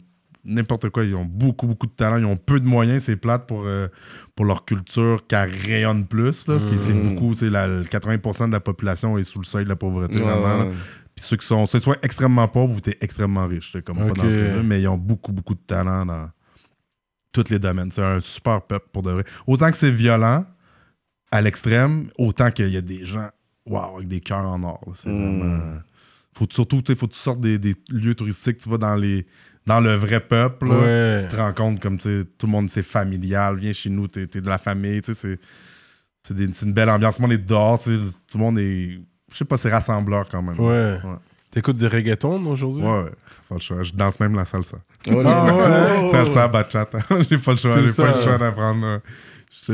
n'importe 0.45 0.89
quoi. 0.89 1.03
Ils 1.03 1.15
ont 1.15 1.25
beaucoup, 1.25 1.65
beaucoup 1.65 1.87
de 1.87 1.93
talent. 1.93 2.17
Ils 2.17 2.25
ont 2.25 2.37
peu 2.37 2.59
de 2.59 2.67
moyens, 2.67 3.01
c'est 3.05 3.15
plate 3.15 3.47
pour, 3.47 3.63
euh, 3.65 3.87
pour 4.35 4.45
leur 4.45 4.63
culture 4.63 5.23
qui 5.27 5.35
rayonne 5.35 6.05
plus. 6.05 6.45
Là, 6.47 6.57
parce 6.59 6.65
que 6.67 6.77
c'est 6.77 6.93
beaucoup, 6.93 7.33
c'est 7.33 7.49
la, 7.49 7.65
le 7.67 7.83
80% 7.85 8.47
de 8.49 8.51
la 8.51 8.59
population 8.59 9.17
est 9.17 9.23
sous 9.23 9.39
le 9.39 9.45
seuil 9.45 9.63
de 9.63 9.69
la 9.69 9.75
pauvreté. 9.75 10.21
Ouais, 10.21 10.29
vraiment, 10.29 10.65
là. 10.65 10.71
Puis 11.15 11.25
ceux 11.25 11.37
qui 11.37 11.45
sont, 11.45 11.65
soit 11.67 11.97
extrêmement 12.01 12.47
pauvres 12.47 12.75
ou 12.75 12.79
t'es 12.81 12.97
extrêmement 13.01 13.45
riche. 13.47 13.75
Comme 13.85 13.97
pas 13.97 14.05
d'entre-deux, 14.07 14.63
mais 14.63 14.81
ils 14.81 14.87
ont 14.87 14.97
beaucoup, 14.97 15.31
beaucoup 15.31 15.53
de 15.53 15.59
talent 15.59 16.05
dans 16.05 16.29
tous 17.31 17.49
les 17.49 17.59
domaines. 17.59 17.91
C'est 17.91 18.03
un 18.03 18.19
super 18.19 18.61
peuple 18.61 18.87
pour 18.91 19.03
de 19.03 19.11
vrai. 19.11 19.25
Autant 19.47 19.69
que 19.71 19.77
c'est 19.77 19.91
violent 19.91 20.45
à 21.31 21.41
l'extrême, 21.41 22.09
autant 22.17 22.51
qu'il 22.51 22.69
y 22.69 22.77
a 22.77 22.81
des 22.81 23.05
gens, 23.05 23.29
waouh, 23.65 23.97
avec 23.97 24.07
des 24.07 24.21
cœurs 24.21 24.45
en 24.45 24.61
or. 24.63 24.81
C'est 24.95 25.09
Mm. 25.09 25.39
vraiment. 25.39 25.59
Faut 26.35 26.47
surtout, 26.49 26.81
tu 26.81 26.91
sais, 26.93 26.95
faut 26.97 27.07
que 27.07 27.13
tu 27.13 27.19
sortes 27.19 27.41
des, 27.41 27.59
des 27.59 27.75
lieux 27.89 28.15
touristiques, 28.15 28.57
tu 28.57 28.69
vas 28.69 28.77
dans 28.77 28.95
les 28.95 29.25
dans 29.65 29.79
le 29.79 29.95
vrai 29.95 30.19
peuple, 30.19 30.67
là, 30.67 31.21
tu 31.23 31.29
te 31.29 31.35
rends 31.37 31.53
compte 31.53 31.79
comme 31.79 31.97
tu 31.97 32.03
sais, 32.21 32.25
tout 32.37 32.47
le 32.47 32.51
monde 32.51 32.69
c'est 32.69 32.83
familial, 32.83 33.55
viens 33.57 33.71
chez 33.71 33.89
nous, 33.89 34.07
t'es 34.09 34.23
es 34.23 34.41
de 34.41 34.49
la 34.49 34.57
famille, 34.57 34.99
tu 35.01 35.13
sais, 35.13 35.37
c'est 36.23 36.35
c'est 36.35 36.61
une 36.65 36.73
belle 36.73 36.89
ambiance. 36.89 37.15
Tout 37.15 37.21
le 37.21 37.27
monde 37.29 37.33
est 37.39 37.45
dehors, 37.45 37.79
tu 37.79 37.95
sais, 37.95 38.01
tout 38.29 38.37
le 38.37 38.43
monde 38.43 38.59
est, 38.59 38.99
je 39.33 39.37
sais 39.39 39.45
pas, 39.45 39.57
c'est 39.57 39.69
rassembleur 39.71 40.27
quand 40.31 40.41
même. 40.41 40.57
Ouais. 40.59 40.97
Ouais. 41.03 41.15
T'écoutes 41.51 41.75
du 41.77 41.87
reggaeton 41.87 42.43
aujourd'hui? 42.47 42.81
Ouais, 42.83 43.03
ouais. 43.03 43.11
Pas 43.49 43.55
le 43.55 43.59
choix. 43.59 43.83
Je 43.83 43.91
danse 43.91 44.19
même 44.19 44.35
la 44.35 44.45
salsa. 44.45 44.77
Oh, 45.11 45.21
Ah 45.25 46.01
ouais. 46.03 46.09
Salsa, 46.09 46.47
bachata. 46.47 46.99
j'ai 47.29 47.37
pas 47.37 47.51
le 47.51 47.57
choix. 47.57 47.71
J'ai 47.79 47.93
pas 47.93 48.15
le 48.15 48.21
choix 48.23 48.37
d'apprendre. 48.37 48.85
euh, 48.85 48.97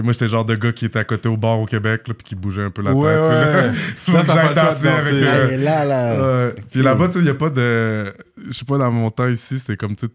moi, 0.03 0.11
j'étais 0.13 0.25
le 0.25 0.31
genre 0.31 0.45
de 0.45 0.55
gars 0.55 0.71
qui 0.73 0.85
était 0.85 0.99
à 0.99 1.03
côté 1.05 1.29
au 1.29 1.37
bar 1.37 1.59
au 1.59 1.65
Québec, 1.65 2.07
là, 2.07 2.13
puis 2.13 2.23
qui 2.25 2.35
bougeait 2.35 2.63
un 2.63 2.69
peu 2.69 2.81
la 2.81 2.93
Ouais, 2.93 3.13
tête. 3.13 3.71
ouais. 3.71 3.73
Faut 4.05 4.11
que 4.11 4.17
j'aille 4.17 4.25
pas 4.25 4.33
le 4.33 4.35
choix 4.35 4.49
de 4.49 4.55
danser 4.55 4.87
avec. 4.89 5.13
euh, 5.13 5.47
Ah, 5.49 5.53
et 5.53 5.57
là, 5.57 5.85
là. 5.85 6.47
Ouais. 6.47 6.55
Puis 6.69 6.81
là-bas, 6.81 7.07
tu 7.07 7.13
sais, 7.13 7.19
il 7.19 7.23
n'y 7.25 7.29
a 7.29 7.33
pas 7.35 7.49
de. 7.49 8.13
Je 8.47 8.51
sais 8.51 8.65
pas, 8.65 8.77
dans 8.77 8.91
mon 8.91 9.09
temps 9.09 9.27
ici, 9.27 9.57
c'était 9.59 9.77
comme, 9.77 9.95
tu 9.95 10.07
sais, 10.07 10.11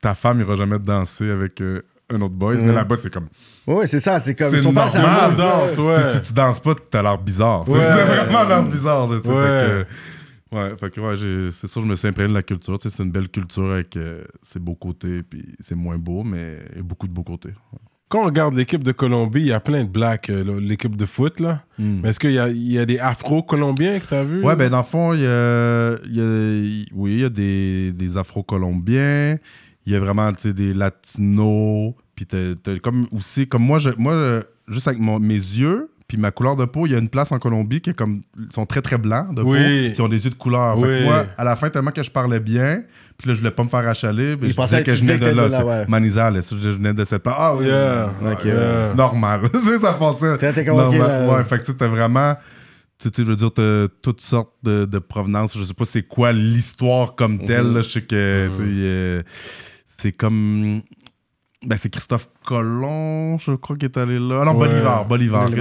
ta 0.00 0.14
femme 0.14 0.40
ira 0.40 0.56
jamais 0.56 0.78
te 0.78 0.84
danser 0.84 1.30
avec 1.30 1.60
euh, 1.60 1.82
un 2.12 2.20
autre 2.20 2.34
boys. 2.34 2.56
Mais 2.56 2.72
là-bas, 2.72 2.96
c'est 2.96 3.12
comme. 3.12 3.28
Ouais, 3.66 3.86
c'est 3.86 4.00
ça, 4.00 4.18
c'est 4.18 4.34
comme. 4.34 4.50
C'est 4.50 4.56
Ils 4.58 4.62
sont 4.62 4.72
pas 4.72 4.86
normal. 4.86 5.30
jaloux, 5.30 5.36
Danse, 5.36 5.78
ouais. 5.78 6.12
Si 6.14 6.22
tu 6.22 6.32
danses 6.32 6.60
pas, 6.60 6.74
t'as 6.90 7.02
l'air 7.02 7.18
bizarre. 7.18 7.64
tu. 7.64 7.70
Ouais. 7.72 7.78
T'as 7.80 8.24
vraiment 8.24 8.48
l'air 8.48 8.62
bizarre. 8.64 9.08
tu 9.22 9.28
sais. 9.28 9.34
Ouais. 9.34 9.40
Fait 9.40 9.86
que, 10.50 10.56
ouais, 10.56 10.76
fait 10.78 10.90
que 10.90 11.00
ouais, 11.00 11.50
c'est 11.52 11.66
sûr, 11.66 11.80
je 11.80 11.86
me 11.86 11.94
suis 11.94 12.08
imprégné 12.08 12.28
de 12.30 12.34
la 12.34 12.42
culture. 12.42 12.78
Tu 12.78 12.88
sais, 12.90 12.96
c'est 12.96 13.02
une 13.02 13.10
belle 13.12 13.28
culture 13.28 13.70
avec 13.72 13.96
euh, 13.96 14.22
ses 14.42 14.58
beaux 14.58 14.74
côtés, 14.74 15.22
puis 15.22 15.44
c'est 15.60 15.74
moins 15.74 15.96
beau, 15.98 16.22
mais 16.24 16.58
il 16.72 16.76
y 16.76 16.80
a 16.80 16.82
beaucoup 16.82 17.06
de 17.08 17.12
beaux 17.12 17.22
côtés. 17.24 17.50
Quand 18.08 18.20
on 18.20 18.26
regarde 18.26 18.52
l'équipe 18.52 18.84
de 18.84 18.92
Colombie, 18.92 19.40
il 19.40 19.46
y 19.46 19.52
a 19.52 19.60
plein 19.60 19.84
de 19.84 19.88
blacks, 19.88 20.28
euh, 20.28 20.60
l'équipe 20.60 20.98
de 20.98 21.06
foot, 21.06 21.40
là. 21.40 21.62
Mais 21.78 22.10
est-ce 22.10 22.20
qu'il 22.20 22.32
y 22.32 22.38
a, 22.38 22.48
il 22.50 22.70
y 22.70 22.78
a 22.78 22.84
des 22.84 22.98
afro-colombiens 22.98 23.98
que 24.00 24.04
t'as 24.04 24.22
vu? 24.22 24.44
Ouais, 24.44 24.54
ben 24.54 24.68
dans 24.68 24.76
le 24.78 24.82
fond, 24.84 25.14
il 25.14 25.20
y 25.20 25.26
a, 25.26 25.96
il 26.04 26.16
y 26.16 26.20
a- 26.20 26.86
oui, 26.94 27.12
il 27.14 27.20
y 27.20 27.24
a 27.24 27.30
des, 27.30 27.90
des 27.92 28.16
Afro-Colombiens, 28.18 29.38
il 29.86 29.92
y 29.94 29.96
a 29.96 30.00
vraiment 30.00 30.30
tu 30.34 30.42
sais, 30.42 30.52
des 30.52 30.74
Latinos, 30.74 31.94
puis 32.24 32.26
t'as, 32.26 32.54
t'as 32.72 32.78
comme 32.78 33.06
aussi, 33.12 33.46
comme 33.48 33.62
moi, 33.62 33.78
je, 33.78 33.90
moi 33.96 34.12
euh, 34.12 34.42
juste 34.68 34.88
avec 34.88 35.00
mon- 35.00 35.18
mes 35.20 35.34
yeux, 35.34 35.88
puis 36.08 36.18
ma 36.18 36.30
couleur 36.30 36.56
de 36.56 36.64
peau, 36.66 36.86
il 36.86 36.92
y 36.92 36.94
a 36.94 36.98
une 36.98 37.08
place 37.08 37.32
en 37.32 37.38
Colombie 37.38 37.80
qui 37.80 37.90
est 37.90 37.94
comme. 37.94 38.20
Ils 38.38 38.52
sont 38.52 38.66
très 38.66 38.82
très 38.82 38.98
blancs 38.98 39.34
de 39.34 39.42
Oui. 39.42 39.88
peau, 39.90 39.94
qui 39.94 40.00
ont 40.02 40.08
des 40.08 40.22
yeux 40.24 40.30
de 40.30 40.34
couleur. 40.34 40.74
Fait 40.76 40.82
que 40.82 40.86
Oui. 40.86 41.04
moi, 41.04 41.24
à 41.38 41.44
la 41.44 41.56
fin, 41.56 41.70
tellement 41.70 41.90
que 41.90 42.02
je 42.02 42.10
parlais 42.10 42.38
bien, 42.40 42.82
puis 43.16 43.28
là, 43.28 43.34
je 43.34 43.38
voulais 43.40 43.50
pas 43.50 43.64
me 43.64 43.68
faire 43.68 43.86
achaler, 43.88 44.36
puis 44.36 44.48
Il 44.48 44.50
je 44.50 44.56
pensait 44.56 44.82
disais 44.82 44.84
que 44.84 44.92
je 44.92 45.04
venais 45.04 45.18
de 45.18 45.26
là. 45.50 45.64
ouais. 45.64 45.86
Manizales, 45.88 46.42
je 46.42 46.68
venais 46.68 46.92
de 46.92 47.04
cette 47.04 47.22
place. 47.22 47.34
Ah 47.38 47.54
oui. 47.56 47.64
Yeah. 47.66 48.10
Ok, 48.32 48.44
Yeah. 48.44 48.94
Normal. 48.94 49.42
C'est 49.64 49.78
ça 49.78 49.94
passait. 49.94 50.36
T'es- 50.36 50.52
t'es 50.52 50.64
comme, 50.64 50.76
ok, 50.78 50.94
Normal. 50.94 51.26
là. 51.26 51.32
Ouais, 51.36 51.44
fait 51.44 51.58
que 51.58 51.64
tu 51.64 51.72
sais, 51.72 51.78
t'as 51.78 51.88
vraiment. 51.88 52.34
Tu 52.98 53.08
sais, 53.08 53.14
je 53.18 53.22
veux 53.24 53.34
dire, 53.36 53.50
t'as 53.52 53.86
toutes 54.02 54.20
sortes 54.20 54.52
de, 54.62 54.84
de 54.84 54.98
provenances. 55.00 55.56
Je 55.58 55.64
sais 55.64 55.74
pas 55.74 55.86
c'est 55.86 56.02
quoi 56.02 56.30
l'histoire 56.32 57.14
comme 57.16 57.38
telle. 57.44 57.64
Mhm. 57.68 57.74
là. 57.74 57.80
Je 57.82 57.88
sais 57.88 58.02
que 58.02 58.50
sais, 58.54 58.62
euh, 58.62 59.22
c'est 59.86 60.12
comme. 60.12 60.82
Ben, 61.64 61.76
c'est 61.76 61.90
Christophe 61.90 62.28
Colomb, 62.44 63.38
je 63.38 63.52
crois, 63.52 63.76
qui 63.76 63.84
est 63.84 63.96
allé 63.96 64.18
là. 64.18 64.40
Ah 64.42 64.44
non, 64.46 64.56
Ouais. 64.56 64.68
Bolivar. 64.68 65.04
Bolivar. 65.06 65.48
Il 65.50 65.56
y, 65.56 65.60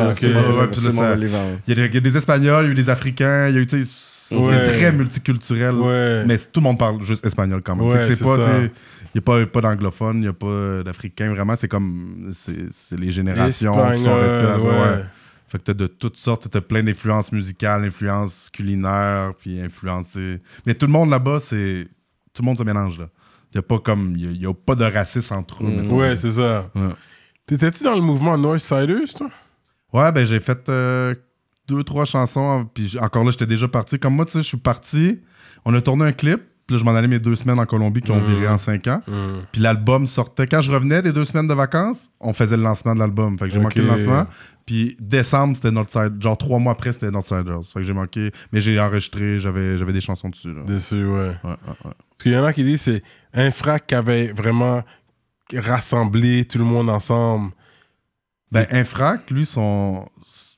a 1.97 1.99
des, 1.99 2.17
Espagnols, 2.17 2.65
il 2.65 2.67
y 2.67 2.69
a 2.69 2.71
eu 2.71 2.75
des 2.75 2.89
Africains, 2.89 3.47
il 3.49 3.55
y 3.55 3.57
a 3.57 3.61
eu, 3.61 3.67
tu 3.67 3.83
sais, 3.83 4.35
Ouais. 4.35 4.53
c'est 4.53 4.77
très 4.77 4.91
multiculturel. 4.93 5.75
Ouais. 5.75 6.23
Mais 6.25 6.37
tout 6.37 6.59
le 6.59 6.61
monde 6.61 6.79
parle 6.79 7.03
juste 7.03 7.25
espagnol 7.25 7.61
quand 7.63 7.75
même. 7.75 7.91
C'est 8.07 8.23
pas, 8.23 8.37
ça. 8.37 8.45
tu 8.45 8.51
sais, 8.65 8.71
il 9.13 9.15
n'y 9.15 9.19
a 9.19 9.21
pas, 9.21 9.45
pas 9.45 9.61
d'anglophones, 9.61 10.17
il 10.17 10.21
n'y 10.21 10.27
a 10.27 10.33
pas 10.33 10.83
d'africains. 10.83 11.33
Vraiment, 11.33 11.55
c'est 11.55 11.67
comme. 11.67 12.31
C'est 12.33 12.71
c'est 12.71 12.99
les 12.99 13.11
générations 13.11 13.73
qui 13.73 14.03
sont 14.03 14.15
restées 14.15 14.47
là-bas. 14.47 14.63
ouais. 14.63 14.79
ouais. 14.79 15.03
Fait 15.49 15.57
que 15.57 15.63
t'as 15.63 15.73
de 15.73 15.87
toutes 15.87 16.15
sortes, 16.15 16.47
t'as 16.49 16.61
plein 16.61 16.81
d'influences 16.81 17.33
musicales, 17.33 17.83
influences 17.83 18.49
culinaires, 18.53 19.33
puis 19.37 19.59
influences. 19.59 20.07
Mais 20.65 20.75
tout 20.75 20.85
le 20.85 20.93
monde 20.93 21.09
là-bas, 21.09 21.39
c'est. 21.41 21.89
Tout 22.33 22.41
le 22.41 22.45
monde 22.45 22.57
se 22.57 22.63
mélange 22.63 22.99
là. 22.99 23.09
Il 23.53 23.57
n'y 23.57 23.59
a 23.59 23.63
pas 23.63 23.79
comme. 23.79 24.15
Il 24.17 24.41
y 24.41 24.45
a, 24.45 24.53
pas 24.53 24.75
de 24.75 24.85
racisme 24.85 25.33
entre 25.35 25.63
eux. 25.63 25.67
Mm. 25.67 25.91
Ouais, 25.91 26.15
c'est 26.15 26.31
ça. 26.31 26.69
Ouais. 26.75 26.89
T'étais-tu 27.45 27.83
dans 27.83 27.95
le 27.95 28.01
mouvement 28.01 28.37
Northsiders, 28.37 29.13
toi? 29.17 29.29
Ouais, 29.93 30.11
ben 30.13 30.25
j'ai 30.25 30.39
fait 30.39 30.69
euh, 30.69 31.13
deux, 31.67 31.83
trois 31.83 32.05
chansons. 32.05 32.65
Puis 32.73 32.87
j- 32.89 32.99
encore 32.99 33.23
là, 33.25 33.31
j'étais 33.31 33.45
déjà 33.45 33.67
parti. 33.67 33.99
Comme 33.99 34.15
moi, 34.15 34.25
tu 34.25 34.31
sais, 34.33 34.37
je 34.41 34.47
suis 34.47 34.57
parti. 34.57 35.19
On 35.65 35.73
a 35.73 35.81
tourné 35.81 36.05
un 36.05 36.13
clip. 36.13 36.41
Puis 36.65 36.75
là, 36.75 36.79
je 36.79 36.85
m'en 36.85 36.95
allais 36.95 37.09
mes 37.09 37.19
deux 37.19 37.35
semaines 37.35 37.59
en 37.59 37.65
Colombie 37.65 38.01
qui 38.01 38.11
ont 38.11 38.21
Mm. 38.21 38.25
viré 38.33 38.47
en 38.47 38.57
cinq 38.57 38.87
ans. 38.87 39.01
Puis 39.51 39.61
l'album 39.61 40.07
sortait. 40.07 40.47
Quand 40.47 40.61
je 40.61 40.71
revenais 40.71 41.01
des 41.01 41.11
deux 41.11 41.25
semaines 41.25 41.47
de 41.47 41.53
vacances, 41.53 42.09
on 42.21 42.31
faisait 42.33 42.55
le 42.55 42.63
lancement 42.63 42.93
de 42.95 42.99
l'album. 42.99 43.37
Fait 43.37 43.47
que 43.47 43.53
j'ai 43.53 43.59
manqué 43.59 43.81
le 43.81 43.87
lancement. 43.87 44.27
Puis 44.65 44.95
décembre, 45.01 45.55
c'était 45.55 45.71
Northside. 45.71 46.21
Genre 46.21 46.37
trois 46.37 46.59
mois 46.59 46.71
après, 46.71 46.93
c'était 46.93 47.11
Northsiders. 47.11 47.59
Fait 47.65 47.79
que 47.79 47.83
j'ai 47.83 47.93
manqué. 47.93 48.31
Mais 48.53 48.61
j'ai 48.61 48.79
enregistré, 48.79 49.39
j'avais, 49.39 49.77
j'avais 49.77 49.91
des 49.91 49.99
chansons 49.99 50.29
dessus. 50.29 50.53
Là. 50.53 50.61
Dessus, 50.63 51.03
ouais. 51.03 51.09
Ouais, 51.27 51.35
ouais, 51.43 51.49
ouais. 51.67 51.75
Parce 51.83 52.23
qu'il 52.23 52.31
y 52.31 52.37
en 52.37 52.45
a 52.45 52.53
qui 52.53 52.63
disent 52.63 52.81
c'est 52.81 53.03
un 53.33 53.51
frac 53.51 53.87
qui 53.87 53.95
avait 53.95 54.27
vraiment 54.33 54.83
rassemblé 55.55 56.45
tout 56.45 56.57
le 56.57 56.63
monde 56.63 56.89
ensemble. 56.89 57.51
Ben, 58.51 58.65
Infrac, 58.71 59.29
lui, 59.31 59.45
son. 59.45 60.07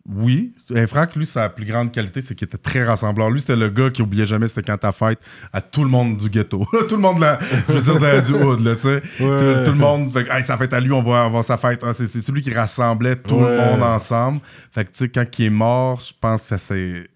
Oui, 0.09 0.53
Infrac, 0.75 1.15
lui, 1.15 1.25
sa 1.25 1.47
plus 1.47 1.63
grande 1.63 1.93
qualité, 1.93 2.21
c'est 2.21 2.35
qu'il 2.35 2.45
était 2.45 2.57
très 2.57 2.83
rassembleur. 2.83 3.29
Lui, 3.29 3.39
c'était 3.39 3.55
le 3.55 3.69
gars 3.69 3.89
qui 3.89 4.01
oubliait 4.01 4.25
jamais 4.25 4.49
c'était 4.49 4.63
quand 4.63 4.77
ta 4.77 4.91
fête 4.91 5.19
à 5.53 5.61
tout 5.61 5.83
le 5.85 5.89
monde 5.89 6.17
du 6.17 6.29
ghetto. 6.29 6.65
tout 6.89 6.95
le 6.95 7.01
monde, 7.01 7.19
là, 7.21 7.39
je 7.69 7.73
veux 7.73 7.81
dire, 7.81 7.99
de- 8.01 8.25
du 8.25 8.33
hood, 8.33 8.59
là, 8.65 8.75
tu 8.75 8.81
sais. 8.81 8.99
Tout, 9.17 9.65
tout 9.65 9.71
le 9.71 9.77
monde, 9.77 10.11
fait 10.11 10.27
Hey, 10.29 10.43
sa 10.43 10.57
fête 10.57 10.73
à 10.73 10.81
lui, 10.81 10.91
on 10.91 11.03
va 11.03 11.23
avoir 11.23 11.45
sa 11.45 11.55
fête. 11.57 11.81
Ah, 11.85 11.93
c'est, 11.93 12.07
celui 12.21 12.41
qui 12.41 12.53
rassemblait 12.53 13.15
tout 13.15 13.35
Ouais. 13.35 13.55
le 13.55 13.57
monde 13.71 13.83
ensemble. 13.83 14.41
Fait 14.73 14.83
que, 14.83 14.91
tu 14.91 14.97
sais, 15.05 15.09
quand 15.09 15.25
il 15.39 15.45
est 15.45 15.49
mort, 15.49 16.01
je 16.01 16.11
pense 16.19 16.41
que 16.41 16.47
ça 16.47 16.57
c'est. 16.57 17.07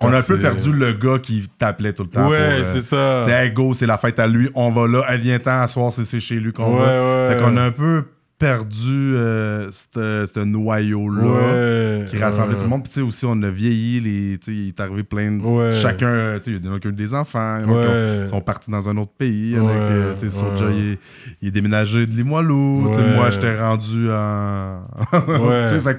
On 0.00 0.12
a 0.12 0.18
un 0.18 0.22
peu 0.22 0.38
perdu 0.38 0.72
le 0.72 0.92
gars 0.92 1.18
qui 1.18 1.48
t'appelait 1.58 1.92
tout 1.94 2.02
le 2.02 2.10
temps. 2.10 2.28
ouais, 2.28 2.36
euh, 2.36 2.64
c'est 2.64 2.82
ça. 2.82 3.22
c'est 3.24 3.32
hey, 3.32 3.50
go, 3.50 3.72
c'est 3.74 3.86
la 3.86 3.96
fête 3.98 4.18
à 4.18 4.26
lui, 4.26 4.50
on 4.54 4.70
va 4.70 4.86
là, 4.86 5.04
elle 5.08 5.20
vient 5.20 5.38
temps 5.38 5.60
à 5.62 5.66
soir, 5.66 5.92
c'est, 5.92 6.20
chez 6.20 6.34
lui 6.36 6.52
qu'on 6.52 6.74
Ouais, 6.78 6.84
va. 6.84 7.28
ouais. 7.28 7.34
Fait 7.34 7.42
qu'on 7.42 7.56
a 7.56 7.62
un 7.62 7.70
peu 7.72 8.04
perdu 8.38 9.14
euh, 9.14 9.70
ce 9.94 10.44
noyau-là 10.44 11.24
Ouais. 11.24 12.04
qui 12.10 12.18
rassemblait 12.18 12.56
tout 12.56 12.64
le 12.64 12.68
monde. 12.68 12.82
Puis 12.82 12.92
tu 12.92 13.00
sais 13.00 13.06
aussi, 13.06 13.24
on 13.26 13.40
a 13.42 13.48
vieilli, 13.48 13.98
les, 14.00 14.38
il 14.48 14.68
est 14.68 14.78
arrivé 14.80 15.02
plein 15.04 15.32
de... 15.32 15.72
Chacun, 15.80 16.34
tu 16.36 16.52
sais, 16.52 16.58
il 16.60 16.66
y 16.66 16.68
en 16.68 16.74
a 16.74 16.78
qui 16.78 16.86
ont 16.88 16.90
eu 16.90 16.92
des 16.92 17.14
enfants, 17.14 17.56
il 17.62 17.66
y 17.66 17.72
en 17.72 17.78
a 17.78 17.82
qui 17.82 17.88
ont- 17.88 17.92
Ouais. 17.92 18.26
sont 18.28 18.40
partis 18.42 18.70
dans 18.70 18.86
un 18.90 18.96
autre 18.98 19.12
pays, 19.16 19.52
il 19.52 19.56
y 19.56 19.58
en 19.58 19.66
a 19.66 19.70
Ouais, 19.70 19.78
qui, 19.78 19.92
euh, 19.94 20.12
tu 20.20 20.28
sais, 20.28 20.36
ouais. 20.36 20.74
il, 20.76 20.92
est- 20.92 20.98
il 21.40 21.48
est 21.48 21.50
déménagé 21.52 22.04
de 22.04 22.10
Limoilou, 22.12 22.90
moi, 23.16 23.30
j'étais 23.30 23.58
rendu 23.58 24.10
en... 24.10 24.80
Fait 25.82 25.98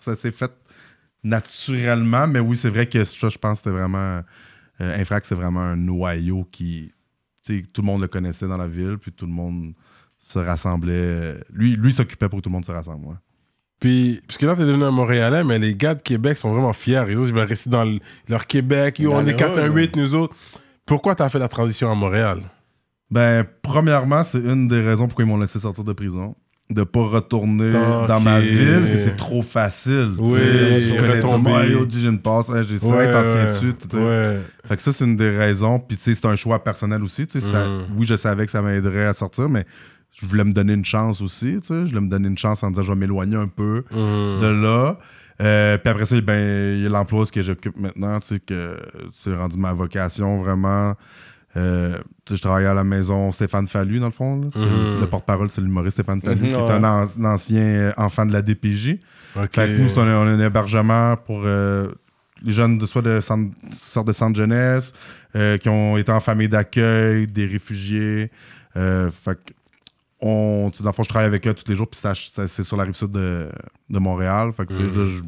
ça 0.00 0.16
s'est 0.16 0.32
fait 0.32 0.50
naturellement, 1.22 2.26
mais 2.26 2.40
oui, 2.40 2.56
c'est 2.56 2.70
vrai 2.70 2.86
que 2.86 3.04
ça, 3.04 3.28
je 3.28 3.38
pense 3.38 3.60
que 3.60 3.64
c'était 3.64 3.76
vraiment... 3.78 4.20
Euh, 4.80 5.00
Infrac, 5.00 5.24
c'est 5.24 5.34
vraiment 5.34 5.60
un 5.60 5.76
noyau 5.76 6.46
qui... 6.50 6.92
Tu 7.44 7.56
sais, 7.58 7.62
tout 7.72 7.82
le 7.82 7.86
monde 7.86 8.00
le 8.02 8.08
connaissait 8.08 8.46
dans 8.48 8.56
la 8.56 8.66
ville, 8.66 8.96
puis 9.00 9.12
tout 9.12 9.26
le 9.26 9.32
monde 9.32 9.72
se 10.18 10.38
rassemblait. 10.38 11.36
Lui, 11.52 11.76
lui 11.76 11.92
s'occupait 11.92 12.28
pour 12.28 12.38
que 12.38 12.44
tout 12.44 12.50
le 12.50 12.54
monde 12.54 12.64
se 12.66 12.72
rassemble, 12.72 13.06
ouais. 13.06 13.14
Puis, 13.78 14.20
parce 14.26 14.36
que 14.36 14.44
là, 14.44 14.54
t'es 14.54 14.66
devenu 14.66 14.84
un 14.84 14.90
Montréalais, 14.90 15.42
mais 15.42 15.58
les 15.58 15.74
gars 15.74 15.94
de 15.94 16.02
Québec 16.02 16.36
sont 16.36 16.52
vraiment 16.52 16.74
fiers. 16.74 17.02
Les 17.08 17.16
autres, 17.16 17.28
ils 17.30 17.34
veulent 17.34 17.48
rester 17.48 17.70
dans 17.70 17.84
le- 17.84 17.98
leur 18.28 18.46
Québec. 18.46 18.98
Yo, 18.98 19.10
on 19.14 19.26
est 19.26 19.34
4 19.34 19.58
1 19.58 19.68
hood. 19.68 19.74
8 19.76 19.96
nous 19.96 20.14
autres. 20.14 20.36
Pourquoi 20.84 21.14
t'as 21.14 21.30
fait 21.30 21.38
la 21.38 21.48
transition 21.48 21.90
à 21.90 21.94
Montréal? 21.94 22.40
Ben, 23.10 23.44
premièrement, 23.62 24.22
c'est 24.22 24.38
une 24.38 24.68
des 24.68 24.82
raisons 24.82 25.06
pourquoi 25.06 25.24
ils 25.24 25.28
m'ont 25.28 25.38
laissé 25.38 25.58
sortir 25.58 25.82
de 25.82 25.92
prison. 25.94 26.36
De 26.70 26.84
pas 26.84 27.00
retourner 27.04 27.72
dans 27.72 28.20
ma 28.20 28.38
ville, 28.38 28.76
parce 28.78 28.90
que 28.90 28.96
c'est 28.96 29.16
trop 29.16 29.42
facile. 29.42 30.12
tu 30.16 30.22
Oui, 30.22 30.38
connais 30.96 31.16
retomber. 31.16 31.88
j'ai 31.90 32.08
une 32.08 32.20
passe, 32.20 32.48
hey, 32.48 32.64
j'ai 32.68 32.78
ça, 32.78 32.86
hey, 33.04 33.10
t'en 33.12 33.22
tiens-tu, 33.22 33.74
tu 33.88 33.96
ouais. 33.96 34.38
Fait 34.68 34.76
que 34.76 34.82
ça, 34.82 34.92
c'est 34.92 35.04
une 35.04 35.16
des 35.16 35.30
raisons. 35.36 35.80
Puis, 35.80 35.96
tu 35.96 36.04
sais, 36.04 36.14
c'est 36.14 36.26
un 36.26 36.36
choix 36.36 36.62
personnel 36.62 37.02
aussi. 37.02 37.26
tu 37.26 37.40
sais, 37.40 37.46
ça- 37.46 37.66
Mm. 37.66 37.82
oui, 37.96 38.06
je 38.06 38.14
savais 38.14 38.44
que 38.46 38.52
ça 38.52 38.62
m'aiderait 38.62 39.06
à 39.06 39.14
sortir, 39.14 39.48
mais 39.48 39.66
je 40.14 40.26
voulais 40.26 40.44
me 40.44 40.52
donner 40.52 40.74
une 40.74 40.84
chance 40.84 41.20
aussi. 41.20 41.58
tu 41.60 41.66
sais. 41.68 41.86
Je 41.86 41.90
voulais 41.90 42.00
me 42.06 42.08
donner 42.10 42.28
une 42.28 42.38
chance 42.38 42.62
en 42.62 42.70
disant, 42.70 42.82
je 42.82 42.92
vais 42.92 42.98
m'éloigner 42.98 43.36
un 43.36 43.48
peu 43.48 43.82
Mhm. 43.90 44.40
de 44.40 44.62
là. 44.62 44.96
Euh, 45.42 45.78
puis 45.78 45.88
après 45.90 46.04
ça, 46.06 46.20
ben, 46.20 46.76
il 46.76 46.82
y 46.82 46.86
a 46.86 46.88
l'emploi 46.90 47.24
ce 47.26 47.32
que 47.32 47.42
j'occupe 47.42 47.76
maintenant, 47.80 48.20
tu 48.20 48.26
sais, 48.28 48.38
que 48.40 48.76
c'est 49.12 49.34
rendu 49.34 49.56
ma 49.58 49.72
vocation 49.72 50.40
vraiment. 50.42 50.94
Euh, 51.56 51.98
je 52.28 52.36
travaillais 52.36 52.68
à 52.68 52.74
la 52.74 52.84
maison 52.84 53.32
Stéphane 53.32 53.66
Fallu, 53.66 53.98
dans 53.98 54.06
le 54.06 54.12
fond. 54.12 54.40
là. 54.40 54.46
Mhm. 54.54 55.00
Le 55.00 55.06
porte-parole, 55.06 55.50
c'est 55.50 55.60
l'humoriste 55.60 55.94
Stéphane 55.96 56.20
Fallu, 56.22 56.42
Mhm, 56.42 56.48
qui 56.48 56.54
est 56.54 56.70
un, 56.70 56.84
an- 56.84 57.08
un 57.18 57.24
ancien 57.24 57.60
euh, 57.62 57.92
enfant 57.96 58.24
de 58.24 58.32
la 58.32 58.42
DPJ. 58.42 58.98
Ok. 59.36 59.48
Fait 59.54 59.66
que 59.66 59.80
nous, 59.82 59.90
on 59.96 60.02
a 60.02 60.12
un 60.12 60.38
hébergement 60.40 61.16
pour 61.16 61.42
euh, 61.44 61.88
les 62.42 62.52
jeunes 62.52 62.78
de 62.78 62.86
soit 62.86 63.02
de 63.02 63.20
centre, 63.20 63.52
de 64.04 64.12
centre 64.12 64.36
jeunesse, 64.36 64.92
euh, 65.36 65.58
qui 65.58 65.68
ont 65.68 65.96
été 65.96 66.10
en 66.12 66.20
famille 66.20 66.48
d'accueil, 66.48 67.26
des 67.26 67.46
réfugiés. 67.46 68.28
Fait 68.74 69.34
que 69.34 69.52
on, 70.22 70.70
dans 70.80 70.90
le 70.90 70.92
fond, 70.92 71.02
je 71.02 71.08
travaille 71.08 71.26
avec 71.28 71.46
eux 71.46 71.54
tous 71.54 71.68
les 71.68 71.74
jours, 71.74 71.88
puis 71.88 71.98
c'est 72.46 72.62
sur 72.62 72.76
la 72.76 72.84
rive 72.84 72.94
sud 72.94 73.10
de, 73.10 73.48
de 73.88 73.98
Montréal. 73.98 74.52
Fait 74.56 74.66
que, 74.66 74.74
Mhm. 74.74 74.98
là, 74.98 75.04
je- 75.06 75.22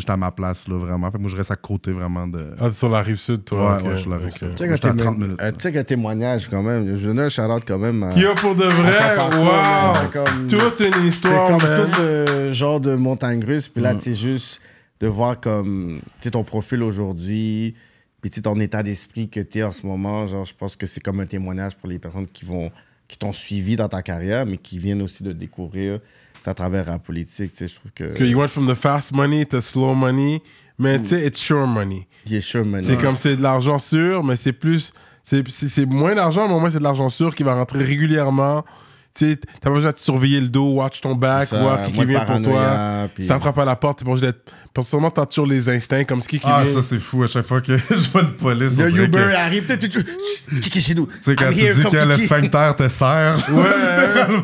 j'étais 0.00 0.12
à 0.12 0.16
ma 0.16 0.30
place, 0.30 0.66
là, 0.68 0.76
vraiment. 0.78 1.10
Fait 1.10 1.18
que 1.18 1.22
moi, 1.22 1.30
je 1.30 1.36
reste 1.36 1.50
à 1.50 1.56
côté, 1.56 1.92
vraiment, 1.92 2.26
de... 2.26 2.54
Ah, 2.60 2.70
sur 2.72 2.88
la 2.88 3.02
rive 3.02 3.16
sud, 3.16 3.44
toi. 3.44 3.76
Ouais, 3.76 3.82
ok, 3.82 3.88
ouais, 3.88 3.98
sur 3.98 4.10
la 4.10 4.16
rive 4.18 4.32
sud. 4.36 4.50
Tu 4.52 4.56
sais 4.56 4.66
Moi, 4.66 4.76
que 4.78 4.82
j'étais 4.82 4.88
à 4.88 4.92
tes- 4.92 4.96
30 4.98 5.18
minutes, 5.18 5.40
euh, 5.40 5.44
là. 5.44 5.52
tu 5.52 5.58
sais 5.60 5.72
que 5.72 5.78
témoignage 5.80 6.48
quand 6.48 6.62
même. 6.62 6.96
Je 6.96 7.06
donne 7.06 7.20
un 7.20 7.28
shout-out 7.28 7.62
quand 7.66 7.78
même 7.78 8.02
à. 8.02 8.14
Yo, 8.14 8.34
pour 8.34 8.54
de 8.54 8.64
vrai, 8.64 9.16
wow! 9.36 9.94
C'est 10.02 10.12
comme- 10.12 10.46
Toute 10.48 10.80
une 10.80 10.92
C'est 10.92 11.06
histoire, 11.08 11.46
comme 11.58 11.68
man. 11.68 11.90
tout 11.90 12.00
euh, 12.00 12.52
genre 12.52 12.80
de 12.80 12.94
montagne 12.94 13.44
russe. 13.44 13.68
Puis 13.68 13.82
là, 13.82 13.94
Mm. 13.94 13.98
tu 13.98 14.04
sais, 14.04 14.14
juste 14.14 14.60
de 15.00 15.06
voir 15.08 15.40
comme, 15.40 16.00
tu 16.20 16.30
ton 16.30 16.44
profil 16.44 16.82
aujourd'hui, 16.82 17.74
puis 18.20 18.30
tu 18.30 18.36
sais, 18.36 18.42
ton 18.42 18.58
état 18.60 18.82
d'esprit 18.82 19.28
que 19.28 19.40
tu 19.40 19.58
es 19.58 19.62
en 19.64 19.72
ce 19.72 19.84
moment, 19.86 20.26
genre, 20.26 20.44
je 20.44 20.54
pense 20.54 20.76
que 20.76 20.86
c'est 20.86 21.00
comme 21.00 21.18
un 21.20 21.26
témoignage 21.26 21.74
pour 21.76 21.88
les 21.88 21.98
personnes 21.98 22.28
qui 22.32 22.44
vont, 22.44 22.70
qui 23.08 23.18
t'ont 23.18 23.32
suivi 23.32 23.74
dans 23.76 23.88
ta 23.88 24.00
carrière, 24.00 24.46
mais 24.46 24.56
qui 24.58 24.78
viennent 24.78 25.02
aussi 25.02 25.22
de 25.24 25.32
découvrir 25.32 25.98
à 26.48 26.54
travers 26.54 26.86
la 26.86 26.98
politique, 26.98 27.52
tu 27.52 27.58
sais, 27.58 27.66
je 27.66 27.74
trouve 27.74 27.92
que... 27.92 28.14
Que 28.14 28.24
you 28.24 28.38
went 28.38 28.48
from 28.48 28.70
the 28.70 28.74
fast 28.74 29.12
money 29.12 29.46
to 29.46 29.60
slow 29.60 29.94
money, 29.94 30.42
mais 30.78 31.00
tu 31.00 31.10
sais, 31.10 31.26
it's 31.26 31.40
sure 31.40 31.66
money. 31.66 32.06
Est 32.30 32.40
sûr 32.40 32.64
maintenant. 32.64 32.88
C'est 32.88 32.96
comme 33.00 33.16
c'est 33.16 33.36
de 33.36 33.42
l'argent 33.42 33.78
sûr, 33.78 34.24
mais 34.24 34.36
c'est 34.36 34.52
plus. 34.52 34.92
C'est 35.24 35.86
moins 35.86 36.14
d'argent, 36.14 36.48
mais 36.48 36.54
au 36.54 36.60
moins 36.60 36.70
c'est 36.70 36.78
de 36.78 36.84
l'argent 36.84 37.08
sûr 37.08 37.34
qui 37.34 37.42
va 37.42 37.54
rentrer 37.54 37.82
régulièrement. 37.82 38.64
Tu 39.14 39.28
sais, 39.32 39.36
t'as 39.60 39.68
pas 39.68 39.74
besoin 39.74 39.90
de 39.90 39.96
te 39.96 40.00
surveiller 40.00 40.40
le 40.40 40.48
dos, 40.48 40.70
watch 40.76 41.02
ton 41.02 41.14
back, 41.14 41.48
Ça, 41.48 41.60
voir 41.60 41.84
qui, 41.84 41.92
qui 41.92 42.04
vient 42.06 42.24
pour 42.24 42.40
toi. 42.40 43.08
puis- 43.14 43.24
Ça 43.26 43.38
frappe 43.38 43.58
à 43.58 43.64
la 43.66 43.76
porte, 43.76 43.98
t'es 43.98 44.04
pas 44.06 44.12
obligé 44.12 44.28
d'être. 44.28 44.50
Personnellement, 44.72 45.10
t'as 45.10 45.26
toujours 45.26 45.46
les 45.46 45.68
instincts 45.68 46.04
comme 46.04 46.22
ce 46.22 46.28
qui, 46.28 46.38
qui 46.38 46.46
Ah, 46.48 46.62
vient. 46.64 46.80
ça, 46.80 46.86
c'est 46.88 46.98
fou. 46.98 47.22
À 47.22 47.26
chaque 47.26 47.44
fois 47.44 47.60
que 47.60 47.76
je 47.90 48.08
vois 48.10 48.22
une 48.22 48.32
police, 48.36 48.78
Le 48.78 48.88
Uber 48.88 49.08
que- 49.18 49.34
arrive, 49.34 49.66
tu 49.78 49.88
tu- 49.90 50.60
Kiki 50.62 50.80
chez 50.80 50.94
nous? 50.94 51.04
Tu 51.06 51.12
sais, 51.24 51.36
quand 51.36 51.44
I'm 51.44 51.52
tu 51.52 51.74
dis 51.74 51.82
que 51.82 52.08
le 52.08 52.16
sphincter 52.16 52.70
te 52.78 52.88
sert. 52.88 53.36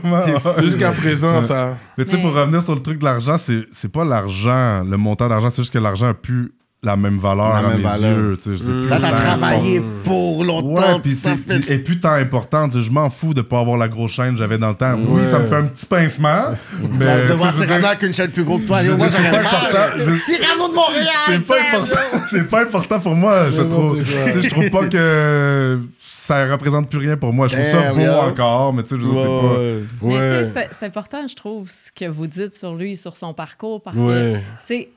Ouais, 0.04 0.62
Jusqu'à 0.64 0.92
présent, 0.92 1.40
ça. 1.42 1.76
Mais 1.96 2.04
tu 2.04 2.10
sais, 2.12 2.18
pour 2.18 2.32
revenir 2.34 2.62
sur 2.62 2.74
le 2.74 2.82
truc 2.82 2.98
de 2.98 3.04
l'argent, 3.04 3.38
c'est 3.38 3.66
c'est 3.70 3.90
pas 3.90 4.04
l'argent, 4.04 4.84
le 4.84 4.96
montant 4.96 5.28
d'argent, 5.28 5.50
c'est 5.50 5.62
juste 5.62 5.72
que 5.72 5.78
l'argent 5.78 6.08
a 6.08 6.14
plus 6.14 6.52
la 6.80 6.96
même 6.96 7.18
valeur 7.18 7.48
La 7.48 7.56
à 7.56 7.62
même 7.62 7.76
mes 7.78 7.82
valeur. 7.82 8.16
yeux. 8.18 8.38
tu 8.40 8.56
sais, 8.56 8.64
Mm. 8.64 8.86
travaillé 8.88 9.78
important. 9.78 10.02
pour 10.04 10.44
longtemps, 10.44 10.68
Ouais, 10.94 11.00
puis 11.02 11.10
puis 11.10 11.12
ça 11.20 11.34
fait... 11.36 11.70
et 11.74 11.78
plus 11.78 11.98
tant 11.98 12.12
important. 12.12 12.68
tu 12.68 12.78
sais, 12.78 12.82
Je 12.86 12.92
m'en 12.92 13.10
fous 13.10 13.34
de 13.34 13.42
pas 13.42 13.58
avoir 13.60 13.76
la 13.78 13.88
grosse 13.88 14.12
chaîne 14.12 14.32
que 14.34 14.38
j'avais 14.38 14.58
dans 14.58 14.68
le 14.68 14.74
temps. 14.76 14.94
Oui, 14.96 15.22
Ouais. 15.22 15.30
ça 15.30 15.40
me 15.40 15.48
fait 15.48 15.56
un 15.56 15.64
petit 15.64 15.86
pincement, 15.86 16.54
mais 16.92 17.26
je 17.28 17.32
veux 17.32 17.52
Cyrano 17.52 17.86
avec 17.86 18.02
une 18.04 18.14
chaîne 18.14 18.30
plus 18.30 18.44
grosse 18.44 18.62
que 18.62 18.66
toi. 18.68 18.82
Moi, 18.84 19.08
j'aurais 19.10 19.42
mal. 19.42 20.18
Cyrano 20.18 20.68
de 20.68 20.74
Montréal! 20.74 21.06
c'est 21.26 21.44
pas 21.44 21.54
important. 21.72 22.00
C'est 22.30 22.48
pas 22.50 22.62
important 22.62 23.00
pour 23.00 23.14
moi. 23.14 23.50
Je 23.50 23.62
trouve. 23.62 23.98
Tu 23.98 24.04
sais, 24.04 24.42
je 24.42 24.48
trouve 24.50 24.70
pas 24.70 24.86
que 24.86 25.80
ça 25.98 26.46
représente 26.46 26.88
plus 26.90 26.98
rien 26.98 27.16
pour 27.16 27.32
moi. 27.32 27.48
Je 27.48 27.56
trouve 27.56 27.70
ça 27.70 27.92
beau 27.92 28.02
encore, 28.30 28.72
mais 28.74 28.82
tu 28.84 28.90
sais, 28.90 28.96
je 29.00 29.06
sais 29.06 29.24
pas. 29.24 30.06
Mais 30.06 30.44
tu 30.44 30.52
sais, 30.52 30.68
c'est- 30.78 30.86
important, 30.86 31.26
je 31.26 31.34
trouve, 31.34 31.68
ce 31.70 31.90
que 31.90 32.08
vous 32.08 32.26
dites 32.26 32.54
sur 32.54 32.74
lui, 32.74 32.96
sur 32.96 33.16
son 33.16 33.32
parcours, 33.34 33.82
parce 33.82 33.96
que, 33.96 34.34
tu 34.36 34.40
sais, 34.64 34.88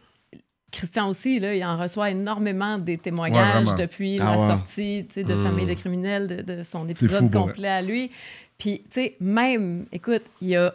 Christian 0.71 1.09
aussi, 1.09 1.39
là, 1.39 1.53
il 1.53 1.63
en 1.65 1.77
reçoit 1.77 2.11
énormément 2.11 2.77
des 2.77 2.97
témoignages 2.97 3.75
depuis 3.77 4.17
Ah 4.21 4.35
la 4.35 4.41
ouais. 4.41 4.47
sortie 4.47 5.03
de 5.15 5.35
Famille 5.43 5.65
de 5.65 5.73
criminels, 5.73 6.27
de, 6.27 6.41
de 6.55 6.63
son 6.63 6.87
épisode 6.87 7.31
complet 7.31 7.67
à 7.67 7.81
lui. 7.81 8.09
Puis, 8.57 8.79
tu 8.85 8.91
sais, 8.91 9.15
même, 9.19 9.85
écoute, 9.91 10.23
il 10.41 10.49
y 10.49 10.55
a 10.55 10.73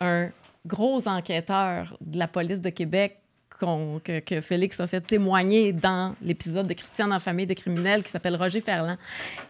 un 0.00 0.28
gros 0.66 1.06
enquêteur 1.06 1.96
de 2.00 2.18
la 2.18 2.26
police 2.26 2.60
de 2.60 2.70
Québec 2.70 3.16
qu'on- 3.60 4.00
que, 4.02 4.18
que 4.20 4.40
Félix 4.40 4.80
a 4.80 4.86
fait 4.86 5.00
témoigner 5.00 5.72
dans 5.72 6.14
l'épisode 6.22 6.66
de 6.66 6.74
Christian 6.74 7.10
en 7.12 7.18
famille 7.20 7.46
de 7.46 7.54
criminels 7.54 8.02
qui 8.02 8.10
s'appelle 8.10 8.36
Roger 8.36 8.60
Ferland. 8.60 8.98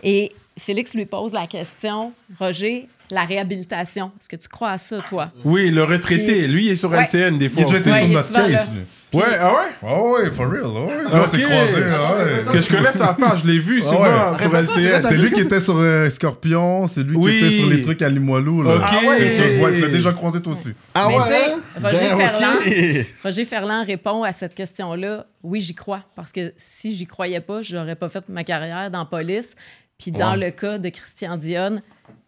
Et 0.03 0.33
Félix 0.59 0.95
lui 0.95 1.07
pose 1.07 1.33
la 1.33 1.47
question, 1.47 2.13
Roger, 2.39 2.89
la 3.11 3.25
réhabilitation, 3.25 4.13
est-ce 4.21 4.29
que 4.29 4.37
tu 4.37 4.49
crois 4.49 4.71
à 4.73 4.79
ça, 4.79 5.01
toi? 5.01 5.33
Oui, 5.45 5.71
le 5.71 5.83
retraité. 5.85 6.47
Lui, 6.47 6.67
il 6.67 6.73
est 6.73 6.77
sur 6.77 6.91
Ouais. 6.91 7.03
LCN 7.05 7.39
des 7.39 7.47
Il 7.47 7.51
fois. 7.51 7.65
déjà 7.65 7.77
été 7.79 7.91
aussi. 7.91 7.91
Ouais, 7.91 7.99
sur 7.99 8.07
il 8.07 8.13
est 8.13 8.15
notre 8.15 8.27
souvent 8.29 8.47
case. 8.49 8.71
Ouais, 9.17 9.37
ah 9.41 9.53
ouais? 9.53 9.59
Ah 9.83 10.03
ouais, 10.03 10.31
for 10.31 10.47
real, 10.51 10.65
ouais. 10.67 11.05
Là, 11.05 11.21
Ok. 11.23 11.29
c'est 11.33 11.43
croisé, 11.43 11.83
ouais. 11.83 12.43
Parce 12.45 12.57
que 12.57 12.61
je 12.61 12.69
connais 12.69 12.93
sa 12.93 13.15
face, 13.15 13.41
je 13.43 13.47
l'ai 13.51 13.59
vu 13.59 13.83
Ah 13.85 14.35
souvent 14.37 14.67
sur 14.67 14.73
c'est 15.09 15.17
lui 15.17 15.31
qui 15.33 15.41
était 15.41 15.61
sur 15.61 15.77
euh, 15.79 16.09
Scorpion, 16.11 16.87
c'est 16.87 17.03
lui 17.03 17.17
Oui. 17.17 17.33
qui 17.33 17.39
était 17.47 17.57
sur 17.59 17.69
les 17.71 17.83
trucs 17.83 18.03
à 18.03 18.09
Limoilou. 18.09 18.63
Là. 18.63 18.77
Ok. 18.77 18.83
Ah 18.87 18.97
ouais. 19.09 19.75
Tu 19.75 19.81
l'as 19.81 19.89
déjà 19.89 20.13
croisé 20.13 20.41
toi 20.41 20.53
aussi. 20.53 20.73
Ah 20.95 21.07
Mais 21.09 21.17
ouais? 21.19 21.23
tu 21.25 21.29
sais, 21.31 21.51
hein? 21.53 21.61
Roger 21.83 21.99
Ben, 21.99 22.17
Ferland-. 22.17 23.05
Roger 23.25 23.45
Ferland 23.45 23.87
répond 23.87 24.23
à 24.23 24.33
cette 24.33 24.55
question-là. 24.55 25.27
Oui, 25.43 25.61
j'y 25.61 25.75
crois. 25.75 26.03
Parce 26.15 26.33
que 26.33 26.53
si 26.57 26.95
j'y 26.95 27.07
croyais 27.07 27.41
pas, 27.41 27.63
j'aurais 27.63 27.97
pas 27.97 28.09
fait 28.09 28.29
ma 28.29 28.45
carrière 28.45 28.91
dans 28.91 29.01
la 29.01 29.05
police. 29.05 29.55
Puis 29.99 30.11
dans 30.11 30.35
le 30.37 30.51
cas 30.51 30.77
de 30.79 30.89
Christian 30.91 31.37
Dionne, 31.39 31.81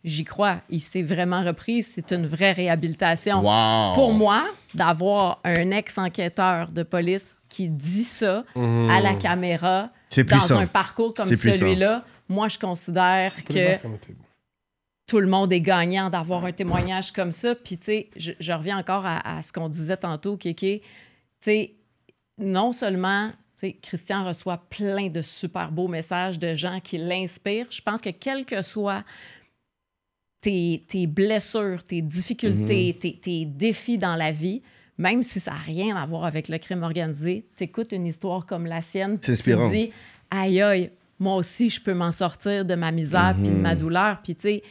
j'y 0.09 0.25
crois. 0.25 0.61
Il 0.69 0.81
s'est 0.81 1.03
vraiment 1.03 1.45
repris. 1.45 1.83
C'est 1.83 2.13
une 2.13 2.27
vraie 2.27 2.53
réhabilitation. 2.53 3.41
Wow. 3.41 3.95
Pour 3.95 4.13
moi, 4.13 4.45
d'avoir 4.75 5.41
un 5.45 5.71
ex-enquêteur 5.71 6.71
de 6.71 6.83
police 6.83 7.37
qui 7.49 7.69
dit 7.69 8.05
ça 8.05 8.45
à 8.57 9.01
la 9.01 9.15
caméra 9.15 9.91
C'est 10.09 10.25
dans 10.25 10.53
un 10.53 10.67
parcours 10.67 11.15
comme 11.15 11.27
celui-là, 11.27 12.05
moi, 12.29 12.49
je 12.49 12.59
considère 12.59 13.33
que 13.45 13.79
tout 15.07 15.21
le 15.21 15.27
monde 15.27 15.53
est 15.53 15.63
gagnant 15.63 16.11
d'avoir 16.11 16.45
un 16.45 16.53
témoignage 16.53 17.11
comme 17.13 17.33
ça. 17.33 17.55
Puis, 17.55 17.79
tu 17.79 17.85
sais, 17.85 18.11
je, 18.17 18.33
je 18.39 18.53
reviens 18.53 18.79
encore 18.79 19.07
à, 19.07 19.37
à 19.37 19.43
ce 19.43 19.53
qu'on 19.53 19.71
disait 19.71 19.97
tantôt, 19.97 20.37
Kéké. 20.37 20.83
Tu 20.83 20.87
sais, 21.41 21.75
non 22.37 22.73
seulement, 22.73 23.31
tu 23.31 23.69
sais, 23.69 23.73
Christian 23.81 24.25
reçoit 24.25 24.59
plein 24.69 25.09
de 25.09 25.23
super 25.23 25.73
beaux 25.73 25.89
messages 25.89 26.39
de 26.39 26.55
gens 26.55 26.81
qui 26.81 26.99
l'inspirent. 26.99 27.67
Je 27.71 27.81
pense 27.81 28.03
que 28.03 28.11
quel 28.11 28.45
que 28.45 28.61
soit 28.61 29.05
tes, 30.41 30.85
tes 30.89 31.07
blessures, 31.07 31.83
tes 31.85 32.01
difficultés, 32.03 32.97
tes, 32.99 33.15
tes 33.15 33.45
défis 33.45 33.99
dans 33.99 34.15
la 34.17 34.33
vie, 34.33 34.63
même 34.97 35.23
si 35.23 35.41
ça 35.41 35.53
n'a 35.53 35.59
rien 35.59 35.97
à 35.97 36.07
voir 36.07 36.25
avec 36.25 36.49
le 36.49 36.59
crime 36.59 36.83
organisé, 36.83 37.45
t'écoutes 37.57 37.93
une 37.93 38.07
histoire 38.07 38.47
comme 38.47 38.67
la 38.67 38.81
sienne, 38.81 39.19
tu 39.21 39.33
te 39.33 39.71
dis, 39.71 39.93
aïe 40.31 40.61
aïe, 40.61 40.91
moi 41.19 41.35
aussi, 41.37 41.71
je 41.71 41.81
peux 41.81 41.95
m'en 41.95 42.13
sortir 42.13 42.65
de 42.65 42.75
ma 42.75 42.93
misère 42.93 43.35
puis 43.43 43.53
de 43.53 43.57
ma 43.57 43.75
douleur. 43.75 44.21
Puis, 44.23 44.35
tu 44.37 44.43
sais, 44.43 44.63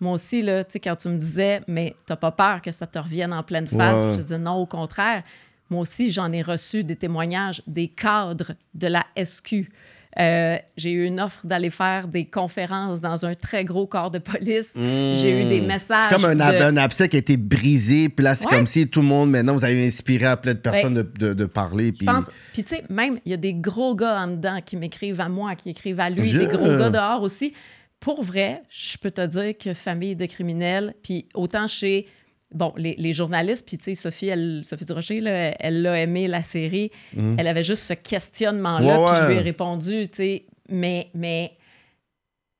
moi 0.00 0.14
aussi, 0.14 0.42
là, 0.42 0.64
tu 0.64 0.72
sais, 0.72 0.80
quand 0.80 0.96
tu 0.96 1.08
me 1.08 1.18
disais, 1.18 1.60
mais 1.68 1.94
t'as 2.06 2.16
pas 2.16 2.32
peur 2.32 2.62
que 2.62 2.70
ça 2.70 2.86
te 2.86 2.98
revienne 2.98 3.32
en 3.32 3.42
pleine 3.42 3.66
face, 3.66 4.02
Ouais. 4.02 4.12
Je 4.14 4.18
te 4.18 4.22
disais, 4.22 4.38
non, 4.38 4.54
au 4.54 4.66
contraire. 4.66 5.22
Moi 5.70 5.80
aussi, 5.80 6.10
j'en 6.12 6.32
ai 6.32 6.42
reçu 6.42 6.84
des 6.84 6.96
témoignages 6.96 7.62
des 7.66 7.88
cadres 7.88 8.52
de 8.74 8.86
la 8.88 9.06
SQ. 9.22 9.70
Euh, 10.18 10.58
j'ai 10.76 10.90
eu 10.92 11.06
une 11.06 11.20
offre 11.20 11.46
d'aller 11.46 11.70
faire 11.70 12.06
des 12.06 12.26
conférences 12.26 13.00
dans 13.00 13.24
un 13.24 13.34
très 13.34 13.64
gros 13.64 13.86
corps 13.86 14.10
de 14.10 14.18
police. 14.18 14.72
J'ai 14.76 15.40
eu 15.42 15.48
des 15.48 15.60
messages. 15.62 16.06
C'est 16.10 16.14
comme 16.16 16.26
un, 16.26 16.34
de- 16.34 16.62
un 16.62 16.76
abcès 16.76 17.08
qui 17.08 17.16
a 17.16 17.18
été 17.20 17.36
brisé, 17.38 18.08
puis 18.10 18.22
là, 18.24 18.34
c'est 18.34 18.44
Ouais. 18.46 18.56
comme 18.56 18.66
si 18.66 18.86
tout 18.88 19.00
le 19.00 19.06
monde, 19.06 19.30
maintenant, 19.30 19.54
vous 19.54 19.64
avez 19.64 19.86
inspiré 19.86 20.26
à 20.26 20.36
plein 20.36 20.52
de 20.54 20.58
personnes 20.58 20.94
Ben, 20.94 21.02
de, 21.18 21.28
de- 21.28 21.34
de 21.34 21.44
parler. 21.46 21.92
Puis... 21.92 22.06
Je 22.06 22.12
pense. 22.12 22.30
Puis, 22.52 22.62
tu 22.62 22.76
sais, 22.76 22.84
même, 22.90 23.18
il 23.24 23.30
y 23.30 23.34
a 23.34 23.38
des 23.38 23.54
gros 23.54 23.94
gars 23.94 24.20
en 24.20 24.26
dedans 24.28 24.58
qui 24.64 24.76
m'écrivent 24.76 25.20
à 25.20 25.28
moi, 25.30 25.54
qui 25.54 25.70
écrivent 25.70 26.00
à 26.00 26.10
lui, 26.10 26.28
Je- 26.28 26.40
des 26.40 26.46
gros 26.46 26.66
gars 26.76 26.90
dehors 26.90 27.22
aussi. 27.22 27.54
Pour 27.98 28.22
vrai, 28.22 28.62
je 28.68 28.98
peux 28.98 29.10
te 29.12 29.24
dire 29.24 29.56
que 29.56 29.72
famille 29.74 30.16
de 30.16 30.26
criminels, 30.26 30.92
puis 31.02 31.26
autant 31.34 31.66
chez. 31.68 32.06
Bon, 32.54 32.72
les, 32.76 32.94
les 32.98 33.12
journalistes, 33.12 33.66
puis 33.66 33.78
tu 33.78 33.84
sais, 33.84 33.94
Sophie, 33.94 34.28
elle, 34.28 34.60
Sophie 34.64 34.84
Durocher, 34.84 35.20
là, 35.20 35.54
elle 35.58 35.82
l'a 35.82 36.00
aimé, 36.00 36.28
la 36.28 36.42
série. 36.42 36.90
Elle 37.38 37.46
avait 37.46 37.62
juste 37.62 37.82
ce 37.84 37.94
questionnement-là, 37.94 38.98
Mhm. 38.98 39.04
Ouais, 39.04 39.10
puis 39.10 39.20
je 39.22 39.26
lui 39.28 39.34
ai 39.36 39.40
répondu, 39.42 40.08
tu 40.08 40.16
sais, 40.16 40.46
mais, 40.68 41.08
mais 41.14 41.56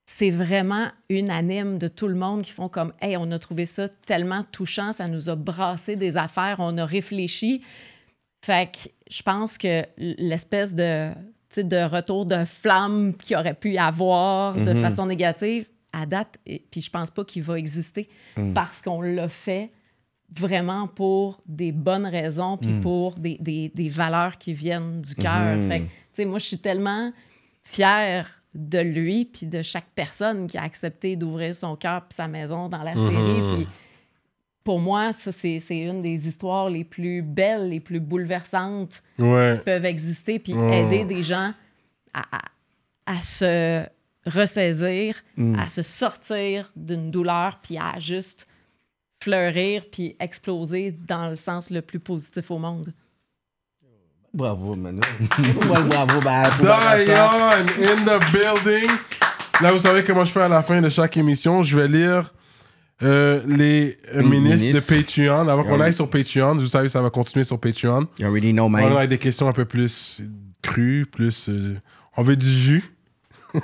c'est 0.04 0.30
vraiment 0.30 0.88
unanime 1.08 1.78
de 1.78 1.88
tout 1.88 2.08
le 2.08 2.14
monde 2.14 2.42
qui 2.42 2.50
font 2.52 2.68
comme, 2.68 2.92
hey, 3.00 3.16
on 3.16 3.30
a 3.30 3.38
trouvé 3.38 3.66
ça 3.66 3.88
tellement 3.88 4.44
touchant, 4.52 4.92
ça 4.92 5.08
nous 5.08 5.30
a 5.30 5.36
brassé 5.36 5.96
des 5.96 6.16
affaires, 6.16 6.56
on 6.58 6.76
a 6.78 6.84
réfléchi. 6.84 7.62
Fait 8.44 8.70
que 8.72 8.90
je 9.10 9.22
pense 9.22 9.56
que 9.56 9.84
l'espèce 9.98 10.74
de, 10.74 11.10
de 11.56 11.88
retour 11.88 12.26
de 12.26 12.44
flamme 12.44 13.14
qu'il 13.16 13.36
aurait 13.36 13.54
pu 13.54 13.72
y 13.72 13.78
avoir 13.78 14.54
de 14.54 14.74
façon 14.74 15.06
négative, 15.06 15.66
à 15.94 16.06
date, 16.06 16.38
et, 16.46 16.62
puis 16.70 16.80
je 16.80 16.90
pense 16.90 17.10
pas 17.10 17.22
qu'il 17.24 17.42
va 17.42 17.58
exister 17.58 18.08
parce 18.54 18.80
qu'on 18.82 19.02
l'a 19.02 19.28
fait 19.28 19.70
vraiment 20.38 20.86
pour 20.88 21.40
des 21.46 21.72
bonnes 21.72 22.06
raisons 22.06 22.56
puis 22.56 22.72
pour 22.80 23.14
des, 23.14 23.36
des- 23.40 23.70
des 23.74 23.88
valeurs 23.88 24.38
qui 24.38 24.52
viennent 24.52 25.00
du 25.02 25.14
cœur. 25.14 25.62
Fait 25.62 25.80
que, 25.80 25.84
tu 25.84 25.90
sais, 26.12 26.24
moi, 26.24 26.38
je 26.38 26.46
suis 26.46 26.58
tellement 26.58 27.12
fière 27.64 28.28
de 28.54 28.78
lui 28.80 29.24
puis 29.24 29.46
de 29.46 29.62
chaque 29.62 29.88
personne 29.94 30.46
qui 30.46 30.58
a 30.58 30.62
accepté 30.62 31.16
d'ouvrir 31.16 31.54
son 31.54 31.74
cœur 31.76 32.02
puis 32.02 32.14
sa 32.14 32.28
maison 32.28 32.68
dans 32.68 32.82
la 32.82 32.92
série. 32.92 33.56
Puis 33.56 33.68
pour 34.64 34.78
moi, 34.78 35.12
ça, 35.12 35.32
c'est 35.32 35.58
une 35.70 36.02
des 36.02 36.28
histoires 36.28 36.68
les 36.70 36.84
plus 36.84 37.22
belles, 37.22 37.68
les 37.70 37.80
plus 37.80 38.00
bouleversantes 38.00 39.02
Ouais. 39.18 39.56
qui 39.58 39.64
peuvent 39.64 39.84
exister 39.86 40.38
puis 40.38 40.52
aider 40.52 41.04
des 41.04 41.22
gens 41.22 41.52
à, 42.14 42.20
à- 42.36 42.42
à 43.06 43.16
se 43.20 43.84
ressaisir, 44.26 45.16
à 45.58 45.66
se 45.68 45.82
sortir 45.82 46.70
d'une 46.76 47.10
douleur 47.10 47.58
puis 47.62 47.76
à 47.76 47.98
juste 47.98 48.46
fleurir 49.22 49.84
puis 49.90 50.16
exploser 50.18 50.96
dans 51.06 51.30
le 51.30 51.36
sens 51.36 51.70
le 51.70 51.80
plus 51.82 52.00
positif 52.00 52.50
au 52.50 52.58
monde. 52.58 52.92
Bravo, 54.34 54.74
Manu. 54.74 55.00
bravo, 55.60 56.20
ben, 56.20 56.42
pour 56.58 56.66
ça. 56.66 57.04
Diane 57.04 57.68
in 57.78 58.04
the 58.04 58.32
building. 58.32 58.90
Là, 59.60 59.72
vous 59.72 59.78
savez 59.78 60.02
comment 60.02 60.24
je 60.24 60.32
fais 60.32 60.40
à 60.40 60.48
la 60.48 60.62
fin 60.62 60.80
de 60.80 60.88
chaque 60.88 61.16
émission. 61.18 61.62
Je 61.62 61.78
vais 61.78 61.86
lire 61.86 62.32
euh, 63.02 63.42
les 63.46 63.98
euh, 64.14 64.22
ministres 64.22 64.72
de. 64.72 64.80
Patreon. 64.80 65.48
Avant 65.48 65.64
qu'on 65.64 65.80
aille 65.80 65.92
sur 65.92 66.08
Patreon, 66.08 66.56
vous 66.56 66.66
savez, 66.66 66.88
ça 66.88 67.02
va 67.02 67.10
continuer 67.10 67.44
sur 67.44 67.60
Patreon. 67.60 68.08
You 68.18 68.26
already 68.26 68.52
know, 68.52 68.64
On 68.64 68.70
man. 68.70 68.96
a 68.96 69.06
des 69.06 69.18
questions 69.18 69.48
un 69.48 69.52
peu 69.52 69.66
plus 69.66 70.22
crues, 70.62 71.04
plus. 71.04 71.48
euh, 71.48 71.76
on 72.16 72.22
veut 72.22 72.36
du 72.36 72.50
jus. 72.50 72.84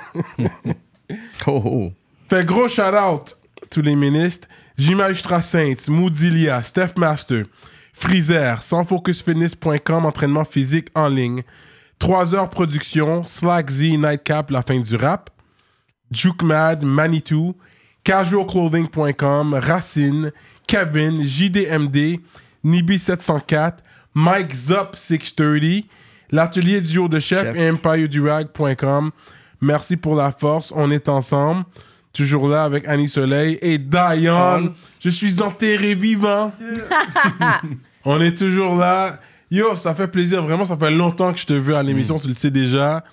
Oh, 1.47 1.63
oh. 1.65 1.91
Fait 2.29 2.45
gros 2.45 2.67
shout 2.67 2.93
out 2.93 3.35
tous 3.71 3.81
les 3.81 3.95
ministres. 3.95 4.47
J-Magistrat 4.79 5.41
Saints, 5.41 5.89
Moodilia, 5.89 6.63
Steph 6.63 6.93
Master, 6.95 7.45
Freezer, 7.91 8.61
sansfocusfitness.com, 8.61 10.05
entraînement 10.05 10.45
physique 10.45 10.87
en 10.95 11.09
ligne. 11.09 11.43
3 11.99 12.33
heures 12.33 12.49
production, 12.49 13.25
Slack 13.25 13.69
Z, 13.69 13.97
Nightcap, 13.97 14.49
la 14.51 14.61
fin 14.61 14.79
du 14.79 14.95
rap. 14.95 15.31
Juke 16.11 16.43
Mad, 16.43 16.81
Manitou, 16.81 17.57
casualclothing.com, 18.05 19.53
Racine, 19.55 20.31
Kevin, 20.65 21.25
JDMD, 21.25 22.21
Nibi704, 22.63 23.79
Mike 24.13 24.55
Zop 24.55 24.95
630, 24.95 25.83
l'atelier 26.31 26.79
du 26.79 26.93
jour 26.93 27.09
de 27.09 27.19
chef, 27.19 27.43
Chef. 27.43 27.55
et 27.57 27.67
EmpireDurag.com. 27.67 29.11
Merci 29.59 29.97
pour 29.97 30.15
la 30.15 30.31
force, 30.31 30.71
on 30.73 30.89
est 30.89 31.09
ensemble. 31.09 31.65
Toujours 32.19 32.49
là 32.49 32.65
avec 32.65 32.85
Annie 32.85 33.07
Soleil 33.07 33.57
et 33.61 33.77
Diane. 33.77 34.73
Je 34.99 35.09
suis 35.09 35.41
enterré 35.41 35.95
vivant. 35.95 36.51
on 38.03 38.19
est 38.19 38.37
toujours 38.37 38.75
là. 38.75 39.21
Yo, 39.49 39.77
ça 39.77 39.95
fait 39.95 40.09
plaisir. 40.09 40.43
Vraiment, 40.43 40.65
ça 40.65 40.75
fait 40.75 40.91
longtemps 40.91 41.31
que 41.31 41.39
je 41.39 41.45
te 41.45 41.53
veux 41.53 41.77
à 41.77 41.81
l'émission, 41.81 42.17
tu 42.17 42.27
le 42.27 42.33
sais 42.33 42.51
déjà. 42.51 43.05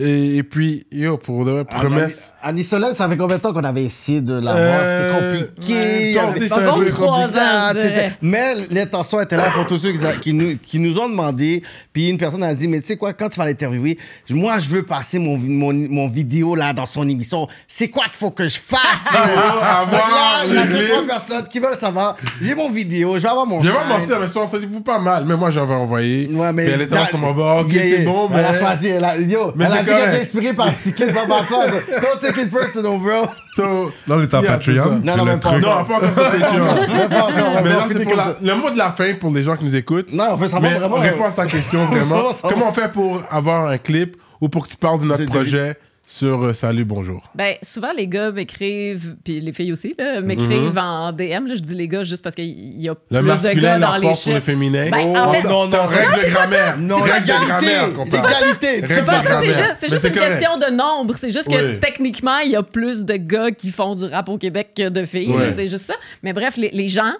Et, 0.00 0.36
et 0.36 0.42
puis, 0.44 0.86
yo, 0.92 1.16
pour 1.18 1.44
de 1.44 1.64
promesse. 1.64 2.32
Annie 2.40 2.62
Solène, 2.62 2.94
ça 2.94 3.08
fait 3.08 3.16
combien 3.16 3.36
de 3.36 3.42
temps 3.42 3.52
qu'on 3.52 3.64
avait 3.64 3.84
essayé 3.84 4.20
de 4.20 4.34
l'avoir? 4.34 4.80
Euh, 4.80 5.34
C'était 5.34 5.46
compliqué. 5.48 6.12
toi 6.14 6.30
aussi, 6.30 6.40
c'était 6.40 6.54
un 6.54 6.58
peu 6.72 6.90
compliqué. 6.92 7.02
ans, 7.02 7.72
C'était-. 7.72 8.12
Mais 8.22 8.54
l'intention 8.70 9.20
était 9.20 9.36
là 9.36 9.50
pour 9.52 9.66
tous 9.66 9.78
ceux 9.78 9.92
qui, 10.20 10.32
nous, 10.32 10.56
qui 10.56 10.78
nous 10.78 10.98
ont 11.00 11.08
demandé. 11.08 11.62
Puis 11.92 12.08
une 12.08 12.16
personne 12.16 12.44
a 12.44 12.54
dit, 12.54 12.68
mais 12.68 12.80
tu 12.80 12.86
sais 12.86 12.96
quoi, 12.96 13.12
quand 13.12 13.28
tu 13.28 13.40
vas 13.40 13.46
l'interviewer, 13.46 13.98
moi, 14.30 14.60
je 14.60 14.68
veux 14.68 14.84
passer 14.84 15.18
mon, 15.18 15.36
mon, 15.36 15.72
mon 15.72 16.06
vidéo 16.06 16.54
là 16.54 16.72
dans 16.72 16.86
son 16.86 17.08
émission. 17.08 17.48
C'est 17.66 17.88
quoi 17.88 18.04
qu'il 18.04 18.18
faut 18.18 18.30
que 18.30 18.46
je 18.46 18.58
fasse? 18.58 18.78
à 19.12 19.84
voir. 19.84 20.10
là, 20.10 20.44
il 20.46 20.54
y 20.54 20.58
a 20.58 20.66
deux, 20.66 20.88
trois 20.88 21.06
personnes 21.06 21.48
qui 21.48 21.58
veulent 21.58 21.76
savoir. 21.76 22.16
J'ai 22.40 22.54
mon 22.54 22.70
vidéo, 22.70 23.16
je 23.16 23.22
vais 23.24 23.28
avoir 23.28 23.46
mon 23.46 23.60
Je 23.62 23.68
vais 23.70 23.84
mentir, 23.88 24.20
mais 24.20 24.28
ça, 24.28 24.46
ça 24.46 24.58
dit 24.60 24.66
pas 24.80 25.00
mal. 25.00 25.24
Mais 25.24 25.36
moi, 25.36 25.50
j'avais 25.50 25.74
envoyé. 25.74 26.28
Ouais, 26.32 26.52
mais. 26.52 26.66
Puis 26.66 26.74
elle 26.74 26.82
était 26.82 27.06
sur 27.06 27.18
mon 27.18 27.32
bord. 27.32 27.62
Ok, 27.62 27.72
Yeah, 27.72 27.84
c'est 27.84 28.04
bon, 28.04 28.28
mais. 28.28 28.38
Elle 28.38 28.44
a 28.44 28.58
choisi. 28.58 28.88
Elle 28.88 29.04
a, 29.04 29.18
yo, 29.18 29.52
Mais 29.56 29.64
elle 29.64 29.72
a 29.72 29.87
correct. 29.90 30.08
était 30.14 30.22
inspirée 30.22 30.52
par 30.54 30.78
Ticket, 30.78 31.12
pas 31.12 31.26
par 31.26 31.46
toi. 31.46 31.64
Don't 31.66 32.20
take 32.20 32.40
it 32.42 32.50
personal, 32.50 32.98
bro. 32.98 33.26
So, 33.54 33.92
Là, 34.06 34.16
on 34.16 34.22
est 34.22 34.34
en 34.34 34.42
Yeah. 34.42 34.52
Patreon. 34.52 35.00
Non, 35.04 35.16
non, 35.16 35.24
le 35.24 35.30
même 35.30 35.40
pas. 35.40 35.48
truc. 35.50 35.62
non, 35.62 35.68
pas 35.84 35.94
encore 35.94 36.14
sur 36.14 36.30
Patreon. 36.30 36.64
Mais 37.64 37.68
là, 37.70 37.84
c'est 37.90 38.04
pour 38.04 38.16
la- 38.16 38.36
le 38.40 38.54
mot 38.54 38.70
de 38.70 38.78
la 38.78 38.92
fin 38.92 39.14
pour 39.14 39.30
les 39.32 39.42
gens 39.42 39.56
qui 39.56 39.64
nous 39.64 39.74
écoutent. 39.76 40.12
Non, 40.12 40.24
on 40.32 40.36
veut 40.36 40.48
savoir 40.48 40.72
vraiment. 40.72 40.96
on 40.96 41.00
répond 41.00 41.24
à 41.24 41.30
sa 41.30 41.46
question 41.46 41.80
On 41.90 41.94
veut 41.94 42.00
vraiment. 42.00 42.30
Comment 42.42 42.68
on 42.68 42.72
fait 42.72 42.92
pour 42.92 43.22
avoir 43.30 43.66
un 43.68 43.78
clip 43.78 44.16
ou 44.40 44.48
pour 44.48 44.64
que 44.64 44.70
tu 44.70 44.76
parles 44.76 45.00
de 45.00 45.06
notre 45.06 45.24
projet? 45.26 45.76
Sur 46.10 46.42
euh, 46.42 46.52
Salut, 46.54 46.86
bonjour? 46.86 47.22
Ben, 47.34 47.56
souvent, 47.60 47.92
les 47.94 48.08
gars 48.08 48.30
m'écrivent, 48.30 49.16
puis 49.22 49.40
les 49.40 49.52
filles 49.52 49.72
aussi, 49.72 49.94
là, 49.98 50.22
m'écrivent 50.22 50.78
en 50.78 51.12
DM. 51.12 51.46
Là, 51.46 51.54
je 51.54 51.60
dis 51.60 51.74
les 51.74 51.86
gars 51.86 52.02
juste 52.02 52.24
parce 52.24 52.34
qu'il 52.34 52.80
y 52.80 52.88
a 52.88 52.94
plus 52.94 53.14
de 53.14 53.20
masculin 53.20 53.60
gars 53.60 53.78
dans 53.78 53.96
les 53.98 54.14
sur 54.14 54.30
le 54.32 54.36
chiffres. 54.38 54.46
féminin. 54.46 54.88
Ben, 54.90 55.12
Oh, 55.14 55.16
en 55.18 55.32
fait, 55.32 55.42
non, 55.42 55.68
non, 55.68 55.84
règle 55.86 56.24
de 56.24 56.30
grammaire. 56.30 56.78
Non, 56.78 56.96
règle 57.00 57.26
de 57.26 57.46
grammaire 57.46 58.06
fais 58.06 58.86
C'est 58.86 59.04
pas 59.04 59.22
ça, 59.22 59.40
c'est 59.42 59.48
juste, 59.48 59.90
juste 59.90 60.04
une 60.06 60.14
correct. 60.14 60.38
question 60.38 60.56
de 60.58 60.70
nombre. 60.74 61.14
C'est 61.18 61.30
juste 61.30 61.48
que 61.50 61.72
Oui. 61.74 61.78
techniquement, 61.80 62.38
il 62.38 62.52
y 62.52 62.56
a 62.56 62.62
plus 62.62 63.04
de 63.04 63.14
gars 63.14 63.50
qui 63.50 63.70
font 63.70 63.94
du 63.94 64.04
rap 64.06 64.30
au 64.30 64.38
Québec 64.38 64.70
que 64.74 64.88
de 64.88 65.04
filles. 65.04 65.34
Oui. 65.36 65.52
C'est 65.54 65.66
juste 65.66 65.84
ça. 65.84 65.94
Mais 66.22 66.32
bref, 66.32 66.56
les, 66.56 66.70
les 66.70 66.88
gens 66.88 67.12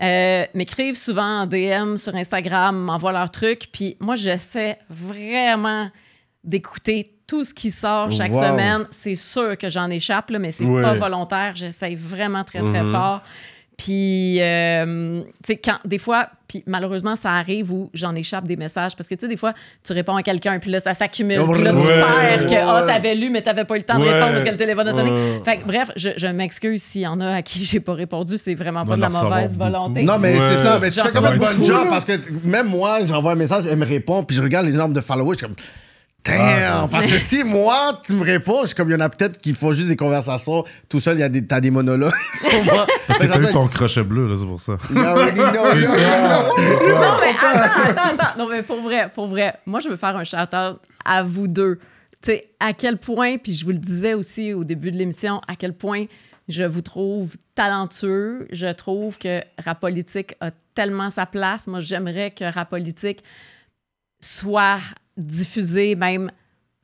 euh, 0.00 0.44
m'écrivent 0.54 0.96
souvent 0.96 1.40
en 1.42 1.46
DM 1.46 1.96
sur 1.96 2.14
Instagram, 2.14 2.76
m'envoient 2.76 3.12
leurs 3.12 3.30
trucs. 3.32 3.66
Puis 3.72 3.96
moi, 3.98 4.14
j'essaie 4.14 4.78
vraiment 4.88 5.90
d'écouter 6.44 7.10
tout 7.26 7.44
ce 7.44 7.52
qui 7.52 7.70
sort 7.70 8.10
chaque 8.12 8.32
Wow. 8.32 8.42
semaine. 8.42 8.86
C'est 8.90 9.14
sûr 9.16 9.56
que 9.58 9.68
j'en 9.68 9.90
échappe, 9.90 10.30
là, 10.30 10.38
mais 10.38 10.52
c'est 10.52 10.64
Oui. 10.64 10.82
pas 10.82 10.94
volontaire. 10.94 11.52
J'essaie 11.54 11.94
vraiment 11.96 12.44
très, 12.44 12.60
très 12.60 12.82
Mhm. 12.82 12.92
fort. 12.92 13.22
Puis, 13.76 14.38
euh, 14.40 15.20
tu 15.20 15.28
sais, 15.48 15.56
quand 15.58 15.76
des 15.84 15.98
fois, 15.98 16.28
puis 16.48 16.62
malheureusement, 16.66 17.14
ça 17.14 17.32
arrive 17.32 17.70
où 17.70 17.90
j'en 17.92 18.14
échappe 18.14 18.46
des 18.46 18.56
messages 18.56 18.96
parce 18.96 19.06
que, 19.06 19.14
tu 19.14 19.20
sais, 19.26 19.28
des 19.28 19.36
fois, 19.36 19.52
tu 19.84 19.92
réponds 19.92 20.16
à 20.16 20.22
quelqu'un, 20.22 20.58
puis 20.58 20.70
là, 20.70 20.80
ça 20.80 20.94
s'accumule. 20.94 21.42
Puis 21.52 21.62
là, 21.62 21.72
tu 21.72 21.76
Ouais. 21.76 21.86
perds 22.00 22.46
que, 22.46 22.54
ah, 22.54 22.80
Ouais. 22.80 22.86
t'avais 22.86 23.14
lu, 23.14 23.28
mais 23.28 23.42
t'avais 23.42 23.66
pas 23.66 23.74
eu 23.74 23.80
le 23.80 23.84
temps 23.84 23.98
de 23.98 24.04
Ouais. 24.04 24.14
répondre 24.14 24.32
parce 24.32 24.44
que 24.44 24.50
le 24.50 24.56
téléphone 24.56 24.88
a 24.88 24.92
sonné. 24.92 25.10
Ouais. 25.10 25.42
Fait 25.44 25.58
que, 25.58 25.66
bref, 25.66 25.90
je, 25.94 26.08
je 26.16 26.26
m'excuse 26.28 26.82
s'il 26.82 27.02
y 27.02 27.06
en 27.06 27.20
a 27.20 27.34
à 27.34 27.42
qui 27.42 27.62
j'ai 27.66 27.80
pas 27.80 27.92
répondu. 27.92 28.38
C'est 28.38 28.54
vraiment 28.54 28.86
pas 28.86 28.96
de 28.96 29.00
la 29.02 29.10
mauvaise 29.10 29.54
volonté. 29.58 30.04
Non, 30.04 30.18
mais 30.18 30.32
Ouais. 30.32 30.40
c'est 30.56 30.62
ça. 30.62 30.78
Mais 30.80 30.88
tu 30.90 30.96
Genre, 30.98 31.08
fais 31.08 31.20
va 31.20 31.30
un 31.32 31.36
bon 31.36 31.62
job 31.64 31.86
parce 31.90 32.06
que 32.06 32.12
même 32.44 32.68
moi, 32.68 33.04
j'envoie 33.04 33.32
un 33.32 33.36
message, 33.36 33.64
elle 33.70 33.76
me 33.76 33.84
répond, 33.84 34.22
puis 34.24 34.36
je 34.36 34.42
regarde 34.42 34.64
les 34.66 34.72
nombres 34.72 34.94
de 34.94 35.02
followers, 35.02 35.34
je 35.34 35.38
suis 35.44 35.46
comme. 35.48 35.56
Damn! 36.26 36.88
Parce 36.88 37.06
que 37.06 37.18
si 37.18 37.44
moi, 37.44 38.00
tu 38.04 38.14
me 38.14 38.24
réponds, 38.24 38.62
je 38.62 38.66
suis 38.68 38.74
comme, 38.74 38.88
il 38.88 38.92
y 38.92 38.96
en 38.96 39.00
a 39.00 39.08
peut-être 39.08 39.40
qui 39.40 39.54
font 39.54 39.72
juste 39.72 39.88
des 39.88 39.96
conversations 39.96 40.64
tout 40.88 41.00
seul, 41.00 41.16
il 41.16 41.20
y 41.20 41.22
a 41.22 41.28
des, 41.28 41.46
t'as 41.46 41.60
des 41.60 41.70
monologues 41.70 42.12
sur 42.40 42.64
moi. 42.64 42.86
Parce 43.06 43.20
que 43.20 43.26
t'as 43.26 43.40
eu 43.40 43.52
ton 43.52 43.68
crochet 43.68 44.02
bleu, 44.02 44.28
là, 44.28 44.36
c'est 44.38 44.46
pour 44.46 44.60
ça. 44.60 44.72
Already 44.96 45.36
know. 45.36 45.46
Non, 46.96 47.16
mais 47.20 47.30
attends, 47.30 47.90
attends, 47.90 48.00
attends. 48.00 48.38
Non, 48.38 48.48
mais 48.48 48.62
pour 48.62 48.80
vrai, 48.80 49.10
pour 49.12 49.26
vrai, 49.26 49.54
moi, 49.66 49.80
je 49.80 49.88
veux 49.88 49.96
faire 49.96 50.16
un 50.16 50.24
shout-out 50.24 50.80
à 51.04 51.22
vous 51.22 51.48
deux. 51.48 51.78
Tu 52.22 52.32
sais, 52.32 52.50
à 52.60 52.72
quel 52.72 52.98
point, 52.98 53.38
puis 53.38 53.54
je 53.54 53.64
vous 53.64 53.72
le 53.72 53.78
disais 53.78 54.14
aussi 54.14 54.52
au 54.52 54.64
début 54.64 54.90
de 54.90 54.96
l'émission, 54.96 55.40
à 55.46 55.56
quel 55.56 55.72
point 55.72 56.06
je 56.48 56.64
vous 56.64 56.80
trouve 56.80 57.34
talentueux. 57.54 58.46
Je 58.50 58.72
trouve 58.72 59.18
que 59.18 59.40
Rap 59.64 59.80
Politique 59.80 60.34
a 60.40 60.50
tellement 60.74 61.10
sa 61.10 61.26
place. 61.26 61.66
Moi, 61.66 61.80
j'aimerais 61.80 62.30
que 62.30 62.44
Rap 62.44 62.70
Politique 62.70 63.22
soit 64.20 64.78
diffusé 65.16 65.94
même 65.94 66.30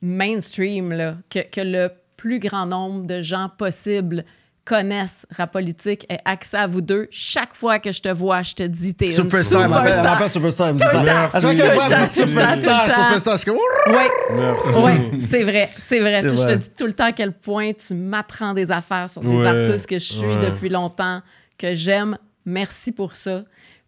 mainstream, 0.01 0.93
là, 0.93 1.17
que, 1.31 1.41
que 1.41 1.61
le 1.61 1.91
plus 2.17 2.39
grand 2.39 2.67
nombre 2.67 3.07
de 3.07 3.23
gens 3.23 3.49
possible 3.57 4.25
connaissent 4.65 5.27
Rap 5.37 5.51
Politique 5.53 6.07
et 6.09 6.19
accès 6.25 6.57
à 6.57 6.67
vous 6.69 6.83
deux. 6.83 7.09
Chaque 7.11 7.53
fois 7.55 7.81
que 7.81 7.91
je 7.91 8.01
te 8.01 8.09
vois, 8.09 8.43
je 8.43 8.55
te 8.55 8.63
dis, 8.63 8.95
t'es 8.95 9.07
une 9.07 9.11
Superstar, 9.13 9.65
elle 9.65 9.71
m'appelle- 9.71 9.93
elle 10.23 10.31
superstar. 10.31 10.69
Superstar. 10.69 10.69
elle 10.69 10.75
me 10.75 10.79
dit 10.79 10.85
Tout 10.85 10.91
ça. 10.93 11.01
le 11.01 11.07
temps. 11.07 11.13
À 11.13 11.31
chaque 11.31 11.41
fois 11.41 11.55
qu'elle 11.55 11.99
me 11.99 12.05
dit 12.07 12.13
Superstar. 12.15 12.85
Superstar. 12.87 13.37
Je 13.37 13.43
suis 13.43 13.51
comme. 13.51 13.61
Oui, 13.89 14.37
Merci. 14.37 14.69
oui, 14.77 15.21
c'est 15.21 15.43
vrai, 15.43 15.69
c'est 15.79 15.99
vrai. 15.99 16.23
Puis 16.23 16.37
je 16.37 16.47
te 16.47 16.55
dis 16.55 16.71
tout 16.79 16.87
le 16.87 16.93
temps 16.93 17.07
à 17.07 17.13
quel 17.13 17.33
point 17.33 17.73
tu 17.73 17.93
m'apprends 17.95 18.55
des 18.55 18.71
affaires 18.71 19.11
sur 19.11 19.21
des 19.21 19.29
Ouais, 19.29 19.47
artistes 19.47 19.89
que 19.89 19.99
je 19.99 20.05
suis 20.13 20.21
ouais. 20.21 20.45
depuis 20.51 20.69
longtemps, 20.69 21.23
que 21.59 21.75
j'aime. 21.75 22.17
Merci 22.47 22.93
pour 22.93 23.17
ça. 23.17 23.43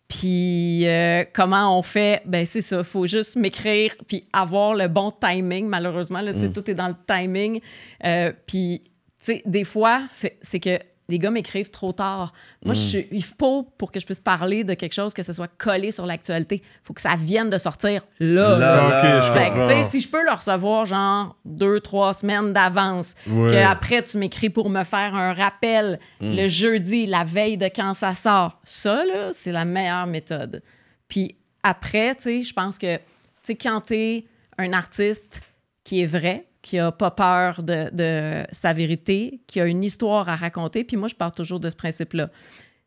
Puis 0.09 0.87
euh, 0.87 1.25
comment 1.33 1.79
on 1.79 1.83
fait? 1.83 2.23
Ben 2.27 2.45
c'est 2.45 2.61
ça, 2.61 2.83
faut 2.85 3.07
juste 3.07 3.37
m'écrire 3.37 3.95
puis 4.07 4.27
avoir 4.33 4.75
le 4.75 4.89
bon 4.89 5.11
timing. 5.11 5.67
Malheureusement, 5.67 6.21
là, 6.21 6.33
Mm. 6.33 6.53
tout 6.53 6.71
est 6.71 6.75
dans 6.75 6.89
le 6.89 6.95
timing. 7.07 7.61
Euh, 8.05 8.33
puis, 8.47 8.83
tu 9.19 9.27
sais, 9.27 9.43
des 9.47 9.65
fois, 9.65 10.03
c'est 10.43 10.61
que 10.61 10.79
les 11.09 11.19
gars 11.19 11.31
m'écrivent 11.31 11.71
trop 11.71 11.93
tard. 11.93 12.33
Moi, 12.65 12.73
Mm. 12.73 12.77
je 12.77 12.81
suis, 12.81 13.09
il 13.13 13.23
faut, 13.25 13.63
pour 13.77 13.93
que 13.93 14.01
je 14.01 14.07
puisse 14.07 14.21
parler 14.21 14.65
de 14.65 14.73
quelque 14.75 14.95
chose, 14.95 15.13
que 15.13 15.23
ce 15.23 15.33
soit 15.35 15.49
collé 15.59 15.91
sur 15.91 16.07
l'actualité, 16.07 16.63
il 16.65 16.81
faut 16.83 16.95
que 16.95 17.01
ça 17.03 17.15
vienne 17.17 17.51
de 17.51 17.59
sortir 17.59 18.03
là. 18.21 18.57
Là, 18.57 18.59
là. 18.59 18.87
Ok, 18.87 19.05
je 19.35 19.39
Fait 19.39 19.51
que, 19.51 19.55
comprends. 19.55 19.85
si 19.91 20.01
je 20.01 20.09
peux 20.09 20.25
le 20.25 20.33
recevoir, 20.33 20.87
genre, 20.87 21.37
deux, 21.45 21.81
trois 21.81 22.15
semaines 22.15 22.53
d'avance, 22.55 23.15
Ouais. 23.27 23.53
qu'après, 23.53 24.03
tu 24.03 24.17
m'écris 24.17 24.49
pour 24.51 24.71
me 24.71 24.83
faire 24.85 25.15
un 25.15 25.35
rappel 25.35 25.99
le 26.21 26.49
jeudi, 26.49 27.05
la 27.07 27.25
veille 27.25 27.59
de 27.59 27.67
quand 27.67 27.93
ça 27.95 28.15
sort, 28.15 28.61
ça, 28.65 29.05
là, 29.05 29.31
c'est 29.33 29.53
la 29.53 29.65
meilleure 29.67 30.07
méthode. 30.07 30.63
Puis 31.09 31.37
après, 31.63 32.15
tu 32.15 32.23
sais, 32.23 32.43
je 32.43 32.53
pense 32.55 32.79
que, 32.79 32.97
tu 32.97 33.03
sais, 33.43 33.55
quand 33.57 33.81
t'es 33.83 34.25
un 34.57 34.73
artiste 34.73 35.41
qui 35.85 36.03
est 36.03 36.07
vrai, 36.07 36.47
qui 36.65 36.79
a 36.79 36.91
pas 36.91 37.11
peur 37.11 37.63
de, 37.63 37.91
de 37.93 38.47
sa 38.51 38.73
vérité, 38.73 39.43
qui 39.47 39.61
a 39.61 39.67
une 39.67 39.85
histoire 39.85 40.31
à 40.31 40.35
raconter, 40.35 40.83
puis 40.83 40.97
moi, 40.97 41.09
je 41.09 41.15
pars 41.15 41.31
toujours 41.31 41.61
de 41.61 41.69
ce 41.69 41.77
principe-là. 41.77 42.31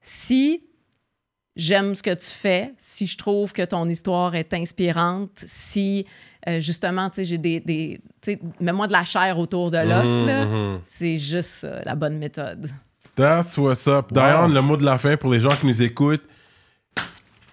Si 0.02 0.64
j'aime 1.56 1.94
ce 1.94 2.02
que 2.02 2.14
tu 2.16 2.26
fais, 2.26 2.74
si 2.80 3.06
je 3.06 3.16
trouve 3.18 3.54
que 3.54 3.62
ton 3.62 3.88
histoire 3.88 4.34
est 4.34 4.52
inspirante, 4.56 5.30
si 5.36 6.08
euh, 6.48 6.60
justement, 6.60 7.12
tu 7.12 7.18
sais, 7.18 7.26
j'ai 7.26 7.38
des. 7.38 7.60
des 7.60 8.02
tu 8.20 8.34
sais, 8.34 8.40
mets-moi 8.60 8.88
de 8.88 8.94
la 8.94 9.04
chair 9.04 9.38
autour 9.38 9.70
de 9.70 9.78
l'os, 9.78 10.26
là, 10.26 10.46
mhm. 10.46 10.80
c'est 10.84 11.18
juste 11.18 11.50
ça, 11.50 11.84
la 11.86 11.94
bonne 11.94 12.18
méthode. 12.18 12.72
That's 13.16 13.58
what's 13.58 13.88
up. 13.88 14.12
Diane, 14.12 14.56
le 14.56 14.62
mot 14.62 14.78
de 14.78 14.86
la 14.86 14.98
fin 14.98 15.18
pour 15.18 15.32
les 15.32 15.40
gens 15.40 15.56
qui 15.56 15.68
nous 15.68 15.82
écoutent. 15.84 16.26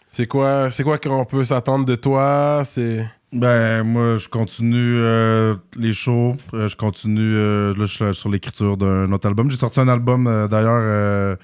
C'est 0.07 0.27
quoi, 0.27 0.71
c'est 0.71 0.85
quoi 0.85 0.97
qu'on 0.97 1.27
peut 1.27 1.45
s'attendre 1.45 1.85
de 1.85 1.97
toi? 1.97 2.63
C'est. 2.65 3.05
Ben, 3.35 3.83
moi, 3.83 4.17
je 4.17 4.29
continue 4.29 4.99
euh, 4.99 5.57
les 5.77 5.93
shows. 5.93 6.37
Euh, 6.55 6.69
je 6.69 6.77
continue. 6.77 7.35
euh, 7.35 7.75
là, 7.75 7.85
je 7.85 7.93
suis 7.93 8.15
sur 8.15 8.29
l'écriture 8.29 8.77
d'un 8.77 9.11
autre 9.11 9.27
album. 9.27 9.51
J'ai 9.51 9.57
sorti 9.57 9.81
un 9.81 9.89
album, 9.89 10.47
d'ailleurs, 10.49 11.37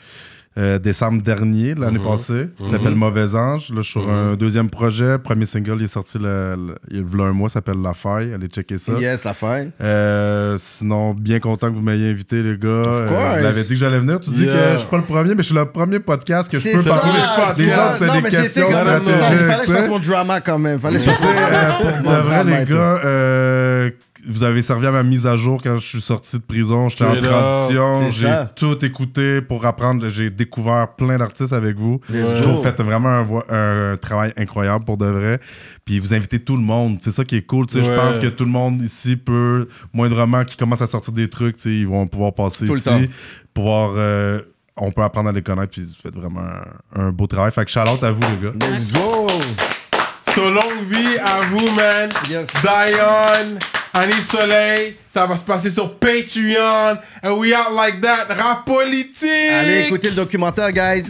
euh, 0.59 0.60
euh, 0.60 0.78
décembre 0.78 1.22
dernier, 1.22 1.74
l'année 1.74 1.98
Mhm. 1.98 2.05
passée. 2.05 2.48
Ça 2.59 2.64
Mhm. 2.64 2.70
s'appelle 2.70 2.94
Mauvais 2.97 3.35
Ange. 3.35 3.68
Là, 3.70 3.77
je 3.77 3.82
suis 3.82 4.01
sur 4.01 4.10
un 4.10 4.35
deuxième 4.35 4.68
projet. 4.68 5.16
Premier 5.18 5.47
single, 5.47 5.77
il 5.78 5.85
est 5.85 5.89
sorti 5.89 6.18
le- 6.18 6.56
le- 6.56 6.74
il 6.90 6.97
y 6.98 7.20
a 7.22 7.24
un 7.24 7.32
mois. 7.32 7.48
Ça 7.48 7.55
s'appelle 7.55 7.81
La 7.82 7.94
Faille. 7.94 8.35
Allez 8.35 8.48
checker 8.48 8.78
ça. 8.78 8.93
Yes, 9.01 9.24
la 9.24 9.32
fin. 9.35 9.66
Euh, 9.81 10.59
sinon, 10.60 11.14
bien 11.14 11.39
content 11.40 11.68
que 11.68 11.74
vous 11.74 11.81
m'ayez 11.82 12.10
invité, 12.10 12.43
les 12.43 12.59
gars. 12.59 12.68
Euh, 12.68 13.09
course. 13.09 13.43
l'avais 13.43 13.62
dit 13.62 13.68
que 13.68 13.77
j'allais 13.77 13.98
venir. 14.01 14.18
Tu 14.20 14.31
dis 14.31 14.44
Yeah. 14.44 14.52
que 14.55 14.72
je 14.74 14.78
suis 14.78 14.89
pas 14.89 14.97
le 14.98 15.02
premier, 15.05 15.31
mais 15.35 15.43
je 15.43 15.48
suis 15.48 15.55
le 15.55 15.64
premier 15.66 16.01
podcast 16.01 16.51
que 16.51 16.59
je 16.59 16.72
peux 16.72 16.82
ça. 16.82 16.97
parler. 16.97 17.20
Des 17.56 17.66
autres, 17.72 17.95
c'est 17.98 18.06
Non, 18.06 18.14
des 18.16 18.22
questions 18.22 18.70
ça, 18.70 18.98
Il 19.03 19.37
fallait 19.38 19.61
que 19.61 19.66
je 19.66 19.72
fasse 19.72 19.88
mon 19.88 19.98
drama 19.98 20.40
quand 20.40 20.59
même. 20.59 20.79
Fallait 20.79 20.96
que 20.98 21.03
je 21.04 21.11
sais, 21.11 21.14
euh, 21.24 21.70
pour 21.79 21.87
de 21.87 22.04
Mon 22.04 22.22
vrai, 22.22 22.45
les 22.45 22.64
gars, 22.66 23.01
euh, 23.04 23.70
vous 24.27 24.43
avez 24.43 24.63
servi 24.63 24.87
à 24.87 24.90
ma 24.90 25.03
mise 25.03 25.27
à 25.27 25.37
jour 25.37 25.61
quand 25.63 25.79
je 25.79 25.87
suis 25.87 26.01
sorti 26.01 26.37
de 26.37 26.43
prison. 26.43 26.89
J'étais 26.89 27.05
en 27.05 27.21
transition. 27.21 28.11
J'ai 28.11 28.35
tout 28.57 28.85
écouté 28.85 29.40
pour 29.40 29.65
apprendre. 29.66 30.09
J'ai 30.09 30.31
découvert 30.31 30.95
plein 30.95 31.19
d'artistes 31.19 31.53
avec 31.53 31.77
vous. 31.77 32.01
Vous 32.09 32.63
faites 32.63 32.81
vraiment 32.81 33.43
un, 33.49 33.97
travail 33.97 34.32
incroyable 34.37 34.85
pour 34.85 34.97
de 34.97 35.07
vrai. 35.07 35.40
Puis 35.85 35.99
vous 35.99 36.15
invitez 36.15 36.40
tout 36.40 36.57
le 36.57 36.63
monde. 36.63 36.99
C'est 37.01 37.13
ça 37.13 37.24
qui 37.24 37.37
est 37.37 37.43
cool. 37.43 37.66
Tu 37.66 37.74
sais, 37.74 37.82
Je 37.82 37.93
pense 37.93 38.19
que 38.19 38.29
tout 38.29 38.45
le 38.45 38.51
monde 38.51 38.82
ici 38.82 39.16
peut, 39.16 39.69
moindrement, 39.93 40.45
qui 40.45 40.57
commence 40.57 40.82
à 40.82 40.87
sortir 40.87 41.13
des 41.13 41.29
trucs, 41.29 41.65
ils 41.65 41.87
vont 41.87 42.07
pouvoir 42.07 42.35
passer 42.35 42.66
Tout 42.66 42.73
le 42.73 42.79
ici. 42.79 42.89
temps. 42.89 43.01
Pouvoir, 43.55 43.93
euh, 43.97 44.40
on 44.77 44.93
peut 44.93 45.03
apprendre 45.03 45.29
à 45.29 45.32
les 45.32 45.43
connaître. 45.43 45.73
Puis 45.73 45.82
vous 45.82 45.95
faites 46.01 46.15
vraiment 46.15 46.43
un, 46.95 47.09
un 47.09 47.11
beau 47.11 47.27
travail. 47.27 47.51
Fait 47.53 47.65
que 47.65 47.71
shout 47.71 47.81
out 47.81 48.03
à 48.03 48.13
vous, 48.13 48.21
les 48.21 48.49
gars. 48.49 48.55
Let's 48.69 48.93
go! 48.93 49.27
So 50.35 50.49
longue 50.49 50.85
vie 50.89 51.19
à 51.19 51.40
vous, 51.40 51.74
man. 51.74 52.11
Yes. 52.29 52.47
Diane, 52.63 53.59
Annie 53.93 54.22
Soleil, 54.22 54.96
ça 55.09 55.27
va 55.27 55.36
se 55.36 55.44
passer 55.44 55.70
sur 55.70 55.98
Patreon. 55.98 56.98
And 57.22 57.38
we 57.38 57.52
out 57.52 57.72
like 57.74 58.01
that. 58.01 58.27
Rap 58.28 58.64
politique. 58.64 59.28
Allez 59.28 59.86
écouter 59.86 60.10
le 60.10 60.16
documentaire, 60.16 60.72
guys. 60.72 61.04